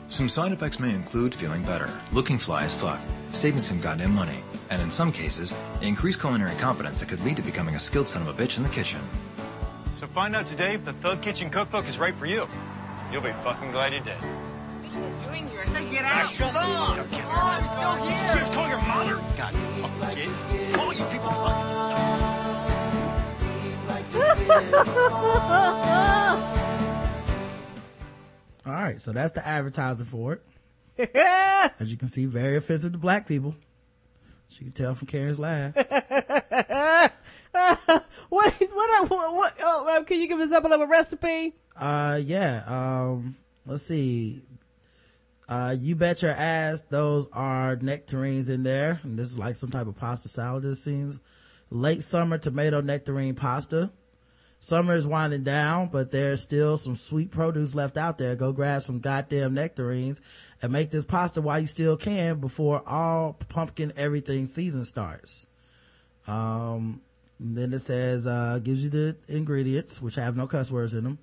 Some 0.09 0.27
side 0.27 0.51
effects 0.51 0.79
may 0.79 0.93
include 0.93 1.35
feeling 1.35 1.61
better, 1.63 1.89
looking 2.11 2.37
fly 2.37 2.63
as 2.63 2.73
fuck, 2.73 2.99
saving 3.31 3.59
some 3.59 3.79
goddamn 3.79 4.15
money, 4.15 4.43
and 4.69 4.81
in 4.81 4.89
some 4.89 5.11
cases, 5.11 5.53
increased 5.81 6.19
culinary 6.19 6.55
competence 6.55 6.97
that 6.99 7.09
could 7.09 7.23
lead 7.23 7.35
to 7.37 7.43
becoming 7.43 7.75
a 7.75 7.79
skilled 7.79 8.07
son 8.07 8.27
of 8.27 8.27
a 8.27 8.33
bitch 8.33 8.57
in 8.57 8.63
the 8.63 8.69
kitchen. 8.69 9.01
So 9.93 10.07
find 10.07 10.35
out 10.35 10.45
today 10.45 10.73
if 10.73 10.85
the 10.85 10.93
Thug 10.93 11.21
Kitchen 11.21 11.49
Cookbook 11.49 11.87
is 11.87 11.99
right 11.99 12.15
for 12.15 12.25
you. 12.25 12.47
You'll 13.11 13.21
be 13.21 13.31
fucking 13.43 13.71
glad 13.71 13.93
you 13.93 13.99
did. 13.99 14.17
Doing 15.25 15.47
here? 15.49 15.61
I 15.61 15.65
said 15.65 15.91
get 15.91 16.05
out. 16.05 16.29
Shut 16.29 16.55
up. 16.55 16.67
on. 16.67 16.97
Don't 16.97 17.11
get 17.11 17.25
Oh, 17.25 17.29
I'm 17.29 17.63
still 17.63 18.07
here. 18.07 18.45
Shit, 18.45 18.53
call 18.53 18.67
your 18.67 18.81
mother. 18.81 19.15
God, 19.37 19.53
fucking 19.53 20.15
kids. 20.15 20.43
All 20.79 20.93
you 20.93 21.03
people 21.05 21.29
fucking 21.29 21.69
suck. 21.69 22.46
All 28.65 28.73
right, 28.73 28.99
so 28.99 29.11
that's 29.11 29.33
the 29.33 29.45
advertising 29.45 30.05
for 30.05 30.33
it. 30.33 30.43
As 31.79 31.91
you 31.91 31.97
can 31.97 32.07
see, 32.07 32.25
very 32.25 32.57
offensive 32.57 32.91
to 32.93 32.97
black 32.97 33.27
people. 33.27 33.55
She 34.49 34.63
can 34.63 34.71
tell 34.71 34.95
from 34.95 35.07
Karen's 35.07 35.39
laugh. 35.39 35.75
what? 35.75 37.13
What? 38.29 38.53
What? 39.09 39.09
what 39.09 39.55
oh, 39.61 39.87
uh, 39.89 40.03
can 40.03 40.19
you 40.19 40.27
give 40.27 40.39
us 40.39 40.51
up 40.51 40.65
a 40.65 40.67
little 40.67 40.87
recipe? 40.87 41.53
Uh, 41.75 42.19
yeah. 42.23 42.63
Um, 42.65 43.35
let's 43.65 43.83
see. 43.83 44.41
Uh, 45.49 45.75
you 45.79 45.95
bet 45.95 46.21
your 46.21 46.31
ass 46.31 46.81
those 46.89 47.25
are 47.31 47.77
nectarines 47.77 48.49
in 48.49 48.63
there. 48.63 48.99
And 49.03 49.17
this 49.17 49.31
is 49.31 49.37
like 49.37 49.55
some 49.55 49.71
type 49.71 49.87
of 49.87 49.95
pasta 49.95 50.27
salad, 50.27 50.65
it 50.65 50.75
seems. 50.77 51.19
Late 51.69 52.03
summer 52.03 52.37
tomato 52.37 52.81
nectarine 52.81 53.35
pasta. 53.35 53.91
Summer 54.59 54.95
is 54.95 55.05
winding 55.05 55.43
down, 55.43 55.87
but 55.87 56.11
there's 56.11 56.41
still 56.41 56.77
some 56.77 56.95
sweet 56.95 57.31
produce 57.31 57.75
left 57.75 57.95
out 57.95 58.17
there. 58.17 58.35
Go 58.35 58.51
grab 58.51 58.81
some 58.81 58.99
goddamn 58.99 59.53
nectarines 59.53 60.19
and 60.61 60.71
make 60.71 60.89
this 60.89 61.05
pasta 61.05 61.41
while 61.41 61.59
you 61.59 61.67
still 61.67 61.95
can 61.95 62.39
before 62.39 62.81
all 62.87 63.33
pumpkin 63.49 63.93
everything 63.95 64.47
season 64.47 64.83
starts. 64.83 65.45
Um, 66.27 67.01
then 67.39 67.71
it 67.73 67.79
says, 67.79 68.25
uh, 68.25 68.59
gives 68.63 68.83
you 68.83 68.89
the 68.89 69.15
ingredients, 69.27 70.01
which 70.01 70.15
have 70.15 70.35
no 70.35 70.47
cuss 70.47 70.71
words 70.71 70.93
in 70.93 71.03
them. 71.03 71.19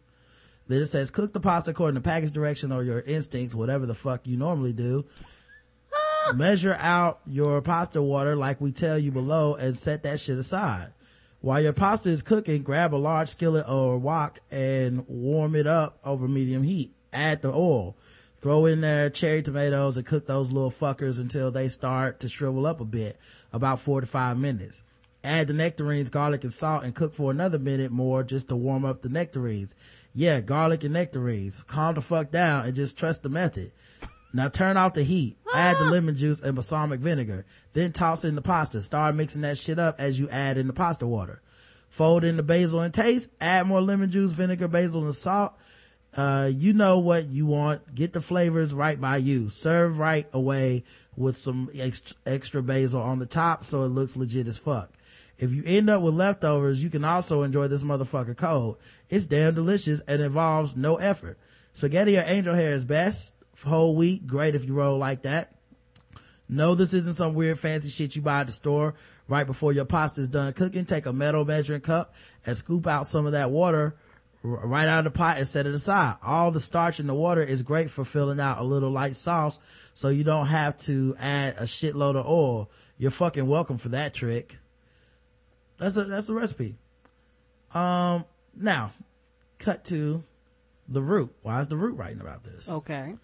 Then 0.69 0.81
it 0.81 0.87
says, 0.87 1.11
cook 1.11 1.33
the 1.33 1.41
pasta 1.41 1.73
according 1.73 1.97
to 1.97 2.09
package 2.09 2.33
direction 2.33 2.73
or 2.73 2.83
your 2.83 3.01
instincts, 3.01 3.55
whatever 3.55 3.85
the 3.85 3.95
fuck 3.95 4.27
you 4.27 4.39
normally 4.39 4.73
do. 4.73 5.05
Measure 6.35 6.77
out 6.79 7.21
your 7.27 7.61
pasta 7.61 8.01
water 8.01 8.37
like 8.37 8.61
we 8.61 8.73
tell 8.73 8.99
you 8.99 9.11
below 9.11 9.57
and 9.57 9.77
set 9.77 10.05
that 10.05 10.21
shit 10.21 10.39
aside. 10.39 10.94
While 11.45 11.61
your 11.61 11.75
pasta 11.75 12.09
is 12.09 12.23
cooking, 12.23 12.63
grab 12.63 12.95
a 12.95 12.97
large 12.97 13.29
skillet 13.29 13.69
or 13.69 13.99
wok 13.99 14.41
and 14.51 15.07
warm 15.07 15.55
it 15.57 15.67
up 15.67 15.99
over 16.03 16.27
medium 16.27 16.63
heat. 16.63 16.95
Add 17.13 17.43
the 17.43 17.53
oil. 17.53 17.99
Throw 18.41 18.65
in 18.65 18.81
there 18.81 19.11
cherry 19.11 19.43
tomatoes 19.43 19.99
and 19.99 20.07
cook 20.07 20.27
those 20.27 20.51
little 20.51 20.71
fuckers 20.71 21.21
until 21.21 21.51
they 21.51 21.69
start 21.69 22.21
to 22.21 22.31
shrivel 22.31 22.65
up 22.65 22.81
a 22.81 22.87
bit, 22.87 23.19
about 23.53 23.79
four 23.79 24.01
to 24.01 24.07
five 24.07 24.39
minutes. 24.39 24.85
Add 25.23 25.49
the 25.49 25.53
nectarines, 25.53 26.09
garlic, 26.09 26.45
and 26.45 26.53
salt 26.53 26.83
and 26.83 26.95
cook 26.95 27.13
for 27.13 27.31
another 27.31 27.59
minute 27.59 27.91
more 27.91 28.23
just 28.23 28.49
to 28.49 28.57
warm 28.57 28.87
up 28.87 29.03
the 29.03 29.11
nectarines. 29.11 29.75
Yeah, 30.15 30.41
garlic 30.41 30.83
and 30.83 30.95
nectarines. 30.95 31.63
Calm 31.65 31.97
the 31.97 32.01
fuck 32.01 32.31
down 32.31 32.65
and 32.65 32.75
just 32.75 32.97
trust 32.97 33.23
the 33.23 33.29
method. 33.29 33.71
Now 34.35 34.49
turn 34.49 34.77
off 34.77 34.95
the 34.95 35.05
heat. 35.05 35.39
Add 35.55 35.77
the 35.77 35.85
lemon 35.85 36.17
juice 36.17 36.41
and 36.41 36.57
balsamic 36.57 36.99
vinegar. 36.99 37.47
Then 37.73 37.93
toss 37.93 38.25
in 38.25 38.35
the 38.35 38.43
pasta. 38.43 38.81
Start 38.81 39.15
mixing 39.15 39.43
that 39.43 39.57
shit 39.57 39.79
up 39.79 40.01
as 40.01 40.19
you 40.19 40.29
add 40.29 40.59
in 40.59 40.67
the 40.67 40.73
pasta 40.73 41.07
water. 41.07 41.41
Fold 41.89 42.25
in 42.25 42.37
the 42.37 42.43
basil 42.43 42.81
and 42.81 42.93
taste. 42.93 43.31
Add 43.41 43.69
more 43.69 43.81
lemon 43.81 44.11
juice, 44.11 44.33
vinegar, 44.33 44.67
basil, 44.67 45.05
and 45.05 45.15
salt. 45.15 45.55
Uh, 46.17 46.51
you 46.53 46.73
know 46.73 46.99
what 46.99 47.29
you 47.29 47.47
want. 47.47 47.95
Get 47.95 48.13
the 48.13 48.21
flavors 48.21 48.75
right 48.75 49.01
by 49.01 49.19
you. 49.19 49.51
Serve 49.51 50.01
right 50.01 50.27
away 50.33 50.83
with 51.17 51.39
some 51.39 51.71
extra, 51.73 52.17
extra 52.27 52.61
basil 52.61 53.01
on 53.01 53.21
the 53.21 53.27
top 53.27 53.65
so 53.65 53.85
it 53.85 53.91
looks 53.91 54.17
legit 54.17 54.49
as 54.49 54.59
fuck. 54.59 54.91
If 55.39 55.53
you 55.53 55.63
end 55.65 55.89
up 55.89 56.03
with 56.03 56.15
leftovers, 56.15 56.83
you 56.83 56.91
can 56.91 57.05
also 57.05 57.43
enjoy 57.43 57.69
this 57.69 57.85
motherfucker 57.85 58.37
cold. 58.37 58.79
It's 59.09 59.27
damn 59.27 59.55
delicious 59.55 60.01
and 60.09 60.21
involves 60.21 60.75
no 60.75 60.97
effort. 60.97 61.39
Spaghetti 61.73 62.17
or 62.19 62.25
angel 62.27 62.55
hair 62.55 62.73
is 62.73 62.85
best. 62.85 63.34
Whole 63.65 63.95
wheat, 63.97 64.27
great 64.27 64.55
if 64.55 64.67
you 64.67 64.75
roll 64.75 64.99
like 64.99 65.23
that. 65.23 65.53
No, 66.49 66.75
this 66.75 66.93
isn't 66.93 67.15
some 67.15 67.35
weird 67.35 67.59
fancy 67.59 67.89
shit 67.89 68.15
you 68.15 68.23
buy 68.23 68.41
at 68.41 68.47
the 68.47 68.53
store 68.53 68.95
right 69.29 69.47
before 69.47 69.73
your 69.73 69.87
pasta 69.87 70.21
is 70.21 70.29
done 70.29 70.53
cooking. 70.53 70.85
Take 70.85 71.07
a 71.07 71.13
metal 71.13 71.45
measuring 71.45 71.81
cup 71.81 72.15
and 72.45 72.57
scoop 72.57 72.87
out 72.87 73.07
some 73.07 73.27
of 73.27 73.33
that 73.33 73.51
water 73.51 73.97
right 74.43 74.87
out 74.87 74.99
of 74.99 75.05
the 75.05 75.19
pot 75.19 75.39
and 75.39 75.49
set 75.49 75.67
it 75.67 75.75
aside. 75.75 76.17
All 76.23 76.51
the 76.51 76.61
starch 76.61 77.01
in 77.01 77.07
the 77.07 77.15
water 77.15 77.43
is 77.43 77.63
great 77.63 77.91
for 77.91 78.05
filling 78.05 78.41
out 78.41 78.59
a 78.59 78.63
little 78.65 78.91
light 78.91 79.17
sauce 79.17 79.59
so 79.95 80.11
you 80.11 80.23
don't 80.23 80.47
have 80.47 80.77
to 80.79 81.17
add 81.19 81.57
a 81.57 81.63
shitload 81.63 82.17
of 82.17 82.27
oil. 82.27 82.71
You're 82.99 83.11
fucking 83.11 83.47
welcome 83.47 83.79
for 83.79 83.89
that 83.91 84.13
trick. 84.13 84.59
That's 85.79 85.97
a, 85.97 86.05
that's 86.05 86.29
a 86.29 86.35
recipe. 86.35 86.77
Um, 87.73 88.27
now 88.55 88.93
cut 89.59 89.85
to 89.87 90.23
the 90.89 91.03
root. 91.03 91.35
Why 91.43 91.61
is 91.61 91.69
the 91.69 91.77
root 91.77 91.97
writing 91.97 92.21
about 92.21 92.45
this? 92.45 92.71
Okay. 92.71 93.15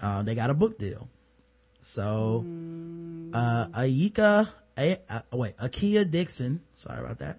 Uh, 0.00 0.22
they 0.22 0.34
got 0.34 0.50
a 0.50 0.54
book 0.54 0.78
deal. 0.78 1.08
So, 1.80 2.44
uh, 3.32 3.66
Ayika, 3.68 4.48
a, 4.76 4.98
uh, 5.08 5.20
wait, 5.32 5.56
Akia 5.56 6.10
Dixon, 6.10 6.60
sorry 6.74 6.98
about 6.98 7.18
that. 7.20 7.38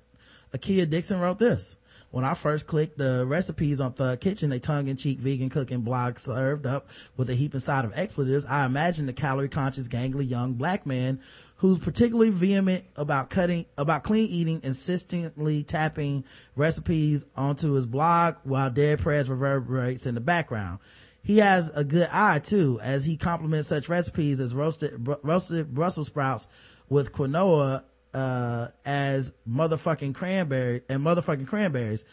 Akia 0.53 0.89
Dixon 0.89 1.19
wrote 1.19 1.37
this. 1.37 1.75
When 2.11 2.23
I 2.23 2.33
first 2.33 2.67
clicked 2.67 2.97
the 2.97 3.25
recipes 3.27 3.81
on 3.81 3.93
the 3.97 4.15
kitchen, 4.15 4.51
a 4.53 4.59
tongue-in-cheek 4.59 5.19
vegan 5.19 5.49
cooking 5.49 5.81
blog 5.81 6.17
served 6.17 6.65
up 6.65 6.87
with 7.17 7.29
a 7.29 7.35
heap 7.35 7.53
inside 7.53 7.83
of 7.83 7.91
expletives, 7.93 8.45
I 8.45 8.65
imagined 8.65 9.09
a 9.09 9.13
calorie-conscious, 9.13 9.89
gangly 9.89 10.27
young 10.27 10.53
black 10.53 10.85
man 10.85 11.19
who's 11.57 11.79
particularly 11.79 12.29
vehement 12.29 12.85
about 12.95 13.29
cutting, 13.29 13.65
about 13.77 14.03
clean 14.03 14.29
eating, 14.29 14.61
insistently 14.63 15.63
tapping 15.63 16.23
recipes 16.55 17.25
onto 17.35 17.73
his 17.73 17.85
blog 17.85 18.35
while 18.43 18.69
Dead 18.69 18.99
Prez 18.99 19.29
reverberates 19.29 20.05
in 20.05 20.15
the 20.15 20.21
background. 20.21 20.79
He 21.27 21.39
has 21.39 21.69
a 21.75 21.83
good 21.83 22.07
eye 22.09 22.39
too, 22.39 22.79
as 22.81 23.03
he 23.03 23.17
complements 23.17 23.67
such 23.67 23.89
recipes 23.89 24.39
as 24.39 24.55
roasted, 24.55 25.03
br- 25.03 25.15
roasted 25.23 25.73
Brussels 25.73 26.07
sprouts 26.07 26.47
with 26.87 27.11
quinoa, 27.11 27.83
uh, 28.13 28.69
as 28.85 29.33
motherfucking 29.45 30.15
cranberry 30.15 30.83
and 30.87 31.01
motherfucking 31.01 31.45
cranberries 31.45 32.05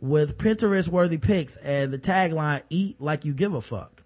with 0.00 0.38
Pinterest 0.38 0.86
worthy 0.86 1.18
pics 1.18 1.56
and 1.56 1.92
the 1.92 1.98
tagline, 1.98 2.62
eat 2.70 3.00
like 3.00 3.24
you 3.24 3.32
give 3.32 3.54
a 3.54 3.60
fuck. 3.60 4.04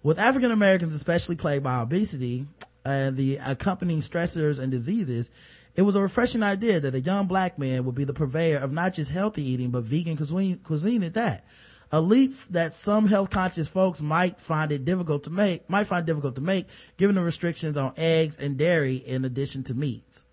With 0.00 0.20
African 0.20 0.52
Americans 0.52 0.94
especially 0.94 1.34
plagued 1.34 1.64
by 1.64 1.80
obesity 1.80 2.46
and 2.84 3.16
the 3.16 3.38
accompanying 3.38 3.98
stressors 3.98 4.60
and 4.60 4.70
diseases, 4.70 5.32
it 5.74 5.82
was 5.82 5.96
a 5.96 6.00
refreshing 6.00 6.44
idea 6.44 6.78
that 6.78 6.94
a 6.94 7.00
young 7.00 7.26
black 7.26 7.58
man 7.58 7.84
would 7.84 7.96
be 7.96 8.04
the 8.04 8.14
purveyor 8.14 8.58
of 8.58 8.70
not 8.70 8.94
just 8.94 9.10
healthy 9.10 9.42
eating, 9.42 9.70
but 9.70 9.82
vegan 9.82 10.16
cuisine, 10.16 10.58
cuisine 10.58 11.02
at 11.02 11.14
that. 11.14 11.44
A 11.92 12.00
leap 12.00 12.32
that 12.50 12.72
some 12.72 13.06
health 13.06 13.30
conscious 13.30 13.68
folks 13.68 14.00
might 14.00 14.40
find 14.40 14.72
it 14.72 14.84
difficult 14.84 15.24
to 15.24 15.30
make, 15.30 15.68
might 15.70 15.86
find 15.86 16.04
difficult 16.04 16.34
to 16.34 16.40
make, 16.40 16.66
given 16.96 17.14
the 17.14 17.22
restrictions 17.22 17.76
on 17.76 17.92
eggs 17.96 18.38
and 18.38 18.56
dairy 18.56 18.96
in 18.96 19.24
addition 19.24 19.62
to 19.64 19.74
meats. 19.74 20.24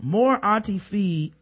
More 0.00 0.44
Auntie 0.44 0.78
Fee 0.78 1.32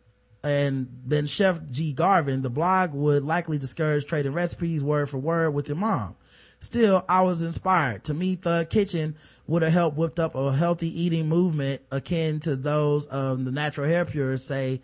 and 0.42 0.88
than 1.06 1.26
Chef 1.26 1.58
G 1.70 1.92
Garvin, 1.94 2.42
the 2.42 2.50
blog 2.50 2.92
would 2.92 3.24
likely 3.24 3.58
discourage 3.58 4.04
trading 4.04 4.34
recipes 4.34 4.84
word 4.84 5.08
for 5.08 5.18
word 5.18 5.52
with 5.52 5.68
your 5.68 5.78
mom. 5.78 6.16
Still, 6.60 7.04
I 7.08 7.22
was 7.22 7.42
inspired. 7.42 8.04
To 8.04 8.14
me, 8.14 8.36
Thug 8.36 8.68
Kitchen 8.70 9.16
would 9.46 9.62
have 9.62 9.72
helped 9.72 9.96
whipped 9.96 10.18
up 10.18 10.34
a 10.34 10.52
healthy 10.52 11.02
eating 11.02 11.28
movement 11.28 11.82
akin 11.90 12.40
to 12.40 12.56
those 12.56 13.06
of 13.06 13.44
the 13.44 13.52
natural 13.52 13.88
hair 13.88 14.04
purists 14.04 14.46
say, 14.46 14.82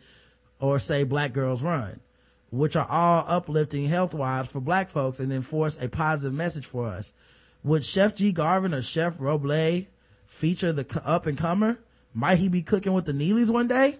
or 0.60 0.78
say 0.78 1.04
Black 1.04 1.32
Girls 1.32 1.62
Run, 1.62 2.00
which 2.50 2.76
are 2.76 2.88
all 2.88 3.24
uplifting 3.28 3.88
health 3.88 4.14
wise 4.14 4.50
for 4.50 4.60
black 4.60 4.90
folks 4.90 5.20
and 5.20 5.32
enforce 5.32 5.80
a 5.80 5.88
positive 5.88 6.34
message 6.34 6.66
for 6.66 6.86
us. 6.86 7.12
Would 7.62 7.84
Chef 7.84 8.14
G 8.14 8.32
Garvin 8.32 8.74
or 8.74 8.82
Chef 8.82 9.18
Roble 9.18 9.86
feature 10.26 10.72
the 10.72 11.02
up 11.04 11.26
and 11.26 11.38
comer? 11.38 11.78
Might 12.12 12.38
he 12.38 12.48
be 12.48 12.62
cooking 12.62 12.92
with 12.92 13.04
the 13.04 13.12
Neelys 13.12 13.50
one 13.50 13.68
day? 13.68 13.98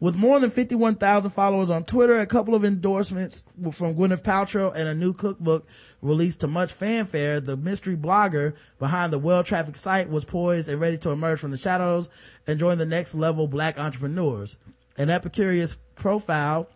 With 0.00 0.16
more 0.16 0.38
than 0.38 0.50
51,000 0.50 1.30
followers 1.30 1.70
on 1.70 1.82
Twitter, 1.82 2.20
a 2.20 2.26
couple 2.26 2.54
of 2.54 2.64
endorsements 2.64 3.42
from 3.72 3.96
Gwyneth 3.96 4.22
Paltrow 4.22 4.72
and 4.72 4.86
a 4.86 4.94
new 4.94 5.12
cookbook 5.12 5.66
released 6.02 6.40
to 6.40 6.46
much 6.46 6.72
fanfare, 6.72 7.40
the 7.40 7.56
mystery 7.56 7.96
blogger 7.96 8.54
behind 8.78 9.12
the 9.12 9.18
well-trafficked 9.18 9.76
site 9.76 10.08
was 10.08 10.24
poised 10.24 10.68
and 10.68 10.80
ready 10.80 10.98
to 10.98 11.10
emerge 11.10 11.40
from 11.40 11.50
the 11.50 11.56
shadows 11.56 12.08
and 12.46 12.60
join 12.60 12.78
the 12.78 12.86
next 12.86 13.16
level 13.16 13.48
black 13.48 13.76
entrepreneurs. 13.76 14.56
An 14.96 15.08
Epicurious 15.08 15.76
profile 15.96 16.68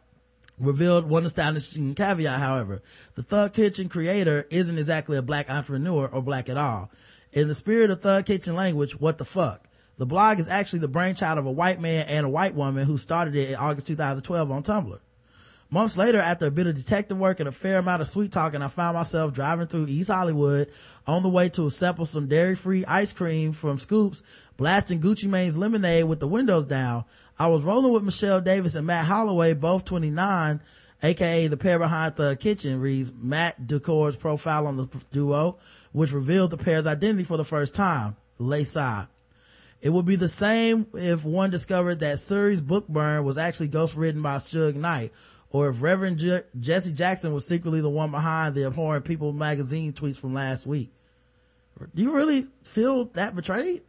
revealed 0.58 1.08
one 1.08 1.24
astonishing 1.24 1.94
caveat, 1.94 2.38
however. 2.38 2.82
The 3.14 3.22
Thug 3.22 3.54
Kitchen 3.54 3.88
creator 3.88 4.46
isn't 4.50 4.78
exactly 4.78 5.16
a 5.16 5.22
black 5.22 5.50
entrepreneur 5.50 6.06
or 6.06 6.22
black 6.22 6.48
at 6.48 6.56
all. 6.56 6.90
In 7.32 7.48
the 7.48 7.54
spirit 7.54 7.90
of 7.90 8.02
Thug 8.02 8.26
Kitchen 8.26 8.54
language, 8.54 8.98
what 8.98 9.18
the 9.18 9.24
fuck? 9.24 9.68
The 9.98 10.06
blog 10.06 10.38
is 10.38 10.48
actually 10.48 10.80
the 10.80 10.88
brainchild 10.88 11.38
of 11.38 11.46
a 11.46 11.50
white 11.50 11.80
man 11.80 12.06
and 12.06 12.26
a 12.26 12.28
white 12.28 12.54
woman 12.54 12.86
who 12.86 12.98
started 12.98 13.36
it 13.36 13.50
in 13.50 13.56
August 13.56 13.86
2012 13.86 14.50
on 14.50 14.62
Tumblr. 14.62 14.98
Months 15.72 15.96
later, 15.96 16.20
after 16.20 16.44
a 16.44 16.50
bit 16.50 16.66
of 16.66 16.74
detective 16.74 17.16
work 17.16 17.40
and 17.40 17.48
a 17.48 17.52
fair 17.52 17.78
amount 17.78 18.02
of 18.02 18.08
sweet 18.08 18.30
talking, 18.30 18.60
I 18.60 18.68
found 18.68 18.94
myself 18.94 19.32
driving 19.32 19.66
through 19.66 19.86
East 19.86 20.10
Hollywood 20.10 20.70
on 21.06 21.22
the 21.22 21.30
way 21.30 21.48
to 21.50 21.70
sample 21.70 22.04
some 22.04 22.28
dairy-free 22.28 22.84
ice 22.84 23.12
cream 23.14 23.52
from 23.52 23.78
Scoops, 23.78 24.22
blasting 24.58 25.00
Gucci 25.00 25.30
Mane's 25.30 25.56
lemonade 25.56 26.04
with 26.04 26.20
the 26.20 26.28
windows 26.28 26.66
down. 26.66 27.04
I 27.42 27.48
was 27.48 27.64
rolling 27.64 27.92
with 27.92 28.04
Michelle 28.04 28.40
Davis 28.40 28.76
and 28.76 28.86
Matt 28.86 29.06
Holloway, 29.06 29.52
both 29.54 29.84
29, 29.84 30.60
aka 31.02 31.48
the 31.48 31.56
pair 31.56 31.76
behind 31.76 32.14
the 32.14 32.36
kitchen, 32.36 32.80
reads 32.80 33.10
Matt 33.12 33.66
Duckor's 33.66 34.14
profile 34.14 34.68
on 34.68 34.76
the 34.76 34.86
duo, 35.10 35.58
which 35.90 36.12
revealed 36.12 36.52
the 36.52 36.56
pair's 36.56 36.86
identity 36.86 37.24
for 37.24 37.36
the 37.36 37.44
first 37.44 37.74
time. 37.74 38.14
Layside. 38.38 39.08
It 39.80 39.88
would 39.88 40.04
be 40.06 40.14
the 40.14 40.28
same 40.28 40.86
if 40.94 41.24
one 41.24 41.50
discovered 41.50 41.96
that 41.96 42.18
Suri's 42.18 42.62
book 42.62 42.86
burn 42.86 43.24
was 43.24 43.36
actually 43.36 43.66
ghost 43.66 43.96
written 43.96 44.22
by 44.22 44.36
Suge 44.36 44.76
Knight, 44.76 45.10
or 45.50 45.68
if 45.68 45.82
Reverend 45.82 46.18
Je- 46.18 46.42
Jesse 46.60 46.92
Jackson 46.92 47.34
was 47.34 47.44
secretly 47.44 47.80
the 47.80 47.90
one 47.90 48.12
behind 48.12 48.54
the 48.54 48.66
abhorrent 48.66 49.04
People 49.04 49.32
magazine 49.32 49.92
tweets 49.92 50.14
from 50.14 50.32
last 50.32 50.64
week. 50.64 50.92
Do 51.92 52.02
you 52.04 52.14
really 52.14 52.46
feel 52.62 53.06
that 53.14 53.34
betrayed? 53.34 53.82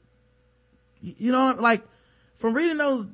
You 1.01 1.31
know, 1.31 1.55
like 1.59 1.83
from 2.33 2.55
reading 2.55 2.77
those 2.77 3.05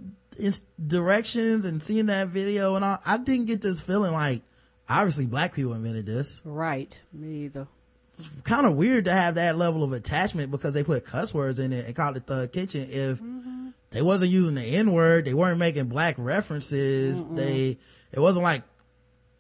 directions 0.86 1.66
and 1.66 1.82
seeing 1.82 2.08
that 2.08 2.28
video 2.28 2.76
and 2.76 2.86
all, 2.86 3.00
I 3.06 3.18
didn't 3.18 3.46
get 3.46 3.62
this 3.62 3.82
feeling 3.82 4.14
like 4.14 4.42
obviously 4.88 5.26
black 5.26 5.54
people 5.54 5.74
invented 5.74 6.06
this. 6.06 6.42
Right. 6.44 7.00
Me 7.14 7.46
either. 7.46 7.68
It's 8.14 8.28
kind 8.44 8.66
of 8.66 8.76
weird 8.76 9.06
to 9.06 9.12
have 9.12 9.36
that 9.36 9.58
level 9.58 9.84
of 9.84 9.94
attachment 9.94 10.52
because 10.52 10.74
they 10.74 10.84
put 10.84 11.06
cuss 11.06 11.34
words 11.34 11.60
in 11.60 11.72
it 11.72 11.86
and 11.86 11.96
called 11.96 12.18
it 12.18 12.26
the 12.26 12.50
kitchen. 12.52 12.90
If 12.92 13.22
mm-hmm. 13.22 13.70
they 13.92 14.02
wasn't 14.02 14.32
using 14.32 14.56
the 14.56 14.64
N 14.64 14.92
word, 14.92 15.26
they 15.26 15.34
weren't 15.34 15.60
making 15.60 15.86
black 15.86 16.16
references. 16.18 17.26
They, 17.26 17.78
it 18.12 18.20
wasn't 18.20 18.44
like, 18.44 18.64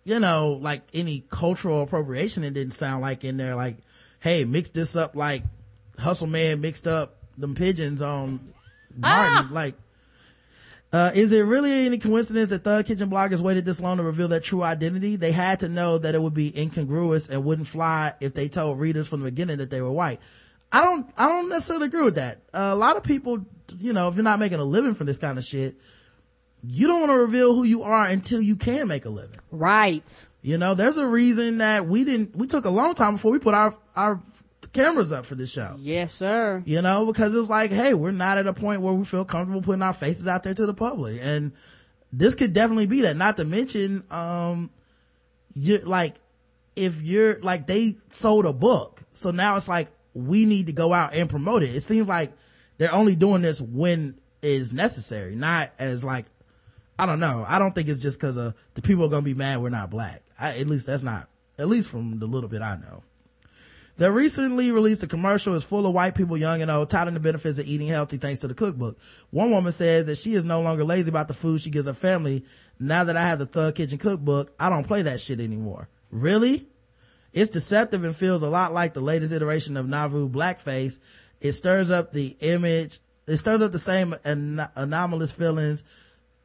you 0.05 0.19
know, 0.19 0.59
like 0.61 0.83
any 0.93 1.25
cultural 1.29 1.81
appropriation. 1.81 2.43
It 2.43 2.53
didn't 2.53 2.73
sound 2.73 3.01
like 3.01 3.23
in 3.25 3.37
there 3.37 3.55
like, 3.55 3.77
hey, 4.21 4.45
mix 4.45 4.69
this 4.69 4.95
up 4.95 5.15
like 5.15 5.43
Hustle 5.97 6.27
Man 6.27 6.61
mixed 6.61 6.87
up 6.87 7.17
them 7.37 7.55
pigeons 7.55 8.01
on 8.01 8.39
ah! 9.03 9.33
Martin. 9.35 9.53
Like, 9.53 9.75
uh, 10.91 11.11
is 11.13 11.31
it 11.31 11.45
really 11.45 11.85
any 11.85 11.99
coincidence 11.99 12.49
that 12.49 12.63
Thug 12.63 12.85
Kitchen 12.85 13.09
bloggers 13.09 13.41
waited 13.41 13.63
this 13.63 13.79
long 13.79 13.97
to 13.97 14.03
reveal 14.03 14.27
their 14.27 14.39
true 14.39 14.63
identity? 14.63 15.17
They 15.17 15.31
had 15.31 15.59
to 15.59 15.69
know 15.69 15.99
that 15.99 16.15
it 16.15 16.21
would 16.21 16.33
be 16.33 16.57
incongruous 16.59 17.29
and 17.29 17.43
wouldn't 17.43 17.67
fly 17.67 18.13
if 18.19 18.33
they 18.33 18.47
told 18.47 18.79
readers 18.79 19.07
from 19.07 19.19
the 19.19 19.25
beginning 19.25 19.57
that 19.57 19.69
they 19.69 19.81
were 19.81 19.91
white. 19.91 20.19
I 20.71 20.83
don't, 20.83 21.07
I 21.15 21.27
don't 21.27 21.49
necessarily 21.49 21.87
agree 21.87 22.03
with 22.03 22.15
that. 22.15 22.41
Uh, 22.53 22.71
a 22.71 22.75
lot 22.75 22.97
of 22.97 23.03
people, 23.03 23.45
you 23.77 23.93
know, 23.93 24.07
if 24.07 24.15
you're 24.15 24.23
not 24.23 24.39
making 24.39 24.59
a 24.59 24.63
living 24.63 24.95
from 24.95 25.05
this 25.05 25.19
kind 25.19 25.37
of 25.37 25.45
shit, 25.45 25.75
you 26.63 26.87
don't 26.87 26.99
want 26.99 27.11
to 27.11 27.17
reveal 27.17 27.53
who 27.53 27.63
you 27.63 27.83
are 27.83 28.05
until 28.05 28.41
you 28.41 28.55
can 28.55 28.87
make 28.87 29.05
a 29.05 29.09
living. 29.09 29.37
Right. 29.51 30.27
You 30.41 30.57
know, 30.57 30.73
there's 30.73 30.97
a 30.97 31.05
reason 31.05 31.59
that 31.59 31.87
we 31.87 32.03
didn't, 32.03 32.35
we 32.35 32.47
took 32.47 32.65
a 32.65 32.69
long 32.69 32.95
time 32.95 33.13
before 33.13 33.31
we 33.31 33.39
put 33.39 33.53
our, 33.53 33.77
our 33.95 34.21
cameras 34.73 35.11
up 35.11 35.25
for 35.25 35.35
this 35.35 35.51
show. 35.51 35.75
Yes, 35.79 36.13
sir. 36.13 36.61
You 36.65 36.81
know, 36.81 37.05
because 37.05 37.33
it 37.33 37.39
was 37.39 37.49
like, 37.49 37.71
hey, 37.71 37.93
we're 37.93 38.11
not 38.11 38.37
at 38.37 38.47
a 38.47 38.53
point 38.53 38.81
where 38.81 38.93
we 38.93 39.05
feel 39.05 39.25
comfortable 39.25 39.61
putting 39.61 39.81
our 39.81 39.93
faces 39.93 40.27
out 40.27 40.43
there 40.43 40.53
to 40.53 40.65
the 40.65 40.73
public. 40.73 41.19
And 41.21 41.53
this 42.11 42.35
could 42.35 42.53
definitely 42.53 42.87
be 42.87 43.01
that. 43.01 43.15
Not 43.15 43.37
to 43.37 43.45
mention, 43.45 44.03
um, 44.11 44.69
you 45.53 45.79
like, 45.79 46.15
if 46.75 47.01
you're 47.01 47.39
like, 47.41 47.67
they 47.67 47.95
sold 48.09 48.45
a 48.45 48.53
book. 48.53 49.03
So 49.11 49.31
now 49.31 49.55
it's 49.57 49.67
like, 49.67 49.89
we 50.13 50.45
need 50.45 50.67
to 50.67 50.73
go 50.73 50.93
out 50.93 51.13
and 51.13 51.29
promote 51.29 51.63
it. 51.63 51.75
It 51.75 51.81
seems 51.81 52.07
like 52.07 52.31
they're 52.77 52.93
only 52.93 53.15
doing 53.15 53.41
this 53.41 53.61
when 53.61 54.19
is 54.41 54.71
necessary, 54.73 55.35
not 55.35 55.71
as 55.77 56.03
like, 56.03 56.25
I 56.97 57.05
don't 57.05 57.19
know. 57.19 57.45
I 57.47 57.59
don't 57.59 57.73
think 57.73 57.87
it's 57.87 57.99
just 57.99 58.19
cause 58.19 58.37
of 58.37 58.55
the 58.73 58.81
people 58.81 59.05
are 59.05 59.09
going 59.09 59.23
to 59.23 59.25
be 59.25 59.33
mad 59.33 59.61
we're 59.61 59.69
not 59.69 59.89
black. 59.89 60.21
I, 60.39 60.57
at 60.57 60.67
least 60.67 60.85
that's 60.85 61.03
not, 61.03 61.27
at 61.57 61.67
least 61.67 61.89
from 61.89 62.19
the 62.19 62.25
little 62.25 62.49
bit 62.49 62.61
I 62.61 62.77
know. 62.77 63.03
The 63.99 64.13
recently 64.13 64.71
released 64.71 65.09
commercial 65.09 65.55
is 65.55 65.65
full 65.65 65.85
of 65.85 65.93
white 65.93 66.15
people, 66.15 66.37
young 66.37 66.61
and 66.61 66.71
old, 66.71 66.89
touting 66.89 67.15
the 67.15 67.19
benefits 67.19 67.59
of 67.59 67.67
eating 67.67 67.89
healthy 67.89 68.15
thanks 68.15 68.39
to 68.39 68.47
the 68.47 68.53
cookbook. 68.53 68.97
One 69.29 69.51
woman 69.51 69.73
said 69.73 70.05
that 70.05 70.17
she 70.17 70.35
is 70.35 70.45
no 70.45 70.61
longer 70.61 70.85
lazy 70.85 71.09
about 71.09 71.27
the 71.27 71.33
food 71.33 71.59
she 71.59 71.69
gives 71.69 71.85
her 71.85 71.91
family. 71.91 72.45
Now 72.79 73.03
that 73.03 73.17
I 73.17 73.27
have 73.27 73.39
the 73.39 73.45
Thug 73.45 73.75
Kitchen 73.75 73.97
cookbook, 73.97 74.55
I 74.57 74.69
don't 74.69 74.87
play 74.87 75.01
that 75.01 75.19
shit 75.19 75.41
anymore. 75.41 75.89
Really? 76.11 76.69
It's 77.33 77.49
deceptive 77.49 78.05
and 78.05 78.15
feels 78.15 78.41
a 78.41 78.47
lot 78.47 78.73
like 78.73 78.93
the 78.93 79.01
latest 79.01 79.33
iteration 79.33 79.75
of 79.75 79.89
nouveau 79.89 80.29
blackface. 80.29 81.01
It 81.41 81.51
stirs 81.51 81.91
up 81.91 82.13
the 82.13 82.37
image, 82.39 83.01
it 83.27 83.35
stirs 83.35 83.61
up 83.61 83.73
the 83.73 83.79
same 83.79 84.15
an- 84.23 84.65
anomalous 84.75 85.33
feelings, 85.33 85.83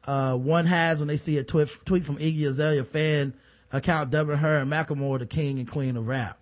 uh, 0.05 0.35
one 0.35 0.65
has 0.65 0.99
when 0.99 1.07
they 1.07 1.15
see 1.15 1.37
a 1.37 1.43
tweet 1.45 1.69
from 1.69 2.17
Iggy 2.17 2.47
Azalea 2.47 2.83
fan 2.83 3.33
account 3.71 4.11
dubbing 4.11 4.39
her 4.39 4.57
and 4.57 4.69
Macklemore 4.69 5.19
the 5.19 5.25
king 5.25 5.57
and 5.59 5.71
queen 5.71 5.95
of 5.95 6.09
rap. 6.09 6.37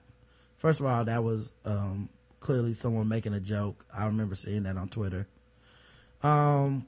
First 0.63 0.79
of 0.79 0.85
all, 0.85 1.03
that 1.03 1.25
was, 1.25 1.53
um, 1.65 2.07
clearly 2.39 2.71
someone 2.71 3.09
making 3.09 3.33
a 3.33 3.41
joke. 3.41 3.85
I 3.93 4.05
remember 4.05 4.33
seeing 4.33 4.63
that 4.63 4.77
on 4.77 4.87
Twitter. 4.87 5.27
Um, 6.21 6.87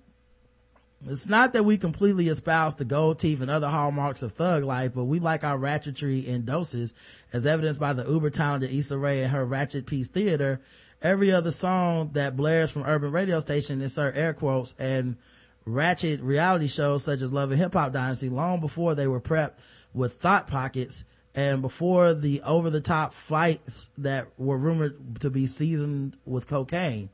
it's 1.05 1.27
not 1.27 1.51
that 1.51 1.65
we 1.65 1.77
completely 1.77 2.29
espouse 2.29 2.75
the 2.75 2.85
gold 2.85 3.19
teeth 3.19 3.41
and 3.41 3.51
other 3.51 3.67
hallmarks 3.67 4.23
of 4.23 4.31
thug 4.31 4.63
life, 4.63 4.93
but 4.95 5.03
we 5.03 5.19
like 5.19 5.43
our 5.43 5.57
ratchetry 5.57 6.25
in 6.25 6.45
doses, 6.45 6.93
as 7.33 7.45
evidenced 7.45 7.77
by 7.77 7.91
the 7.91 8.09
uber 8.09 8.29
talented 8.29 8.71
Issa 8.71 8.97
Rae 8.97 9.23
and 9.23 9.31
her 9.33 9.43
Ratchet 9.43 9.85
Piece 9.85 10.07
Theater. 10.07 10.61
Every 11.01 11.33
other 11.33 11.51
song 11.51 12.11
that 12.13 12.37
blares 12.37 12.71
from 12.71 12.83
urban 12.83 13.11
radio 13.11 13.41
station 13.41 13.81
insert 13.81 14.15
air 14.15 14.33
quotes 14.33 14.73
and 14.79 15.17
ratchet 15.65 16.21
reality 16.21 16.67
shows 16.67 17.03
such 17.03 17.21
as 17.21 17.33
Love 17.33 17.51
and 17.51 17.59
Hip 17.59 17.73
Hop 17.73 17.91
Dynasty 17.91 18.29
long 18.29 18.61
before 18.61 18.95
they 18.95 19.05
were 19.05 19.19
prepped 19.19 19.55
with 19.93 20.13
thought 20.13 20.47
pockets 20.47 21.03
and 21.35 21.61
before 21.61 22.13
the 22.13 22.41
over 22.41 22.69
the 22.69 22.81
top 22.81 23.13
fights 23.13 23.89
that 23.97 24.27
were 24.37 24.57
rumored 24.57 25.19
to 25.19 25.29
be 25.29 25.45
seasoned 25.45 26.17
with 26.25 26.47
cocaine. 26.47 27.09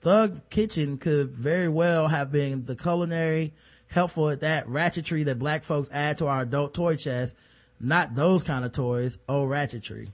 Thug 0.00 0.48
Kitchen 0.50 0.98
could 0.98 1.30
very 1.30 1.68
well 1.68 2.08
have 2.08 2.32
been 2.32 2.64
the 2.64 2.74
culinary, 2.74 3.54
helpful 3.86 4.30
at 4.30 4.40
that 4.40 4.66
ratchetry 4.66 5.24
that 5.26 5.38
black 5.38 5.62
folks 5.62 5.90
add 5.92 6.18
to 6.18 6.26
our 6.26 6.42
adult 6.42 6.74
toy 6.74 6.96
chest, 6.96 7.36
not 7.78 8.14
those 8.14 8.42
kind 8.42 8.64
of 8.64 8.72
toys, 8.72 9.18
oh 9.28 9.44
ratchetry. 9.44 10.08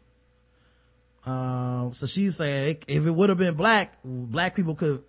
Um, 1.25 1.93
so 1.95 2.07
she's 2.07 2.37
saying 2.37 2.79
if 2.87 3.07
it 3.07 3.11
would 3.11 3.31
have 3.31 3.39
been 3.39 3.55
black, 3.55 3.99
black 4.05 4.55
people 4.55 4.75
could, 4.75 5.03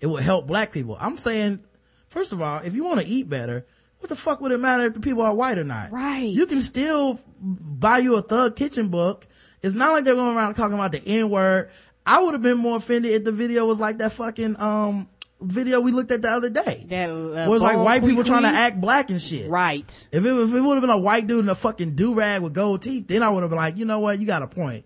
it 0.00 0.06
would 0.06 0.22
help 0.22 0.46
black 0.46 0.72
people. 0.72 0.96
I'm 0.98 1.16
saying, 1.16 1.60
first 2.08 2.32
of 2.32 2.40
all, 2.40 2.60
if 2.60 2.74
you 2.74 2.84
want 2.84 3.00
to 3.00 3.06
eat 3.06 3.28
better, 3.28 3.66
what 4.02 4.08
the 4.08 4.16
fuck 4.16 4.40
would 4.40 4.50
it 4.50 4.58
matter 4.58 4.84
if 4.84 4.94
the 4.94 5.00
people 5.00 5.22
are 5.22 5.32
white 5.34 5.58
or 5.58 5.64
not? 5.64 5.92
Right. 5.92 6.24
You 6.24 6.46
can 6.46 6.58
still 6.58 7.20
buy 7.40 7.98
you 7.98 8.16
a 8.16 8.22
Thug 8.22 8.56
Kitchen 8.56 8.88
book 8.88 9.26
It's 9.62 9.76
not 9.76 9.92
like 9.92 10.04
they're 10.04 10.16
going 10.16 10.36
around 10.36 10.54
talking 10.54 10.74
about 10.74 10.90
the 10.90 11.02
N 11.06 11.30
word. 11.30 11.70
I 12.04 12.20
would 12.20 12.34
have 12.34 12.42
been 12.42 12.58
more 12.58 12.78
offended 12.78 13.12
if 13.12 13.24
the 13.24 13.30
video 13.30 13.64
was 13.64 13.78
like 13.78 13.98
that 13.98 14.10
fucking, 14.10 14.60
um, 14.60 15.08
video 15.40 15.80
we 15.80 15.92
looked 15.92 16.10
at 16.10 16.20
the 16.20 16.30
other 16.30 16.50
day. 16.50 16.84
That 16.88 17.10
uh, 17.10 17.48
was 17.48 17.62
like 17.62 17.78
white 17.78 18.02
people 18.02 18.24
trying 18.24 18.42
to 18.42 18.48
act 18.48 18.80
black 18.80 19.10
and 19.10 19.22
shit. 19.22 19.48
Right. 19.48 20.08
If 20.10 20.24
it, 20.24 20.32
if 20.32 20.52
it 20.52 20.60
would 20.60 20.74
have 20.74 20.80
been 20.80 20.90
a 20.90 20.98
white 20.98 21.28
dude 21.28 21.44
in 21.44 21.48
a 21.48 21.54
fucking 21.54 21.94
do-rag 21.94 22.42
with 22.42 22.54
gold 22.54 22.82
teeth, 22.82 23.06
then 23.06 23.22
I 23.22 23.30
would 23.30 23.42
have 23.42 23.50
been 23.50 23.58
like, 23.58 23.76
you 23.76 23.84
know 23.84 24.00
what, 24.00 24.18
you 24.18 24.26
got 24.26 24.42
a 24.42 24.48
point. 24.48 24.84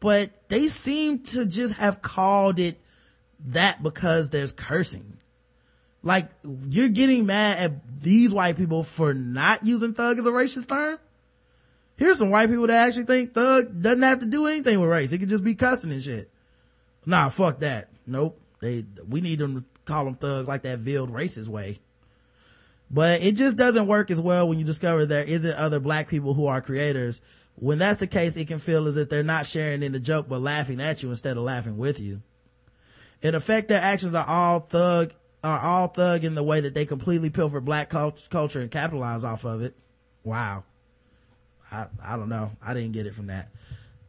But 0.00 0.48
they 0.48 0.66
seem 0.66 1.22
to 1.24 1.46
just 1.46 1.74
have 1.74 2.02
called 2.02 2.58
it 2.58 2.80
that 3.46 3.82
because 3.82 4.30
there's 4.30 4.52
cursing. 4.52 5.15
Like, 6.06 6.28
you're 6.44 6.88
getting 6.88 7.26
mad 7.26 7.58
at 7.58 8.00
these 8.00 8.32
white 8.32 8.56
people 8.56 8.84
for 8.84 9.12
not 9.12 9.66
using 9.66 9.92
thug 9.92 10.20
as 10.20 10.26
a 10.26 10.30
racist 10.30 10.68
term? 10.68 11.00
Here's 11.96 12.18
some 12.18 12.30
white 12.30 12.48
people 12.48 12.68
that 12.68 12.86
actually 12.86 13.06
think 13.06 13.34
thug 13.34 13.82
doesn't 13.82 14.04
have 14.04 14.20
to 14.20 14.26
do 14.26 14.46
anything 14.46 14.78
with 14.78 14.88
race. 14.88 15.10
It 15.10 15.18
could 15.18 15.28
just 15.28 15.42
be 15.42 15.56
cussing 15.56 15.90
and 15.90 16.00
shit. 16.00 16.30
Nah, 17.06 17.28
fuck 17.28 17.58
that. 17.58 17.88
Nope. 18.06 18.40
They, 18.60 18.84
we 19.08 19.20
need 19.20 19.40
them 19.40 19.56
to 19.56 19.64
call 19.84 20.04
them 20.04 20.14
thug 20.14 20.46
like 20.46 20.62
that 20.62 20.78
veiled 20.78 21.10
racist 21.10 21.48
way. 21.48 21.80
But 22.88 23.22
it 23.22 23.32
just 23.32 23.56
doesn't 23.56 23.88
work 23.88 24.12
as 24.12 24.20
well 24.20 24.48
when 24.48 24.60
you 24.60 24.64
discover 24.64 25.06
there 25.06 25.24
isn't 25.24 25.56
other 25.56 25.80
black 25.80 26.06
people 26.06 26.34
who 26.34 26.46
are 26.46 26.60
creators. 26.60 27.20
When 27.56 27.78
that's 27.78 27.98
the 27.98 28.06
case, 28.06 28.36
it 28.36 28.46
can 28.46 28.60
feel 28.60 28.86
as 28.86 28.96
if 28.96 29.08
they're 29.08 29.24
not 29.24 29.44
sharing 29.44 29.82
in 29.82 29.90
the 29.90 29.98
joke, 29.98 30.28
but 30.28 30.40
laughing 30.40 30.80
at 30.80 31.02
you 31.02 31.10
instead 31.10 31.36
of 31.36 31.42
laughing 31.42 31.78
with 31.78 31.98
you. 31.98 32.22
In 33.22 33.34
effect, 33.34 33.66
their 33.66 33.82
actions 33.82 34.14
are 34.14 34.24
all 34.24 34.60
thug, 34.60 35.12
are 35.46 35.60
all 35.60 35.88
thug 35.88 36.24
in 36.24 36.34
the 36.34 36.42
way 36.42 36.60
that 36.60 36.74
they 36.74 36.86
completely 36.86 37.30
pilfer 37.30 37.60
black 37.60 37.90
cult- 37.90 38.28
culture 38.30 38.60
and 38.60 38.70
capitalize 38.70 39.24
off 39.24 39.44
of 39.44 39.62
it. 39.62 39.74
Wow. 40.24 40.64
I, 41.70 41.86
I 42.02 42.16
don't 42.16 42.28
know. 42.28 42.52
I 42.62 42.74
didn't 42.74 42.92
get 42.92 43.06
it 43.06 43.14
from 43.14 43.28
that. 43.28 43.48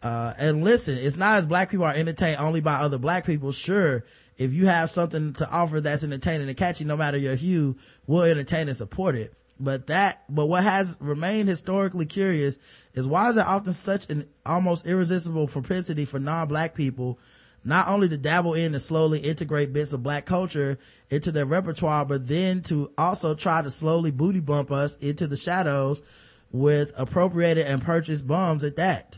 Uh, 0.01 0.33
and 0.37 0.63
listen, 0.63 0.97
it's 0.97 1.17
not 1.17 1.37
as 1.37 1.45
black 1.45 1.71
people 1.71 1.85
are 1.85 1.93
entertained 1.93 2.39
only 2.39 2.61
by 2.61 2.75
other 2.75 2.97
black 2.97 3.25
people. 3.25 3.51
Sure, 3.51 4.03
if 4.37 4.53
you 4.53 4.67
have 4.67 4.89
something 4.89 5.33
to 5.33 5.49
offer 5.49 5.81
that's 5.81 6.03
entertaining 6.03 6.47
and 6.47 6.57
catchy, 6.57 6.85
no 6.85 6.95
matter 6.95 7.17
your 7.17 7.35
hue, 7.35 7.75
we'll 8.05 8.23
entertain 8.23 8.67
and 8.67 8.77
support 8.77 9.15
it. 9.15 9.33
But 9.59 9.87
that, 9.87 10.23
but 10.29 10.45
what 10.45 10.63
has 10.63 10.97
remained 10.99 11.49
historically 11.49 12.05
curious 12.05 12.59
is 12.93 13.07
why 13.07 13.29
is 13.29 13.35
there 13.35 13.47
often 13.47 13.73
such 13.73 14.07
an 14.11 14.27
almost 14.45 14.85
irresistible 14.85 15.47
propensity 15.47 16.05
for 16.05 16.19
non-black 16.19 16.75
people 16.75 17.17
not 17.67 17.89
only 17.89 18.07
to 18.07 18.17
dabble 18.17 18.53
in 18.53 18.73
and 18.73 18.81
slowly 18.81 19.19
integrate 19.19 19.73
bits 19.73 19.91
of 19.91 20.01
black 20.01 20.25
culture 20.25 20.79
into 21.09 21.33
their 21.33 21.45
repertoire, 21.45 22.05
but 22.05 22.25
then 22.25 22.61
to 22.61 22.89
also 22.97 23.35
try 23.35 23.61
to 23.61 23.69
slowly 23.69 24.09
booty 24.09 24.39
bump 24.39 24.71
us 24.71 24.95
into 24.97 25.27
the 25.27 25.35
shadows 25.35 26.01
with 26.49 26.93
appropriated 26.95 27.67
and 27.67 27.81
purchased 27.81 28.25
bums 28.25 28.63
at 28.63 28.77
that. 28.77 29.17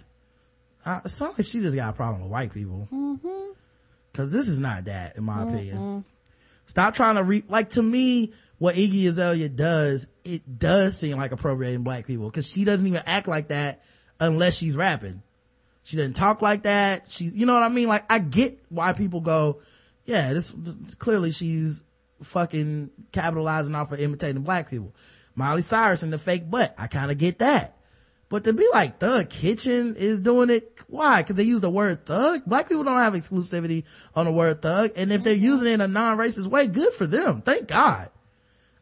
Uh, 0.84 0.99
it 1.05 1.09
sounds 1.09 1.38
like 1.38 1.45
she 1.45 1.59
just 1.59 1.76
got 1.76 1.91
a 1.91 1.93
problem 1.93 2.23
with 2.23 2.31
white 2.31 2.51
people. 2.51 2.88
Cause 4.13 4.31
this 4.31 4.47
is 4.47 4.59
not 4.59 4.85
that, 4.85 5.15
in 5.15 5.23
my 5.23 5.43
opinion. 5.43 6.03
Stop 6.65 6.95
trying 6.95 7.15
to 7.15 7.23
re, 7.23 7.43
like 7.47 7.69
to 7.71 7.84
me, 7.84 8.34
what 8.57 8.76
Iggy 8.76 9.07
Azalea 9.07 9.47
does, 9.47 10.07
it 10.23 10.57
does 10.57 10.97
seem 10.97 11.17
like 11.17 11.31
appropriating 11.31 11.84
black 11.84 12.07
people. 12.07 12.30
Cause 12.31 12.47
she 12.47 12.65
doesn't 12.65 12.88
even 12.88 13.03
act 13.05 13.27
like 13.27 13.49
that 13.49 13.84
unless 14.19 14.57
she's 14.57 14.76
rapping. 14.76 15.21
She 15.89 15.97
doesn't 15.97 16.13
talk 16.13 16.43
like 16.43 16.63
that. 16.63 17.05
She, 17.07 17.25
you 17.25 17.47
know 17.47 17.55
what 17.55 17.63
I 17.63 17.69
mean? 17.69 17.87
Like 17.87 18.05
I 18.11 18.19
get 18.19 18.63
why 18.69 18.93
people 18.93 19.21
go, 19.21 19.63
yeah, 20.05 20.33
this, 20.33 20.53
clearly 20.99 21.31
she's 21.31 21.81
fucking 22.21 22.91
capitalizing 23.11 23.73
off 23.73 23.91
of 23.91 23.99
imitating 23.99 24.43
black 24.43 24.69
people. 24.69 24.93
Miley 25.33 25.63
Cyrus 25.63 26.03
and 26.03 26.13
the 26.13 26.19
fake 26.19 26.47
butt. 26.47 26.75
I 26.77 26.85
kind 26.85 27.09
of 27.09 27.17
get 27.17 27.39
that. 27.39 27.79
But 28.29 28.43
to 28.43 28.53
be 28.53 28.69
like 28.71 28.99
Thug 28.99 29.31
Kitchen 29.31 29.95
is 29.95 30.21
doing 30.21 30.51
it, 30.51 30.79
why? 30.85 31.23
Cause 31.23 31.37
they 31.37 31.41
use 31.43 31.61
the 31.61 31.71
word 31.71 32.05
thug? 32.05 32.45
Black 32.45 32.69
people 32.69 32.83
don't 32.83 32.99
have 32.99 33.13
exclusivity 33.13 33.85
on 34.13 34.27
the 34.27 34.31
word 34.31 34.61
thug. 34.61 34.91
And 34.95 35.11
if 35.11 35.23
they're 35.23 35.33
mm-hmm. 35.33 35.43
using 35.43 35.69
it 35.69 35.73
in 35.73 35.81
a 35.81 35.87
non-racist 35.87 36.45
way, 36.45 36.67
good 36.67 36.93
for 36.93 37.07
them. 37.07 37.41
Thank 37.41 37.67
God. 37.67 38.11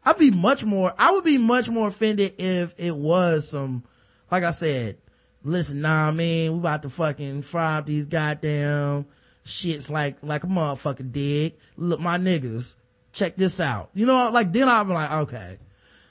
I'd 0.04 0.18
be 0.18 0.30
much 0.30 0.62
more, 0.62 0.92
I 0.98 1.12
would 1.12 1.24
be 1.24 1.38
much 1.38 1.70
more 1.70 1.88
offended 1.88 2.34
if 2.36 2.74
it 2.76 2.94
was 2.94 3.48
some, 3.48 3.84
like 4.30 4.44
I 4.44 4.50
said, 4.50 4.98
listen, 5.42 5.80
nah, 5.80 6.10
man, 6.10 6.52
we 6.52 6.58
about 6.58 6.82
to 6.82 6.90
fucking 6.90 7.42
fry 7.42 7.78
up 7.78 7.86
these 7.86 8.06
goddamn 8.06 9.06
shits 9.44 9.90
like, 9.90 10.16
like 10.22 10.44
a 10.44 10.46
motherfucker 10.46 11.10
dig. 11.10 11.54
Look, 11.76 12.00
my 12.00 12.18
niggas, 12.18 12.74
check 13.12 13.36
this 13.36 13.60
out. 13.60 13.90
You 13.94 14.06
know, 14.06 14.30
like 14.30 14.52
then 14.52 14.68
I'd 14.68 14.84
be 14.84 14.92
like, 14.92 15.10
okay, 15.10 15.58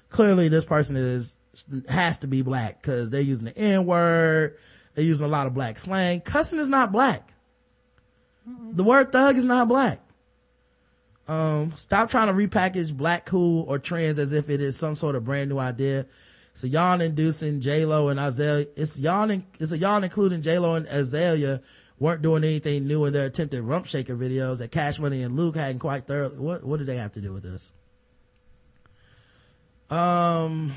clearly 0.09 0.47
this 0.47 0.65
person 0.65 0.95
is, 0.95 1.35
has 1.89 2.19
to 2.19 2.27
be 2.27 2.41
black 2.41 2.81
because 2.81 3.09
they're 3.09 3.21
using 3.21 3.45
the 3.45 3.57
N 3.57 3.85
word. 3.85 4.57
They're 4.95 5.05
using 5.05 5.25
a 5.25 5.29
lot 5.29 5.47
of 5.47 5.53
black 5.53 5.77
slang. 5.77 6.21
Cussing 6.21 6.59
is 6.59 6.69
not 6.69 6.91
black. 6.91 7.33
The 8.71 8.83
word 8.83 9.11
thug 9.11 9.35
is 9.35 9.43
not 9.43 9.67
black. 9.67 9.99
Um, 11.27 11.73
stop 11.75 12.09
trying 12.09 12.27
to 12.27 12.33
repackage 12.33 12.95
black 12.95 13.25
cool 13.25 13.65
or 13.67 13.79
trends 13.79 14.17
as 14.17 14.33
if 14.33 14.49
it 14.49 14.61
is 14.61 14.77
some 14.77 14.95
sort 14.95 15.15
of 15.15 15.25
brand 15.25 15.49
new 15.49 15.59
idea. 15.59 16.05
It's 16.57 16.63
a 16.63 16.69
yawn 16.69 17.01
inducing 17.01 17.61
J-Lo 17.61 18.07
and 18.07 18.19
Azalea. 18.19 18.65
It's 18.75 18.97
yawn, 18.97 19.45
it's 19.59 19.71
a 19.71 19.77
yawn 19.77 20.03
including 20.03 20.41
J-Lo 20.41 20.73
and 20.73 20.87
Azalea 20.87 21.61
weren't 21.99 22.23
doing 22.23 22.43
anything 22.43 22.87
new 22.87 23.05
in 23.05 23.13
their 23.13 23.27
attempted 23.27 23.61
rump 23.61 23.85
shaker 23.85 24.15
videos 24.15 24.57
that 24.57 24.71
Cash 24.71 24.97
Money 24.97 25.21
and 25.21 25.35
Luke 25.35 25.55
hadn't 25.55 25.77
quite 25.77 26.07
thoroughly. 26.07 26.35
What, 26.35 26.63
what 26.63 26.79
do 26.79 26.85
they 26.85 26.95
have 26.95 27.11
to 27.11 27.21
do 27.21 27.31
with 27.31 27.43
this? 27.43 27.71
Um, 29.91 30.73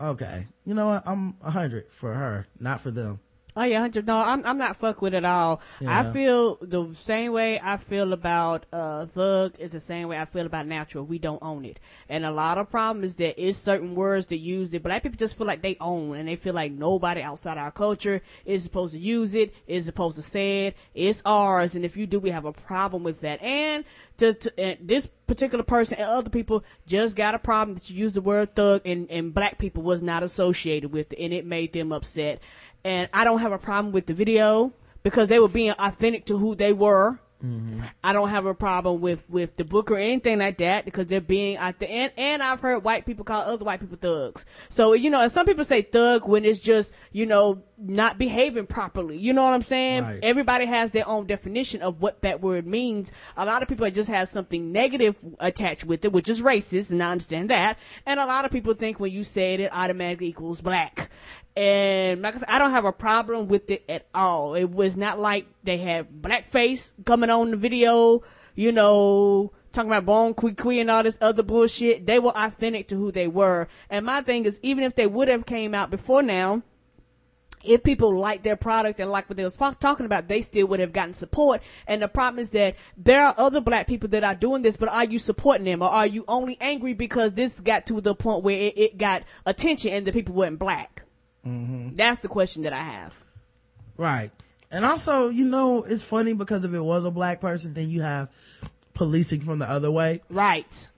okay. 0.00 0.46
You 0.64 0.74
know 0.74 0.86
what? 0.86 1.02
I'm 1.04 1.34
a 1.42 1.50
hundred 1.50 1.90
for 1.90 2.14
her, 2.14 2.46
not 2.60 2.80
for 2.80 2.92
them. 2.92 3.18
Oh 3.56 3.64
yeah, 3.64 3.80
hundred. 3.80 4.06
No, 4.06 4.18
I'm 4.18 4.44
I'm 4.44 4.58
not 4.58 4.76
fuck 4.76 5.00
with 5.00 5.14
it 5.14 5.18
at 5.18 5.24
all. 5.24 5.62
Yeah. 5.80 6.00
I 6.00 6.12
feel 6.12 6.56
the 6.60 6.94
same 6.94 7.32
way 7.32 7.58
I 7.58 7.78
feel 7.78 8.12
about 8.12 8.66
uh 8.70 9.06
Thug 9.06 9.58
is 9.58 9.72
the 9.72 9.80
same 9.80 10.08
way 10.08 10.18
I 10.18 10.26
feel 10.26 10.44
about 10.44 10.66
Natural. 10.66 11.04
We 11.04 11.18
don't 11.18 11.42
own 11.42 11.64
it, 11.64 11.80
and 12.08 12.26
a 12.26 12.30
lot 12.30 12.58
of 12.58 12.68
problem 12.68 13.02
is 13.02 13.14
that 13.16 13.42
it's 13.42 13.56
certain 13.56 13.94
words 13.94 14.26
that 14.26 14.38
use 14.38 14.74
it. 14.74 14.82
Black 14.82 15.02
people 15.02 15.16
just 15.16 15.38
feel 15.38 15.46
like 15.46 15.62
they 15.62 15.76
own, 15.80 16.16
and 16.16 16.28
they 16.28 16.36
feel 16.36 16.52
like 16.52 16.72
nobody 16.72 17.22
outside 17.22 17.56
our 17.56 17.70
culture 17.70 18.20
is 18.44 18.62
supposed 18.62 18.92
to 18.92 19.00
use 19.00 19.34
it, 19.34 19.54
is 19.66 19.86
supposed 19.86 20.16
to 20.16 20.22
say 20.22 20.66
it. 20.66 20.76
It's 20.94 21.22
ours, 21.24 21.74
and 21.74 21.84
if 21.84 21.96
you 21.96 22.06
do, 22.06 22.20
we 22.20 22.30
have 22.30 22.44
a 22.44 22.52
problem 22.52 23.04
with 23.04 23.20
that. 23.20 23.40
And 23.42 23.84
to, 24.18 24.34
to 24.34 24.60
and 24.60 24.78
this 24.86 25.08
particular 25.26 25.64
person 25.64 25.98
and 25.98 26.08
other 26.08 26.30
people 26.30 26.62
just 26.86 27.16
got 27.16 27.34
a 27.34 27.38
problem 27.38 27.74
that 27.74 27.90
you 27.90 27.96
use 27.96 28.12
the 28.12 28.20
word 28.20 28.54
thug, 28.54 28.82
and 28.84 29.10
and 29.10 29.32
black 29.32 29.58
people 29.58 29.82
was 29.82 30.02
not 30.02 30.22
associated 30.22 30.92
with 30.92 31.12
it, 31.14 31.18
and 31.18 31.32
it 31.32 31.46
made 31.46 31.72
them 31.72 31.90
upset 31.90 32.42
and 32.86 33.08
I 33.12 33.24
don't 33.24 33.40
have 33.40 33.52
a 33.52 33.58
problem 33.58 33.92
with 33.92 34.06
the 34.06 34.14
video 34.14 34.72
because 35.02 35.26
they 35.28 35.40
were 35.40 35.48
being 35.48 35.72
authentic 35.72 36.24
to 36.26 36.38
who 36.38 36.54
they 36.54 36.72
were. 36.72 37.18
Mm-hmm. 37.44 37.82
I 38.02 38.14
don't 38.14 38.30
have 38.30 38.46
a 38.46 38.54
problem 38.54 39.00
with 39.00 39.28
with 39.28 39.56
the 39.56 39.64
book 39.64 39.90
or 39.90 39.98
anything 39.98 40.38
like 40.38 40.56
that 40.58 40.86
because 40.86 41.06
they're 41.06 41.20
being 41.20 41.58
out 41.58 41.78
there. 41.78 41.88
And 41.90 42.12
and 42.16 42.42
I've 42.42 42.60
heard 42.60 42.82
white 42.82 43.04
people 43.04 43.24
call 43.24 43.42
other 43.42 43.64
white 43.64 43.80
people 43.80 43.98
thugs. 44.00 44.46
So 44.70 44.94
you 44.94 45.10
know, 45.10 45.20
and 45.20 45.30
some 45.30 45.44
people 45.44 45.64
say 45.64 45.82
thug 45.82 46.26
when 46.26 46.44
it's 46.46 46.58
just 46.58 46.94
you 47.12 47.26
know 47.26 47.62
not 47.76 48.16
behaving 48.16 48.66
properly. 48.66 49.18
You 49.18 49.34
know 49.34 49.42
what 49.42 49.52
I'm 49.52 49.62
saying? 49.62 50.04
Right. 50.04 50.20
Everybody 50.22 50.64
has 50.64 50.92
their 50.92 51.06
own 51.06 51.26
definition 51.26 51.82
of 51.82 52.00
what 52.00 52.22
that 52.22 52.40
word 52.40 52.66
means. 52.66 53.12
A 53.36 53.44
lot 53.44 53.62
of 53.62 53.68
people 53.68 53.88
just 53.90 54.08
have 54.08 54.28
something 54.28 54.72
negative 54.72 55.16
attached 55.38 55.84
with 55.84 56.04
it, 56.06 56.12
which 56.12 56.30
is 56.30 56.40
racist, 56.40 56.90
and 56.90 57.02
I 57.02 57.10
understand 57.10 57.50
that. 57.50 57.78
And 58.06 58.18
a 58.18 58.26
lot 58.26 58.46
of 58.46 58.50
people 58.50 58.72
think 58.72 58.98
when 58.98 59.12
you 59.12 59.24
say 59.24 59.54
it, 59.54 59.60
it 59.60 59.70
automatically 59.74 60.28
equals 60.28 60.62
black. 60.62 61.10
And 61.56 62.20
like 62.20 62.34
I 62.34 62.38
said, 62.38 62.48
I 62.48 62.58
don't 62.58 62.72
have 62.72 62.84
a 62.84 62.92
problem 62.92 63.48
with 63.48 63.70
it 63.70 63.84
at 63.88 64.06
all. 64.14 64.54
It 64.54 64.70
was 64.70 64.96
not 64.96 65.18
like 65.18 65.46
they 65.64 65.78
had 65.78 66.20
blackface 66.20 66.92
coming 67.06 67.30
on 67.30 67.50
the 67.50 67.56
video, 67.56 68.22
you 68.54 68.72
know, 68.72 69.52
talking 69.72 69.90
about 69.90 70.04
bone 70.04 70.34
quee 70.34 70.80
and 70.80 70.90
all 70.90 71.02
this 71.02 71.16
other 71.20 71.42
bullshit. 71.42 72.06
They 72.06 72.18
were 72.18 72.36
authentic 72.36 72.88
to 72.88 72.96
who 72.96 73.10
they 73.10 73.26
were. 73.26 73.68
And 73.88 74.04
my 74.04 74.20
thing 74.20 74.44
is, 74.44 74.60
even 74.62 74.84
if 74.84 74.94
they 74.94 75.06
would 75.06 75.28
have 75.28 75.46
came 75.46 75.74
out 75.74 75.90
before 75.90 76.22
now, 76.22 76.62
if 77.64 77.82
people 77.82 78.16
liked 78.16 78.44
their 78.44 78.56
product 78.56 79.00
and 79.00 79.10
liked 79.10 79.28
what 79.28 79.36
they 79.36 79.42
was 79.42 79.56
talking 79.56 80.06
about, 80.06 80.28
they 80.28 80.42
still 80.42 80.66
would 80.68 80.80
have 80.80 80.92
gotten 80.92 81.14
support. 81.14 81.62
And 81.86 82.02
the 82.02 82.08
problem 82.08 82.38
is 82.38 82.50
that 82.50 82.76
there 82.96 83.24
are 83.24 83.34
other 83.36 83.60
black 83.60 83.86
people 83.86 84.08
that 84.10 84.24
are 84.24 84.34
doing 84.34 84.62
this, 84.62 84.76
but 84.76 84.88
are 84.88 85.04
you 85.04 85.18
supporting 85.18 85.64
them 85.64 85.82
or 85.82 85.88
are 85.88 86.06
you 86.06 86.24
only 86.28 86.58
angry 86.60 86.92
because 86.92 87.34
this 87.34 87.60
got 87.60 87.86
to 87.86 88.00
the 88.00 88.14
point 88.14 88.44
where 88.44 88.58
it, 88.58 88.78
it 88.78 88.98
got 88.98 89.24
attention 89.46 89.92
and 89.92 90.06
the 90.06 90.12
people 90.12 90.34
weren't 90.34 90.58
black? 90.58 90.95
Mm-hmm. 91.46 91.94
That's 91.94 92.20
the 92.20 92.28
question 92.28 92.62
that 92.62 92.72
I 92.72 92.82
have. 92.82 93.14
Right. 93.96 94.30
And 94.70 94.84
also, 94.84 95.28
you 95.28 95.44
know, 95.46 95.84
it's 95.84 96.02
funny 96.02 96.32
because 96.32 96.64
if 96.64 96.74
it 96.74 96.80
was 96.80 97.04
a 97.04 97.10
black 97.10 97.40
person, 97.40 97.72
then 97.74 97.88
you 97.88 98.02
have 98.02 98.28
policing 98.94 99.40
from 99.40 99.58
the 99.60 99.68
other 99.70 99.90
way. 99.90 100.22
Right. 100.28 100.88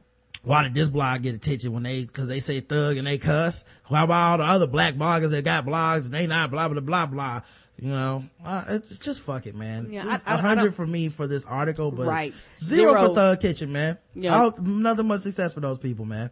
Why 0.43 0.63
did 0.63 0.73
this 0.75 0.89
blog 0.89 1.23
get 1.23 1.35
attention 1.35 1.73
when 1.73 1.83
they, 1.83 2.05
cause 2.07 2.29
they 2.29 2.41
say 2.41 2.61
thug 2.61 2.97
and 2.97 3.07
they 3.07 3.19
cuss? 3.19 3.65
Why 3.89 4.03
about 4.03 4.31
all 4.33 4.39
the 4.39 4.45
other 4.45 4.67
black 4.67 4.95
bloggers 4.95 5.31
that 5.31 5.45
got 5.45 5.67
blogs 5.67 6.07
and 6.07 6.15
they 6.15 6.27
not 6.27 6.51
blah, 6.51 6.69
blah, 6.69 6.81
blah, 6.81 7.07
blah. 7.07 7.43
You 7.81 7.91
know, 7.91 8.25
uh, 8.45 8.65
it's 8.69 8.99
just 8.99 9.21
fuck 9.21 9.47
it, 9.47 9.55
man. 9.55 9.89
Yeah, 9.93 10.03
Just 10.05 10.27
I- 10.27 10.33
I- 10.33 10.35
a 10.35 10.39
I 10.39 10.41
hundred 10.41 10.63
don't- 10.63 10.75
for 10.75 10.87
me 10.87 11.09
for 11.09 11.27
this 11.29 11.45
article, 11.45 11.91
but 11.93 12.07
Right. 12.07 12.35
zero, 12.59 12.93
Zero. 12.93 13.09
for 13.09 13.15
Thug 13.15 13.41
Kitchen, 13.41 13.71
man. 13.73 13.99
Yeah. 14.15 14.51
Nothing 14.61 15.07
but 15.09 15.21
success 15.21 15.55
for 15.55 15.61
those 15.61 15.79
people, 15.79 16.05
man. 16.05 16.31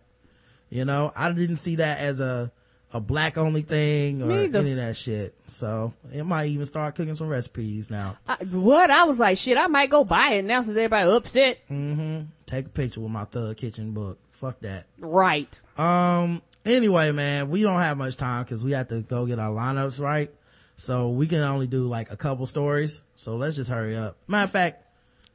You 0.70 0.84
know, 0.84 1.12
I 1.14 1.30
didn't 1.30 1.58
see 1.58 1.76
that 1.76 1.98
as 2.00 2.20
a, 2.20 2.50
a 2.96 3.00
black 3.00 3.36
only 3.38 3.62
thing 3.62 4.22
or 4.22 4.30
any 4.30 4.46
of 4.46 4.76
that 4.76 4.96
shit. 4.96 5.34
So 5.50 5.92
it 6.12 6.24
might 6.24 6.46
even 6.46 6.66
start 6.66 6.94
cooking 6.94 7.14
some 7.14 7.28
recipes 7.28 7.90
now. 7.90 8.16
I, 8.26 8.36
what? 8.44 8.90
I 8.90 9.04
was 9.04 9.18
like, 9.18 9.38
shit, 9.38 9.58
I 9.58 9.66
might 9.66 9.90
go 9.90 10.04
buy 10.04 10.32
it 10.32 10.44
now 10.44 10.62
since 10.62 10.76
everybody 10.76 11.10
upset. 11.10 11.58
Mm-hmm. 11.70 12.26
Take 12.46 12.66
a 12.66 12.70
picture 12.70 13.00
with 13.00 13.10
my 13.10 13.24
Thug 13.24 13.56
Kitchen 13.56 13.92
book. 13.92 14.18
Fuck 14.30 14.60
that. 14.60 14.86
Right. 14.98 15.60
Um. 15.78 16.42
Anyway, 16.64 17.12
man, 17.12 17.48
we 17.48 17.62
don't 17.62 17.80
have 17.80 17.96
much 17.96 18.16
time 18.16 18.42
because 18.42 18.64
we 18.64 18.72
have 18.72 18.88
to 18.88 19.00
go 19.00 19.24
get 19.24 19.38
our 19.38 19.52
lineups 19.52 20.00
right. 20.00 20.30
So 20.74 21.10
we 21.10 21.26
can 21.26 21.38
only 21.38 21.66
do 21.66 21.86
like 21.86 22.10
a 22.10 22.16
couple 22.16 22.44
stories. 22.46 23.00
So 23.14 23.36
let's 23.36 23.56
just 23.56 23.70
hurry 23.70 23.96
up. 23.96 24.16
Matter 24.26 24.44
of 24.44 24.50
fact, 24.50 24.85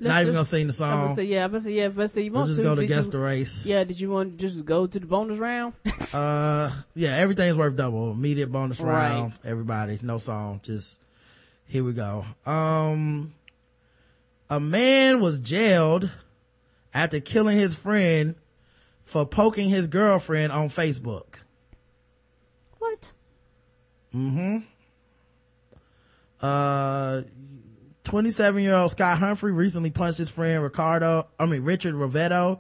Let's 0.02 0.10
not 0.14 0.22
even 0.24 0.34
gonna 0.34 0.46
sing 0.46 0.68
the 0.68 0.74
I'm 0.84 0.90
gonna 0.98 1.08
song. 1.10 1.16
say, 1.16 1.24
yeah, 1.26 1.44
I'm 1.46 1.52
gonna 1.52 1.62
say, 1.62 1.74
yeah, 1.74 1.90
let's 1.96 2.12
say 2.14 2.22
you 2.24 2.32
We'll 2.32 2.42
want 2.42 2.48
just 2.50 2.58
to. 2.60 2.64
go 2.64 2.76
to 2.76 2.82
Did 2.82 2.88
guess 2.88 3.06
you- 3.06 3.12
the 3.12 3.18
race. 3.20 3.66
Yeah, 3.66 3.84
did 3.84 4.00
you 4.00 4.10
want 4.10 4.32
to 4.40 4.48
just 4.48 4.66
go 4.66 4.88
to 4.88 5.00
the 5.00 5.06
bonus 5.06 5.38
round? 5.38 5.74
Uh, 6.14 6.70
yeah, 6.94 7.16
everything's 7.16 7.56
worth 7.56 7.78
double. 7.78 8.12
Immediate 8.12 8.52
bonus 8.52 8.82
Right. 8.82 9.12
round. 9.12 9.34
Everybody, 9.46 9.98
no 10.02 10.18
song. 10.18 10.60
Just 10.62 11.00
here 11.68 11.86
we 11.86 11.94
go. 11.94 12.26
Um, 12.46 13.34
a 14.50 14.60
man 14.60 15.22
was 15.22 15.40
jailed 15.40 16.10
after 16.94 17.22
killing 17.22 17.58
his 17.58 17.78
friend 17.78 18.36
for 19.06 19.26
poking 19.26 19.70
his 19.70 19.88
girlfriend 19.88 20.52
on 20.52 20.68
Facebook. 20.68 21.46
What? 22.80 23.14
Mm-hmm. 24.14 24.58
Uh, 26.42 27.22
27 28.04 28.64
year 28.64 28.76
old 28.76 28.92
Scott 28.92 29.20
Humphrey 29.20 29.52
recently 29.52 29.92
punched 29.92 30.18
his 30.18 30.30
friend 30.30 30.64
Ricardo, 30.64 31.28
I 31.40 31.46
mean, 31.46 31.64
Richard 31.64 31.96
Rovetto 31.96 32.60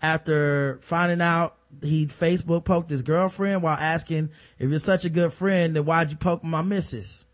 after 0.00 0.78
finding 0.80 1.20
out 1.20 1.56
he 1.82 2.06
Facebook 2.06 2.64
poked 2.64 2.90
his 2.90 3.02
girlfriend 3.02 3.62
while 3.62 3.76
asking 3.76 4.30
if 4.58 4.70
you're 4.70 4.78
such 4.78 5.04
a 5.04 5.10
good 5.10 5.32
friend, 5.32 5.76
then 5.76 5.84
why'd 5.84 6.10
you 6.10 6.16
poke 6.16 6.42
my 6.42 6.62
missus? 6.62 7.26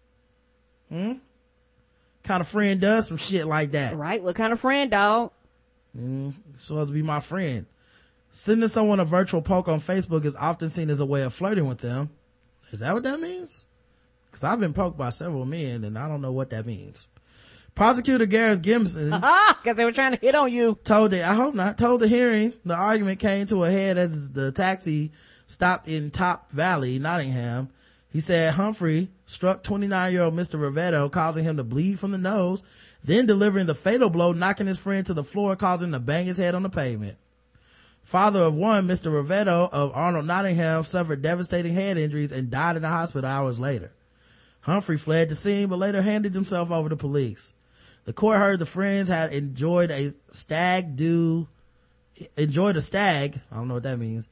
Hmm? 0.89 1.15
Kind 2.25 2.41
of 2.41 2.49
friend 2.49 2.81
does 2.81 3.09
some 3.09 3.17
shit 3.17 3.47
like 3.47 3.73
that. 3.73 3.97
Right. 3.97 4.23
What 4.23 4.35
kind 4.35 4.53
of 4.53 4.59
friend, 4.61 4.91
dog? 4.91 5.31
Mm, 5.97 6.33
supposed 6.57 6.89
to 6.89 6.95
be 6.95 7.03
my 7.03 7.21
friend. 7.21 7.67
Sending 8.31 8.69
someone 8.69 8.99
a 8.99 9.05
virtual 9.05 9.43
poke 9.43 9.69
on 9.69 9.81
Facebook 9.81 10.25
is 10.25 10.35
often 10.35 10.71
seen 10.71 10.91
as 10.91 11.01
a 11.01 11.07
way 11.07 11.23
of 11.23 11.33
flirting 11.33 11.67
with 11.67 11.79
them. 11.79 12.11
Is 12.73 12.81
that 12.81 12.95
what 12.95 13.05
that 13.05 13.21
means? 13.21 13.67
Cause 14.33 14.43
I've 14.43 14.59
been 14.59 14.73
poked 14.73 14.99
by 14.99 15.11
several 15.11 15.45
men 15.45 15.85
and 15.85 15.97
I 15.97 16.09
don't 16.09 16.21
know 16.21 16.33
what 16.33 16.51
that 16.51 16.67
means. 16.67 17.07
Prosecutor 17.75 18.27
Gareth 18.27 18.63
Gibson 18.63 19.11
because 19.11 19.77
they 19.77 19.85
were 19.85 19.93
trying 19.93 20.13
to 20.13 20.19
hit 20.19 20.35
on 20.35 20.53
you. 20.53 20.79
told 20.85 21.13
it, 21.13 21.25
I 21.25 21.35
hope 21.35 21.55
not, 21.55 21.77
told 21.77 22.01
the 22.01 22.09
hearing 22.09 22.53
the 22.65 22.75
argument 22.75 23.19
came 23.19 23.47
to 23.49 23.65
a 23.65 23.71
head 23.71 23.99
as 23.99 24.31
the 24.31 24.53
taxi 24.53 25.11
stopped 25.47 25.89
in 25.89 26.11
Top 26.11 26.51
Valley, 26.53 26.99
Nottingham. 26.99 27.71
He 28.11 28.21
said 28.21 28.55
Humphrey 28.55 29.09
struck 29.27 29.65
29 29.65 30.13
year 30.13 30.23
old 30.23 30.35
Mr. 30.35 30.55
Rovetto, 30.55 31.11
causing 31.11 31.43
him 31.43 31.57
to 31.57 31.65
bleed 31.65 31.99
from 31.99 32.13
the 32.13 32.19
nose, 32.19 32.63
then 33.03 33.27
delivering 33.27 33.67
the 33.67 33.75
fatal 33.75 34.09
blow, 34.09 34.33
knocking 34.33 34.69
his 34.69 34.79
friend 34.79 35.05
to 35.07 35.15
the 35.15 35.25
floor, 35.25 35.57
causing 35.57 35.89
him 35.89 35.93
to 35.95 35.99
bang 35.99 36.27
his 36.27 36.39
head 36.39 36.55
on 36.55 36.63
the 36.63 36.71
pavement. 36.71 37.19
Father 38.05 38.41
of 38.41 38.55
one, 38.55 38.87
Mr. 38.87 39.11
Rovetto 39.11 39.69
of 39.73 39.91
Arnold, 39.95 40.27
Nottingham, 40.27 40.85
suffered 40.85 41.23
devastating 41.23 41.75
head 41.75 41.97
injuries 41.99 42.31
and 42.31 42.51
died 42.51 42.77
in 42.77 42.83
the 42.83 42.89
hospital 42.89 43.29
hours 43.29 43.59
later. 43.59 43.91
Humphrey 44.61 44.97
fled 44.97 45.29
the 45.29 45.35
scene, 45.35 45.69
but 45.69 45.79
later 45.79 46.03
handed 46.03 46.35
himself 46.35 46.71
over 46.71 46.89
to 46.89 46.97
police. 46.97 47.53
The 48.05 48.13
court 48.13 48.39
heard 48.39 48.59
the 48.59 48.67
friends 48.67 49.09
had 49.09 49.33
enjoyed 49.33 49.91
a 49.91 50.13
stag 50.31 50.97
do, 50.97 51.49
enjoyed 52.37 52.77
a 52.77 52.83
stag, 52.83 53.41
I 53.51 53.57
don't 53.57 53.69
know 53.69 53.75
what 53.75 53.83
that 53.85 53.99
means, 53.99 54.29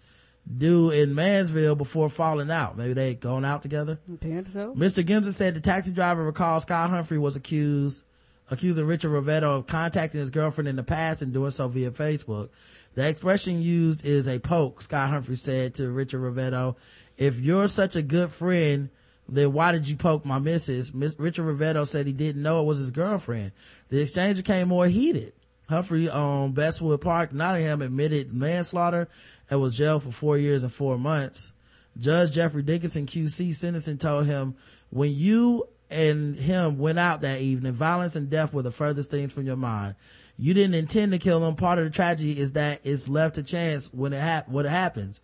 do 0.58 0.90
in 0.90 1.14
Mansfield 1.14 1.78
before 1.78 2.08
falling 2.08 2.50
out. 2.50 2.76
Maybe 2.76 2.92
they 2.92 3.08
had 3.08 3.20
gone 3.20 3.44
out 3.44 3.62
together. 3.62 3.98
So. 4.08 4.74
Mr. 4.74 5.04
Gimson 5.04 5.32
said 5.32 5.54
the 5.54 5.60
taxi 5.60 5.92
driver 5.92 6.24
recalls 6.24 6.64
Scott 6.64 6.90
Humphrey 6.90 7.18
was 7.18 7.36
accused, 7.36 8.02
accusing 8.50 8.86
Richard 8.86 9.10
Rovetto 9.10 9.58
of 9.58 9.66
contacting 9.66 10.20
his 10.20 10.30
girlfriend 10.30 10.68
in 10.68 10.76
the 10.76 10.82
past 10.82 11.22
and 11.22 11.32
doing 11.32 11.52
so 11.52 11.68
via 11.68 11.90
Facebook. 11.90 12.50
The 12.94 13.08
expression 13.08 13.62
used 13.62 14.04
is 14.04 14.28
a 14.28 14.38
poke, 14.38 14.82
Scott 14.82 15.08
Humphrey 15.08 15.36
said 15.36 15.74
to 15.74 15.90
Richard 15.90 16.20
Rovetto. 16.20 16.76
If 17.16 17.40
you're 17.40 17.68
such 17.68 17.96
a 17.96 18.02
good 18.02 18.30
friend, 18.30 18.90
then 19.36 19.52
why 19.52 19.72
did 19.72 19.88
you 19.88 19.96
poke 19.96 20.24
my 20.24 20.38
missus? 20.38 20.92
Miss, 20.92 21.14
Richard 21.18 21.44
Rovetto 21.44 21.86
said 21.86 22.06
he 22.06 22.12
didn't 22.12 22.42
know 22.42 22.60
it 22.60 22.66
was 22.66 22.78
his 22.78 22.90
girlfriend. 22.90 23.52
The 23.88 24.00
exchange 24.00 24.36
became 24.36 24.68
more 24.68 24.86
heated. 24.86 25.32
Humphrey 25.68 26.08
on 26.08 26.52
Bestwood 26.52 27.00
Park, 27.00 27.32
Nottingham 27.32 27.82
admitted 27.82 28.32
manslaughter 28.32 29.08
and 29.48 29.60
was 29.60 29.76
jailed 29.76 30.02
for 30.02 30.12
four 30.12 30.36
years 30.36 30.62
and 30.62 30.72
four 30.72 30.98
months. 30.98 31.52
Judge 31.98 32.32
Jeffrey 32.32 32.62
Dickinson 32.62 33.06
QC 33.06 33.54
sentencing 33.54 33.98
told 33.98 34.26
him, 34.26 34.54
when 34.90 35.12
you 35.12 35.66
and 35.90 36.38
him 36.38 36.78
went 36.78 36.98
out 36.98 37.20
that 37.20 37.40
evening, 37.40 37.72
violence 37.72 38.16
and 38.16 38.30
death 38.30 38.52
were 38.52 38.62
the 38.62 38.70
furthest 38.70 39.10
things 39.10 39.32
from 39.32 39.46
your 39.46 39.56
mind. 39.56 39.94
You 40.38 40.54
didn't 40.54 40.74
intend 40.74 41.12
to 41.12 41.18
kill 41.18 41.46
him. 41.46 41.54
Part 41.54 41.78
of 41.78 41.84
the 41.84 41.90
tragedy 41.90 42.38
is 42.38 42.52
that 42.52 42.80
it's 42.84 43.08
left 43.08 43.36
to 43.36 43.42
chance 43.42 43.92
when 43.92 44.12
it 44.12 44.48
when 44.48 44.66
it 44.66 44.70
happens. 44.70 45.20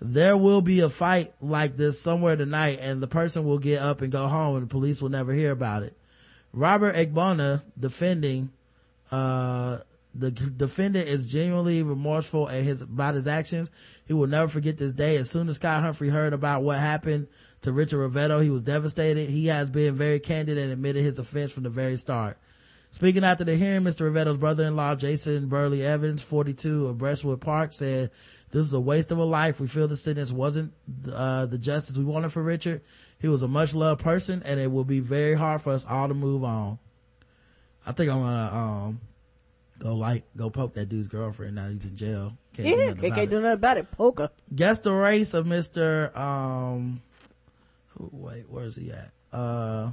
There 0.00 0.36
will 0.36 0.60
be 0.60 0.80
a 0.80 0.90
fight 0.90 1.34
like 1.40 1.76
this 1.76 2.00
somewhere 2.00 2.36
tonight 2.36 2.78
and 2.80 3.02
the 3.02 3.06
person 3.06 3.44
will 3.44 3.58
get 3.58 3.80
up 3.80 4.02
and 4.02 4.12
go 4.12 4.28
home 4.28 4.56
and 4.56 4.64
the 4.64 4.70
police 4.70 5.00
will 5.00 5.08
never 5.08 5.32
hear 5.32 5.52
about 5.52 5.82
it. 5.82 5.96
Robert 6.52 6.94
Egbona 6.94 7.62
defending, 7.78 8.50
uh, 9.10 9.78
the 10.14 10.30
defendant 10.30 11.08
is 11.08 11.26
genuinely 11.26 11.82
remorseful 11.82 12.48
at 12.48 12.64
his, 12.64 12.82
about 12.82 13.14
his 13.14 13.26
actions. 13.26 13.70
He 14.06 14.12
will 14.12 14.26
never 14.26 14.48
forget 14.48 14.78
this 14.78 14.92
day. 14.92 15.16
As 15.16 15.30
soon 15.30 15.48
as 15.48 15.56
Scott 15.56 15.82
Humphrey 15.82 16.08
heard 16.08 16.32
about 16.32 16.62
what 16.62 16.78
happened 16.78 17.28
to 17.62 17.72
Richard 17.72 17.98
Rovetto, 17.98 18.42
he 18.42 18.50
was 18.50 18.62
devastated. 18.62 19.28
He 19.30 19.46
has 19.46 19.70
been 19.70 19.94
very 19.94 20.20
candid 20.20 20.58
and 20.58 20.72
admitted 20.72 21.04
his 21.04 21.18
offense 21.18 21.52
from 21.52 21.64
the 21.64 21.70
very 21.70 21.96
start. 21.96 22.38
Speaking 22.90 23.24
after 23.24 23.44
the 23.44 23.56
hearing, 23.56 23.82
Mr. 23.82 24.10
Rovetto's 24.10 24.38
brother-in-law, 24.38 24.94
Jason 24.94 25.48
Burley 25.48 25.84
Evans, 25.84 26.22
42 26.22 26.86
of 26.86 26.96
Bestwood 26.96 27.40
Park, 27.40 27.72
said, 27.74 28.10
this 28.52 28.64
is 28.66 28.72
a 28.72 28.80
waste 28.80 29.10
of 29.10 29.18
a 29.18 29.24
life. 29.24 29.60
We 29.60 29.66
feel 29.66 29.88
the 29.88 29.96
sentence 29.96 30.32
wasn't, 30.32 30.72
uh, 31.12 31.46
the 31.46 31.58
justice 31.58 31.96
we 31.96 32.04
wanted 32.04 32.32
for 32.32 32.42
Richard. 32.42 32.82
He 33.18 33.28
was 33.28 33.42
a 33.42 33.48
much 33.48 33.74
loved 33.74 34.00
person 34.02 34.42
and 34.44 34.60
it 34.60 34.70
will 34.70 34.84
be 34.84 35.00
very 35.00 35.34
hard 35.34 35.62
for 35.62 35.72
us 35.72 35.84
all 35.88 36.08
to 36.08 36.14
move 36.14 36.44
on. 36.44 36.78
I 37.86 37.92
think 37.92 38.10
I'm 38.10 38.20
gonna, 38.20 38.56
um, 38.56 39.00
go 39.78 39.94
like, 39.94 40.24
go 40.36 40.50
poke 40.50 40.74
that 40.74 40.88
dude's 40.88 41.08
girlfriend 41.08 41.54
now 41.56 41.68
he's 41.68 41.84
in 41.84 41.96
jail. 41.96 42.36
Can't 42.54 42.68
do 42.68 42.74
Yeah, 42.74 42.86
nothing 42.88 43.00
they 43.02 43.06
about 43.08 43.16
can't 43.16 43.30
do 43.30 43.40
nothing 43.40 43.52
about 43.54 43.76
it. 43.78 43.90
Poker. 43.92 44.30
Guess 44.54 44.78
the 44.80 44.92
race 44.92 45.34
of 45.34 45.46
Mr. 45.46 46.16
Um, 46.16 47.02
who, 47.88 48.08
wait, 48.12 48.44
where's 48.48 48.76
he 48.76 48.90
at? 48.92 49.10
Uh, 49.32 49.90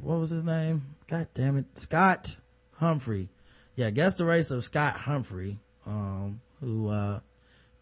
what 0.00 0.18
was 0.18 0.30
his 0.30 0.44
name? 0.44 0.82
God 1.06 1.28
damn 1.34 1.56
it. 1.56 1.64
Scott 1.78 2.36
Humphrey. 2.76 3.28
Yeah, 3.76 3.90
guess 3.90 4.14
the 4.16 4.24
race 4.24 4.50
of 4.50 4.64
Scott 4.64 4.96
Humphrey, 4.96 5.58
um, 5.86 6.40
who, 6.62 6.88
uh, 6.88 7.20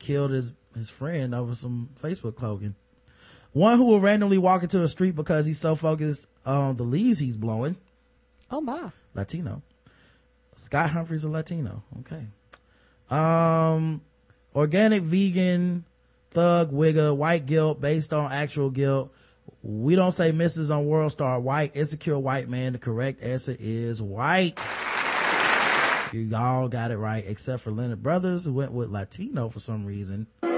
killed 0.01 0.33
his, 0.33 0.53
his 0.75 0.91
friend 0.91 1.35
over 1.35 1.55
some 1.55 1.91
Facebook 2.01 2.35
cloaking. 2.35 2.75
One 3.53 3.79
who 3.79 3.85
will 3.85 4.01
randomly 4.01 4.39
walk 4.39 4.63
into 4.63 4.83
a 4.83 4.89
street 4.89 5.15
because 5.15 5.47
he's 5.47 5.59
so 5.59 5.75
focused 5.77 6.27
on 6.45 6.77
the 6.77 6.85
leaves 6.85 7.19
he's 7.19 7.37
blowing. 7.37 7.77
Oh 8.51 8.61
my. 8.61 8.91
Latino. 9.15 9.63
Scott 10.57 10.91
Humphrey's 10.91 11.25
a 11.25 11.29
Latino. 11.29 11.83
Okay. 12.01 12.27
Um, 13.11 14.03
organic 14.55 15.03
vegan 15.03 15.85
thug 16.31 16.71
wigger 16.71 17.17
white 17.17 17.47
guilt 17.47 17.81
based 17.81 18.13
on 18.13 18.31
actual 18.31 18.71
guilt. 18.71 19.13
We 19.63 19.97
don't 19.97 20.13
say 20.13 20.33
Mrs. 20.33 20.75
on 20.75 20.87
World 20.87 21.13
Star 21.13 21.39
white, 21.41 21.77
insecure 21.77 22.19
white 22.19 22.49
man. 22.49 22.73
The 22.73 22.79
correct 22.79 23.23
answer 23.23 23.57
is 23.59 24.01
white. 24.01 24.59
You 26.13 26.29
all 26.35 26.69
got 26.69 26.91
it 26.91 26.97
right, 26.97 27.23
except 27.27 27.63
for 27.63 27.71
Leonard 27.71 28.03
Brothers, 28.03 28.45
who 28.45 28.53
went 28.53 28.73
with 28.73 28.91
Latino 28.91 29.49
for 29.49 29.61
some 29.61 29.87
reason. 29.87 30.27
He 30.43 30.49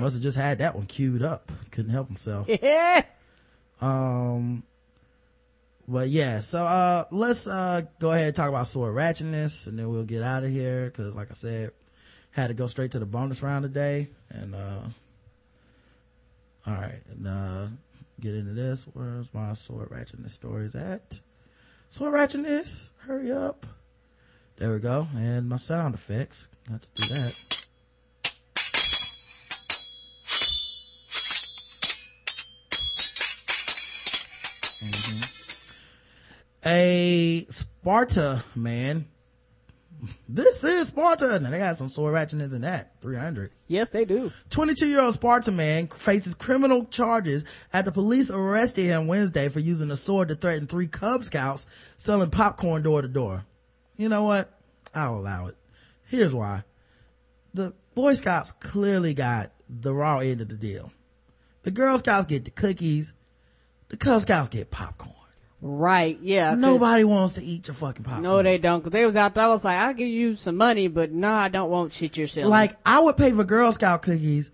must 0.00 0.16
have 0.16 0.22
just 0.22 0.36
had 0.36 0.58
that 0.58 0.74
one 0.74 0.86
queued 0.86 1.22
up. 1.22 1.52
Couldn't 1.70 1.92
help 1.92 2.08
himself. 2.08 2.48
Yeah. 2.62 3.04
Um, 3.80 4.62
but 5.88 6.08
yeah, 6.08 6.40
so, 6.40 6.64
uh, 6.64 7.04
let's, 7.10 7.46
uh, 7.46 7.82
go 7.98 8.12
ahead 8.12 8.28
and 8.28 8.36
talk 8.36 8.48
about 8.48 8.68
sword 8.68 8.94
ratchetness 8.94 9.66
and 9.66 9.76
then 9.78 9.88
we'll 9.88 10.04
get 10.04 10.22
out 10.22 10.44
of 10.44 10.50
here. 10.50 10.90
Cause 10.90 11.14
like 11.14 11.30
I 11.30 11.34
said, 11.34 11.72
had 12.30 12.48
to 12.48 12.54
go 12.54 12.68
straight 12.68 12.92
to 12.92 13.00
the 13.00 13.06
bonus 13.06 13.42
round 13.42 13.64
today 13.64 14.08
and, 14.30 14.54
uh, 14.54 14.82
all 16.66 16.74
right. 16.74 17.02
And, 17.10 17.26
uh, 17.26 17.66
get 18.20 18.34
into 18.34 18.54
this. 18.54 18.86
Where's 18.92 19.26
my 19.34 19.54
sword 19.54 19.90
ratchetness 19.90 20.30
stories 20.30 20.74
at? 20.76 21.20
Sword 21.92 22.14
this. 22.42 22.88
Hurry 23.00 23.30
up. 23.30 23.66
There 24.56 24.72
we 24.72 24.78
go. 24.78 25.08
And 25.14 25.46
my 25.46 25.58
sound 25.58 25.94
effects. 25.94 26.48
Have 26.70 26.80
to 26.80 26.88
do 26.94 27.14
that. 27.14 27.34
Mhm. 34.80 35.84
A 36.64 37.46
Sparta 37.50 38.42
man, 38.54 39.04
This 40.28 40.64
is 40.64 40.88
Sparta. 40.88 41.38
Now 41.38 41.50
they 41.50 41.58
got 41.58 41.76
some 41.76 41.88
sword 41.88 42.14
ratchetness 42.14 42.54
in 42.54 42.62
that. 42.62 43.00
300. 43.00 43.52
Yes, 43.68 43.90
they 43.90 44.04
do. 44.04 44.32
22 44.50 44.88
year 44.88 45.00
old 45.00 45.14
Sparta 45.14 45.52
man 45.52 45.86
faces 45.86 46.34
criminal 46.34 46.86
charges 46.86 47.44
after 47.72 47.90
police 47.90 48.30
arrested 48.30 48.86
him 48.86 49.06
Wednesday 49.06 49.48
for 49.48 49.60
using 49.60 49.90
a 49.90 49.96
sword 49.96 50.28
to 50.28 50.34
threaten 50.34 50.66
three 50.66 50.88
Cub 50.88 51.24
Scouts 51.24 51.66
selling 51.96 52.30
popcorn 52.30 52.82
door 52.82 53.02
to 53.02 53.08
door. 53.08 53.44
You 53.96 54.08
know 54.08 54.24
what? 54.24 54.58
I'll 54.94 55.16
allow 55.16 55.46
it. 55.46 55.56
Here's 56.08 56.34
why. 56.34 56.64
The 57.54 57.74
Boy 57.94 58.14
Scouts 58.14 58.52
clearly 58.52 59.14
got 59.14 59.52
the 59.68 59.94
raw 59.94 60.18
end 60.18 60.40
of 60.40 60.48
the 60.48 60.56
deal. 60.56 60.92
The 61.62 61.70
Girl 61.70 61.96
Scouts 61.98 62.26
get 62.26 62.44
the 62.44 62.50
cookies. 62.50 63.12
The 63.88 63.96
Cub 63.96 64.22
Scouts 64.22 64.48
get 64.48 64.70
popcorn. 64.70 65.14
Right, 65.64 66.18
yeah. 66.20 66.56
Nobody 66.56 67.04
wants 67.04 67.34
to 67.34 67.42
eat 67.42 67.68
your 67.68 67.74
fucking 67.74 68.02
popcorn. 68.02 68.24
No, 68.24 68.42
they 68.42 68.58
don't. 68.58 68.82
Cause 68.82 68.90
they 68.90 69.06
was 69.06 69.14
out 69.14 69.36
there. 69.36 69.44
I 69.44 69.48
was 69.48 69.64
like, 69.64 69.78
I'll 69.78 69.94
give 69.94 70.08
you 70.08 70.34
some 70.34 70.56
money, 70.56 70.88
but 70.88 71.12
no, 71.12 71.32
I 71.32 71.48
don't 71.48 71.70
want 71.70 71.92
shit 71.92 72.16
yourself. 72.16 72.50
Like, 72.50 72.76
I 72.84 72.98
would 72.98 73.16
pay 73.16 73.30
for 73.30 73.44
Girl 73.44 73.70
Scout 73.70 74.02
cookies. 74.02 74.50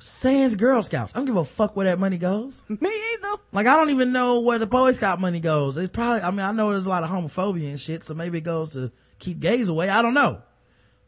Sans 0.00 0.56
Girl 0.56 0.82
Scouts. 0.82 1.12
I 1.14 1.20
don't 1.20 1.26
give 1.26 1.36
a 1.36 1.44
fuck 1.44 1.76
where 1.76 1.84
that 1.84 2.00
money 2.00 2.18
goes. 2.18 2.60
Me 2.68 2.76
either. 2.80 3.40
Like, 3.52 3.68
I 3.68 3.76
don't 3.76 3.90
even 3.90 4.10
know 4.10 4.40
where 4.40 4.58
the 4.58 4.66
Boy 4.66 4.90
Scout 4.92 5.20
money 5.20 5.38
goes. 5.38 5.76
It's 5.76 5.92
probably, 5.92 6.22
I 6.22 6.32
mean, 6.32 6.40
I 6.40 6.50
know 6.50 6.70
there's 6.70 6.86
a 6.86 6.88
lot 6.88 7.04
of 7.04 7.10
homophobia 7.10 7.68
and 7.68 7.80
shit, 7.80 8.02
so 8.02 8.12
maybe 8.12 8.38
it 8.38 8.44
goes 8.44 8.72
to 8.72 8.90
keep 9.20 9.38
gays 9.38 9.68
away. 9.68 9.88
I 9.88 10.02
don't 10.02 10.14
know. 10.14 10.42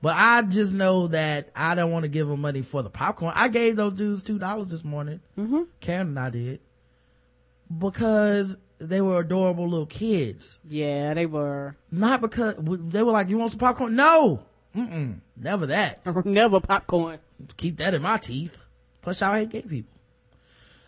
But 0.00 0.14
I 0.16 0.42
just 0.42 0.74
know 0.74 1.08
that 1.08 1.50
I 1.56 1.74
don't 1.74 1.90
want 1.90 2.04
to 2.04 2.08
give 2.08 2.28
them 2.28 2.40
money 2.40 2.62
for 2.62 2.84
the 2.84 2.90
popcorn. 2.90 3.32
I 3.34 3.48
gave 3.48 3.74
those 3.74 3.94
dudes 3.94 4.22
two 4.22 4.38
dollars 4.38 4.68
this 4.68 4.84
morning. 4.84 5.22
Mm-hmm. 5.36 5.62
Karen 5.80 6.08
and 6.08 6.18
I 6.20 6.30
did. 6.30 6.60
Because 7.76 8.58
they 8.88 9.00
were 9.00 9.20
adorable 9.20 9.68
little 9.68 9.86
kids. 9.86 10.58
yeah, 10.66 11.14
they 11.14 11.26
were. 11.26 11.76
Not 11.90 12.20
because, 12.20 12.56
they 12.58 13.02
were 13.02 13.12
like, 13.12 13.28
you 13.28 13.38
want 13.38 13.50
some 13.50 13.60
popcorn? 13.60 13.96
No! 13.96 14.44
Mm-mm. 14.76 15.20
Never 15.36 15.66
that. 15.66 16.00
Never 16.24 16.60
popcorn. 16.60 17.18
Keep 17.56 17.76
that 17.78 17.94
in 17.94 18.02
my 18.02 18.16
teeth. 18.16 18.62
Plus 19.02 19.20
y'all 19.20 19.34
hate 19.34 19.50
gay 19.50 19.62
people. 19.62 19.92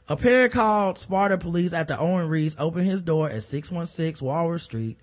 A 0.09 0.17
parent 0.17 0.53
called 0.53 0.99
Sparta 0.99 1.37
police 1.39 1.73
after 1.73 1.97
Owen 1.99 2.29
Reese 2.29 2.57
opened 2.59 2.87
his 2.87 3.03
door 3.03 3.29
at 3.29 3.43
616 3.43 4.25
Walworth 4.27 4.63
Street, 4.63 4.99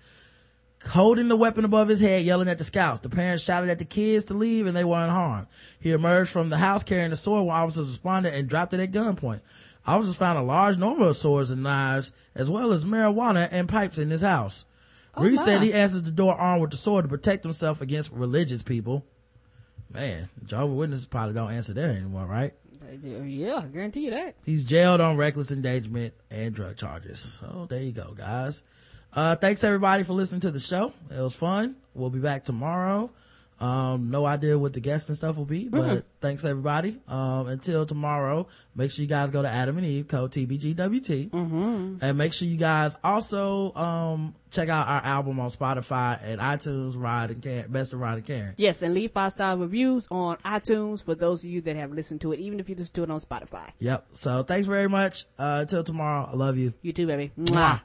holding 0.88 1.28
the 1.28 1.36
weapon 1.36 1.64
above 1.64 1.88
his 1.88 2.00
head, 2.00 2.24
yelling 2.24 2.48
at 2.48 2.56
the 2.58 2.64
scouts. 2.64 3.00
The 3.00 3.10
parents 3.10 3.44
shouted 3.44 3.68
at 3.70 3.78
the 3.78 3.84
kids 3.84 4.24
to 4.26 4.34
leave 4.34 4.66
and 4.66 4.74
they 4.76 4.84
were 4.84 4.98
unharmed. 4.98 5.46
He 5.78 5.90
emerged 5.90 6.30
from 6.30 6.48
the 6.48 6.56
house 6.56 6.82
carrying 6.82 7.12
a 7.12 7.16
sword 7.16 7.46
when 7.46 7.54
officers 7.54 7.88
responded 7.88 8.34
and 8.34 8.48
dropped 8.48 8.72
it 8.72 8.80
at 8.80 8.92
gunpoint. 8.92 9.42
Officers 9.86 10.16
found 10.16 10.38
a 10.38 10.42
large 10.42 10.78
number 10.78 11.08
of 11.08 11.16
swords 11.16 11.50
and 11.50 11.62
knives, 11.62 12.12
as 12.34 12.48
well 12.48 12.72
as 12.72 12.84
marijuana 12.84 13.48
and 13.50 13.68
pipes 13.68 13.98
in 13.98 14.10
his 14.10 14.22
house. 14.22 14.64
Reese 15.16 15.44
said 15.44 15.62
he 15.62 15.72
answered 15.72 16.04
the 16.04 16.10
door 16.10 16.34
armed 16.34 16.62
with 16.62 16.70
the 16.70 16.76
sword 16.76 17.04
to 17.04 17.08
protect 17.08 17.44
himself 17.44 17.80
against 17.80 18.10
religious 18.10 18.62
people. 18.62 19.04
Man, 19.92 20.28
Jehovah's 20.44 20.76
Witnesses 20.76 21.06
probably 21.06 21.34
don't 21.34 21.52
answer 21.52 21.72
that 21.74 21.90
anymore, 21.90 22.26
right? 22.26 22.52
Yeah, 23.02 23.58
I 23.58 23.66
guarantee 23.66 24.06
you 24.06 24.10
that. 24.10 24.34
He's 24.44 24.64
jailed 24.64 25.00
on 25.00 25.16
reckless 25.16 25.50
endangerment 25.50 26.14
and 26.30 26.54
drug 26.54 26.76
charges. 26.76 27.38
So 27.40 27.66
there 27.68 27.82
you 27.82 27.92
go, 27.92 28.14
guys. 28.16 28.62
Uh, 29.12 29.36
thanks 29.36 29.62
everybody 29.62 30.02
for 30.02 30.12
listening 30.14 30.40
to 30.42 30.50
the 30.50 30.58
show. 30.58 30.92
It 31.10 31.20
was 31.20 31.36
fun. 31.36 31.76
We'll 31.94 32.10
be 32.10 32.18
back 32.18 32.44
tomorrow. 32.44 33.10
Um, 33.60 34.10
no 34.10 34.26
idea 34.26 34.58
what 34.58 34.72
the 34.72 34.80
guests 34.80 35.08
and 35.08 35.16
stuff 35.16 35.36
will 35.36 35.44
be, 35.44 35.68
but 35.68 35.80
Mhm. 35.82 36.02
thanks 36.20 36.44
everybody. 36.44 36.98
Um, 37.08 37.46
until 37.46 37.86
tomorrow, 37.86 38.48
make 38.74 38.90
sure 38.90 39.02
you 39.02 39.08
guys 39.08 39.30
go 39.30 39.42
to 39.42 39.48
Adam 39.48 39.78
and 39.78 39.86
Eve, 39.86 40.08
code 40.08 40.32
TBGWT. 40.32 41.30
Mm-hmm. 41.30 41.96
And 42.02 42.18
make 42.18 42.32
sure 42.32 42.48
you 42.48 42.56
guys 42.56 42.96
also, 43.04 43.72
um, 43.74 44.34
check 44.50 44.68
out 44.68 44.86
our 44.88 45.02
album 45.04 45.38
on 45.40 45.50
Spotify 45.50 46.18
and 46.22 46.40
iTunes, 46.40 46.94
Rod 47.00 47.30
and 47.30 47.42
Karen, 47.42 47.70
Best 47.70 47.92
of 47.92 48.00
Rod 48.00 48.14
and 48.16 48.24
Karen. 48.24 48.54
Yes, 48.56 48.82
and 48.82 48.92
leave 48.94 49.12
five 49.12 49.32
star 49.32 49.56
reviews 49.56 50.06
on 50.10 50.36
iTunes 50.44 51.02
for 51.02 51.14
those 51.14 51.44
of 51.44 51.50
you 51.50 51.60
that 51.62 51.76
have 51.76 51.92
listened 51.92 52.20
to 52.22 52.32
it, 52.32 52.40
even 52.40 52.58
if 52.60 52.68
you 52.68 52.74
listen 52.74 52.94
to 52.94 53.02
it 53.04 53.10
on 53.10 53.20
Spotify. 53.20 53.68
Yep. 53.78 54.06
So 54.12 54.42
thanks 54.42 54.66
very 54.66 54.88
much. 54.88 55.26
Uh, 55.38 55.58
until 55.62 55.84
tomorrow, 55.84 56.28
I 56.30 56.36
love 56.36 56.58
you. 56.58 56.74
You 56.82 56.92
too, 56.92 57.06
baby. 57.06 57.32
Mwah. 57.38 57.52
Mwah. 57.52 57.80